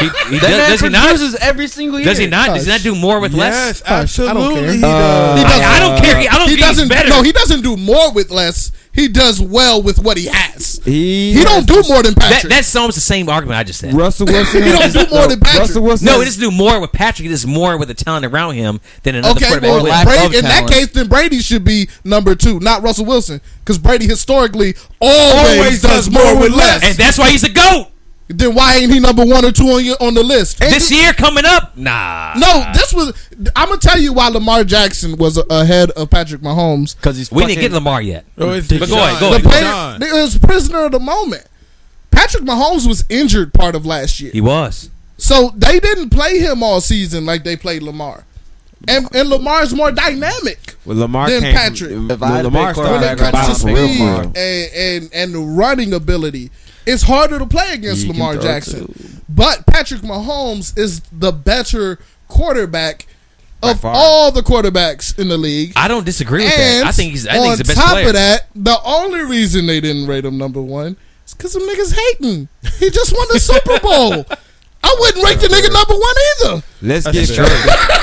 He, 0.02 0.06
he 0.31 0.39
does, 0.39 0.49
man 0.49 0.69
does 0.69 0.81
he 0.81 0.89
not? 0.89 1.03
produces 1.07 1.35
every 1.35 1.68
single 1.69 1.98
year. 1.98 2.10
Does 2.10 2.18
he 2.18 2.27
not? 2.27 2.48
Does 2.48 2.65
he 2.65 2.72
not 2.73 2.81
do 2.81 2.93
more 2.93 3.22
with 3.22 3.34
less? 3.34 3.80
Yes, 3.80 3.88
Hush, 3.88 4.19
I 4.19 4.34
don't 4.34 4.43
absolutely. 4.43 4.61
care. 4.64 4.73
he 4.73 4.84
Uh, 4.84 5.35
does. 5.38 5.39
He 5.39 5.45
I, 5.64 5.76
I 5.76 5.80
don't 5.80 6.03
care. 6.03 6.15
I 6.18 6.23
don't 6.23 6.31
He 6.41 6.45
think 6.48 6.49
he's 6.57 6.60
doesn't. 6.68 6.89
better. 6.89 7.07
No, 7.10 7.22
he 7.23 7.31
doesn't 7.31 7.61
do 7.61 7.77
more 7.77 8.11
with 8.11 8.31
less. 8.31 8.73
He 8.93 9.07
does 9.07 9.39
well 9.39 9.81
with 9.81 9.99
what 9.99 10.18
he 10.18 10.26
has. 10.26 10.81
He, 10.84 11.34
He 11.34 11.43
don't 11.43 11.65
do 11.65 11.81
more 11.88 12.03
than 12.03 12.13
that, 12.15 12.31
Patrick. 12.34 12.51
that's 12.51 12.76
almost 12.76 12.95
the 12.95 13.01
same 13.01 13.30
argument 13.30 13.57
I 13.57 13.63
just 13.63 13.80
said. 13.80 13.93
Russell 13.93 14.26
Wilson. 14.27 14.63
He 14.63 14.69
don't 14.69 14.91
do 14.91 15.05
more 15.15 15.27
than 15.27 15.39
Patrick. 15.39 15.59
Russell 15.61 15.84
Wilson. 15.84 16.05
No, 16.07 16.13
he 16.19 16.26
has- 16.26 16.35
doesn't 16.35 16.49
do 16.49 16.55
more 16.55 16.81
with 16.81 16.91
Patrick. 16.91 17.23
He 17.23 17.30
does 17.30 17.47
more 17.47 17.77
with 17.77 17.88
the 17.88 17.93
talent 17.93 18.26
around 18.26 18.55
him 18.55 18.81
than 19.03 19.15
another 19.15 19.38
Okay, 19.38 19.45
quarterback 19.47 19.69
well, 19.69 19.84
will. 19.84 19.89
lack 19.89 20.05
Brady, 20.07 20.26
of 20.26 20.34
in 20.34 20.41
that 20.43 20.69
case, 20.69 20.88
then 20.91 21.07
Brady 21.07 21.39
should 21.39 21.63
be 21.63 21.88
number 22.03 22.35
two, 22.35 22.59
not 22.59 22.84
Russell 22.84 23.05
Wilson, 23.05 23.39
because 23.63 23.77
Brady 23.80 24.07
historically 24.07 24.76
always, 24.99 25.57
Always 25.59 25.81
does 25.81 26.09
more 26.11 26.38
with 26.38 26.51
less. 26.51 26.84
and 26.84 26.97
that's 26.97 27.18
why 27.18 27.30
he's 27.30 27.43
a 27.45 27.49
goat. 27.49 27.88
Then 28.37 28.55
why 28.55 28.75
ain't 28.77 28.91
he 28.91 28.99
number 28.99 29.25
one 29.25 29.43
or 29.45 29.51
two 29.51 29.65
on 29.65 29.83
your, 29.83 29.95
on 30.01 30.13
the 30.13 30.23
list? 30.23 30.59
This 30.59 30.91
year 30.91 31.13
coming 31.13 31.43
up, 31.45 31.75
nah. 31.77 32.33
no, 32.37 32.65
this 32.73 32.93
was. 32.93 33.13
I'm 33.55 33.69
gonna 33.69 33.79
tell 33.79 33.99
you 33.99 34.13
why 34.13 34.27
Lamar 34.29 34.63
Jackson 34.63 35.17
was 35.17 35.41
ahead 35.49 35.91
of 35.91 36.09
Patrick 36.09 36.41
Mahomes. 36.41 36.95
because 36.95 37.17
he's 37.17 37.31
we 37.31 37.41
fucking, 37.43 37.55
didn't 37.57 37.71
get 37.71 37.75
Lamar 37.75 38.01
yet. 38.01 38.25
Oh, 38.37 38.51
it's 38.51 38.67
But 38.67 38.89
go 38.89 38.97
ahead, 38.97 39.19
go 39.19 39.31
Deshaun. 39.31 39.41
The 39.41 39.49
ahead. 39.49 39.97
player, 39.99 40.09
Deshaun. 40.09 40.19
it 40.19 40.21
was 40.23 40.37
prisoner 40.37 40.85
of 40.85 40.91
the 40.91 40.99
moment. 40.99 41.45
Patrick 42.11 42.43
Mahomes 42.43 42.87
was 42.87 43.05
injured 43.09 43.53
part 43.53 43.73
of 43.75 43.85
last 43.85 44.19
year, 44.19 44.31
He 44.33 44.41
was. 44.41 44.89
so 45.17 45.51
they 45.55 45.79
didn't 45.79 46.09
play 46.09 46.39
him 46.39 46.61
all 46.61 46.81
season 46.81 47.25
like 47.25 47.43
they 47.43 47.55
played 47.55 47.81
Lamar. 47.83 48.25
And, 48.87 49.07
and 49.15 49.29
Lamar's 49.29 49.73
more 49.75 49.91
dynamic. 49.91 50.75
Well, 50.85 50.97
Lamar 50.97 51.29
Then 51.29 51.43
came 51.43 51.53
Patrick. 51.55 51.91
From, 51.91 52.09
If 52.09 52.23
I 52.23 52.27
had 52.29 52.37
to 52.39 52.43
Lamar 52.47 52.73
pick 52.73 52.83
when 52.83 53.03
it 53.03 53.17
comes 53.19 53.47
to 53.47 53.55
speed 53.55 53.75
for 53.75 53.81
real, 53.83 53.87
for 53.95 54.21
real. 54.21 54.33
and, 54.35 54.73
and 54.73 55.09
and 55.13 55.33
the 55.35 55.39
running 55.39 55.93
ability, 55.93 56.49
it's 56.85 57.03
harder 57.03 57.39
to 57.39 57.45
play 57.45 57.73
against 57.73 58.01
He 58.03 58.07
can 58.09 58.19
Lamar 58.19 58.33
throw 58.33 58.43
Jackson. 58.43 59.21
But 59.29 59.65
Patrick 59.65 60.01
Mahomes 60.01 60.77
is 60.77 61.01
the 61.11 61.31
better 61.31 61.99
quarterback 62.27 63.07
By 63.61 63.71
of 63.71 63.79
far. 63.81 63.93
all 63.95 64.31
the 64.31 64.41
quarterbacks 64.41 65.17
in 65.17 65.27
the 65.29 65.37
league. 65.37 65.73
I 65.75 65.87
don't 65.87 66.05
disagree 66.05 66.43
with 66.43 66.53
and 66.53 66.83
that. 66.83 66.87
I 66.87 66.91
think 66.91 67.11
he's. 67.11 67.27
I 67.27 67.37
on 67.37 67.43
think 67.43 67.49
he's 67.51 67.57
the 67.59 67.63
best 67.65 67.79
On 67.79 67.83
top 67.85 67.93
player. 67.93 68.07
of 68.07 68.13
that, 68.13 68.47
the 68.55 68.77
only 68.83 69.21
reason 69.23 69.67
they 69.67 69.79
didn't 69.79 70.07
rate 70.07 70.25
him 70.25 70.37
number 70.37 70.61
one 70.61 70.97
is 71.25 71.33
because 71.33 71.53
some 71.53 71.67
niggas 71.67 71.95
hating. 71.95 72.47
He 72.79 72.89
just 72.89 73.15
won 73.15 73.27
the 73.31 73.39
Super 73.39 73.79
Bowl. 73.79 74.25
I 74.83 74.95
wouldn't 74.99 75.23
rate 75.23 75.39
the 75.39 75.47
nigga 75.47 75.71
number 75.71 75.93
one 75.93 76.15
either. 76.57 76.63
Let's 76.81 77.05
That's 77.05 77.29
get 77.29 77.29
fair. 77.37 77.45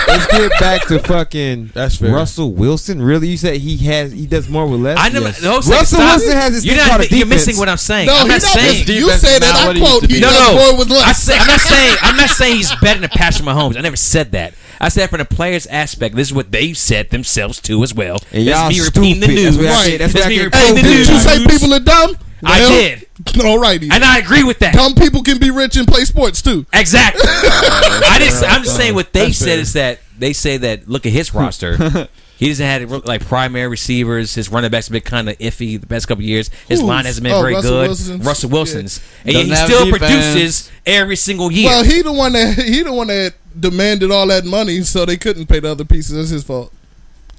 let's 0.07 0.27
get 0.31 0.51
back 0.61 0.87
to 0.87 1.01
fucking 1.01 1.73
That's 1.75 1.97
fair. 1.97 2.13
Russell 2.15 2.53
Wilson. 2.53 3.03
Really, 3.03 3.27
you 3.29 3.37
said 3.37 3.57
he 3.57 3.77
has 3.89 4.13
he 4.13 4.27
does 4.27 4.49
more 4.49 4.67
with 4.69 4.81
less. 4.81 4.97
I 4.99 5.09
never. 5.09 5.27
Yes. 5.27 5.43
no, 5.43 5.57
Russell 5.57 5.85
stop. 5.85 6.17
Wilson 6.21 6.33
has 6.37 6.53
this 6.53 6.65
You're 6.65 6.77
thing 6.77 6.85
not. 6.85 6.91
called 6.91 7.01
a 7.01 7.05
You're 7.11 7.25
defense. 7.27 7.47
missing 7.47 7.57
what 7.59 7.69
I'm 7.69 7.77
saying. 7.79 8.07
No, 8.07 8.15
I'm 8.15 8.29
not 8.29 8.35
not 8.41 8.43
saying. 8.43 8.87
you 8.87 9.11
say 9.11 9.39
that. 9.41 9.55
I 9.57 9.67
what 9.67 9.77
he 9.77 9.83
quote. 9.83 10.03
used 10.03 10.15
He. 10.15 10.21
No, 10.21 10.29
does 10.29 10.39
no. 10.39 10.55
more 10.55 10.79
with 10.79 10.93
I 10.93 11.13
say, 11.13 11.37
I'm 11.37 11.47
not 11.49 11.61
saying. 11.61 11.97
I'm 12.03 12.17
not 12.17 12.31
saying 12.31 12.57
he's 12.57 12.75
better 12.77 13.01
than 13.01 13.11
Patrick 13.11 13.47
Mahomes. 13.49 13.77
I 13.77 13.81
never 13.81 13.97
said 13.97 14.31
that. 14.33 14.55
I 14.81 14.89
said 14.89 15.11
from 15.11 15.19
the 15.19 15.25
players' 15.25 15.67
aspect. 15.67 16.15
This 16.15 16.29
is 16.29 16.35
what 16.35 16.53
they've 16.53 16.79
said 16.79 17.11
themselves 17.11 17.61
to 17.63 17.83
as 17.83 17.93
well. 17.93 18.19
And 18.33 18.47
That's 18.47 18.61
y'all 18.61 18.69
me 18.71 18.81
repeating 18.85 19.21
the 19.21 19.27
news. 19.27 19.57
That's 19.57 19.59
what 19.59 19.67
I 19.67 19.91
Right. 19.91 19.99
That's 19.99 20.13
That's 20.13 20.25
what 20.27 20.29
me 20.31 20.35
get 20.37 20.45
repeating 20.45 20.77
Hey, 20.77 20.83
the 20.83 20.83
didn't 20.89 21.07
you 21.09 21.13
news. 21.15 21.23
say 21.23 21.47
people 21.47 21.75
are 21.75 21.81
dumb? 21.81 22.17
I 22.45 22.61
Well, 22.61 22.71
did. 22.71 23.07
Alrighty. 23.25 23.91
And 23.93 24.05
I 24.05 24.19
agree 24.19 24.45
with 24.45 24.59
that. 24.61 24.75
Dumb 24.75 24.95
people 24.95 25.23
can 25.23 25.39
be 25.39 25.51
rich 25.51 25.77
and 25.77 25.87
play 25.89 26.05
sports 26.05 26.41
too. 26.43 26.67
Exactly. 26.73 27.23
I 27.27 28.17
didn't. 28.19 28.45
I'm 28.45 28.63
just 28.63 28.77
saying 28.77 28.95
what 28.95 29.13
they 29.13 29.27
That's 29.27 29.39
said 29.39 29.47
fair. 29.47 29.59
is 29.59 29.73
that 29.75 30.01
they 30.19 30.33
say 30.33 30.57
that 30.59 30.89
look 30.89 31.07
at 31.07 31.13
his 31.13 31.35
roster. 31.35 32.09
He 32.39 32.47
doesn't 32.51 32.65
have 32.65 33.05
like 33.05 33.27
primary 33.27 33.67
receivers. 33.67 34.37
His 34.37 34.49
running 34.49 34.71
backs 34.71 34.87
have 34.87 34.93
been 34.93 35.03
kind 35.03 35.29
of 35.29 35.37
iffy 35.39 35.81
the 35.81 35.89
past 35.89 36.07
couple 36.07 36.23
of 36.23 36.29
years. 36.29 36.51
His 36.69 36.79
Who's? 36.79 36.89
line 36.89 37.05
hasn't 37.05 37.25
been 37.25 37.33
Oh, 37.33 37.41
very 37.43 37.55
Russell 37.55 37.71
good. 37.73 37.87
Wilson's? 37.89 38.25
Russell 38.25 38.51
Wilson's, 38.51 39.01
and 39.25 39.33
Doesn't 39.35 39.49
yet 39.49 39.57
he 39.57 39.61
have 39.61 39.69
still 39.69 39.85
defense. 39.87 39.99
produces 39.99 40.71
every 40.87 41.17
single 41.17 41.51
year. 41.51 41.69
Well, 41.69 41.83
he 41.83 42.01
the 42.01 42.13
one 42.13 42.35
that 42.35 42.55
he 42.57 42.85
the 42.85 42.93
one 42.93 43.09
that 43.09 43.35
demanded 43.59 44.13
all 44.13 44.29
that 44.29 44.45
money, 44.45 44.83
so 44.83 45.05
they 45.05 45.17
couldn't 45.17 45.47
pay 45.47 45.59
the 45.59 45.69
other 45.73 45.85
pieces. 45.85 46.15
That's 46.15 46.29
his 46.29 46.45
fault. 46.45 46.73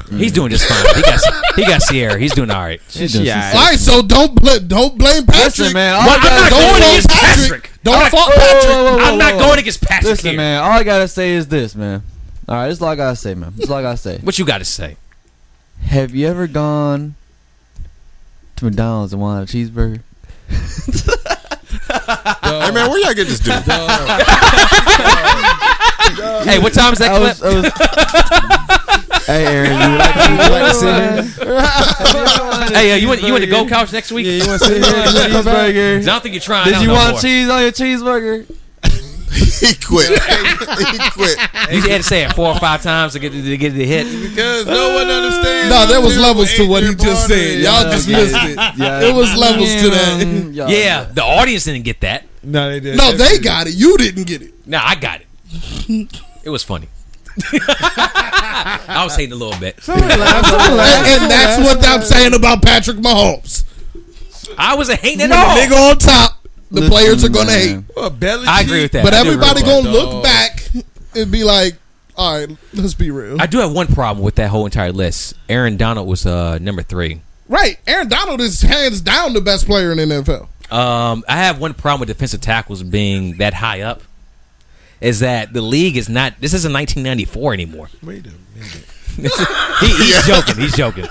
He's 0.10 0.32
doing 0.32 0.50
just 0.50 0.66
fine. 0.68 0.96
He 0.96 1.02
got 1.02 1.20
he 1.56 1.66
got 1.66 1.82
Sierra. 1.84 2.18
He's 2.20 2.34
doing 2.34 2.50
all 2.50 2.62
right. 2.62 2.82
She 2.90 3.02
does. 3.02 3.20
Yeah. 3.22 3.52
All 3.56 3.66
right, 3.66 3.78
so 3.78 4.02
don't 4.02 4.34
bl- 4.34 4.58
don't 4.66 4.98
blame 4.98 5.26
Patrick. 5.26 5.44
Listen, 5.60 5.74
man. 5.74 5.94
All 5.96 6.06
Well, 6.08 6.18
I 6.20 6.22
I'm 6.22 6.24
not 6.24 6.50
say 6.50 6.60
going 6.60 6.82
is- 6.84 7.06
against 7.06 7.10
Patrick. 7.10 7.64
Patrick. 7.64 7.72
Don't 7.84 7.94
I'm 7.96 8.02
not- 8.02 8.12
fault 8.12 8.30
Whoa, 8.30 8.36
whoa, 8.36 8.40
Patrick. 8.54 8.64
whoa, 8.74 8.84
whoa, 8.98 9.04
I'm 9.04 9.18
not 9.20 9.34
whoa. 9.36 9.40
going 9.40 9.60
against 9.60 9.82
Patrick 9.82 10.10
Listen, 10.10 10.30
here. 10.32 10.38
man. 10.38 10.64
All 10.64 10.72
I 10.72 10.84
gotta 10.84 11.08
say 11.08 11.32
is 11.34 11.48
this, 11.48 11.76
man. 11.76 12.02
All 12.48 12.56
right, 12.56 12.68
this 12.70 12.78
is 12.78 12.82
all 12.82 12.90
I 12.90 12.96
gotta 12.96 13.16
say, 13.16 13.36
man. 13.36 13.54
This 13.56 13.66
is 13.66 13.72
all 13.72 13.78
I 13.78 13.82
gotta 13.84 13.98
say. 13.98 14.18
What 14.24 14.40
you 14.40 14.46
got 14.46 14.58
to 14.58 14.66
say? 14.66 14.96
Have 15.86 16.16
you 16.16 16.28
ever 16.28 16.48
gone 16.48 17.16
to 18.58 18.66
McDonald's 18.66 19.14
and 19.14 19.22
wanted 19.22 19.48
a 19.50 19.52
cheeseburger? 19.52 20.02
Hey 22.42 22.72
man, 22.72 22.90
where 22.90 23.00
y'all 23.00 23.14
get 23.14 23.28
this 23.28 23.40
dude? 23.40 23.54
Hey, 26.44 26.58
what 26.60 26.74
time 26.74 26.94
is 26.94 27.00
that 27.00 27.12
I 27.12 27.18
clip? 27.18 27.30
was, 27.30 27.44
I 27.44 27.54
was, 27.62 29.09
Hey, 29.30 29.46
Aaron, 29.46 29.70
you 29.70 29.98
like, 30.00 30.16
you 30.16 30.38
like 30.50 30.72
to 30.72 30.74
sit 30.74 30.96
here? 30.96 32.74
hey, 32.74 32.94
uh, 32.94 32.96
you 32.96 33.08
want 33.08 33.22
you 33.22 33.32
want 33.32 33.44
to 33.44 33.50
go 33.50 33.68
couch 33.68 33.94
next 33.94 34.12
week? 34.12 34.26
Yeah, 34.26 34.32
you 34.32 34.48
want 34.48 34.60
to 34.60 34.66
sit 34.68 34.84
here? 34.84 34.90
You 34.90 35.04
wanna 35.06 35.30
come 35.30 35.46
back? 35.46 35.70
cheeseburger. 35.76 36.02
I 36.02 36.02
don't 36.02 36.24
think 36.24 36.34
you're 36.34 36.42
trying. 36.42 36.72
Did 36.74 36.82
you 36.82 36.90
want 36.90 37.12
more. 37.12 37.22
cheese 37.22 37.48
on 37.48 37.62
your 37.62 37.72
cheeseburger? 37.72 38.48
he 39.30 39.76
quit. 39.86 40.10
he 40.10 41.10
quit 41.12 41.38
You 41.72 41.82
had 41.82 41.98
to 41.98 42.04
say 42.04 42.24
it 42.24 42.34
four 42.34 42.48
or 42.48 42.60
five 42.60 42.82
times 42.82 43.14
to 43.14 43.20
get 43.20 43.32
to 43.32 43.58
get 43.58 43.74
the 43.74 43.86
hit. 43.86 44.06
because 44.32 44.66
no 44.66 44.96
one 44.96 45.08
understands. 45.08 45.70
No, 45.70 45.86
there 45.86 46.02
was 46.02 46.18
levels 46.18 46.52
to 46.56 46.68
what 46.68 46.82
he 46.82 46.96
just 46.96 47.06
Barnes. 47.06 47.26
said. 47.28 47.60
Y'all 47.60 47.84
just 47.84 48.08
missed 48.10 48.34
it. 48.36 48.58
Yeah. 48.80 49.02
It 49.02 49.14
was 49.14 49.38
levels 49.38 49.72
to 49.76 49.90
that. 49.92 50.50
Yeah. 50.54 50.68
Yeah, 50.70 51.04
the 51.04 51.24
audience 51.24 51.66
didn't 51.66 51.84
get 51.84 52.02
that. 52.02 52.26
No, 52.42 52.72
they 52.72 52.80
did. 52.80 52.98
No, 52.98 53.12
they 53.12 53.38
got 53.38 53.68
it. 53.68 53.76
You 53.76 53.96
didn't 53.96 54.26
get 54.26 54.42
it. 54.42 54.66
No, 54.66 54.80
I 54.84 54.96
got 54.96 55.22
it. 55.22 55.28
It 56.44 56.50
was 56.50 56.64
funny. 56.64 56.88
I 57.54 59.02
was 59.04 59.16
hating 59.16 59.34
a 59.34 59.36
little 59.36 59.60
bit. 59.60 59.80
And, 59.88 60.02
and 60.02 61.32
that's 61.32 61.60
what 61.60 61.86
I'm 61.88 62.02
saying 62.02 62.34
about 62.34 62.62
Patrick 62.62 62.98
Mahomes. 62.98 63.66
I 64.58 64.76
wasn't 64.76 65.00
hating 65.00 65.22
at 65.22 65.30
When 65.30 65.40
all. 65.40 65.56
the 65.56 65.62
nigga 65.62 65.92
on 65.92 65.98
top, 65.98 66.44
the 66.72 66.82
Listen, 66.82 66.90
players 66.92 67.24
are 67.24 67.30
gonna 67.30 67.52
hate. 67.52 67.74
man. 67.74 67.86
Well, 67.96 68.12
Belichick- 68.12 68.48
I 68.48 68.62
agree 68.62 68.82
with 68.84 68.92
that. 68.94 69.04
But 69.04 69.14
I 69.14 69.24
do 69.24 69.30
everybody 69.30 69.62
agree 69.62 69.72
gonna 69.74 69.84
that. 69.90 69.92
look 69.92 70.24
back 70.24 70.64
and 71.16 71.32
be 71.32 71.44
like, 71.44 71.76
All 72.16 72.38
right, 72.38 72.58
let's 72.74 72.94
be 72.94 73.12
real. 73.12 73.40
I 73.42 73.46
do 73.48 73.60
have 73.60 73.72
one 73.72 73.88
problem 73.88 74.24
with 74.24 74.36
that 74.36 74.50
whole 74.50 74.66
entire 74.66 74.92
list. 74.92 75.36
Aaron 75.48 75.78
Donald 75.78 76.08
was 76.08 76.26
uh, 76.26 76.58
number 76.60 76.82
three. 76.84 77.22
right, 77.48 77.78
Aaron 77.88 78.08
Donald 78.10 78.42
is 78.42 78.62
hands 78.62 79.02
down 79.02 79.34
the 79.34 79.42
best 79.42 79.66
player 79.66 79.92
in 79.92 79.98
the 79.98 80.04
NFL. 80.06 80.48
Um, 80.72 81.24
I 81.28 81.38
have 81.38 81.60
one 81.60 81.74
problem 81.74 82.02
with 82.02 82.10
defensive 82.10 82.42
tackles 82.42 82.84
being 82.84 83.38
that 83.38 83.54
high 83.56 83.82
up. 83.82 84.02
Is 85.02 85.20
that 85.22 85.54
the 85.54 85.62
league 85.62 85.96
is 85.98 86.10
not? 86.10 86.34
This 86.40 86.54
isn't 86.54 86.72
1994 86.74 87.54
anymore. 87.54 87.90
Wait 88.04 88.26
a 88.28 88.32
minute. 88.58 88.86
He, 89.82 89.88
he's 89.88 90.26
joking. 90.28 90.56
He's 90.58 90.76
joking. 90.76 91.06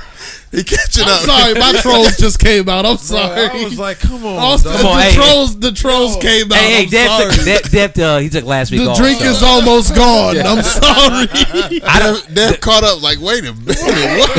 He 0.50 0.64
catching 0.64 1.04
I'm 1.04 1.10
up. 1.10 1.20
sorry, 1.20 1.54
my 1.54 1.72
trolls 1.82 2.16
just 2.16 2.38
came 2.38 2.68
out. 2.68 2.86
I'm 2.86 2.96
sorry. 2.96 3.46
I 3.48 3.64
was 3.64 3.78
like, 3.78 3.98
come 3.98 4.24
on, 4.24 4.36
Austin. 4.38 4.72
Come 4.72 4.86
on, 4.86 4.96
the 4.96 5.02
hey, 5.02 5.14
trolls, 5.14 5.58
the 5.60 5.72
trolls 5.72 6.16
came 6.16 6.50
out. 6.50 6.58
Hey, 6.58 6.70
hey, 6.70 6.82
I'm 6.84 6.88
Dev, 6.88 7.10
sorry. 7.10 7.34
took, 7.60 7.70
Dev, 7.70 7.94
Dev, 7.94 7.98
uh, 8.04 8.18
he 8.18 8.28
took 8.30 8.44
last 8.44 8.70
week 8.70 8.80
the 8.80 8.90
off. 8.90 8.96
drink 8.98 9.18
so- 9.20 9.26
is 9.26 9.42
almost 9.42 9.94
gone. 9.94 10.38
I'm 10.38 10.62
sorry. 10.62 11.28
I 11.84 11.98
don't. 11.98 12.26
They're 12.34 12.54
caught 12.54 12.82
up. 12.84 13.02
Like, 13.02 13.20
wait 13.20 13.44
a 13.44 13.52
minute. 13.52 13.66
What? 13.66 14.30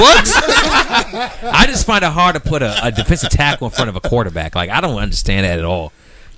what? 0.00 1.38
I 1.44 1.64
just 1.66 1.86
find 1.86 2.02
it 2.04 2.10
hard 2.12 2.34
to 2.34 2.40
put 2.40 2.62
a, 2.62 2.86
a 2.86 2.90
defensive 2.90 3.30
tackle 3.30 3.66
in 3.66 3.72
front 3.72 3.90
of 3.90 3.96
a 3.96 4.00
quarterback. 4.00 4.54
Like 4.54 4.70
I 4.70 4.80
don't 4.80 4.96
understand 4.98 5.44
that 5.44 5.58
at 5.58 5.64
all. 5.66 5.92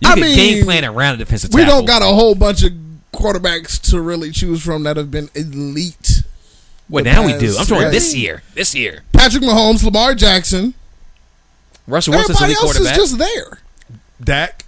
You 0.05 0.11
I 0.11 0.15
can 0.15 0.23
mean, 0.23 0.37
game 0.37 0.65
plan 0.65 0.85
around 0.85 1.15
a 1.15 1.17
defensive 1.19 1.53
we 1.55 1.65
don't 1.65 1.87
got 1.87 2.03
a 2.03 2.07
whole 2.07 2.35
bunch 2.35 2.63
of 2.63 2.73
quarterbacks 3.13 3.81
to 3.91 4.01
really 4.01 4.31
choose 4.31 4.63
from 4.63 4.83
that 4.85 4.97
have 4.97 5.11
been 5.11 5.31
elite. 5.35 6.23
Well, 6.89 7.03
the 7.05 7.11
now 7.13 7.25
we 7.25 7.33
do. 7.33 7.49
I'm 7.51 7.57
past, 7.57 7.69
talking 7.69 7.85
right? 7.85 7.91
this 7.91 8.15
year. 8.15 8.43
This 8.55 8.75
year, 8.75 9.03
Patrick 9.13 9.43
Mahomes, 9.43 9.83
Lamar 9.83 10.15
Jackson. 10.15 10.75
Russell 11.87 12.13
Wilson's 12.13 12.41
Everybody 12.41 12.53
elite 12.53 12.77
else 12.77 12.81
is 12.81 12.97
just 12.97 13.19
there. 13.19 13.59
Dak. 14.23 14.65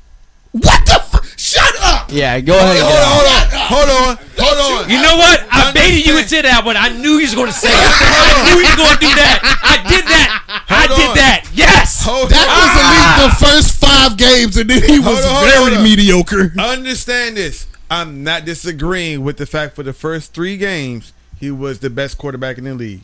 What 0.53 0.87
the? 0.87 0.95
F- 0.95 1.35
Shut 1.37 1.75
up. 1.83 2.09
Yeah, 2.11 2.41
go 2.41 2.57
ahead. 2.57 2.81
Hold 2.81 2.97
on, 2.97 3.07
hold 3.13 3.29
on, 3.29 3.47
hold 3.53 3.89
on, 3.93 4.17
hold 4.41 4.85
on. 4.85 4.91
You 4.91 4.97
know 5.03 5.17
what? 5.21 5.45
I 5.53 5.71
baited 5.73 6.07
you 6.07 6.17
into 6.17 6.41
that 6.41 6.65
one. 6.65 6.77
I 6.77 6.89
knew 6.89 7.19
he 7.21 7.25
was 7.29 7.35
going 7.35 7.49
to 7.49 7.53
say 7.53 7.69
it. 7.69 7.77
I 7.77 8.41
knew 8.49 8.65
he 8.65 8.65
was 8.65 8.77
going 8.81 8.97
to 8.97 9.03
do 9.05 9.13
that. 9.21 9.37
I 9.45 9.77
did 9.85 10.05
that. 10.09 10.29
I 10.69 10.87
did 10.89 11.11
on. 11.13 11.17
that. 11.21 11.36
Yes. 11.57 12.03
Hold 12.05 12.31
That 12.31 12.47
on. 12.47 12.57
was 12.61 12.73
elite 12.77 13.17
the 13.19 13.31
ah! 13.33 13.53
first 13.53 13.75
five 13.81 14.17
games, 14.17 14.57
and 14.57 14.69
then 14.71 14.83
he 14.83 14.99
was 14.99 15.25
Hold 15.25 15.45
on, 15.45 15.45
very 15.45 15.75
hold 15.75 15.83
mediocre. 15.85 16.53
Understand 16.59 17.37
this. 17.37 17.67
I'm 17.91 18.23
not 18.25 18.45
disagreeing 18.45 19.23
with 19.25 19.37
the 19.39 19.47
fact 19.47 19.75
for 19.77 19.83
the 19.83 19.93
first 19.93 20.35
three 20.35 20.57
games 20.57 21.13
he 21.39 21.51
was 21.51 21.81
the 21.81 21.91
best 21.91 22.19
quarterback 22.19 22.59
in 22.59 22.65
the 22.65 22.75
league. 22.75 23.03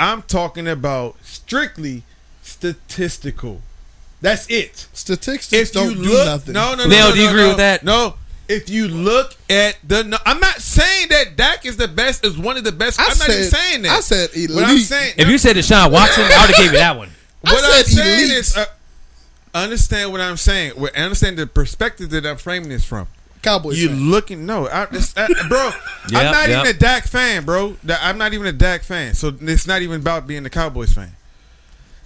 I'm 0.00 0.22
talking 0.22 0.66
about 0.66 1.16
strictly 1.22 2.02
statistical. 2.42 3.60
That's 4.20 4.48
it. 4.48 4.88
Statistics 4.92 5.52
If 5.52 5.72
don't 5.72 5.90
you 5.98 6.02
do 6.04 6.10
look, 6.12 6.26
nothing. 6.26 6.54
no, 6.54 6.74
no, 6.74 6.84
no, 6.84 6.88
Neil, 6.88 7.08
no, 7.10 7.14
do 7.14 7.18
you 7.20 7.24
no, 7.26 7.30
agree 7.30 7.42
no. 7.42 7.48
with 7.48 7.56
that? 7.58 7.84
No. 7.84 8.14
If 8.48 8.68
you 8.68 8.88
look 8.88 9.34
at 9.48 9.76
the, 9.86 10.02
no, 10.04 10.16
I'm 10.26 10.38
not 10.40 10.56
saying 10.60 11.08
that 11.10 11.36
Dak 11.36 11.64
is 11.64 11.76
the 11.76 11.88
best, 11.88 12.24
is 12.24 12.36
one 12.38 12.56
of 12.56 12.64
the 12.64 12.72
best. 12.72 13.00
I 13.00 13.04
I'm 13.10 13.18
not 13.18 13.28
even 13.30 13.44
saying 13.44 13.82
that. 13.82 13.92
I 13.92 14.00
said 14.00 14.30
What 14.54 14.64
I'm 14.64 14.70
elite. 14.70 14.84
saying, 14.86 15.14
If 15.18 15.28
you 15.28 15.38
said 15.38 15.56
Deshaun 15.56 15.90
Watson, 15.90 16.24
I 16.24 16.40
would 16.46 16.54
have 16.54 16.56
gave 16.56 16.72
you 16.72 16.78
that 16.78 16.96
one. 16.96 17.10
I 17.46 17.52
what 17.52 17.64
I'm 17.64 17.84
saying 17.84 18.20
elite. 18.24 18.30
is, 18.38 18.56
uh, 18.56 18.66
understand 19.54 20.12
what 20.12 20.20
I'm 20.20 20.36
saying. 20.36 20.72
Well, 20.76 20.90
Understand 20.96 21.38
the 21.38 21.46
perspective 21.46 22.10
that 22.10 22.26
I'm 22.26 22.36
framing 22.36 22.68
this 22.70 22.84
from. 22.84 23.08
Cowboys. 23.42 23.80
You 23.80 23.88
fan. 23.90 24.10
looking 24.10 24.46
no, 24.46 24.66
I, 24.68 24.86
it's, 24.90 25.14
uh, 25.16 25.28
bro. 25.48 25.70
I'm 26.14 26.32
not 26.32 26.48
yep. 26.48 26.64
even 26.64 26.74
a 26.74 26.78
Dak 26.78 27.04
fan, 27.06 27.44
bro. 27.44 27.76
I'm 27.88 28.16
not 28.16 28.32
even 28.32 28.46
a 28.46 28.52
Dak 28.52 28.82
fan, 28.82 29.12
so 29.14 29.32
it's 29.42 29.66
not 29.66 29.82
even 29.82 30.00
about 30.00 30.26
being 30.26 30.46
a 30.46 30.50
Cowboys 30.50 30.92
fan. 30.94 31.12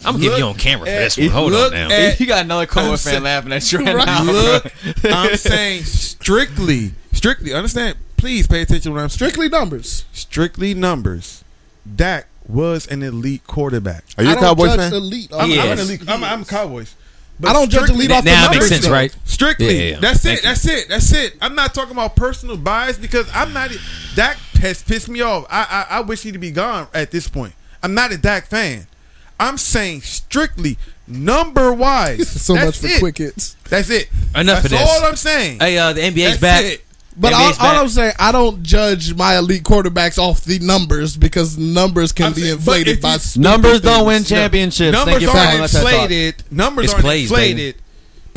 I'm 0.05 0.15
gonna 0.15 0.19
give 0.25 0.39
you 0.39 0.45
on 0.45 0.51
Look 0.51 0.59
camera 0.59 0.87
for 0.87 0.91
this 0.93 1.19
one. 1.19 1.29
Hold 1.29 1.53
look 1.53 1.73
on 1.73 1.89
now. 1.89 1.95
at- 1.95 2.21
You 2.21 2.27
got 2.27 2.45
another 2.45 2.67
I'm 2.71 2.97
saying- 2.97 3.15
fan 3.17 3.23
laughing 3.25 3.53
at 3.53 3.73
you 3.73 3.79
right, 3.81 3.95
Right. 3.95 4.07
now. 4.07 4.23
Look, 4.25 4.73
I'm 5.05 5.37
saying 5.37 5.85
strictly, 5.85 6.93
strictly. 7.13 7.53
Understand? 7.53 7.97
Please 8.17 8.47
pay 8.49 8.63
attention 8.63 8.93
when 8.95 9.03
I'm 9.03 9.09
strictly 9.09 9.49
numbers. 9.49 10.05
strictly 10.13 10.75
numbers. 10.75 11.45
Dak 11.97 12.27
was 12.49 12.87
an 12.87 13.03
elite 13.03 13.47
quarterback. 13.47 14.05
Are 14.17 14.25
you 14.25 14.31
I 14.31 14.33
a 14.33 14.37
Cowboys 14.37 14.75
fan? 14.75 14.93
elite. 14.93 15.31
I'm, 15.33 15.49
He 15.49 15.61
I'm 15.61 15.69
an 15.73 15.79
elite. 15.79 16.03
I'm, 16.09 16.25
I'm 16.25 16.45
Cowboys. 16.45 16.95
I 17.45 17.53
don't 17.53 17.71
judge 17.71 17.83
strictly- 17.85 18.07
elite 18.07 18.11
off 18.17 18.25
the 18.25 18.31
now 18.31 18.47
it 18.47 18.51
makes 18.51 18.53
numbers, 18.55 18.69
sense, 18.69 18.87
though. 18.87 18.93
right? 18.93 19.17
Strictly. 19.25 19.67
Yeah, 19.67 19.73
yeah, 19.83 19.91
yeah. 19.91 20.01
That's 20.01 20.23
Thank 20.23 20.39
it. 20.39 20.43
you. 20.43 20.49
That's 20.49 20.67
it. 20.67 20.89
That's 20.89 21.13
it. 21.13 21.37
I'm 21.41 21.55
not 21.55 21.73
talking 21.75 21.93
about 21.93 22.17
personal 22.17 22.57
bias 22.57 22.99
because 22.99 23.29
I'm 23.33 23.53
not. 23.53 23.71
Dak 24.17 24.39
has 24.61 24.83
pissed 24.83 25.09
me 25.09 25.21
off. 25.21 25.47
I 25.49 25.87
I, 25.91 25.97
I 25.99 26.01
wish 26.01 26.23
he'd 26.23 26.41
be 26.41 26.51
gone 26.51 26.89
at 26.95 27.11
this 27.13 27.29
point. 27.29 27.53
I'm 27.83 27.95
not 27.95 28.11
a 28.13 28.19
Dak 28.19 28.47
fan. 28.47 28.87
I'm 29.39 29.57
saying 29.57 30.01
strictly 30.01 30.79
number 31.07 31.73
wise. 31.73 32.29
So 32.41 32.55
That's 32.55 32.83
much 32.83 32.91
for 32.91 32.97
it. 32.97 32.99
quick 33.01 33.19
hits. 33.19 33.55
That's 33.69 33.89
it. 33.91 34.09
Enough 34.35 34.63
That's 34.63 34.65
of 34.65 34.71
this. 34.73 34.81
all 34.81 35.05
I'm 35.05 35.15
saying. 35.17 35.61
Hey, 35.61 35.79
uh, 35.79 35.93
the 35.93 36.01
NBA's 36.01 36.41
That's 36.41 36.41
back. 36.41 36.65
it. 36.65 36.85
But 37.21 37.33
all, 37.33 37.41
NBA's 37.51 37.59
all 37.59 37.65
back. 37.67 37.83
I'm 37.83 37.89
saying, 37.89 38.13
I 38.19 38.33
don't 38.33 38.63
judge 38.63 39.15
my 39.15 39.37
elite 39.39 39.65
quarterbacks 39.65 40.19
off 40.19 40.43
the 40.45 40.59
numbers 40.61 41.17
because 41.17 41.59
numbers 41.59 42.13
can 42.13 42.27
I'm 42.27 42.33
be 42.33 42.43
saying- 42.43 42.53
inflated 42.55 43.01
by 43.01 43.15
you- 43.15 43.19
stupid 43.19 43.43
Numbers 43.43 43.81
don't 43.81 44.07
win 44.07 44.25
championships. 44.25 44.97
Thank 44.97 45.07
Numbers 45.07 45.23
you 45.23 45.29
for 45.31 45.37
aren't 45.37 45.49
letting 45.51 45.65
us 45.65 45.73
that 45.73 45.83
thought. 45.83 45.93
inflated. 45.95 46.35
Numbers 46.51 46.85
It's 46.85 46.93
aren't 46.95 47.05
plays, 47.05 47.31
baby. 47.33 47.75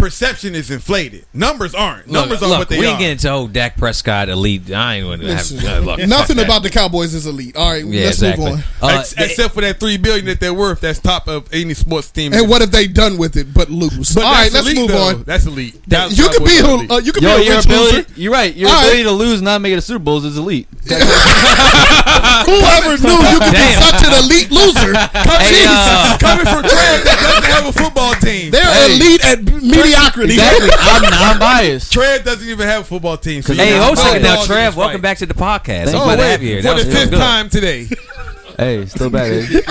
Inflated. 0.05 0.11
Perception 0.11 0.55
is 0.55 0.71
inflated. 0.71 1.25
Numbers 1.33 1.73
aren't. 1.75 2.07
Look, 2.07 2.13
Numbers 2.21 2.43
are 2.43 2.49
look, 2.49 2.59
what 2.59 2.69
they 2.69 2.79
we 2.79 2.85
are. 2.85 2.89
ain't 2.89 2.99
getting 2.99 3.11
into 3.13 3.29
old 3.31 3.53
Dak 3.53 3.77
Prescott 3.77 4.29
elite. 4.29 4.71
I 4.71 4.95
ain't 4.95 5.05
gonna 5.05 5.17
have 5.33 5.51
Listen, 5.51 5.67
uh, 5.67 5.79
look, 5.79 5.99
Nothing 5.99 6.09
fuck 6.09 6.35
that. 6.37 6.45
about 6.45 6.63
the 6.63 6.69
Cowboys 6.69 7.13
is 7.13 7.25
elite. 7.25 7.55
All 7.55 7.69
right, 7.71 7.85
Yeah, 7.85 8.05
let's 8.05 8.17
exactly. 8.21 8.45
move 8.51 8.65
on. 8.81 8.89
Uh, 8.91 8.99
Ex- 8.99 9.13
except 9.17 9.53
for 9.53 9.61
that 9.61 9.79
three 9.79 9.97
billion 9.97 10.25
that 10.25 10.39
they're 10.39 10.53
worth. 10.53 10.81
That's 10.81 10.99
top 10.99 11.27
of 11.27 11.47
any 11.53 11.73
sports 11.73 12.09
team. 12.11 12.33
And 12.33 12.49
what 12.49 12.61
have 12.61 12.71
they 12.71 12.87
done 12.87 13.17
with 13.17 13.37
it 13.37 13.53
but 13.53 13.69
lose? 13.69 14.13
But 14.15 14.23
All 14.23 14.31
right, 14.33 14.51
let's 14.51 14.65
elite, 14.67 14.77
move 14.79 14.89
though. 14.89 15.07
on. 15.09 15.23
That's 15.23 15.45
elite. 15.45 15.79
Dallas 15.87 16.17
You 16.17 16.29
could 16.29 16.43
be 16.43 16.57
Cowboys 16.57 16.63
are 16.63 16.69
a, 16.69 16.73
elite. 16.75 16.91
uh, 16.91 16.97
you 16.97 17.11
could 17.13 17.23
Yo, 17.23 17.37
be 17.37 17.41
a 17.43 17.45
your 17.45 17.55
rich 17.57 17.65
ability, 17.65 17.95
loser. 17.97 18.09
you're 18.15 18.33
right. 18.33 18.55
Your 18.55 18.69
All 18.69 18.75
right. 18.75 18.81
ability 18.87 19.03
to 19.03 19.11
lose 19.11 19.33
and 19.39 19.45
not 19.45 19.61
make 19.61 19.73
it 19.73 19.75
to 19.77 19.81
Super 19.81 19.99
Bowls 19.99 20.25
is 20.25 20.37
elite. 20.37 20.67
Whoever 21.71 22.97
knew 23.01 23.13
you 23.13 23.39
could 23.39 23.53
be 23.53 23.73
such 23.77 24.01
an 24.03 24.13
elite 24.25 24.51
loser? 24.51 24.93
Hey, 25.41 25.65
uh, 25.67 26.17
coming 26.19 26.45
from 26.45 26.61
Trev 26.61 27.03
that 27.03 27.17
doesn't 27.19 27.51
have 27.51 27.65
a 27.67 27.71
football 27.73 28.13
team. 28.15 28.51
They're 28.51 28.89
elite 28.89 29.23
at 29.25 29.39
mediocrity. 29.91 30.33
Exactly. 30.33 30.69
I'm 30.77 31.01
not 31.03 31.39
biased. 31.39 31.91
Trev 31.93 32.23
doesn't 32.23 32.47
even 32.47 32.67
have 32.67 32.81
a 32.81 32.85
football 32.85 33.17
team. 33.17 33.41
So 33.41 33.53
Hey, 33.53 33.75
you 33.75 33.81
hold 33.81 33.97
know 33.97 34.03
a 34.03 34.05
second 34.05 34.23
now, 34.23 34.29
football 34.37 34.45
Trev. 34.55 34.69
is 34.73 34.75
Welcome 34.77 34.93
right. 34.95 35.01
back 35.01 35.17
to 35.19 35.25
the 35.25 35.33
podcast. 35.33 35.85
Thank 35.85 35.95
I'm 35.97 36.03
glad 36.03 36.15
to 36.17 36.23
Oh, 36.23 36.25
have 36.27 36.43
you 36.43 36.49
here. 36.61 36.63
for 36.63 36.83
the 36.83 36.91
fifth 36.91 37.11
time 37.11 37.49
today. 37.49 37.87
Hey, 38.57 38.85
still 38.85 39.09
back. 39.09 39.29
baby. 39.29 39.61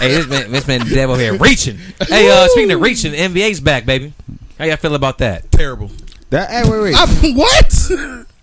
Hey, 0.00 0.08
this 0.14 0.26
man, 0.26 0.50
this 0.50 0.66
man 0.66 0.80
Dev 0.86 1.10
over 1.10 1.20
here 1.20 1.36
reaching. 1.36 1.78
Hey, 2.08 2.30
uh, 2.30 2.48
speaking 2.48 2.72
of 2.72 2.80
reaching, 2.80 3.12
the 3.12 3.18
NBA's 3.18 3.60
back, 3.60 3.84
baby. 3.84 4.12
How 4.58 4.64
y'all 4.64 4.76
feel 4.76 4.94
about 4.94 5.18
that? 5.18 5.50
Terrible. 5.52 5.90
That 6.30 6.50
hey, 6.50 6.62
wait, 6.70 6.80
wait. 6.82 6.94
I- 6.96 7.32
what? 7.34 7.90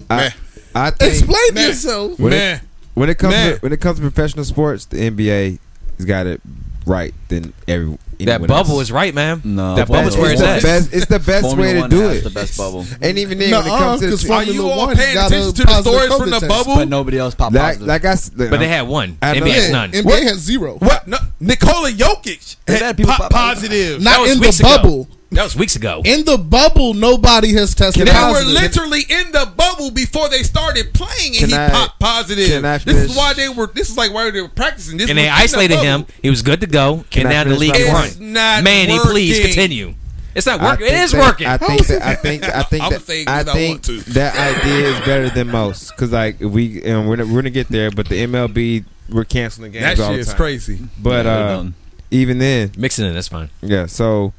I, 0.09 0.33
I 0.75 0.91
think 0.91 1.13
Explain 1.13 1.53
Man. 1.53 1.67
yourself. 1.69 2.19
When 2.19 2.31
it- 2.33 2.35
Man, 2.35 2.61
when 2.93 3.09
it 3.09 3.15
comes 3.17 3.33
Man. 3.33 3.53
to, 3.55 3.59
when 3.61 3.73
it 3.73 3.81
comes 3.81 3.97
to 3.97 4.01
professional 4.03 4.45
sports, 4.45 4.85
the 4.85 4.97
NBA 5.09 5.59
has 5.97 6.05
got 6.05 6.27
it 6.27 6.41
right 6.85 7.13
than 7.27 7.53
every 7.67 7.97
That 8.19 8.41
bubble 8.45 8.73
else. 8.73 8.83
is 8.83 8.91
right, 8.91 9.13
man. 9.13 9.41
No, 9.43 9.75
that 9.75 9.87
bubble 9.87 10.09
bubble's 10.09 10.15
is 10.15 10.21
where 10.21 10.31
it's 10.31 10.41
it's 10.41 10.41
the 10.41 10.55
at. 10.55 10.61
best. 10.63 10.93
It's 10.93 11.05
the 11.07 11.19
best 11.19 11.41
Formula 11.41 11.67
way 11.67 11.73
to 11.75 11.79
One 11.81 11.89
do 11.89 11.99
has 12.01 12.17
it. 12.17 12.23
the 12.23 12.29
best 12.29 12.57
bubble. 12.57 12.85
And 13.01 13.17
even 13.17 13.37
then, 13.39 13.51
Nuh-uh, 13.51 13.61
when 13.63 13.73
it 13.73 13.77
comes 13.77 14.01
to 14.01 14.09
'cause 14.09 14.21
the 14.23 14.33
are 14.33 14.43
you 14.43 14.69
all 14.69 14.77
One 14.87 14.95
paying 14.95 15.17
attention 15.17 15.53
to 15.53 15.61
the 15.61 15.65
positive 15.67 15.93
stories 15.93 16.15
from 16.17 16.29
the 16.29 16.39
test. 16.39 16.47
bubble? 16.49 16.75
But 16.75 16.87
nobody 16.89 17.17
else 17.19 17.35
popped 17.35 17.53
like, 17.55 17.63
positive. 17.63 17.87
like 17.87 18.05
I, 18.05 18.09
s- 18.11 18.29
But 18.29 18.59
they 18.59 18.67
had 18.67 18.81
one. 18.87 19.17
I 19.21 19.33
know. 19.39 19.45
NBA's 19.45 19.65
Yeah, 19.67 19.71
none. 19.71 19.91
NBA 19.91 20.05
What? 20.05 20.23
has 20.23 20.37
zero. 20.39 20.75
What? 20.79 21.07
No, 21.07 21.17
Nikola 21.39 21.91
Jokic 21.91 22.55
had 22.67 22.81
had 22.81 22.97
people 22.97 23.13
po- 23.13 23.23
pop- 23.23 23.31
positive. 23.31 24.01
Not 24.01 24.27
in 24.29 24.39
the 24.39 24.59
bubble. 24.61 25.01
ago. 25.03 25.07
Bubble. 25.31 25.35
That 25.37 25.43
was 25.45 25.55
weeks 25.55 25.75
ago. 25.75 26.01
In 26.05 26.25
the 26.25 26.37
bubble, 26.37 26.93
nobody 26.93 27.53
has 27.53 27.73
tested 27.73 28.07
They 28.07 28.11
positive. 28.11 28.53
were 28.53 28.59
literally 28.61 29.01
in 29.09 29.31
the 29.31 29.51
bubble 29.55 29.91
before 29.91 30.29
they 30.29 30.43
started 30.43 30.93
playing, 30.93 31.31
and 31.37 31.39
Can 31.39 31.49
he 31.49 31.55
I- 31.55 31.69
popped 31.69 31.99
positive. 31.99 32.47
can 32.49 32.65
I 32.65 32.77
this 32.79 32.97
is 33.09 33.15
why 33.15 33.33
they 33.33 33.49
were. 33.49 33.67
This 33.67 33.89
is 33.89 33.97
like 33.97 34.13
why 34.13 34.29
they 34.31 34.41
were 34.41 34.47
practicing. 34.49 34.97
This 34.97 35.09
and 35.09 35.17
they 35.17 35.23
in 35.27 35.29
the 35.29 35.33
isolated 35.35 35.77
him. 35.79 36.05
He 36.21 36.29
was 36.29 36.41
good 36.41 36.61
to 36.61 36.67
go. 36.67 37.05
Can 37.09 37.27
and 37.27 37.29
now 37.29 37.43
the 37.43 37.57
league 37.59 37.71
my 37.73 37.77
is 37.79 37.89
point? 37.89 38.07
It's 38.07 38.19
not 38.19 38.63
Manny, 38.63 38.99
please 38.99 39.39
continue. 39.39 39.93
It's 40.33 40.45
not 40.45 40.61
working. 40.61 40.87
It 40.87 40.93
is 40.93 41.11
that- 41.11 41.19
working. 41.21 41.47
I 41.47 41.57
think 41.57 41.87
that 41.87 42.01
I 42.01 42.15
think 42.15 42.43
I 42.43 42.63
think 42.63 42.83
I'ma 42.85 42.89
that, 42.91 43.01
say 43.01 43.21
it 43.23 43.27
I 43.29 43.43
think 43.43 43.69
want 43.75 43.83
to. 43.85 44.01
that 44.13 44.35
idea 44.61 44.87
is 44.87 44.99
better 45.05 45.29
than 45.29 45.49
most 45.49 45.89
because 45.89 46.11
like 46.11 46.39
we 46.39 46.81
and 46.83 47.07
we're, 47.09 47.17
we're 47.25 47.41
gonna 47.41 47.49
get 47.49 47.67
there, 47.67 47.91
but 47.91 48.07
the 48.07 48.23
MLB 48.25 48.85
we're 49.09 49.25
canceling 49.25 49.73
games 49.73 49.83
That 49.83 49.99
all 49.99 50.07
shit 50.11 50.15
the 50.15 50.19
is 50.21 50.27
time. 50.27 50.35
crazy. 50.37 50.79
But 50.97 51.25
Yeah, 51.25 51.31
uh, 51.31 51.65
even 52.11 52.37
then, 52.37 52.71
Mixing 52.77 53.05
it 53.05 53.11
that's 53.13 53.27
fine. 53.27 53.49
yeah. 53.61 53.87
So 53.87 54.31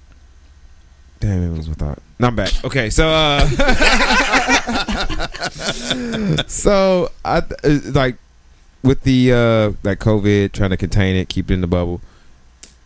damn, 1.22 1.42
it 1.42 1.56
was 1.56 1.68
without. 1.68 2.02
No, 2.18 2.28
I'm 2.28 2.36
back. 2.36 2.52
Okay, 2.64 2.90
so 2.90 3.08
uh, 3.08 3.46
so 6.48 7.10
I 7.24 7.38
uh, 7.38 7.78
like 7.92 8.16
with 8.82 9.02
the 9.02 9.32
uh 9.32 9.72
like 9.84 10.00
COVID 10.00 10.50
trying 10.50 10.70
to 10.70 10.76
contain 10.76 11.14
it, 11.14 11.28
keep 11.28 11.50
it 11.50 11.54
in 11.54 11.60
the 11.60 11.68
bubble, 11.68 12.00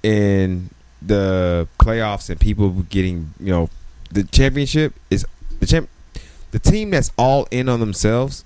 and 0.05 0.69
the 1.01 1.67
playoffs 1.79 2.29
and 2.29 2.39
people 2.39 2.69
getting 2.91 3.33
you 3.41 3.51
know 3.51 3.71
the 4.11 4.25
championship 4.25 4.93
is 5.11 5.27
the 5.61 5.67
champ 5.67 5.89
the 6.51 6.59
team 6.59 6.91
that's 6.91 7.11
all 7.17 7.49
in 7.51 7.69
on 7.69 7.81
themselves 7.81 8.45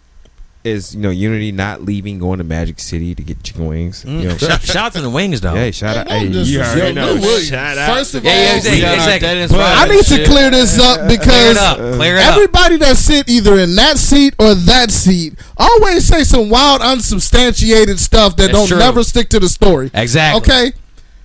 is 0.62 0.94
you 0.94 1.00
know 1.00 1.10
Unity 1.10 1.52
not 1.52 1.82
leaving, 1.82 2.18
going 2.18 2.38
to 2.38 2.44
Magic 2.44 2.78
City 2.80 3.14
to 3.14 3.22
get 3.22 3.42
chicken 3.42 3.66
wings. 3.66 4.04
You 4.04 4.10
mm. 4.10 4.24
know, 4.24 4.36
Shout, 4.36 4.60
shout 4.60 4.76
out 4.76 4.92
to 4.92 5.00
the 5.00 5.08
wings 5.10 5.40
though. 5.40 5.54
hey, 5.54 5.70
shout 5.70 5.96
out! 5.96 6.06
no 6.06 6.12
Hey, 6.18 6.24
you 6.26 6.32
disrespect. 6.32 6.76
already 6.76 6.94
know. 7.20 7.38
Shout 7.40 7.78
out. 7.78 7.96
First 7.96 8.14
of 8.14 8.24
Yeah, 8.24 8.30
yeah, 8.32 8.50
all, 8.50 8.56
exactly, 8.56 8.80
We 8.80 8.94
exactly. 9.42 9.56
But- 9.56 9.78
I 9.78 9.88
need 9.88 10.04
to 10.04 10.16
shit. 10.16 10.26
clear 10.26 10.50
this 10.50 10.78
up 10.78 10.98
Clear 10.98 11.08
because 11.18 11.50
it 11.52 11.56
up. 11.56 11.76
Clear 11.96 12.16
it 12.16 12.22
up. 12.22 12.32
everybody 12.34 12.76
that 12.76 12.96
sit 12.96 13.28
either 13.28 13.58
in 13.58 13.74
that 13.76 13.96
seat 13.98 14.34
or 14.38 14.54
that 14.54 14.90
seat 14.90 15.34
always 15.56 16.04
say 16.06 16.24
some 16.24 16.50
wild, 16.50 16.82
unsubstantiated 16.82 17.98
stuff 17.98 18.36
that 18.36 18.48
That's 18.48 18.58
don't 18.58 18.68
true. 18.68 18.78
never 18.78 19.02
stick 19.02 19.28
to 19.30 19.40
the 19.40 19.48
story. 19.48 19.90
Exactly. 19.94 20.40
Okay, 20.40 20.72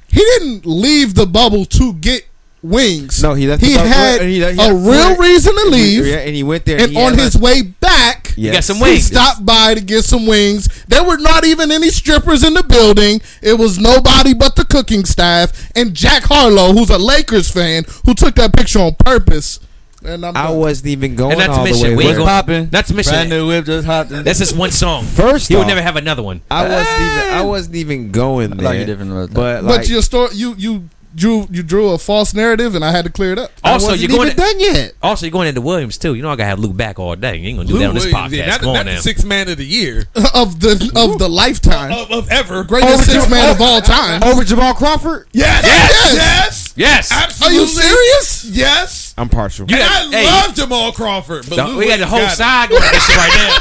he 0.07 0.19
didn't 0.19 0.65
leave 0.65 1.15
the 1.15 1.25
bubble 1.25 1.65
to 1.65 1.93
get 1.93 2.23
wings. 2.65 3.21
No, 3.21 3.33
he 3.33 3.47
left 3.47 3.63
He 3.63 3.71
the 3.71 3.77
bubble- 3.77 3.89
had 3.89 4.21
and 4.21 4.29
he- 4.29 4.35
he 4.37 4.41
a 4.43 4.53
had 4.53 4.73
real 4.85 5.15
four- 5.15 5.23
reason 5.23 5.55
to 5.55 5.65
leave, 5.69 6.05
Yeah, 6.05 6.15
and 6.17 6.35
he 6.35 6.43
went 6.43 6.65
there. 6.65 6.79
and 6.79 6.91
he 6.91 6.97
on 6.97 7.17
his 7.17 7.35
like- 7.35 7.43
way 7.43 7.61
back, 7.61 8.33
Yes. 8.35 8.53
got 8.55 8.63
some 8.63 8.79
wings. 8.79 8.95
he 9.07 9.13
stopped 9.15 9.45
by 9.45 9.73
to 9.75 9.81
get 9.81 10.03
some 10.05 10.25
wings. 10.25 10.67
There 10.87 11.03
were 11.03 11.17
not 11.17 11.45
even 11.45 11.71
any 11.71 11.89
strippers 11.89 12.43
in 12.43 12.53
the 12.53 12.63
building. 12.63 13.21
It 13.41 13.57
was 13.57 13.77
nobody 13.79 14.33
but 14.33 14.55
the 14.55 14.65
cooking 14.65 15.05
staff 15.05 15.51
and 15.75 15.93
Jack 15.93 16.23
Harlow, 16.23 16.73
who's 16.73 16.89
a 16.89 16.97
Lakers 16.97 17.49
fan, 17.49 17.85
who 18.05 18.13
took 18.13 18.35
that 18.35 18.53
picture 18.55 18.79
on 18.79 18.95
purpose. 18.95 19.59
And 20.07 20.23
I'm 20.23 20.37
I 20.37 20.51
wasn't 20.51 20.87
even 20.89 21.15
going 21.15 21.31
And 21.31 21.39
not 21.39 21.45
to 21.47 21.51
all 21.53 21.57
the 21.63 21.71
mention, 21.71 21.89
way. 21.89 21.95
we 21.95 22.03
ain't 22.03 22.09
What's 22.09 22.17
gonna- 22.19 22.41
popping? 22.41 22.69
Not 22.71 22.85
to 22.87 22.93
mention, 22.93 23.13
Brand 23.13 23.29
new 23.31 23.47
whip 23.47 23.65
just 23.65 23.87
hopped 23.87 24.11
in. 24.11 24.23
that's 24.23 24.37
just 24.37 24.55
one 24.55 24.69
song. 24.71 25.03
First 25.03 25.47
he 25.47 25.55
would 25.55 25.65
never 25.65 25.81
have 25.81 25.95
another 25.95 26.21
one. 26.21 26.41
I 26.51 26.61
wasn't 26.67 27.01
even. 27.01 27.33
I 27.33 27.41
wasn't 27.41 27.75
even 27.75 28.11
going 28.11 28.53
I 28.53 28.55
there. 28.55 28.65
like 28.65 28.79
you 28.79 28.85
different 28.85 29.11
about 29.11 29.29
that. 29.29 29.33
But 29.33 29.61
but 29.63 29.77
like, 29.79 29.89
your 29.89 30.03
story, 30.03 30.29
you 30.35 30.53
you 30.59 30.83
drew 31.15 31.47
you 31.49 31.63
drew 31.63 31.89
a 31.89 31.97
false 31.97 32.33
narrative, 32.33 32.75
and 32.75 32.83
I 32.83 32.91
had 32.91 33.05
to 33.05 33.11
clear 33.11 33.31
it 33.31 33.39
up. 33.39 33.51
Also, 33.63 33.93
you're 33.93 34.09
going 34.09 34.27
even 34.27 34.37
to- 34.37 34.41
done 34.43 34.59
yet. 34.59 34.93
Also, 35.01 35.25
you're 35.25 35.31
going 35.31 35.47
into 35.47 35.61
Williams 35.61 35.97
too. 35.97 36.13
You 36.13 36.21
know 36.21 36.29
I 36.29 36.35
gotta 36.35 36.49
have 36.49 36.59
Luke 36.59 36.75
back 36.75 36.99
all 36.99 37.15
day. 37.15 37.37
You 37.37 37.47
ain't 37.49 37.57
gonna 37.57 37.67
do 37.67 37.73
Lou 37.75 37.79
that 37.79 37.89
on 37.89 37.95
this 37.95 38.05
Williams, 38.05 38.33
podcast. 38.33 38.37
yeah, 38.37 38.45
not, 38.47 38.59
Come 38.61 38.73
not 38.73 38.79
on 38.81 38.85
the 38.87 38.91
now. 38.93 38.99
sixth 38.99 39.25
man 39.25 39.49
of 39.49 39.57
the 39.57 39.65
year 39.65 40.05
of 40.33 40.59
the 40.59 40.91
of 40.95 41.17
the 41.19 41.29
lifetime, 41.29 41.91
of, 41.93 42.11
of 42.11 42.29
ever. 42.31 42.63
greatest 42.63 42.93
Over 42.93 43.03
six 43.03 43.23
Jam- 43.23 43.31
man 43.31 43.55
of 43.55 43.61
all 43.61 43.81
time. 43.81 44.23
Over 44.23 44.43
Jamal 44.43 44.73
Crawford. 44.73 45.27
Yes, 45.31 45.63
Yes! 45.63 46.13
yes, 46.15 46.73
Yes. 46.75 47.11
Are 47.11 47.23
absolutely. 47.23 47.57
you 47.59 47.67
serious? 47.67 48.45
Yes. 48.45 49.04
I'm 49.17 49.29
partial. 49.29 49.65
You 49.69 49.77
and 49.77 49.85
got- 49.85 50.13
I 50.13 50.17
hey. 50.17 50.25
love 50.25 50.55
Jamal 50.55 50.91
Crawford, 50.91 51.45
but 51.49 51.55
No, 51.55 51.77
we 51.77 51.87
got 51.87 51.99
the 51.99 52.05
whole 52.07 52.27
side 52.29 52.69
going 52.69 52.81
this 52.81 53.05
shit 53.07 53.15
right 53.17 53.33
now. 53.37 53.55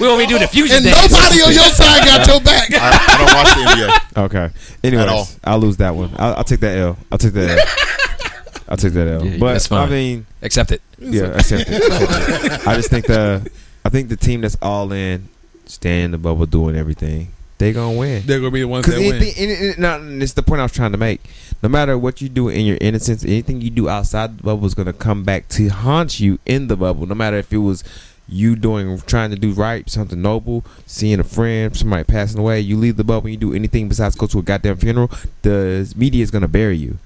We 0.00 0.06
only 0.06 0.26
do 0.26 0.38
the 0.38 0.46
fusion 0.48 0.76
And 0.76 0.84
dance. 0.86 1.10
nobody 1.12 1.42
on 1.42 1.52
your 1.52 1.62
side 1.64 2.04
got 2.04 2.26
your 2.26 2.40
back. 2.40 2.68
I, 2.72 2.90
I 3.08 3.18
don't 3.18 3.34
watch 3.34 3.54
the 3.54 4.22
NBA. 4.22 4.24
Okay. 4.24 4.54
Anyways, 4.84 5.08
all. 5.10 5.28
I'll 5.44 5.58
lose 5.58 5.76
that 5.78 5.94
one. 5.94 6.10
I'll, 6.16 6.36
I'll 6.36 6.44
take 6.44 6.60
that 6.60 6.78
L. 6.78 6.96
I'll 7.12 7.18
take 7.18 7.32
that 7.32 7.58
L. 7.58 8.60
I'll 8.68 8.76
take 8.76 8.92
that 8.92 9.08
L. 9.08 9.24
Yeah, 9.24 9.38
but 9.38 9.52
that's 9.54 9.66
fine. 9.66 9.88
I 9.88 9.90
mean, 9.90 10.26
Accept 10.42 10.72
it. 10.72 10.82
yeah, 10.98 11.22
accept 11.36 11.68
it. 11.68 11.76
Accept 11.82 12.44
it. 12.62 12.66
I 12.68 12.74
just 12.76 12.90
think 12.90 13.06
the, 13.06 13.50
I 13.84 13.88
think 13.88 14.08
the 14.08 14.16
team 14.16 14.40
that's 14.42 14.56
all 14.62 14.92
in, 14.92 15.28
staying 15.66 16.06
in 16.06 16.10
the 16.12 16.18
bubble, 16.18 16.46
doing 16.46 16.76
everything, 16.76 17.32
they 17.58 17.72
gonna 17.72 17.96
win. 17.98 18.22
They're 18.24 18.38
gonna 18.38 18.50
be 18.52 18.60
the 18.60 18.68
ones 18.68 18.86
Because 18.86 19.00
that 19.00 19.06
win. 19.08 19.16
anything, 19.22 19.50
and, 19.50 19.70
and, 19.70 19.78
no, 19.78 19.96
and 19.96 20.22
it's 20.22 20.32
the 20.32 20.42
point 20.42 20.60
I 20.60 20.64
was 20.64 20.72
trying 20.72 20.92
to 20.92 20.98
make. 20.98 21.20
No 21.62 21.68
matter 21.68 21.98
what 21.98 22.20
you 22.20 22.28
do 22.28 22.48
in 22.48 22.64
your 22.64 22.78
innocence, 22.80 23.24
anything 23.24 23.60
you 23.60 23.70
do 23.70 23.88
outside 23.88 24.38
the 24.38 24.42
bubble 24.44 24.66
is 24.66 24.74
gonna 24.74 24.92
come 24.92 25.24
back 25.24 25.48
to 25.50 25.68
haunt 25.68 26.20
you 26.20 26.38
in 26.46 26.68
the 26.68 26.76
bubble. 26.76 27.06
No 27.06 27.14
matter 27.16 27.36
if 27.36 27.52
it 27.52 27.58
was 27.58 27.82
you 28.28 28.54
doing, 28.54 29.00
trying 29.06 29.30
to 29.30 29.36
do 29.36 29.52
right, 29.52 29.88
something 29.90 30.20
noble, 30.22 30.64
seeing 30.86 31.18
a 31.18 31.24
friend, 31.24 31.76
somebody 31.76 32.04
passing 32.04 32.38
away, 32.38 32.60
you 32.60 32.76
leave 32.76 32.96
the 32.96 33.04
bubble 33.04 33.28
you 33.28 33.36
do 33.36 33.54
anything 33.54 33.88
besides 33.88 34.14
go 34.14 34.26
to 34.26 34.38
a 34.38 34.42
goddamn 34.42 34.76
funeral, 34.76 35.10
the 35.42 35.92
media 35.96 36.22
is 36.22 36.30
gonna 36.30 36.46
bury 36.48 36.76
you. 36.76 36.98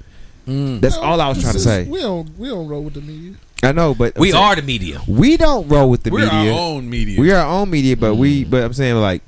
Mm. 0.46 0.80
That's 0.80 0.96
all 0.96 1.20
I 1.20 1.28
was 1.28 1.40
trying 1.40 1.52
to 1.54 1.60
say. 1.60 1.84
We 1.84 2.00
don't 2.00 2.38
we 2.38 2.48
don't 2.48 2.68
roll 2.68 2.82
with 2.82 2.94
the 2.94 3.00
media. 3.00 3.34
I 3.62 3.70
know, 3.70 3.94
but 3.94 4.16
We 4.18 4.32
saying- 4.32 4.42
are 4.42 4.56
the 4.56 4.62
media. 4.62 5.00
we 5.06 5.36
don't 5.36 5.68
roll 5.68 5.88
with 5.88 6.02
the 6.02 6.10
media. 6.10 6.28
We're 6.28 6.52
our 6.52 6.58
own 6.58 6.90
media. 6.90 7.20
We 7.20 7.30
are 7.30 7.46
our 7.46 7.60
own 7.60 7.70
media, 7.70 7.96
but 7.96 8.16
we, 8.16 8.44
mm. 8.44 8.50
but 8.50 8.64
I'm 8.64 8.72
saying 8.72 8.96
like 8.96 9.22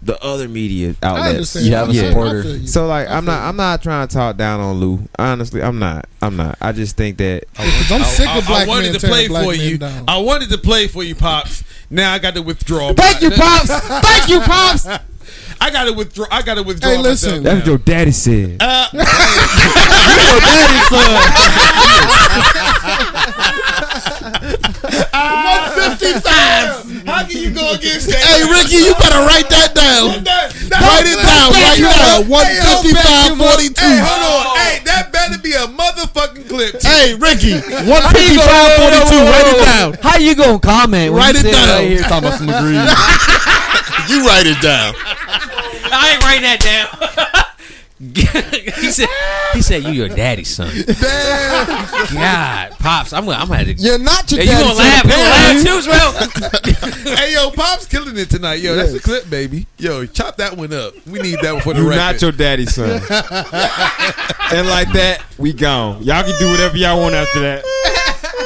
the 0.00 0.22
other 0.22 0.48
media 0.48 0.94
outlets. 1.02 1.56
You 1.56 1.74
have 1.74 1.88
a 1.88 1.92
I- 1.92 1.94
I 1.94 2.08
supporter. 2.08 2.66
So 2.66 2.86
like 2.86 3.08
I 3.08 3.16
I'm 3.16 3.24
not. 3.24 3.42
I'm 3.42 3.56
not 3.56 3.82
trying 3.82 4.06
to 4.06 4.14
talk 4.14 4.36
down 4.36 4.60
on 4.60 4.76
Lou. 4.76 5.00
Honestly, 5.18 5.62
I'm 5.62 5.78
not. 5.78 6.06
I'm 6.22 6.36
not. 6.36 6.56
I 6.60 6.72
just 6.72 6.96
think 6.96 7.18
that 7.18 7.44
I'm 7.58 8.04
sick 8.04 8.28
of 8.28 8.46
black 8.46 8.66
I 8.66 8.68
wanted 8.68 8.98
to 8.98 9.06
play 9.06 9.28
for 9.28 9.54
you. 9.54 9.78
down. 9.78 10.04
I 10.06 10.18
wanted 10.18 10.50
to 10.50 10.58
play 10.58 10.86
for 10.86 11.02
you, 11.02 11.14
pops. 11.14 11.64
Now 11.90 12.12
I 12.12 12.18
got 12.18 12.34
to 12.34 12.42
withdraw. 12.42 12.92
Thank 12.92 13.22
you, 13.22 13.30
pops. 13.30 13.68
Thank 13.70 14.28
you, 14.28 14.40
pops. 14.40 14.86
I 15.60 15.70
got 15.70 15.84
to 15.84 15.92
withdraw. 15.92 16.26
I 16.30 16.42
got 16.42 16.54
to 16.54 16.62
withdraw. 16.62 16.90
Hey, 16.90 16.98
listen. 16.98 17.42
That's 17.42 17.60
what 17.60 17.66
your 17.66 17.78
daddy 17.78 18.12
said. 18.12 18.58
Uh, 18.60 18.88
How 27.18 27.26
can 27.26 27.42
you 27.42 27.50
go 27.50 27.74
against 27.74 28.06
that? 28.14 28.22
Hey 28.22 28.46
Ricky, 28.46 28.78
you 28.78 28.94
better 28.94 29.26
write 29.26 29.50
that 29.50 29.74
down. 29.74 30.22
That- 30.22 30.54
that- 30.70 30.78
Write 30.86 31.10
it 31.10 31.18
down 31.18 31.50
right 31.50 31.82
now. 31.82 32.22
One 32.30 32.46
fifty 32.46 32.94
five 32.94 33.34
forty 33.34 33.74
Hey, 33.74 33.98
hold 33.98 34.22
on. 34.22 34.54
Hey, 34.54 34.78
that 34.86 35.10
better 35.10 35.34
be 35.42 35.50
a 35.58 35.66
motherfucking 35.66 36.46
clip. 36.46 36.78
Hey 36.78 37.18
Ricky, 37.18 37.58
one 37.90 38.06
fifty 38.14 38.38
five 38.38 38.70
forty 38.78 39.02
two. 39.10 39.18
Write 39.18 39.50
it 39.50 39.58
down. 39.66 39.98
How 39.98 40.14
you 40.22 40.38
gonna 40.38 40.62
comment? 40.62 41.10
When 41.10 41.18
Write 41.18 41.34
you 41.42 41.50
it 41.50 41.50
down. 41.50 41.66
Right 41.66 41.90
here 41.90 42.06
talking 42.06 42.28
about 42.30 42.38
some. 42.38 42.46
You 44.08 44.24
write 44.24 44.46
it 44.46 44.62
down. 44.62 44.94
I 45.90 46.14
ain't 46.14 46.22
writing 46.22 46.46
that 46.46 46.62
down. 46.62 47.44
he 48.00 48.90
said, 48.92 49.08
"He 49.54 49.60
said 49.62 49.82
you 49.82 49.90
your 49.90 50.08
daddy's 50.08 50.48
son." 50.54 50.70
God, 52.12 52.70
pops, 52.78 53.12
I'm 53.12 53.24
gonna, 53.26 53.38
I'm 53.38 53.48
gonna. 53.48 53.64
Have 53.64 53.76
to, 53.76 53.82
You're 53.82 53.98
not 53.98 54.30
your 54.30 54.40
Hey, 54.40 54.46
you 54.46 54.52
daddy. 54.52 54.64
gonna 54.64 54.78
laugh? 54.78 55.04
You 55.04 55.10
gonna 55.10 55.22
laugh 55.24 55.62
too, 55.64 55.78
as 55.78 55.86
well? 57.06 57.16
hey, 57.16 57.32
yo, 57.34 57.50
Pop's 57.50 57.86
killing 57.86 58.16
it 58.16 58.30
tonight. 58.30 58.60
Yo, 58.60 58.74
that's 58.76 58.92
a 58.94 59.00
clip, 59.00 59.28
baby. 59.28 59.66
Yo, 59.78 60.06
chop 60.06 60.36
that 60.36 60.56
one 60.56 60.72
up. 60.72 60.94
We 61.06 61.18
need 61.20 61.38
that 61.42 61.52
one 61.54 61.62
for 61.62 61.74
the 61.74 61.80
You're 61.80 61.90
record. 61.90 61.98
not 62.00 62.22
your 62.22 62.32
daddy's 62.32 62.74
son. 62.74 62.90
and 62.90 64.68
like 64.68 64.92
that, 64.92 65.22
we 65.38 65.52
gone. 65.52 66.02
Y'all 66.02 66.22
can 66.22 66.38
do 66.38 66.50
whatever 66.50 66.76
y'all 66.76 67.00
want 67.00 67.14
after 67.14 67.40
that. 67.40 67.64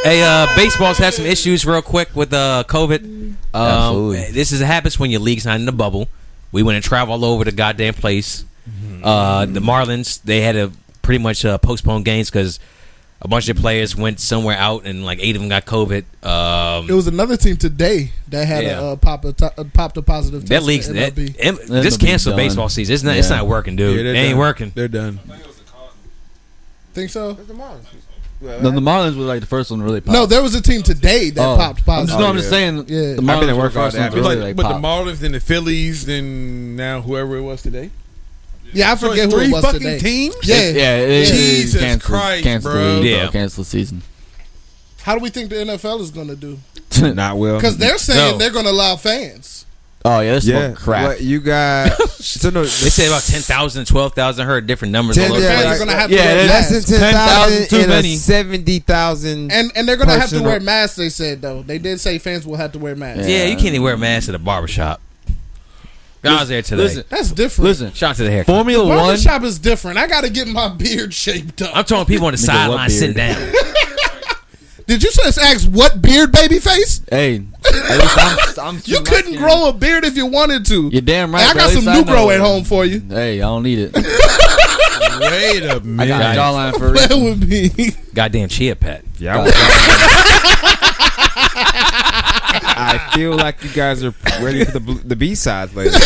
Hey, 0.05 0.23
uh, 0.23 0.47
baseball's 0.57 0.99
had 0.99 1.15
some 1.15 1.27
issues 1.27 1.65
real 1.65 1.83
quick 1.83 2.15
with 2.17 2.33
uh, 2.33 2.65
COVID. 2.67 3.05
Um, 3.05 3.37
Absolutely. 3.55 4.31
This 4.33 4.51
is 4.51 4.61
happens 4.61 4.99
when 4.99 5.11
your 5.11 5.21
league's 5.21 5.45
not 5.47 5.57
in 5.57 5.67
the 5.67 5.73
bubble. 5.73 6.09
We 6.51 6.63
went 6.63 6.77
and 6.77 6.85
travel 6.85 7.15
all 7.15 7.25
over 7.25 7.45
the 7.45 7.53
goddamn 7.53 7.95
place. 7.95 8.45
Uh, 9.03 9.47
the 9.47 9.61
Marlins 9.61 10.23
they 10.23 10.41
had 10.41 10.53
to 10.53 10.73
pretty 11.03 11.23
much 11.23 11.45
uh, 11.45 11.59
postpone 11.59 12.03
games 12.05 12.31
because 12.31 12.61
a 13.21 13.29
bunch 13.29 13.49
of 13.49 13.57
players 13.57 13.97
went 13.97 14.19
somewhere 14.21 14.57
out 14.57 14.85
and 14.85 15.05
like 15.05 15.19
eight 15.21 15.35
of 15.37 15.43
them 15.43 15.49
got 15.49 15.65
COVID. 15.65 16.05
Um, 16.27 16.89
It 16.89 16.93
was 16.93 17.07
another 17.07 17.37
team 17.37 17.57
today 17.57 18.13
that 18.29 18.47
had 18.47 18.65
Yeah. 18.65 18.81
a 18.81 18.93
uh, 18.93 18.97
pop 18.97 19.25
a, 19.25 19.35
uh, 19.59 19.65
popped 19.73 19.97
a 19.97 20.03
positive. 20.03 20.43
that 20.47 20.55
test 20.55 20.67
league's 20.67 20.87
for 20.89 20.93
that, 20.95 21.15
MLB. 21.15 21.37
M- 21.39 21.57
That'll 21.57 21.83
just 21.83 22.01
canceled 22.01 22.37
baseball 22.37 22.69
season. 22.69 22.95
It's 22.95 23.03
not. 23.03 23.17
It's 23.17 23.31
not 23.31 23.47
working, 23.47 23.75
dude. 23.77 23.99
they're 23.99 24.15
it 24.15 24.17
ain't 24.19 24.31
done. 24.33 24.39
working. 24.39 24.73
They're 24.75 24.89
done. 24.89 25.19
Think 26.95 27.11
so? 27.11 27.31
No, 28.41 28.71
the 28.71 28.81
Marlins 28.81 29.17
were 29.17 29.23
like 29.25 29.41
the 29.41 29.47
first 29.47 29.71
one 29.71 29.79
to 29.81 29.85
really 29.85 30.01
pop. 30.01 30.13
No, 30.13 30.27
there 30.27 30.43
was 30.43 30.55
a 30.57 30.61
team 30.61 30.83
today 30.83 31.31
that 31.31 31.41
Oh. 31.47 31.57
popped 31.57 31.79
I'm 31.81 31.85
positive. 31.85 32.09
just, 32.09 32.19
no, 32.21 32.27
I'm 32.27 32.37
just 32.37 32.51
saying. 32.51 32.77
Yeah. 32.77 32.85
the 32.85 33.13
I've 33.13 33.19
Marlins 33.21 33.41
been 33.41 33.49
at 33.51 33.57
were 33.57 33.63
work 33.63 33.77
all 33.77 33.85
first 33.85 33.97
day. 33.97 34.03
one 34.03 34.11
to 34.11 34.17
I've 34.19 34.23
But, 34.25 34.29
really 34.31 34.43
like 34.43 34.57
but 34.57 34.69
the. 34.69 34.75
Marlins 34.75 35.23
and 35.23 35.35
the 35.35 35.41
Phillies, 35.41 36.09
and 36.09 36.77
now 36.77 37.01
whoever 37.03 37.37
it 37.37 37.43
was 37.43 37.63
today. 37.63 37.91
Yeah, 38.73 38.93
I 38.93 38.97
So 38.97 39.09
forget 39.11 39.25
it's 39.27 39.35
who 39.35 39.41
three 39.41 39.49
it 39.49 39.53
was 39.53 39.65
fucking 39.65 39.81
today. 39.81 39.99
teams. 39.99 40.37
Yeah. 40.45 40.57
Yeah, 40.71 40.97
it 40.99 41.11
is 41.11 41.31
Jesus 41.31 41.81
canceled, 41.81 42.11
Christ, 42.13 42.43
canceled 42.45 42.75
bro. 42.75 42.95
league, 42.97 43.05
Yeah. 43.05 43.23
bro. 43.25 43.33
Canceled 43.33 43.67
the 43.67 43.71
season. 43.71 44.03
How 45.03 45.15
do 45.17 45.21
we 45.21 45.31
think 45.31 45.51
the 45.51 45.57
NFL 45.57 46.01
is 46.01 46.11
going 46.11 46.29
to 46.29 46.37
do? 46.37 46.59
Not 47.15 47.37
well. 47.37 47.57
Because 47.57 47.77
they're 47.77 47.99
saying 47.99 48.33
No. 48.33 48.39
they're 48.39 48.51
going 48.53 48.65
to 48.67 48.71
allow 48.71 48.97
fans. 48.97 49.67
Oh 50.05 50.19
yeah, 50.19 50.33
this 50.35 50.45
yeah, 50.47 50.69
yeah, 50.71 50.75
crap. 50.75 51.05
What 51.07 51.21
you 51.21 51.39
got? 51.39 51.93
so 52.11 52.51
no, 52.51 52.63
They 52.63 52.67
say 52.69 53.07
about 53.07 53.23
10,000, 53.23 53.85
12,000. 53.85 54.47
Heard 54.47 54.67
different 54.67 54.91
numbers. 54.91 55.15
10 55.17 55.31
all 55.31 55.37
over 55.37 55.45
yeah, 55.47 55.69
you're 55.69 55.77
going 55.77 55.91
to 55.91 55.95
have 55.95 56.11
Yeah, 56.11 56.23
to 56.23 56.25
wear 56.39 56.47
less 56.49 56.71
masks. 56.73 56.91
than 56.91 57.01
10,000 57.01 57.13
thousand 57.13 57.69
too 57.69 57.77
and 57.83 57.89
many. 57.89 58.17
seventy 58.17 58.79
thousand. 58.81 59.53
And 59.53 59.71
and 59.77 59.89
they're 59.89 59.97
going 59.97 60.09
to 60.09 60.19
have 60.19 60.31
to 60.31 60.43
wear 60.43 60.59
masks. 60.59 60.97
They 60.97 61.09
said 61.09 61.41
though. 61.41 61.63
They 61.63 61.79
did 61.79 62.01
say 62.01 62.19
fans 62.19 62.45
will 62.45 62.57
have 62.57 62.73
to 62.73 62.81
wear 62.81 62.97
masks. 62.97 63.29
Yeah, 63.29 63.45
you 63.45 63.55
can't 63.55 63.67
even 63.69 63.83
wear 63.83 63.95
a 63.95 63.99
mask 63.99 64.29
at 64.29 64.35
a 64.35 64.41
barbershop. 64.41 65.01
I 66.25 66.41
was 66.41 66.49
there 66.49 66.63
today. 66.63 66.83
Listen, 66.83 67.05
That's 67.09 67.33
different. 67.33 67.69
listen. 67.69 67.93
Shout 67.93 68.11
out 68.11 68.17
to 68.17 68.23
the 68.25 68.31
hair. 68.31 68.45
Formula 68.45 68.87
One. 68.87 68.97
Barbershop 68.97 69.43
is 69.43 69.59
different. 69.59 69.99
I 69.99 70.07
got 70.07 70.23
to 70.25 70.31
get 70.31 70.47
my 70.47 70.69
beard 70.69 71.13
shaped 71.13 71.61
up. 71.63 71.77
I'm 71.77 71.85
talking 71.85 72.07
people 72.13 72.27
on 72.27 72.33
the 72.33 72.39
sideline 72.39 72.91
sitting 72.91 73.17
down. 73.17 73.53
Did 74.87 75.03
you 75.03 75.11
just 75.13 75.39
ask 75.39 75.69
what 75.71 76.03
beard, 76.03 76.33
baby 76.33 76.59
face? 76.59 77.03
Hey, 77.09 77.37
at 77.65 77.99
least 77.99 78.59
I'm, 78.59 78.77
I'm 78.77 78.83
You 78.85 79.01
couldn't 79.03 79.37
grow 79.37 79.69
a 79.69 79.73
beard 79.73 80.05
if 80.05 80.17
you 80.17 80.27
wanted 80.27 80.67
to. 80.67 80.89
You're 80.89 81.01
damn 81.03 81.33
right. 81.33 81.43
Hey, 81.45 81.51
I 81.51 81.55
got 81.55 81.71
some 81.71 81.85
new 81.85 82.05
grow 82.05 82.31
at 82.31 82.41
home 82.41 82.65
for 82.65 82.85
you. 82.85 83.01
Hey, 83.01 83.39
I 83.41 83.47
don't 83.47 83.63
need 83.63 83.79
it. 83.79 83.95
Wait 85.21 85.63
a 85.65 85.81
minute. 85.81 86.03
I 86.03 86.09
got 86.09 86.37
a 86.37 86.39
jawline 86.39 86.79
for 86.79 86.91
That 86.93 87.11
it. 87.13 87.23
would 87.23 87.49
be. 87.49 87.93
Goddamn 88.13 88.49
chia 88.49 88.75
pet. 88.77 89.05
Yeah, 89.19 89.45
I 92.83 92.99
feel 93.15 93.33
like 93.37 93.63
you 93.65 93.71
guys 93.71 94.03
are 94.05 94.15
ready 94.41 94.65
for 94.65 94.79
the 94.79 94.95
the 95.05 95.17
B 95.17 95.35
sides 95.35 95.75
later. 95.75 95.91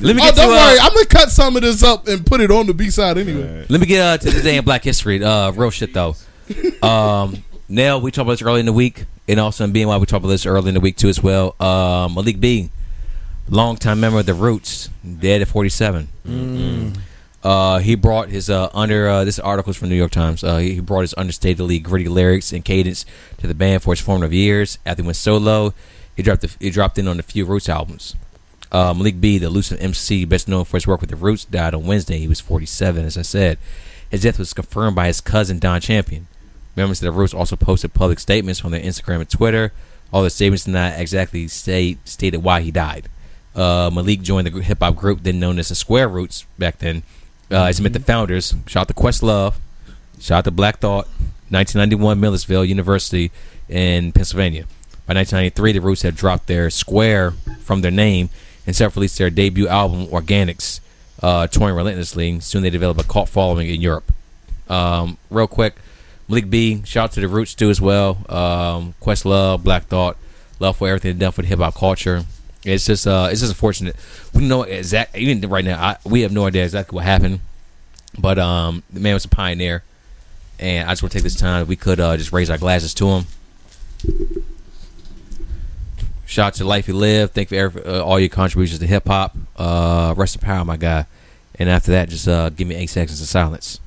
Let 0.00 0.16
me 0.16 0.22
Oh, 0.22 0.26
get 0.26 0.34
don't 0.36 0.46
to 0.46 0.48
worry. 0.48 0.78
uh, 0.78 0.82
I'm 0.84 0.92
gonna 0.94 1.06
cut 1.06 1.30
some 1.30 1.56
of 1.56 1.62
this 1.62 1.82
up 1.82 2.06
and 2.08 2.24
put 2.24 2.40
it 2.40 2.50
on 2.50 2.66
the 2.66 2.74
B 2.74 2.90
side 2.90 3.18
anyway. 3.18 3.66
let 3.68 3.80
me 3.80 3.86
get 3.86 4.00
uh, 4.04 4.18
to 4.18 4.30
the 4.30 4.42
day 4.42 4.56
in 4.56 4.64
Black 4.64 4.84
History. 4.84 5.22
Uh, 5.22 5.50
real 5.52 5.70
shit 5.70 5.92
though. 5.94 6.14
Um, 6.82 7.42
Nell, 7.68 8.00
we 8.00 8.10
talked 8.10 8.22
about 8.24 8.32
this 8.32 8.42
early 8.42 8.60
in 8.60 8.66
the 8.66 8.72
week, 8.72 9.04
and 9.28 9.38
also 9.40 9.64
in 9.64 9.72
BNY, 9.72 10.00
we 10.00 10.06
talked 10.06 10.24
about 10.24 10.28
this 10.28 10.46
early 10.46 10.68
in 10.68 10.74
the 10.74 10.80
week 10.80 10.96
too 10.96 11.08
as 11.08 11.22
well. 11.22 11.54
Uh, 11.60 12.08
Malik 12.14 12.40
B, 12.40 12.70
longtime 13.48 14.00
member 14.00 14.20
of 14.20 14.26
the 14.26 14.34
Roots, 14.34 14.88
dead 15.20 15.42
at 15.42 15.48
47. 15.48 16.08
Uh, 17.48 17.78
he 17.78 17.94
brought 17.94 18.28
his 18.28 18.50
uh, 18.50 18.68
under 18.74 19.08
uh, 19.08 19.24
this 19.24 19.38
article 19.38 19.70
is 19.70 19.76
from 19.78 19.88
New 19.88 19.94
York 19.94 20.10
Times. 20.10 20.44
Uh, 20.44 20.58
he 20.58 20.74
he 20.74 20.80
brought 20.80 21.00
his 21.00 21.14
understatedly 21.14 21.82
gritty 21.82 22.06
lyrics 22.06 22.52
and 22.52 22.62
cadence 22.62 23.06
to 23.38 23.46
the 23.46 23.54
band 23.54 23.82
for 23.82 23.94
its 23.94 24.02
formative 24.02 24.34
years. 24.34 24.76
After 24.84 25.02
he 25.02 25.06
went 25.06 25.16
solo, 25.16 25.72
he 26.14 26.22
dropped 26.22 26.42
the, 26.42 26.54
he 26.60 26.68
dropped 26.68 26.98
in 26.98 27.08
on 27.08 27.18
a 27.18 27.22
few 27.22 27.46
Roots 27.46 27.70
albums. 27.70 28.14
Uh, 28.70 28.92
Malik 28.92 29.18
B, 29.18 29.38
the 29.38 29.46
elusive 29.46 29.80
MC, 29.80 30.26
best 30.26 30.46
known 30.46 30.66
for 30.66 30.76
his 30.76 30.86
work 30.86 31.00
with 31.00 31.08
the 31.08 31.16
Roots, 31.16 31.46
died 31.46 31.72
on 31.72 31.86
Wednesday. 31.86 32.18
He 32.18 32.28
was 32.28 32.38
47, 32.38 33.06
as 33.06 33.16
I 33.16 33.22
said. 33.22 33.56
His 34.10 34.24
death 34.24 34.38
was 34.38 34.52
confirmed 34.52 34.94
by 34.94 35.06
his 35.06 35.22
cousin 35.22 35.58
Don 35.58 35.80
Champion. 35.80 36.26
Members 36.76 37.00
of 37.00 37.06
the 37.06 37.18
Roots 37.18 37.32
also 37.32 37.56
posted 37.56 37.94
public 37.94 38.18
statements 38.18 38.62
on 38.62 38.72
their 38.72 38.82
Instagram 38.82 39.20
and 39.20 39.30
Twitter. 39.30 39.72
All 40.12 40.22
the 40.22 40.28
statements 40.28 40.64
did 40.64 40.72
not 40.72 41.00
exactly 41.00 41.48
state 41.48 42.06
stated 42.06 42.42
why 42.42 42.60
he 42.60 42.70
died. 42.70 43.08
Uh, 43.54 43.90
Malik 43.90 44.20
joined 44.20 44.48
the 44.48 44.60
hip 44.60 44.80
hop 44.80 44.96
group 44.96 45.22
then 45.22 45.40
known 45.40 45.58
as 45.58 45.70
the 45.70 45.74
Square 45.74 46.08
Roots 46.08 46.44
back 46.58 46.80
then. 46.80 47.04
Uh, 47.50 47.72
he 47.72 47.82
met 47.82 47.92
the 47.92 48.00
founders. 48.00 48.54
Shout 48.66 48.82
out 48.82 48.88
to 48.88 48.94
Questlove. 48.94 49.54
Shout 50.20 50.38
out 50.38 50.44
to 50.44 50.50
Black 50.50 50.78
Thought. 50.80 51.06
1991 51.50 52.20
Millersville 52.20 52.64
University 52.64 53.30
in 53.68 54.12
Pennsylvania. 54.12 54.64
By 55.06 55.14
1993, 55.14 55.72
the 55.72 55.80
Roots 55.80 56.02
had 56.02 56.14
dropped 56.16 56.46
their 56.46 56.68
Square 56.68 57.32
from 57.62 57.80
their 57.80 57.90
name 57.90 58.28
and 58.66 58.76
self-released 58.76 59.16
their 59.16 59.30
debut 59.30 59.66
album 59.66 60.06
Organix, 60.08 60.80
uh, 61.22 61.46
touring 61.46 61.74
relentlessly. 61.74 62.38
Soon 62.40 62.62
they 62.62 62.70
developed 62.70 63.00
a 63.00 63.04
cult 63.04 63.30
following 63.30 63.70
in 63.70 63.80
Europe. 63.80 64.12
Um, 64.68 65.16
real 65.30 65.46
quick, 65.46 65.76
Malik 66.28 66.50
B. 66.50 66.82
Shout 66.84 67.04
out 67.04 67.12
to 67.12 67.20
the 67.20 67.28
Roots 67.28 67.54
too 67.54 67.70
as 67.70 67.80
well. 67.80 68.18
Um, 68.28 68.94
Questlove, 69.00 69.62
Black 69.62 69.84
Thought, 69.84 70.18
love 70.60 70.76
for 70.76 70.88
everything 70.88 71.16
done 71.16 71.32
for 71.32 71.40
the 71.40 71.48
hip 71.48 71.60
hop 71.60 71.74
culture. 71.74 72.26
It's 72.74 72.86
just 72.86 73.06
uh, 73.06 73.28
it's 73.30 73.40
just 73.40 73.52
unfortunate. 73.52 73.96
We 74.34 74.46
know 74.46 74.62
exact 74.62 75.16
even 75.16 75.40
right 75.48 75.64
now. 75.64 75.80
I, 75.80 75.96
we 76.04 76.22
have 76.22 76.32
no 76.32 76.46
idea 76.46 76.64
exactly 76.64 76.96
what 76.96 77.04
happened, 77.04 77.40
but 78.18 78.38
um, 78.38 78.82
the 78.92 79.00
man 79.00 79.14
was 79.14 79.24
a 79.24 79.28
pioneer, 79.28 79.82
and 80.58 80.88
I 80.88 80.92
just 80.92 81.02
want 81.02 81.12
to 81.12 81.18
take 81.18 81.24
this 81.24 81.36
time. 81.36 81.62
If 81.62 81.68
we 81.68 81.76
could 81.76 82.00
uh, 82.00 82.16
just 82.16 82.32
raise 82.32 82.50
our 82.50 82.58
glasses 82.58 82.94
to 82.94 83.08
him. 83.08 83.24
Shout 86.26 86.48
out 86.48 86.54
to 86.54 86.64
life 86.64 86.88
you 86.88 86.94
live. 86.94 87.30
Thank 87.30 87.50
you 87.50 87.70
for 87.70 87.88
uh, 87.88 88.02
all 88.02 88.20
your 88.20 88.28
contributions 88.28 88.80
to 88.80 88.86
hip 88.86 89.06
hop. 89.06 89.34
Uh, 89.56 90.12
rest 90.16 90.36
in 90.36 90.42
power, 90.42 90.62
my 90.62 90.76
guy. 90.76 91.06
And 91.54 91.70
after 91.70 91.90
that, 91.92 92.10
just 92.10 92.28
uh, 92.28 92.50
give 92.50 92.68
me 92.68 92.74
eight 92.74 92.90
seconds 92.90 93.20
of 93.22 93.26
silence. 93.28 93.80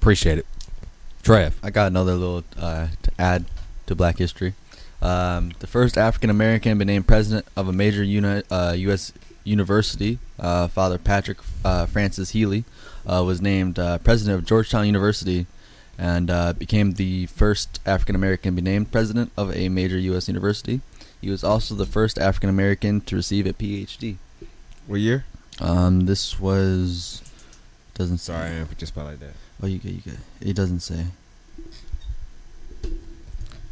Appreciate 0.00 0.38
it. 0.38 0.46
Trev. 1.22 1.58
I 1.62 1.68
got 1.68 1.88
another 1.88 2.14
little 2.14 2.42
uh, 2.58 2.88
to 3.02 3.10
add 3.18 3.44
to 3.84 3.94
Black 3.94 4.16
history. 4.16 4.54
Um, 5.02 5.52
the 5.58 5.66
first 5.66 5.98
African 5.98 6.30
American 6.30 6.72
to 6.72 6.78
be 6.78 6.86
named 6.86 7.06
president 7.06 7.44
of 7.54 7.68
a 7.68 7.72
major 7.72 8.02
uni- 8.02 8.42
uh, 8.50 8.72
U.S. 8.78 9.12
university, 9.44 10.18
uh, 10.38 10.68
Father 10.68 10.96
Patrick 10.96 11.36
uh, 11.66 11.84
Francis 11.84 12.30
Healy, 12.30 12.64
uh, 13.06 13.22
was 13.26 13.42
named 13.42 13.78
uh, 13.78 13.98
president 13.98 14.38
of 14.38 14.46
Georgetown 14.46 14.86
University 14.86 15.44
and 15.98 16.30
uh, 16.30 16.54
became 16.54 16.92
the 16.92 17.26
first 17.26 17.78
African 17.84 18.14
American 18.14 18.56
to 18.56 18.62
be 18.62 18.70
named 18.70 18.90
president 18.90 19.32
of 19.36 19.54
a 19.54 19.68
major 19.68 19.98
U.S. 19.98 20.28
university. 20.28 20.80
He 21.20 21.28
was 21.28 21.44
also 21.44 21.74
the 21.74 21.84
first 21.84 22.18
African 22.18 22.48
American 22.48 23.02
to 23.02 23.16
receive 23.16 23.46
a 23.46 23.52
PhD. 23.52 24.16
What 24.86 25.00
year? 25.00 25.26
Um, 25.60 26.06
this 26.06 26.40
was 26.40 27.22
doesn't 27.92 28.16
say. 28.16 28.32
Sorry, 28.32 28.46
I 28.46 28.54
didn't 28.54 28.68
put 28.68 28.80
your 28.80 28.86
spot 28.86 29.04
like 29.04 29.20
that. 29.20 29.34
Oh, 29.62 29.66
you 29.66 29.78
get 29.78 29.92
you 29.92 30.00
get. 30.00 30.16
It 30.40 30.54
doesn't 30.56 30.80
say. 30.80 31.04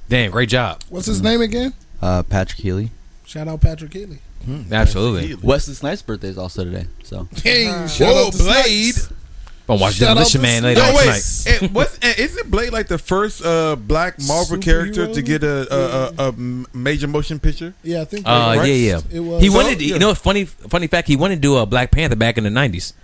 Damn, 0.08 0.30
great 0.30 0.48
job. 0.48 0.82
What's 0.88 1.06
his 1.06 1.22
name 1.22 1.40
again? 1.40 1.74
Uh, 2.00 2.22
Patrick 2.22 2.60
Healy. 2.60 2.90
Shout 3.26 3.46
out 3.48 3.60
Patrick 3.60 3.92
Healy. 3.92 4.18
Absolutely. 4.72 5.34
Wesley 5.34 5.74
Snipes' 5.74 6.00
birthday 6.00 6.28
is 6.28 6.38
also 6.38 6.64
today. 6.64 6.86
So 7.02 7.28
Hey, 7.42 7.64
shout 7.88 8.14
Whoa, 8.14 8.26
out 8.28 8.32
to 8.32 8.38
Blade. 8.38 8.94
Snipes. 8.94 9.12
But 9.66 9.80
watch 9.80 9.94
Shout 9.96 10.08
Demolition 10.08 10.40
Man 10.40 10.62
later 10.62 10.80
No, 10.80 10.88
on 10.88 10.94
wait. 10.94 11.02
tonight. 11.44 11.62
And 11.62 11.74
what's, 11.74 11.98
and 11.98 12.18
isn't 12.18 12.50
Blade 12.50 12.72
like 12.72 12.88
the 12.88 12.96
first 12.96 13.44
uh, 13.44 13.76
black 13.76 14.14
Marvel 14.26 14.56
character 14.56 15.06
to 15.06 15.12
Superhero? 15.22 15.26
get 15.26 15.42
a 15.44 16.32
major 16.72 17.06
motion 17.06 17.38
picture? 17.38 17.74
Yeah, 17.82 18.00
I 18.00 18.04
think. 18.06 18.26
Uh, 18.26 18.54
Right? 18.56 18.66
yeah, 18.66 18.74
yeah. 18.74 19.00
It 19.12 19.20
was. 19.20 19.42
He 19.42 19.48
So, 19.50 19.56
wanted, 19.56 19.82
yeah. 19.82 19.92
you 19.94 19.98
know, 19.98 20.14
funny, 20.14 20.46
funny 20.46 20.86
fact. 20.86 21.06
He 21.06 21.16
wanted 21.16 21.34
to 21.36 21.40
do 21.42 21.58
a 21.58 21.66
Black 21.66 21.90
Panther 21.90 22.16
back 22.16 22.38
in 22.38 22.44
the 22.44 22.50
nineties. 22.50 22.94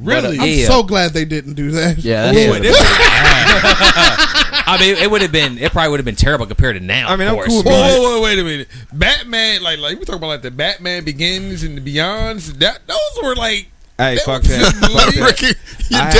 Really? 0.00 0.36
But, 0.38 0.42
uh, 0.42 0.46
I'm 0.46 0.58
yeah. 0.58 0.66
so 0.66 0.82
glad 0.82 1.12
they 1.12 1.24
didn't 1.24 1.54
do 1.54 1.70
that. 1.72 1.98
Yeah, 1.98 2.32
that's 2.32 2.38
Yeah. 2.38 2.50
what- 2.50 2.62
I 4.66 4.76
mean, 4.78 4.96
it 4.96 5.10
would 5.10 5.22
have 5.22 5.32
been, 5.32 5.56
it 5.58 5.72
probably 5.72 5.90
would 5.90 5.98
have 6.00 6.04
been 6.04 6.14
terrible 6.16 6.46
compared 6.46 6.76
to 6.78 6.84
now. 6.84 7.08
I 7.08 7.16
mean, 7.16 7.26
of 7.26 7.32
I'm 7.32 7.38
course. 7.38 7.48
cool 7.48 7.62
Whoa, 7.64 7.72
whoa, 7.72 8.00
whoa, 8.18 8.22
wait 8.22 8.38
a 8.38 8.44
minute. 8.44 8.68
Batman, 8.92 9.62
like, 9.62 9.78
like 9.80 9.98
we 9.98 10.04
talk 10.04 10.16
about 10.16 10.28
like 10.28 10.42
the 10.42 10.50
Batman 10.50 11.02
Begins 11.04 11.62
and 11.64 11.76
the 11.76 11.80
Beyonds. 11.96 12.58
That 12.60 12.78
those 12.86 12.98
were 13.22 13.34
like. 13.34 13.66
Hey, 13.98 14.14
that 14.14 14.24
fuck 14.24 14.42
that. 14.42 14.72
good 14.80 14.90
Fuck 14.92 15.06
movie. 15.06 15.20
that. 15.20 15.26
Ricky, 15.26 15.46
your 15.90 16.00
I- 16.00 16.10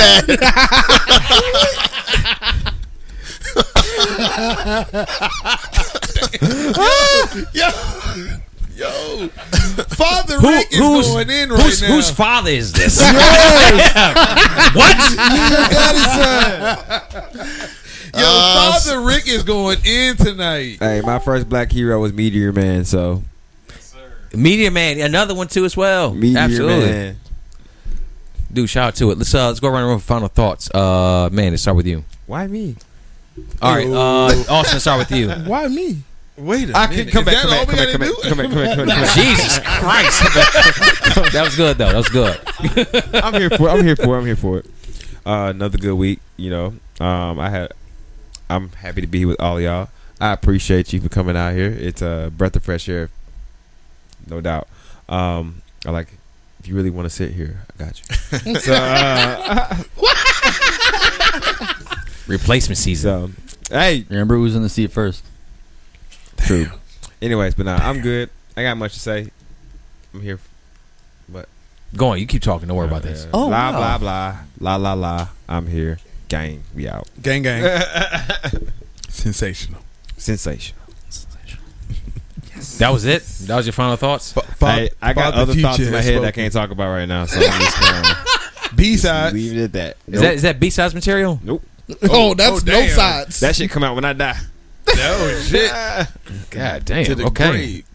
dad. 5.91 7.27
Yo, 7.53 7.69
yo, 8.81 9.27
Father 9.89 10.39
Who- 10.39 10.49
Rick 10.49 10.67
is 10.71 10.77
who's- 10.79 11.07
going 11.07 11.29
in 11.29 11.49
right 11.49 11.61
Whose, 11.61 11.81
now. 11.81 11.87
whose 11.89 12.09
father 12.11 12.49
is 12.51 12.71
this? 12.73 12.99
what? 14.73 14.97
Yo, 18.13 18.19
Uh, 18.25 18.71
Father 18.73 18.99
Rick 19.01 19.27
is 19.29 19.43
going 19.43 19.77
in 19.85 20.17
tonight. 20.17 20.77
Hey, 20.79 20.99
my 21.01 21.17
first 21.19 21.47
black 21.47 21.71
hero 21.71 22.01
was 22.01 22.11
Meteor 22.11 22.51
Man, 22.51 22.83
so 22.83 23.23
Media 24.33 24.69
Man, 24.69 24.99
another 24.99 25.33
one 25.33 25.47
too 25.47 25.63
as 25.63 25.77
well. 25.77 26.13
Meteor 26.13 26.39
Absolutely, 26.39 26.85
Man. 26.91 27.17
dude. 28.51 28.69
Shout 28.69 28.87
out 28.89 28.95
to 28.95 29.11
it. 29.11 29.17
Let's 29.17 29.33
uh, 29.33 29.47
let's 29.47 29.61
go 29.61 29.69
around 29.69 29.83
the 29.83 29.87
room 29.87 29.99
for 29.99 30.05
final 30.05 30.27
thoughts. 30.27 30.69
Uh, 30.73 31.29
man, 31.31 31.51
let's 31.51 31.61
start 31.61 31.77
with 31.77 31.87
you. 31.87 32.03
Why 32.27 32.47
me? 32.47 32.75
All 33.61 33.75
right, 33.75 33.87
uh, 33.87 34.25
Austin, 34.53 34.73
let's 34.73 34.81
start 34.81 34.99
with 34.99 35.11
you. 35.17 35.29
Why 35.29 35.67
me? 35.69 36.03
Wait 36.37 36.69
a 36.69 36.77
I 36.77 36.87
minute. 36.87 37.03
can 37.03 37.11
come 37.11 37.25
back, 37.25 37.35
come 37.41 37.49
back, 37.51 37.67
come 37.67 37.75
back, 37.77 37.91
come 37.91 37.99
back, 37.99 38.09
come 38.23 38.37
back, 38.37 38.49
come 38.49 38.57
back, 38.63 38.75
come 38.77 38.87
back. 38.87 39.13
Jesus 39.15 39.59
Christ, 39.59 40.23
that 41.33 41.41
was 41.43 41.55
good 41.55 41.77
though. 41.77 41.91
That 41.91 41.95
was 41.97 42.09
good. 42.09 42.39
I'm 43.23 43.33
here 43.33 43.49
for. 43.49 43.67
it. 43.67 43.71
I'm 43.71 43.83
here 43.83 43.95
for. 43.95 44.15
it. 44.15 44.19
I'm 44.19 44.25
here 44.25 44.35
for 44.35 44.57
it. 44.59 44.65
Uh, 45.25 45.51
another 45.53 45.77
good 45.77 45.95
week. 45.95 46.19
You 46.37 46.49
know, 46.49 46.65
um, 47.05 47.39
I 47.39 47.49
had. 47.49 47.73
I'm 48.49 48.69
happy 48.69 49.01
to 49.01 49.07
be 49.07 49.19
here 49.19 49.27
with 49.27 49.39
all 49.41 49.57
of 49.57 49.63
y'all. 49.63 49.89
I 50.19 50.31
appreciate 50.33 50.93
you 50.93 51.01
for 51.01 51.09
coming 51.09 51.35
out 51.37 51.53
here. 51.53 51.69
It's 51.71 52.01
a 52.01 52.31
breath 52.35 52.55
of 52.55 52.63
fresh 52.63 52.87
air, 52.89 53.09
no 54.27 54.41
doubt. 54.41 54.67
Um, 55.09 55.61
I 55.85 55.91
like. 55.91 56.07
If 56.59 56.67
you 56.67 56.75
really 56.75 56.91
want 56.91 57.05
to 57.07 57.09
sit 57.09 57.31
here, 57.33 57.63
I 57.73 57.83
got 57.83 57.99
you. 57.99 58.55
so, 58.59 58.73
uh, 58.73 59.75
Replacement 62.27 62.77
season. 62.77 63.35
so, 63.67 63.75
hey, 63.75 64.05
remember 64.09 64.35
who's 64.35 64.55
in 64.55 64.61
the 64.61 64.69
seat 64.69 64.91
first. 64.91 65.25
True. 66.45 66.67
Anyways, 67.21 67.55
but 67.55 67.65
nah, 67.65 67.77
I'm 67.77 68.01
good. 68.01 68.29
I 68.57 68.63
got 68.63 68.77
much 68.77 68.93
to 68.93 68.99
say. 68.99 69.31
I'm 70.13 70.21
here. 70.21 70.39
But 71.29 71.47
go 71.95 72.09
on, 72.09 72.19
you 72.19 72.25
keep 72.25 72.41
talking. 72.41 72.67
Don't 72.67 72.77
worry 72.77 72.87
about 72.87 73.03
this. 73.03 73.27
Oh, 73.33 73.47
blah 73.47 73.71
wow. 73.71 73.97
blah 73.97 73.97
blah 73.97 74.37
la 74.59 74.75
la 74.75 74.93
la. 74.93 75.27
I'm 75.47 75.67
here. 75.67 75.99
Gang, 76.27 76.63
we 76.75 76.87
out. 76.87 77.09
Gang, 77.21 77.43
gang. 77.43 77.63
Sensational. 79.09 79.81
Sensational. 80.17 80.81
Sensational. 81.09 81.63
That 82.79 82.89
was 82.91 83.05
it. 83.05 83.23
That 83.47 83.57
was 83.57 83.65
your 83.65 83.73
final 83.73 83.97
thoughts. 83.97 84.31
Fa- 84.31 84.41
fa- 84.41 84.89
I 85.01 85.13
got 85.13 85.33
other 85.33 85.53
thoughts 85.53 85.79
in 85.79 85.91
my 85.91 86.01
head 86.01 86.21
that 86.21 86.27
I 86.27 86.31
can't 86.31 86.53
talk 86.53 86.71
about 86.71 86.89
right 86.89 87.05
now, 87.05 87.25
so 87.25 87.39
I'm 87.39 87.61
just 87.61 87.81
gonna 87.81 88.75
B 88.75 88.97
sides. 88.97 89.33
leave 89.33 89.57
it 89.57 89.63
at 89.63 89.73
that. 89.73 89.97
Is 90.07 90.21
that 90.21 90.33
is 90.35 90.41
that 90.43 90.59
B 90.59 90.69
sides 90.69 90.93
material? 90.93 91.39
Nope. 91.43 91.63
Oh, 92.03 92.33
that's 92.33 92.61
oh, 92.61 92.65
no 92.65 92.71
damn. 92.71 92.89
sides. 92.89 93.39
That 93.41 93.55
shit 93.55 93.69
come 93.69 93.83
out 93.83 93.95
when 93.95 94.05
I 94.05 94.13
die. 94.13 94.39
Oh 94.97 95.41
shit. 95.47 95.71
God 96.51 96.85
to 96.87 96.93
damn. 97.05 97.17
the 97.17 97.25
Okay. 97.27 97.49
grave. 97.51 97.85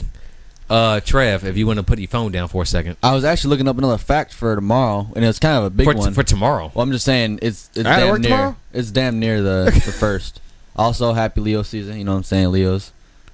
Uh, 0.69 0.99
Trev, 1.01 1.45
if 1.45 1.57
you 1.57 1.65
want 1.67 1.79
to 1.79 1.85
put 1.85 1.99
your 2.01 2.09
phone 2.09 2.33
down 2.33 2.49
for 2.49 2.63
a 2.63 2.67
second 2.67 2.97
I 3.01 3.15
was 3.15 3.25
actually 3.25 3.51
looking 3.51 3.69
up 3.69 3.79
another 3.79 3.99
fact 3.99 4.33
for 4.35 4.57
tomorrow, 4.57 5.07
and 5.15 5.25
it's 5.25 5.39
kind 5.39 5.59
of 5.59 5.65
a 5.65 5.71
big 5.71 5.87
for, 5.87 5.95
one. 5.95 6.13
for 6.13 6.25
tomorrow. 6.25 6.73
well, 6.75 6.83
I'm 6.83 6.91
just 6.91 7.05
saying 7.05 7.39
it's 7.41 7.71
it's 7.77 7.87
I 7.87 8.01
gotta 8.01 8.01
damn 8.01 8.11
work 8.11 8.21
near. 8.21 8.31
tomorrow? 8.31 8.57
It's 8.73 8.91
damn 8.91 9.21
near 9.21 9.43
the 9.43 9.65
the 9.87 9.93
first. 9.93 10.41
Also, 10.75 11.13
happy 11.13 11.41
Leo 11.41 11.63
season. 11.63 11.99
You 11.99 12.05
know 12.05 12.13
what 12.13 12.19
I'm 12.19 12.25
saying, 12.25 12.51
Leos, 12.51 12.93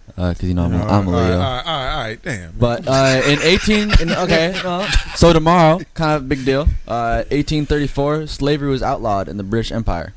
because 0.09 0.43
you 0.43 0.52
know 0.55 0.64
I'm, 0.64 0.74
a- 0.74 0.84
I'm 0.84 1.09
a 1.09 1.10
All 1.10 1.16
right, 1.16 1.28
Leo. 1.28 1.34
All 1.39 1.40
right, 1.40 1.66
all 1.66 1.78
right, 1.84 1.93
all 1.94 2.01
right, 2.02 2.22
damn. 2.22 2.52
But 2.59 2.86
uh, 2.86 3.22
in 3.26 3.39
18, 3.40 4.01
in, 4.01 4.12
okay, 4.12 4.60
well, 4.64 4.86
so 5.16 5.32
tomorrow, 5.32 5.80
kind 5.94 6.12
of 6.16 6.22
a 6.22 6.24
big 6.26 6.44
deal. 6.44 6.62
Uh, 6.86 7.24
1834, 7.30 8.26
slavery 8.26 8.68
was 8.70 8.82
outlawed 8.82 9.26
in 9.28 9.39
the 9.39 9.43
British 9.43 9.72
Empire. 9.72 10.12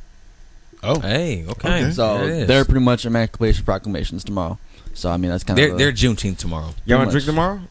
Oh, 0.85 0.99
Hey, 0.99 1.45
okay. 1.47 1.67
Okay. 1.83 1.91
So 1.91 2.17
There 2.27 2.45
they're 2.45 2.65
pretty 2.65 2.81
much 2.81 3.05
Emancipation 3.05 3.65
Proclamations 3.65 4.23
tomorrow. 4.23 4.57
So 4.93 5.09
I 5.09 5.17
mean, 5.17 5.31
that's 5.31 5.43
kind 5.43 5.57
They're 5.57 5.71
of. 5.71 5.77
they're 5.77 5.91
Juneteenth 5.91 6.37
tomorrow. 6.37 6.73
Y'all 6.85 6.99
want 6.99 7.09
to 7.09 7.13
drink 7.13 7.25
tomorrow? 7.25 7.61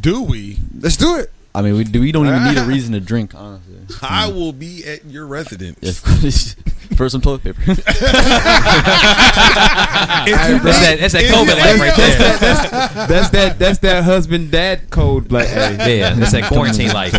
Do 0.00 0.22
we? 0.22 0.58
Let's 0.80 0.96
do 0.96 1.16
it. 1.16 1.30
I 1.54 1.62
mean, 1.62 1.76
we 1.76 1.84
do. 1.84 2.00
We 2.00 2.12
don't 2.12 2.26
even 2.28 2.44
need 2.44 2.58
a 2.58 2.64
reason 2.64 2.92
to 2.92 3.00
drink, 3.00 3.34
honestly. 3.34 3.76
I 4.02 4.28
will 4.28 4.52
be 4.52 4.84
at 4.84 5.06
your 5.06 5.26
residence. 5.26 5.78
Yes. 5.80 6.54
For 6.96 7.08
some 7.08 7.20
toilet 7.20 7.42
paper. 7.44 7.60
That's 7.66 7.82
that, 10.80 10.96
that's 11.00 11.12
that 11.12 11.22
Is 11.22 11.30
COVID 11.30 11.48
it- 11.48 11.58
life 11.58 11.80
right 11.80 11.96
there. 11.96 12.18
That's 13.06 13.28
that. 13.30 13.58
That's 13.58 13.78
that 13.80 14.04
husband 14.04 14.50
dad 14.50 14.88
code. 14.90 15.30
Like, 15.30 15.48
hey. 15.48 15.98
Yeah, 16.00 16.14
that's 16.14 16.32
that 16.32 16.44
quarantine 16.44 16.92
life. 16.92 17.12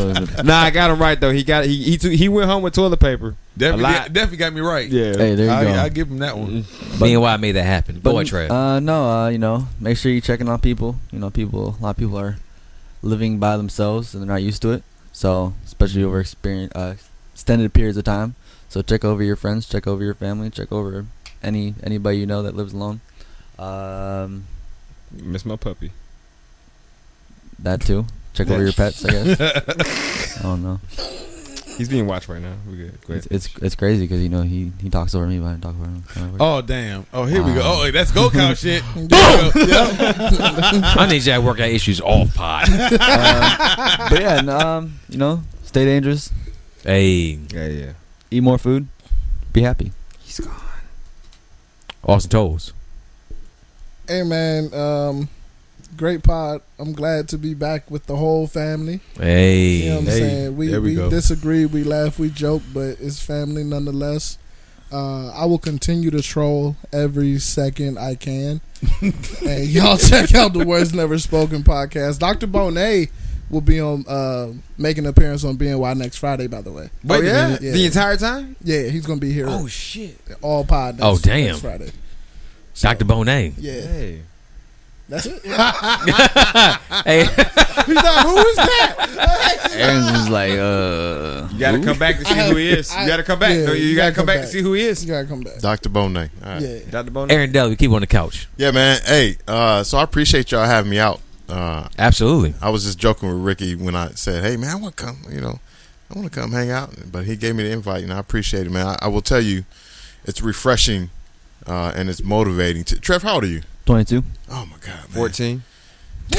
Nah, 0.43 0.57
I 0.57 0.69
got 0.71 0.89
him 0.91 0.99
right 0.99 1.19
though. 1.19 1.31
He 1.31 1.43
got 1.43 1.65
he 1.65 1.83
he, 1.83 1.97
took, 1.97 2.11
he 2.11 2.29
went 2.29 2.49
home 2.49 2.63
with 2.63 2.73
toilet 2.73 2.99
paper. 2.99 3.35
Definitely, 3.57 3.85
A 3.85 3.87
lot. 3.99 4.13
definitely 4.13 4.37
got 4.37 4.53
me 4.53 4.61
right. 4.61 4.87
Yeah. 4.89 5.17
Hey, 5.17 5.35
there 5.35 5.45
you 5.45 5.51
I, 5.51 5.63
go. 5.65 5.71
I 5.73 5.89
give 5.89 6.09
him 6.09 6.19
that 6.19 6.37
one. 6.37 6.65
Meanwhile, 6.99 7.33
I 7.33 7.37
made 7.37 7.51
that 7.53 7.65
happen. 7.65 7.99
Go 7.99 8.15
ahead, 8.15 8.27
Trev. 8.27 8.49
Uh, 8.51 8.79
no, 8.79 9.09
uh, 9.09 9.29
you 9.29 9.37
know, 9.37 9.67
make 9.79 9.97
sure 9.97 10.11
you're 10.11 10.21
checking 10.21 10.47
on 10.49 10.59
people. 10.61 10.95
You 11.11 11.19
know, 11.19 11.29
people. 11.29 11.75
A 11.79 11.83
lot 11.83 11.89
of 11.91 11.97
people 11.97 12.17
are 12.17 12.37
living 13.01 13.39
by 13.39 13.57
themselves 13.57 14.13
and 14.13 14.21
they're 14.23 14.35
not 14.35 14.43
used 14.43 14.61
to 14.63 14.71
it. 14.71 14.83
So, 15.11 15.53
especially 15.65 16.03
over 16.03 16.19
experience, 16.19 16.73
uh, 16.75 16.95
extended 17.33 17.73
periods 17.73 17.97
of 17.97 18.03
time. 18.03 18.35
So, 18.69 18.81
check 18.81 19.03
over 19.03 19.23
your 19.23 19.35
friends, 19.35 19.67
check 19.67 19.87
over 19.87 20.03
your 20.03 20.13
family, 20.13 20.49
check 20.49 20.71
over 20.71 21.05
any 21.41 21.75
anybody 21.83 22.17
you 22.17 22.25
know 22.25 22.43
that 22.43 22.55
lives 22.55 22.73
alone. 22.73 23.01
Um, 23.57 24.45
Miss 25.11 25.45
my 25.45 25.55
puppy. 25.55 25.91
that 27.57 27.81
too. 27.81 28.05
Check 28.33 28.49
over 28.49 28.63
your 28.63 28.73
pets. 28.73 29.03
I 29.03 29.11
guess. 29.11 29.41
I 30.39 30.41
don't 30.43 30.63
know. 30.63 30.79
He's 31.79 31.89
being 31.89 32.05
watched 32.05 32.27
right 32.29 32.41
now. 32.41 32.53
We 32.69 32.75
good. 32.77 32.91
Go 33.07 33.13
It's 33.15 33.25
ahead. 33.25 33.35
it's, 33.37 33.49
it's 33.63 33.75
crazy 33.75 34.03
because 34.03 34.21
you 34.21 34.29
know 34.29 34.43
he 34.43 34.71
he 34.81 34.89
talks 34.91 35.15
over 35.15 35.25
me, 35.25 35.39
but 35.39 35.47
I 35.47 35.57
talk 35.57 35.73
over 35.75 35.85
him. 35.85 36.03
Oh 36.39 36.61
damn! 36.61 37.05
Oh 37.13 37.25
here 37.25 37.41
we 37.41 37.53
go. 37.53 37.61
Wow. 37.61 37.81
Oh 37.87 37.91
that's 37.91 38.11
go 38.11 38.29
cow 38.35 38.53
shit. 38.53 38.83
Boom. 38.93 39.07
I 39.11 41.07
need 41.09 41.25
you 41.25 41.33
to 41.33 41.39
work 41.39 41.59
out 41.59 41.69
issues 41.69 41.99
off 42.01 42.35
pod. 42.35 42.67
Uh, 43.01 44.09
but 44.09 44.21
yeah, 44.21 44.39
and, 44.39 44.49
um, 44.49 44.99
you 45.09 45.17
know, 45.17 45.41
stay 45.63 45.85
dangerous, 45.85 46.31
hey, 46.83 47.39
Yeah, 47.53 47.67
yeah. 47.67 47.91
eat 48.29 48.41
more 48.43 48.57
food, 48.57 48.87
be 49.53 49.61
happy. 49.61 49.91
He's 50.19 50.39
gone. 50.39 50.53
Austin 52.03 52.29
Toes. 52.29 52.73
Hey 54.07 54.23
man, 54.23 54.73
um, 54.73 55.29
great 55.99 56.23
pod. 56.23 56.61
I'm 56.79 56.93
glad 56.93 57.27
to 57.29 57.37
be 57.37 57.53
back 57.53 57.91
with 57.91 58.05
the 58.07 58.15
whole 58.15 58.47
family. 58.47 59.01
Hey, 59.19 59.65
You 59.83 59.89
know 59.89 59.95
what 59.95 59.99
I'm 60.01 60.05
Hey, 60.07 60.19
saying? 60.19 60.57
We 60.57 60.67
there 60.67 60.81
we 60.81 60.89
we, 60.91 60.95
go. 60.95 61.09
disagree, 61.09 61.65
we 61.65 61.83
laugh, 61.83 62.17
we 62.17 62.29
joke, 62.29 62.63
but 62.73 62.97
it's 63.01 63.21
family 63.21 63.63
nonetheless. 63.65 64.37
Uh, 64.91 65.29
I 65.31 65.45
will 65.45 65.59
continue 65.59 66.09
to 66.11 66.21
troll 66.21 66.75
every 66.93 67.37
second 67.37 67.99
I 67.99 68.15
can. 68.15 68.61
and 69.01 69.65
y'all 69.67 69.97
check 69.97 70.33
out 70.33 70.53
the 70.53 70.65
Words 70.65 70.93
Never 70.93 71.19
Spoken 71.19 71.63
podcast. 71.63 72.17
Dr. 72.19 72.47
Bonet 72.47 73.11
will 73.51 73.61
be 73.61 73.79
on 73.81 74.05
uh, 74.07 74.53
making 74.77 75.03
an 75.03 75.09
appearance 75.09 75.43
on 75.43 75.57
BNY 75.57 75.97
next 75.97 76.17
Friday, 76.17 76.47
by 76.47 76.61
the 76.61 76.71
way. 76.71 76.89
Wait 77.03 77.17
oh 77.17 77.21
yeah? 77.21 77.57
Yeah. 77.61 77.71
The 77.73 77.85
entire 77.85 78.15
time? 78.17 78.55
Yeah, 78.63 78.83
he's 78.83 79.05
gonna 79.05 79.19
be 79.19 79.31
here 79.33 79.47
Oh 79.49 79.67
shit. 79.67 80.17
all 80.41 80.63
pod 80.63 80.95
next, 80.99 81.05
Oh, 81.05 81.17
damn. 81.21 81.47
next 81.47 81.59
Friday. 81.61 81.91
So, 82.73 82.87
Dr. 82.87 83.05
Bonet. 83.05 83.53
Yeah, 83.57 83.81
Hey. 83.81 84.21
That's 85.09 85.25
it. 85.25 85.41
Hey, 87.05 87.25
He's 87.85 87.95
like, 87.95 88.25
who 88.25 88.37
is 88.37 88.55
that? 88.57 89.69
Aaron's 89.73 90.11
just 90.11 90.29
like, 90.29 90.51
uh, 90.51 91.47
You 91.51 91.59
gotta 91.59 91.81
come 91.83 91.97
back 91.97 92.19
to 92.19 92.25
see 92.25 92.49
who 92.49 92.55
he 92.55 92.69
is. 92.69 92.95
You 92.95 93.07
gotta 93.07 93.23
come 93.23 93.39
back. 93.39 93.51
Yeah, 93.51 93.65
no, 93.65 93.73
you, 93.73 93.85
you 93.85 93.95
gotta, 93.95 94.11
gotta 94.11 94.15
come 94.15 94.15
come 94.15 94.25
back, 94.27 94.37
back. 94.37 94.45
to 94.45 94.51
see 94.51 94.61
who 94.61 94.73
he 94.73 94.81
is. 94.81 95.03
You 95.03 95.11
gotta 95.11 95.27
come 95.27 95.41
back. 95.41 95.59
Dr. 95.59 95.89
Bonet. 95.89 96.29
All 96.43 96.51
right. 96.53 96.61
Yeah. 96.61 96.79
Dr. 96.91 97.11
Bonet. 97.11 97.31
Aaron 97.31 97.51
Dell, 97.51 97.69
we 97.69 97.75
keep 97.75 97.91
on 97.91 98.01
the 98.01 98.07
couch. 98.07 98.47
Yeah, 98.57 98.71
man. 98.71 98.99
Hey, 99.05 99.37
uh, 99.47 99.83
so 99.83 99.97
I 99.97 100.03
appreciate 100.03 100.51
y'all 100.51 100.65
having 100.65 100.91
me 100.91 100.99
out. 100.99 101.19
Uh, 101.47 101.87
Absolutely. 101.97 102.53
I 102.61 102.69
was 102.69 102.83
just 102.83 102.99
joking 102.99 103.29
with 103.29 103.43
Ricky 103.43 103.75
when 103.75 103.95
I 103.95 104.09
said, 104.09 104.43
"Hey, 104.43 104.55
man, 104.55 104.69
I 104.69 104.75
want 104.75 104.95
to 104.95 105.03
come." 105.03 105.17
You 105.31 105.41
know, 105.41 105.59
I 106.11 106.19
want 106.19 106.31
to 106.31 106.39
come 106.39 106.51
hang 106.51 106.69
out. 106.69 106.93
But 107.11 107.25
he 107.25 107.35
gave 107.35 107.55
me 107.55 107.63
the 107.63 107.71
invite, 107.71 108.03
and 108.03 108.13
I 108.13 108.19
appreciate 108.19 108.67
it, 108.67 108.71
man. 108.71 108.85
I, 108.85 108.97
I 109.01 109.07
will 109.07 109.21
tell 109.23 109.41
you, 109.41 109.65
it's 110.25 110.41
refreshing 110.41 111.09
uh, 111.65 111.91
and 111.95 112.09
it's 112.09 112.23
motivating. 112.23 112.83
To, 112.85 112.99
Trev, 112.99 113.23
how 113.23 113.35
old 113.35 113.43
are 113.45 113.47
you? 113.47 113.61
22. 113.85 114.23
Oh 114.51 114.65
my 114.65 114.77
god, 114.77 114.95
man. 114.95 115.07
14. 115.13 115.63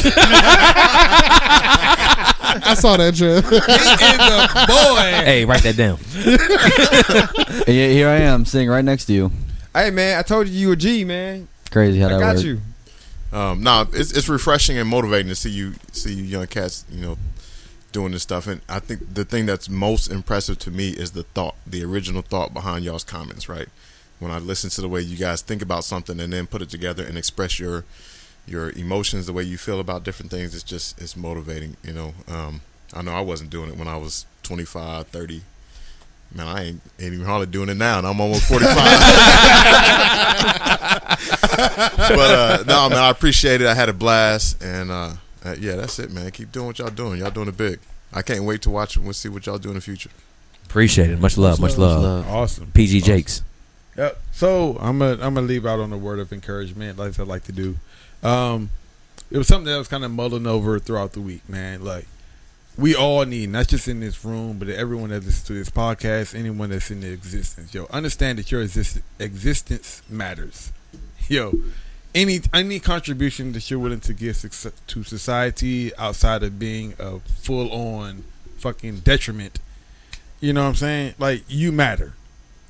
I 2.62 2.75
saw 2.79 2.97
that, 2.97 3.15
Trev. 3.15 3.45
He 3.49 3.57
is 3.57 3.62
a 3.62 4.67
boy. 4.67 5.25
Hey, 5.25 5.45
write 5.45 5.62
that 5.62 5.77
down. 5.77 5.99
And 7.67 7.77
yet 7.77 7.91
here 7.91 8.09
I 8.09 8.17
am 8.17 8.45
sitting 8.45 8.69
right 8.69 8.85
next 8.85 9.05
to 9.07 9.12
you. 9.12 9.31
Hey 9.75 9.91
man, 9.91 10.19
I 10.19 10.23
told 10.23 10.49
you 10.49 10.55
you 10.59 10.69
were 10.69 10.77
G 10.77 11.05
man. 11.05 11.49
Crazy 11.71 11.99
how 12.01 12.07
I 12.09 12.12
that 12.12 12.21
got 12.21 12.35
works. 12.37 12.45
you. 12.45 12.61
Um, 13.33 13.62
no, 13.62 13.87
it's 13.93 14.12
it's 14.12 14.29
refreshing 14.29 14.79
and 14.79 14.89
motivating 14.89 15.29
to 15.29 15.35
see 15.35 15.51
you 15.51 15.75
see 15.93 16.15
you 16.15 16.25
young 16.25 16.47
cats, 16.47 16.85
you 16.91 17.01
know, 17.03 17.19
doing 17.93 18.12
this 18.12 18.23
stuff. 18.23 18.47
And 18.47 18.61
I 18.69 18.81
think 18.81 19.15
the 19.15 19.25
thing 19.25 19.47
that's 19.47 19.69
most 19.69 20.09
impressive 20.11 20.59
to 20.61 20.71
me 20.71 20.91
is 20.91 21.12
the 21.12 21.23
thought, 21.25 21.55
the 21.67 21.85
original 21.85 22.23
thought 22.23 22.53
behind 22.55 22.85
y'all's 22.85 23.05
comments. 23.05 23.49
Right 23.49 23.69
when 24.21 24.31
I 24.31 24.39
listen 24.39 24.71
to 24.71 24.81
the 24.81 24.89
way 24.89 25.01
you 25.01 25.17
guys 25.17 25.43
think 25.43 25.63
about 25.63 25.83
something 25.83 26.21
and 26.21 26.33
then 26.33 26.47
put 26.47 26.63
it 26.63 26.71
together 26.71 27.05
and 27.05 27.19
express 27.19 27.59
your 27.59 27.85
your 28.47 28.71
emotions, 28.71 29.27
the 29.27 29.33
way 29.33 29.43
you 29.43 29.59
feel 29.59 29.81
about 29.81 30.05
different 30.05 30.31
things, 30.31 30.55
it's 30.55 30.63
just 30.63 31.01
it's 31.01 31.17
motivating. 31.17 31.77
You 31.83 31.93
know, 31.93 32.15
um, 32.29 32.61
I 32.95 33.03
know 33.03 33.13
I 33.13 33.21
wasn't 33.21 33.51
doing 33.51 33.71
it 33.71 33.77
when 33.77 33.89
I 33.89 33.97
was 33.97 34.27
25, 34.45 35.09
30. 35.09 35.43
Man, 36.33 36.47
I 36.47 36.65
ain't, 36.65 36.81
ain't 37.01 37.15
even 37.15 37.27
hardly 37.27 37.47
doing 37.47 37.69
it 37.69 37.77
now, 37.77 37.99
and 37.99 38.07
I'm 38.07 38.21
almost 38.21 38.49
45. 38.49 38.67
but 41.57 42.31
uh, 42.31 42.65
no, 42.69 42.89
man, 42.89 42.99
I 42.99 43.11
appreciate 43.11 43.61
it. 43.61 43.67
I 43.67 43.75
had 43.75 43.89
a 43.89 43.93
blast, 43.93 44.63
and 44.63 44.93
uh, 44.93 45.13
uh, 45.45 45.57
yeah, 45.59 45.75
that's 45.75 45.99
it, 45.99 46.13
man. 46.13 46.31
Keep 46.31 46.53
doing 46.53 46.67
what 46.67 46.79
y'all 46.79 46.91
doing. 46.91 47.19
Y'all 47.19 47.31
doing 47.31 47.49
it 47.49 47.57
big. 47.57 47.81
I 48.13 48.23
can't 48.23 48.45
wait 48.45 48.63
to 48.63 48.71
watch 48.71 48.97
and 48.97 49.05
we'll 49.05 49.15
see 49.15 49.29
what 49.29 49.47
y'all 49.47 49.59
do 49.59 49.69
in 49.69 49.75
the 49.75 49.81
future. 49.81 50.11
Appreciate 50.65 51.11
it. 51.11 51.19
Much 51.19 51.39
love. 51.39 51.61
Much 51.61 51.77
love. 51.77 52.27
Awesome. 52.29 52.71
PG 52.73 53.03
Jakes. 53.03 53.43
Yep. 54.01 54.18
So 54.32 54.78
I'm 54.81 54.98
gonna 54.98 55.22
I'm 55.22 55.35
gonna 55.35 55.43
leave 55.43 55.66
out 55.66 55.78
on 55.78 55.93
a 55.93 55.98
word 55.98 56.20
of 56.20 56.32
encouragement, 56.32 56.98
like 56.98 57.20
I 57.20 57.22
like 57.22 57.44
to 57.44 57.52
do. 57.52 57.77
Um, 58.22 58.70
it 59.31 59.36
was 59.36 59.47
something 59.47 59.70
that 59.70 59.77
was 59.77 59.89
kind 59.89 60.06
of 60.06 60.10
mulling 60.10 60.47
over 60.47 60.78
throughout 60.78 61.12
the 61.12 61.20
week, 61.20 61.47
man. 61.47 61.85
Like 61.85 62.06
we 62.78 62.94
all 62.94 63.27
need, 63.27 63.51
not 63.51 63.68
just 63.68 63.89
in 63.89 64.01
this 64.01 64.24
room, 64.24 64.59
but 64.59 64.70
everyone 64.70 65.10
that 65.10 65.22
listens 65.22 65.43
to 65.48 65.52
this 65.52 65.68
podcast, 65.68 66.35
anyone 66.35 66.70
that's 66.70 66.90
in 66.90 67.02
the 67.02 67.12
existence. 67.12 67.74
Yo, 67.74 67.89
understand 67.90 68.39
that 68.39 68.51
your 68.51 68.62
exist- 68.62 69.02
existence 69.18 70.01
matters. 70.09 70.72
Yo, 71.28 71.52
any 72.14 72.40
any 72.55 72.81
contribution 72.81 73.52
that 73.52 73.70
you're 73.70 73.78
willing 73.78 74.01
to 74.01 74.14
give 74.14 74.40
to 74.86 75.05
society 75.05 75.94
outside 75.97 76.43
of 76.43 76.59
being 76.59 76.94
a 76.98 77.18
full 77.18 77.70
on 77.70 78.24
fucking 78.56 79.01
detriment, 79.01 79.59
you 80.40 80.55
know 80.55 80.62
what 80.62 80.70
I'm 80.70 80.74
saying? 80.77 81.14
Like 81.18 81.44
you 81.48 81.70
matter 81.70 82.14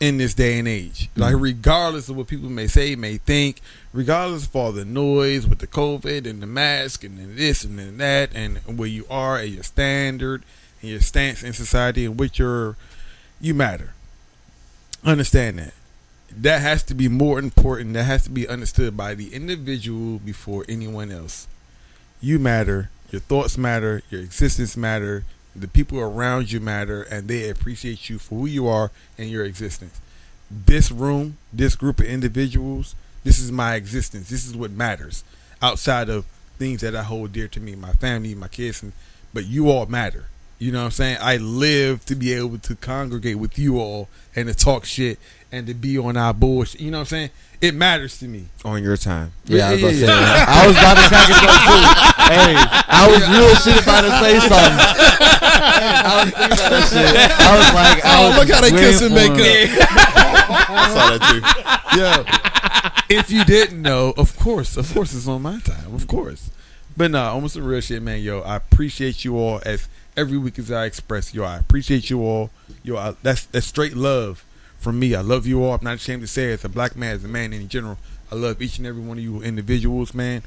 in 0.01 0.17
this 0.17 0.33
day 0.33 0.59
and 0.59 0.67
age. 0.67 1.11
Like 1.15 1.35
mm-hmm. 1.35 1.43
regardless 1.43 2.09
of 2.09 2.17
what 2.17 2.27
people 2.27 2.49
may 2.49 2.67
say, 2.67 2.97
may 2.97 3.19
think, 3.19 3.61
regardless 3.93 4.47
of 4.47 4.57
all 4.57 4.73
the 4.73 4.87
noise 4.87 5.47
with 5.47 5.59
the 5.59 5.67
COVID 5.67 6.27
and 6.27 6.43
the 6.43 6.47
mask 6.47 7.05
and 7.05 7.19
then 7.19 7.37
this 7.37 7.63
and 7.63 7.79
then 7.79 7.99
that 7.99 8.31
and 8.35 8.59
where 8.79 8.89
you 8.89 9.05
are 9.11 9.37
and 9.39 9.51
your 9.53 9.63
standard 9.63 10.43
and 10.81 10.91
your 10.91 11.01
stance 11.01 11.43
in 11.43 11.53
society 11.53 12.07
and 12.07 12.19
what 12.19 12.39
your 12.39 12.77
you 13.41 13.55
matter. 13.55 13.93
Understand 15.05 15.59
that. 15.59 15.75
That 16.35 16.61
has 16.63 16.83
to 16.85 16.95
be 16.95 17.09
more 17.09 17.39
important. 17.39 17.95
That 17.95 18.05
has 18.05 18.25
to 18.25 18.31
be 18.31 18.49
understood 18.49 18.97
by 18.97 19.15
the 19.15 19.35
individual 19.35 20.19
before 20.19 20.65
anyone 20.69 21.11
else. 21.11 21.47
You 22.21 22.39
matter. 22.39 22.91
Your 23.11 23.21
thoughts 23.21 23.59
matter. 23.59 24.03
Your 24.11 24.21
existence 24.21 24.77
matter. 24.77 25.25
The 25.55 25.69
people 25.69 25.99
around 25.99 26.53
you 26.53 26.61
matter, 26.61 27.03
and 27.03 27.29
they 27.29 27.49
appreciate 27.49 28.09
you 28.09 28.19
for 28.19 28.37
who 28.37 28.47
you 28.47 28.69
are 28.69 28.91
and 29.19 29.29
your 29.29 29.45
existence. 29.45 30.01
This 30.51 30.91
room, 30.91 31.39
this 31.53 31.75
group 31.75 32.01
of 32.01 32.07
individuals, 32.07 32.95
this 33.25 33.39
is 33.39 33.51
my 33.53 33.75
existence. 33.75 34.29
This 34.29 34.47
is 34.47 34.57
what 34.57 34.71
matters 34.71 35.25
outside 35.61 36.09
of 36.09 36.25
things 36.59 36.81
that 36.81 36.97
I 36.97 37.03
hold 37.03 37.33
dear 37.33 37.49
to 37.49 37.61
me, 37.61 37.75
my 37.75 37.93
family, 37.95 38.35
my 38.35 38.49
kids, 38.49 38.83
and 38.83 38.93
but 39.33 39.47
you 39.47 39.71
all 39.71 39.87
matter. 39.87 40.27
You 40.59 40.73
know 40.73 40.81
what 40.81 40.87
I'm 40.87 40.91
saying? 40.91 41.19
I 41.21 41.37
live 41.39 42.05
to 42.07 42.15
be 42.15 42.35
able 42.35 42.59
to 42.59 42.75
congregate 42.75 43.39
with 43.39 43.59
you 43.59 43.79
all 43.79 44.09
and 44.37 44.49
to 44.49 44.55
talk 44.55 44.85
shit 44.85 45.19
and 45.53 45.67
to 45.67 45.75
be 45.75 45.99
on 45.99 46.17
our 46.17 46.33
bullshit. 46.35 46.81
You 46.81 46.91
know 46.91 46.99
what 46.99 47.03
I'm 47.03 47.07
saying? 47.07 47.31
It 47.61 47.75
matters 47.75 48.19
to 48.21 48.27
me. 48.29 48.47
On 48.65 48.83
your 48.83 48.97
time. 48.97 49.33
Yeah, 49.45 49.69
I 49.69 49.73
was 49.73 49.81
about 49.83 49.91
to 49.91 49.97
Yeah, 49.97 50.07
say. 50.07 50.07
yeah, 50.07 50.45
I 50.49 50.67
was 50.67 50.77
about 50.77 50.97
to 50.97 51.09
too. 51.11 52.07
Hey, 52.31 52.55
I 52.55 53.09
was 53.11 53.29
real 53.29 53.55
shit 53.57 53.83
about 53.83 54.03
to 54.03 54.11
say 54.21 54.39
something. 54.39 54.79
I 55.43 56.23
was 56.25 56.33
thinking 56.33 56.53
about 56.53 56.71
that 56.71 56.89
shit. 56.89 57.31
I 57.31 57.57
was 57.59 57.75
like, 57.75 58.05
I 58.05 58.23
Oh, 58.23 58.29
was 58.29 58.39
look 58.39 58.49
how 58.55 58.61
they 58.61 58.71
kiss 58.71 59.03
and 59.03 59.15
make 59.15 59.31
up. 59.33 59.39
I 60.71 60.89
saw 60.95 61.19
that 61.19 61.91
too. 61.91 61.99
Yeah. 61.99 63.19
if 63.19 63.31
you 63.31 63.45
didn't 63.45 63.83
know, 63.83 64.15
of 64.17 64.39
course, 64.39 64.77
of 64.77 64.93
course, 64.95 65.13
it's 65.15 65.27
on 65.27 65.43
my 65.43 65.59
time, 65.61 65.93
of 65.95 66.07
course. 66.07 66.51
But 66.97 67.11
nah, 67.11 67.33
almost 67.33 67.55
some 67.55 67.65
real 67.65 67.81
shit, 67.81 68.01
man. 68.03 68.21
Yo, 68.21 68.41
I 68.41 68.57
appreciate 68.57 69.25
you 69.25 69.37
all 69.37 69.61
as 69.67 69.89
every 70.17 70.39
week 70.39 70.59
as 70.59 70.71
I 70.71 70.85
express. 70.85 71.35
Yo, 71.35 71.43
I 71.45 71.59
appreciate 71.59 72.11
you 72.11 72.23
all. 72.23 72.51
Yo, 72.83 72.97
I, 72.97 73.15
that's 73.23 73.47
that's 73.47 73.67
straight 73.67 73.97
love 73.97 74.45
from 74.81 74.99
me. 74.99 75.15
I 75.15 75.21
love 75.21 75.47
you 75.47 75.63
all. 75.63 75.75
I'm 75.75 75.85
not 75.85 75.97
ashamed 75.97 76.23
to 76.23 76.27
say 76.27 76.51
it. 76.51 76.55
As 76.55 76.65
a 76.65 76.69
black 76.69 76.97
man, 76.97 77.15
as 77.15 77.25
a 77.25 77.29
man 77.29 77.53
in 77.53 77.69
general, 77.69 77.99
I 78.33 78.35
love 78.35 78.61
each 78.61 78.79
and 78.79 78.87
every 78.87 79.03
one 79.03 79.19
of 79.19 79.23
you 79.23 79.43
individuals, 79.43 80.15
man. 80.15 80.43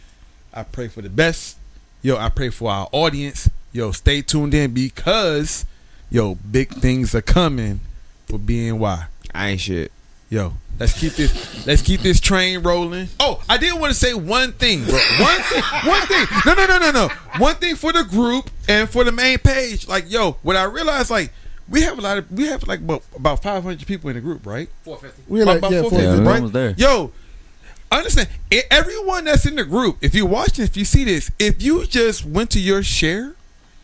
I 0.53 0.63
pray 0.63 0.87
for 0.87 1.01
the 1.01 1.09
best. 1.09 1.57
Yo, 2.01 2.17
I 2.17 2.29
pray 2.29 2.49
for 2.49 2.69
our 2.69 2.89
audience. 2.91 3.49
Yo, 3.71 3.91
stay 3.91 4.21
tuned 4.21 4.53
in 4.53 4.73
because, 4.73 5.65
yo, 6.09 6.35
big 6.35 6.69
things 6.69 7.15
are 7.15 7.21
coming 7.21 7.79
for 8.25 8.37
BNY. 8.37 9.07
I 9.33 9.49
ain't 9.49 9.61
shit. 9.61 9.91
Yo, 10.29 10.53
let's 10.79 10.99
keep 10.99 11.13
this 11.13 11.67
let's 11.67 11.81
keep 11.81 12.01
this 12.01 12.19
train 12.19 12.61
rolling. 12.63 13.07
Oh, 13.19 13.43
I 13.47 13.57
did 13.57 13.79
want 13.79 13.93
to 13.93 13.99
say 13.99 14.13
one 14.13 14.51
thing, 14.53 14.83
bro. 14.83 14.99
One 15.19 15.41
thing, 15.41 15.63
one 15.85 16.01
thing. 16.07 16.25
No, 16.45 16.53
no, 16.55 16.65
no, 16.65 16.77
no, 16.79 16.91
no. 16.91 17.07
One 17.37 17.55
thing 17.55 17.75
for 17.75 17.93
the 17.93 18.03
group 18.03 18.49
and 18.67 18.89
for 18.89 19.03
the 19.03 19.11
main 19.11 19.37
page. 19.37 19.87
Like, 19.87 20.11
yo, 20.11 20.33
what 20.41 20.55
I 20.55 20.63
realized, 20.63 21.09
like, 21.09 21.31
we 21.69 21.81
have 21.83 21.97
a 21.97 22.01
lot 22.01 22.17
of 22.17 22.31
we 22.31 22.45
have 22.47 22.67
like 22.67 22.79
about, 22.79 23.03
about 23.15 23.41
five 23.41 23.63
hundred 23.63 23.85
people 23.87 24.09
in 24.09 24.15
the 24.15 24.21
group, 24.21 24.45
right? 24.45 24.69
450. 24.83 25.23
We're 25.31 25.45
like, 25.45 25.59
About 25.59 25.71
yeah, 25.71 25.81
450, 25.81 25.89
four- 25.89 25.99
Yeah, 26.23 26.29
right? 26.29 26.35
everyone 26.43 26.51
was. 26.53 26.77
Yo, 26.79 27.11
understand? 27.91 28.29
Everyone 28.71 29.25
that's 29.25 29.45
in 29.45 29.55
the 29.55 29.63
group, 29.65 29.97
if 30.01 30.13
you're 30.15 30.25
watching, 30.27 30.65
if 30.65 30.75
you 30.77 30.85
see 30.85 31.03
this, 31.03 31.31
if 31.39 31.61
you 31.61 31.85
just 31.85 32.25
went 32.25 32.49
to 32.51 32.59
your 32.59 32.83
share 32.83 33.35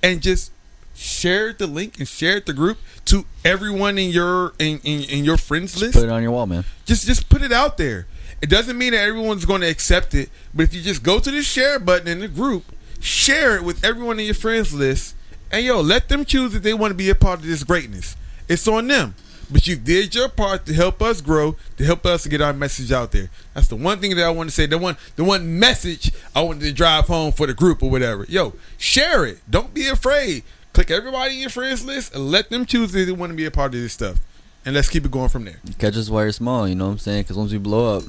and 0.03 0.21
just 0.21 0.51
shared 0.95 1.57
the 1.59 1.67
link 1.67 1.97
and 1.99 2.07
shared 2.07 2.45
the 2.45 2.53
group 2.53 2.77
to 3.05 3.25
everyone 3.45 3.97
in 3.97 4.09
your 4.11 4.53
in, 4.59 4.79
in, 4.83 5.03
in 5.03 5.23
your 5.23 5.37
friends 5.37 5.79
list, 5.79 5.93
Put 5.93 6.03
it 6.03 6.09
on 6.09 6.21
your 6.21 6.31
wall, 6.31 6.45
man. 6.47 6.65
just 6.85 7.05
just 7.07 7.29
put 7.29 7.41
it 7.41 7.51
out 7.51 7.77
there. 7.77 8.05
It 8.41 8.49
doesn't 8.49 8.77
mean 8.77 8.91
that 8.91 9.01
everyone's 9.01 9.45
going 9.45 9.61
to 9.61 9.67
accept 9.69 10.13
it, 10.13 10.29
but 10.53 10.63
if 10.63 10.73
you 10.73 10.81
just 10.81 11.03
go 11.03 11.19
to 11.19 11.29
the 11.31 11.41
share 11.41 11.77
button 11.79 12.07
in 12.07 12.19
the 12.19 12.27
group, 12.29 12.63
share 12.99 13.55
it 13.57 13.63
with 13.63 13.83
everyone 13.83 14.17
in 14.19 14.25
your 14.25 14.33
friends 14.35 14.73
list, 14.73 15.15
and 15.51 15.65
yo, 15.65 15.81
let 15.81 16.09
them 16.09 16.25
choose 16.25 16.55
if 16.55 16.63
they 16.63 16.73
want 16.73 16.91
to 16.91 16.95
be 16.95 17.09
a 17.09 17.15
part 17.15 17.39
of 17.39 17.45
this 17.45 17.63
greatness. 17.63 18.15
It's 18.47 18.67
on 18.67 18.87
them. 18.87 19.15
But 19.51 19.65
you 19.65 19.75
did 19.75 20.13
your 20.13 20.29
part 20.29 20.67
to 20.67 20.73
help 20.73 21.01
us 21.01 21.21
grow, 21.21 21.55
to 21.77 21.83
help 21.83 22.05
us 22.05 22.23
to 22.23 22.29
get 22.29 22.39
our 22.39 22.53
message 22.53 22.91
out 22.91 23.11
there. 23.11 23.31
That's 23.55 23.67
the 23.67 23.75
one 23.75 23.99
thing 23.99 24.15
that 24.15 24.25
I 24.25 24.29
want 24.29 24.49
to 24.49 24.55
say. 24.55 24.67
The 24.67 24.77
one, 24.77 24.95
the 25.15 25.23
one 25.23 25.57
message 25.57 26.11
I 26.35 26.43
wanted 26.43 26.61
to 26.61 26.71
drive 26.71 27.07
home 27.07 27.31
for 27.31 27.47
the 27.47 27.55
group 27.55 27.81
or 27.81 27.89
whatever. 27.89 28.25
Yo, 28.29 28.53
share 28.77 29.25
it. 29.25 29.39
Don't 29.49 29.73
be 29.73 29.87
afraid. 29.87 30.43
Click 30.73 30.91
everybody 30.91 31.33
in 31.33 31.41
your 31.41 31.49
friends 31.49 31.83
list 31.83 32.13
and 32.13 32.29
let 32.29 32.49
them 32.49 32.65
choose 32.65 32.93
if 32.93 33.07
they 33.07 33.11
want 33.11 33.31
to 33.31 33.35
be 33.35 33.45
a 33.45 33.51
part 33.51 33.73
of 33.73 33.81
this 33.81 33.93
stuff. 33.93 34.19
And 34.65 34.75
let's 34.75 34.89
keep 34.89 35.03
it 35.03 35.11
going 35.11 35.29
from 35.29 35.45
there. 35.45 35.59
Catch 35.79 35.97
us 35.97 36.11
while 36.11 36.23
you're 36.23 36.31
small. 36.31 36.67
You 36.67 36.75
know 36.75 36.85
what 36.85 36.91
I'm 36.91 36.97
saying? 36.99 37.23
Because 37.23 37.37
once 37.37 37.51
we 37.51 37.57
blow 37.57 37.97
up, 37.97 38.03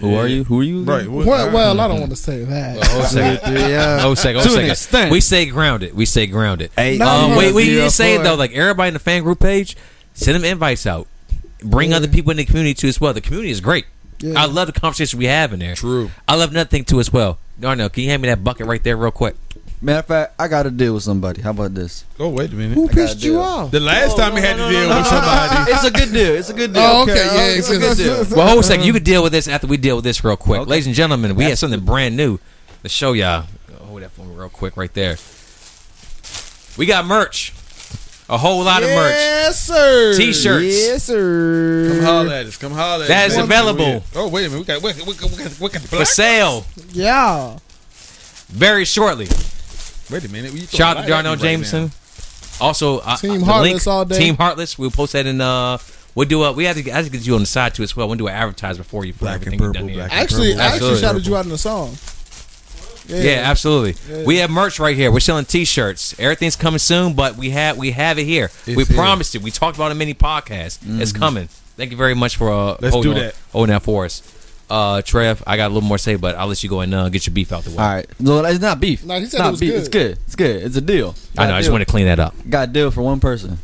who 0.00 0.10
Yeah. 0.10 0.18
are 0.18 0.26
you? 0.26 0.44
Who 0.44 0.60
are 0.60 0.62
you? 0.62 0.82
Right. 0.82 1.02
again? 1.02 1.12
Well, 1.24 1.52
well, 1.52 1.80
I 1.80 1.88
don't 1.88 2.00
want 2.00 2.10
to 2.10 2.16
say 2.16 2.44
that. 2.44 2.78
Oh, 2.90 3.02
second. 3.04 3.56
yeah. 3.70 4.00
Oh, 4.02 4.14
second. 4.14 4.40
Oh, 4.40 4.44
second. 4.44 4.70
extent. 4.70 5.12
We 5.12 5.20
say 5.20 5.46
grounded. 5.46 5.94
We 5.94 6.06
say 6.06 6.26
grounded. 6.26 6.70
Eight, 6.78 6.98
No, 6.98 7.06
Um, 7.08 7.36
wait, 7.36 7.54
we 7.54 7.64
zero, 7.64 7.76
need 7.78 7.84
to 7.84 7.90
say 7.90 8.14
it 8.16 8.22
though. 8.22 8.34
Like 8.34 8.52
everybody 8.52 8.88
in 8.88 8.94
the 8.94 9.00
fan 9.00 9.22
group 9.22 9.40
page, 9.40 9.76
send 10.14 10.36
them 10.36 10.44
invites 10.44 10.86
out. 10.86 11.06
Bring 11.62 11.90
Yeah. 11.90 11.96
other 11.96 12.08
people 12.08 12.30
in 12.30 12.36
the 12.38 12.44
community 12.44 12.74
too 12.74 12.88
as 12.88 13.00
well. 13.00 13.12
The 13.12 13.20
community 13.20 13.50
is 13.50 13.60
great. 13.60 13.84
Yeah. 14.20 14.40
I 14.40 14.46
love 14.46 14.66
the 14.72 14.78
conversation 14.78 15.18
we 15.18 15.26
have 15.26 15.52
in 15.52 15.60
there. 15.60 15.74
True. 15.74 16.10
I 16.28 16.34
love 16.36 16.52
nothing 16.52 16.84
too 16.84 17.00
as 17.00 17.12
well. 17.12 17.38
Darnell, 17.58 17.88
can 17.90 18.02
you 18.04 18.10
hand 18.10 18.22
me 18.22 18.28
that 18.28 18.42
bucket 18.44 18.66
right 18.66 18.82
there 18.82 18.96
real 18.96 19.10
quick? 19.10 19.36
Matter 19.82 19.98
of 20.00 20.06
fact, 20.06 20.34
I 20.38 20.46
got 20.48 20.64
to 20.64 20.70
deal 20.70 20.92
with 20.92 21.02
somebody. 21.02 21.40
How 21.40 21.50
about 21.52 21.74
this? 21.74 22.04
Oh, 22.18 22.28
wait 22.28 22.52
a 22.52 22.54
minute. 22.54 22.74
Who 22.74 22.84
I 22.84 22.86
gotta 22.88 22.96
pissed 23.00 23.22
you 23.22 23.32
do 23.32 23.40
off? 23.40 23.70
The 23.70 23.80
last 23.80 24.14
time 24.16 24.34
we 24.34 24.42
had 24.42 24.56
to 24.58 24.68
deal 24.68 24.88
with 24.88 25.06
somebody. 25.06 25.72
it's 25.72 25.84
a 25.84 25.90
good 25.90 26.12
deal. 26.12 26.34
It's 26.34 26.50
a 26.50 26.52
good 26.52 26.74
deal. 26.74 26.82
Oh, 26.84 27.02
okay, 27.04 27.14
yeah, 27.14 27.58
it's 27.58 27.70
a 27.70 27.78
good 27.78 27.96
deal. 27.96 28.36
Well, 28.36 28.48
hold 28.48 28.60
a 28.60 28.62
second. 28.62 28.84
You 28.84 28.92
can 28.92 29.02
deal 29.02 29.22
with 29.22 29.32
this 29.32 29.48
after 29.48 29.66
we 29.66 29.78
deal 29.78 29.96
with 29.96 30.04
this 30.04 30.22
real 30.22 30.36
quick. 30.36 30.60
Okay. 30.60 30.70
Ladies 30.70 30.86
and 30.86 30.94
gentlemen, 30.94 31.34
we 31.34 31.44
have 31.44 31.58
something 31.58 31.80
brand 31.80 32.14
new 32.14 32.38
to 32.82 32.88
show 32.90 33.14
y'all. 33.14 33.46
Hold 33.86 34.02
that 34.02 34.10
for 34.10 34.26
me 34.26 34.34
real 34.34 34.50
quick 34.50 34.76
right 34.76 34.92
there. 34.92 35.16
We 36.76 36.84
got 36.84 37.06
merch. 37.06 37.54
A 38.28 38.36
whole 38.38 38.62
lot 38.62 38.82
of 38.82 38.90
merch. 38.90 39.12
Yes, 39.14 39.64
sir. 39.66 40.14
T-shirts. 40.16 40.64
Yes, 40.66 41.04
sir. 41.04 41.88
Come 41.96 42.04
holler 42.04 42.32
at 42.34 42.46
us. 42.46 42.56
Come 42.58 42.72
holler 42.72 43.04
at 43.04 43.08
That 43.08 43.26
us. 43.28 43.32
is 43.32 43.38
available. 43.38 44.04
Oh, 44.14 44.28
wait 44.28 44.46
a 44.46 44.50
minute. 44.50 44.60
We 44.60 44.64
got, 44.66 44.82
we 44.82 44.92
got, 44.92 45.06
we 45.06 45.14
got, 45.14 45.30
we 45.30 45.36
got, 45.44 45.60
we 45.60 45.68
got 45.70 45.82
the 45.82 45.88
For 45.88 45.96
black. 45.96 46.06
sale 46.06 46.64
Yeah. 46.92 47.58
very 48.50 48.84
shortly. 48.84 49.26
Wait 50.10 50.24
a 50.24 50.28
minute. 50.28 50.52
You 50.52 50.66
Shout 50.66 50.96
out 50.96 51.02
to 51.02 51.08
Darnell 51.08 51.32
light 51.32 51.38
at 51.40 51.42
me 51.42 51.48
right 51.48 51.52
Jameson. 51.56 51.90
Also, 52.60 52.98
uh, 52.98 53.16
Team 53.16 53.40
the 53.40 53.44
Heartless 53.46 53.86
link, 53.86 53.86
all 53.86 54.04
day. 54.04 54.18
Team 54.18 54.36
Heartless. 54.36 54.78
We'll 54.78 54.90
post 54.90 55.12
that 55.14 55.26
in. 55.26 55.40
Uh, 55.40 55.78
we'll 56.14 56.28
do 56.28 56.42
a. 56.44 56.52
We 56.52 56.64
have 56.64 56.76
to. 56.76 56.90
I 56.90 56.96
have 56.96 57.04
to 57.06 57.10
get 57.10 57.26
you 57.26 57.34
on 57.34 57.40
the 57.40 57.46
side 57.46 57.74
too 57.74 57.82
as 57.82 57.96
well. 57.96 58.06
We'll 58.08 58.18
do 58.18 58.26
an 58.28 58.34
advertisement 58.34 58.86
before 58.86 59.04
you 59.04 59.12
for 59.14 59.20
Black 59.20 59.36
and 59.46 59.54
everything 59.54 59.60
you've 59.64 59.72
purple, 59.72 59.80
done 59.86 59.88
here. 59.88 59.98
black 60.06 60.12
Actually, 60.12 60.48
Purple. 60.50 60.62
I 60.62 60.64
actually 60.66 60.76
Absolutely. 60.90 61.00
shouted 61.00 61.26
you 61.26 61.36
out 61.36 61.44
in 61.46 61.50
the 61.50 61.58
song. 61.58 61.96
Yeah, 63.08 63.42
absolutely. 63.44 64.24
We 64.24 64.36
have 64.36 64.50
merch 64.50 64.78
right 64.78 64.94
here. 64.94 65.10
We're 65.10 65.18
selling 65.18 65.44
T-shirts. 65.44 66.14
Everything's 66.20 66.54
coming 66.54 66.78
soon, 66.78 67.14
but 67.14 67.34
we 67.36 67.50
have 67.50 67.76
we 67.76 67.90
have 67.90 68.18
it 68.18 68.24
here. 68.24 68.44
It's 68.44 68.66
we 68.76 68.84
here. 68.84 68.96
promised 68.96 69.34
it. 69.34 69.42
We 69.42 69.50
talked 69.50 69.76
about 69.76 69.88
it 69.88 69.92
in 69.92 69.98
many 69.98 70.14
podcasts. 70.14 70.78
It's 71.00 71.12
coming. 71.12 71.48
Thank 71.76 71.90
you 71.90 71.96
very 71.96 72.14
much 72.14 72.36
for 72.36 72.50
uh, 72.52 72.76
Let's 72.80 72.92
holding 72.94 73.12
do 73.14 73.18
on- 73.18 73.24
that. 73.26 73.34
holding 73.52 73.72
that 73.72 73.82
for 73.82 74.04
us. 74.04 74.20
Uh, 74.70 75.02
Trev, 75.02 75.42
I 75.46 75.56
got 75.56 75.66
a 75.66 75.74
little 75.74 75.86
more 75.88 75.98
to 75.98 76.02
say, 76.02 76.14
but 76.14 76.36
I'll 76.36 76.46
let 76.46 76.62
you 76.62 76.70
go 76.70 76.80
and 76.80 76.94
uh, 76.94 77.08
get 77.08 77.26
your 77.26 77.34
beef 77.34 77.52
out 77.52 77.64
the 77.64 77.70
way. 77.70 77.76
All 77.78 77.88
right. 77.92 78.06
No, 78.20 78.44
it's 78.44 78.60
not 78.60 78.78
beef. 78.80 79.04
No, 79.04 79.14
he 79.18 79.26
said 79.26 79.26
it's 79.26 79.38
not 79.38 79.48
it 79.48 79.50
was 79.50 79.60
beef. 79.60 79.70
good. 79.70 79.78
It's 79.80 79.88
good. 79.88 80.18
It's 80.26 80.36
good. 80.36 80.62
It's 80.62 80.76
a 80.76 80.80
deal. 80.80 81.14
I 81.36 81.46
know. 81.48 81.54
I 81.54 81.60
just 81.60 81.72
want 81.72 81.82
to 81.82 81.90
clean 81.90 82.06
that 82.06 82.20
up. 82.20 82.34
Got 82.48 82.68
a 82.68 82.72
deal 82.72 82.90
for 82.92 83.02
one 83.02 83.18
person, 83.18 83.58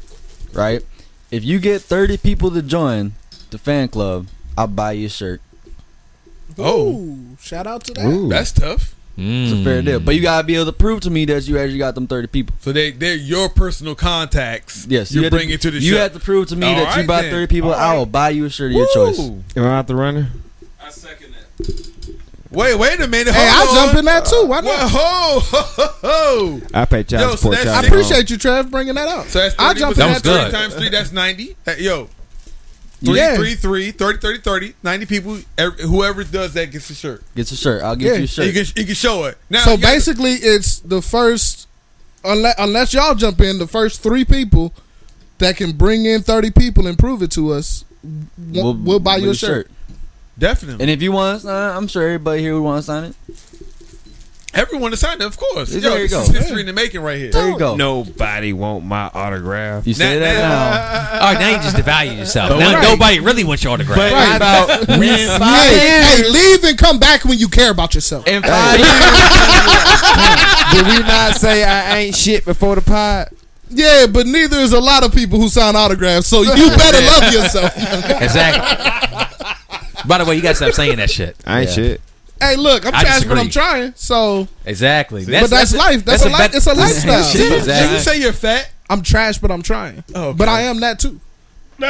right? 0.53 0.83
If 1.31 1.45
you 1.45 1.61
get 1.61 1.81
30 1.83 2.17
people 2.19 2.51
to 2.51 2.61
join 2.63 3.13
the 3.51 3.59
fan 3.59 3.87
club, 3.89 4.27
I'll 4.59 4.67
buy 4.67 4.93
you 4.93 5.07
a 5.07 5.09
shirt. 5.09 5.41
Oh. 6.59 6.89
Ooh, 6.97 7.37
shout 7.41 7.67
out 7.67 7.85
to 7.85 7.95
that. 7.95 8.05
Ooh. 8.07 8.29
That's 8.29 8.53
tough. 8.53 8.95
It's 9.19 9.53
a 9.53 9.57
Mm. 9.57 9.65
fair 9.65 9.83
deal. 9.83 10.01
But 10.01 10.15
you 10.15 10.21
gotta 10.21 10.47
be 10.47 10.57
able 10.57 10.67
to 10.67 10.73
prove 10.73 11.01
to 11.03 11.11
me 11.11 11.25
that 11.27 11.49
you 11.49 11.57
actually 11.59 11.79
got 11.79 11.95
them 11.95 12.07
30 12.07 12.27
people. 12.29 12.55
So 12.61 12.71
they 12.73 12.91
they're 12.91 13.15
your 13.15 13.49
personal 13.49 13.95
contacts. 13.95 14.87
Yes, 14.91 15.11
you 15.13 15.23
have 15.23 15.31
bring 15.31 15.49
to, 15.49 15.55
it 15.55 15.61
to 15.63 15.71
the 15.71 15.79
You 15.79 15.93
show. 15.95 15.99
have 16.01 16.13
to 16.13 16.19
prove 16.21 16.49
to 16.49 16.57
me 16.57 16.67
All 16.67 16.75
that 16.75 16.81
you 16.97 17.01
right 17.01 17.07
bought 17.07 17.23
then. 17.23 17.31
30 17.33 17.47
people. 17.47 17.73
All 17.73 17.79
I 17.81 17.97
will 17.97 18.05
buy 18.07 18.29
you 18.31 18.45
a 18.45 18.51
shirt 18.51 18.73
of 18.73 18.77
your 18.77 18.89
choice. 18.93 19.17
Woo. 19.19 19.43
Am 19.57 19.65
I 19.65 19.79
out 19.79 19.87
the 19.87 19.95
runner? 19.97 20.29
I 20.87 20.91
second 20.91 21.35
that. 21.35 22.15
Wait, 22.51 22.79
wait 22.79 23.01
a 23.01 23.09
minute. 23.09 23.35
Hey, 23.35 23.49
hold 23.51 23.77
I 23.77 23.85
jump 23.87 23.99
in 23.99 24.05
that 24.05 24.25
too. 24.25 24.45
Why 24.47 24.61
not? 24.61 24.79
ho, 24.91 25.41
ho, 25.41 25.61
ho, 25.63 25.89
ho. 26.01 26.61
I 26.73 26.85
pay 26.85 27.03
child 27.03 27.23
Yo, 27.23 27.31
so 27.31 27.37
support. 27.37 27.57
that's- 27.57 27.67
y'all 27.67 27.75
I 27.75 27.81
know. 27.83 27.89
appreciate 27.89 28.31
you, 28.31 28.37
Trev, 28.39 28.71
bringing 28.71 28.95
that 28.95 29.09
up. 29.09 29.27
So 29.29 29.41
that's 29.41 29.55
30, 29.57 29.65
I 29.69 29.75
jump 29.75 29.93
in 29.95 29.99
That 29.99 30.09
was 30.15 30.23
that, 30.23 30.29
good. 30.29 30.45
too. 30.47 30.57
times 30.57 30.75
3, 30.75 30.89
that's 30.89 31.13
90. 31.13 31.57
Hey, 31.65 31.83
yo. 31.83 32.09
3, 33.05 33.17
Yeah. 33.17 33.35
3, 33.37 33.55
3, 33.57 33.91
30, 33.91 34.19
30, 34.21 34.39
30, 34.39 34.75
90 34.83 35.07
people. 35.07 35.39
Every, 35.59 35.83
whoever 35.83 36.23
does 36.25 36.53
that 36.55 36.71
gets 36.71 36.89
a 36.89 36.95
shirt. 36.95 37.23
Get 37.35 37.51
your 37.51 37.59
shirt. 37.59 37.83
I'll 37.83 37.97
get 37.97 38.13
Yeah. 38.13 38.19
you 38.19 38.25
a 38.25 38.27
shirt. 38.29 38.47
You 38.47 38.53
can, 38.53 38.65
you 38.77 38.85
can 38.87 38.95
show 38.95 39.25
it. 39.25 39.37
Now, 39.51 39.65
So 39.65 39.73
you 39.73 39.79
gotta- 39.79 39.95
basically, 39.95 40.35
it's 40.35 40.79
the 40.79 41.03
first, 41.03 41.67
unless, 42.25 42.55
unless 42.59 42.95
y'all 42.95 43.15
jump 43.17 43.41
in, 43.41 43.59
the 43.59 43.67
first 43.67 44.03
three 44.03 44.25
people 44.25 44.73
that 45.39 45.57
can 45.57 45.73
bring 45.73 46.07
in 46.07 46.23
30 46.23 46.53
people 46.53 46.87
and 46.87 46.97
prove 46.99 47.23
it 47.23 47.33
to 47.33 47.53
us, 47.53 47.85
we'll, 48.39 48.75
we'll 48.75 49.01
buy 49.01 49.17
you 49.17 49.27
a 49.27 49.29
with 49.31 49.39
shirt. 49.39 49.69
Definitely. 50.39 50.83
And 50.83 50.91
if 50.91 51.01
you 51.03 51.13
want 51.13 51.41
to 51.41 51.47
sign, 51.47 51.77
I'm 51.77 51.89
sure 51.89 52.03
everybody 52.03 52.41
here 52.43 52.55
would 52.55 52.63
want 52.63 52.79
to 52.79 52.83
sign 52.83 53.05
it. 53.05 53.15
Everyone 54.55 54.91
decided, 54.91 55.21
of 55.21 55.37
course. 55.37 55.71
There 55.71 55.81
Yo, 55.83 55.95
you 55.97 56.03
this 56.09 56.13
go. 56.13 56.23
is 56.23 56.29
history 56.29 56.61
in 56.61 56.67
the 56.67 56.73
making 56.73 57.03
right 57.03 57.19
here. 57.19 57.31
There 57.31 57.51
you 57.51 57.59
go. 57.59 57.77
Nobody 57.77 58.55
want 58.55 58.87
my 58.87 59.11
autograph. 59.13 59.87
You 59.87 59.93
say 59.93 60.15
Now- 60.15 60.21
that 60.21 60.35
now- 60.35 60.49
now. 60.49 61.21
All 61.27 61.33
right, 61.35 61.41
now 61.41 61.49
you 61.51 61.57
just 61.59 61.77
devalue 61.77 62.17
yourself. 62.17 62.59
Now 62.59 62.73
right. 62.75 62.83
nobody 62.83 63.21
really 63.21 63.45
wants 63.45 63.63
your 63.65 63.75
autograph. 63.75 63.99
But 63.99 64.13
Right. 64.13 64.31
in 64.31 64.37
about 64.37 64.89
we 64.99 65.09
Hey, 65.09 66.23
hey, 66.23 66.29
leave 66.31 66.65
and 66.65 66.79
come 66.79 66.99
back 66.99 67.25
when 67.27 67.39
you 67.39 67.49
care 67.49 67.71
about 67.71 67.95
yourself. 67.95 68.27
In 68.27 68.43
five 68.43 68.79
years, 68.79 68.89
Did 70.73 70.87
we 70.87 70.99
not 71.07 71.35
say 71.37 71.63
I 71.65 71.99
ain't 71.99 72.15
shit 72.17 72.45
before 72.47 72.77
the 72.77 72.83
pod? 72.83 73.29
Yeah, 73.69 74.07
but 74.07 74.27
neither 74.27 74.57
is 74.59 74.73
a 74.73 74.81
lot 74.81 75.05
of 75.05 75.13
people 75.15 75.39
who 75.39 75.49
sign 75.51 75.77
autographs, 75.77 76.29
so 76.29 76.41
you 76.43 76.69
better 76.71 77.05
love 77.05 77.33
yourself. 77.33 77.73
Exactly. 78.23 79.56
By 80.07 80.19
the 80.19 80.25
way, 80.25 80.37
you 80.37 80.43
gotta 80.43 80.55
stop 80.55 80.73
saying 80.73 80.97
that 80.97 81.11
shit. 81.11 81.37
I 81.47 81.61
ain't 81.61 81.69
Yeah. 81.71 81.75
shit. 81.75 82.01
hey, 82.41 82.57
look, 82.57 82.85
I'm 82.87 82.95
I 82.95 83.01
trash, 83.03 83.25
but. 83.25 83.39
I'm 83.39 83.49
trying. 83.51 83.93
So, 83.97 84.47
Exactly. 84.65 85.25
but 85.25 85.49
that's, 85.51 85.75
life. 85.75 86.05
That's, 86.05 86.23
a, 86.25 86.29
li- 86.29 86.35
bet- 86.37 86.55
it's 86.55 86.67
a 86.67 86.75
lifestyle. 86.75 87.33
Did 87.33 87.51
you 87.51 87.57
Exactly. 87.57 87.99
say 88.01 88.21
you're 88.21 88.33
fat? 88.33 88.71
I'm 88.91 89.03
trash, 89.03 89.39
but 89.39 89.51
I'm 89.51 89.63
trying. 89.63 90.05
Oh, 90.15 90.29
okay. 90.29 90.37
But 90.37 90.49
I 90.49 90.63
am 90.63 90.81
that 90.81 90.99
too. 91.01 91.21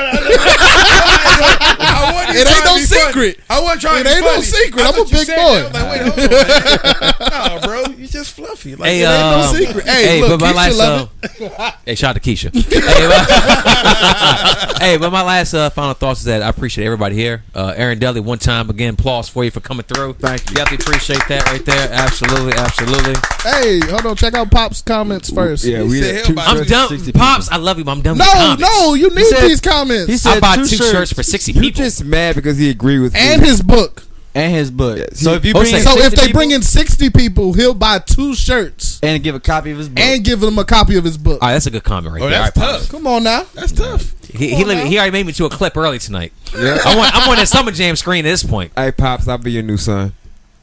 I 0.78 2.12
wasn't 2.14 2.36
It 2.36 2.46
ain't 2.48 2.64
no 2.64 2.74
be 2.76 2.82
funny. 2.84 3.02
secret. 3.06 3.40
I 3.48 3.60
wasn't 3.60 3.80
trying 3.82 4.00
It 4.00 4.04
to 4.04 4.08
be 4.10 4.14
ain't 4.16 4.24
no 4.24 4.40
secret. 4.40 4.82
I 4.82 4.88
I'm 4.88 4.94
a 4.94 5.04
big 5.04 5.26
boy. 5.26 5.34
that. 5.36 5.38
I 5.38 5.62
was 5.62 5.72
like, 5.74 5.88
wait, 5.90 6.00
hold 6.02 6.18
on, 6.18 6.30
man. 6.30 7.60
no, 7.60 7.66
bro, 7.66 7.94
you 7.96 8.06
just 8.08 8.32
fluffy. 8.34 8.74
Like, 8.74 8.88
Hey, 8.90 9.00
It 9.02 9.06
ain't 9.06 9.30
no 9.30 9.38
um, 9.40 9.54
secret. 9.54 9.84
Hey, 9.88 10.20
look, 10.20 10.40
but 10.40 10.40
my 10.40 10.52
Keisha 10.52 10.56
last, 10.56 10.78
love 10.78 11.10
uh, 11.58 11.72
hey, 11.84 11.94
shout 11.94 12.16
out 12.16 12.22
to 12.22 12.30
Keisha. 12.30 12.50
hey, 12.54 13.06
but, 13.08 14.82
hey, 14.82 14.96
but 14.98 15.10
my 15.12 15.22
last 15.22 15.54
uh, 15.54 15.70
final 15.70 15.94
thoughts 15.94 16.20
is 16.20 16.26
that 16.26 16.42
I 16.42 16.48
appreciate 16.48 16.84
everybody 16.84 17.14
here. 17.14 17.44
Uh, 17.54 17.72
Aaron 17.76 17.98
Dudley, 17.98 18.20
one 18.20 18.38
time 18.38 18.68
again, 18.70 18.94
applause 18.94 19.28
for 19.28 19.44
you 19.44 19.50
for 19.50 19.60
coming 19.60 19.84
through. 19.84 20.14
Thank 20.14 20.48
you. 20.50 20.56
Definitely 20.56 20.84
appreciate 20.86 21.22
that 21.28 21.44
right 21.46 21.64
there. 21.64 21.88
Absolutely, 21.92 22.52
absolutely. 22.54 23.14
Hey, 23.42 23.80
hold 23.88 24.06
on. 24.06 24.16
Check 24.16 24.34
out 24.34 24.50
Pop's 24.50 24.82
comments 24.82 25.30
first. 25.30 25.64
Yeah, 25.64 25.82
we 25.82 26.00
said 26.00 26.06
had 26.06 26.14
hell 26.16 26.24
two 26.26 26.32
about 26.32 26.48
I'm 26.48 26.64
Just 26.64 27.04
done. 27.04 27.12
Pops, 27.12 27.48
I 27.50 27.56
love 27.56 27.78
you, 27.78 27.84
but 27.84 27.92
I'm 27.92 28.02
done 28.02 28.18
No, 28.18 28.56
no, 28.58 28.94
you 28.94 29.08
need 29.10 29.16
these 29.40 29.60
comments. 29.60 29.75
He 29.84 30.16
said 30.16 30.36
I 30.38 30.40
bought 30.40 30.56
two 30.56 30.66
two 30.66 30.76
shirts 30.76 30.90
shirts 30.90 31.12
for 31.12 31.22
60 31.22 31.52
You 31.52 31.60
people. 31.60 31.76
just 31.84 32.04
mad 32.04 32.34
because 32.36 32.58
he 32.58 32.70
agreed 32.70 32.98
with 33.00 33.14
and 33.16 33.42
me. 33.42 33.48
his 33.48 33.62
book. 33.62 34.02
and 34.34 34.52
his 34.54 34.70
book. 34.70 34.98
Yeah, 34.98 35.06
so 35.12 35.32
if 35.34 35.44
you 35.44 35.52
Oh, 35.56 35.60
bring 35.62 35.82
So 35.82 35.98
if 35.98 36.12
they 36.14 36.26
people 36.26 36.38
bring 36.38 36.50
in 36.50 36.62
60 36.62 37.10
people, 37.10 37.52
he'll 37.54 37.74
buy 37.74 37.98
two 38.00 38.34
shirts 38.34 39.00
and 39.02 39.22
give 39.22 39.34
a 39.34 39.40
copy 39.40 39.70
of 39.70 39.78
his 39.78 39.88
book, 39.88 39.98
and 39.98 40.24
give 40.24 40.40
them 40.40 40.58
a 40.58 40.64
copy 40.64 40.96
of 40.96 41.04
his 41.04 41.16
book. 41.18 41.40
All 41.42 41.48
right, 41.48 41.54
that's 41.54 41.66
a 41.66 41.70
good 41.70 41.84
comment 41.84 42.14
right 42.14 42.22
Oh, 42.22 42.28
there. 42.28 42.38
that's 42.40 42.56
All 42.58 42.64
right, 42.72 42.78
tough. 42.80 42.88
Come 42.90 43.06
on 43.06 43.22
now. 43.24 43.44
That's 43.54 43.72
tough. 43.72 44.12
Pops. 44.12 44.26
He, 44.28 44.54
he, 44.54 44.64
let 44.64 44.82
me- 44.84 44.90
he 44.90 44.98
already 44.98 45.12
made 45.12 45.24
me 45.26 45.32
to 45.32 45.46
a 45.46 45.50
clip 45.50 45.76
early 45.76 45.98
tonight. 45.98 46.32
Yeah. 46.54 46.78
I 46.84 46.96
want 46.96 47.14
I'm 47.14 47.28
on 47.30 47.36
that 47.36 47.48
summer 47.48 47.70
jam 47.70 47.96
screen 47.96 48.26
at 48.26 48.28
this 48.28 48.42
point. 48.42 48.72
Hey, 48.76 48.92
pops, 48.92 49.26
I'll 49.28 49.38
be 49.38 49.52
your 49.52 49.62
new 49.62 49.76
son. 49.78 50.12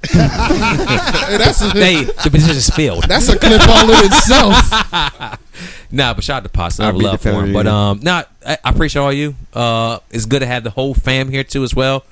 Hey, 0.10 1.38
that's 1.38 1.62
a, 1.62 1.70
Hey, 1.72 2.04
the 2.04 2.30
position 2.32 2.58
is 2.58 2.70
filled. 2.70 3.04
that's 3.08 3.30
a 3.30 3.38
clip 3.38 3.62
all 3.68 3.90
in 3.90 4.06
itself. 4.06 5.40
Nah, 5.92 6.12
but 6.16 6.24
shout 6.24 6.38
out 6.38 6.44
to 6.44 6.50
Pops. 6.50 6.80
I 6.80 6.86
I'll 6.86 6.92
have 6.92 6.98
be 7.00 7.06
love 7.06 7.22
for 7.22 7.30
him. 7.30 7.54
But 7.54 7.68
you. 7.68 7.72
um, 7.72 8.00
nah, 8.02 8.24
I, 8.44 8.58
I 8.64 8.70
appreciate 8.72 9.00
all 9.00 9.14
you. 9.14 9.36
Uh, 9.54 10.00
it's 10.10 10.26
good 10.26 10.40
to 10.40 10.48
have 10.48 10.64
the 10.64 10.72
whole 10.72 10.96
fam 10.96 11.30
here 11.30 11.44
too 11.44 11.62
as 11.64 11.76
well. 11.76 12.04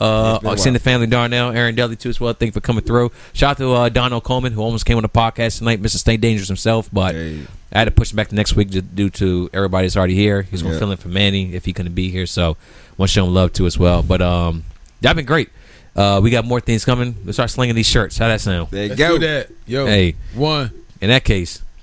Uh, 0.00 0.36
It's 0.36 0.42
been 0.42 0.52
extended 0.54 0.80
family, 0.82 1.06
Darnell, 1.06 1.50
Aaron 1.50 1.74
Deli 1.74 1.96
too 1.96 2.08
as 2.08 2.18
well. 2.18 2.32
Thank 2.32 2.48
you 2.48 2.52
for 2.52 2.62
coming 2.62 2.82
through. 2.82 3.12
Shout 3.34 3.50
out 3.50 3.56
to 3.58 3.72
uh, 3.74 3.88
Donald 3.90 4.24
Coleman 4.24 4.54
who 4.54 4.62
almost 4.62 4.86
came 4.86 4.96
on 4.96 5.02
the 5.02 5.10
podcast 5.10 5.58
tonight. 5.58 5.82
Mr. 5.82 5.96
Stay 5.98 6.16
Dangerous 6.16 6.48
himself, 6.48 6.88
but 6.90 7.14
Hey. 7.14 7.42
I 7.74 7.78
had 7.80 7.84
to 7.84 7.90
push 7.90 8.10
it 8.10 8.16
back 8.16 8.28
to 8.28 8.34
next 8.34 8.56
week 8.56 8.70
due 8.94 9.10
to 9.10 9.50
everybody 9.52 9.86
that's 9.86 9.98
already 9.98 10.14
here. 10.14 10.40
He's 10.42 10.62
gonna 10.62 10.72
Yeah. 10.74 10.80
fill 10.80 10.90
in 10.92 10.96
for 10.96 11.08
Manny 11.08 11.52
if 11.54 11.66
he 11.66 11.74
couldn't 11.74 11.94
be 11.94 12.10
here. 12.10 12.24
So, 12.24 12.56
want 12.96 13.10
to 13.10 13.12
show 13.12 13.26
him 13.26 13.34
love 13.34 13.52
too 13.52 13.66
as 13.66 13.78
well. 13.78 14.02
But 14.02 14.22
um, 14.22 14.64
that 15.02 15.14
been 15.14 15.26
great. 15.26 15.50
Uh, 15.96 16.20
we 16.22 16.30
got 16.30 16.44
more 16.44 16.60
things 16.60 16.84
coming. 16.84 17.16
Let's 17.24 17.36
start 17.36 17.48
slinging 17.50 17.74
these 17.74 17.86
shirts. 17.88 18.18
How 18.18 18.28
that 18.28 18.40
sound? 18.42 18.68
There 18.70 18.82
you 18.84 18.88
Let's 18.90 18.98
go. 19.00 19.18
do 19.18 19.26
that. 19.26 19.48
Yo, 19.66 19.86
Hey. 19.86 20.14
one. 20.34 20.70
In 21.00 21.08
that 21.10 21.24
case, 21.24 21.62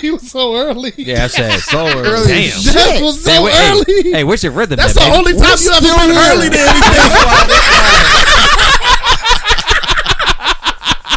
he 0.00 0.10
was 0.10 0.28
so 0.30 0.56
early. 0.56 0.92
yeah, 0.96 1.24
I 1.24 1.26
said 1.28 1.58
So 1.60 1.86
early. 1.98 2.08
Early 2.08 2.26
Damn. 2.28 2.56
as 2.58 2.62
shit. 2.64 3.02
was 3.02 3.22
so 3.22 3.30
Hey, 3.30 3.38
wait, 3.42 3.54
early. 3.70 3.84
Hey, 4.02 4.10
hey, 4.12 4.24
where's 4.24 4.42
your 4.42 4.52
rhythm? 4.52 4.76
That's 4.76 4.96
at, 4.96 5.00
the 5.00 5.00
baby? 5.10 5.16
only 5.18 5.32
time 5.32 5.58
you 5.60 5.72
ever 5.72 5.86
been 5.86 6.16
early 6.16 6.48
to 6.50 6.58
anything. 6.58 8.40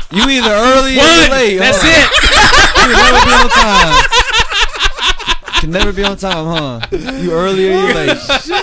You 0.10 0.24
either 0.30 0.50
early 0.50 0.96
or 0.96 1.00
One. 1.00 1.08
you 1.26 1.30
late. 1.32 1.58
That's 1.58 1.80
huh? 1.82 1.90
it. 1.92 2.42
You 2.80 2.90
can 2.96 2.96
never 3.12 3.12
be 3.28 3.36
on 3.36 3.50
time. 3.52 5.60
Can 5.62 5.70
never 5.72 5.92
be 5.92 6.04
on 6.04 6.16
time, 6.18 6.46
huh? 6.48 6.80
You 7.22 7.32
early 7.34 7.68
or 7.68 7.72
you 7.74 7.94
late. 7.94 8.18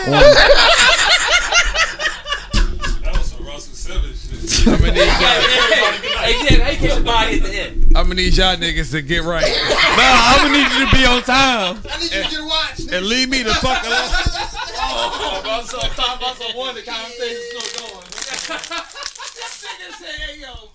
One. 0.09 0.25
I'm 4.67 4.81
gonna 4.81 4.93
need 4.93 4.99
y'all. 5.21 6.25
Again, 6.25 6.61
I 6.63 6.75
get 6.75 6.83
your 6.83 7.03
body 7.03 7.37
at 7.37 7.43
the 7.43 7.55
end. 7.55 7.85
I'm 7.97 8.05
gonna 8.05 8.15
need 8.15 8.37
y'all 8.37 8.57
niggas 8.57 8.91
to 8.93 9.03
get 9.03 9.23
right. 9.23 9.43
nah, 9.97 10.33
I'm 10.33 10.47
gonna 10.47 10.59
need 10.59 10.73
you 10.73 10.87
to 10.87 10.97
be 10.97 11.05
on 11.05 11.23
time. 11.23 11.83
I 11.91 11.99
need 12.01 12.13
and, 12.13 12.33
you 12.33 12.39
to 12.39 12.45
watch. 12.47 12.77
Nigga. 12.77 12.97
And 12.97 13.07
leave 13.07 13.29
me 13.29 13.43
the 13.43 13.55
fuck 13.55 13.85
alone. 13.85 14.11
Oh, 14.87 15.43
oh, 15.45 15.61
I'm 15.61 15.67
so 15.67 15.79
talking 15.79 16.19
about 16.19 16.37
someone. 16.37 16.75
The 16.75 16.83
conversation's 16.83 17.45
still 17.47 17.89
going. 17.89 18.07
this 18.11 19.65
nigga 19.65 19.93
say, 19.99 20.33
"Hey 20.33 20.41
yo." 20.41 20.74